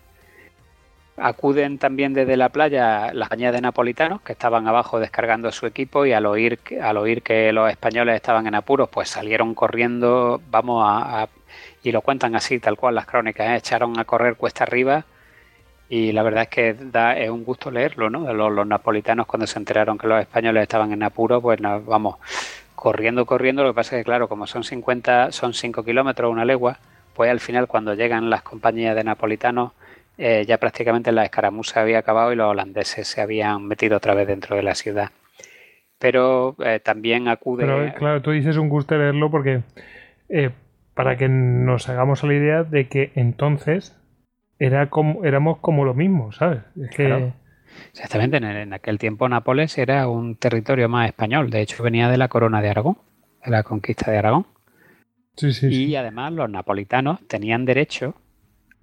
Acuden 1.16 1.78
también 1.78 2.16
desde 2.16 2.36
la 2.38 2.50
playa 2.50 3.14
las 3.14 3.30
compañías 3.30 3.54
de 3.54 3.62
napolitanos 3.62 4.22
que 4.22 4.32
estaban 4.32 4.68
abajo 4.68 5.00
descargando 5.00 5.52
su 5.52 5.68
equipo 5.68 6.08
y 6.08 6.12
al 6.14 6.26
oír, 6.26 6.58
que- 6.58 6.82
al 6.82 6.98
oír 6.98 7.22
que 7.22 7.52
los 7.54 7.70
españoles 7.70 8.16
estaban 8.16 8.48
en 8.48 8.56
apuros, 8.56 8.90
pues 8.90 9.10
salieron 9.10 9.54
corriendo, 9.54 10.42
vamos 10.50 10.84
a, 10.84 11.24
a- 11.24 11.30
y 11.84 11.92
lo 11.92 12.02
cuentan 12.02 12.36
así, 12.36 12.60
tal 12.60 12.78
cual 12.78 12.96
las 12.96 13.06
crónicas, 13.06 13.48
¿eh? 13.50 13.56
echaron 13.58 14.00
a 14.00 14.06
correr 14.06 14.36
cuesta 14.36 14.64
arriba 14.64 15.06
y 15.90 16.12
la 16.12 16.24
verdad 16.24 16.44
es 16.44 16.50
que 16.50 16.74
da 16.74 17.18
es 17.18 17.30
un 17.30 17.44
gusto 17.44 17.70
leerlo, 17.70 18.10
¿no? 18.10 18.34
Los, 18.34 18.52
los 18.52 18.66
napolitanos 18.66 19.28
cuando 19.28 19.46
se 19.46 19.60
enteraron 19.60 19.98
que 19.98 20.08
los 20.08 20.22
españoles 20.22 20.64
estaban 20.64 20.92
en 20.94 21.04
apuros, 21.04 21.42
pues 21.42 21.60
vamos 21.62 22.16
corriendo, 22.74 23.26
corriendo. 23.26 23.64
Lo 23.64 23.72
que 23.72 23.76
pasa 23.76 23.96
es 23.96 24.00
que, 24.02 24.06
claro, 24.06 24.28
como 24.28 24.48
son 24.48 24.64
50, 24.64 25.32
son 25.32 25.54
5 25.54 25.84
kilómetros, 25.84 26.32
una 26.32 26.46
legua, 26.46 26.80
pues 27.14 27.30
al 27.30 27.40
final 27.40 27.68
cuando 27.68 27.94
llegan 27.94 28.30
las 28.30 28.42
compañías 28.42 28.96
de 28.96 29.04
napolitanos, 29.04 29.74
eh, 30.18 30.46
ya 30.48 30.58
prácticamente 30.58 31.12
la 31.12 31.26
escaramuza 31.26 31.82
había 31.82 32.00
acabado 32.00 32.32
y 32.32 32.36
los 32.38 32.50
holandeses 32.50 33.08
se 33.08 33.22
habían 33.22 33.66
metido 33.66 33.98
otra 33.98 34.14
vez 34.14 34.28
dentro 34.28 34.56
de 34.56 34.64
la 34.64 34.76
ciudad. 34.76 35.12
Pero 36.00 36.56
eh, 36.64 36.80
también 36.80 37.28
acude... 37.28 37.94
Claro, 37.98 38.22
tú 38.22 38.32
dices 38.32 38.58
un 38.58 38.70
gusto 38.70 38.98
leerlo 38.98 39.30
porque 39.30 39.62
para 40.94 41.18
que 41.18 41.30
nos 41.30 41.90
hagamos 41.90 42.24
la 42.24 42.34
idea 42.34 42.64
de 42.64 42.88
que 42.88 43.12
entonces 43.16 44.00
era 44.60 44.90
como, 44.90 45.24
éramos 45.26 45.60
como 45.60 45.86
lo 45.86 45.94
mismo, 45.94 46.32
¿sabes? 46.32 46.62
Es 46.82 46.90
que 46.96 47.06
Claro. 47.06 47.34
Exactamente, 47.92 48.38
en, 48.38 48.44
en 48.44 48.74
aquel 48.74 49.00
tiempo 49.00 49.28
Nápoles 49.28 49.78
era 49.78 50.08
un 50.08 50.36
territorio 50.36 50.90
más 50.90 51.08
español, 51.08 51.50
de 51.50 51.62
hecho 51.62 51.82
venía 51.82 52.08
de 52.08 52.18
la 52.18 52.28
corona 52.28 52.62
de 52.62 52.70
Aragón, 52.70 52.98
de 53.44 53.52
la 53.52 53.64
conquista 53.64 54.12
de 54.12 54.18
Aragón. 54.20 54.46
sí, 55.36 55.52
sí, 55.54 55.70
sí. 55.70 55.86
Y 55.86 55.96
además 55.96 56.34
los 56.34 56.50
napolitanos 56.50 57.28
tenían 57.28 57.66
derecho 57.66 58.16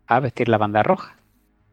a 0.06 0.18
vestir 0.20 0.48
la 0.48 0.58
banda 0.58 0.82
roja. 0.82 1.16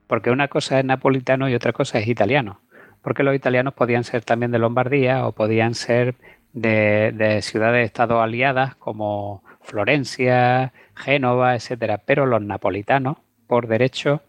Porque 0.06 0.30
una 0.30 0.48
cosa 0.48 0.80
es 0.80 0.86
napolitano 0.86 1.50
y 1.50 1.56
otra 1.56 1.74
cosa 1.74 2.00
es 2.00 2.08
italiano. 2.08 2.62
Porque 3.02 3.24
los 3.24 3.36
italianos 3.36 3.74
podían 3.74 4.04
ser 4.04 4.24
también 4.24 4.52
de 4.52 4.60
Lombardía 4.60 5.28
o 5.28 5.34
podían 5.34 5.74
ser 5.74 6.16
de, 6.54 7.12
de 7.14 7.42
ciudades-estado 7.42 8.22
aliadas 8.22 8.76
como 8.76 9.44
Florencia, 9.68 10.74
Génova, 10.96 11.56
etcétera. 11.56 12.00
Pero 12.06 12.26
los 12.26 12.42
napolitanos, 12.42 13.18
por 13.48 13.68
derecho, 13.68 14.22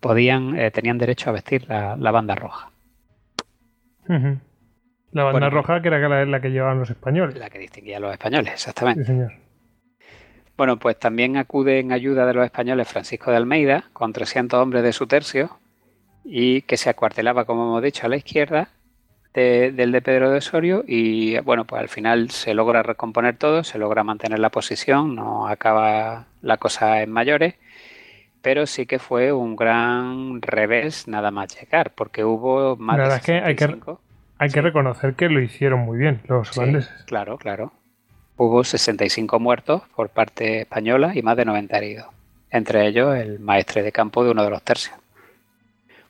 podían, 0.00 0.58
eh, 0.58 0.70
tenían 0.70 0.98
derecho 0.98 1.30
a 1.30 1.32
vestir 1.34 1.66
la, 1.68 1.96
la 1.96 2.10
banda 2.10 2.34
roja. 2.34 2.70
La 5.12 5.24
banda 5.24 5.32
Bueno. 5.32 5.50
roja 5.50 5.80
que 5.82 5.88
era 5.88 6.08
la, 6.08 6.24
la 6.24 6.40
que 6.40 6.50
llevaban 6.50 6.78
los 6.78 6.90
españoles. 6.90 7.36
La 7.36 7.50
que 7.50 7.58
distinguía 7.58 7.98
a 7.98 8.00
los 8.00 8.12
españoles, 8.12 8.52
exactamente. 8.52 9.04
Sí, 9.04 9.06
señor. 9.12 9.32
Bueno, 10.56 10.78
pues 10.78 10.98
también 10.98 11.36
acude 11.36 11.78
en 11.78 11.92
ayuda 11.92 12.26
de 12.26 12.34
los 12.34 12.44
españoles 12.44 12.86
Francisco 12.88 13.30
de 13.30 13.36
Almeida, 13.38 13.84
con 13.92 14.12
300 14.12 14.60
hombres 14.60 14.82
de 14.82 14.92
su 14.92 15.06
tercio, 15.06 15.58
y 16.24 16.62
que 16.62 16.76
se 16.76 16.90
acuartelaba, 16.90 17.44
como 17.46 17.64
hemos 17.64 17.82
dicho, 17.82 18.06
a 18.06 18.08
la 18.10 18.16
izquierda 18.16 18.68
de- 19.34 19.72
del 19.72 19.92
de 19.92 20.02
Pedro 20.02 20.30
de 20.30 20.38
Osorio. 20.38 20.84
Y 20.86 21.38
bueno, 21.40 21.64
pues 21.64 21.80
al 21.82 21.88
final 21.88 22.30
se 22.30 22.54
logra 22.54 22.82
recomponer 22.82 23.36
todo, 23.36 23.64
se 23.64 23.78
logra 23.78 24.04
mantener 24.04 24.38
la 24.38 24.50
posición, 24.50 25.14
no 25.14 25.46
acaba 25.48 26.26
la 26.42 26.56
cosa 26.56 27.02
en 27.02 27.10
mayores, 27.10 27.54
pero 28.42 28.66
sí 28.66 28.86
que 28.86 28.98
fue 28.98 29.32
un 29.32 29.56
gran 29.56 30.40
revés 30.42 31.06
nada 31.08 31.30
más 31.30 31.54
llegar, 31.60 31.92
porque 31.94 32.24
hubo 32.24 32.76
más 32.76 32.96
La 32.96 33.02
de 33.04 33.08
verdad 33.08 33.18
es 33.18 33.24
que 33.26 33.32
hay 33.34 33.54
que- 33.56 33.64
65. 33.66 34.00
Hay 34.38 34.48
que 34.50 34.62
reconocer 34.62 35.14
que 35.14 35.28
lo 35.28 35.40
hicieron 35.40 35.80
muy 35.80 35.98
bien 35.98 36.22
los 36.26 36.48
Sí, 36.48 36.58
holandeses. 36.60 37.04
claro, 37.04 37.36
claro. 37.36 37.72
Hubo 38.38 38.64
65 38.64 39.38
muertos 39.38 39.82
por 39.94 40.08
parte 40.08 40.62
española 40.62 41.12
y 41.14 41.20
más 41.20 41.36
de 41.36 41.44
90 41.44 41.76
heridos. 41.76 42.06
Entre 42.50 42.86
ellos 42.86 43.14
el 43.14 43.38
maestre 43.38 43.82
de 43.82 43.92
campo 43.92 44.24
de 44.24 44.30
uno 44.30 44.42
de 44.42 44.48
los 44.48 44.62
tercios. 44.62 44.96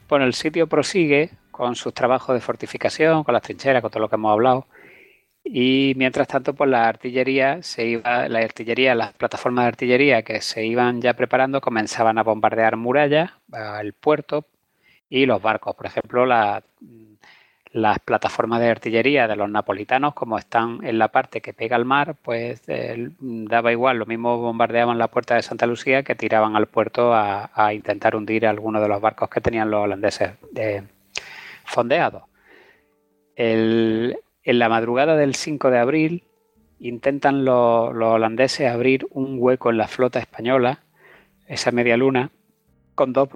Bueno, 0.08 0.24
el 0.26 0.34
sitio 0.34 0.68
prosigue 0.68 1.30
con 1.60 1.76
sus 1.76 1.92
trabajos 1.92 2.34
de 2.34 2.40
fortificación, 2.40 3.22
con 3.22 3.34
las 3.34 3.42
trincheras, 3.42 3.82
con 3.82 3.90
todo 3.90 4.00
lo 4.00 4.08
que 4.08 4.14
hemos 4.14 4.32
hablado. 4.32 4.66
Y 5.44 5.92
mientras 5.94 6.26
tanto, 6.26 6.54
pues 6.54 6.70
la 6.70 6.88
artillería 6.88 7.62
se 7.62 7.84
iba, 7.84 8.30
la 8.30 8.38
artillería, 8.38 8.94
las 8.94 9.12
plataformas 9.12 9.64
de 9.64 9.68
artillería 9.68 10.22
que 10.22 10.40
se 10.40 10.64
iban 10.64 11.02
ya 11.02 11.12
preparando 11.12 11.60
comenzaban 11.60 12.16
a 12.16 12.22
bombardear 12.22 12.76
murallas, 12.76 13.32
el 13.82 13.92
puerto 13.92 14.46
y 15.10 15.26
los 15.26 15.42
barcos. 15.42 15.76
Por 15.76 15.84
ejemplo, 15.84 16.24
la, 16.24 16.62
las 17.72 17.98
plataformas 17.98 18.60
de 18.60 18.70
artillería 18.70 19.28
de 19.28 19.36
los 19.36 19.50
napolitanos, 19.50 20.14
como 20.14 20.38
están 20.38 20.78
en 20.82 20.98
la 20.98 21.08
parte 21.08 21.42
que 21.42 21.52
pega 21.52 21.76
al 21.76 21.84
mar, 21.84 22.16
pues 22.22 22.62
daba 23.18 23.70
igual, 23.70 23.98
lo 23.98 24.06
mismo 24.06 24.38
bombardeaban 24.38 24.96
la 24.96 25.08
puerta 25.08 25.34
de 25.34 25.42
Santa 25.42 25.66
Lucía 25.66 26.04
que 26.04 26.14
tiraban 26.14 26.56
al 26.56 26.68
puerto 26.68 27.12
a, 27.12 27.50
a 27.52 27.74
intentar 27.74 28.16
hundir 28.16 28.46
algunos 28.46 28.80
de 28.80 28.88
los 28.88 29.02
barcos 29.02 29.28
que 29.28 29.42
tenían 29.42 29.70
los 29.70 29.84
holandeses 29.84 30.32
eh, 30.56 30.84
fondeados. 31.70 32.24
En 33.36 34.14
la 34.44 34.68
madrugada 34.68 35.16
del 35.16 35.34
5 35.34 35.70
de 35.70 35.78
abril 35.78 36.24
intentan 36.78 37.44
los, 37.44 37.90
holandeses 37.94 38.70
abrir 38.70 39.06
un 39.10 39.36
hueco 39.38 39.70
en 39.70 39.78
la 39.78 39.88
flota 39.88 40.18
española, 40.18 40.80
esa 41.46 41.70
media 41.70 41.96
luna, 41.96 42.30
con 42.94 43.12
dos, 43.12 43.28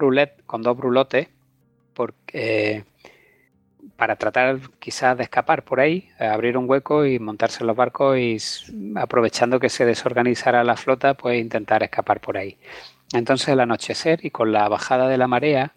con 0.46 0.62
dos 0.62 0.76
brulotes, 0.76 1.28
porque 1.94 2.84
para 3.96 4.16
tratar 4.16 4.58
quizás 4.78 5.16
de 5.16 5.24
escapar 5.24 5.64
por 5.64 5.80
ahí, 5.80 6.08
abrir 6.18 6.58
un 6.58 6.68
hueco 6.68 7.06
y 7.06 7.18
montarse 7.18 7.62
en 7.62 7.68
los 7.68 7.76
barcos 7.76 8.18
y 8.18 8.38
aprovechando 8.96 9.60
que 9.60 9.68
se 9.68 9.84
desorganizara 9.84 10.64
la 10.64 10.76
flota, 10.76 11.14
pues 11.14 11.40
intentar 11.40 11.82
escapar 11.82 12.20
por 12.20 12.36
ahí. 12.36 12.58
Entonces 13.12 13.48
al 13.48 13.60
anochecer 13.60 14.24
y 14.24 14.30
con 14.30 14.52
la 14.52 14.68
bajada 14.68 15.08
de 15.08 15.18
la 15.18 15.28
marea, 15.28 15.72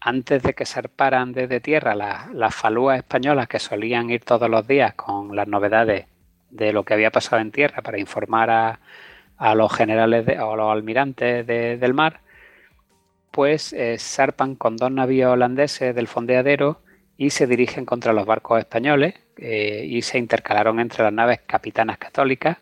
antes 0.00 0.42
de 0.42 0.54
que 0.54 0.64
zarparan 0.64 1.32
desde 1.32 1.60
tierra 1.60 1.94
las, 1.94 2.54
falúas 2.54 2.98
españolas 2.98 3.48
que 3.48 3.58
solían 3.58 4.10
ir 4.10 4.24
todos 4.24 4.48
los 4.48 4.66
días 4.66 4.94
con 4.94 5.36
las 5.36 5.46
novedades 5.46 6.06
de 6.50 6.72
lo 6.72 6.84
que 6.84 6.94
había 6.94 7.10
pasado 7.10 7.40
en 7.42 7.52
tierra 7.52 7.82
para 7.82 7.98
informar 7.98 8.50
a, 8.50 8.80
los 9.54 9.72
generales 9.72 10.26
o 10.40 10.52
a 10.52 10.56
los 10.56 10.70
almirantes 10.72 11.46
de- 11.46 11.76
del 11.78 11.94
mar, 11.94 12.20
pues 13.30 13.72
eh, 13.72 13.96
zarpan 13.98 14.54
con 14.54 14.76
dos 14.76 14.90
navíos 14.90 15.32
holandeses 15.32 15.94
del 15.94 16.08
fondeadero 16.08 16.82
y 17.16 17.30
se 17.30 17.46
dirigen 17.46 17.84
contra 17.86 18.12
los 18.12 18.26
barcos 18.26 18.58
españoles 18.58 19.14
eh, 19.36 19.84
y 19.86 20.02
se 20.02 20.18
intercalaron 20.18 20.80
entre 20.80 21.04
las 21.04 21.12
naves 21.12 21.40
capitanas 21.46 21.98
católicas, 21.98 22.58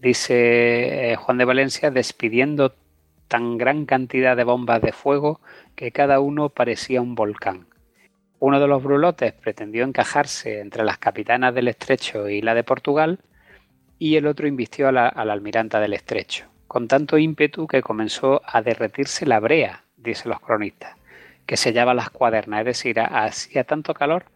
dice 0.00 1.12
eh, 1.12 1.16
Juan 1.16 1.38
de 1.38 1.44
Valencia, 1.44 1.90
despidiendo 1.90 2.74
tan 3.28 3.58
gran 3.58 3.86
cantidad 3.86 4.36
de 4.36 4.44
bombas 4.44 4.80
de 4.82 4.92
fuego 4.92 5.40
que 5.80 5.92
cada 5.92 6.20
uno 6.20 6.50
parecía 6.50 7.00
un 7.00 7.14
volcán. 7.14 7.66
Uno 8.38 8.60
de 8.60 8.66
los 8.66 8.82
brulotes 8.82 9.32
pretendió 9.32 9.82
encajarse 9.82 10.60
entre 10.60 10.84
las 10.84 10.98
capitanas 10.98 11.54
del 11.54 11.68
estrecho 11.68 12.28
y 12.28 12.42
la 12.42 12.54
de 12.54 12.64
Portugal, 12.64 13.20
y 13.98 14.16
el 14.16 14.26
otro 14.26 14.46
invistió 14.46 14.88
a 14.88 14.92
la, 14.92 15.08
almiranta 15.08 15.80
del 15.80 15.94
estrecho, 15.94 16.44
con 16.68 16.86
tanto 16.86 17.16
ímpetu 17.16 17.66
que 17.66 17.80
comenzó 17.80 18.42
a 18.44 18.60
derretirse 18.60 19.24
la 19.24 19.40
brea, 19.40 19.84
dicen 19.96 20.28
los 20.28 20.40
cronistas, 20.40 20.98
que 21.46 21.56
sellaba 21.56 21.94
las 21.94 22.10
cuadernas, 22.10 22.60
es 22.60 22.66
decir, 22.66 23.00
ha- 23.00 23.24
hacía 23.24 23.64
tanto 23.64 23.94
calor 23.94 24.26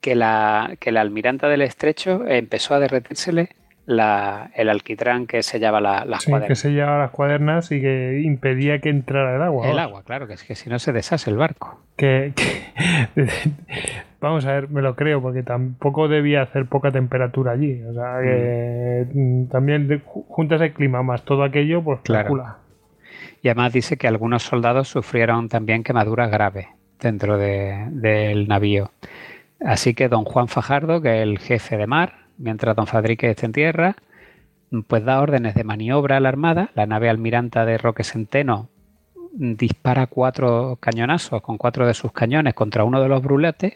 que 0.00 0.14
la, 0.14 0.76
que 0.78 0.92
la 0.92 1.00
almiranta 1.00 1.48
del 1.48 1.62
estrecho 1.62 2.24
empezó 2.24 2.74
a 2.74 2.78
derretírsele 2.78 3.48
la- 3.90 4.50
el 4.54 4.68
alquitrán 4.68 5.26
que 5.26 5.42
sellaba 5.42 5.80
la- 5.80 6.04
las 6.04 6.20
Sí, 6.22 6.26
que 6.26 6.32
cuadernas. 6.32 6.58
se 6.58 6.70
llevaba 6.72 6.98
las 6.98 7.10
cuadernas 7.10 7.72
y 7.72 7.80
que 7.80 8.20
impedía 8.22 8.80
que 8.80 8.90
entrara 8.90 9.34
el 9.36 9.40
agua. 9.42 9.66
El 9.70 9.78
agua, 9.78 10.02
claro, 10.04 10.26
que 10.26 10.34
es 10.34 10.44
que 10.44 10.54
si 10.54 10.68
no 10.68 10.78
se 10.78 10.92
deshace 10.92 11.30
el 11.30 11.38
barco. 11.38 11.80
Que, 11.96 12.34
que- 12.36 12.68
vamos 14.20 14.44
a 14.44 14.52
ver, 14.52 14.68
me 14.68 14.82
lo 14.82 14.94
creo, 14.94 15.22
porque 15.22 15.42
tampoco 15.42 16.06
debía 16.06 16.42
hacer 16.42 16.66
poca 16.66 16.90
temperatura 16.90 17.52
allí. 17.52 17.82
O 17.84 17.94
sea, 17.94 18.18
que 18.22 19.06
mm, 19.12 19.46
también 19.46 20.02
juntas 20.04 20.60
el 20.60 20.74
clima 20.74 21.02
más 21.02 21.22
todo 21.24 21.42
aquello, 21.42 21.82
pues 21.82 22.00
Claro. 22.02 22.24
calcula. 22.24 22.56
Y 23.42 23.48
además 23.48 23.72
dice 23.72 23.96
que 23.96 24.06
algunos 24.06 24.42
soldados 24.42 24.88
sufrieron 24.88 25.48
también 25.48 25.82
quemaduras 25.82 26.30
graves 26.30 26.66
dentro 27.00 27.38
de- 27.38 27.86
del 27.90 28.48
navío. 28.48 28.90
Así 29.64 29.94
que 29.94 30.08
don 30.08 30.24
Juan 30.24 30.48
Fajardo, 30.48 31.00
que 31.00 31.16
es 31.16 31.22
el 31.22 31.38
jefe 31.38 31.78
de 31.78 31.86
mar, 31.86 32.27
mientras 32.38 32.74
don 32.74 32.86
Fadrique 32.86 33.30
está 33.30 33.46
en 33.46 33.52
tierra, 33.52 33.96
pues 34.86 35.04
da 35.04 35.20
órdenes 35.20 35.54
de 35.54 35.64
maniobra 35.64 36.16
a 36.16 36.20
la 36.20 36.28
armada. 36.28 36.70
La 36.74 36.86
nave 36.86 37.08
almiranta 37.08 37.64
de 37.64 37.78
Roque 37.78 38.04
Centeno 38.04 38.68
dispara 39.32 40.06
cuatro 40.06 40.78
cañonazos 40.80 41.42
con 41.42 41.58
cuatro 41.58 41.86
de 41.86 41.94
sus 41.94 42.12
cañones 42.12 42.54
contra 42.54 42.84
uno 42.84 43.00
de 43.02 43.08
los 43.08 43.22
bruletes, 43.22 43.74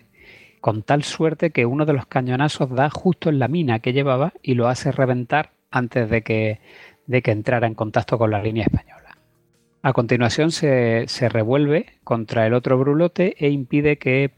con 0.60 0.82
tal 0.82 1.02
suerte 1.02 1.50
que 1.50 1.66
uno 1.66 1.84
de 1.86 1.92
los 1.92 2.07
cañonazos 2.07 2.70
da 2.70 2.89
justo 2.91 3.28
en 3.28 3.39
la 3.39 3.49
mina 3.49 3.81
que 3.81 3.92
llevaba 3.92 4.32
y 4.42 4.55
lo 4.55 4.68
hace 4.68 4.92
reventar 4.92 5.50
antes 5.70 6.08
de 6.08 6.23
que, 6.23 6.60
de 7.07 7.23
que 7.23 7.32
entrara 7.32 7.66
en 7.66 7.74
contacto 7.74 8.18
con 8.18 8.31
la 8.31 8.42
línea 8.42 8.65
española. 8.65 9.02
A 9.85 9.93
continuación 9.93 10.52
se, 10.52 11.07
revuelve 11.28 11.86
contra 12.05 12.47
el 12.47 12.55
otro 12.55 12.78
brulote 12.78 13.35
e 13.36 13.51
impide 13.51 13.99
que, 13.99 14.31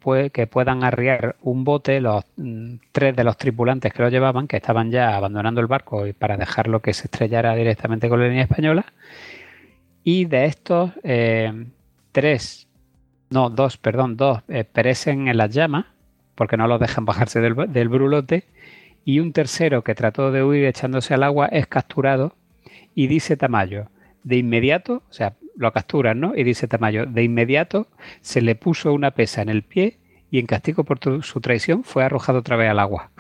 puedan 0.51 0.85
arriar 0.85 1.37
un 1.43 1.65
bote 1.65 2.01
los 2.01 2.25
mm, 2.37 2.77
tres 2.93 3.15
de 3.15 3.25
los 3.25 3.37
tripulantes 3.37 3.93
que 3.93 4.03
lo 4.03 4.09
llevaban, 4.09 4.49
que 4.49 4.57
estaban 4.57 4.91
ya 4.91 5.15
abandonando 5.15 5.61
el 5.61 5.67
barco 5.67 6.07
y 6.07 6.15
para 6.15 6.39
dejarlo 6.39 6.81
que 6.81 6.95
se 6.95 7.09
estrellara 7.09 7.55
directamente 7.55 8.09
con 8.09 8.21
la 8.21 8.29
línea 8.29 8.45
española. 8.45 8.87
Y 10.03 10.25
de 10.25 10.47
estos, 10.47 10.93
eh, 11.03 11.67
tres, 12.13 12.67
no, 13.29 13.51
dos, 13.51 13.77
perdón, 13.77 14.17
dos, 14.17 14.41
eh, 14.49 14.65
perecen 14.65 15.29
en 15.29 15.37
las 15.37 15.51
llamas, 15.51 15.85
porque 16.37 16.57
no 16.57 16.67
los 16.67 16.81
dejan 16.81 17.05
bajarse 17.05 17.41
del, 17.41 17.55
del 17.71 17.89
brulote. 17.91 18.45
Y 19.05 19.21
un 19.21 19.35
tercero 19.35 19.85
que 19.85 19.95
trató 19.95 20.33
de 20.33 20.43
huir 20.43 20.65
echándose 20.65 21.13
al 21.13 21.23
agua 21.23 21.49
es 21.49 21.67
capturado 21.67 22.35
y 22.95 23.09
dice 23.09 23.37
Tamayo 23.37 23.89
de 24.25 24.37
inmediato, 24.37 25.03
o 25.09 25.13
sea, 25.13 25.35
lo 25.57 25.73
capturan, 25.73 26.21
¿no? 26.21 26.37
Y 26.37 26.43
dice 26.43 26.67
Tamayo, 26.67 27.07
de 27.07 27.23
inmediato 27.23 27.87
se 28.21 28.41
le 28.41 28.57
puso 28.57 28.93
una 28.93 29.13
pesa 29.13 29.43
en 29.43 29.49
el 29.49 29.63
pie 29.63 29.99
y 30.31 30.41
en 30.41 30.47
castigo 30.47 30.85
por 30.85 30.99
su 31.23 31.41
traición 31.41 31.85
fue 31.85 32.05
arrojado 32.05 32.41
otra 32.41 32.57
vez 32.57 32.69
al 32.69 32.81
agua. 32.81 33.11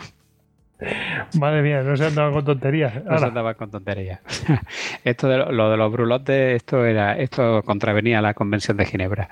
Madre 1.38 1.62
mía, 1.62 1.82
no 1.82 1.96
se 1.96 2.06
andaba 2.06 2.32
con 2.32 2.44
tonterías. 2.44 3.04
No 3.04 3.18
se 3.18 3.24
andaba 3.24 3.54
con 3.54 3.70
tonterías. 3.70 4.20
esto 5.04 5.28
de 5.28 5.38
lo, 5.38 5.70
de 5.70 5.76
los 5.76 5.92
brulotes, 5.92 6.56
esto 6.56 6.84
era, 6.84 7.16
esto 7.16 7.62
contravenía 7.62 8.20
la 8.20 8.34
Convención 8.34 8.76
de 8.76 8.84
Ginebra. 8.84 9.28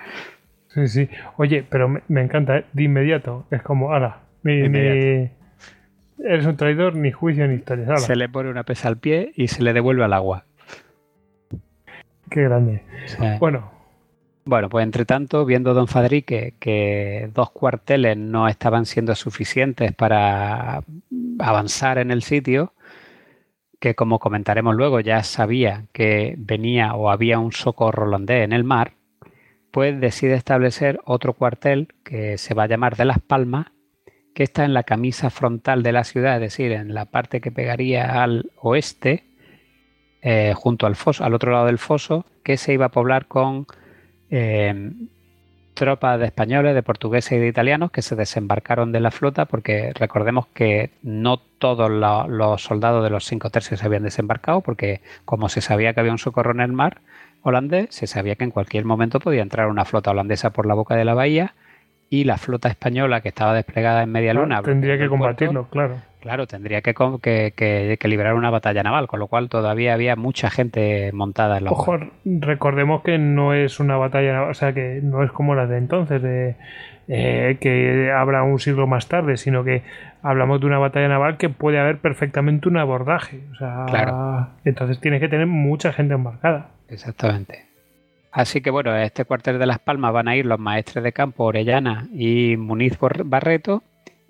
Sí, 0.68 0.88
sí. 0.88 1.08
Oye, 1.36 1.64
pero 1.68 1.88
me, 1.88 2.22
encanta, 2.22 2.58
¿eh? 2.58 2.64
de 2.72 2.84
inmediato. 2.84 3.46
Es 3.50 3.62
como, 3.62 3.92
ahora, 3.92 4.20
eres 4.44 6.46
un 6.46 6.56
traidor, 6.56 6.96
ni 6.96 7.12
juicio 7.12 7.46
ni 7.46 7.56
historia. 7.56 7.96
Se 7.98 8.16
le 8.16 8.28
pone 8.28 8.48
una 8.48 8.62
pesa 8.62 8.88
al 8.88 8.96
pie 8.96 9.32
y 9.36 9.48
se 9.48 9.62
le 9.62 9.72
devuelve 9.72 10.04
al 10.04 10.12
agua. 10.12 10.44
Qué 12.32 12.42
grande. 12.42 12.82
Bueno. 13.38 13.70
Bueno, 14.44 14.68
pues 14.68 14.82
entre 14.82 15.04
tanto, 15.04 15.44
viendo 15.44 15.72
don 15.72 15.86
Fadrique 15.86 16.54
que 16.58 17.30
dos 17.32 17.52
cuarteles 17.52 18.16
no 18.16 18.48
estaban 18.48 18.86
siendo 18.86 19.14
suficientes 19.14 19.92
para 19.92 20.82
avanzar 21.38 21.98
en 21.98 22.10
el 22.10 22.22
sitio, 22.22 22.74
que 23.78 23.94
como 23.94 24.18
comentaremos 24.18 24.74
luego 24.74 24.98
ya 24.98 25.22
sabía 25.22 25.86
que 25.92 26.34
venía 26.38 26.94
o 26.94 27.10
había 27.10 27.38
un 27.38 27.52
socorro 27.52 28.06
holandés 28.06 28.44
en 28.44 28.52
el 28.52 28.64
mar, 28.64 28.94
pues 29.70 30.00
decide 30.00 30.34
establecer 30.34 31.00
otro 31.04 31.34
cuartel 31.34 31.88
que 32.02 32.36
se 32.36 32.54
va 32.54 32.64
a 32.64 32.68
llamar 32.68 32.96
de 32.96 33.04
Las 33.04 33.20
Palmas, 33.20 33.66
que 34.34 34.42
está 34.42 34.64
en 34.64 34.74
la 34.74 34.82
camisa 34.82 35.30
frontal 35.30 35.82
de 35.82 35.92
la 35.92 36.04
ciudad, 36.04 36.36
es 36.36 36.40
decir, 36.40 36.72
en 36.72 36.94
la 36.94 37.04
parte 37.04 37.40
que 37.40 37.52
pegaría 37.52 38.22
al 38.22 38.50
oeste, 38.56 39.24
eh, 40.22 40.54
junto 40.56 40.86
al 40.86 40.96
foso, 40.96 41.24
al 41.24 41.34
otro 41.34 41.52
lado 41.52 41.66
del 41.66 41.78
foso, 41.78 42.24
que 42.44 42.56
se 42.56 42.72
iba 42.72 42.86
a 42.86 42.90
poblar 42.90 43.26
con 43.26 43.66
eh, 44.30 44.92
tropas 45.74 46.20
de 46.20 46.26
españoles, 46.26 46.74
de 46.74 46.82
portugueses 46.82 47.32
y 47.32 47.38
de 47.38 47.48
italianos 47.48 47.90
que 47.90 48.02
se 48.02 48.14
desembarcaron 48.14 48.92
de 48.92 49.00
la 49.00 49.10
flota, 49.10 49.46
porque 49.46 49.92
recordemos 49.94 50.46
que 50.48 50.90
no 51.02 51.38
todos 51.38 51.90
los 51.90 52.62
soldados 52.62 53.02
de 53.02 53.10
los 53.10 53.24
cinco 53.24 53.50
tercios 53.50 53.80
se 53.80 53.86
habían 53.86 54.02
desembarcado, 54.02 54.60
porque 54.60 55.00
como 55.24 55.48
se 55.48 55.60
sabía 55.60 55.92
que 55.92 56.00
había 56.00 56.12
un 56.12 56.18
socorro 56.18 56.52
en 56.52 56.60
el 56.60 56.72
mar 56.72 56.98
holandés, 57.42 57.88
se 57.90 58.06
sabía 58.06 58.36
que 58.36 58.44
en 58.44 58.50
cualquier 58.50 58.84
momento 58.84 59.18
podía 59.18 59.42
entrar 59.42 59.68
una 59.68 59.84
flota 59.84 60.12
holandesa 60.12 60.50
por 60.50 60.66
la 60.66 60.74
boca 60.74 60.94
de 60.94 61.04
la 61.04 61.14
bahía 61.14 61.54
y 62.08 62.24
la 62.24 62.36
flota 62.36 62.68
española 62.68 63.22
que 63.22 63.28
estaba 63.30 63.54
desplegada 63.54 64.02
en 64.02 64.12
media 64.12 64.34
luna. 64.34 64.62
tendría 64.62 64.98
que 64.98 65.08
combatirlo, 65.08 65.68
claro. 65.68 65.96
Claro, 66.22 66.46
tendría 66.46 66.82
que, 66.82 66.94
que, 67.20 67.98
que, 67.98 68.08
librar 68.08 68.34
una 68.34 68.48
batalla 68.48 68.84
naval, 68.84 69.08
con 69.08 69.18
lo 69.18 69.26
cual 69.26 69.48
todavía 69.48 69.92
había 69.92 70.14
mucha 70.14 70.50
gente 70.50 71.10
montada 71.12 71.58
en 71.58 71.64
la 71.64 71.72
Ojo, 71.72 71.98
recordemos 72.24 73.02
que 73.02 73.18
no 73.18 73.54
es 73.54 73.80
una 73.80 73.96
batalla 73.96 74.32
naval, 74.32 74.50
o 74.52 74.54
sea, 74.54 74.72
que 74.72 75.00
no 75.02 75.24
es 75.24 75.32
como 75.32 75.56
la 75.56 75.66
de 75.66 75.78
entonces, 75.78 76.22
de 76.22 76.54
eh, 77.08 77.56
que 77.60 78.12
habrá 78.12 78.44
un 78.44 78.60
siglo 78.60 78.86
más 78.86 79.08
tarde, 79.08 79.36
sino 79.36 79.64
que 79.64 79.82
hablamos 80.22 80.60
de 80.60 80.66
una 80.66 80.78
batalla 80.78 81.08
naval 81.08 81.38
que 81.38 81.48
puede 81.48 81.80
haber 81.80 81.98
perfectamente 81.98 82.68
un 82.68 82.76
abordaje. 82.76 83.40
O 83.50 83.56
sea, 83.56 84.50
entonces 84.64 85.00
tienes 85.00 85.20
que 85.20 85.28
tener 85.28 85.48
mucha 85.48 85.92
gente 85.92 86.14
embarcada. 86.14 86.68
Exactamente. 86.88 87.66
Así 88.30 88.60
que 88.60 88.70
bueno, 88.70 88.92
a 88.92 89.02
este 89.02 89.24
cuartel 89.24 89.58
de 89.58 89.66
Las 89.66 89.80
Palmas 89.80 90.12
van 90.12 90.28
a 90.28 90.36
ir 90.36 90.46
los 90.46 90.60
maestres 90.60 91.02
de 91.02 91.12
campo 91.12 91.42
Orellana 91.46 92.06
y 92.14 92.56
Muniz 92.56 92.96
Barreto 93.24 93.82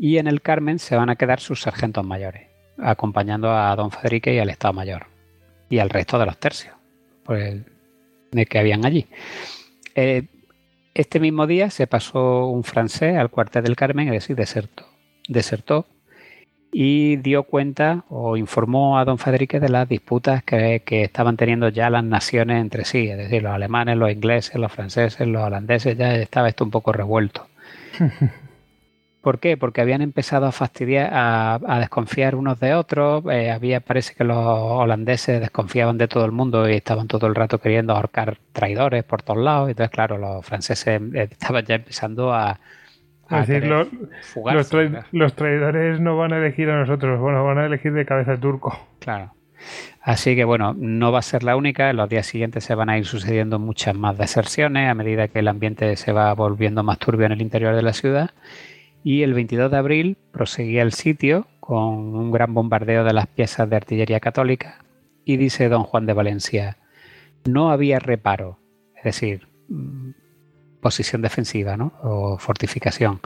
y 0.02 0.18
en 0.18 0.26
el 0.26 0.42
Carmen 0.42 0.80
se 0.80 0.96
van 0.96 1.10
a 1.10 1.14
quedar 1.14 1.38
sus 1.38 1.62
sargentos 1.62 2.04
mayores, 2.04 2.48
acompañando 2.76 3.56
a 3.56 3.76
don 3.76 3.92
Federique 3.92 4.34
y 4.34 4.40
al 4.40 4.50
Estado 4.50 4.74
Mayor 4.74 5.06
y 5.70 5.78
al 5.78 5.90
resto 5.90 6.18
de 6.18 6.26
los 6.26 6.36
tercios 6.38 6.74
pues, 7.22 7.62
de 8.32 8.46
que 8.46 8.58
habían 8.58 8.84
allí. 8.84 9.06
Eh, 9.94 10.24
este 10.92 11.20
mismo 11.20 11.46
día 11.46 11.70
se 11.70 11.86
pasó 11.86 12.46
un 12.48 12.64
francés 12.64 13.16
al 13.16 13.30
cuartel 13.30 13.62
del 13.62 13.76
Carmen, 13.76 14.08
es 14.08 14.14
decir, 14.14 14.34
desertó, 14.34 14.88
desertó 15.28 15.86
y 16.72 17.14
dio 17.18 17.44
cuenta 17.44 18.04
o 18.08 18.36
informó 18.36 18.98
a 18.98 19.04
don 19.04 19.18
Federique 19.18 19.60
de 19.60 19.68
las 19.68 19.88
disputas 19.88 20.42
que, 20.42 20.82
que, 20.84 21.04
estaban 21.04 21.36
teniendo 21.36 21.68
ya 21.68 21.90
las 21.90 22.02
naciones 22.02 22.60
entre 22.60 22.84
sí, 22.84 23.06
es 23.06 23.18
decir, 23.18 23.44
los 23.44 23.52
alemanes, 23.52 23.96
los 23.96 24.10
ingleses, 24.10 24.56
los 24.56 24.72
franceses, 24.72 25.28
los 25.28 25.44
holandeses, 25.44 25.96
ya 25.96 26.16
estaba 26.16 26.48
esto 26.48 26.64
un 26.64 26.72
poco 26.72 26.92
revuelto. 26.92 27.46
¿Por 29.22 29.38
qué? 29.38 29.56
Porque 29.56 29.80
habían 29.80 30.02
empezado 30.02 30.46
a 30.46 30.52
fastidiar, 30.52 31.10
a, 31.12 31.78
desconfiar 31.78 32.34
unos 32.34 32.58
de 32.58 32.74
otros. 32.74 33.22
Eh, 33.30 33.52
había, 33.52 33.78
parece 33.78 34.14
que 34.14 34.24
los 34.24 34.36
holandeses 34.36 35.40
desconfiaban 35.40 35.96
de 35.96 36.08
todo 36.08 36.24
el 36.24 36.32
mundo 36.32 36.68
y 36.68 36.74
estaban 36.74 37.06
todo 37.06 37.28
el 37.28 37.36
rato 37.36 37.58
queriendo 37.58 37.94
ahorcar 37.94 38.38
traidores 38.52 39.04
por 39.04 39.22
todos 39.22 39.40
lados. 39.40 39.70
Entonces, 39.70 39.92
claro, 39.94 40.18
los 40.18 40.44
franceses 40.44 41.00
eh, 41.14 41.28
estaban 41.30 41.64
ya 41.64 41.76
empezando 41.76 42.34
a, 42.34 42.58
a 43.28 43.40
decir, 43.44 43.64
los, 43.64 43.86
los, 45.12 45.34
traidores 45.36 46.00
no 46.00 46.16
van 46.16 46.32
a 46.32 46.38
elegir 46.38 46.68
a 46.70 46.80
nosotros, 46.80 47.20
bueno, 47.20 47.44
van 47.44 47.58
a 47.58 47.66
elegir 47.66 47.92
de 47.92 48.04
cabeza 48.04 48.36
turco. 48.36 48.76
Claro. 48.98 49.32
Así 50.00 50.34
que 50.34 50.42
bueno, 50.42 50.74
no 50.76 51.12
va 51.12 51.20
a 51.20 51.22
ser 51.22 51.44
la 51.44 51.54
única. 51.54 51.90
En 51.90 51.96
los 51.96 52.08
días 52.08 52.26
siguientes 52.26 52.64
se 52.64 52.74
van 52.74 52.90
a 52.90 52.98
ir 52.98 53.06
sucediendo 53.06 53.60
muchas 53.60 53.94
más 53.94 54.18
deserciones 54.18 54.90
a 54.90 54.94
medida 54.94 55.28
que 55.28 55.38
el 55.38 55.46
ambiente 55.46 55.94
se 55.94 56.10
va 56.10 56.34
volviendo 56.34 56.82
más 56.82 56.98
turbio 56.98 57.26
en 57.26 57.32
el 57.32 57.40
interior 57.40 57.76
de 57.76 57.82
la 57.82 57.92
ciudad 57.92 58.32
y 59.04 59.22
el 59.22 59.34
22 59.34 59.70
de 59.70 59.76
abril 59.76 60.16
proseguía 60.32 60.82
el 60.82 60.92
sitio 60.92 61.46
con 61.60 62.14
un 62.14 62.30
gran 62.30 62.54
bombardeo 62.54 63.04
de 63.04 63.12
las 63.12 63.26
piezas 63.26 63.68
de 63.68 63.76
artillería 63.76 64.20
católica 64.20 64.84
y 65.24 65.36
dice 65.36 65.68
don 65.68 65.84
Juan 65.84 66.06
de 66.06 66.12
Valencia, 66.12 66.78
no 67.44 67.70
había 67.70 67.98
reparo, 67.98 68.58
es 68.96 69.04
decir, 69.04 69.48
mm, 69.68 70.10
posición 70.80 71.22
defensiva 71.22 71.76
¿no? 71.76 71.92
o 72.02 72.38
fortificación, 72.38 73.20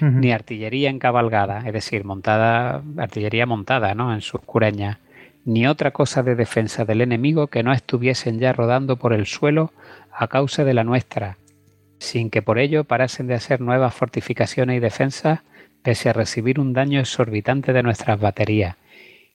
ni 0.00 0.32
artillería 0.32 0.90
encabalgada, 0.90 1.62
es 1.64 1.72
decir, 1.72 2.04
montada, 2.04 2.82
artillería 2.98 3.46
montada 3.46 3.94
¿no? 3.94 4.12
en 4.12 4.20
sus 4.20 4.40
cureñas, 4.40 4.98
ni 5.44 5.68
otra 5.68 5.92
cosa 5.92 6.24
de 6.24 6.34
defensa 6.34 6.84
del 6.84 7.00
enemigo 7.00 7.46
que 7.46 7.62
no 7.62 7.72
estuviesen 7.72 8.40
ya 8.40 8.52
rodando 8.52 8.96
por 8.96 9.12
el 9.12 9.26
suelo 9.26 9.72
a 10.12 10.26
causa 10.26 10.64
de 10.64 10.74
la 10.74 10.82
nuestra, 10.82 11.38
sin 11.98 12.30
que 12.30 12.42
por 12.42 12.58
ello 12.58 12.84
parasen 12.84 13.26
de 13.26 13.34
hacer 13.34 13.60
nuevas 13.60 13.94
fortificaciones 13.94 14.76
y 14.76 14.80
defensas, 14.80 15.40
pese 15.82 16.10
a 16.10 16.12
recibir 16.12 16.58
un 16.60 16.72
daño 16.72 17.00
exorbitante 17.00 17.72
de 17.72 17.82
nuestras 17.82 18.20
baterías, 18.20 18.76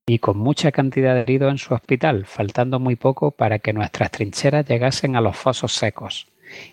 y 0.05 0.19
con 0.19 0.37
mucha 0.37 0.71
cantidad 0.71 1.13
de 1.15 1.21
heridos 1.21 1.51
en 1.51 1.57
su 1.57 1.73
hospital, 1.73 2.25
faltando 2.25 2.79
muy 2.79 2.95
poco 2.95 3.31
para 3.31 3.59
que 3.59 3.73
nuestras 3.73 4.11
trincheras 4.11 4.67
llegasen 4.67 5.15
a 5.15 5.21
los 5.21 5.37
fosos 5.37 5.73
secos, 5.73 6.27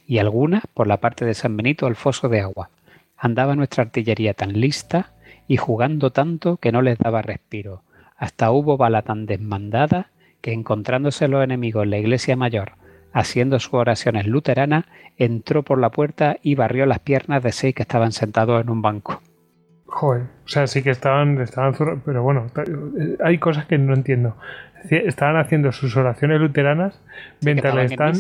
y 0.07 0.19
algunas 0.19 0.65
por 0.75 0.87
la 0.87 0.99
parte 0.99 1.25
de 1.25 1.35
San 1.35 1.57
Benito 1.57 1.87
al 1.87 1.97
foso 1.97 2.29
de 2.29 2.41
agua. 2.41 2.71
Andaba 3.17 3.55
nuestra 3.55 3.85
artillería 3.85 4.35
tan 4.35 4.61
lista 4.61 5.13
y 5.47 5.57
jugando 5.57 6.11
tanto 6.11 6.57
que 6.57 6.73
no 6.73 6.83
les 6.83 6.99
daba 6.99 7.23
respiro. 7.23 7.83
Hasta 8.17 8.51
hubo 8.51 8.77
bala 8.77 9.03
tan 9.03 9.27
desmandada 9.27 10.11
que 10.41 10.53
encontrándose 10.53 11.29
los 11.29 11.43
enemigos 11.43 11.85
en 11.85 11.91
la 11.91 11.99
iglesia 11.99 12.37
mayor, 12.37 12.73
haciendo 13.19 13.59
sus 13.59 13.75
oraciones 13.75 14.27
luteranas, 14.27 14.85
entró 15.17 15.65
por 15.65 15.81
la 15.81 15.91
puerta 15.91 16.37
y 16.41 16.55
barrió 16.55 16.87
las 16.87 17.01
piernas 17.01 17.43
de 17.43 17.51
seis 17.51 17.75
que 17.75 17.83
estaban 17.83 18.13
sentados 18.13 18.63
en 18.63 18.71
un 18.71 18.81
banco. 18.81 19.21
Joder, 19.87 20.23
o 20.45 20.49
sea, 20.49 20.67
sí 20.67 20.83
que 20.83 20.91
estaban, 20.91 21.41
estaban 21.41 21.75
pero 22.05 22.23
bueno, 22.23 22.47
hay 23.25 23.39
cosas 23.39 23.67
que 23.67 23.77
no 23.77 23.95
entiendo. 23.95 24.37
Estaban 24.91 25.37
haciendo 25.37 25.73
sus 25.73 25.97
oraciones 25.97 26.41
luteranas 26.41 27.03
mientras 27.43 27.75
le 27.75 27.85
están. 27.87 28.15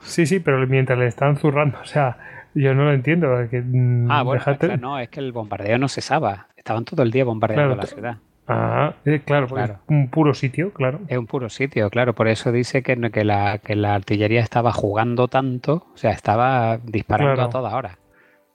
sí, 0.00 0.26
sí, 0.26 0.40
pero 0.40 0.66
mientras 0.66 0.98
le 0.98 1.06
están 1.06 1.36
zurrando, 1.36 1.78
o 1.80 1.84
sea, 1.84 2.16
yo 2.54 2.74
no 2.74 2.84
lo 2.84 2.92
entiendo. 2.92 3.28
Mm, 3.52 4.10
ah, 4.10 4.22
bueno, 4.22 4.42
no, 4.80 4.98
es 4.98 5.08
que 5.08 5.20
el 5.20 5.30
bombardeo 5.30 5.78
no 5.78 5.88
cesaba. 5.88 6.48
Estaban 6.56 6.84
todo 6.84 7.04
el 7.04 7.12
día 7.12 7.24
bombardeando 7.24 7.76
la 7.76 7.86
ciudad. 7.86 8.16
Ah, 8.52 8.94
eh, 9.04 9.20
claro, 9.24 9.46
Claro. 9.46 9.74
es 9.74 9.78
un 9.88 10.08
puro 10.08 10.34
sitio, 10.34 10.72
claro. 10.72 11.00
Es 11.08 11.16
un 11.18 11.26
puro 11.26 11.48
sitio, 11.48 11.88
claro. 11.90 12.14
Por 12.14 12.26
eso 12.28 12.50
dice 12.52 12.82
que, 12.82 12.96
que, 13.10 13.24
la, 13.24 13.58
que 13.58 13.76
la 13.76 13.94
artillería 13.94 14.40
estaba 14.40 14.72
jugando 14.72 15.28
tanto, 15.28 15.86
o 15.94 15.96
sea, 15.96 16.10
estaba 16.10 16.78
disparando 16.78 17.34
Claro. 17.34 17.48
a 17.48 17.50
toda 17.52 17.76
hora. 17.76 17.98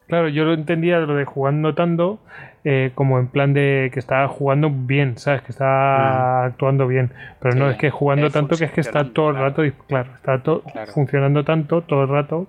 Claro, 0.08 0.28
yo 0.30 0.44
lo 0.44 0.54
entendía 0.54 1.00
lo 1.00 1.16
de 1.16 1.26
jugando 1.26 1.74
tanto 1.74 2.20
eh, 2.64 2.92
como 2.96 3.18
en 3.20 3.28
plan 3.28 3.54
de 3.54 3.90
que 3.94 4.00
estaba 4.00 4.28
jugando 4.28 4.70
bien, 4.72 5.18
¿sabes? 5.18 5.42
Que 5.44 5.52
estaba 5.52 6.46
actuando 6.46 6.88
bien. 6.88 7.12
Pero 7.40 7.56
no, 7.56 7.66
Mm. 7.68 7.70
Es 7.72 7.78
que 7.78 7.90
jugando 7.92 8.28
es 8.28 8.34
tanto 8.34 8.56
que 8.58 8.66
es 8.66 8.72
que 8.72 8.82
está 8.82 9.04
todo 9.14 9.30
el 9.32 9.36
rato, 9.38 9.64
claro, 9.88 10.12
está 10.16 10.42
todo 10.44 10.62
Claro. 10.64 10.92
funcionando 10.92 11.44
tanto 11.44 11.82
todo 11.82 12.04
el 12.04 12.10
rato. 12.10 12.48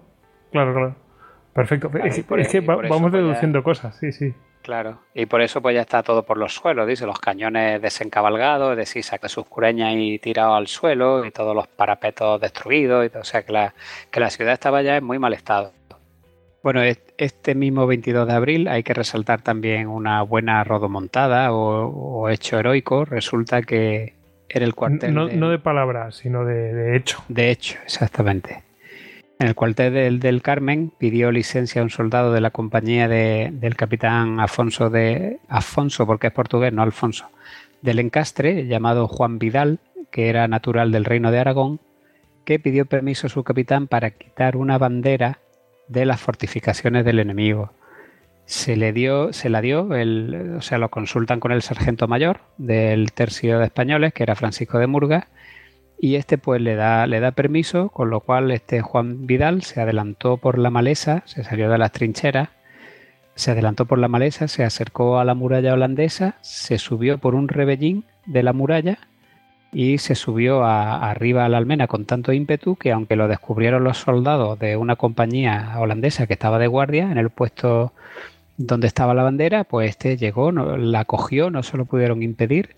Claro, 0.52 0.72
claro. 0.74 0.96
Perfecto. 1.54 1.90
Claro, 1.90 2.06
es 2.06 2.20
por- 2.24 2.40
es 2.40 2.48
que 2.48 2.60
va- 2.60 2.76
vamos 2.76 3.10
ya- 3.12 3.18
deduciendo 3.18 3.62
cosas, 3.62 3.96
sí, 3.96 4.12
sí. 4.12 4.34
Claro. 4.66 4.98
Y 5.14 5.26
por 5.26 5.42
eso 5.42 5.62
pues 5.62 5.76
ya 5.76 5.82
está 5.82 6.02
todo 6.02 6.24
por 6.24 6.38
los 6.38 6.52
suelos, 6.52 6.88
dice, 6.88 7.06
los 7.06 7.20
cañones 7.20 7.80
desencabalgados, 7.80 8.72
es 8.72 8.76
decir, 8.76 9.04
saca 9.04 9.28
sus 9.28 9.46
cureñas 9.46 9.94
y 9.96 10.18
tirado 10.18 10.56
al 10.56 10.66
suelo 10.66 11.24
y 11.24 11.30
todos 11.30 11.54
los 11.54 11.68
parapetos 11.68 12.40
destruidos, 12.40 13.06
y 13.06 13.10
todo, 13.10 13.22
o 13.22 13.24
sea 13.24 13.42
que 13.44 13.52
la, 13.52 13.74
que 14.10 14.18
la 14.18 14.28
ciudad 14.28 14.52
estaba 14.54 14.82
ya 14.82 14.96
en 14.96 15.04
muy 15.04 15.20
mal 15.20 15.34
estado. 15.34 15.70
Bueno, 16.64 16.82
es- 16.82 16.98
este 17.16 17.54
mismo 17.54 17.86
22 17.86 18.26
de 18.26 18.32
abril 18.34 18.66
hay 18.66 18.82
que 18.82 18.92
resaltar 18.92 19.40
también 19.40 19.86
una 19.86 20.22
buena 20.22 20.64
rodomontada 20.64 21.52
o, 21.52 21.86
o 21.86 22.28
hecho 22.28 22.58
heroico. 22.58 23.04
Resulta 23.04 23.62
que 23.62 24.14
era 24.48 24.64
el 24.64 24.74
cuartel 24.74 25.14
no 25.14 25.48
de 25.48 25.60
palabras, 25.60 26.16
sino 26.16 26.44
de, 26.44 26.74
de 26.74 26.96
hecho. 26.96 27.22
de 27.28 27.50
hecho, 27.52 27.78
exactamente. 27.84 28.64
En 29.38 29.48
el 29.48 29.54
cuartel 29.54 29.92
del, 29.92 30.20
del 30.20 30.40
Carmen 30.40 30.92
pidió 30.96 31.30
licencia 31.30 31.80
a 31.82 31.84
un 31.84 31.90
soldado 31.90 32.32
de 32.32 32.40
la 32.40 32.50
compañía 32.50 33.06
de- 33.06 33.50
del 33.52 33.76
capitán 33.76 34.40
Afonso 34.40 34.88
de 34.88 35.38
Afonso, 35.48 36.06
porque 36.06 36.28
es 36.28 36.32
portugués, 36.32 36.72
no 36.72 36.82
Alfonso, 36.82 37.28
del 37.82 37.98
Encastre, 37.98 38.66
llamado 38.66 39.08
Juan 39.08 39.38
Vidal, 39.38 39.78
que 40.10 40.30
era 40.30 40.48
natural 40.48 40.90
del 40.90 41.04
reino 41.04 41.30
de 41.30 41.38
Aragón, 41.38 41.80
que 42.46 42.58
pidió 42.58 42.86
permiso 42.86 43.26
a 43.26 43.30
su 43.30 43.44
capitán 43.44 43.88
para 43.88 44.10
quitar 44.12 44.56
una 44.56 44.78
bandera 44.78 45.38
de 45.88 46.06
las 46.06 46.20
fortificaciones 46.20 47.04
del 47.04 47.18
enemigo. 47.18 47.72
Se 48.46 48.76
le 48.76 48.92
dio, 48.92 49.32
se 49.32 49.50
la 49.50 49.60
dio, 49.60 49.92
el, 49.94 50.54
o 50.56 50.62
sea, 50.62 50.78
lo 50.78 50.88
consultan 50.88 51.40
con 51.40 51.52
el 51.52 51.62
sargento 51.62 52.08
mayor 52.08 52.40
del 52.56 53.12
tercio 53.12 53.58
de 53.58 53.66
españoles, 53.66 54.14
que 54.14 54.22
era 54.22 54.36
Francisco 54.36 54.78
de 54.78 54.86
Murga, 54.86 55.28
y 55.98 56.16
este 56.16 56.38
pues 56.38 56.60
le 56.60 56.74
da, 56.74 57.06
le 57.06 57.20
da 57.20 57.30
permiso, 57.32 57.88
con 57.88 58.10
lo 58.10 58.20
cual 58.20 58.50
este 58.50 58.80
Juan 58.82 59.26
Vidal 59.26 59.62
se 59.62 59.80
adelantó 59.80 60.36
por 60.36 60.58
la 60.58 60.70
maleza, 60.70 61.22
se 61.26 61.42
salió 61.44 61.70
de 61.70 61.78
las 61.78 61.92
trincheras, 61.92 62.48
se 63.34 63.50
adelantó 63.50 63.86
por 63.86 63.98
la 63.98 64.08
maleza, 64.08 64.48
se 64.48 64.64
acercó 64.64 65.18
a 65.18 65.24
la 65.24 65.34
muralla 65.34 65.74
holandesa, 65.74 66.36
se 66.40 66.78
subió 66.78 67.18
por 67.18 67.34
un 67.34 67.48
rebellín 67.48 68.04
de 68.26 68.42
la 68.42 68.52
muralla 68.52 68.98
y 69.72 69.98
se 69.98 70.14
subió 70.14 70.64
a- 70.64 71.10
arriba 71.10 71.44
a 71.44 71.48
la 71.48 71.58
almena 71.58 71.86
con 71.86 72.04
tanto 72.06 72.32
ímpetu 72.32 72.76
que 72.76 72.92
aunque 72.92 73.16
lo 73.16 73.28
descubrieron 73.28 73.84
los 73.84 73.98
soldados 73.98 74.58
de 74.58 74.76
una 74.76 74.96
compañía 74.96 75.74
holandesa 75.78 76.26
que 76.26 76.32
estaba 76.34 76.58
de 76.58 76.66
guardia 76.66 77.10
en 77.10 77.18
el 77.18 77.30
puesto 77.30 77.92
donde 78.58 78.86
estaba 78.86 79.12
la 79.12 79.22
bandera, 79.22 79.64
pues 79.64 79.90
este 79.90 80.16
llegó, 80.16 80.50
no- 80.52 80.76
la 80.78 81.04
cogió, 81.04 81.50
no 81.50 81.62
se 81.62 81.76
lo 81.76 81.84
pudieron 81.84 82.22
impedir 82.22 82.76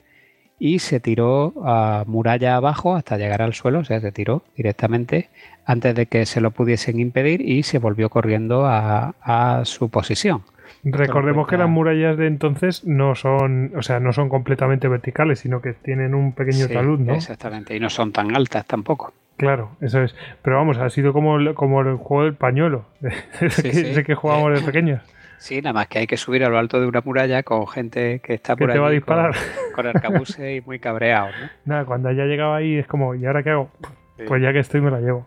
y 0.58 0.78
se 0.80 1.00
tiró 1.00 1.52
a 1.64 2.04
muralla 2.06 2.56
abajo 2.56 2.94
hasta 2.96 3.16
llegar 3.16 3.42
al 3.42 3.54
suelo, 3.54 3.80
o 3.80 3.84
sea, 3.84 4.00
se 4.00 4.12
tiró 4.12 4.42
directamente 4.56 5.28
antes 5.64 5.94
de 5.94 6.06
que 6.06 6.26
se 6.26 6.40
lo 6.40 6.50
pudiesen 6.50 6.98
impedir 6.98 7.40
y 7.42 7.62
se 7.62 7.78
volvió 7.78 8.08
corriendo 8.10 8.66
a, 8.66 9.14
a 9.22 9.64
su 9.64 9.88
posición. 9.90 10.42
Recordemos 10.84 11.46
que 11.48 11.56
las 11.56 11.68
murallas 11.68 12.16
de 12.16 12.26
entonces 12.26 12.84
no 12.84 13.14
son, 13.14 13.72
o 13.76 13.82
sea, 13.82 14.00
no 14.00 14.12
son 14.12 14.28
completamente 14.28 14.86
verticales, 14.88 15.40
sino 15.40 15.60
que 15.60 15.72
tienen 15.72 16.14
un 16.14 16.32
pequeño 16.32 16.66
Sí, 16.66 16.72
talud, 16.74 16.98
¿no? 17.00 17.14
Exactamente, 17.14 17.74
y 17.76 17.80
no 17.80 17.90
son 17.90 18.12
tan 18.12 18.34
altas 18.36 18.64
tampoco. 18.66 19.12
Claro, 19.36 19.70
eso 19.80 20.02
es. 20.02 20.14
Pero 20.42 20.56
vamos, 20.56 20.78
ha 20.78 20.88
sido 20.90 21.12
como, 21.12 21.36
el- 21.36 21.54
como 21.54 21.80
el 21.80 21.96
juego 21.96 22.24
del 22.24 22.34
pañuelo, 22.34 22.84
ese, 23.40 23.62
que, 23.62 23.72
sí. 23.72 23.80
ese 23.90 24.04
que 24.04 24.14
jugábamos 24.14 24.52
de 24.54 24.60
pequeños. 24.62 25.02
Sí, 25.38 25.62
nada 25.62 25.72
más 25.72 25.88
que 25.88 26.00
hay 26.00 26.06
que 26.06 26.16
subir 26.16 26.44
a 26.44 26.48
lo 26.48 26.58
alto 26.58 26.80
de 26.80 26.86
una 26.86 27.00
muralla 27.00 27.42
con 27.42 27.66
gente 27.68 28.20
que 28.20 28.34
está 28.34 28.56
por 28.56 28.72
te 28.72 28.78
va 28.78 28.88
a 28.88 28.90
disparar. 28.90 29.34
Con, 29.74 29.84
con 29.84 29.86
arcabuces 29.86 30.58
y 30.58 30.66
muy 30.66 30.80
cabreados, 30.80 31.32
¿no? 31.40 31.48
Nada, 31.64 31.84
cuando 31.84 32.10
ya 32.10 32.24
llegaba 32.24 32.56
ahí 32.56 32.76
es 32.76 32.86
como, 32.88 33.14
¿y 33.14 33.24
ahora 33.24 33.44
qué 33.44 33.50
hago? 33.50 33.70
Sí. 34.16 34.24
Pues 34.26 34.42
ya 34.42 34.52
que 34.52 34.58
estoy 34.58 34.80
me 34.80 34.90
la 34.90 35.00
llevo. 35.00 35.26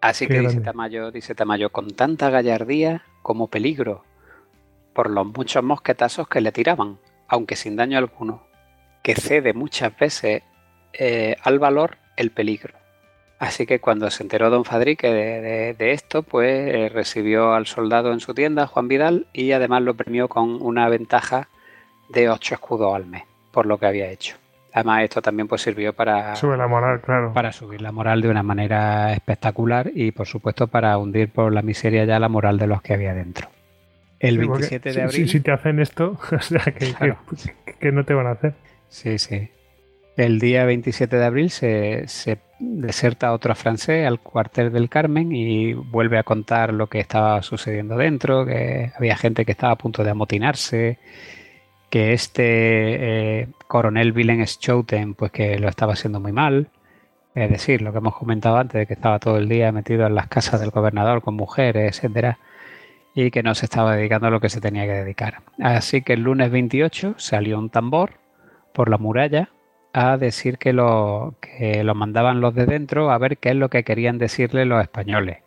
Así 0.00 0.26
Qué 0.26 0.34
que 0.34 0.40
dice. 0.40 0.60
Tamayo, 0.60 1.10
dice 1.10 1.34
Tamayo, 1.34 1.70
con 1.70 1.90
tanta 1.90 2.30
gallardía 2.30 3.02
como 3.22 3.48
peligro, 3.48 4.04
por 4.92 5.10
los 5.10 5.26
muchos 5.26 5.62
mosquetazos 5.62 6.28
que 6.28 6.40
le 6.40 6.52
tiraban, 6.52 6.98
aunque 7.28 7.54
sin 7.54 7.76
daño 7.76 7.98
alguno, 7.98 8.42
que 9.02 9.14
cede 9.14 9.52
muchas 9.52 9.96
veces 9.96 10.42
eh, 10.92 11.36
al 11.42 11.58
valor 11.58 11.98
el 12.16 12.30
peligro. 12.30 12.74
Así 13.38 13.66
que 13.66 13.80
cuando 13.80 14.10
se 14.10 14.22
enteró 14.22 14.48
don 14.48 14.64
Fadrique 14.64 15.08
de, 15.12 15.40
de- 15.42 15.74
de 15.74 15.92
esto, 15.92 16.22
pues 16.22 16.74
eh, 16.74 16.88
recibió 16.88 17.52
al 17.52 17.66
soldado 17.66 18.12
en 18.12 18.20
su 18.20 18.32
tienda, 18.34 18.66
Juan 18.66 18.88
Vidal, 18.88 19.26
y 19.34 19.52
además 19.52 19.82
lo 19.82 19.94
premió 19.94 20.28
con 20.28 20.60
una 20.62 20.88
ventaja 20.88 21.48
de 22.08 22.30
ocho 22.30 22.54
escudos 22.54 22.94
al 22.94 23.04
mes, 23.06 23.24
por 23.50 23.66
lo 23.66 23.76
que 23.78 23.86
había 23.86 24.10
hecho. 24.10 24.36
Además, 24.72 25.02
esto 25.04 25.20
también 25.22 25.48
pues 25.48 25.62
sirvió 25.62 25.92
para, 25.92 26.34
Sube 26.36 26.56
la 26.56 26.66
moral, 26.66 27.00
claro. 27.02 27.32
para 27.34 27.52
subir 27.52 27.80
la 27.82 27.92
moral 27.92 28.20
de 28.22 28.28
una 28.28 28.42
manera 28.42 29.12
espectacular 29.12 29.90
y 29.94 30.12
por 30.12 30.26
supuesto 30.26 30.66
para 30.68 30.96
hundir 30.98 31.30
por 31.30 31.52
la 31.52 31.62
miseria 31.62 32.04
ya 32.04 32.18
la 32.18 32.28
moral 32.28 32.58
de 32.58 32.66
los 32.66 32.80
que 32.82 32.92
había 32.94 33.12
dentro. 33.14 33.48
El 34.18 34.40
Sí, 34.40 34.46
porque 34.46 34.60
27 34.68 34.90
si- 34.90 34.96
de 34.96 35.02
abril. 35.02 35.26
Si, 35.26 35.32
si 35.32 35.40
te 35.40 35.50
hacen 35.52 35.78
esto, 35.80 36.18
o 36.32 36.40
sea, 36.40 36.60
que, 36.64 36.72
que- 36.72 36.92
Claro. 36.94 37.18
que 37.80 37.92
no 37.92 38.04
te 38.04 38.14
van 38.14 38.26
a 38.28 38.32
hacer. 38.32 38.54
Sí, 38.88 39.18
sí. 39.18 39.50
El 40.16 40.38
día 40.38 40.64
27 40.64 41.16
de 41.18 41.24
abril 41.24 41.50
se, 41.50 42.06
se 42.08 42.38
deserta 42.58 43.32
otro 43.32 43.54
francés 43.54 44.06
al 44.06 44.20
cuartel 44.20 44.72
del 44.72 44.88
Carmen 44.88 45.32
y 45.32 45.74
vuelve 45.74 46.18
a 46.18 46.22
contar 46.22 46.72
lo 46.72 46.88
que 46.88 47.00
estaba 47.00 47.42
sucediendo 47.42 47.96
dentro, 47.96 48.46
que 48.46 48.92
había 48.96 49.16
gente 49.16 49.44
que 49.44 49.52
estaba 49.52 49.72
a 49.72 49.78
punto 49.78 50.04
de 50.04 50.10
amotinarse, 50.10 50.98
que 51.90 52.12
este 52.12 53.40
eh, 53.40 53.48
coronel 53.68 54.12
Willem 54.12 54.44
Schouten 54.46 55.14
pues 55.14 55.32
que 55.32 55.58
lo 55.58 55.68
estaba 55.68 55.94
haciendo 55.94 56.20
muy 56.20 56.32
mal. 56.32 56.68
Es 57.34 57.50
decir, 57.50 57.82
lo 57.82 57.92
que 57.92 57.98
hemos 57.98 58.16
comentado 58.16 58.56
antes, 58.56 58.78
de 58.78 58.86
que 58.86 58.94
estaba 58.94 59.18
todo 59.18 59.36
el 59.36 59.48
día 59.48 59.70
metido 59.70 60.06
en 60.06 60.14
las 60.14 60.26
casas 60.28 60.58
del 60.58 60.70
gobernador 60.70 61.20
con 61.22 61.34
mujeres, 61.34 61.98
etcétera, 61.98 62.38
y 63.14 63.30
que 63.30 63.42
no 63.42 63.54
se 63.54 63.66
estaba 63.66 63.94
dedicando 63.94 64.28
a 64.28 64.30
lo 64.30 64.40
que 64.40 64.48
se 64.48 64.60
tenía 64.60 64.86
que 64.86 64.92
dedicar. 64.92 65.42
Así 65.60 66.00
que 66.02 66.14
el 66.14 66.22
lunes 66.22 66.50
28 66.50 67.14
salió 67.18 67.58
un 67.58 67.68
tambor 67.68 68.14
por 68.72 68.88
la 68.88 68.96
muralla 68.98 69.50
a 69.96 70.18
decir 70.18 70.58
que 70.58 70.72
lo, 70.74 71.36
que 71.40 71.82
lo 71.84 71.94
mandaban 71.94 72.40
los 72.40 72.54
de 72.54 72.66
dentro 72.66 73.10
a 73.10 73.18
ver 73.18 73.38
qué 73.38 73.50
es 73.50 73.56
lo 73.56 73.70
que 73.70 73.84
querían 73.84 74.18
decirle 74.18 74.66
los 74.66 74.82
españoles. 74.82 75.38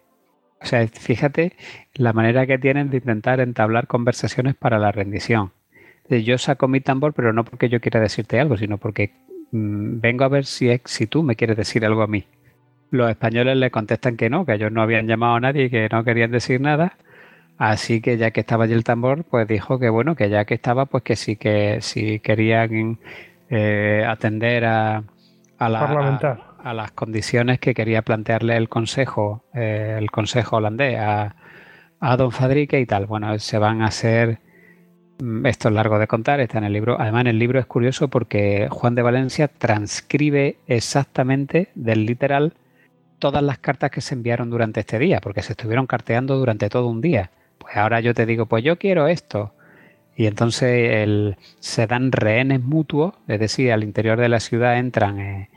O 0.61 0.65
sea, 0.65 0.87
fíjate 0.87 1.53
la 1.95 2.13
manera 2.13 2.47
que 2.47 2.57
tienen 2.59 2.89
de 2.89 2.97
intentar 2.97 3.39
entablar 3.41 3.87
conversaciones 3.87 4.55
para 4.55 4.79
la 4.79 4.91
rendición. 4.91 5.51
Yo 6.09 6.37
saco 6.37 6.67
mi 6.67 6.81
tambor, 6.81 7.13
pero 7.13 7.33
no 7.33 7.45
porque 7.45 7.69
yo 7.69 7.81
quiera 7.81 7.99
decirte 7.99 8.39
algo, 8.39 8.57
sino 8.57 8.77
porque 8.77 9.11
mm, 9.51 9.99
vengo 10.01 10.23
a 10.25 10.29
ver 10.29 10.45
si, 10.45 10.69
es- 10.69 10.81
si 10.85 11.07
tú 11.07 11.23
me 11.23 11.35
quieres 11.35 11.57
decir 11.57 11.85
algo 11.85 12.01
a 12.01 12.07
mí. 12.07 12.25
Los 12.91 13.09
españoles 13.09 13.57
le 13.57 13.71
contestan 13.71 14.17
que 14.17 14.29
no, 14.29 14.45
que 14.45 14.53
ellos 14.53 14.71
no 14.71 14.81
habían 14.81 15.07
llamado 15.07 15.35
a 15.35 15.39
nadie 15.39 15.65
y 15.65 15.69
que 15.69 15.89
no 15.91 16.03
querían 16.03 16.31
decir 16.31 16.61
nada. 16.61 16.97
Así 17.57 18.01
que 18.01 18.17
ya 18.17 18.31
que 18.31 18.39
estaba 18.41 18.63
allí 18.65 18.73
el 18.73 18.83
tambor, 18.85 19.25
pues 19.25 19.47
dijo 19.47 19.79
que 19.79 19.89
bueno, 19.89 20.15
que 20.15 20.29
ya 20.29 20.45
que 20.45 20.53
estaba, 20.55 20.85
pues 20.85 21.03
que 21.03 21.15
sí 21.17 21.35
que 21.35 21.79
si 21.81 22.19
querían 22.19 22.99
eh, 23.49 24.05
atender 24.07 24.65
a, 24.65 25.03
a, 25.57 25.69
la- 25.69 25.79
a- 25.81 26.09
a 26.63 26.73
las 26.73 26.91
condiciones 26.91 27.59
que 27.59 27.73
quería 27.73 28.01
plantearle 28.01 28.57
el 28.57 28.69
consejo, 28.69 29.43
eh, 29.53 29.95
el 29.97 30.11
consejo 30.11 30.57
holandés 30.57 30.97
a, 30.99 31.35
a 31.99 32.17
don 32.17 32.31
Fadrique 32.31 32.79
y 32.79 32.85
tal. 32.85 33.05
Bueno, 33.05 33.37
se 33.39 33.57
van 33.57 33.81
a 33.81 33.87
hacer 33.87 34.39
mm, 35.19 35.45
esto 35.45 35.69
es 35.69 35.73
largo 35.75 35.99
de 35.99 36.07
contar, 36.07 36.39
está 36.39 36.57
en 36.57 36.65
el 36.65 36.73
libro. 36.73 36.97
Además, 36.99 37.21
en 37.21 37.27
el 37.27 37.39
libro 37.39 37.59
es 37.59 37.65
curioso 37.65 38.07
porque 38.09 38.67
Juan 38.69 38.95
de 38.95 39.01
Valencia 39.03 39.47
transcribe 39.47 40.57
exactamente 40.67 41.69
del 41.75 42.05
literal 42.05 42.53
todas 43.19 43.43
las 43.43 43.57
cartas 43.59 43.91
que 43.91 44.01
se 44.01 44.15
enviaron 44.15 44.49
durante 44.49 44.79
este 44.81 44.97
día, 44.99 45.19
porque 45.21 45.41
se 45.41 45.53
estuvieron 45.53 45.87
carteando 45.87 46.37
durante 46.37 46.69
todo 46.69 46.87
un 46.87 47.01
día. 47.01 47.31
Pues 47.57 47.75
ahora 47.77 47.99
yo 47.99 48.13
te 48.13 48.25
digo, 48.25 48.45
pues 48.45 48.63
yo 48.63 48.77
quiero 48.77 49.07
esto. 49.07 49.53
Y 50.19 50.25
entonces 50.27 50.91
el- 50.95 51.37
se 51.61 51.87
dan 51.87 52.11
rehenes 52.11 52.61
mutuos, 52.61 53.13
es 53.29 53.39
decir, 53.39 53.71
al 53.71 53.85
interior 53.85 54.19
de 54.19 54.27
la 54.27 54.41
ciudad 54.41 54.77
entran 54.77 55.17
eh, 55.17 55.47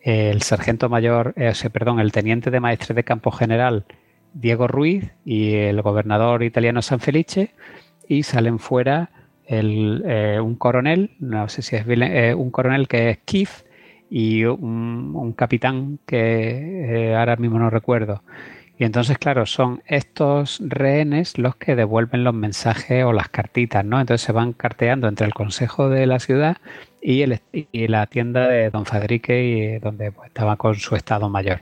el 0.00 0.42
sargento 0.42 0.88
mayor, 0.88 1.34
eh, 1.36 1.52
perdón, 1.72 1.98
el 1.98 2.12
teniente 2.12 2.52
de 2.52 2.60
maestre 2.60 2.94
de 2.94 3.02
campo 3.02 3.32
general 3.32 3.84
Diego 4.32 4.68
Ruiz 4.68 5.10
y 5.24 5.54
el 5.54 5.82
gobernador 5.82 6.44
italiano 6.44 6.82
San 6.82 7.00
Felice 7.00 7.50
y 8.06 8.22
salen 8.22 8.60
fuera 8.60 9.10
el, 9.44 10.04
eh, 10.06 10.38
un 10.40 10.54
coronel, 10.54 11.10
no 11.18 11.48
sé 11.48 11.62
si 11.62 11.74
es 11.74 11.84
un 12.36 12.52
coronel 12.52 12.86
que 12.86 13.10
es 13.10 13.18
Keith 13.24 13.66
y 14.08 14.44
un, 14.44 15.14
un 15.16 15.32
capitán 15.32 15.98
que 16.06 17.12
ahora 17.18 17.34
mismo 17.34 17.58
no 17.58 17.70
recuerdo. 17.70 18.22
Y 18.78 18.84
entonces, 18.84 19.18
claro, 19.18 19.46
son 19.46 19.82
estos 19.86 20.60
rehenes 20.64 21.38
los 21.38 21.56
que 21.56 21.76
devuelven 21.76 22.24
los 22.24 22.34
mensajes 22.34 23.04
o 23.04 23.12
las 23.12 23.28
cartitas, 23.28 23.84
¿no? 23.84 24.00
Entonces 24.00 24.24
se 24.24 24.32
van 24.32 24.52
carteando 24.54 25.08
entre 25.08 25.26
el 25.26 25.34
consejo 25.34 25.88
de 25.88 26.06
la 26.06 26.18
ciudad 26.18 26.56
y, 27.00 27.22
el, 27.22 27.40
y 27.52 27.88
la 27.88 28.06
tienda 28.06 28.48
de 28.48 28.70
Don 28.70 28.86
Fadrique, 28.86 29.44
y, 29.44 29.78
donde 29.78 30.10
pues, 30.10 30.28
estaba 30.28 30.56
con 30.56 30.74
su 30.76 30.96
estado 30.96 31.28
mayor. 31.28 31.60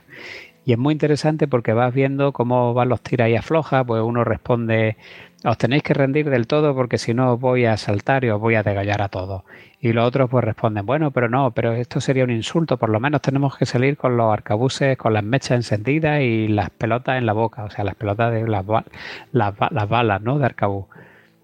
Y 0.63 0.73
es 0.73 0.77
muy 0.77 0.93
interesante 0.93 1.47
porque 1.47 1.73
vas 1.73 1.93
viendo 1.93 2.33
cómo 2.33 2.73
van 2.73 2.89
los 2.89 3.01
tira 3.01 3.27
y 3.27 3.35
afloja, 3.35 3.83
pues 3.83 4.03
uno 4.03 4.23
responde, 4.23 4.95
os 5.43 5.57
tenéis 5.57 5.83
que 5.83 5.93
rendir 5.93 6.29
del 6.29 6.47
todo 6.47 6.75
porque 6.75 6.97
si 6.97 7.13
no 7.13 7.33
os 7.33 7.39
voy 7.39 7.65
a 7.65 7.77
saltar 7.77 8.23
y 8.23 8.29
os 8.29 8.39
voy 8.39 8.55
a 8.55 8.63
degallar 8.63 9.01
a 9.01 9.09
todos. 9.09 9.43
Y 9.79 9.93
los 9.93 10.05
otros 10.05 10.29
pues 10.29 10.43
responden, 10.43 10.85
bueno, 10.85 11.11
pero 11.11 11.29
no, 11.29 11.51
pero 11.51 11.73
esto 11.73 11.99
sería 11.99 12.23
un 12.23 12.31
insulto, 12.31 12.77
por 12.77 12.89
lo 12.89 12.99
menos 12.99 13.21
tenemos 13.21 13.57
que 13.57 13.65
salir 13.65 13.97
con 13.97 14.17
los 14.17 14.31
arcabuces, 14.31 14.97
con 14.97 15.13
las 15.13 15.23
mechas 15.23 15.51
encendidas 15.51 16.21
y 16.21 16.47
las 16.47 16.69
pelotas 16.69 17.17
en 17.17 17.25
la 17.25 17.33
boca, 17.33 17.63
o 17.63 17.69
sea, 17.71 17.83
las 17.83 17.95
pelotas 17.95 18.31
de 18.31 18.47
las, 18.47 18.65
las, 19.31 19.53
las 19.71 19.89
balas, 19.89 20.21
¿no? 20.21 20.37
De 20.37 20.45
arcabuz, 20.45 20.85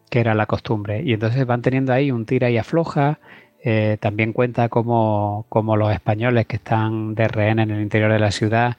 que 0.09 0.19
era 0.19 0.35
la 0.35 0.45
costumbre. 0.45 1.01
Y 1.03 1.13
entonces 1.13 1.45
van 1.47 1.63
teniendo 1.63 1.93
ahí 1.93 2.11
un 2.11 2.25
tira 2.25 2.51
y 2.51 2.57
afloja, 2.57 3.19
eh, 3.63 3.97
también 3.99 4.33
cuenta 4.33 4.69
como, 4.69 5.45
los 5.51 5.91
españoles 5.91 6.45
que 6.45 6.57
están 6.57 7.15
de 7.15 7.27
rehén 7.27 7.59
en 7.59 7.71
el 7.71 7.81
interior 7.81 8.11
de 8.11 8.19
la 8.19 8.31
ciudad 8.31 8.77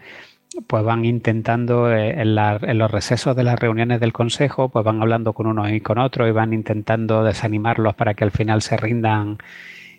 pues 0.67 0.85
van 0.85 1.05
intentando 1.05 1.93
eh, 1.93 2.21
en, 2.21 2.35
los 2.35 2.91
recesos 2.91 3.37
de 3.37 3.45
las 3.45 3.59
reuniones 3.59 4.01
del 4.01 4.13
consejo, 4.13 4.69
pues 4.69 4.85
van 4.85 5.01
hablando 5.01 5.33
con 5.33 5.47
unos 5.47 5.71
y 5.71 5.81
con 5.81 5.99
otros 5.99 6.29
y 6.29 6.33
van 6.33 6.53
intentando 6.53 7.23
desanimarlos 7.25 7.95
para 7.95 8.15
que 8.15 8.25
al 8.25 8.31
final 8.31 8.63
se 8.63 8.77
rindan. 8.77 9.39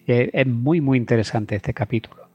Eh, 0.08 0.30
es 0.34 0.48
muy, 0.48 0.82
muy 0.82 0.98
interesante 0.98 1.56
este 1.56 1.74
capítulo. 1.74 2.30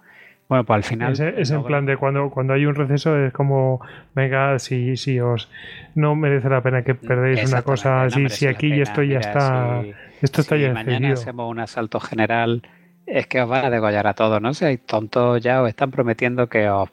Bueno, 0.48 0.64
pues 0.64 0.76
al 0.76 0.84
final. 0.84 1.12
Es, 1.12 1.50
en 1.50 1.64
plan 1.64 1.86
de 1.86 1.96
cuando, 1.96 2.30
cuando 2.30 2.52
hay 2.52 2.66
un 2.66 2.74
receso, 2.74 3.18
es 3.18 3.32
como, 3.32 3.80
venga, 4.14 4.58
si, 4.58 4.96
si 4.96 5.18
os 5.18 5.50
no 5.94 6.14
merece 6.14 6.48
la 6.48 6.60
pena 6.60 6.82
que 6.82 6.94
perdéis 6.94 7.48
una 7.50 7.62
cosa, 7.62 8.10
si, 8.10 8.28
si 8.28 8.46
aquí 8.46 8.80
esto 8.80 9.02
ya 9.02 9.20
está. 9.20 9.82
esto 10.20 10.42
está 10.42 10.56
ya 10.56 10.72
mañana 10.72 11.12
hacemos 11.12 11.50
un 11.50 11.60
asalto 11.60 11.98
general, 11.98 12.62
es 13.06 13.26
que 13.26 13.42
os 13.42 13.48
van 13.48 13.66
a 13.66 13.70
degollar 13.70 14.06
a 14.06 14.14
todos, 14.14 14.40
¿no? 14.40 14.50
Hay 14.60 14.78
tontos 14.78 15.42
ya 15.42 15.62
os 15.62 15.68
están 15.68 15.90
prometiendo 15.90 16.48
que 16.48 16.68
os, 16.68 16.90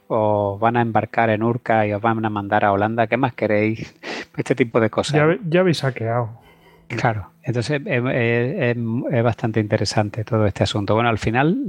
van 0.59 0.77
a 0.77 0.81
embarcar 0.81 1.29
en 1.29 1.43
Urca 1.43 1.85
y 1.87 1.93
os 1.93 2.01
van 2.01 2.23
a 2.25 2.29
mandar 2.29 2.65
a 2.65 2.71
Holanda. 2.71 3.07
¿Qué 3.07 3.17
más 3.17 3.33
queréis? 3.33 3.95
Este 4.37 4.55
tipo 4.55 4.79
de 4.79 4.89
cosas. 4.89 5.15
Ya, 5.15 5.37
ya 5.45 5.59
habéis 5.59 5.79
saqueado. 5.79 6.39
Claro, 6.87 7.31
entonces 7.43 7.81
es, 7.85 9.23
bastante 9.23 9.59
interesante 9.59 10.23
todo 10.23 10.45
este 10.45 10.63
asunto. 10.63 10.95
Bueno, 10.95 11.09
al 11.09 11.17
final 11.17 11.65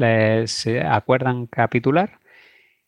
se 0.46 0.80
acuerdan 0.80 1.46
capitular 1.46 2.20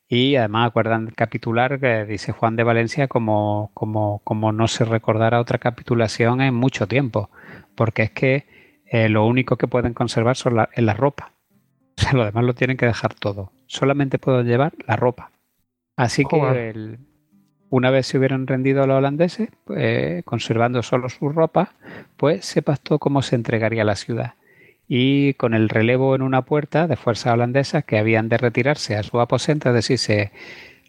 y 0.09 0.37
además 0.37 0.69
acuerdan 0.69 1.11
capitular 1.15 1.81
que 1.81 2.05
dice 2.05 2.33
Juan 2.33 2.57
de 2.57 2.63
Valencia 2.63 3.09
como, 3.09 3.71
como, 3.75 4.21
como 4.25 4.53
no 4.53 4.69
se 4.69 4.85
recordará 4.85 5.41
otra 5.41 5.59
capitulación 5.59 6.41
en 6.41 6.55
mucho 6.55 6.87
tiempo, 6.87 7.31
porque 7.75 8.03
es 8.05 8.11
que 8.11 8.47
eh, 8.87 9.09
lo 9.09 9.27
único 9.27 9.57
que 9.57 9.67
pueden 9.67 9.95
conservar 9.95 10.37
son 10.37 10.57
la, 10.57 10.69
es 10.73 10.85
la 10.85 10.95
ropa. 10.95 11.34
O 11.99 12.03
sea, 12.03 12.13
lo 12.13 12.25
demás 12.25 12.45
lo 12.45 12.55
tienen 12.55 12.77
que 12.77 12.87
dejar 12.87 13.15
todo. 13.15 13.53
Solamente 13.67 14.19
pueden 14.19 14.47
llevar 14.47 14.73
la 14.87 14.97
ropa. 14.97 15.31
Así 15.97 16.25
que 16.25 16.71
el, 16.71 16.99
una 17.71 17.91
vez 17.91 18.07
se 18.07 18.19
hubieran 18.19 18.47
rendido 18.47 18.87
los 18.87 18.99
holandeses, 18.99 19.49
pues, 19.65 20.25
conservando 20.25 20.83
solo 20.83 21.09
su 21.09 21.29
ropa, 21.29 21.75
pues 22.17 22.45
se 22.45 22.63
pactó 22.63 22.99
cómo 22.99 23.23
se 23.23 23.37
entregaría 23.37 23.85
la 23.85 23.97
ciudad. 23.97 24.35
Y 24.87 25.35
con 25.35 25.55
el 25.55 25.69
relevo 25.69 26.15
en 26.15 26.23
una 26.23 26.43
puerta 26.43 26.87
de 26.87 26.97
fuerzas 26.97 27.33
holandesas 27.33 27.85
que 27.85 27.99
habían 27.99 28.29
de 28.29 28.39
retirarse 28.39 28.97
a 28.97 29.03
su 29.03 29.19
aposento, 29.19 29.75
es 29.75 29.89
decir, 29.89 30.31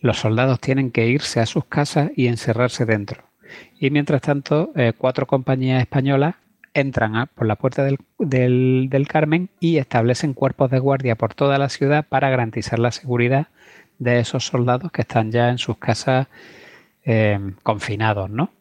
los 0.02 0.18
soldados 0.18 0.60
tienen 0.60 0.92
que 0.92 1.08
irse 1.08 1.40
a 1.40 1.46
sus 1.46 1.66
casas 1.66 2.12
y 2.16 2.28
encerrarse 2.28 2.86
dentro. 2.86 3.24
Y 3.80 3.90
mientras 3.90 4.22
tanto, 4.22 4.72
eh, 4.76 4.94
cuatro 4.98 5.26
compañías 5.28 5.82
españolas 5.82 6.36
entran 6.76 7.28
por 7.34 7.48
la 7.48 7.56
puerta 7.56 7.84
del, 7.84 7.98
del, 8.20 9.08
Carmen 9.08 9.50
y 9.60 9.78
establecen 9.78 10.34
cuerpos 10.34 10.70
de 10.70 10.80
guardia 10.80 11.16
por 11.16 11.34
toda 11.34 11.58
la 11.58 11.70
ciudad 11.70 12.06
para 12.08 12.30
garantizar 12.30 12.78
la 12.78 12.92
seguridad 12.92 13.48
de 13.98 14.20
esos 14.20 14.46
soldados 14.46 14.92
que 14.92 15.02
están 15.02 15.32
ya 15.32 15.50
en 15.50 15.58
sus 15.58 15.78
casas 15.78 16.28
eh, 17.06 17.40
confinados, 17.64 18.30
¿no? 18.30 18.52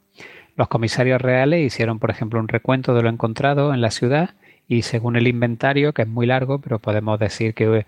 Los 0.56 0.68
comisarios 0.68 1.20
reales 1.20 1.66
hicieron, 1.66 1.98
por 1.98 2.10
ejemplo, 2.10 2.38
un 2.38 2.46
recuento 2.46 2.94
de 2.94 3.02
lo 3.02 3.08
encontrado 3.08 3.74
en 3.74 3.80
la 3.80 3.90
ciudad 3.90 4.30
y 4.68 4.82
según 4.82 5.16
el 5.16 5.26
inventario, 5.26 5.92
que 5.92 6.02
es 6.02 6.08
muy 6.08 6.26
largo, 6.26 6.60
pero 6.60 6.78
podemos 6.78 7.18
decir 7.18 7.52
que 7.54 7.78
eh, 7.78 7.84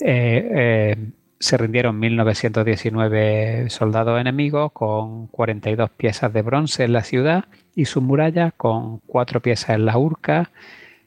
eh, 0.00 0.96
se 1.38 1.56
rindieron 1.56 2.00
1.919 2.00 3.68
soldados 3.68 4.20
enemigos 4.20 4.72
con 4.72 5.26
42 5.28 5.90
piezas 5.90 6.32
de 6.32 6.42
bronce 6.42 6.84
en 6.84 6.92
la 6.92 7.02
ciudad 7.02 7.44
y 7.74 7.84
sus 7.84 8.02
murallas 8.02 8.52
con 8.56 8.98
4 9.06 9.40
piezas 9.40 9.70
en 9.70 9.84
la 9.84 9.98
urca, 9.98 10.50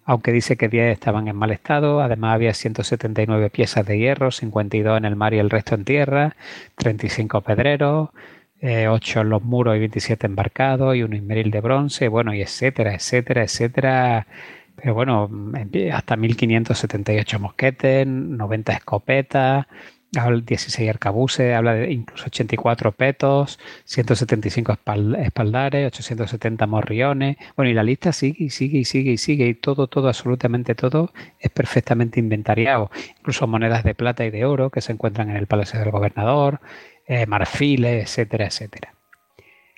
aunque 0.06 0.32
dice 0.32 0.56
que 0.58 0.70
10 0.70 0.94
estaban 0.94 1.28
en 1.28 1.36
mal 1.36 1.52
estado. 1.52 2.02
Además 2.02 2.36
había 2.36 2.54
179 2.54 3.50
piezas 3.50 3.86
de 3.86 3.98
hierro, 3.98 4.32
52 4.32 4.98
en 4.98 5.06
el 5.06 5.16
mar 5.16 5.34
y 5.34 5.40
el 5.40 5.50
resto 5.50 5.76
en 5.76 5.86
tierra, 5.86 6.36
35 6.76 7.42
pedreros, 7.42 8.10
8 8.62 8.62
eh, 8.62 9.22
en 9.22 9.30
los 9.30 9.44
muros 9.44 9.76
y 9.76 9.80
27 9.80 10.28
embarcados 10.28 10.96
y 10.96 11.04
un 11.04 11.14
esmeril 11.14 11.50
de 11.50 11.62
bronce, 11.62 12.08
bueno, 12.08 12.34
y 12.34 12.42
etcétera, 12.42 12.94
etcétera, 12.94 13.44
etcétera. 13.44 14.28
Pero 14.76 14.94
bueno, 14.94 15.30
hasta 15.94 16.16
1578 16.16 17.40
mosquetes, 17.40 18.08
90 18.08 18.74
escopetas, 18.74 19.66
16 20.12 20.90
arcabuces, 20.90 21.56
habla 21.56 21.74
de 21.74 21.92
incluso 21.92 22.26
84 22.26 22.92
petos, 22.94 23.60
175 23.86 24.78
espaldares, 25.20 25.88
870 25.88 26.66
morriones. 26.68 27.38
Bueno, 27.56 27.70
y 27.70 27.74
la 27.74 27.84
lista 27.84 28.12
sigue 28.12 28.46
y 28.46 28.50
sigue 28.50 28.80
y 28.80 28.86
sigue 28.86 29.12
y 29.12 29.18
sigue, 29.18 29.48
y 29.48 29.54
todo, 29.54 29.88
todo, 29.88 30.08
absolutamente 30.08 30.74
todo 30.76 31.12
es 31.40 31.52
perfectamente 31.52 32.20
inventariado. 32.20 32.90
Incluso 33.20 33.46
monedas 33.48 33.84
de 33.84 33.94
plata 33.94 34.26
y 34.26 34.32
de 34.32 34.46
oro 34.46 34.72
que 34.72 34.82
se 34.82 34.92
encuentran 34.92 35.30
en 35.30 35.38
el 35.38 35.48
Palacio 35.48 35.80
del 35.80 35.92
Gobernador, 35.92 36.60
eh, 37.06 37.26
marfiles, 37.28 38.04
etcétera, 38.04 38.48
etcétera. 38.48 38.94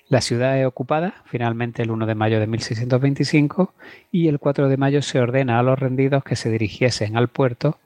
La 0.08 0.20
ciudad 0.20 0.58
es 0.58 0.66
ocupada 0.66 1.22
finalmente 1.24 1.82
el 1.82 1.90
1 1.90 2.04
de 2.06 2.14
mayo 2.14 2.38
de 2.38 2.46
1625 2.46 3.74
y 4.10 4.28
el 4.28 4.38
4 4.38 4.68
de 4.68 4.76
mayo 4.76 5.00
se 5.00 5.20
ordena 5.20 5.58
a 5.58 5.62
los 5.62 5.78
rendidos 5.78 6.22
que 6.24 6.36
se 6.36 6.50
dirigiesen 6.50 7.16
al 7.16 7.28
puerto 7.28 7.78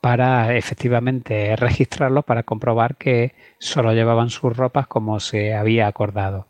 para 0.00 0.56
efectivamente 0.56 1.56
registrarlos 1.56 2.24
para 2.24 2.44
comprobar 2.44 2.96
que 2.96 3.34
solo 3.58 3.92
llevaban 3.92 4.30
sus 4.30 4.56
ropas 4.56 4.86
como 4.86 5.20
se 5.20 5.54
había 5.54 5.86
acordado. 5.86 6.46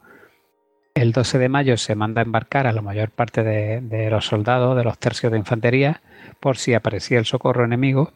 El 0.95 1.13
12 1.13 1.39
de 1.39 1.49
mayo 1.49 1.77
se 1.77 1.95
manda 1.95 2.21
a 2.21 2.25
embarcar 2.25 2.67
a 2.67 2.73
la 2.73 2.83
mayor 2.83 3.11
parte 3.11 3.45
de, 3.45 4.11
los 4.11 4.27
soldados 4.27 4.77
de 4.77 4.85
los 4.85 4.99
tercios 4.99 5.31
de 5.31 5.39
infantería 5.39 6.03
por 6.41 6.57
si 6.57 6.75
aparecía 6.75 7.19
el 7.19 7.25
socorro 7.25 7.65
enemigo 7.65 8.13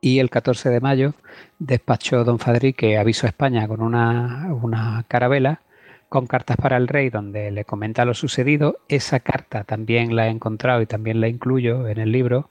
y 0.00 0.20
el 0.20 0.30
14 0.30 0.68
de 0.68 0.80
mayo 0.80 1.14
despachó 1.58 2.24
don 2.24 2.38
Fadrique 2.38 2.96
aviso 2.96 3.26
a 3.26 3.30
España 3.30 3.66
con 3.66 3.82
una, 3.82 4.48
una 4.52 5.04
carabela 5.08 5.62
con 6.08 6.26
cartas 6.26 6.58
para 6.58 6.76
el 6.76 6.88
rey 6.88 7.08
donde 7.08 7.50
le 7.50 7.64
comenta 7.64 8.04
lo 8.04 8.12
sucedido. 8.12 8.76
Esa 8.88 9.20
carta 9.20 9.64
también 9.64 10.14
la 10.14 10.28
he 10.28 10.30
encontrado 10.30 10.82
y 10.82 10.86
también 10.86 11.20
la 11.20 11.28
incluyo 11.28 11.88
en 11.88 11.98
el 11.98 12.12
libro. 12.12 12.50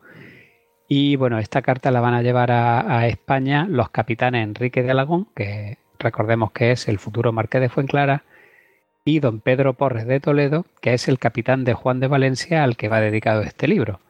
Y 0.94 1.16
bueno, 1.16 1.40
esta 1.40 1.62
carta 1.62 1.90
la 1.90 2.02
van 2.02 2.16
a 2.16 2.22
llevar 2.22 2.52
a, 2.52 3.08
España 3.08 3.66
los 3.66 3.92
capitanes 3.92 4.44
Enrique 4.44 4.84
de 4.84 4.92
Alagón, 4.92 5.26
que 5.34 5.78
recordemos 5.98 6.52
que 6.52 6.74
es 6.74 6.90
el 6.90 7.00
futuro 7.00 7.32
marqués 7.32 7.62
de 7.62 7.70
Fuenclara, 7.70 8.26
y 9.06 9.22
don 9.22 9.40
Pedro 9.40 9.72
Porres 9.76 10.06
de 10.06 10.20
Toledo, 10.20 10.66
que 10.82 10.94
es 10.94 11.08
el 11.08 11.18
capitán 11.18 11.64
de 11.64 11.76
Juan 11.76 12.02
de 12.02 12.08
Valencia 12.08 12.66
al 12.66 12.76
que 12.76 12.90
va 12.90 13.00
dedicado 13.00 13.42
este 13.42 13.70
libro, 13.70 14.02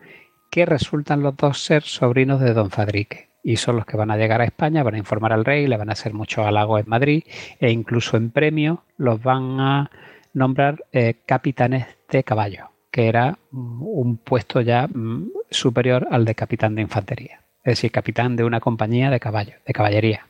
que 0.50 0.66
resultan 0.66 1.22
los 1.22 1.38
dos 1.38 1.64
ser 1.64 1.84
sobrinos 1.84 2.42
de 2.42 2.56
don 2.56 2.72
Fadrique 2.72 3.30
y 3.44 3.58
son 3.58 3.76
los 3.76 3.86
que 3.86 3.98
van 3.98 4.10
a 4.10 4.18
llegar 4.18 4.42
a 4.42 4.46
España, 4.46 4.82
van 4.82 4.96
a 4.96 4.98
informar 4.98 5.34
al 5.34 5.46
rey, 5.46 5.68
le 5.68 5.78
van 5.78 5.90
a 5.90 5.94
hacer 5.94 6.16
muchos 6.16 6.48
halagos 6.48 6.82
en 6.82 6.90
Madrid 6.90 7.24
e 7.60 7.70
incluso 7.70 8.18
en 8.18 8.32
premio 8.32 8.86
los 8.98 9.22
van 9.22 9.60
a 9.60 9.92
nombrar 10.34 10.84
eh, 10.92 11.18
capitanes 11.28 11.86
de 12.10 12.24
caballo, 12.24 12.72
que 12.90 13.06
era 13.06 13.38
un 13.52 14.18
puesto 14.18 14.62
ya 14.62 14.88
mm, 14.88 15.41
superior 15.52 16.08
al 16.10 16.26
de 16.26 16.34
capitán 16.34 16.76
de 16.76 16.82
infantería, 16.82 17.42
es 17.64 17.74
decir, 17.74 17.92
capitán 17.92 18.36
de 18.36 18.44
una 18.44 18.60
compañía 18.60 19.12
de 19.12 19.20
caballo, 19.20 19.54
de 19.66 19.74
caballería. 19.74 20.26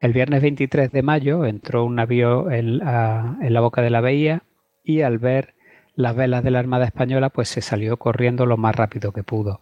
El 0.00 0.12
viernes 0.12 0.42
23 0.42 0.92
de 0.92 1.02
mayo 1.02 1.44
entró 1.46 1.84
un 1.84 1.94
navío 1.96 2.50
en, 2.50 2.80
en 2.82 3.54
la 3.54 3.60
boca 3.60 3.82
de 3.82 3.90
la 3.90 4.00
bahía 4.00 4.42
y 4.84 5.00
al 5.02 5.18
ver 5.18 5.54
las 5.94 6.14
velas 6.14 6.44
de 6.44 6.52
la 6.52 6.60
Armada 6.60 6.84
Española, 6.84 7.30
pues 7.30 7.48
se 7.48 7.60
salió 7.60 7.96
corriendo 7.96 8.46
lo 8.46 8.56
más 8.56 8.76
rápido 8.76 9.10
que 9.10 9.24
pudo. 9.24 9.60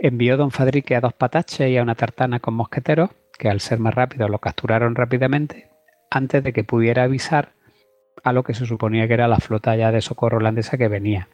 Envió 0.00 0.36
don 0.36 0.50
Fadrique 0.50 0.96
a 0.96 1.00
dos 1.00 1.12
pataches 1.12 1.70
y 1.70 1.76
a 1.76 1.82
una 1.82 1.94
tartana 1.94 2.40
con 2.40 2.54
mosqueteros, 2.54 3.10
que 3.38 3.48
al 3.48 3.60
ser 3.60 3.78
más 3.78 3.94
rápidos 3.94 4.30
lo 4.30 4.40
capturaron 4.40 4.96
rápidamente, 4.96 5.68
antes 6.10 6.42
de 6.42 6.52
que 6.52 6.64
pudiera 6.64 7.04
avisar 7.04 7.52
a 8.24 8.32
lo 8.32 8.42
que 8.42 8.54
se 8.54 8.66
suponía 8.66 9.06
que 9.06 9.14
era 9.14 9.28
la 9.28 9.38
flota 9.38 9.76
ya 9.76 9.92
de 9.92 10.00
socorro 10.00 10.38
holandesa 10.38 10.76
que 10.76 10.88
venía. 10.88 11.28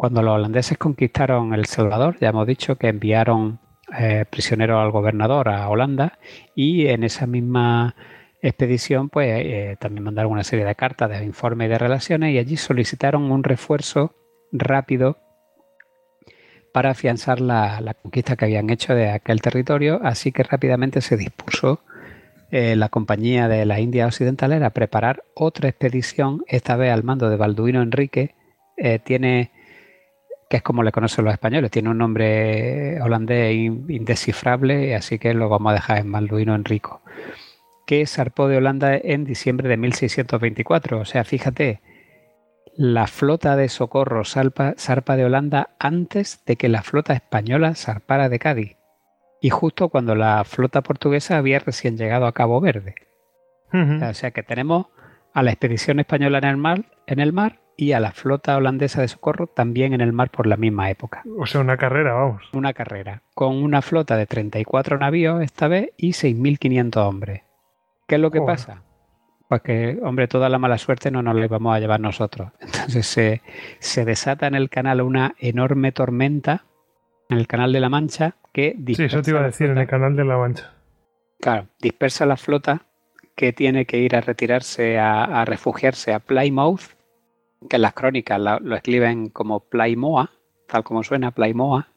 Cuando 0.00 0.22
los 0.22 0.34
holandeses 0.34 0.78
conquistaron 0.78 1.52
El 1.52 1.66
Salvador, 1.66 2.16
ya 2.18 2.30
hemos 2.30 2.46
dicho 2.46 2.76
que 2.76 2.88
enviaron 2.88 3.60
eh, 3.98 4.24
prisioneros 4.30 4.80
al 4.80 4.90
gobernador 4.92 5.50
a 5.50 5.68
Holanda 5.68 6.18
y 6.54 6.86
en 6.86 7.04
esa 7.04 7.26
misma 7.26 7.94
expedición 8.40 9.10
pues 9.10 9.28
eh, 9.28 9.76
también 9.78 10.04
mandaron 10.04 10.32
una 10.32 10.42
serie 10.42 10.64
de 10.64 10.74
cartas 10.74 11.10
de 11.10 11.22
informe 11.22 11.66
y 11.66 11.68
de 11.68 11.76
relaciones 11.76 12.32
y 12.32 12.38
allí 12.38 12.56
solicitaron 12.56 13.30
un 13.30 13.44
refuerzo 13.44 14.14
rápido 14.52 15.18
para 16.72 16.92
afianzar 16.92 17.42
la, 17.42 17.94
conquista 18.00 18.36
que 18.36 18.46
habían 18.46 18.70
hecho 18.70 18.94
de 18.94 19.10
aquel 19.10 19.42
territorio, 19.42 20.00
así 20.02 20.32
que 20.32 20.44
rápidamente 20.44 21.02
se 21.02 21.18
dispuso 21.18 21.80
eh, 22.50 22.74
la 22.74 22.88
compañía 22.88 23.48
de 23.48 23.66
la 23.66 23.80
India 23.80 24.06
Occidental 24.06 24.54
era 24.54 24.70
preparar 24.70 25.24
otra 25.34 25.68
expedición, 25.68 26.42
esta 26.46 26.76
vez 26.76 26.90
al 26.90 27.04
mando 27.04 27.28
de 27.28 27.36
Balduino 27.36 27.82
Enrique. 27.82 28.34
Eh, 28.78 28.98
tiene, 28.98 29.50
que 30.50 30.56
es 30.56 30.62
como 30.64 30.82
le 30.82 30.90
conocen 30.90 31.24
los 31.24 31.32
españoles, 31.32 31.70
tiene 31.70 31.90
un 31.90 31.98
nombre 31.98 33.00
holandés 33.00 33.54
indescifrable, 33.54 34.96
así 34.96 35.20
que 35.20 35.32
lo 35.32 35.48
vamos 35.48 35.70
a 35.70 35.74
dejar 35.74 35.98
en 35.98 36.10
Balduino 36.10 36.56
Enrico, 36.56 37.02
que 37.86 38.04
zarpó 38.04 38.48
de 38.48 38.56
Holanda 38.56 38.96
en 38.96 39.24
diciembre 39.24 39.68
de 39.68 39.76
1624. 39.76 40.98
O 40.98 41.04
sea, 41.04 41.22
fíjate, 41.22 41.80
la 42.76 43.06
flota 43.06 43.54
de 43.54 43.68
socorro 43.68 44.24
zarpa 44.24 45.16
de 45.16 45.24
Holanda 45.24 45.70
antes 45.78 46.44
de 46.44 46.56
que 46.56 46.68
la 46.68 46.82
flota 46.82 47.12
española 47.14 47.76
zarpara 47.76 48.28
de 48.28 48.40
Cádiz 48.40 48.76
y 49.40 49.50
justo 49.50 49.88
cuando 49.88 50.16
la 50.16 50.42
flota 50.42 50.82
portuguesa 50.82 51.38
había 51.38 51.60
recién 51.60 51.96
llegado 51.96 52.26
a 52.26 52.32
Cabo 52.32 52.60
Verde. 52.60 52.96
O 53.72 54.14
sea 54.14 54.32
que 54.32 54.42
tenemos 54.42 54.86
a 55.32 55.44
la 55.44 55.52
expedición 55.52 56.00
española 56.00 56.38
en 56.38 56.44
el 56.44 56.56
mar, 56.56 56.84
en 57.06 57.20
el 57.20 57.32
mar 57.32 57.60
y 57.80 57.92
a 57.92 58.00
la 58.00 58.12
flota 58.12 58.58
holandesa 58.58 59.00
de 59.00 59.08
socorro 59.08 59.46
también 59.46 59.94
en 59.94 60.02
el 60.02 60.12
mar 60.12 60.30
por 60.30 60.46
la 60.46 60.58
misma 60.58 60.90
época. 60.90 61.22
O 61.38 61.46
sea, 61.46 61.62
una 61.62 61.78
carrera, 61.78 62.12
vamos. 62.12 62.42
Una 62.52 62.74
carrera, 62.74 63.22
con 63.34 63.56
una 63.56 63.80
flota 63.80 64.18
de 64.18 64.26
34 64.26 64.98
navíos 64.98 65.42
esta 65.42 65.66
vez 65.66 65.90
y 65.96 66.10
6.500 66.10 66.96
hombres. 66.98 67.42
¿Qué 68.06 68.16
es 68.16 68.20
lo 68.20 68.30
que 68.30 68.42
pasa? 68.42 68.82
Pues 69.48 69.62
que, 69.62 69.98
hombre, 70.02 70.28
toda 70.28 70.50
la 70.50 70.58
mala 70.58 70.76
suerte 70.76 71.10
no 71.10 71.22
nos 71.22 71.34
la 71.34 71.48
vamos 71.48 71.74
a 71.74 71.80
llevar 71.80 72.00
nosotros. 72.00 72.50
Entonces 72.60 73.06
se, 73.06 73.40
se 73.78 74.04
desata 74.04 74.46
en 74.46 74.54
el 74.54 74.68
canal 74.68 75.00
una 75.00 75.34
enorme 75.38 75.90
tormenta, 75.90 76.64
en 77.30 77.38
el 77.38 77.46
canal 77.46 77.72
de 77.72 77.80
la 77.80 77.88
Mancha, 77.88 78.34
que 78.52 78.76
Sí, 78.94 79.04
eso 79.04 79.22
te 79.22 79.30
iba 79.30 79.40
a 79.40 79.44
decir 79.44 79.70
en 79.70 79.78
el 79.78 79.86
canal 79.86 80.16
de 80.16 80.24
la 80.26 80.36
Mancha. 80.36 80.74
Claro, 81.40 81.68
dispersa 81.80 82.26
la 82.26 82.36
flota 82.36 82.82
que 83.34 83.54
tiene 83.54 83.86
que 83.86 83.96
ir 83.96 84.16
a 84.16 84.20
retirarse, 84.20 84.98
a, 84.98 85.46
refugiarse 85.46 86.12
a 86.12 86.18
Plymouth, 86.18 86.99
que 87.68 87.76
en 87.76 87.82
las 87.82 87.92
crónicas 87.92 88.40
lo 88.40 88.74
escriben 88.74 89.28
como 89.28 89.60
Plymoa, 89.60 90.30
tal 90.66 90.84
como 90.84 91.02
suena, 91.02 91.30
Plymoa. 91.30 91.88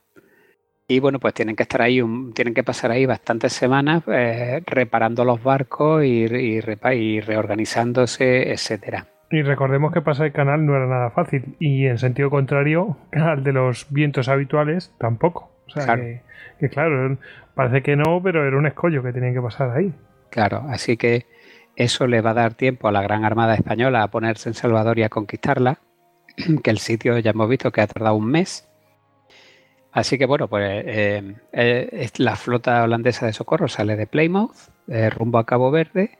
Y 0.87 0.99
bueno, 0.99 1.19
pues 1.19 1.33
tienen 1.33 1.55
que 1.55 1.63
estar 1.63 1.81
ahí, 1.81 2.01
tienen 2.33 2.53
que 2.53 2.63
pasar 2.63 2.91
ahí 2.91 3.05
bastantes 3.05 3.53
semanas 3.53 4.03
eh, 4.07 4.61
reparando 4.65 5.23
los 5.23 5.41
barcos 5.41 6.03
y, 6.03 6.25
y, 6.25 6.59
y 6.91 7.19
reorganizándose, 7.21 8.51
etcétera. 8.51 9.07
Y 9.31 9.41
recordemos 9.41 9.91
que 9.91 10.01
pasar 10.01 10.27
el 10.27 10.31
canal 10.31 10.63
no 10.65 10.75
era 10.75 10.85
nada 10.85 11.09
fácil. 11.09 11.55
Y 11.57 11.87
en 11.87 11.97
sentido 11.97 12.29
contrario, 12.29 12.97
al 13.13 13.43
de 13.43 13.53
los 13.53 13.91
vientos 13.91 14.27
habituales 14.27 14.93
tampoco. 14.99 15.51
O 15.65 15.71
sea 15.71 15.95
que, 15.95 16.69
claro, 16.69 17.17
parece 17.55 17.81
que 17.81 17.95
no, 17.95 18.21
pero 18.21 18.45
era 18.45 18.57
un 18.57 18.67
escollo 18.67 19.01
que 19.01 19.11
tenían 19.11 19.33
que 19.33 19.41
pasar 19.41 19.75
ahí. 19.75 19.91
Claro, 20.29 20.65
así 20.69 20.97
que 20.97 21.25
eso 21.75 22.07
le 22.07 22.21
va 22.21 22.31
a 22.31 22.35
dar 22.35 22.53
tiempo 22.53 22.87
a 22.87 22.91
la 22.91 23.01
Gran 23.01 23.25
Armada 23.25 23.55
Española 23.55 24.03
a 24.03 24.11
ponerse 24.11 24.49
en 24.49 24.55
Salvador 24.55 24.99
y 24.99 25.03
a 25.03 25.09
conquistarla, 25.09 25.79
que 26.63 26.69
el 26.69 26.79
sitio 26.79 27.17
ya 27.19 27.31
hemos 27.31 27.49
visto 27.49 27.71
que 27.71 27.81
ha 27.81 27.87
tardado 27.87 28.15
un 28.15 28.27
mes. 28.27 28.67
Así 29.91 30.17
que 30.17 30.25
bueno, 30.25 30.47
pues 30.47 30.83
eh, 30.87 31.35
eh, 31.51 32.09
la 32.17 32.35
flota 32.35 32.83
holandesa 32.83 33.27
de 33.27 33.33
socorro 33.33 33.67
sale 33.67 33.95
de 33.95 34.07
Plymouth, 34.07 34.55
eh, 34.87 35.09
rumbo 35.09 35.37
a 35.37 35.45
Cabo 35.45 35.69
Verde, 35.69 36.17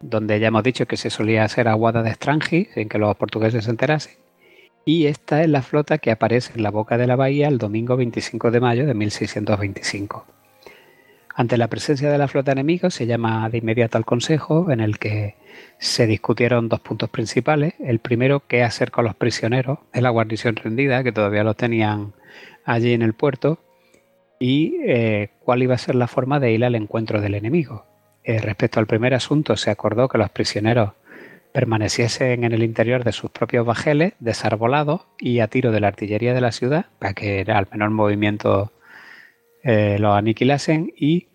donde 0.00 0.40
ya 0.40 0.48
hemos 0.48 0.62
dicho 0.62 0.86
que 0.86 0.96
se 0.96 1.10
solía 1.10 1.44
hacer 1.44 1.68
aguada 1.68 2.02
de 2.02 2.14
Strangi, 2.14 2.68
sin 2.74 2.88
que 2.88 2.98
los 2.98 3.14
portugueses 3.16 3.64
se 3.64 3.70
enterasen. 3.70 4.14
Y 4.84 5.06
esta 5.06 5.42
es 5.42 5.48
la 5.48 5.62
flota 5.62 5.98
que 5.98 6.10
aparece 6.10 6.54
en 6.56 6.62
la 6.62 6.70
boca 6.70 6.98
de 6.98 7.06
la 7.06 7.14
bahía 7.14 7.48
el 7.48 7.58
domingo 7.58 7.96
25 7.96 8.50
de 8.50 8.60
mayo 8.60 8.86
de 8.86 8.94
1625. 8.94 10.26
Ante 11.34 11.56
la 11.56 11.68
presencia 11.68 12.10
de 12.10 12.18
la 12.18 12.28
flota 12.28 12.52
enemiga 12.52 12.90
se 12.90 13.06
llama 13.06 13.48
de 13.48 13.58
inmediato 13.58 13.96
al 13.96 14.04
Consejo, 14.04 14.70
en 14.70 14.80
el 14.80 14.98
que 14.98 15.36
se 15.78 16.06
discutieron 16.06 16.68
dos 16.68 16.80
puntos 16.80 17.08
principales. 17.08 17.74
El 17.80 18.00
primero, 18.00 18.42
qué 18.46 18.62
hacer 18.62 18.90
con 18.90 19.04
los 19.04 19.14
prisioneros 19.14 19.78
de 19.92 20.02
la 20.02 20.10
guarnición 20.10 20.56
rendida, 20.56 21.02
que 21.02 21.12
todavía 21.12 21.44
los 21.44 21.56
tenían 21.56 22.12
allí 22.64 22.92
en 22.92 23.02
el 23.02 23.14
puerto, 23.14 23.58
y 24.38 24.76
eh, 24.84 25.30
cuál 25.40 25.62
iba 25.62 25.74
a 25.74 25.78
ser 25.78 25.94
la 25.94 26.08
forma 26.08 26.40
de 26.40 26.52
ir 26.52 26.64
al 26.64 26.74
encuentro 26.74 27.20
del 27.20 27.34
enemigo. 27.34 27.86
Eh, 28.24 28.40
respecto 28.40 28.78
al 28.78 28.86
primer 28.86 29.14
asunto, 29.14 29.56
se 29.56 29.70
acordó 29.70 30.08
que 30.08 30.18
los 30.18 30.30
prisioneros 30.30 30.92
permaneciesen 31.52 32.44
en 32.44 32.52
el 32.52 32.62
interior 32.62 33.04
de 33.04 33.12
sus 33.12 33.30
propios 33.30 33.64
bajeles, 33.64 34.14
desarbolados 34.20 35.02
y 35.18 35.40
a 35.40 35.48
tiro 35.48 35.70
de 35.70 35.80
la 35.80 35.88
artillería 35.88 36.34
de 36.34 36.40
la 36.40 36.52
ciudad, 36.52 36.86
para 36.98 37.14
que 37.14 37.44
al 37.48 37.68
menor 37.70 37.90
movimiento 37.90 38.72
eh, 39.62 39.96
los 39.98 40.16
aniquilasen. 40.16 40.92
Y 40.96 41.28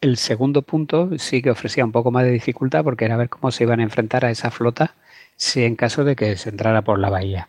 el 0.00 0.16
segundo 0.16 0.62
punto 0.62 1.10
sí 1.18 1.42
que 1.42 1.50
ofrecía 1.50 1.84
un 1.84 1.92
poco 1.92 2.10
más 2.10 2.24
de 2.24 2.30
dificultad 2.30 2.84
porque 2.84 3.04
era 3.04 3.16
ver 3.16 3.28
cómo 3.28 3.50
se 3.50 3.64
iban 3.64 3.80
a 3.80 3.84
enfrentar 3.84 4.24
a 4.24 4.30
esa 4.30 4.50
flota 4.50 4.94
si 5.36 5.64
en 5.64 5.76
caso 5.76 6.04
de 6.04 6.16
que 6.16 6.36
se 6.36 6.50
entrara 6.50 6.82
por 6.82 6.98
la 6.98 7.10
bahía 7.10 7.48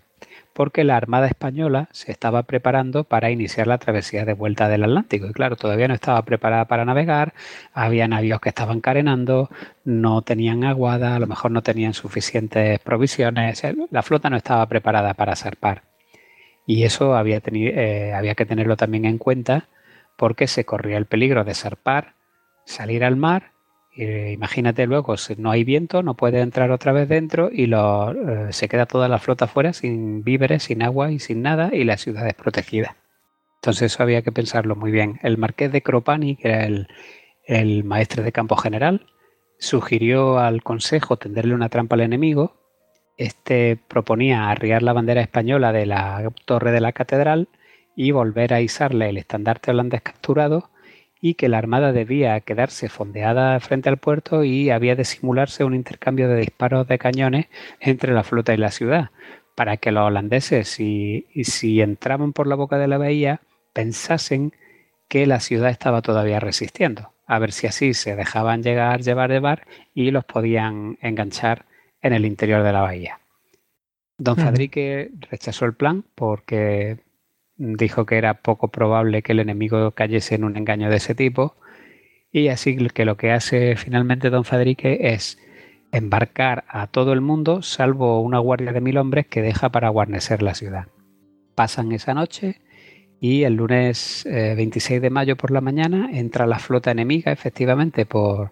porque 0.56 0.86
la 0.86 0.96
Armada 0.96 1.28
Española 1.28 1.90
se 1.92 2.14
estaba 2.14 2.44
preparando 2.44 3.04
para 3.04 3.30
iniciar 3.30 3.68
la 3.68 3.78
travesía 3.78 4.24
de 4.24 4.32
vuelta 4.32 4.70
del 4.70 4.86
Atlántico. 4.86 5.28
Y 5.28 5.34
claro, 5.34 5.58
todavía 5.58 5.90
no 5.90 5.94
estaba 5.94 6.24
preparada 6.24 6.64
para 6.64 6.86
navegar, 6.86 7.34
había 7.74 8.08
navíos 8.08 8.40
que 8.40 8.48
estaban 8.50 8.80
carenando, 8.80 9.50
no 9.84 10.22
tenían 10.22 10.64
aguada, 10.64 11.18
a 11.18 11.20
lo 11.20 11.28
mejor 11.28 11.52
no 11.52 11.62
tenían 11.62 11.94
suficientes 11.94 12.80
provisiones, 12.80 13.64
la 13.92 14.02
flota 14.02 14.30
no 14.30 14.38
estaba 14.38 14.66
preparada 14.68 15.14
para 15.14 15.36
zarpar. 15.36 15.84
Y 16.66 16.84
eso 16.84 17.18
había, 17.18 17.42
eh, 17.44 18.14
había 18.16 18.34
que 18.36 18.46
tenerlo 18.46 18.78
también 18.78 19.04
en 19.04 19.18
cuenta 19.18 19.68
porque 20.16 20.48
se 20.48 20.66
corría 20.66 20.98
el 20.98 21.06
peligro 21.06 21.44
de 21.44 21.54
zarpar, 21.54 22.16
salir 22.66 23.04
al 23.04 23.16
mar 23.16 23.56
imagínate 23.98 24.86
luego, 24.88 25.16
si 25.18 25.36
no 25.36 25.52
hay 25.52 25.64
viento, 25.64 26.04
no 26.04 26.16
puede 26.16 26.42
entrar 26.42 26.72
otra 26.72 26.92
vez 26.92 27.08
dentro 27.08 27.50
y 27.52 27.68
lo, 27.68 28.12
eh, 28.12 28.52
se 28.52 28.68
queda 28.68 28.86
toda 28.86 29.08
la 29.08 29.20
flota 29.20 29.48
fuera 29.48 29.74
sin 29.74 30.24
víveres, 30.24 30.64
sin 30.64 30.84
agua 30.84 31.12
y 31.12 31.20
sin 31.20 31.42
nada 31.42 31.70
y 31.74 31.86
la 31.86 31.98
ciudad 31.98 32.28
es 32.28 32.34
protegida. 32.34 32.98
Entonces 33.56 33.94
eso 33.94 34.04
había 34.04 34.22
que 34.22 34.32
pensarlo 34.32 34.76
muy 34.76 34.92
bien. 34.92 35.20
El 35.24 35.38
marqués 35.38 35.72
de 35.72 35.82
Cropani, 35.82 36.36
que 36.36 36.50
era 36.50 36.66
el, 36.66 36.88
el 37.46 37.84
maestre 37.84 38.22
de 38.22 38.32
campo 38.32 38.58
general, 38.58 39.08
sugirió 39.60 40.40
al 40.40 40.62
consejo 40.62 41.18
tenderle 41.18 41.56
una 41.56 41.70
trampa 41.70 41.96
al 41.96 42.02
enemigo. 42.02 42.58
Este 43.18 43.80
proponía 43.88 44.50
arriar 44.50 44.84
la 44.84 44.94
bandera 44.94 45.22
española 45.22 45.72
de 45.72 45.86
la 45.86 46.30
torre 46.44 46.72
de 46.72 46.82
la 46.82 46.92
catedral 46.92 47.48
y 47.96 48.12
volver 48.12 48.54
a 48.54 48.62
izarle 48.62 49.10
el 49.10 49.18
estandarte 49.18 49.72
holandés 49.72 50.02
capturado 50.02 50.70
y 51.22 51.36
que 51.36 51.50
la 51.50 51.58
Armada 51.58 51.92
debía 51.92 52.40
quedarse 52.42 52.90
fondeada 52.90 53.60
frente 53.60 53.90
al 53.90 53.98
puerto 53.98 54.44
y 54.44 54.70
había 54.70 54.96
de 54.96 55.06
simularse 55.06 55.64
un 55.64 55.74
intercambio 55.74 56.28
de 56.28 56.42
disparos 56.42 56.88
de 56.88 57.00
cañones 57.00 57.48
entre 57.80 58.14
la 58.14 58.24
flota 58.24 58.54
y 58.54 58.58
la 58.58 58.70
ciudad, 58.72 59.10
para 59.56 59.78
que 59.78 59.92
los 59.92 60.04
holandeses, 60.04 60.68
si, 60.68 61.26
si 61.44 61.82
entraban 61.82 62.34
por 62.34 62.48
la 62.48 62.56
boca 62.56 62.78
de 62.78 62.88
la 62.88 62.98
bahía, 62.98 63.42
pensasen 63.74 64.54
que 65.08 65.26
la 65.26 65.40
ciudad 65.40 65.70
estaba 65.70 66.02
todavía 66.02 66.40
resistiendo, 66.40 67.14
a 67.26 67.40
ver 67.40 67.52
si 67.52 67.68
así 67.68 67.94
se 67.94 68.16
dejaban 68.16 68.62
llegar, 68.62 69.02
llevar, 69.02 69.32
llevar 69.32 69.68
y 69.94 70.12
los 70.12 70.26
podían 70.26 70.98
enganchar 71.02 71.66
en 72.02 72.14
el 72.14 72.26
interior 72.26 72.62
de 72.64 72.74
la 72.74 72.82
bahía. 72.82 73.20
Don 74.18 74.38
Fadrique 74.38 75.12
rechazó 75.30 75.66
el 75.66 75.74
plan 75.74 76.06
porque 76.16 77.00
dijo 77.58 78.06
que 78.06 78.18
era 78.18 78.42
poco 78.42 78.70
probable 78.70 79.22
que 79.22 79.32
el 79.32 79.40
enemigo 79.40 79.92
cayese 79.92 80.36
en 80.36 80.44
un 80.44 80.58
engaño 80.58 80.90
de 80.90 80.98
ese 80.98 81.16
tipo 81.16 81.56
y 82.32 82.50
así 82.50 82.76
que 82.76 83.06
lo 83.06 83.16
que 83.16 83.32
hace 83.32 83.76
finalmente 83.78 84.30
don 84.30 84.44
Fadrique 84.44 85.14
es 85.14 85.40
embarcar 85.92 86.66
a 86.68 86.88
todo 86.88 87.14
el 87.14 87.22
mundo 87.22 87.62
salvo 87.62 88.22
una 88.22 88.40
guardia 88.40 88.74
de 88.74 88.82
mil 88.82 88.98
hombres 88.98 89.28
que 89.28 89.42
deja 89.42 89.70
para 89.70 89.90
guarnecer 89.90 90.42
la 90.42 90.54
ciudad. 90.54 90.88
Pasan 91.56 91.94
esa 91.94 92.14
noche 92.14 92.60
y 93.22 93.44
el 93.44 93.54
lunes 93.54 94.28
26 94.30 94.98
eh, 94.98 95.00
de 95.00 95.10
mayo 95.10 95.38
por 95.38 95.52
la 95.52 95.62
mañana 95.62 96.10
entra 96.12 96.46
la 96.46 96.60
flota 96.60 96.92
enemiga 96.92 97.32
efectivamente 97.32 98.06
por, 98.06 98.52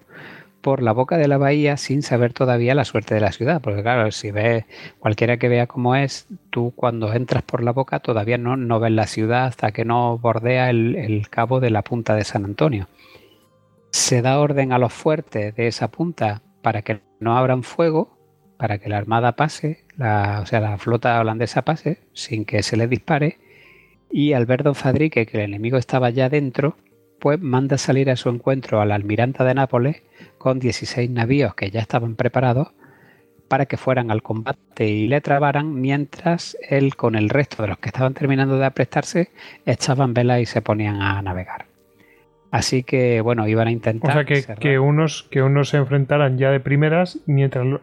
por 0.64 0.82
la 0.82 0.93
boca 0.93 1.17
de 1.17 1.27
la 1.27 1.38
bahía 1.38 1.77
sin 1.77 2.01
saber 2.01 2.33
todavía 2.33 2.74
la 2.74 2.85
suerte 2.85 3.14
de 3.14 3.22
la 3.22 3.32
ciudad. 3.32 3.61
Porque 3.61 3.83
claro, 3.83 4.09
si 4.11 4.32
ves 4.32 4.66
cualquiera 4.98 5.38
que 5.38 5.50
vea 5.50 5.67
cómo 5.67 5.95
es, 5.95 6.27
tú 6.50 6.74
cuando 6.75 7.14
entras 7.14 7.43
por 7.43 7.61
la 7.61 7.72
boca 7.72 8.00
todavía 8.00 8.40
no, 8.40 8.58
no 8.58 8.80
ves 8.80 8.93
la 8.93 9.06
ciudad 9.06 9.45
hasta 9.45 9.72
que 9.72 9.85
no 9.85 10.17
bordea 10.17 10.72
el, 10.72 11.27
cabo 11.30 11.59
de 11.59 11.69
la 11.69 11.83
punta 11.83 12.16
de 12.16 12.24
San 12.24 12.45
Antonio. 12.45 12.88
Se 13.92 14.24
da 14.24 14.40
orden 14.40 14.72
a 14.72 14.80
los 14.80 14.93
fuertes 14.93 15.53
de 15.56 15.67
esa 15.67 15.92
punta 15.92 16.42
para 16.64 16.82
que 16.82 17.01
no 17.19 17.38
abran 17.38 17.64
fuego, 17.64 18.17
para 18.58 18.80
que 18.80 18.90
la 18.90 18.98
armada 18.98 19.33
pase, 19.33 19.83
la, 19.98 20.40
o 20.42 20.45
sea, 20.45 20.61
la 20.61 20.77
flota 20.77 21.19
holandesa 21.19 21.64
pase 21.64 22.00
sin 22.14 22.45
que 22.45 22.64
se 22.64 22.77
le 22.77 22.88
dispare. 22.88 23.38
Y 24.09 24.33
al 24.33 24.45
ver 24.45 24.64
Don 24.64 24.75
Fadrique 24.75 25.25
que 25.25 25.38
el 25.38 25.43
enemigo 25.43 25.77
estaba 25.77 26.09
ya 26.09 26.30
dentro, 26.30 26.77
pues 27.24 27.40
manda 27.40 27.77
salir 27.77 28.10
a 28.10 28.18
su 28.18 28.27
encuentro 28.27 28.82
al 28.82 28.92
almiranta 28.92 29.45
de 29.45 29.53
Nápoles 29.53 30.03
con 30.38 30.60
16 30.60 31.10
navíos 31.10 31.56
que 31.56 31.72
ya 31.72 31.80
estaban 31.80 32.18
preparados 32.18 32.74
para 33.48 33.66
que 33.66 33.77
fueran 33.77 34.11
al 34.11 34.22
combate 34.22 34.90
y 34.90 35.08
le 35.08 35.22
trabaran, 35.22 35.80
mientras 35.80 36.58
él 36.68 36.98
con 36.98 37.16
el 37.16 37.30
resto 37.30 37.64
de 37.64 37.69
los 37.69 37.77
que 37.77 37.88
estaban 37.88 38.14
terminando 38.14 38.58
de 38.58 38.66
aprestarse 38.66 39.30
echaban 39.66 40.14
vela 40.14 40.42
y 40.42 40.45
se 40.45 40.61
ponían 40.61 41.02
a 41.02 41.22
navegar. 41.22 41.68
Así 42.52 42.84
que, 42.84 43.22
bueno, 43.22 43.48
iban 43.48 43.69
a 43.69 43.72
intentar. 43.72 44.10
O 44.10 44.14
sea, 44.14 44.26
que, 44.26 44.43
que, 44.60 44.77
unos, 44.77 45.24
que 45.32 45.42
unos 45.42 45.69
se 45.69 45.77
enfrentaran 45.77 46.38
ya 46.38 46.52
de 46.52 46.60
primeras, 46.60 47.19
mientras 47.26 47.80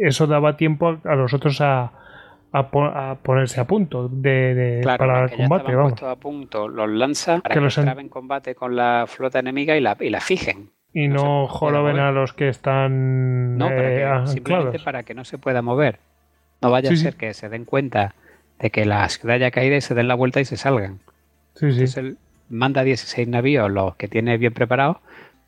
eso 0.00 0.28
daba 0.28 0.56
tiempo 0.56 1.00
a 1.02 1.16
los 1.16 1.34
otros 1.34 1.60
a, 1.60 2.01
a, 2.52 3.16
ponerse 3.22 3.60
a 3.60 3.66
punto 3.66 4.08
de, 4.08 4.82
para 4.84 5.24
el 5.24 5.30
combate. 5.30 5.72
Ya 5.72 6.10
a 6.10 6.16
punto, 6.16 6.68
los 6.68 6.88
lanza 6.88 7.40
para 7.40 7.54
que, 7.54 7.60
los 7.60 7.78
en 7.78 8.08
combate 8.08 8.54
con 8.54 8.76
la 8.76 9.06
flota 9.08 9.38
enemiga 9.38 9.76
y 9.76 9.80
la, 9.80 9.96
y 9.98 10.10
la 10.10 10.20
fijen. 10.20 10.70
Y 10.92 11.08
no, 11.08 11.46
joroben 11.48 11.98
a 11.98 12.12
los 12.12 12.34
que 12.34 12.48
están. 12.48 13.56
No, 13.56 13.70
eh, 13.70 14.06
simplemente 14.26 14.78
para 14.78 15.02
que 15.02 15.14
no 15.14 15.24
se 15.24 15.38
pueda 15.38 15.62
mover. 15.62 15.98
No 16.60 16.70
vaya 16.70 16.90
a 16.90 16.96
ser 16.96 17.16
que 17.16 17.32
se 17.34 17.48
den 17.48 17.64
cuenta 17.64 18.14
de 18.58 18.70
que 18.70 18.84
la 18.84 19.08
ciudad 19.08 19.36
haya 19.36 19.50
caído 19.50 19.76
y 19.76 19.80
se 19.80 19.94
den 19.94 20.06
la 20.06 20.14
vuelta 20.14 20.40
y 20.40 20.44
se 20.44 20.56
salgan. 20.56 21.00
Sí, 21.54 21.66
Entonces 21.66 21.96
él 21.96 22.18
manda 22.48 22.84
16 22.84 23.26
navíos, 23.26 23.70
los 23.70 23.96
que 23.96 24.06
tiene 24.06 24.36
bien 24.36 24.52
preparados, 24.52 24.98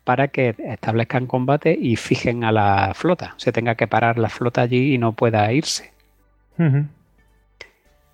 para 0.03 0.27
que 0.27 0.55
establezcan 0.57 1.27
combate 1.27 1.77
y 1.79 1.95
fijen 1.95 2.43
a 2.43 2.51
la 2.51 2.93
flota. 2.95 3.35
Se 3.37 3.51
tenga 3.51 3.75
que 3.75 3.87
parar 3.87 4.17
la 4.17 4.29
flota 4.29 4.61
allí 4.61 4.95
y 4.95 4.97
no 4.97 5.13
pueda 5.13 5.51
irse. 5.53 5.94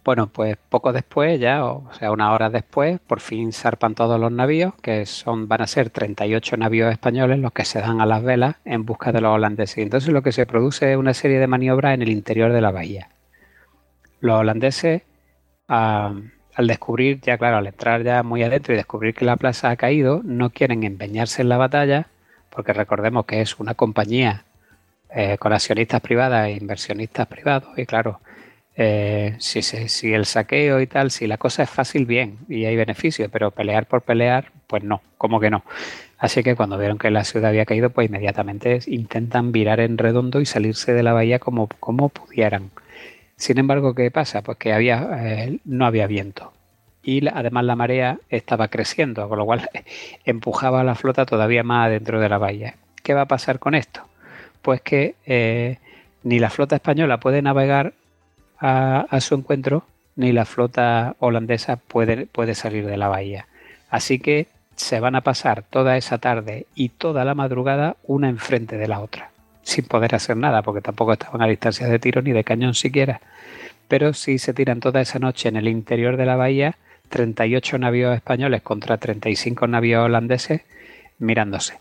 Bueno, 0.04 0.28
pues 0.28 0.58
poco 0.70 0.94
después, 0.94 1.40
ya, 1.40 1.64
o 1.64 1.94
sea, 1.94 2.12
una 2.12 2.32
hora 2.32 2.50
después, 2.50 3.00
por 3.00 3.20
fin 3.20 3.54
zarpan 3.54 3.94
todos 3.94 4.20
los 4.20 4.32
navíos, 4.32 4.74
que 4.82 5.06
son, 5.06 5.48
van 5.48 5.62
a 5.62 5.68
ser 5.68 5.92
38 5.92 6.58
navíos 6.58 6.92
españoles 6.92 7.38
los 7.38 7.52
que 7.52 7.66
se 7.66 7.82
dan 7.82 8.02
a 8.02 8.08
las 8.08 8.24
velas 8.24 8.56
en 8.66 8.84
busca 8.84 9.12
de 9.12 9.22
los 9.22 9.32
holandeses. 9.36 9.78
Entonces 9.78 10.12
lo 10.12 10.24
que 10.24 10.32
se 10.32 10.48
produce 10.48 10.92
es 10.92 10.98
una 10.98 11.14
serie 11.14 11.38
de 11.38 11.46
maniobras 11.46 11.94
en 11.94 12.02
el 12.02 12.10
interior 12.10 12.52
de 12.52 12.62
la 12.62 12.72
bahía. 12.72 13.10
Los 14.22 14.40
holandeses, 14.40 15.04
al 15.68 16.32
descubrir, 16.58 17.22
ya 17.22 17.38
claro, 17.38 17.58
al 17.58 17.68
entrar 17.68 18.04
ya 18.04 18.24
muy 18.24 18.42
adentro 18.42 18.74
y 18.74 18.78
descubrir 18.78 19.14
que 19.14 19.26
la 19.26 19.38
plaza 19.38 19.70
ha 19.70 19.76
caído, 19.76 20.22
no 20.24 20.50
quieren 20.50 20.84
empeñarse 20.84 21.44
en 21.44 21.50
la 21.50 21.58
batalla, 21.58 22.08
porque 22.50 22.74
recordemos 22.74 23.26
que 23.26 23.42
es 23.42 23.60
una 23.60 23.76
compañía 23.76 24.46
eh, 25.14 25.38
con 25.38 25.54
accionistas 25.54 26.02
privadas 26.02 26.48
e 26.48 26.54
inversionistas 26.54 27.28
privados, 27.28 27.78
y 27.78 27.86
claro, 27.86 28.20
eh, 28.76 29.36
si, 29.40 29.62
si, 29.62 30.14
el 30.14 30.26
saqueo 30.26 30.80
y 30.80 30.88
tal, 30.88 31.12
si 31.12 31.28
la 31.28 31.38
cosa 31.38 31.64
es 31.64 31.70
fácil, 31.70 32.06
bien, 32.06 32.38
y 32.48 32.66
hay 32.66 32.76
beneficio, 32.76 33.30
pero 33.30 33.52
pelear 33.52 33.86
por 33.86 34.02
pelear, 34.02 34.52
pues 34.68 34.84
no, 34.84 35.02
como 35.18 35.40
que 35.40 35.50
no. 35.50 35.64
Así 36.18 36.44
que 36.44 36.56
cuando 36.56 36.78
vieron 36.78 36.98
que 36.98 37.10
la 37.12 37.24
ciudad 37.24 37.50
había 37.50 37.66
caído, 37.66 37.90
pues 37.90 38.08
inmediatamente 38.08 38.80
intentan 38.88 39.52
virar 39.52 39.80
en 39.80 39.98
redondo 39.98 40.40
y 40.40 40.46
salirse 40.46 40.94
de 40.94 41.04
la 41.04 41.14
bahía 41.14 41.40
como, 41.40 41.68
pudieran. 41.68 42.70
Sin 43.36 43.58
embargo, 43.58 43.96
¿qué 43.96 44.12
pasa? 44.12 44.44
Pues 44.44 44.58
que 44.58 44.72
había, 44.72 45.10
eh, 45.20 45.60
no 45.66 45.86
había 45.86 46.08
viento. 46.08 46.54
Y 47.04 47.28
además 47.28 47.66
la 47.66 47.76
marea 47.76 48.20
estaba 48.30 48.68
creciendo, 48.68 49.28
con 49.28 49.40
lo 49.40 49.46
cual 49.46 49.68
empujaba 50.26 50.82
a 50.82 50.84
la 50.84 50.96
flota 50.96 51.26
todavía 51.26 51.64
más 51.64 51.88
adentro 51.88 52.20
de 52.22 52.30
la 52.30 52.38
bahía. 52.38 52.76
¿Qué 53.04 53.14
va 53.14 53.22
a 53.22 53.28
pasar 53.28 53.60
con 53.60 53.74
esto? 53.74 54.02
Pues 54.62 54.82
que 54.82 55.16
eh, 55.26 55.80
ni 56.24 56.38
la 56.40 56.52
flota 56.52 56.76
española 56.76 57.20
puede 57.20 57.42
navegar 57.42 57.94
a, 58.62 59.20
su 59.20 59.36
encuentro, 59.36 59.86
ni 60.16 60.32
la 60.32 60.46
flota 60.46 61.16
holandesa 61.20 61.78
puede, 61.78 62.28
puede 62.28 62.56
salir 62.56 62.86
de 62.86 62.98
la 62.98 63.08
bahía. 63.08 63.48
Así 63.90 64.20
que 64.20 64.48
se 64.76 65.00
van 65.00 65.16
a 65.16 65.22
pasar 65.22 65.64
toda 65.64 65.98
esa 65.98 66.20
tarde 66.20 66.66
y 66.76 66.90
toda 66.90 67.26
la 67.26 67.36
madrugada 67.36 67.98
una 68.04 68.30
enfrente 68.30 68.78
de 68.78 68.88
la 68.88 69.00
otra, 69.00 69.32
sin 69.64 69.86
poder 69.86 70.16
hacer 70.16 70.38
nada, 70.38 70.62
porque 70.62 70.82
tampoco 70.82 71.14
estaban 71.14 71.42
a 71.42 71.48
distancia 71.48 71.88
de 71.88 72.00
tiro 72.00 72.22
ni 72.22 72.32
de 72.32 72.44
cañón 72.44 72.76
siquiera. 72.76 73.22
Pero 73.88 74.14
sí 74.14 74.38
se 74.38 74.54
tiran 74.54 74.80
toda 74.80 75.02
esa 75.02 75.20
noche 75.20 75.50
en 75.50 75.58
el 75.58 75.68
interior 75.68 76.16
de 76.18 76.26
la 76.26 76.36
bahía 76.36 76.78
38 77.10 77.78
navíos 77.78 78.16
españoles 78.16 78.62
contra 78.62 78.98
35 78.98 79.68
navíos 79.68 80.06
holandeses 80.06 80.62
mirándose, 81.20 81.80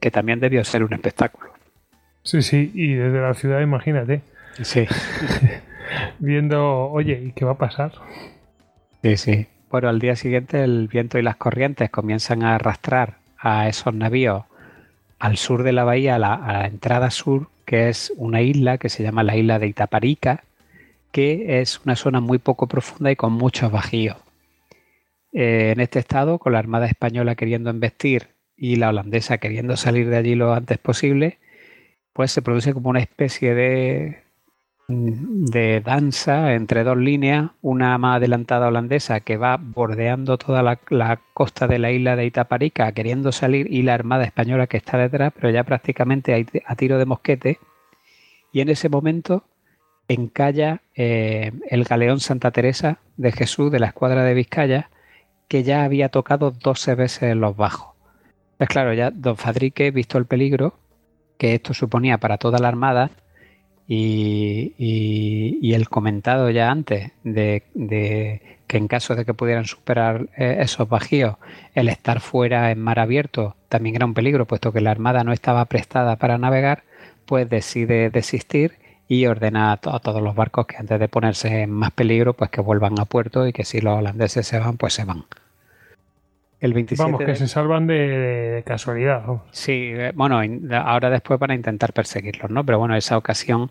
que 0.00 0.10
también 0.10 0.40
debió 0.40 0.64
ser 0.64 0.82
un 0.82 0.92
espectáculo. 0.92 1.50
Sí, 2.22 2.42
sí, 2.42 2.72
y 2.74 2.94
desde 2.94 3.20
la 3.20 3.34
ciudad, 3.34 3.60
imagínate. 3.60 4.22
Sí. 4.62 4.86
viendo, 6.18 6.90
oye, 6.90 7.22
¿y 7.26 7.32
qué 7.32 7.44
va 7.44 7.52
a 7.52 7.58
pasar? 7.58 7.92
Sí, 9.02 9.16
sí. 9.16 9.46
Bueno, 9.70 9.88
al 9.88 9.98
día 9.98 10.16
siguiente 10.16 10.62
el 10.62 10.88
viento 10.88 11.18
y 11.18 11.22
las 11.22 11.36
corrientes 11.36 11.90
comienzan 11.90 12.42
a 12.42 12.54
arrastrar 12.54 13.18
a 13.38 13.68
esos 13.68 13.94
navíos 13.94 14.44
al 15.18 15.36
sur 15.36 15.62
de 15.62 15.72
la 15.72 15.84
bahía, 15.84 16.16
a 16.16 16.18
la, 16.18 16.66
entrada 16.66 17.10
sur, 17.10 17.48
que 17.64 17.88
es 17.88 18.12
una 18.16 18.42
isla 18.42 18.78
que 18.78 18.88
se 18.88 19.02
llama 19.02 19.22
la 19.22 19.36
isla 19.36 19.58
de 19.58 19.66
Itaparica, 19.66 20.44
que 21.12 21.60
es 21.60 21.80
una 21.84 21.96
zona 21.96 22.20
muy 22.20 22.38
poco 22.38 22.68
profunda 22.68 23.10
y 23.10 23.16
con 23.16 23.32
muchos 23.32 23.72
bajíos. 23.72 24.16
Eh, 25.32 25.72
en 25.72 25.80
este 25.80 25.98
estado, 25.98 26.38
con 26.38 26.52
la 26.52 26.58
Armada 26.58 26.86
Española 26.86 27.34
queriendo 27.34 27.70
embestir 27.70 28.28
y 28.56 28.76
la 28.76 28.90
holandesa 28.90 29.38
queriendo 29.38 29.76
salir 29.76 30.08
de 30.08 30.16
allí 30.16 30.34
lo 30.34 30.54
antes 30.54 30.78
posible, 30.78 31.38
pues 32.12 32.30
se 32.30 32.42
produce 32.42 32.72
como 32.72 32.90
una 32.90 33.00
especie 33.00 33.54
de 33.54 34.25
de 34.88 35.80
danza 35.80 36.54
entre 36.54 36.84
dos 36.84 36.96
líneas, 36.96 37.50
una 37.60 37.98
más 37.98 38.16
adelantada 38.16 38.68
holandesa 38.68 39.18
que 39.20 39.36
va 39.36 39.56
bordeando 39.56 40.38
toda 40.38 40.62
la, 40.62 41.20
costa 41.34 41.66
de 41.66 41.80
la 41.80 41.90
isla 41.90 42.14
de 42.14 42.26
Itaparica 42.26 42.92
queriendo 42.92 43.32
salir 43.32 43.72
y 43.72 43.82
la 43.82 43.94
Armada 43.94 44.24
Española 44.24 44.68
que 44.68 44.76
está 44.76 44.96
detrás, 44.96 45.32
pero 45.34 45.50
ya 45.50 45.64
prácticamente 45.64 46.46
a 46.64 46.76
tiro 46.76 46.98
de 46.98 47.04
mosquete. 47.04 47.58
Y 48.52 48.60
en 48.60 48.68
ese 48.68 48.88
momento 48.88 49.44
encalla 50.08 50.82
eh, 50.94 51.52
el 51.68 51.82
galeón 51.82 52.20
Santa 52.20 52.52
Teresa 52.52 53.00
de 53.16 53.32
Jesús 53.32 53.72
de 53.72 53.80
la 53.80 53.88
escuadra 53.88 54.22
de 54.22 54.34
Vizcaya, 54.34 54.90
que 55.48 55.64
ya 55.64 55.82
había 55.82 56.10
tocado 56.10 56.52
12 56.52 56.94
veces 56.94 57.22
en 57.24 57.40
los 57.40 57.56
bajos. 57.56 57.94
Pues 58.56 58.68
claro, 58.68 58.94
ya 58.94 59.10
don 59.10 59.36
Fadrique, 59.36 59.90
visto 59.90 60.16
el 60.16 60.26
peligro 60.26 60.78
que 61.38 61.54
esto 61.54 61.74
suponía 61.74 62.18
para 62.18 62.38
toda 62.38 62.58
la 62.58 62.68
Armada, 62.68 63.10
y, 63.88 65.72
el 65.74 65.88
comentado 65.88 66.50
ya 66.50 66.70
antes 66.70 67.12
de, 67.22 67.62
que 68.66 68.76
en 68.76 68.88
caso 68.88 69.14
de 69.14 69.24
que 69.24 69.34
pudieran 69.34 69.66
superar 69.66 70.28
eh, 70.36 70.58
esos 70.60 70.88
bajíos, 70.88 71.36
el 71.74 71.88
estar 71.88 72.20
fuera 72.20 72.70
en 72.70 72.80
mar 72.80 72.98
abierto 72.98 73.54
también 73.68 73.96
era 73.96 74.06
un 74.06 74.14
peligro, 74.14 74.46
puesto 74.46 74.72
que 74.72 74.80
la 74.80 74.90
Armada 74.90 75.22
no 75.24 75.32
estaba 75.32 75.64
prestada 75.66 76.16
para 76.16 76.38
navegar, 76.38 76.84
pues 77.26 77.48
decide 77.48 78.10
desistir 78.10 78.78
y 79.08 79.26
ordena 79.26 79.72
a, 79.72 79.76
todos 79.76 80.22
los 80.22 80.34
barcos 80.34 80.66
que 80.66 80.76
antes 80.76 80.98
de 80.98 81.08
ponerse 81.08 81.62
en 81.62 81.70
más 81.70 81.92
peligro, 81.92 82.34
pues 82.34 82.50
que 82.50 82.60
vuelvan 82.60 82.98
a 82.98 83.04
puerto 83.04 83.46
y 83.46 83.52
que 83.52 83.64
si 83.64 83.80
los 83.80 83.98
holandeses 83.98 84.46
se 84.46 84.58
van, 84.58 84.76
pues 84.76 84.94
se 84.94 85.04
van. 85.04 85.24
El 86.58 86.72
27 86.72 87.02
Vamos, 87.02 87.26
que 87.26 87.36
se 87.36 87.48
salvan 87.48 87.86
de, 87.86 88.62
casualidad. 88.66 89.24
Sí, 89.50 89.90
eh, 89.92 90.12
bueno, 90.14 90.40
ahora 90.72 91.10
después 91.10 91.38
van 91.38 91.50
a 91.50 91.54
intentar 91.54 91.92
perseguirlos, 91.92 92.50
¿no? 92.50 92.64
Pero 92.64 92.78
bueno, 92.78 92.96
esa 92.96 93.18
ocasión, 93.18 93.70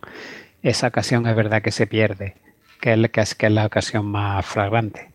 esa 0.62 0.88
ocasión 0.88 1.26
es 1.26 1.36
verdad 1.36 1.64
que 1.64 1.72
se 1.72 1.88
pierde, 1.88 2.36
que 2.80 2.94
es, 2.94 3.10
que 3.10 3.22
es, 3.22 3.34
que 3.34 3.48
es 3.48 3.52
la 3.52 3.66
ocasión 3.66 4.06
más 4.06 4.46
flagrante. 4.46 5.10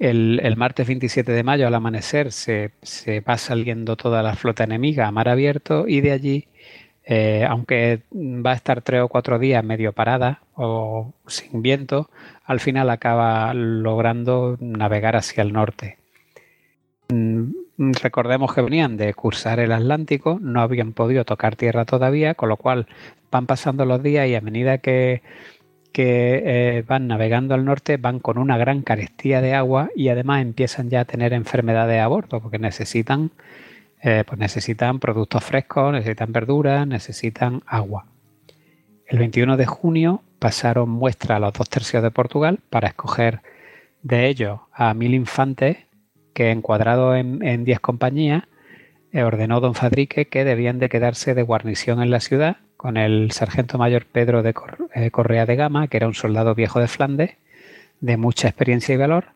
El, 0.00 0.40
el, 0.42 0.56
martes 0.56 0.88
27 0.88 1.30
de 1.30 1.44
mayo 1.44 1.68
al 1.68 1.74
amanecer 1.74 2.32
se, 2.32 2.72
se, 2.82 3.20
va 3.20 3.38
saliendo 3.38 3.96
toda 3.96 4.24
la 4.24 4.34
flota 4.34 4.64
enemiga 4.64 5.06
a 5.06 5.12
mar 5.12 5.28
abierto 5.28 5.86
y 5.86 6.00
de 6.00 6.10
allí, 6.10 6.48
eh, 7.04 7.46
aunque 7.48 8.00
va 8.12 8.50
a 8.50 8.56
estar 8.56 8.82
tres 8.82 9.02
o 9.02 9.08
cuatro 9.08 9.38
días 9.38 9.62
medio 9.62 9.92
parada 9.92 10.42
o 10.56 11.14
sin 11.28 11.62
viento, 11.62 12.10
al 12.44 12.58
final 12.58 12.90
acaba 12.90 13.54
logrando 13.54 14.56
navegar 14.58 15.14
hacia 15.14 15.42
el 15.42 15.52
norte 15.52 15.98
recordemos 17.76 18.54
que 18.54 18.62
venían 18.62 18.96
de 18.96 19.12
cursar 19.14 19.60
el 19.60 19.72
Atlántico, 19.72 20.38
no 20.40 20.60
habían 20.60 20.92
podido 20.92 21.24
tocar 21.24 21.56
tierra 21.56 21.84
todavía, 21.84 22.34
con 22.34 22.48
lo 22.48 22.56
cual 22.56 22.86
van 23.30 23.46
pasando 23.46 23.84
los 23.84 24.02
días 24.02 24.28
y 24.28 24.34
a 24.34 24.40
medida 24.40 24.78
que, 24.78 25.22
que 25.92 26.42
eh, 26.44 26.84
van 26.86 27.06
navegando 27.06 27.54
al 27.54 27.64
norte 27.64 27.96
van 27.96 28.18
con 28.18 28.38
una 28.38 28.58
gran 28.58 28.82
carestía 28.82 29.40
de 29.40 29.54
agua 29.54 29.90
y 29.94 30.08
además 30.08 30.42
empiezan 30.42 30.90
ya 30.90 31.00
a 31.00 31.04
tener 31.04 31.32
enfermedades 31.32 32.00
a 32.00 32.06
bordo 32.08 32.40
porque 32.40 32.58
necesitan, 32.58 33.30
eh, 34.02 34.24
pues 34.26 34.38
necesitan 34.38 34.98
productos 34.98 35.44
frescos, 35.44 35.92
necesitan 35.92 36.32
verduras, 36.32 36.86
necesitan 36.86 37.62
agua. 37.66 38.06
El 39.06 39.18
21 39.18 39.56
de 39.56 39.66
junio 39.66 40.22
pasaron 40.38 40.88
muestra 40.90 41.36
a 41.36 41.38
los 41.38 41.52
dos 41.52 41.68
tercios 41.68 42.02
de 42.02 42.10
Portugal 42.10 42.58
para 42.70 42.88
escoger 42.88 43.40
de 44.02 44.28
ellos 44.28 44.60
a 44.72 44.94
mil 44.94 45.14
infantes 45.14 45.78
que 46.34 46.50
encuadrado 46.50 47.16
en 47.16 47.64
10 47.64 47.80
compañías, 47.80 48.44
eh, 49.14 49.22
ordenó 49.22 49.60
don 49.60 49.76
Fadrique 49.76 50.26
que 50.26 50.44
debían 50.44 50.80
de 50.80 50.88
quedarse 50.88 51.34
de 51.34 51.42
guarnición 51.42 52.02
en 52.02 52.10
la 52.10 52.18
ciudad 52.18 52.56
con 52.76 52.96
el 52.96 53.30
sargento 53.30 53.78
mayor 53.78 54.06
Pedro 54.06 54.42
de 54.42 54.52
eh, 54.92 55.10
Correa 55.12 55.46
de 55.46 55.54
Gama, 55.54 55.86
que 55.86 55.98
era 55.98 56.08
un 56.08 56.14
soldado 56.14 56.56
viejo 56.56 56.80
de 56.80 56.88
Flandes, 56.88 57.30
de 58.00 58.16
mucha 58.16 58.48
experiencia 58.48 58.92
y 58.92 58.98
valor, 58.98 59.26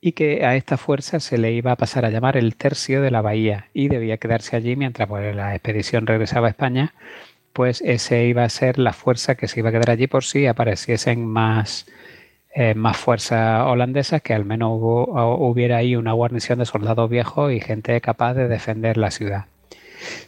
y 0.00 0.12
que 0.12 0.46
a 0.46 0.54
esta 0.54 0.76
fuerza 0.76 1.18
se 1.18 1.36
le 1.36 1.50
iba 1.50 1.72
a 1.72 1.76
pasar 1.76 2.04
a 2.04 2.10
llamar 2.10 2.36
el 2.36 2.54
tercio 2.54 3.02
de 3.02 3.10
la 3.10 3.22
bahía 3.22 3.70
y 3.74 3.88
debía 3.88 4.18
quedarse 4.18 4.54
allí 4.54 4.76
mientras 4.76 5.08
pues, 5.08 5.34
la 5.34 5.56
expedición 5.56 6.06
regresaba 6.06 6.46
a 6.46 6.50
España 6.50 6.94
pues 7.52 7.80
ese 7.82 8.26
iba 8.26 8.44
a 8.44 8.48
ser 8.48 8.78
la 8.78 8.92
fuerza 8.92 9.36
que 9.36 9.48
se 9.48 9.60
iba 9.60 9.70
a 9.70 9.72
quedar 9.72 9.90
allí 9.90 10.08
por 10.08 10.24
si 10.24 10.46
apareciesen 10.46 11.24
más, 11.24 11.86
eh, 12.54 12.74
más 12.74 12.96
fuerzas 12.96 13.66
holandesas, 13.66 14.22
que 14.22 14.32
al 14.32 14.44
menos 14.44 14.78
hubiera 14.78 15.78
ahí 15.78 15.96
una 15.96 16.12
guarnición 16.12 16.60
de 16.60 16.66
soldados 16.66 17.10
viejos 17.10 17.52
y 17.52 17.60
gente 17.60 18.00
capaz 18.00 18.34
de 18.34 18.46
defender 18.46 18.96
la 18.96 19.10
ciudad. 19.10 19.46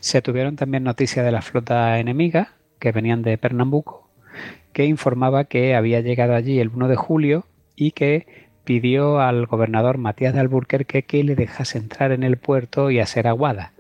Se 0.00 0.22
tuvieron 0.22 0.56
también 0.56 0.84
noticias 0.84 1.24
de 1.24 1.32
la 1.32 1.42
flota 1.42 1.98
enemiga, 1.98 2.54
que 2.78 2.92
venían 2.92 3.22
de 3.22 3.38
Pernambuco, 3.38 4.08
que 4.72 4.84
informaba 4.84 5.44
que 5.44 5.74
había 5.74 6.00
llegado 6.00 6.34
allí 6.34 6.58
el 6.58 6.68
1 6.68 6.88
de 6.88 6.96
julio 6.96 7.46
y 7.76 7.92
que 7.92 8.26
pidió 8.64 9.20
al 9.20 9.46
gobernador 9.46 9.96
Matías 9.96 10.34
de 10.34 10.40
Alburquerque 10.40 11.04
que 11.04 11.22
le 11.22 11.36
dejase 11.36 11.78
entrar 11.78 12.10
en 12.12 12.24
el 12.24 12.36
puerto 12.36 12.90
y 12.90 12.98
hacer 12.98 13.28
aguada. 13.28 13.72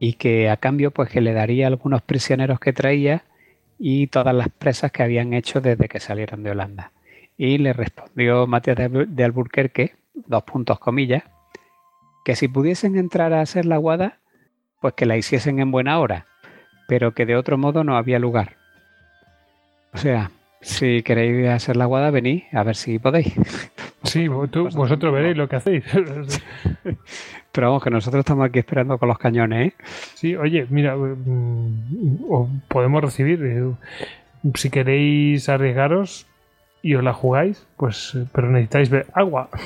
Y 0.00 0.14
que 0.14 0.50
a 0.50 0.56
cambio 0.56 0.90
pues 0.90 1.08
que 1.08 1.20
le 1.20 1.32
daría 1.32 1.68
algunos 1.68 2.02
prisioneros 2.02 2.58
que 2.58 2.72
traía 2.72 3.22
y 3.78 4.08
todas 4.08 4.34
las 4.34 4.48
presas 4.48 4.90
que 4.90 5.02
habían 5.02 5.32
hecho 5.32 5.60
desde 5.60 5.88
que 5.88 6.00
salieron 6.00 6.42
de 6.42 6.50
Holanda. 6.50 6.90
Y 7.38 7.58
le 7.58 7.72
respondió 7.72 8.46
Matías 8.46 8.76
de 8.90 9.24
Alburquerque, 9.24 9.94
dos 10.14 10.42
puntos 10.44 10.78
comillas, 10.78 11.24
que 12.24 12.34
si 12.36 12.48
pudiesen 12.48 12.96
entrar 12.96 13.32
a 13.32 13.40
hacer 13.40 13.66
la 13.66 13.76
aguada, 13.76 14.18
pues 14.80 14.94
que 14.94 15.06
la 15.06 15.16
hiciesen 15.16 15.58
en 15.58 15.70
buena 15.70 15.98
hora, 15.98 16.26
pero 16.88 17.12
que 17.14 17.26
de 17.26 17.36
otro 17.36 17.58
modo 17.58 17.84
no 17.84 17.96
había 17.96 18.18
lugar. 18.18 18.56
O 19.92 19.98
sea, 19.98 20.30
si 20.60 21.02
queréis 21.02 21.48
hacer 21.48 21.76
la 21.76 21.86
guada, 21.86 22.10
venid 22.10 22.42
a 22.52 22.62
ver 22.62 22.76
si 22.76 22.98
podéis. 22.98 23.34
Sí, 24.02 24.28
vosotros 24.28 25.12
veréis 25.12 25.36
lo 25.36 25.48
que 25.48 25.56
hacéis. 25.56 25.84
Pero 27.52 27.66
vamos, 27.68 27.82
que 27.82 27.90
nosotros 27.90 28.20
estamos 28.20 28.46
aquí 28.46 28.60
esperando 28.60 28.98
con 28.98 29.08
los 29.08 29.18
cañones, 29.18 29.72
¿eh? 29.72 29.74
Sí, 30.14 30.36
oye, 30.36 30.64
mira, 30.70 30.94
mm, 30.94 32.60
podemos 32.68 33.02
recibir. 33.02 33.42
Eh, 33.42 34.50
si 34.54 34.70
queréis 34.70 35.48
arriesgaros 35.48 36.26
y 36.82 36.94
os 36.94 37.04
la 37.04 37.12
jugáis, 37.12 37.66
pues, 37.76 38.12
eh, 38.14 38.26
pero 38.32 38.48
necesitáis 38.48 38.90
ver 38.90 39.06
agua. 39.14 39.48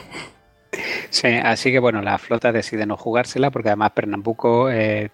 Sí, 1.11 1.27
así 1.27 1.73
que 1.73 1.81
bueno, 1.81 2.03
la 2.03 2.17
flota 2.19 2.53
decide 2.53 2.87
no 2.87 2.97
jugársela 2.97 3.51
porque 3.51 3.71
además 3.71 3.91
Pernambuco, 3.91 4.71
eh, 4.71 5.11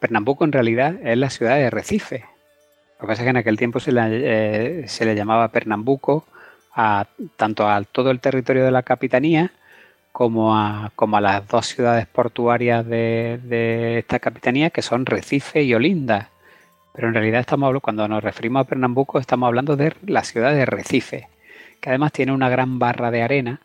Pernambuco 0.00 0.46
en 0.46 0.52
realidad 0.52 0.94
es 1.04 1.18
la 1.18 1.28
ciudad 1.28 1.56
de 1.56 1.68
Recife, 1.68 2.24
lo 3.02 3.08
que 3.08 3.14
pasa 3.14 3.22
es 3.22 3.26
que 3.26 3.30
en 3.30 3.36
aquel 3.36 3.58
tiempo 3.58 3.80
se 3.80 3.90
le, 3.90 4.00
eh, 4.04 4.86
se 4.86 5.04
le 5.04 5.16
llamaba 5.16 5.48
Pernambuco 5.48 6.24
a, 6.72 7.04
tanto 7.36 7.68
a 7.68 7.82
todo 7.82 8.12
el 8.12 8.20
territorio 8.20 8.64
de 8.64 8.70
la 8.70 8.84
capitanía 8.84 9.50
como 10.12 10.56
a, 10.56 10.92
como 10.94 11.16
a 11.16 11.20
las 11.20 11.48
dos 11.48 11.66
ciudades 11.66 12.06
portuarias 12.06 12.86
de, 12.86 13.98
esta 13.98 14.20
capitanía 14.20 14.70
que 14.70 14.82
son 14.82 15.04
Recife 15.04 15.64
y 15.64 15.74
Olinda. 15.74 16.30
Pero 16.92 17.08
en 17.08 17.14
realidad 17.14 17.40
estamos 17.40 17.74
cuando 17.80 18.06
nos 18.06 18.22
referimos 18.22 18.60
a 18.60 18.68
Pernambuco 18.68 19.18
estamos 19.18 19.46
hablando 19.46 19.76
de 19.76 19.94
la 20.06 20.24
ciudad 20.24 20.52
de 20.52 20.66
Recife, 20.66 21.28
que 21.80 21.90
además 21.90 22.12
tiene 22.12 22.32
una 22.32 22.48
gran 22.48 22.78
barra 22.78 23.10
de 23.10 23.22
arena 23.22 23.60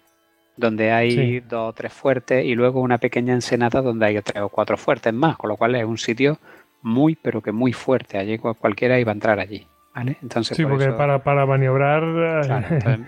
donde 0.57 0.91
hay 0.91 1.39
dos 1.41 1.69
o 1.69 1.73
tres 1.73 1.93
fuertes 1.93 2.43
y 2.43 2.55
luego 2.55 2.81
una 2.81 2.97
pequeña 2.97 3.33
ensenada 3.33 3.81
donde 3.81 4.05
hay 4.07 4.21
tres 4.21 4.41
o 4.41 4.49
cuatro 4.49 4.75
fuertes 4.75 5.13
más, 5.13 5.37
con 5.37 5.49
lo 5.49 5.57
cual 5.57 5.75
es 5.75 5.85
un 5.85 5.97
sitio 5.97 6.39
muy, 6.81 7.15
pero 7.15 7.41
que 7.41 7.51
muy 7.51 7.73
fuerte. 7.73 8.17
Allí 8.17 8.37
cualquiera 8.37 8.99
iba 8.99 9.11
a 9.11 9.13
entrar 9.13 9.39
allí. 9.39 9.67
¿vale? 9.95 10.17
Entonces, 10.21 10.57
sí, 10.57 10.65
porque 10.65 10.91
para, 10.91 11.23
para 11.23 11.45
maniobrar 11.45 12.03
eh, 12.03 13.05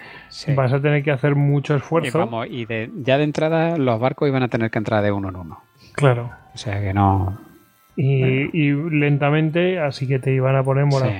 vas 0.56 0.73
a 0.73 0.81
tener 0.81 1.03
que 1.03 1.11
hacer 1.11 1.35
mucho 1.35 1.75
esfuerzo. 1.75 2.45
Y, 2.45 2.65
de, 2.65 2.91
ya 2.98 3.17
de 3.17 3.23
entrada 3.23 3.77
los 3.77 3.99
barcos 3.99 4.27
iban 4.27 4.43
a 4.43 4.48
tener 4.48 4.69
que 4.72 4.77
entrar 4.77 5.03
de 5.03 5.11
uno 5.11 5.30
en 5.30 5.35
uno. 5.35 5.64
Claro. 5.93 6.31
O 6.53 6.57
sea 6.57 6.80
que 6.81 6.93
no. 6.93 7.49
Y, 8.02 8.72
lentamente, 8.72 9.80
así 9.80 10.08
que 10.08 10.19
te 10.19 10.34
iban 10.34 10.56
a 10.56 10.64
poner 10.64 10.86
morado. 10.86 11.11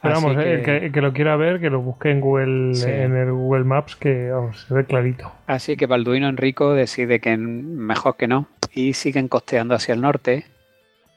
Pero 0.00 0.14
vamos, 0.14 0.36
que, 0.36 0.54
el, 0.54 0.92
que, 0.92 1.00
lo 1.00 1.12
quiera 1.12 1.36
ver, 1.36 1.60
que 1.60 1.68
lo 1.68 1.82
busque 1.82 2.10
en 2.10 2.20
Google, 2.20 2.72
en 2.86 3.16
el 3.16 3.32
Google 3.32 3.64
Maps, 3.64 3.96
que 3.96 4.32
se 4.54 4.72
ve 4.72 4.84
clarito. 4.84 5.32
Así 5.46 5.76
que 5.76 5.86
Balduino 5.86 6.28
Enrico 6.28 6.74
decide 6.74 7.20
que 7.20 7.36
mejor 7.36 8.16
que 8.16 8.28
no 8.28 8.48
y 8.72 8.92
siguen 8.92 9.28
costeando 9.28 9.74
hacia 9.74 9.94
el 9.94 10.00
norte 10.00 10.44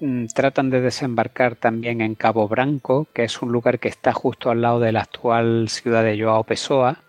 Mm, 0.01 0.27
tratan 0.27 0.69
de 0.69 0.79
desembarcar 0.79 1.55
también 1.55 1.99
en 1.99 2.15
Cabo 2.15 2.47
Branco, 2.47 3.07
que 3.13 3.25
es 3.25 3.41
un 3.41 3.51
lugar 3.51 3.79
que 3.79 3.89
está 3.89 4.13
justo 4.13 4.49
al 4.49 4.61
lado 4.61 4.79
de 4.79 4.93
la 4.93 5.01
actual 5.01 5.67
ciudad 5.67 6.05
de 6.05 6.21
Joao 6.21 6.45
Pessoa, 6.45 6.99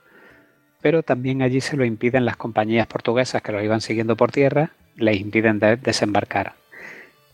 pero 0.80 1.04
también 1.04 1.40
allí 1.42 1.60
se 1.60 1.76
lo 1.76 1.84
impiden 1.84 2.24
las 2.24 2.36
compañías 2.36 2.88
portuguesas 2.88 3.42
que 3.42 3.52
lo 3.52 3.62
iban 3.62 3.80
siguiendo 3.80 4.16
por 4.16 4.32
tierra, 4.32 4.70
les 4.96 5.20
impiden 5.20 5.60
desembarcar. 5.60 6.54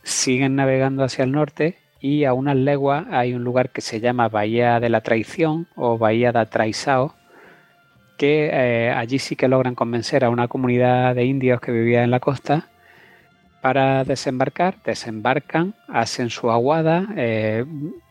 Siguen 0.07 0.55
navegando 0.55 1.03
hacia 1.03 1.25
el 1.25 1.33
norte 1.33 1.79
y 2.01 2.27
a 2.27 2.33
unas 2.33 2.55
leguas 2.55 3.07
hay 3.11 3.35
un 3.35 3.43
lugar 3.43 3.71
que 3.71 3.81
se 3.81 3.99
llama 3.99 4.29
Bahía 4.29 4.79
de 4.79 4.89
la 4.89 5.01
Traición 5.01 5.67
o 5.75 5.99
Bahía 5.99 6.31
da 6.31 6.47
Traisao, 6.47 7.17
que 8.17 8.49
eh, 8.53 8.93
allí 8.93 9.19
sí 9.19 9.35
que 9.35 9.49
logran 9.49 9.75
convencer 9.75 10.25
a 10.25 10.31
una 10.31 10.47
comunidad 10.47 11.17
de 11.17 11.25
indios 11.25 11.61
que 11.61 11.73
vivía 11.73 12.05
en 12.05 12.13
la 12.13 12.21
costa 12.21 12.69
para 13.61 14.05
desembarcar, 14.05 14.77
desembarcan, 14.85 15.75
hacen 15.89 16.31
su 16.31 16.53
aguada, 16.53 17.09
eh, 17.17 17.65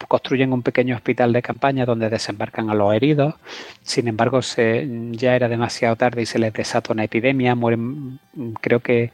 construyen 0.10 0.52
un 0.52 0.64
pequeño 0.64 0.98
hospital 0.98 1.32
de 1.32 1.42
campaña 1.42 1.86
donde 1.86 2.10
desembarcan 2.10 2.70
a 2.70 2.74
los 2.74 2.94
heridos. 2.94 3.36
Sin 3.84 4.10
embargo, 4.10 4.42
se, 4.42 4.86
ya 5.12 5.34
era 5.34 5.48
demasiado 5.48 5.96
tarde 5.96 6.24
y 6.24 6.26
se 6.26 6.40
les 6.40 6.52
desata 6.52 6.92
una 6.92 7.06
epidemia. 7.06 7.56
Mueren, 7.56 8.20
creo 8.60 8.82
que 8.82 9.14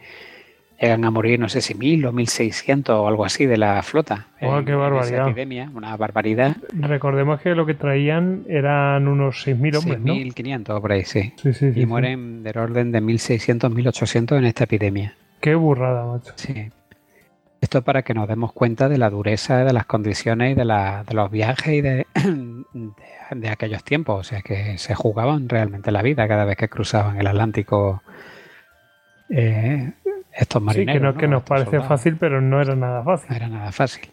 llegan 0.81 1.05
a 1.05 1.11
morir, 1.11 1.39
no 1.39 1.47
sé 1.47 1.61
si 1.61 1.75
mil 1.75 2.05
o 2.05 2.11
mil 2.11 2.27
seiscientos 2.27 2.95
o 2.95 3.07
algo 3.07 3.23
así 3.23 3.45
de 3.45 3.57
la 3.57 3.81
flota. 3.83 4.27
Oh, 4.41 4.63
qué 4.65 4.73
barbaridad. 4.73 5.27
epidemia, 5.27 5.69
una 5.73 5.95
barbaridad. 5.95 6.57
Recordemos 6.73 7.39
que 7.41 7.53
lo 7.55 7.65
que 7.65 7.75
traían 7.75 8.43
eran 8.49 9.07
unos 9.07 9.47
6.000 9.47 9.77
hombres, 9.77 9.99
¿no? 9.99 10.13
6.500 10.13 10.81
por 10.81 10.91
ahí, 10.91 11.05
sí. 11.05 11.33
y 11.75 11.85
mueren 11.85 12.43
del 12.43 12.57
orden 12.57 12.91
de 12.91 13.01
1.600, 13.01 13.71
1.800 13.71 14.37
en 14.37 14.45
esta 14.45 14.63
epidemia. 14.63 15.15
Qué 15.39 15.55
burrada, 15.55 16.05
macho. 16.05 16.33
Sí. 16.35 16.69
Esto 17.61 17.83
para 17.83 18.01
que 18.01 18.15
nos 18.15 18.27
demos 18.27 18.53
cuenta 18.53 18.89
de 18.89 18.97
la 18.97 19.11
dureza 19.11 19.63
de 19.63 19.71
las 19.71 19.85
condiciones 19.85 20.53
y 20.53 20.55
de, 20.55 20.65
los 20.65 21.29
viajes 21.29 21.73
y 21.73 21.81
de, 21.81 23.49
aquellos 23.49 23.83
tiempos. 23.83 24.19
O 24.19 24.23
sea, 24.23 24.41
que 24.41 24.79
se 24.79 24.95
jugaban 24.95 25.47
realmente 25.47 25.91
la 25.91 26.01
vida 26.01 26.27
cada 26.27 26.43
vez 26.43 26.57
que 26.57 26.69
cruzaban 26.69 27.19
el 27.19 27.27
Atlántico 27.27 28.01
eh, 29.29 29.91
estos 30.33 30.61
marineros. 30.61 31.13
Sí, 31.13 31.19
que, 31.19 31.27
nos 31.27 31.43
parece 31.43 31.81
fácil, 31.81 32.17
pero 32.17 32.41
no 32.41 32.61
era 32.61 32.75
nada 32.75 33.03
fácil. 33.03 33.29
No 33.29 33.35
era 33.35 33.47
nada 33.47 33.71
fácil. 33.71 34.09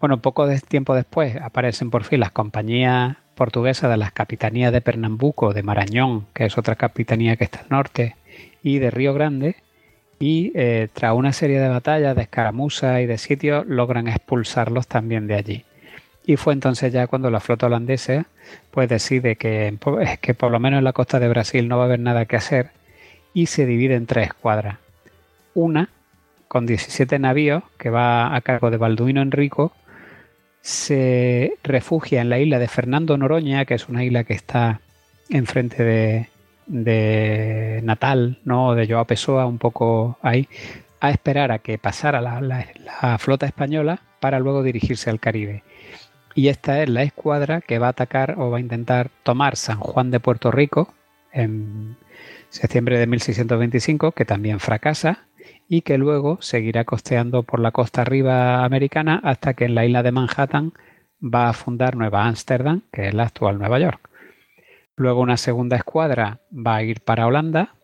Bueno, 0.00 0.20
poco 0.20 0.46
de 0.46 0.60
tiempo 0.60 0.94
después 0.94 1.36
aparecen 1.36 1.90
por 1.90 2.04
fin 2.04 2.20
las 2.20 2.30
compañías 2.30 3.16
portuguesas 3.34 3.90
de 3.90 3.96
las 3.96 4.12
capitanías 4.12 4.72
de 4.72 4.80
Pernambuco, 4.80 5.52
de 5.52 5.62
Marañón, 5.62 6.26
que 6.34 6.44
es 6.44 6.58
otra 6.58 6.76
capitanía 6.76 7.36
que 7.36 7.44
está 7.44 7.60
al 7.60 7.68
norte, 7.70 8.16
y 8.62 8.78
de 8.78 8.90
Río 8.90 9.14
Grande, 9.14 9.56
y 10.18 10.52
eh, 10.54 10.88
tras 10.92 11.14
una 11.14 11.32
serie 11.32 11.60
de 11.60 11.68
batallas, 11.68 12.16
de 12.16 12.22
escaramuzas 12.22 13.00
y 13.00 13.06
de 13.06 13.18
sitios, 13.18 13.66
logran 13.66 14.08
expulsarlos 14.08 14.88
también 14.88 15.26
de 15.28 15.34
allí. 15.36 15.64
Y 16.26 16.36
fue 16.36 16.52
entonces 16.52 16.92
ya 16.92 17.06
cuando 17.06 17.30
la 17.30 17.40
flota 17.40 17.66
holandesa 17.66 18.26
pues 18.70 18.88
decide 18.88 19.36
que, 19.36 19.78
que 20.20 20.34
por 20.34 20.50
lo 20.50 20.60
menos 20.60 20.78
en 20.78 20.84
la 20.84 20.92
costa 20.92 21.18
de 21.18 21.28
Brasil 21.28 21.68
no 21.68 21.78
va 21.78 21.84
a 21.84 21.86
haber 21.86 22.00
nada 22.00 22.26
que 22.26 22.36
hacer 22.36 22.70
y 23.32 23.46
se 23.46 23.64
divide 23.64 23.94
en 23.94 24.06
tres 24.06 24.26
escuadras. 24.26 24.78
Una, 25.58 25.88
con 26.46 26.66
17 26.66 27.18
navíos, 27.18 27.64
que 27.78 27.90
va 27.90 28.32
a 28.32 28.40
cargo 28.42 28.70
de 28.70 28.76
Balduino 28.76 29.22
Enrico, 29.22 29.72
se 30.60 31.54
refugia 31.64 32.20
en 32.20 32.28
la 32.28 32.38
isla 32.38 32.60
de 32.60 32.68
Fernando 32.68 33.18
Noroña, 33.18 33.64
que 33.64 33.74
es 33.74 33.88
una 33.88 34.04
isla 34.04 34.22
que 34.22 34.34
está 34.34 34.80
enfrente 35.28 35.82
de, 35.82 36.28
de 36.68 37.80
Natal, 37.82 38.38
¿no? 38.44 38.76
de 38.76 38.86
Joao 38.86 39.04
Pessoa, 39.04 39.46
un 39.46 39.58
poco 39.58 40.16
ahí, 40.22 40.48
a 41.00 41.10
esperar 41.10 41.50
a 41.50 41.58
que 41.58 41.76
pasara 41.76 42.20
la, 42.20 43.18
flota 43.18 43.46
española 43.46 43.98
para 44.20 44.38
luego 44.38 44.62
dirigirse 44.62 45.10
al 45.10 45.18
Caribe. 45.18 45.64
Y 46.36 46.46
esta 46.46 46.84
es 46.84 46.88
la 46.88 47.02
escuadra 47.02 47.62
que 47.62 47.80
va 47.80 47.88
a 47.88 47.90
atacar 47.90 48.36
o 48.38 48.50
va 48.50 48.58
a 48.58 48.60
intentar 48.60 49.10
tomar 49.24 49.56
San 49.56 49.80
Juan 49.80 50.12
de 50.12 50.20
Puerto 50.20 50.52
Rico 50.52 50.94
en 51.32 51.96
septiembre 52.50 52.98
de 52.98 53.06
1625, 53.06 54.12
que 54.12 54.24
también 54.24 54.60
fracasa, 54.60 55.28
y 55.68 55.82
que 55.82 55.98
luego 55.98 56.38
seguirá 56.40 56.84
costeando 56.84 57.42
por 57.42 57.60
la 57.60 57.72
costa 57.72 58.02
arriba 58.02 58.64
americana 58.64 59.20
hasta 59.22 59.54
que 59.54 59.66
en 59.66 59.74
la 59.74 59.84
isla 59.84 60.02
de 60.02 60.12
Manhattan 60.12 60.72
va 61.22 61.48
a 61.48 61.52
fundar 61.52 61.96
Nueva 61.96 62.26
Ámsterdam, 62.26 62.82
que 62.92 63.08
es 63.08 63.14
la 63.14 63.24
actual 63.24 63.58
Nueva 63.58 63.78
York. 63.78 64.08
Luego 64.96 65.20
una 65.20 65.36
segunda 65.36 65.76
escuadra 65.76 66.40
va 66.52 66.76
a 66.76 66.82
ir 66.82 67.00
para 67.02 67.26
Holanda, 67.26 67.74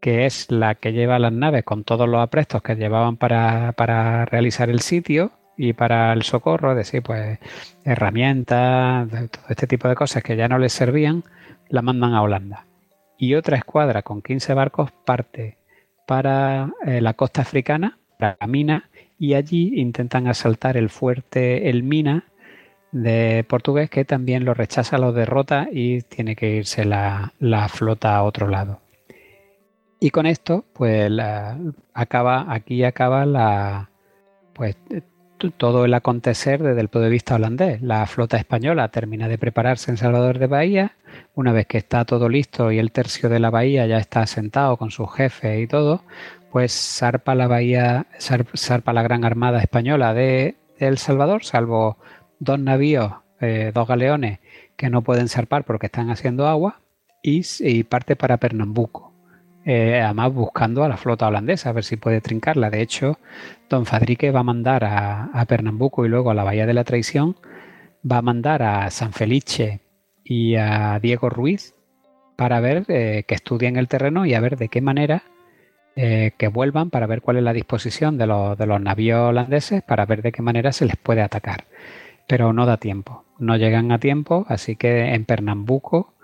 que 0.00 0.26
es 0.26 0.50
la 0.50 0.74
que 0.74 0.92
lleva 0.92 1.18
las 1.18 1.32
naves 1.32 1.64
con 1.64 1.84
todos 1.84 2.08
los 2.08 2.20
aprestos 2.20 2.62
que 2.62 2.74
llevaban 2.74 3.16
para, 3.16 4.24
realizar 4.24 4.68
el 4.68 4.80
sitio 4.80 5.32
y 5.56 5.74
para 5.74 6.12
el 6.12 6.22
socorro, 6.22 6.72
es 6.72 6.76
decir, 6.78 7.02
pues 7.02 7.38
herramientas, 7.84 9.08
todo 9.08 9.44
este 9.48 9.66
tipo 9.66 9.88
de 9.88 9.94
cosas 9.94 10.22
que 10.22 10.36
ya 10.36 10.48
no 10.48 10.58
les 10.58 10.72
servían, 10.72 11.22
la 11.68 11.82
mandan 11.82 12.14
a 12.14 12.22
Holanda. 12.22 12.66
Y 13.20 13.34
otra 13.34 13.58
escuadra 13.58 14.00
con 14.00 14.22
15 14.22 14.54
barcos 14.54 14.92
parte 15.04 15.58
para 16.06 16.72
eh, 16.86 17.02
la 17.02 17.12
costa 17.12 17.42
africana, 17.42 17.98
para 18.18 18.38
la 18.40 18.46
mina, 18.46 18.88
y 19.18 19.34
allí 19.34 19.78
intentan 19.78 20.26
asaltar 20.26 20.78
el 20.78 20.88
fuerte 20.88 21.68
El 21.68 21.82
Mina 21.82 22.24
de 22.92 23.44
portugués 23.46 23.90
que 23.90 24.06
también 24.06 24.46
lo 24.46 24.54
rechaza, 24.54 24.96
lo 24.96 25.12
derrota 25.12 25.68
y 25.70 26.00
tiene 26.00 26.34
que 26.34 26.48
irse 26.56 26.86
la, 26.86 27.34
flota 27.68 28.16
a 28.16 28.22
otro 28.22 28.48
lado. 28.48 28.80
Y 30.00 30.08
con 30.08 30.24
esto, 30.24 30.64
pues 30.72 31.12
acaba, 31.92 32.46
aquí 32.48 32.84
acaba 32.84 33.26
la, 33.26 33.90
pues 34.54 34.78
todo 35.48 35.86
el 35.86 35.94
acontecer 35.94 36.62
desde 36.62 36.80
el 36.80 36.88
punto 36.88 37.04
de 37.04 37.10
vista 37.10 37.36
holandés. 37.36 37.80
La 37.80 38.04
flota 38.06 38.36
española 38.36 38.88
termina 38.88 39.28
de 39.28 39.38
prepararse 39.38 39.90
en 39.90 39.96
Salvador 39.96 40.38
de 40.38 40.46
Bahía. 40.46 40.92
Una 41.34 41.52
vez 41.52 41.66
que 41.66 41.78
está 41.78 42.04
todo 42.04 42.28
listo 42.28 42.70
y 42.70 42.78
el 42.78 42.92
tercio 42.92 43.28
de 43.30 43.40
la 43.40 43.50
bahía 43.50 43.86
ya 43.86 43.98
está 43.98 44.20
asentado 44.20 44.76
con 44.76 44.90
sus 44.90 45.12
jefes 45.14 45.60
y 45.60 45.66
todo, 45.66 46.02
pues 46.52 46.72
zarpa 46.72 47.34
la 47.34 47.48
bahía, 47.48 48.06
zarpa 48.18 48.92
la 48.92 49.02
gran 49.02 49.24
armada 49.24 49.60
española 49.60 50.12
de, 50.12 50.56
El 50.78 50.98
Salvador, 50.98 51.44
salvo 51.44 51.96
dos 52.38 52.58
navíos, 52.58 53.12
eh, 53.40 53.72
dos 53.74 53.88
galeones 53.88 54.40
que 54.76 54.90
no 54.90 55.02
pueden 55.02 55.28
zarpar 55.28 55.64
porque 55.64 55.86
están 55.86 56.10
haciendo 56.10 56.46
agua, 56.46 56.80
y, 57.22 57.84
parte 57.84 58.16
para 58.16 58.38
Pernambuco. 58.38 59.09
Eh, 59.64 60.00
además 60.00 60.32
buscando 60.32 60.84
a 60.84 60.88
la 60.88 60.96
flota 60.96 61.28
holandesa, 61.28 61.70
a 61.70 61.72
ver 61.72 61.84
si 61.84 61.96
puede 61.96 62.20
trincarla. 62.20 62.70
De 62.70 62.80
hecho, 62.80 63.18
don 63.68 63.86
Fadrique 63.86 64.30
va 64.30 64.40
a 64.40 64.44
mandar 64.44 64.84
a, 64.84 65.44
Pernambuco 65.46 66.06
y 66.06 66.08
luego 66.08 66.30
a 66.30 66.34
la 66.34 66.44
Bahía 66.44 66.66
de 66.66 66.74
la 66.74 66.84
Traición, 66.84 67.36
va 68.10 68.18
a 68.18 68.22
mandar 68.22 68.62
a 68.62 68.90
San 68.90 69.12
Felice 69.12 69.80
y 70.24 70.56
a 70.56 70.98
Diego 71.00 71.28
Ruiz 71.28 71.74
para 72.36 72.60
ver 72.60 72.84
eh, 72.88 73.24
que 73.26 73.34
estudien 73.34 73.76
el 73.76 73.88
terreno 73.88 74.24
y 74.24 74.34
a 74.34 74.40
ver 74.40 74.56
de 74.56 74.68
qué 74.68 74.80
manera 74.80 75.24
eh, 75.96 76.32
que 76.38 76.48
vuelvan 76.48 76.88
para 76.88 77.06
ver 77.06 77.20
cuál 77.20 77.36
es 77.36 77.42
la 77.42 77.52
disposición 77.52 78.16
de 78.16 78.26
los, 78.26 78.56
de 78.56 78.64
los 78.64 78.80
navíos 78.80 79.30
holandeses, 79.30 79.82
para 79.82 80.06
ver 80.06 80.22
de 80.22 80.32
qué 80.32 80.40
manera 80.40 80.72
se 80.72 80.86
les 80.86 80.96
puede 80.96 81.20
atacar. 81.20 81.64
Pero 82.26 82.52
no 82.52 82.64
da 82.64 82.78
tiempo, 82.78 83.24
no 83.38 83.56
llegan 83.56 83.92
a 83.92 83.98
tiempo, 83.98 84.46
así 84.48 84.76
que 84.76 85.14
en 85.14 85.24
Pernambuco, 85.26 86.14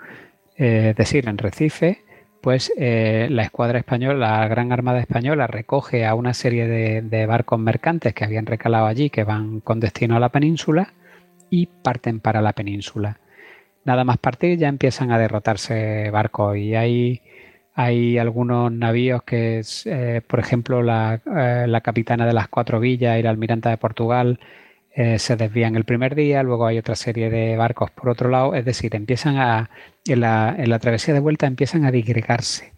es 0.55 0.97
decir, 0.97 1.29
en 1.29 1.37
Recife, 1.37 2.06
pues 2.47 2.73
la 2.79 3.43
escuadra 3.43 3.81
española, 3.81 4.41
la 4.41 4.47
Gran 4.47 4.71
Armada 4.71 5.01
Española 5.01 5.49
recoge 5.49 6.07
a 6.07 6.15
una 6.15 6.33
serie 6.33 6.69
de, 6.69 7.27
barcos 7.27 7.59
mercantes 7.59 8.15
que 8.15 8.25
habían 8.25 8.47
recalado 8.47 8.87
allí, 8.87 9.11
que 9.11 9.25
van 9.25 9.59
con 9.59 9.81
destino 9.81 10.15
a 10.15 10.21
la 10.21 10.29
península, 10.29 10.95
y 11.51 11.67
parten 11.67 12.21
para 12.21 12.41
la 12.41 12.53
península. 12.53 13.19
Nada 13.85 14.05
más 14.05 14.19
partir 14.19 14.57
ya 14.59 14.69
empiezan 14.69 15.11
a 15.11 15.19
derrotarse 15.19 16.09
barcos 16.13 16.57
y 16.57 16.77
hay 16.77 17.21
hay 17.75 18.17
algunos 18.17 18.71
navíos 18.71 19.25
que, 19.25 19.63
eh, 19.87 20.21
por 20.25 20.39
ejemplo, 20.39 20.83
eh, 20.83 21.67
la, 21.67 21.81
capitana 21.81 22.27
de 22.27 22.33
las 22.33 22.47
Cuatro 22.47 22.79
Villas 22.79 23.19
y 23.19 23.25
la 23.25 23.31
almiranta 23.31 23.71
de 23.71 23.77
Portugal 23.77 24.39
eh, 24.97 25.19
se 25.21 25.37
desvían 25.37 25.77
el 25.77 25.85
primer 25.85 26.15
día, 26.17 26.43
luego 26.43 26.67
hay 26.67 26.79
otra 26.79 26.97
serie 26.97 27.31
de 27.31 27.57
barcos 27.57 27.91
por 27.93 28.09
otro 28.09 28.31
lado, 28.31 28.55
es 28.55 28.65
decir, 28.65 28.97
empiezan 28.97 29.37
a, 29.37 29.71
en 30.07 30.21
la, 30.21 30.79
travesía 30.81 31.15
de 31.15 31.21
vuelta 31.21 31.47
empiezan 31.47 31.85
a 31.85 31.93
digregarse. 31.93 32.73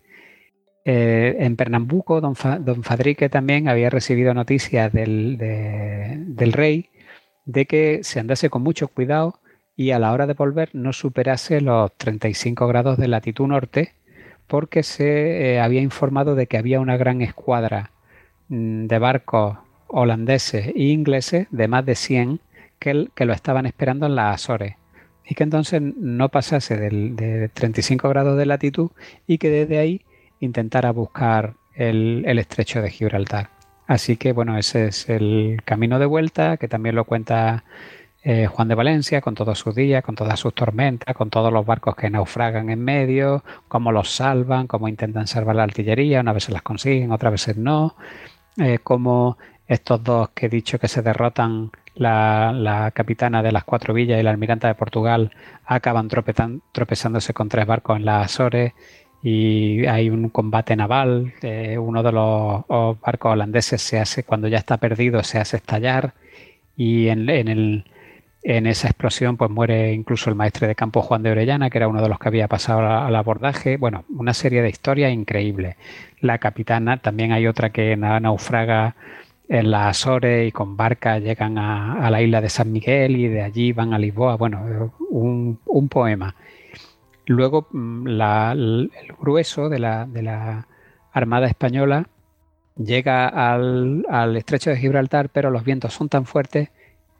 en 0.84 1.56
Pernambuco, 1.56 2.20
don, 2.20 2.34
don, 2.60 2.82
Fadrique 2.82 3.28
también 3.28 3.68
había 3.68 3.90
recibido 3.90 4.34
noticias 4.34 4.92
del, 4.92 5.38
del 5.38 6.52
rey 6.52 6.90
de 7.48 7.66
que 7.66 8.00
se 8.02 8.20
andase 8.20 8.50
con 8.50 8.62
mucho 8.62 8.88
cuidado 8.88 9.40
y 9.78 9.92
a 9.92 9.98
la 10.00 10.12
hora 10.12 10.26
de 10.26 10.34
volver 10.34 10.70
no 10.74 10.92
superase 10.92 11.60
los 11.60 11.96
35 11.96 12.66
grados 12.66 12.98
de 12.98 13.06
latitud 13.08 13.46
norte, 13.46 13.94
porque 14.48 14.82
se 14.82 15.54
eh, 15.54 15.60
había 15.60 15.80
informado 15.80 16.34
de 16.34 16.48
que 16.48 16.58
había 16.58 16.80
una 16.80 16.96
gran 16.96 17.22
escuadra 17.22 17.92
mm, 18.48 18.86
de 18.86 18.98
barcos 18.98 19.58
holandeses 19.88 20.68
e 20.68 20.82
ingleses 20.84 21.46
de 21.50 21.68
más 21.68 21.84
de 21.84 21.94
100 21.94 22.40
que, 22.78 22.94
lo 22.94 23.32
estaban 23.32 23.66
esperando 23.66 24.06
en 24.06 24.14
las 24.14 24.34
Azores 24.34 24.76
y 25.26 25.34
que 25.34 25.42
entonces 25.42 25.82
no 25.82 26.28
pasase 26.28 26.76
del, 26.76 27.16
de 27.16 27.48
35 27.48 28.08
grados 28.08 28.38
de 28.38 28.46
latitud 28.46 28.90
y 29.26 29.38
que 29.38 29.50
desde 29.50 29.78
ahí 29.78 30.00
intentara 30.40 30.90
buscar 30.92 31.54
el, 31.74 32.24
estrecho 32.38 32.80
de 32.80 32.90
Gibraltar. 32.90 33.50
Así 33.86 34.16
que 34.16 34.32
bueno, 34.32 34.56
ese 34.58 34.88
es 34.88 35.08
el 35.08 35.60
camino 35.64 35.98
de 35.98 36.06
vuelta 36.06 36.56
que 36.56 36.68
también 36.68 36.94
lo 36.94 37.04
cuenta 37.04 37.64
eh, 38.22 38.46
Juan 38.46 38.68
de 38.68 38.74
Valencia, 38.74 39.20
con 39.20 39.34
todos 39.34 39.58
sus 39.58 39.74
días, 39.74 40.02
con 40.04 40.14
todas 40.14 40.38
sus 40.40 40.54
tormentas, 40.54 41.14
con 41.14 41.30
todos 41.30 41.52
los 41.52 41.64
barcos 41.64 41.94
que 41.94 42.10
naufragan 42.10 42.68
en 42.68 42.82
medio, 42.82 43.44
cómo 43.68 43.92
los 43.92 44.10
salvan, 44.10 44.66
cómo 44.66 44.88
intentan 44.88 45.26
salvar 45.26 45.56
la 45.56 45.62
artillería, 45.62 46.20
una 46.20 46.32
vez 46.32 46.48
las 46.50 46.62
consiguen, 46.62 47.12
otras 47.12 47.32
veces 47.32 47.56
no, 47.56 47.96
eh, 48.58 48.80
cómo 48.82 49.38
estos 49.68 50.02
dos 50.02 50.30
que 50.30 50.46
he 50.46 50.48
dicho 50.48 50.78
que 50.78 50.88
se 50.88 51.02
derrotan, 51.02 51.70
la, 51.94 52.90
capitana 52.94 53.42
de 53.42 53.52
las 53.52 53.64
cuatro 53.64 53.92
villas 53.92 54.18
y 54.18 54.22
la 54.22 54.30
almiranta 54.30 54.68
de 54.68 54.74
Portugal, 54.74 55.32
acaban 55.66 56.08
tropezándose 56.08 57.34
con 57.34 57.48
tres 57.48 57.66
barcos 57.66 57.96
en 57.98 58.04
las 58.04 58.26
Azores 58.26 58.72
y 59.22 59.84
hay 59.86 60.10
un 60.10 60.28
combate 60.30 60.76
naval, 60.76 61.34
eh, 61.42 61.76
uno 61.76 62.02
de 62.02 62.12
los, 62.12 62.66
barcos 63.00 63.32
holandeses 63.32 63.82
se 63.82 63.98
hace, 63.98 64.22
cuando 64.22 64.48
ya 64.48 64.58
está 64.58 64.76
perdido, 64.78 65.22
se 65.22 65.38
hace 65.38 65.56
estallar 65.58 66.14
y 66.76 67.08
en 67.08 67.84
esa 68.66 68.88
explosión 68.88 69.36
pues 69.36 69.50
muere 69.50 69.92
incluso 69.92 70.30
el 70.30 70.36
maestre 70.36 70.68
de 70.68 70.76
campo 70.76 71.02
Juan 71.02 71.22
de 71.24 71.32
Orellana, 71.32 71.68
que 71.68 71.78
era 71.78 71.88
uno 71.88 72.00
de 72.00 72.08
los 72.08 72.18
que 72.20 72.28
había 72.28 72.46
pasado 72.46 72.80
al 72.80 73.14
abordaje. 73.16 73.76
Bueno, 73.76 74.04
una 74.08 74.32
serie 74.32 74.62
de 74.62 74.68
historias 74.68 75.12
increíbles. 75.12 75.76
La 76.20 76.38
capitana, 76.38 76.98
también 76.98 77.32
hay 77.32 77.48
otra 77.48 77.70
que 77.70 77.96
naufraga 77.96 78.94
en 79.48 79.70
las 79.70 79.98
Azores 79.98 80.48
y 80.48 80.52
con 80.52 80.76
barca 80.76 81.18
llegan 81.18 81.58
a, 81.58 82.10
la 82.10 82.22
isla 82.22 82.40
de 82.40 82.50
San 82.50 82.70
Miguel 82.70 83.16
y 83.16 83.28
de 83.28 83.42
allí 83.42 83.72
van 83.72 83.94
a 83.94 83.98
Lisboa. 83.98 84.36
Bueno, 84.36 84.92
un, 85.10 85.88
poema. 85.88 86.34
Luego 87.26 87.66
mm, 87.72 88.08
el 88.08 88.90
grueso 89.18 89.68
de 89.68 89.78
la, 89.78 90.06
de 90.06 90.22
la 90.22 90.66
Armada 91.12 91.46
Española 91.46 92.08
llega 92.76 93.28
al, 93.28 94.04
al 94.08 94.36
estrecho 94.36 94.70
de 94.70 94.76
Gibraltar, 94.76 95.30
pero 95.30 95.50
los 95.50 95.64
vientos 95.64 95.94
son 95.94 96.08
tan 96.08 96.26
fuertes 96.26 96.70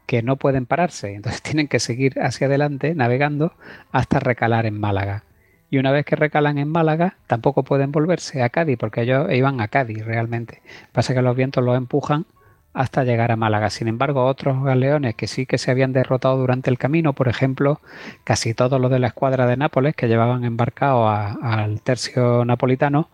que 0.05 0.23
no 0.23 0.37
pueden 0.37 0.65
pararse, 0.65 1.13
entonces 1.13 1.41
tienen 1.43 1.67
que 1.67 1.79
seguir 1.79 2.19
hacia 2.19 2.47
adelante 2.47 2.95
navegando 2.95 3.53
hasta 3.91 4.19
recalar 4.19 4.65
en 4.65 4.79
Málaga. 4.79 5.23
Y 5.69 5.77
una 5.77 5.91
vez 5.91 6.05
que 6.05 6.15
recalan 6.15 6.57
en 6.57 6.69
Málaga, 6.69 7.17
tampoco 7.27 7.63
pueden 7.63 7.91
volverse 7.91 8.41
a 8.41 8.49
Cádiz, 8.49 8.77
porque 8.77 9.01
ellos 9.01 9.31
iban 9.31 9.61
a 9.61 9.67
Cádiz 9.67 10.03
realmente. 10.05 10.61
Pasa 10.91 11.13
que 11.13 11.21
los 11.21 11.35
vientos 11.35 11.63
los 11.63 11.77
empujan 11.77 12.25
hasta 12.73 13.03
llegar 13.03 13.31
a 13.31 13.35
Málaga. 13.35 13.69
Sin 13.69 13.87
embargo, 13.87 14.25
otros 14.25 14.63
galeones 14.63 15.15
que 15.15 15.27
sí 15.27 15.45
que 15.45 15.57
se 15.57 15.71
habían 15.71 15.93
derrotado 15.93 16.37
durante 16.37 16.69
el 16.69 16.77
camino, 16.77 17.13
por 17.13 17.27
ejemplo, 17.27 17.81
casi 18.23 18.53
todos 18.53 18.79
los 18.79 18.91
de 18.91 18.99
la 18.99 19.07
escuadra 19.07 19.47
de 19.47 19.57
Nápoles 19.57 19.95
que 19.95 20.07
llevaban 20.07 20.43
embarcado 20.43 21.07
al 21.09 21.81
tercio 21.81 22.45
napolitano 22.45 23.09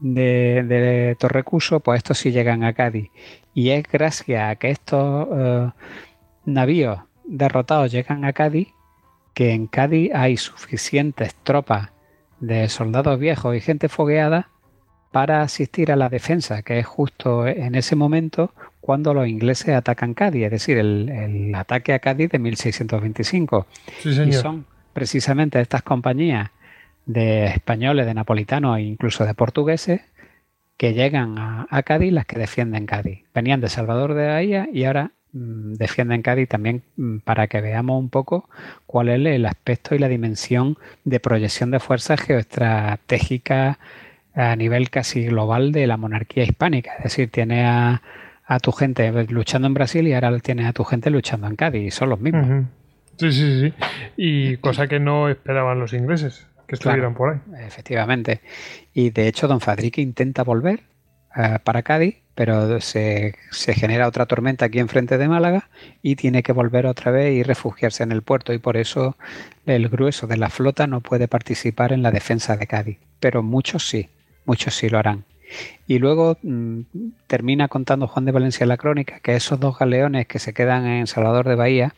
de, 0.00 1.16
Torrecuso, 1.18 1.80
pues 1.80 1.98
estos 1.98 2.18
sí 2.18 2.32
llegan 2.32 2.64
a 2.64 2.72
Cádiz. 2.72 3.10
Y 3.54 3.70
es 3.70 3.84
gracias 3.90 4.50
a 4.50 4.56
que 4.56 4.70
estos 4.70 5.28
eh, 5.32 5.70
navíos 6.44 7.00
derrotados 7.24 7.90
llegan 7.90 8.24
a 8.24 8.32
Cádiz, 8.32 8.68
que 9.36 9.52
en 9.52 9.66
Cádiz 9.66 10.12
hay 10.14 10.38
suficientes 10.38 11.34
tropas 11.34 11.90
de 12.40 12.70
soldados 12.70 13.20
viejos 13.20 13.54
y 13.54 13.60
gente 13.60 13.90
fogueada 13.90 14.48
para 15.12 15.42
asistir 15.42 15.92
a 15.92 15.96
la 15.96 16.08
defensa, 16.08 16.62
que 16.62 16.78
es 16.78 16.86
justo 16.86 17.46
en 17.46 17.74
ese 17.74 17.96
momento 17.96 18.54
cuando 18.80 19.12
los 19.12 19.28
ingleses 19.28 19.74
atacan 19.74 20.14
Cádiz, 20.14 20.44
es 20.44 20.50
decir, 20.52 20.78
el, 20.78 21.54
ataque 21.54 21.92
a 21.92 21.98
Cádiz 21.98 22.30
de 22.30 22.38
1625. 22.38 23.66
y 24.06 24.32
son 24.32 24.64
precisamente 24.94 25.60
estas 25.60 25.82
compañías 25.82 26.48
de 27.04 27.44
españoles, 27.48 28.06
de 28.06 28.14
napolitanos 28.14 28.78
e 28.78 28.82
incluso 28.84 29.26
de 29.26 29.34
portugueses 29.34 30.00
que 30.78 30.94
llegan 30.94 31.38
a, 31.38 31.66
a, 31.68 31.82
Cádiz 31.82 32.10
las 32.10 32.24
que 32.24 32.38
defienden 32.38 32.86
Cádiz. 32.86 33.24
Venían 33.34 33.60
de 33.60 33.68
Salvador 33.68 34.14
de 34.14 34.28
Bahía 34.28 34.66
y 34.72 34.84
ahora 34.84 35.10
defienden 35.36 36.22
Cádiz 36.22 36.48
también 36.48 36.82
mm, 36.96 37.18
para 37.18 37.46
que 37.46 37.60
veamos 37.60 37.98
un 38.00 38.08
poco 38.08 38.48
cuál 38.86 39.08
es 39.08 39.26
el 39.26 39.46
aspecto 39.46 39.94
y 39.94 39.98
la 39.98 40.08
dimensión 40.08 40.78
de 41.04 41.20
proyección 41.20 41.70
de 41.70 41.80
fuerzas 41.80 42.20
geoestratégicas 42.20 43.78
a 44.34 44.56
nivel 44.56 44.90
casi 44.90 45.26
global 45.26 45.72
de 45.72 45.86
la 45.86 45.96
monarquía 45.96 46.44
hispánica. 46.44 46.92
Es 46.98 47.04
decir, 47.04 47.30
tiene 47.30 47.64
a, 47.66 48.02
tu 48.62 48.72
gente 48.72 49.10
luchando 49.24 49.66
en 49.66 49.74
Brasil 49.74 50.06
y 50.06 50.12
ahora 50.12 50.38
tienes 50.38 50.66
a 50.66 50.72
tu 50.72 50.84
gente 50.84 51.10
luchando 51.10 51.46
en 51.46 51.56
Cádiz 51.56 51.82
y 51.82 51.90
son 51.90 52.10
los 52.10 52.20
mismos. 52.20 52.66
Sí, 53.18 53.32
sí, 53.32 53.60
sí. 53.60 53.74
Y 54.16 54.56
cosa 54.58 54.88
que 54.88 55.00
no 55.00 55.28
esperaban 55.28 55.78
los 55.80 55.94
ingleses, 55.94 56.46
que 56.68 56.74
estuvieran 56.74 57.14
por 57.14 57.32
ahí. 57.32 57.40
Efectivamente. 57.66 58.40
Y 58.92 59.10
de 59.10 59.26
hecho, 59.26 59.48
don 59.48 59.60
Fadrique 59.60 60.02
intenta 60.02 60.44
volver 60.44 60.82
eh, 61.34 61.58
para 61.64 61.82
Cádiz 61.82 62.16
pero 62.36 62.80
se, 62.82 63.34
genera 63.50 64.06
otra 64.06 64.26
tormenta 64.26 64.66
aquí 64.66 64.78
enfrente 64.78 65.16
de 65.16 65.26
Málaga 65.26 65.70
y 66.02 66.16
tiene 66.16 66.42
que 66.42 66.52
volver 66.52 66.86
otra 66.86 67.10
vez 67.10 67.34
y 67.34 67.42
refugiarse 67.42 68.02
en 68.02 68.12
el 68.12 68.20
puerto 68.20 68.52
y 68.52 68.58
por 68.58 68.76
eso 68.76 69.16
el 69.64 69.88
grueso 69.88 70.26
de 70.26 70.36
la 70.36 70.50
flota 70.50 70.86
no 70.86 71.00
puede 71.00 71.28
participar 71.28 71.92
en 71.92 72.02
la 72.02 72.10
defensa 72.10 72.58
de 72.58 72.66
Cádiz, 72.66 72.98
pero 73.20 73.42
muchos 73.42 73.88
sí, 73.88 74.10
muchos 74.44 74.74
sí 74.76 74.90
lo 74.90 74.98
harán. 74.98 75.24
Y 75.86 75.98
luego 75.98 76.36
mm, 76.42 76.80
termina 77.26 77.68
contando 77.68 78.06
Juan 78.06 78.26
de 78.26 78.32
Valencia 78.32 78.64
en 78.64 78.68
la 78.68 78.76
crónica 78.76 79.20
que 79.20 79.34
esos 79.34 79.58
dos 79.58 79.78
galeones 79.78 80.26
que 80.26 80.38
se 80.38 80.52
quedan 80.52 80.86
en 80.86 81.06
Salvador 81.06 81.48
de 81.48 81.54
Bahía, 81.54 81.94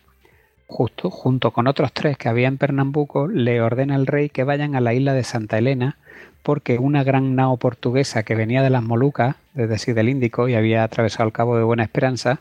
justo 0.68 1.10
junto 1.10 1.50
con 1.50 1.67
otros 1.67 1.92
tres 1.92 2.17
que 2.17 2.28
había 2.28 2.47
en 2.47 2.58
Pernambuco, 2.58 3.26
le 3.26 3.60
ordena 3.60 3.97
el 3.97 4.07
rey 4.07 4.28
que 4.28 4.44
vayan 4.44 4.76
a 4.76 4.81
la 4.81 4.94
isla 4.94 5.15
de 5.15 5.25
Santa 5.25 5.58
Elena 5.58 5.99
porque 6.42 6.78
una 6.78 7.05
gran 7.05 7.36
nao 7.36 7.57
portuguesa 7.57 8.23
que 8.23 8.34
venía 8.34 8.62
de 8.62 8.70
las 8.70 8.83
Molucas, 8.83 9.36
es 9.55 9.68
decir, 9.68 9.94
del 9.94 10.08
Índico, 10.08 10.49
y 10.49 10.55
había 10.55 10.84
atravesado 10.84 11.26
el 11.26 11.33
Cabo 11.33 11.57
de 11.57 11.65
Buena 11.65 11.83
Esperanza, 11.83 12.41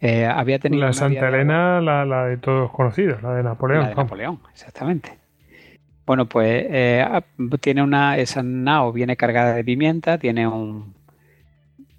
eh, 0.00 0.26
había 0.26 0.58
tenido... 0.58 0.84
La 0.84 0.92
Santa 0.92 1.28
Elena, 1.28 1.80
la, 1.80 2.04
la, 2.04 2.26
de 2.26 2.36
todos 2.36 2.70
conocidos, 2.70 3.22
la 3.22 3.34
de 3.34 3.42
Napoleón. 3.42 3.82
La 3.82 3.88
de 3.88 3.94
Napoleón, 3.94 4.40
exactamente. 4.52 5.18
Bueno, 6.06 6.26
pues 6.26 6.66
eh, 6.68 7.04
ah, 7.04 7.22
tiene 7.60 7.82
una, 7.82 8.16
esa 8.16 8.42
nao 8.42 8.92
viene 8.92 9.16
cargada 9.16 9.54
de 9.54 9.64
pimienta, 9.64 10.18
tiene 10.18 10.46
un 10.46 10.94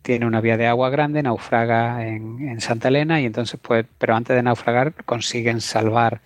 tiene 0.01 0.25
una 0.25 0.39
vía 0.39 0.55
de 0.55 0.67
agua 0.67 0.89
grande, 0.89 1.21
naufraga 1.21 2.07
en, 2.07 2.47
en, 2.47 2.61
Santa 2.61 2.87
Elena 2.87 3.19
y 3.19 3.25
entonces, 3.25 3.59
pues, 3.61 3.85
pero 3.97 4.15
antes 4.15 4.37
de 4.37 4.41
naufragar 4.41 4.93
consiguen 5.03 5.59
salvar 5.59 6.21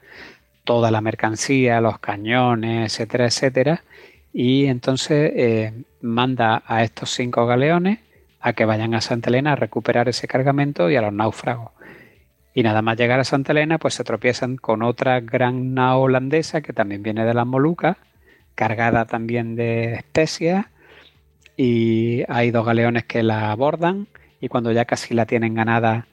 toda 0.63 0.91
la 0.91 1.01
mercancía, 1.01 1.81
los 1.81 1.97
cañones, 1.97 2.93
etcétera, 2.93 3.25
etcétera, 3.25 3.83
y 4.33 4.65
entonces 4.65 5.31
eh, 5.35 5.83
manda 6.01 6.63
a 6.65 6.83
estos 6.83 7.09
cinco 7.11 7.45
galeones 7.45 7.99
a 8.39 8.53
que 8.53 8.65
vayan 8.65 8.93
a 8.95 9.01
Santa 9.01 9.29
Elena 9.29 9.53
a 9.53 9.55
recuperar 9.55 10.09
ese 10.09 10.27
cargamento 10.27 10.89
y 10.89 10.95
a 10.95 11.01
los 11.01 11.13
náufragos. 11.13 11.71
Y 12.53 12.63
nada 12.63 12.81
más 12.81 12.97
llegar 12.97 13.19
a 13.19 13.23
Santa 13.23 13.51
Elena, 13.51 13.77
pues 13.77 13.93
se 13.93 14.03
tropiezan 14.03 14.57
con 14.57 14.83
otra 14.83 15.19
gran 15.21 15.73
nao 15.73 16.01
holandesa 16.01 16.61
que 16.61 16.73
también 16.73 17.03
viene 17.03 17.23
de 17.23 17.33
las 17.33 17.47
Molucas, 17.47 17.97
cargada 18.55 19.05
también 19.05 19.55
de 19.55 19.93
especias, 19.93 20.65
y 21.55 22.23
hay 22.27 22.51
dos 22.51 22.65
galeones 22.65 23.05
que 23.05 23.23
la 23.23 23.51
abordan, 23.51 24.07
y 24.41 24.49
cuando 24.49 24.71
ya 24.71 24.85
casi 24.85 25.13
la 25.13 25.25
tienen 25.25 25.53
ganada, 25.53 26.07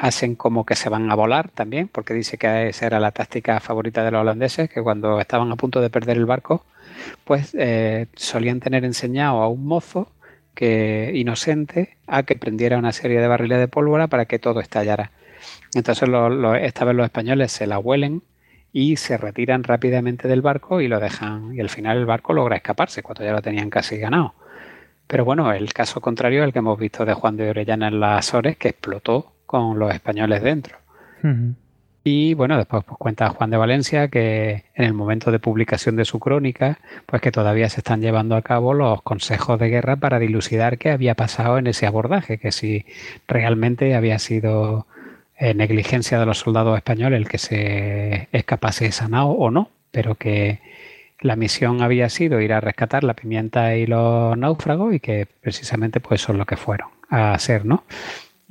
hacen 0.00 0.36
como 0.36 0.64
que 0.64 0.74
se 0.74 0.88
van 0.88 1.10
a 1.10 1.14
volar 1.14 1.50
también, 1.50 1.88
porque 1.88 2.14
dice 2.14 2.38
que 2.38 2.68
esa 2.68 2.86
era 2.86 3.00
la 3.00 3.12
táctica 3.12 3.60
favorita 3.60 4.04
de 4.04 4.10
los 4.10 4.22
holandeses, 4.22 4.70
que 4.70 4.82
cuando 4.82 5.20
estaban 5.20 5.52
a 5.52 5.56
punto 5.56 5.80
de 5.80 5.90
perder 5.90 6.16
el 6.16 6.26
barco, 6.26 6.64
pues 7.24 7.54
eh, 7.58 8.06
solían 8.14 8.60
tener 8.60 8.84
enseñado 8.84 9.42
a 9.42 9.48
un 9.48 9.64
mozo 9.64 10.10
que 10.54 11.12
inocente 11.14 11.96
a 12.06 12.24
que 12.24 12.36
prendiera 12.36 12.78
una 12.78 12.92
serie 12.92 13.20
de 13.20 13.28
barriles 13.28 13.58
de 13.58 13.68
pólvora 13.68 14.08
para 14.08 14.26
que 14.26 14.38
todo 14.38 14.60
estallara. 14.60 15.10
Entonces 15.74 16.08
esta 16.60 16.84
vez 16.84 16.94
los 16.94 17.04
españoles 17.04 17.52
se 17.52 17.66
la 17.66 17.78
huelen 17.78 18.22
y 18.72 18.96
se 18.96 19.16
retiran 19.16 19.64
rápidamente 19.64 20.28
del 20.28 20.42
barco 20.42 20.80
y 20.80 20.88
lo 20.88 21.00
dejan 21.00 21.54
y 21.54 21.60
al 21.60 21.70
final 21.70 21.98
el 21.98 22.06
barco 22.06 22.32
logra 22.32 22.56
escaparse 22.56 23.02
cuando 23.02 23.24
ya 23.24 23.32
lo 23.32 23.42
tenían 23.42 23.70
casi 23.70 23.96
ganado. 23.96 24.34
Pero 25.06 25.24
bueno, 25.24 25.52
el 25.52 25.72
caso 25.72 26.00
contrario 26.00 26.40
es 26.40 26.46
el 26.46 26.52
que 26.52 26.60
hemos 26.60 26.78
visto 26.78 27.04
de 27.04 27.14
Juan 27.14 27.36
de 27.36 27.50
Orellana 27.50 27.88
en 27.88 27.98
las 27.98 28.28
Azores 28.28 28.56
que 28.56 28.68
explotó 28.68 29.32
con 29.46 29.78
los 29.78 29.92
españoles 29.92 30.42
dentro. 30.42 30.76
Y 32.02 32.34
bueno, 32.34 32.56
después 32.56 32.82
pues, 32.84 32.96
cuenta 32.98 33.28
Juan 33.28 33.50
de 33.50 33.58
Valencia 33.58 34.08
que 34.08 34.64
en 34.74 34.84
el 34.84 34.94
momento 34.94 35.30
de 35.30 35.38
publicación 35.38 35.96
de 35.96 36.06
su 36.06 36.18
crónica, 36.18 36.78
pues 37.06 37.20
que 37.20 37.30
todavía 37.30 37.68
se 37.68 37.80
están 37.80 38.00
llevando 38.00 38.36
a 38.36 38.42
cabo 38.42 38.72
los 38.72 39.02
consejos 39.02 39.58
de 39.58 39.68
guerra 39.68 39.96
para 39.96 40.18
dilucidar 40.18 40.78
qué 40.78 40.90
había 40.90 41.14
pasado 41.14 41.58
en 41.58 41.66
ese 41.66 41.86
abordaje, 41.86 42.38
que 42.38 42.52
si 42.52 42.86
realmente 43.28 43.94
había 43.94 44.18
sido 44.18 44.86
eh, 45.38 45.52
negligencia 45.54 46.18
de 46.18 46.26
los 46.26 46.38
soldados 46.38 46.76
españoles 46.76 47.18
el 47.18 47.28
que 47.28 47.38
se 47.38 48.28
escapase 48.32 48.86
de 48.86 48.92
Sanao 48.92 49.32
o 49.32 49.50
no, 49.50 49.70
pero 49.90 50.14
que 50.14 50.60
la 51.20 51.36
misión 51.36 51.82
había 51.82 52.08
sido 52.08 52.40
ir 52.40 52.54
a 52.54 52.60
rescatar 52.60 53.04
la 53.04 53.14
pimienta 53.14 53.76
y 53.76 53.86
los 53.86 54.36
náufragos 54.38 54.94
y 54.94 55.00
que 55.00 55.26
precisamente 55.42 56.00
pues 56.00 56.22
son 56.22 56.38
lo 56.38 56.46
que 56.46 56.56
fueron 56.56 56.88
a 57.10 57.34
hacer, 57.34 57.66
¿no? 57.66 57.84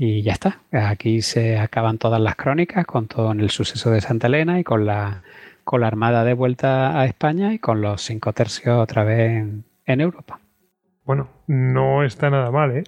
Y 0.02 0.22
ya 0.22 0.32
está. 0.32 0.62
Aquí 0.72 1.22
se 1.22 1.60
acaban 1.60 1.98
todas 1.98 2.22
las 2.22 2.38
crónicas 2.38 2.86
con 2.86 3.08
todo 3.08 3.34
en 3.34 3.42
el 3.42 3.50
suceso 3.50 3.92
de 3.92 4.00
Santa 4.00 4.28
Elena 4.28 4.58
y 4.58 4.64
con 4.64 4.86
la, 4.86 5.24
con 5.66 5.82
la 5.82 5.88
Armada 5.88 6.24
de 6.24 6.34
vuelta 6.34 6.98
a 6.98 7.04
España 7.04 7.54
y 7.54 7.60
con 7.60 7.82
los 7.82 8.02
cinco 8.02 8.32
tercios 8.32 8.80
otra 8.80 9.04
vez 9.04 9.44
en, 9.86 10.00
Europa. 10.00 10.40
Bueno, 11.04 11.28
no 11.48 12.06
está 12.06 12.30
nada 12.30 12.50
mal, 12.50 12.78
¿eh? 12.78 12.84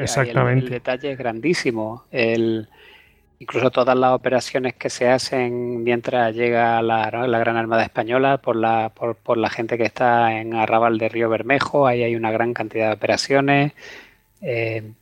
Exactamente. 0.00 0.64
el, 0.64 0.70
detalle 0.72 1.12
es 1.12 1.18
grandísimo. 1.18 2.06
El, 2.10 2.68
incluso 3.42 3.72
todas 3.72 3.98
las 3.98 4.12
operaciones 4.12 4.74
que 4.74 4.88
se 4.88 5.08
hacen 5.08 5.82
mientras 5.82 6.32
llega 6.32 6.80
la, 6.80 7.10
Gran 7.10 7.56
Armada 7.56 7.82
Española 7.82 8.38
por 8.38 8.54
la, 8.56 9.50
gente 9.50 9.76
que 9.76 9.84
está 9.84 10.38
en 10.38 10.54
Arrabal 10.54 10.96
de 10.96 11.08
Río 11.08 11.28
Bermejo, 11.28 11.88
ahí 11.88 12.04
hay 12.04 12.14
una 12.14 12.30
gran 12.30 12.54
cantidad 12.54 12.88
de 12.88 12.94
operaciones. 12.94 13.72
Eh, 14.40 14.92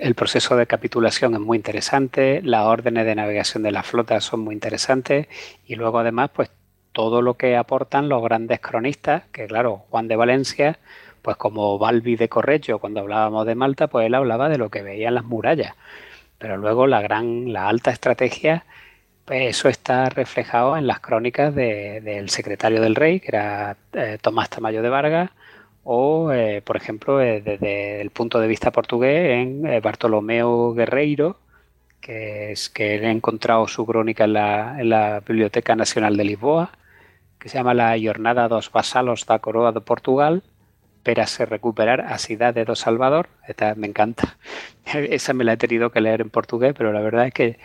el 0.00 0.14
proceso 0.14 0.56
de 0.56 0.66
capitulación 0.66 1.34
es 1.34 1.40
muy 1.40 1.58
interesante, 1.58 2.40
las 2.42 2.64
órdenes 2.64 3.04
de 3.04 3.14
navegación 3.14 3.62
de 3.62 3.70
la 3.70 3.82
flota 3.82 4.18
son 4.22 4.40
muy 4.40 4.54
interesantes 4.54 5.28
y 5.66 5.74
luego 5.74 5.98
además 5.98 6.30
pues 6.32 6.50
todo 6.92 7.20
lo 7.20 7.34
que 7.34 7.54
aportan 7.54 8.08
los 8.08 8.22
grandes 8.22 8.60
cronistas, 8.60 9.24
que 9.30 9.46
claro, 9.46 9.84
Juan 9.90 10.08
de 10.08 10.16
Valencia, 10.16 10.78
pues 11.20 11.36
como 11.36 11.78
Balbi 11.78 12.16
de 12.16 12.30
Correggio, 12.30 12.78
cuando 12.78 13.00
hablábamos 13.00 13.44
de 13.44 13.54
Malta, 13.54 13.88
pues 13.88 14.06
él 14.06 14.14
hablaba 14.14 14.48
de 14.48 14.56
lo 14.56 14.70
que 14.70 14.82
veía 14.82 15.08
en 15.08 15.16
las 15.16 15.24
murallas. 15.24 15.74
Pero 16.38 16.56
luego 16.56 16.86
la 16.86 17.02
gran, 17.02 17.52
la 17.52 17.68
alta 17.68 17.90
estrategia, 17.90 18.64
pues 19.24 19.42
eso 19.50 19.68
está 19.68 20.08
reflejado 20.08 20.76
en 20.76 20.86
las 20.86 21.00
crónicas 21.00 21.54
del 21.54 22.30
secretario 22.30 22.80
del 22.80 22.94
rey, 22.94 23.20
que 23.20 23.28
era 23.28 23.76
eh, 23.92 24.18
Tomás 24.20 24.50
Tamayo 24.50 24.82
de 24.82 24.88
Vargas, 24.88 25.30
o, 25.84 26.32
eh, 26.32 26.62
por 26.62 26.76
ejemplo, 26.76 27.20
eh, 27.20 27.40
desde 27.42 28.00
el 28.00 28.10
punto 28.10 28.40
de 28.40 28.48
vista 28.48 28.72
portugués, 28.72 29.32
en 29.40 29.82
Bartolomeo 29.82 30.74
Guerreiro, 30.74 31.38
que 32.00 32.52
es 32.52 32.68
que 32.70 32.96
he 32.96 33.10
encontrado 33.10 33.68
su 33.68 33.84
crónica 33.86 34.24
en 34.24 34.32
la, 34.34 35.22
Biblioteca 35.26 35.76
Nacional 35.76 36.16
de 36.16 36.24
Lisboa, 36.24 36.70
que 37.38 37.48
se 37.48 37.58
llama 37.58 37.74
La 37.74 37.96
Jornada 38.02 38.48
dos 38.48 38.70
Vasalos 38.72 39.26
da 39.26 39.38
Coroa 39.40 39.72
de 39.72 39.80
Portugal, 39.80 40.42
esperase 41.08 41.46
recuperar 41.46 42.02
a 42.02 42.18
Cidade 42.18 42.66
do 42.66 42.76
Salvador. 42.76 43.28
Esta 43.48 43.74
me 43.74 43.86
encanta. 43.86 44.36
Esa 44.84 45.32
me 45.32 45.44
la 45.44 45.54
he 45.54 45.56
tenido 45.56 45.90
que 45.90 46.02
leer 46.02 46.20
en 46.20 46.28
portugués, 46.28 46.74
pero 46.76 46.92
la 46.92 47.00
verdad 47.00 47.28
es 47.28 47.32
que 47.32 47.58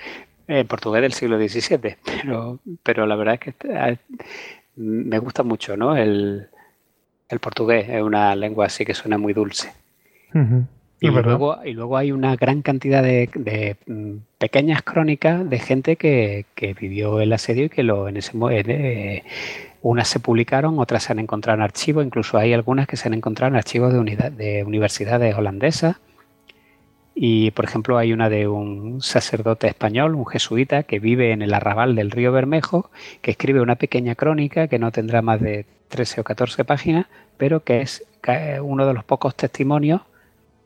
en 0.48 0.66
portugués 0.66 1.02
del 1.02 1.12
siglo 1.12 1.38
XVII. 1.38 1.98
Pero, 2.24 2.60
pero 2.84 3.06
la 3.06 3.16
verdad 3.16 3.40
es 3.42 3.56
que 3.56 3.74
ah, 3.74 3.96
me 4.76 5.20
gusta 5.20 5.44
mucho, 5.44 5.78
¿no? 5.78 5.96
El, 5.96 6.48
portugués 7.42 7.90
es 7.90 8.02
una 8.02 8.36
lengua 8.36 8.68
así 8.68 8.86
que 8.86 8.94
suena 8.94 9.18
muy 9.18 9.34
dulce. 9.34 9.74
Y 11.00 11.08
luego, 11.10 11.58
y 11.66 11.74
luego 11.74 11.98
hay 11.98 12.12
una 12.12 12.36
gran 12.36 12.62
cantidad 12.62 13.02
de, 13.02 13.78
mm, 13.88 14.18
pequeñas 14.38 14.84
crónicas 14.84 15.50
de 15.50 15.60
gente 15.60 15.96
que, 15.96 16.46
vivió 16.80 17.20
el 17.20 17.34
asedio 17.34 17.66
y 17.66 17.70
que 17.70 17.84
lo 17.84 18.08
en 18.08 18.18
ese 18.18 18.34
eh, 18.52 19.24
unas 19.84 20.08
se 20.08 20.20
publicaron, 20.20 20.80
otras 20.80 21.04
se 21.04 21.12
han 21.12 21.20
encontrado 21.20 21.58
en 21.58 21.62
archivos, 21.62 22.06
incluso 22.06 22.38
hay 22.38 22.54
algunas 22.54 22.88
que 22.88 22.96
se 22.96 23.10
han 23.10 23.14
encontrado 23.14 23.52
en 23.52 23.58
archivos 23.58 23.92
de, 23.92 24.00
unidad, 24.00 24.32
de 24.32 24.64
universidades 24.64 25.36
holandesas. 25.36 25.98
Y, 27.14 27.52
por 27.52 27.66
ejemplo, 27.66 27.98
hay 27.98 28.14
una 28.14 28.30
de 28.30 28.48
un 28.48 29.02
sacerdote 29.02 29.68
español, 29.68 30.16
un 30.16 30.26
jesuita, 30.26 30.84
que 30.84 31.00
vive 31.00 31.32
en 31.32 31.42
el 31.42 31.54
arrabal 31.54 31.96
del 31.96 32.12
río 32.12 32.32
Bermejo, 32.32 32.90
que 33.22 33.32
escribe 33.32 33.62
una 33.62 33.76
pequeña 33.76 34.16
crónica 34.16 34.70
que 34.70 34.80
no 34.80 34.92
tendrá 34.92 35.22
más 35.22 35.42
de 35.42 35.66
13 35.90 36.22
o 36.22 36.24
14 36.24 36.64
páginas, 36.64 37.08
pero 37.38 37.64
que 37.64 37.82
es 37.82 38.06
uno 38.62 38.88
de 38.88 38.94
los 38.94 39.04
pocos 39.04 39.36
testimonios 39.36 40.02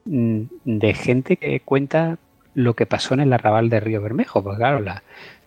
mm, 0.05 0.41
de 0.63 0.93
gente 0.93 1.37
que 1.37 1.59
cuenta 1.61 2.19
lo 2.53 2.75
que 2.75 2.85
pasó 2.85 3.15
en 3.15 3.21
el 3.21 3.33
arrabal 3.33 3.69
del 3.69 3.81
río 3.81 4.01
Bermejo. 4.01 4.43
Porque, 4.43 4.59
claro, 4.59 4.79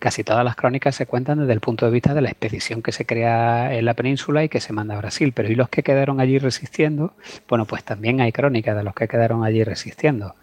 casi 0.00 0.24
todas 0.24 0.44
las 0.44 0.56
crónicas 0.56 0.96
se 0.96 1.06
cuentan 1.06 1.38
desde 1.38 1.52
el 1.52 1.60
punto 1.60 1.86
de 1.86 1.92
vista 1.92 2.14
de 2.14 2.22
la 2.22 2.30
expedición 2.30 2.82
que 2.82 2.90
se 2.90 3.06
crea 3.06 3.72
en 3.72 3.84
la 3.84 3.94
península 3.94 4.42
y 4.42 4.48
que 4.48 4.58
se 4.58 4.72
manda 4.72 4.96
a 4.96 4.98
Brasil. 4.98 5.32
Pero 5.32 5.48
¿y 5.48 5.54
los 5.54 5.68
que 5.68 5.84
quedaron 5.84 6.20
allí 6.20 6.38
resistiendo? 6.38 7.12
Bueno, 7.48 7.66
pues 7.66 7.84
también 7.84 8.20
hay 8.20 8.32
crónicas 8.32 8.76
de 8.76 8.82
los 8.82 8.94
que 8.94 9.06
quedaron 9.06 9.44
allí 9.44 9.62
resistiendo. 9.62 10.34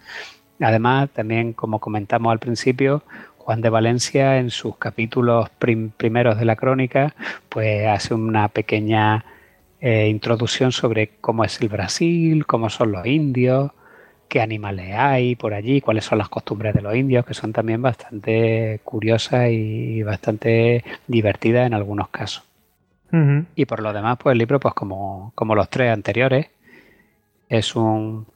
Además, 0.62 1.10
también 1.10 1.54
como 1.54 1.80
comentamos 1.80 2.32
al 2.32 2.40
principio, 2.40 3.04
Juan 3.38 3.62
de 3.62 3.70
Valencia 3.70 4.38
en 4.38 4.52
sus 4.52 4.78
capítulos 4.78 5.50
primeros 5.50 6.38
de 6.38 6.46
la 6.46 6.56
crónica, 6.56 7.16
pues 7.50 7.88
hace 7.88 8.14
una 8.14 8.48
pequeña 8.50 9.26
eh, 9.80 10.08
introducción 10.08 10.72
sobre 10.72 11.12
cómo 11.22 11.44
es 11.44 11.62
el 11.62 11.70
Brasil, 11.70 12.46
cómo 12.46 12.70
son 12.70 12.92
los 12.92 13.06
indios, 13.06 13.72
qué 14.28 14.42
animales 14.42 14.94
hay 14.96 15.36
por 15.36 15.54
allí, 15.54 15.82
cuáles 15.82 16.06
son 16.06 16.18
las 16.18 16.30
costumbres 16.30 16.74
de 16.74 16.82
los 16.82 16.96
indios, 16.96 17.26
que 17.26 17.34
son 17.34 17.54
también 17.54 17.82
bastante 17.82 18.80
curiosas 18.84 19.50
y 19.52 20.04
bastante 20.04 20.84
divertidas 21.08 21.68
en 21.68 21.74
algunos 21.74 22.10
casos. 22.10 22.44
Y 23.56 23.66
por 23.66 23.82
lo 23.82 23.94
demás, 23.94 24.18
pues 24.22 24.34
el 24.34 24.38
libro, 24.38 24.60
pues 24.60 24.74
como, 24.74 25.32
como 25.34 25.56
los 25.56 25.70
tres 25.70 25.94
anteriores, 25.94 26.48
es 27.50 27.76
un 27.76 28.28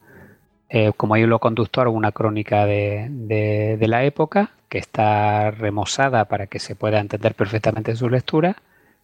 eh, 0.74 0.94
como 0.96 1.18
hilo 1.18 1.40
conductor 1.40 1.90
una 1.90 2.14
crónica 2.14 2.66
de, 2.66 3.78
la 3.82 4.06
época 4.06 4.52
que 4.70 4.78
está 4.78 5.52
remozada 5.52 6.24
para 6.26 6.48
que 6.48 6.60
se 6.60 6.76
pueda 6.76 7.02
entender 7.02 7.36
perfectamente 7.36 7.94
su 7.98 8.10
lectura, 8.10 8.56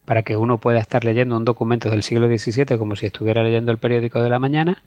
para 0.06 0.24
que 0.24 0.38
uno 0.38 0.60
pueda 0.60 0.80
estar 0.80 1.04
leyendo 1.04 1.36
un 1.36 1.44
documento 1.44 1.90
del 1.90 2.04
siglo 2.04 2.28
XVII 2.28 2.78
como 2.78 2.96
si 2.96 3.08
estuviera 3.08 3.44
leyendo 3.44 3.74
el 3.74 3.78
periódico 3.78 4.22
de 4.24 4.30
la 4.30 4.40
mañana 4.40 4.82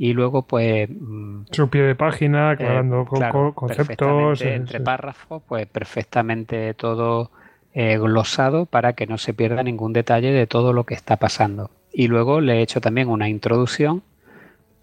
y 0.00 0.14
luego 0.14 0.40
pues 0.40 0.88
mm, 0.88 1.42
su 1.50 1.68
pie 1.68 1.82
de 1.82 1.94
página 1.94 2.48
eh, 2.48 2.52
aclarando 2.54 3.04
conceptos 3.54 4.40
entre 4.40 4.80
párrafos 4.80 5.42
pues 5.46 5.66
perfectamente 5.66 6.72
todo 6.72 7.30
eh, 7.74 7.98
glosado 7.98 8.64
para 8.64 8.94
que 8.94 9.06
no 9.06 9.18
se 9.18 9.34
pierda 9.34 9.62
ningún 9.62 9.92
detalle 9.92 10.32
de 10.32 10.46
todo 10.46 10.72
lo 10.72 10.84
que 10.84 10.94
está 10.94 11.18
pasando 11.18 11.70
y 11.92 12.08
luego 12.08 12.40
le 12.40 12.54
he 12.54 12.62
hecho 12.62 12.80
también 12.80 13.08
una 13.08 13.28
introducción 13.28 14.02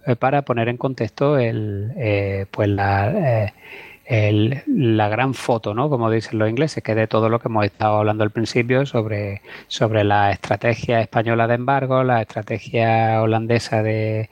eh, 0.05 0.15
para 0.15 0.43
poner 0.43 0.69
en 0.69 0.77
contexto 0.77 1.39
el, 1.39 1.93
eh, 1.97 2.45
pues 2.51 2.69
la, 2.69 3.51
la 4.07 5.09
gran 5.09 5.33
foto, 5.33 5.73
¿no? 5.73 5.89
Como 5.89 6.11
dicen 6.11 6.37
los 6.37 6.49
ingleses, 6.49 6.83
que 6.83 6.93
de 6.93 7.07
todo 7.07 7.27
lo 7.27 7.39
que 7.39 7.47
hemos 7.47 7.65
estado 7.65 7.97
hablando 7.97 8.23
al 8.23 8.29
principio 8.29 8.85
sobre, 8.85 9.41
sobre 9.67 10.03
la 10.03 10.31
estrategia 10.31 11.01
española 11.01 11.47
de 11.47 11.55
embargo, 11.55 12.03
la 12.03 12.21
estrategia 12.21 13.21
holandesa 13.21 13.83
de, 13.83 14.29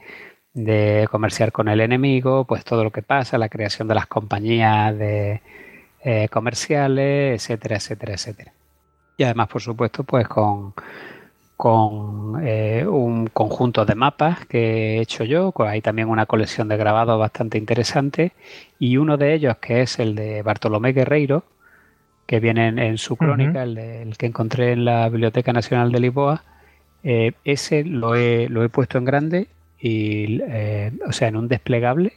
de 0.56 1.06
comerciar 1.10 1.52
con 1.52 1.68
el 1.68 1.82
enemigo, 1.82 2.44
pues 2.46 2.64
todo 2.64 2.82
lo 2.82 2.90
que 2.90 3.02
pasa, 3.02 3.36
la 3.36 3.50
creación 3.50 3.88
de 3.88 3.94
las 3.94 4.06
compañías 4.06 4.96
de, 4.96 5.42
comerciales, 6.30 7.42
etcétera, 7.42 7.76
etcétera, 7.76 8.14
etcétera. 8.14 8.52
Y 9.18 9.24
además, 9.24 9.48
por 9.48 9.60
supuesto, 9.60 10.04
pues 10.04 10.26
con, 10.26 10.72
con 11.58 12.40
eh, 12.42 12.86
un 12.86 13.26
conjunto 13.26 13.84
de 13.84 13.94
mapas 13.94 14.46
que 14.46 14.96
he 14.96 15.00
hecho 15.00 15.24
yo. 15.24 15.52
Hay 15.58 15.82
también 15.82 16.08
una 16.08 16.24
colección 16.24 16.68
de 16.68 16.78
grabados 16.78 17.18
bastante 17.18 17.58
interesante 17.58 18.32
y 18.78 18.96
uno 18.96 19.18
de 19.18 19.34
ellos 19.34 19.58
que 19.58 19.82
es 19.82 19.98
el 19.98 20.14
de 20.14 20.40
Bartolomé 20.42 20.92
Guerreiro, 20.92 21.44
que 22.26 22.40
viene 22.40 22.68
en, 22.68 22.96
su 22.96 23.16
crónica, 23.16 23.62
el, 23.62 24.16
que 24.16 24.26
encontré 24.26 24.72
en 24.72 24.86
la 24.86 25.08
Biblioteca 25.10 25.52
Nacional 25.52 25.92
de 25.92 26.00
Lisboa. 26.00 26.44
Eh, 27.04 27.32
ese 27.44 27.84
lo 27.84 28.14
he, 28.14 28.48
lo 28.48 28.64
he 28.64 28.68
puesto 28.70 28.96
en 28.96 29.04
grande 29.04 29.48
y, 29.80 30.40
eh, 30.42 30.92
o 31.06 31.12
sea, 31.12 31.28
en 31.28 31.36
un 31.36 31.48
desplegable 31.48 32.12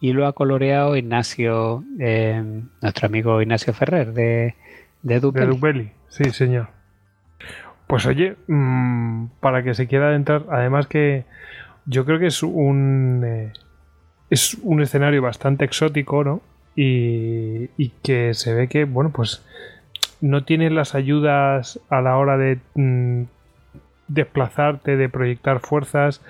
y 0.00 0.12
lo 0.12 0.26
ha 0.26 0.32
coloreado 0.32 0.96
Ignacio, 0.96 1.84
nuestro 1.96 3.06
amigo 3.06 3.42
Ignacio 3.42 3.72
Ferrer 3.72 4.12
de, 4.12 4.54
de 5.02 5.20
De 5.20 5.90
sí, 6.08 6.30
señor. 6.30 6.68
Pues 7.88 8.04
oye, 8.06 8.36
mm, 8.46 9.26
para 9.40 9.62
que 9.62 9.74
se 9.74 9.86
quiera 9.86 10.08
adentrar, 10.08 10.44
además 10.50 10.86
que 10.86 11.24
yo 11.86 12.04
creo 12.04 12.18
que 12.18 12.26
es 12.26 12.42
un 12.42 13.22
eh, 13.24 13.52
es 14.30 14.58
un 14.62 14.82
escenario 14.82 15.22
bastante 15.22 15.64
exótico, 15.64 16.22
¿no? 16.22 16.42
Y, 16.76 17.68
que 18.04 18.34
se 18.34 18.54
ve 18.54 18.68
que, 18.68 18.84
bueno, 18.84 19.10
pues 19.10 19.44
no 20.20 20.44
tienes 20.44 20.70
las 20.70 20.94
ayudas 20.94 21.80
a 21.88 22.00
la 22.00 22.16
hora 22.16 22.36
de 22.36 22.60
mm, 22.74 23.22
desplazarte, 24.06 24.96
de 24.96 25.08
proyectar 25.08 25.58
fuerzas, 25.60 26.22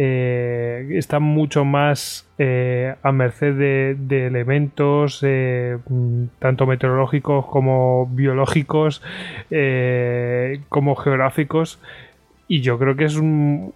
eh, 0.00 0.90
están 0.92 1.24
mucho 1.24 1.64
más 1.64 2.24
eh, 2.38 2.94
a 3.02 3.10
merced 3.10 3.54
de, 3.98 4.26
elementos 4.28 5.24
eh, 5.26 5.76
tanto 6.38 6.66
meteorológicos 6.66 7.46
como 7.46 8.06
biológicos 8.06 9.02
como 10.68 10.94
geográficos. 10.94 11.80
Y 12.46 12.60
yo 12.60 12.78
creo 12.78 12.94
que 12.94 13.06
es 13.06 13.16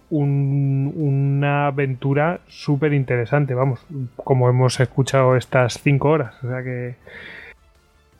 una 0.09 1.67
aventura 1.67 2.39
súper 2.47 2.93
interesante 2.93 3.53
vamos 3.53 3.85
como 4.15 4.49
hemos 4.49 4.79
escuchado 4.79 5.35
estas 5.35 5.81
cinco 5.81 6.09
horas. 6.09 6.41
O 6.41 6.47
sea 6.47 6.63
que 6.63 6.95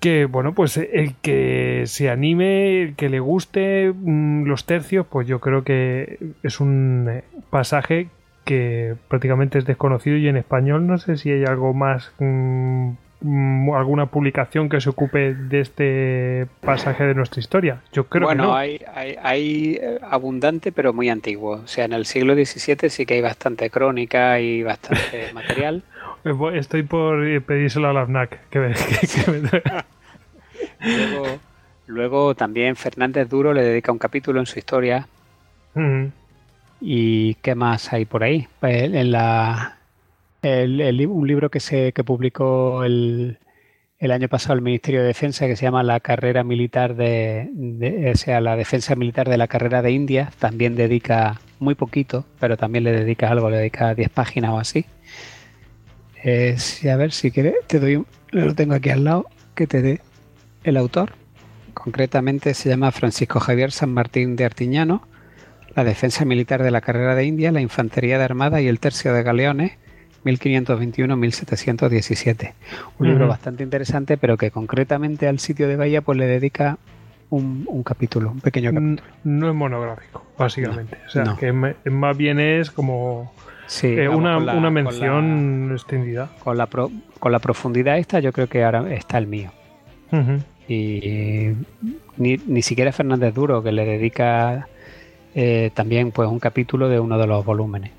que 0.04 0.26
bueno, 0.26 0.54
pues 0.54 0.76
el 0.76 1.16
que 1.22 1.84
se 1.86 2.10
anime, 2.10 2.82
el 2.82 2.96
que 2.96 3.08
le 3.08 3.22
guste 3.22 3.94
mm, 3.96 4.44
los 4.44 4.66
tercios, 4.66 5.08
pues 5.10 5.26
yo 5.30 5.40
creo 5.40 5.64
que 5.64 6.20
es 6.44 6.60
un 6.60 7.08
eh, 7.10 7.24
pasaje 7.50 8.10
que 8.44 8.96
prácticamente 9.08 9.60
es 9.60 9.66
desconocido 9.66 10.18
y 10.18 10.28
en 10.28 10.36
español 10.36 10.88
no 10.88 10.98
sé 10.98 11.16
si 11.16 11.32
hay 11.32 11.46
algo 11.46 11.74
más, 11.74 12.12
mm, 12.20 12.90
mm, 13.22 13.74
alguna 13.74 14.08
publicación 14.08 14.68
que 14.68 14.82
se 14.82 14.90
ocupe 14.90 15.36
de 15.36 15.62
este 15.62 16.48
pasaje 16.60 17.06
de 17.06 17.16
nuestra 17.16 17.40
historia. 17.40 17.80
Yo 17.94 18.04
creo 18.08 18.28
bueno, 18.28 18.44
que 18.44 18.48
no. 18.50 18.56
hay, 18.58 18.82
hay, 18.94 19.16
hay, 19.24 19.80
eh, 19.82 20.00
abundante 20.02 20.74
pero 20.74 20.92
muy 20.92 21.08
antiguo. 21.08 21.62
O 21.64 21.68
sea, 21.68 21.86
en 21.86 21.94
el 21.94 22.06
siglo 22.06 22.34
XVII 22.34 22.90
sí 22.90 23.06
que 23.06 23.14
hay 23.14 23.22
bastante 23.22 23.70
crónica 23.70 24.42
y 24.42 24.64
bastante 24.64 25.32
material. 25.34 25.82
Estoy 26.54 26.84
por 26.84 27.44
pedírselo 27.44 27.90
a 27.90 27.94
la 27.94 28.06
FNAC. 28.06 28.48
Que, 28.50 28.74
luego, 31.88 32.36
también 32.36 32.76
Fernández 32.76 33.30
Duro 33.30 33.54
le 33.54 33.64
dedica 33.64 33.92
un 33.92 34.00
capítulo 34.00 34.40
en 34.40 34.46
su 34.46 34.60
historia. 34.60 35.08
¿Y 36.80 37.36
qué 37.36 37.56
más 37.56 37.92
hay 37.92 38.06
por 38.06 38.24
ahí? 38.24 38.48
Pues 38.60 38.84
en 38.84 39.12
la, 39.12 39.78
un 40.44 41.28
libro 41.28 41.50
que, 41.50 41.60
se, 41.60 41.92
que 41.92 42.04
publicó 42.04 42.84
el, 42.84 43.40
el 44.00 44.12
año 44.12 44.28
pasado 44.28 44.56
el 44.56 44.62
Ministerio 44.62 45.02
de 45.02 45.08
Defensa 45.08 45.48
que 45.48 45.56
se 45.56 45.64
llama 45.64 45.82
La 45.82 46.02
carrera 46.02 46.44
militar 46.44 46.96
de, 46.96 48.12
o 48.14 48.18
sea, 48.18 48.42
la 48.42 48.58
defensa 48.58 48.96
militar 48.96 49.30
de 49.30 49.38
la 49.38 49.48
carrera 49.48 49.82
de 49.82 49.92
India, 49.92 50.32
también 50.40 50.76
dedica 50.76 51.40
muy 51.60 51.76
poquito, 51.76 52.26
pero 52.40 52.58
también 52.58 52.84
le 52.84 52.92
dedica 52.92 53.30
algo, 53.30 53.50
le 53.50 53.58
dedica 53.58 53.96
10 53.96 54.10
páginas 54.10 54.52
o 54.52 54.60
así. 54.60 54.86
Eh, 56.24 56.56
a 56.92 56.96
ver, 56.96 57.12
si 57.12 57.30
quieres, 57.32 57.56
te 57.68 57.80
doy 57.80 57.98
un, 57.98 58.08
lo 58.32 58.56
tengo 58.56 58.74
aquí 58.76 58.90
al 58.90 59.04
lado, 59.04 59.26
que 59.56 59.68
te 59.68 59.82
dé 59.82 60.00
el 60.64 60.78
autor. 60.78 61.12
Concretamente 61.74 62.54
se 62.54 62.70
llama 62.70 62.92
Francisco 62.92 63.42
Javier 63.42 63.72
San 63.72 63.94
Martín 63.94 64.36
de 64.36 64.46
Artiñano, 64.46 65.08
La 65.76 65.84
defensa 65.84 66.24
militar 66.24 66.62
de 66.64 66.72
la 66.72 66.80
carrera 66.82 67.16
de 67.16 67.26
India, 67.26 67.52
la 67.52 67.60
infantería 67.60 68.20
de 68.20 68.24
armada 68.24 68.62
y 68.62 68.68
el 68.68 68.80
tercio 68.80 69.12
de 69.14 69.24
galeones, 69.24 69.74
1521-1717. 70.24 72.54
Un 73.00 73.08
libro 73.08 73.28
bastante 73.28 73.64
interesante, 73.64 74.18
pero 74.18 74.38
que 74.38 74.52
concretamente 74.52 75.28
al 75.28 75.40
sitio 75.40 75.68
de 75.68 75.76
Bahía 75.76 76.02
pues 76.02 76.18
le 76.18 76.28
dedica 76.28 76.78
un, 77.32 77.84
capítulo, 77.84 78.32
un 78.32 78.40
pequeño 78.40 78.72
capítulo. 78.72 79.02
No 79.24 79.50
es 79.50 79.56
monográfico, 79.56 80.24
básicamente. 80.38 81.00
o 81.08 81.10
sea, 81.10 81.36
que 81.38 81.52
más 81.52 82.16
bien 82.16 82.40
es 82.40 82.72
como 82.72 83.34
Sí, 83.74 83.88
una, 83.88 84.38
una, 84.38 84.70
mención 84.70 85.72
extendida. 85.72 86.30
Con 86.44 86.60
la, 86.60 86.68
con 86.68 87.32
la 87.32 87.40
profundidad 87.40 87.98
esta, 87.98 88.20
yo 88.20 88.32
creo 88.32 88.48
que 88.48 88.64
ahora 88.64 88.94
está 88.94 89.18
el 89.18 89.26
mío. 89.26 89.50
Y 90.68 91.54
ni, 92.18 92.38
ni, 92.38 92.62
siquiera 92.62 92.92
Fernández 92.92 93.34
Duro, 93.34 93.64
que 93.64 93.72
le 93.72 93.84
dedica 93.84 94.68
eh, 95.34 95.72
también 95.74 96.12
pues 96.12 96.30
un 96.30 96.38
capítulo 96.40 96.88
de 96.88 97.00
uno 97.00 97.18
de 97.18 97.26
los 97.26 97.44
volúmenes. 97.44 97.92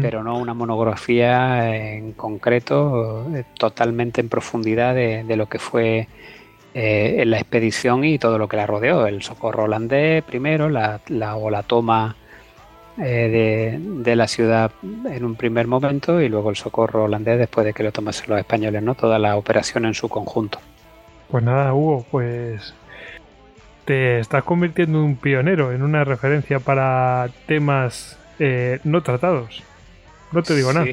Pero 0.00 0.22
no 0.22 0.38
una 0.38 0.54
monografía 0.54 1.74
en 1.76 2.12
concreto, 2.12 3.28
eh, 3.34 3.44
totalmente 3.58 4.22
en 4.22 4.30
profundidad 4.30 4.94
de, 4.94 5.36
lo 5.36 5.46
que 5.46 5.58
fue 5.58 6.08
eh, 6.72 7.22
la 7.26 7.38
expedición 7.38 8.04
y 8.04 8.18
todo 8.18 8.38
lo 8.38 8.48
que 8.48 8.56
la 8.56 8.66
rodeó. 8.66 9.08
El 9.08 9.22
socorro 9.22 9.64
holandés 9.64 10.22
primero, 10.22 10.70
la, 10.70 11.00
la, 11.08 11.36
o 11.36 11.50
la 11.50 11.64
toma 11.64 12.16
eh, 12.98 13.78
de, 13.80 14.02
de, 14.02 14.16
la 14.16 14.28
ciudad 14.28 14.70
en 14.82 15.24
un 15.24 15.34
primer 15.34 15.66
momento 15.66 16.20
y 16.20 16.28
luego 16.28 16.50
el 16.50 16.56
socorro 16.56 17.04
holandés 17.04 17.38
después 17.38 17.64
de 17.66 17.72
que 17.72 17.82
lo 17.82 17.92
tomasen 17.92 18.26
los 18.28 18.38
españoles, 18.38 18.82
¿no? 18.82 18.94
Toda 18.94 19.18
la 19.18 19.36
operación 19.36 19.84
en 19.84 19.94
su 19.94 20.08
conjunto. 20.08 20.60
Pues 21.30 21.42
nada, 21.42 21.74
Hugo, 21.74 22.06
pues 22.10 22.74
te 23.84 24.18
estás 24.20 24.44
convirtiendo 24.44 24.98
en 24.98 25.04
un 25.04 25.16
pionero, 25.16 25.72
en 25.72 25.82
una 25.82 26.04
referencia 26.04 26.60
para 26.60 27.28
temas 27.46 28.18
eh, 28.38 28.80
no 28.84 29.02
tratados. 29.02 29.62
No 30.32 30.42
te 30.42 30.54
digo 30.54 30.72
nada. 30.72 30.86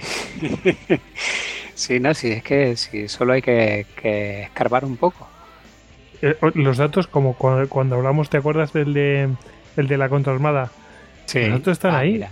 sí, 1.74 2.00
no, 2.00 2.14
sí, 2.14 2.32
es 2.32 2.44
que 2.44 2.76
sí, 2.76 3.08
solo 3.08 3.34
hay 3.34 3.42
que, 3.42 3.86
que 3.96 4.44
escarbar 4.44 4.86
un 4.86 4.98
poco. 4.98 5.28
Eh, 6.22 6.36
los 6.54 6.78
datos, 6.78 7.08
como 7.08 7.34
cuando, 7.34 7.68
cuando, 7.68 7.96
hablamos, 7.96 8.30
¿te 8.30 8.38
acuerdas 8.38 8.74
del 8.74 8.94
de, 8.94 9.30
el 9.78 9.88
de 9.88 9.98
la 9.98 10.10
contraarmada? 10.10 10.72
Sí. 11.32 11.40
Los 11.48 11.60
datos 11.60 11.72
están 11.74 11.96
Ah, 11.96 12.00
ahí. 12.00 12.14
mira, 12.14 12.30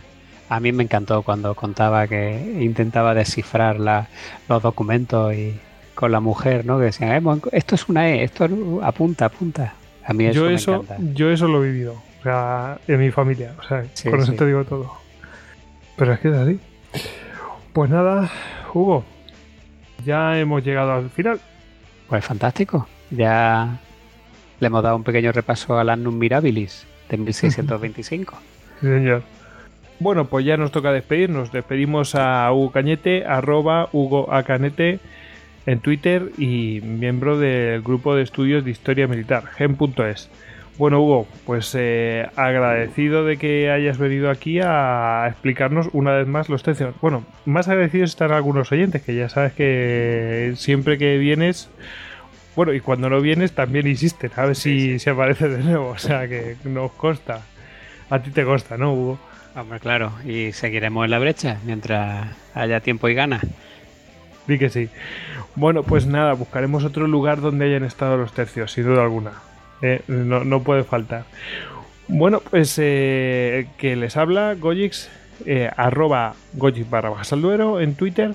a 0.50 0.60
mí 0.60 0.72
me 0.72 0.84
encantó 0.84 1.22
cuando 1.24 1.54
contaba 1.56 2.08
que 2.08 2.58
intentaba 2.60 3.14
descifrar 3.14 3.80
la, 3.80 4.08
los 4.48 4.62
documentos 4.64 5.34
y 5.34 5.56
con 5.96 6.12
la 6.12 6.20
mujer, 6.20 6.66
¿no? 6.66 6.78
Que 6.80 6.86
decían, 6.86 7.12
"Eh, 7.12 7.40
esto 7.52 7.76
es 7.76 7.88
una 7.90 8.10
E, 8.10 8.24
esto 8.24 8.48
apunta, 8.84 9.26
apunta. 9.26 9.74
A 10.06 10.14
mí 10.14 10.26
eso 10.26 10.34
yo 10.42 10.46
me 10.46 10.54
eso, 10.56 10.74
encanta. 10.76 10.98
yo 11.14 11.30
eso 11.30 11.48
lo 11.48 11.64
he 11.64 11.72
vivido. 11.72 11.94
O 12.20 12.24
sea, 12.24 12.80
en 12.88 13.00
mi 13.00 13.12
familia. 13.12 13.54
O 13.60 13.64
sea, 13.64 13.86
Sí, 13.94 14.10
con 14.10 14.20
eso 14.22 14.32
sí. 14.32 14.38
te 14.38 14.46
digo 14.46 14.64
todo. 14.66 14.92
Pero 15.96 16.14
es 16.14 16.20
que 16.20 16.30
es 16.30 16.36
así. 16.36 16.60
Pues 17.74 17.90
nada, 17.90 18.30
Hugo. 18.74 19.04
Ya 20.06 20.40
hemos 20.40 20.64
llegado 20.64 20.94
al 20.94 21.10
final. 21.10 21.40
Pues 22.08 22.26
fantástico. 22.26 22.88
Ya 23.12 23.78
le 24.60 24.68
hemos 24.68 24.82
dado 24.84 24.96
un 24.96 25.04
pequeño 25.04 25.32
repaso 25.32 25.78
al 25.78 25.90
Annum 25.90 26.18
Mirabilis 26.18 26.86
de 27.10 27.18
1625. 27.18 28.38
Sí, 28.82 28.88
señor. 28.88 29.24
Bueno, 30.00 30.26
pues 30.26 30.46
ya 30.46 30.56
nos 30.56 30.72
toca 30.72 30.92
despedirnos. 30.92 31.52
Despedimos 31.52 32.16
a 32.16 32.52
Hugo 32.54 32.72
Cañete, 32.72 33.26
arroba 33.26 33.90
Hugo 33.92 34.34
A. 34.34 34.44
Canete 34.44 35.00
en 35.66 35.80
Twitter 35.80 36.32
y 36.38 36.80
miembro 36.82 37.38
del 37.38 37.82
grupo 37.82 38.16
de 38.16 38.24
estudios 38.24 38.64
de 38.64 38.72
historia 38.72 39.08
militar, 39.08 39.46
gen.es. 39.48 40.30
Bueno, 40.78 41.02
Hugo, 41.02 41.28
pues 41.46 41.76
eh, 41.78 42.28
agradecido 42.38 43.26
de 43.26 43.36
que 43.36 43.70
hayas 43.70 43.98
venido 43.98 44.30
aquí 44.30 44.62
a 44.64 45.26
explicarnos 45.30 45.90
una 45.92 46.14
vez 46.14 46.26
más 46.26 46.48
los 46.48 46.64
tercios. 46.64 46.96
Bueno, 47.02 47.26
más 47.46 47.68
agradecidos 47.68 48.12
están 48.12 48.32
algunos 48.32 48.72
oyentes, 48.72 49.02
que 49.02 49.14
ya 49.14 49.28
sabes 49.28 49.52
que 49.52 50.54
siempre 50.56 50.98
que 50.98 51.18
vienes, 51.18 51.70
bueno, 52.56 52.74
y 52.74 52.80
cuando 52.80 53.10
no 53.10 53.20
vienes 53.20 53.52
también 53.52 53.88
insisten, 53.88 54.32
a 54.38 54.46
ver 54.46 54.56
si, 54.56 55.00
si 55.00 55.10
aparece 55.10 55.50
de 55.50 55.62
nuevo, 55.62 55.90
o 55.90 55.98
sea 55.98 56.30
que 56.30 56.56
nos 56.64 56.94
consta. 56.94 57.42
A 58.10 58.20
ti 58.20 58.32
te 58.32 58.44
consta, 58.44 58.78
¿no, 58.78 58.94
Hugo? 58.94 59.20
Hombre, 59.56 59.80
claro, 59.80 60.12
y 60.26 60.52
seguiremos 60.52 61.06
en 61.06 61.12
la 61.12 61.20
brecha 61.20 61.58
mientras 61.66 62.28
haya 62.54 62.80
tiempo 62.80 63.10
y 63.10 63.14
ganas. 63.14 63.46
Di 64.48 64.58
que 64.58 64.70
sí. 64.70 64.90
Bueno, 65.56 65.84
pues 65.84 66.08
nada, 66.08 66.34
buscaremos 66.34 66.84
otro 66.84 67.08
lugar 67.08 67.42
donde 67.42 67.66
hayan 67.66 67.84
estado 67.84 68.18
los 68.18 68.34
tercios, 68.34 68.72
sin 68.72 68.86
duda 68.86 69.04
alguna. 69.04 69.34
Eh, 69.82 70.02
no, 70.08 70.44
no 70.44 70.64
puede 70.64 70.84
faltar. 70.84 71.26
Bueno, 72.08 72.42
pues 72.42 72.76
eh, 72.80 73.68
que 73.78 73.96
les 73.96 74.18
habla 74.18 74.56
Gojix, 74.56 75.10
eh, 75.46 75.70
arroba 75.78 76.34
Gojix 76.54 76.90
barra 76.90 77.10
bajas 77.10 77.34
al 77.34 77.42
duero 77.42 77.80
en 77.80 77.94
Twitter. 77.94 78.34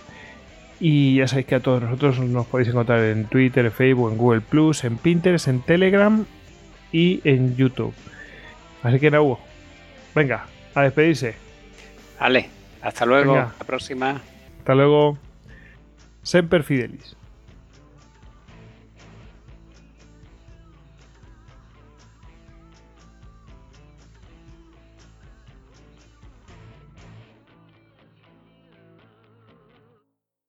Y 0.78 1.16
ya 1.16 1.28
sabéis 1.28 1.46
que 1.46 1.54
a 1.56 1.60
todos 1.60 1.82
nosotros 1.82 2.20
nos 2.20 2.46
podéis 2.46 2.68
encontrar 2.68 3.00
en 3.00 3.24
Twitter, 3.24 3.64
en 3.64 3.72
Facebook, 3.72 4.12
en 4.12 4.18
Google 4.18 4.40
Plus, 4.40 4.84
en 4.84 4.96
Pinterest, 4.98 5.48
en 5.48 5.60
Telegram 5.62 6.24
y 6.92 7.20
en 7.24 7.56
YouTube. 7.56 7.94
Así 8.82 9.00
que 9.00 9.10
nada, 9.10 9.22
Hugo, 9.22 9.40
venga, 10.14 10.46
a 10.74 10.82
despedirse. 10.82 11.34
Vale, 12.20 12.48
hasta 12.82 13.04
luego, 13.06 13.32
Venga. 13.34 13.54
la 13.58 13.64
próxima. 13.66 14.20
Hasta 14.58 14.74
luego. 14.74 15.18
Semper 16.22 16.62
Fidelis. 16.62 17.16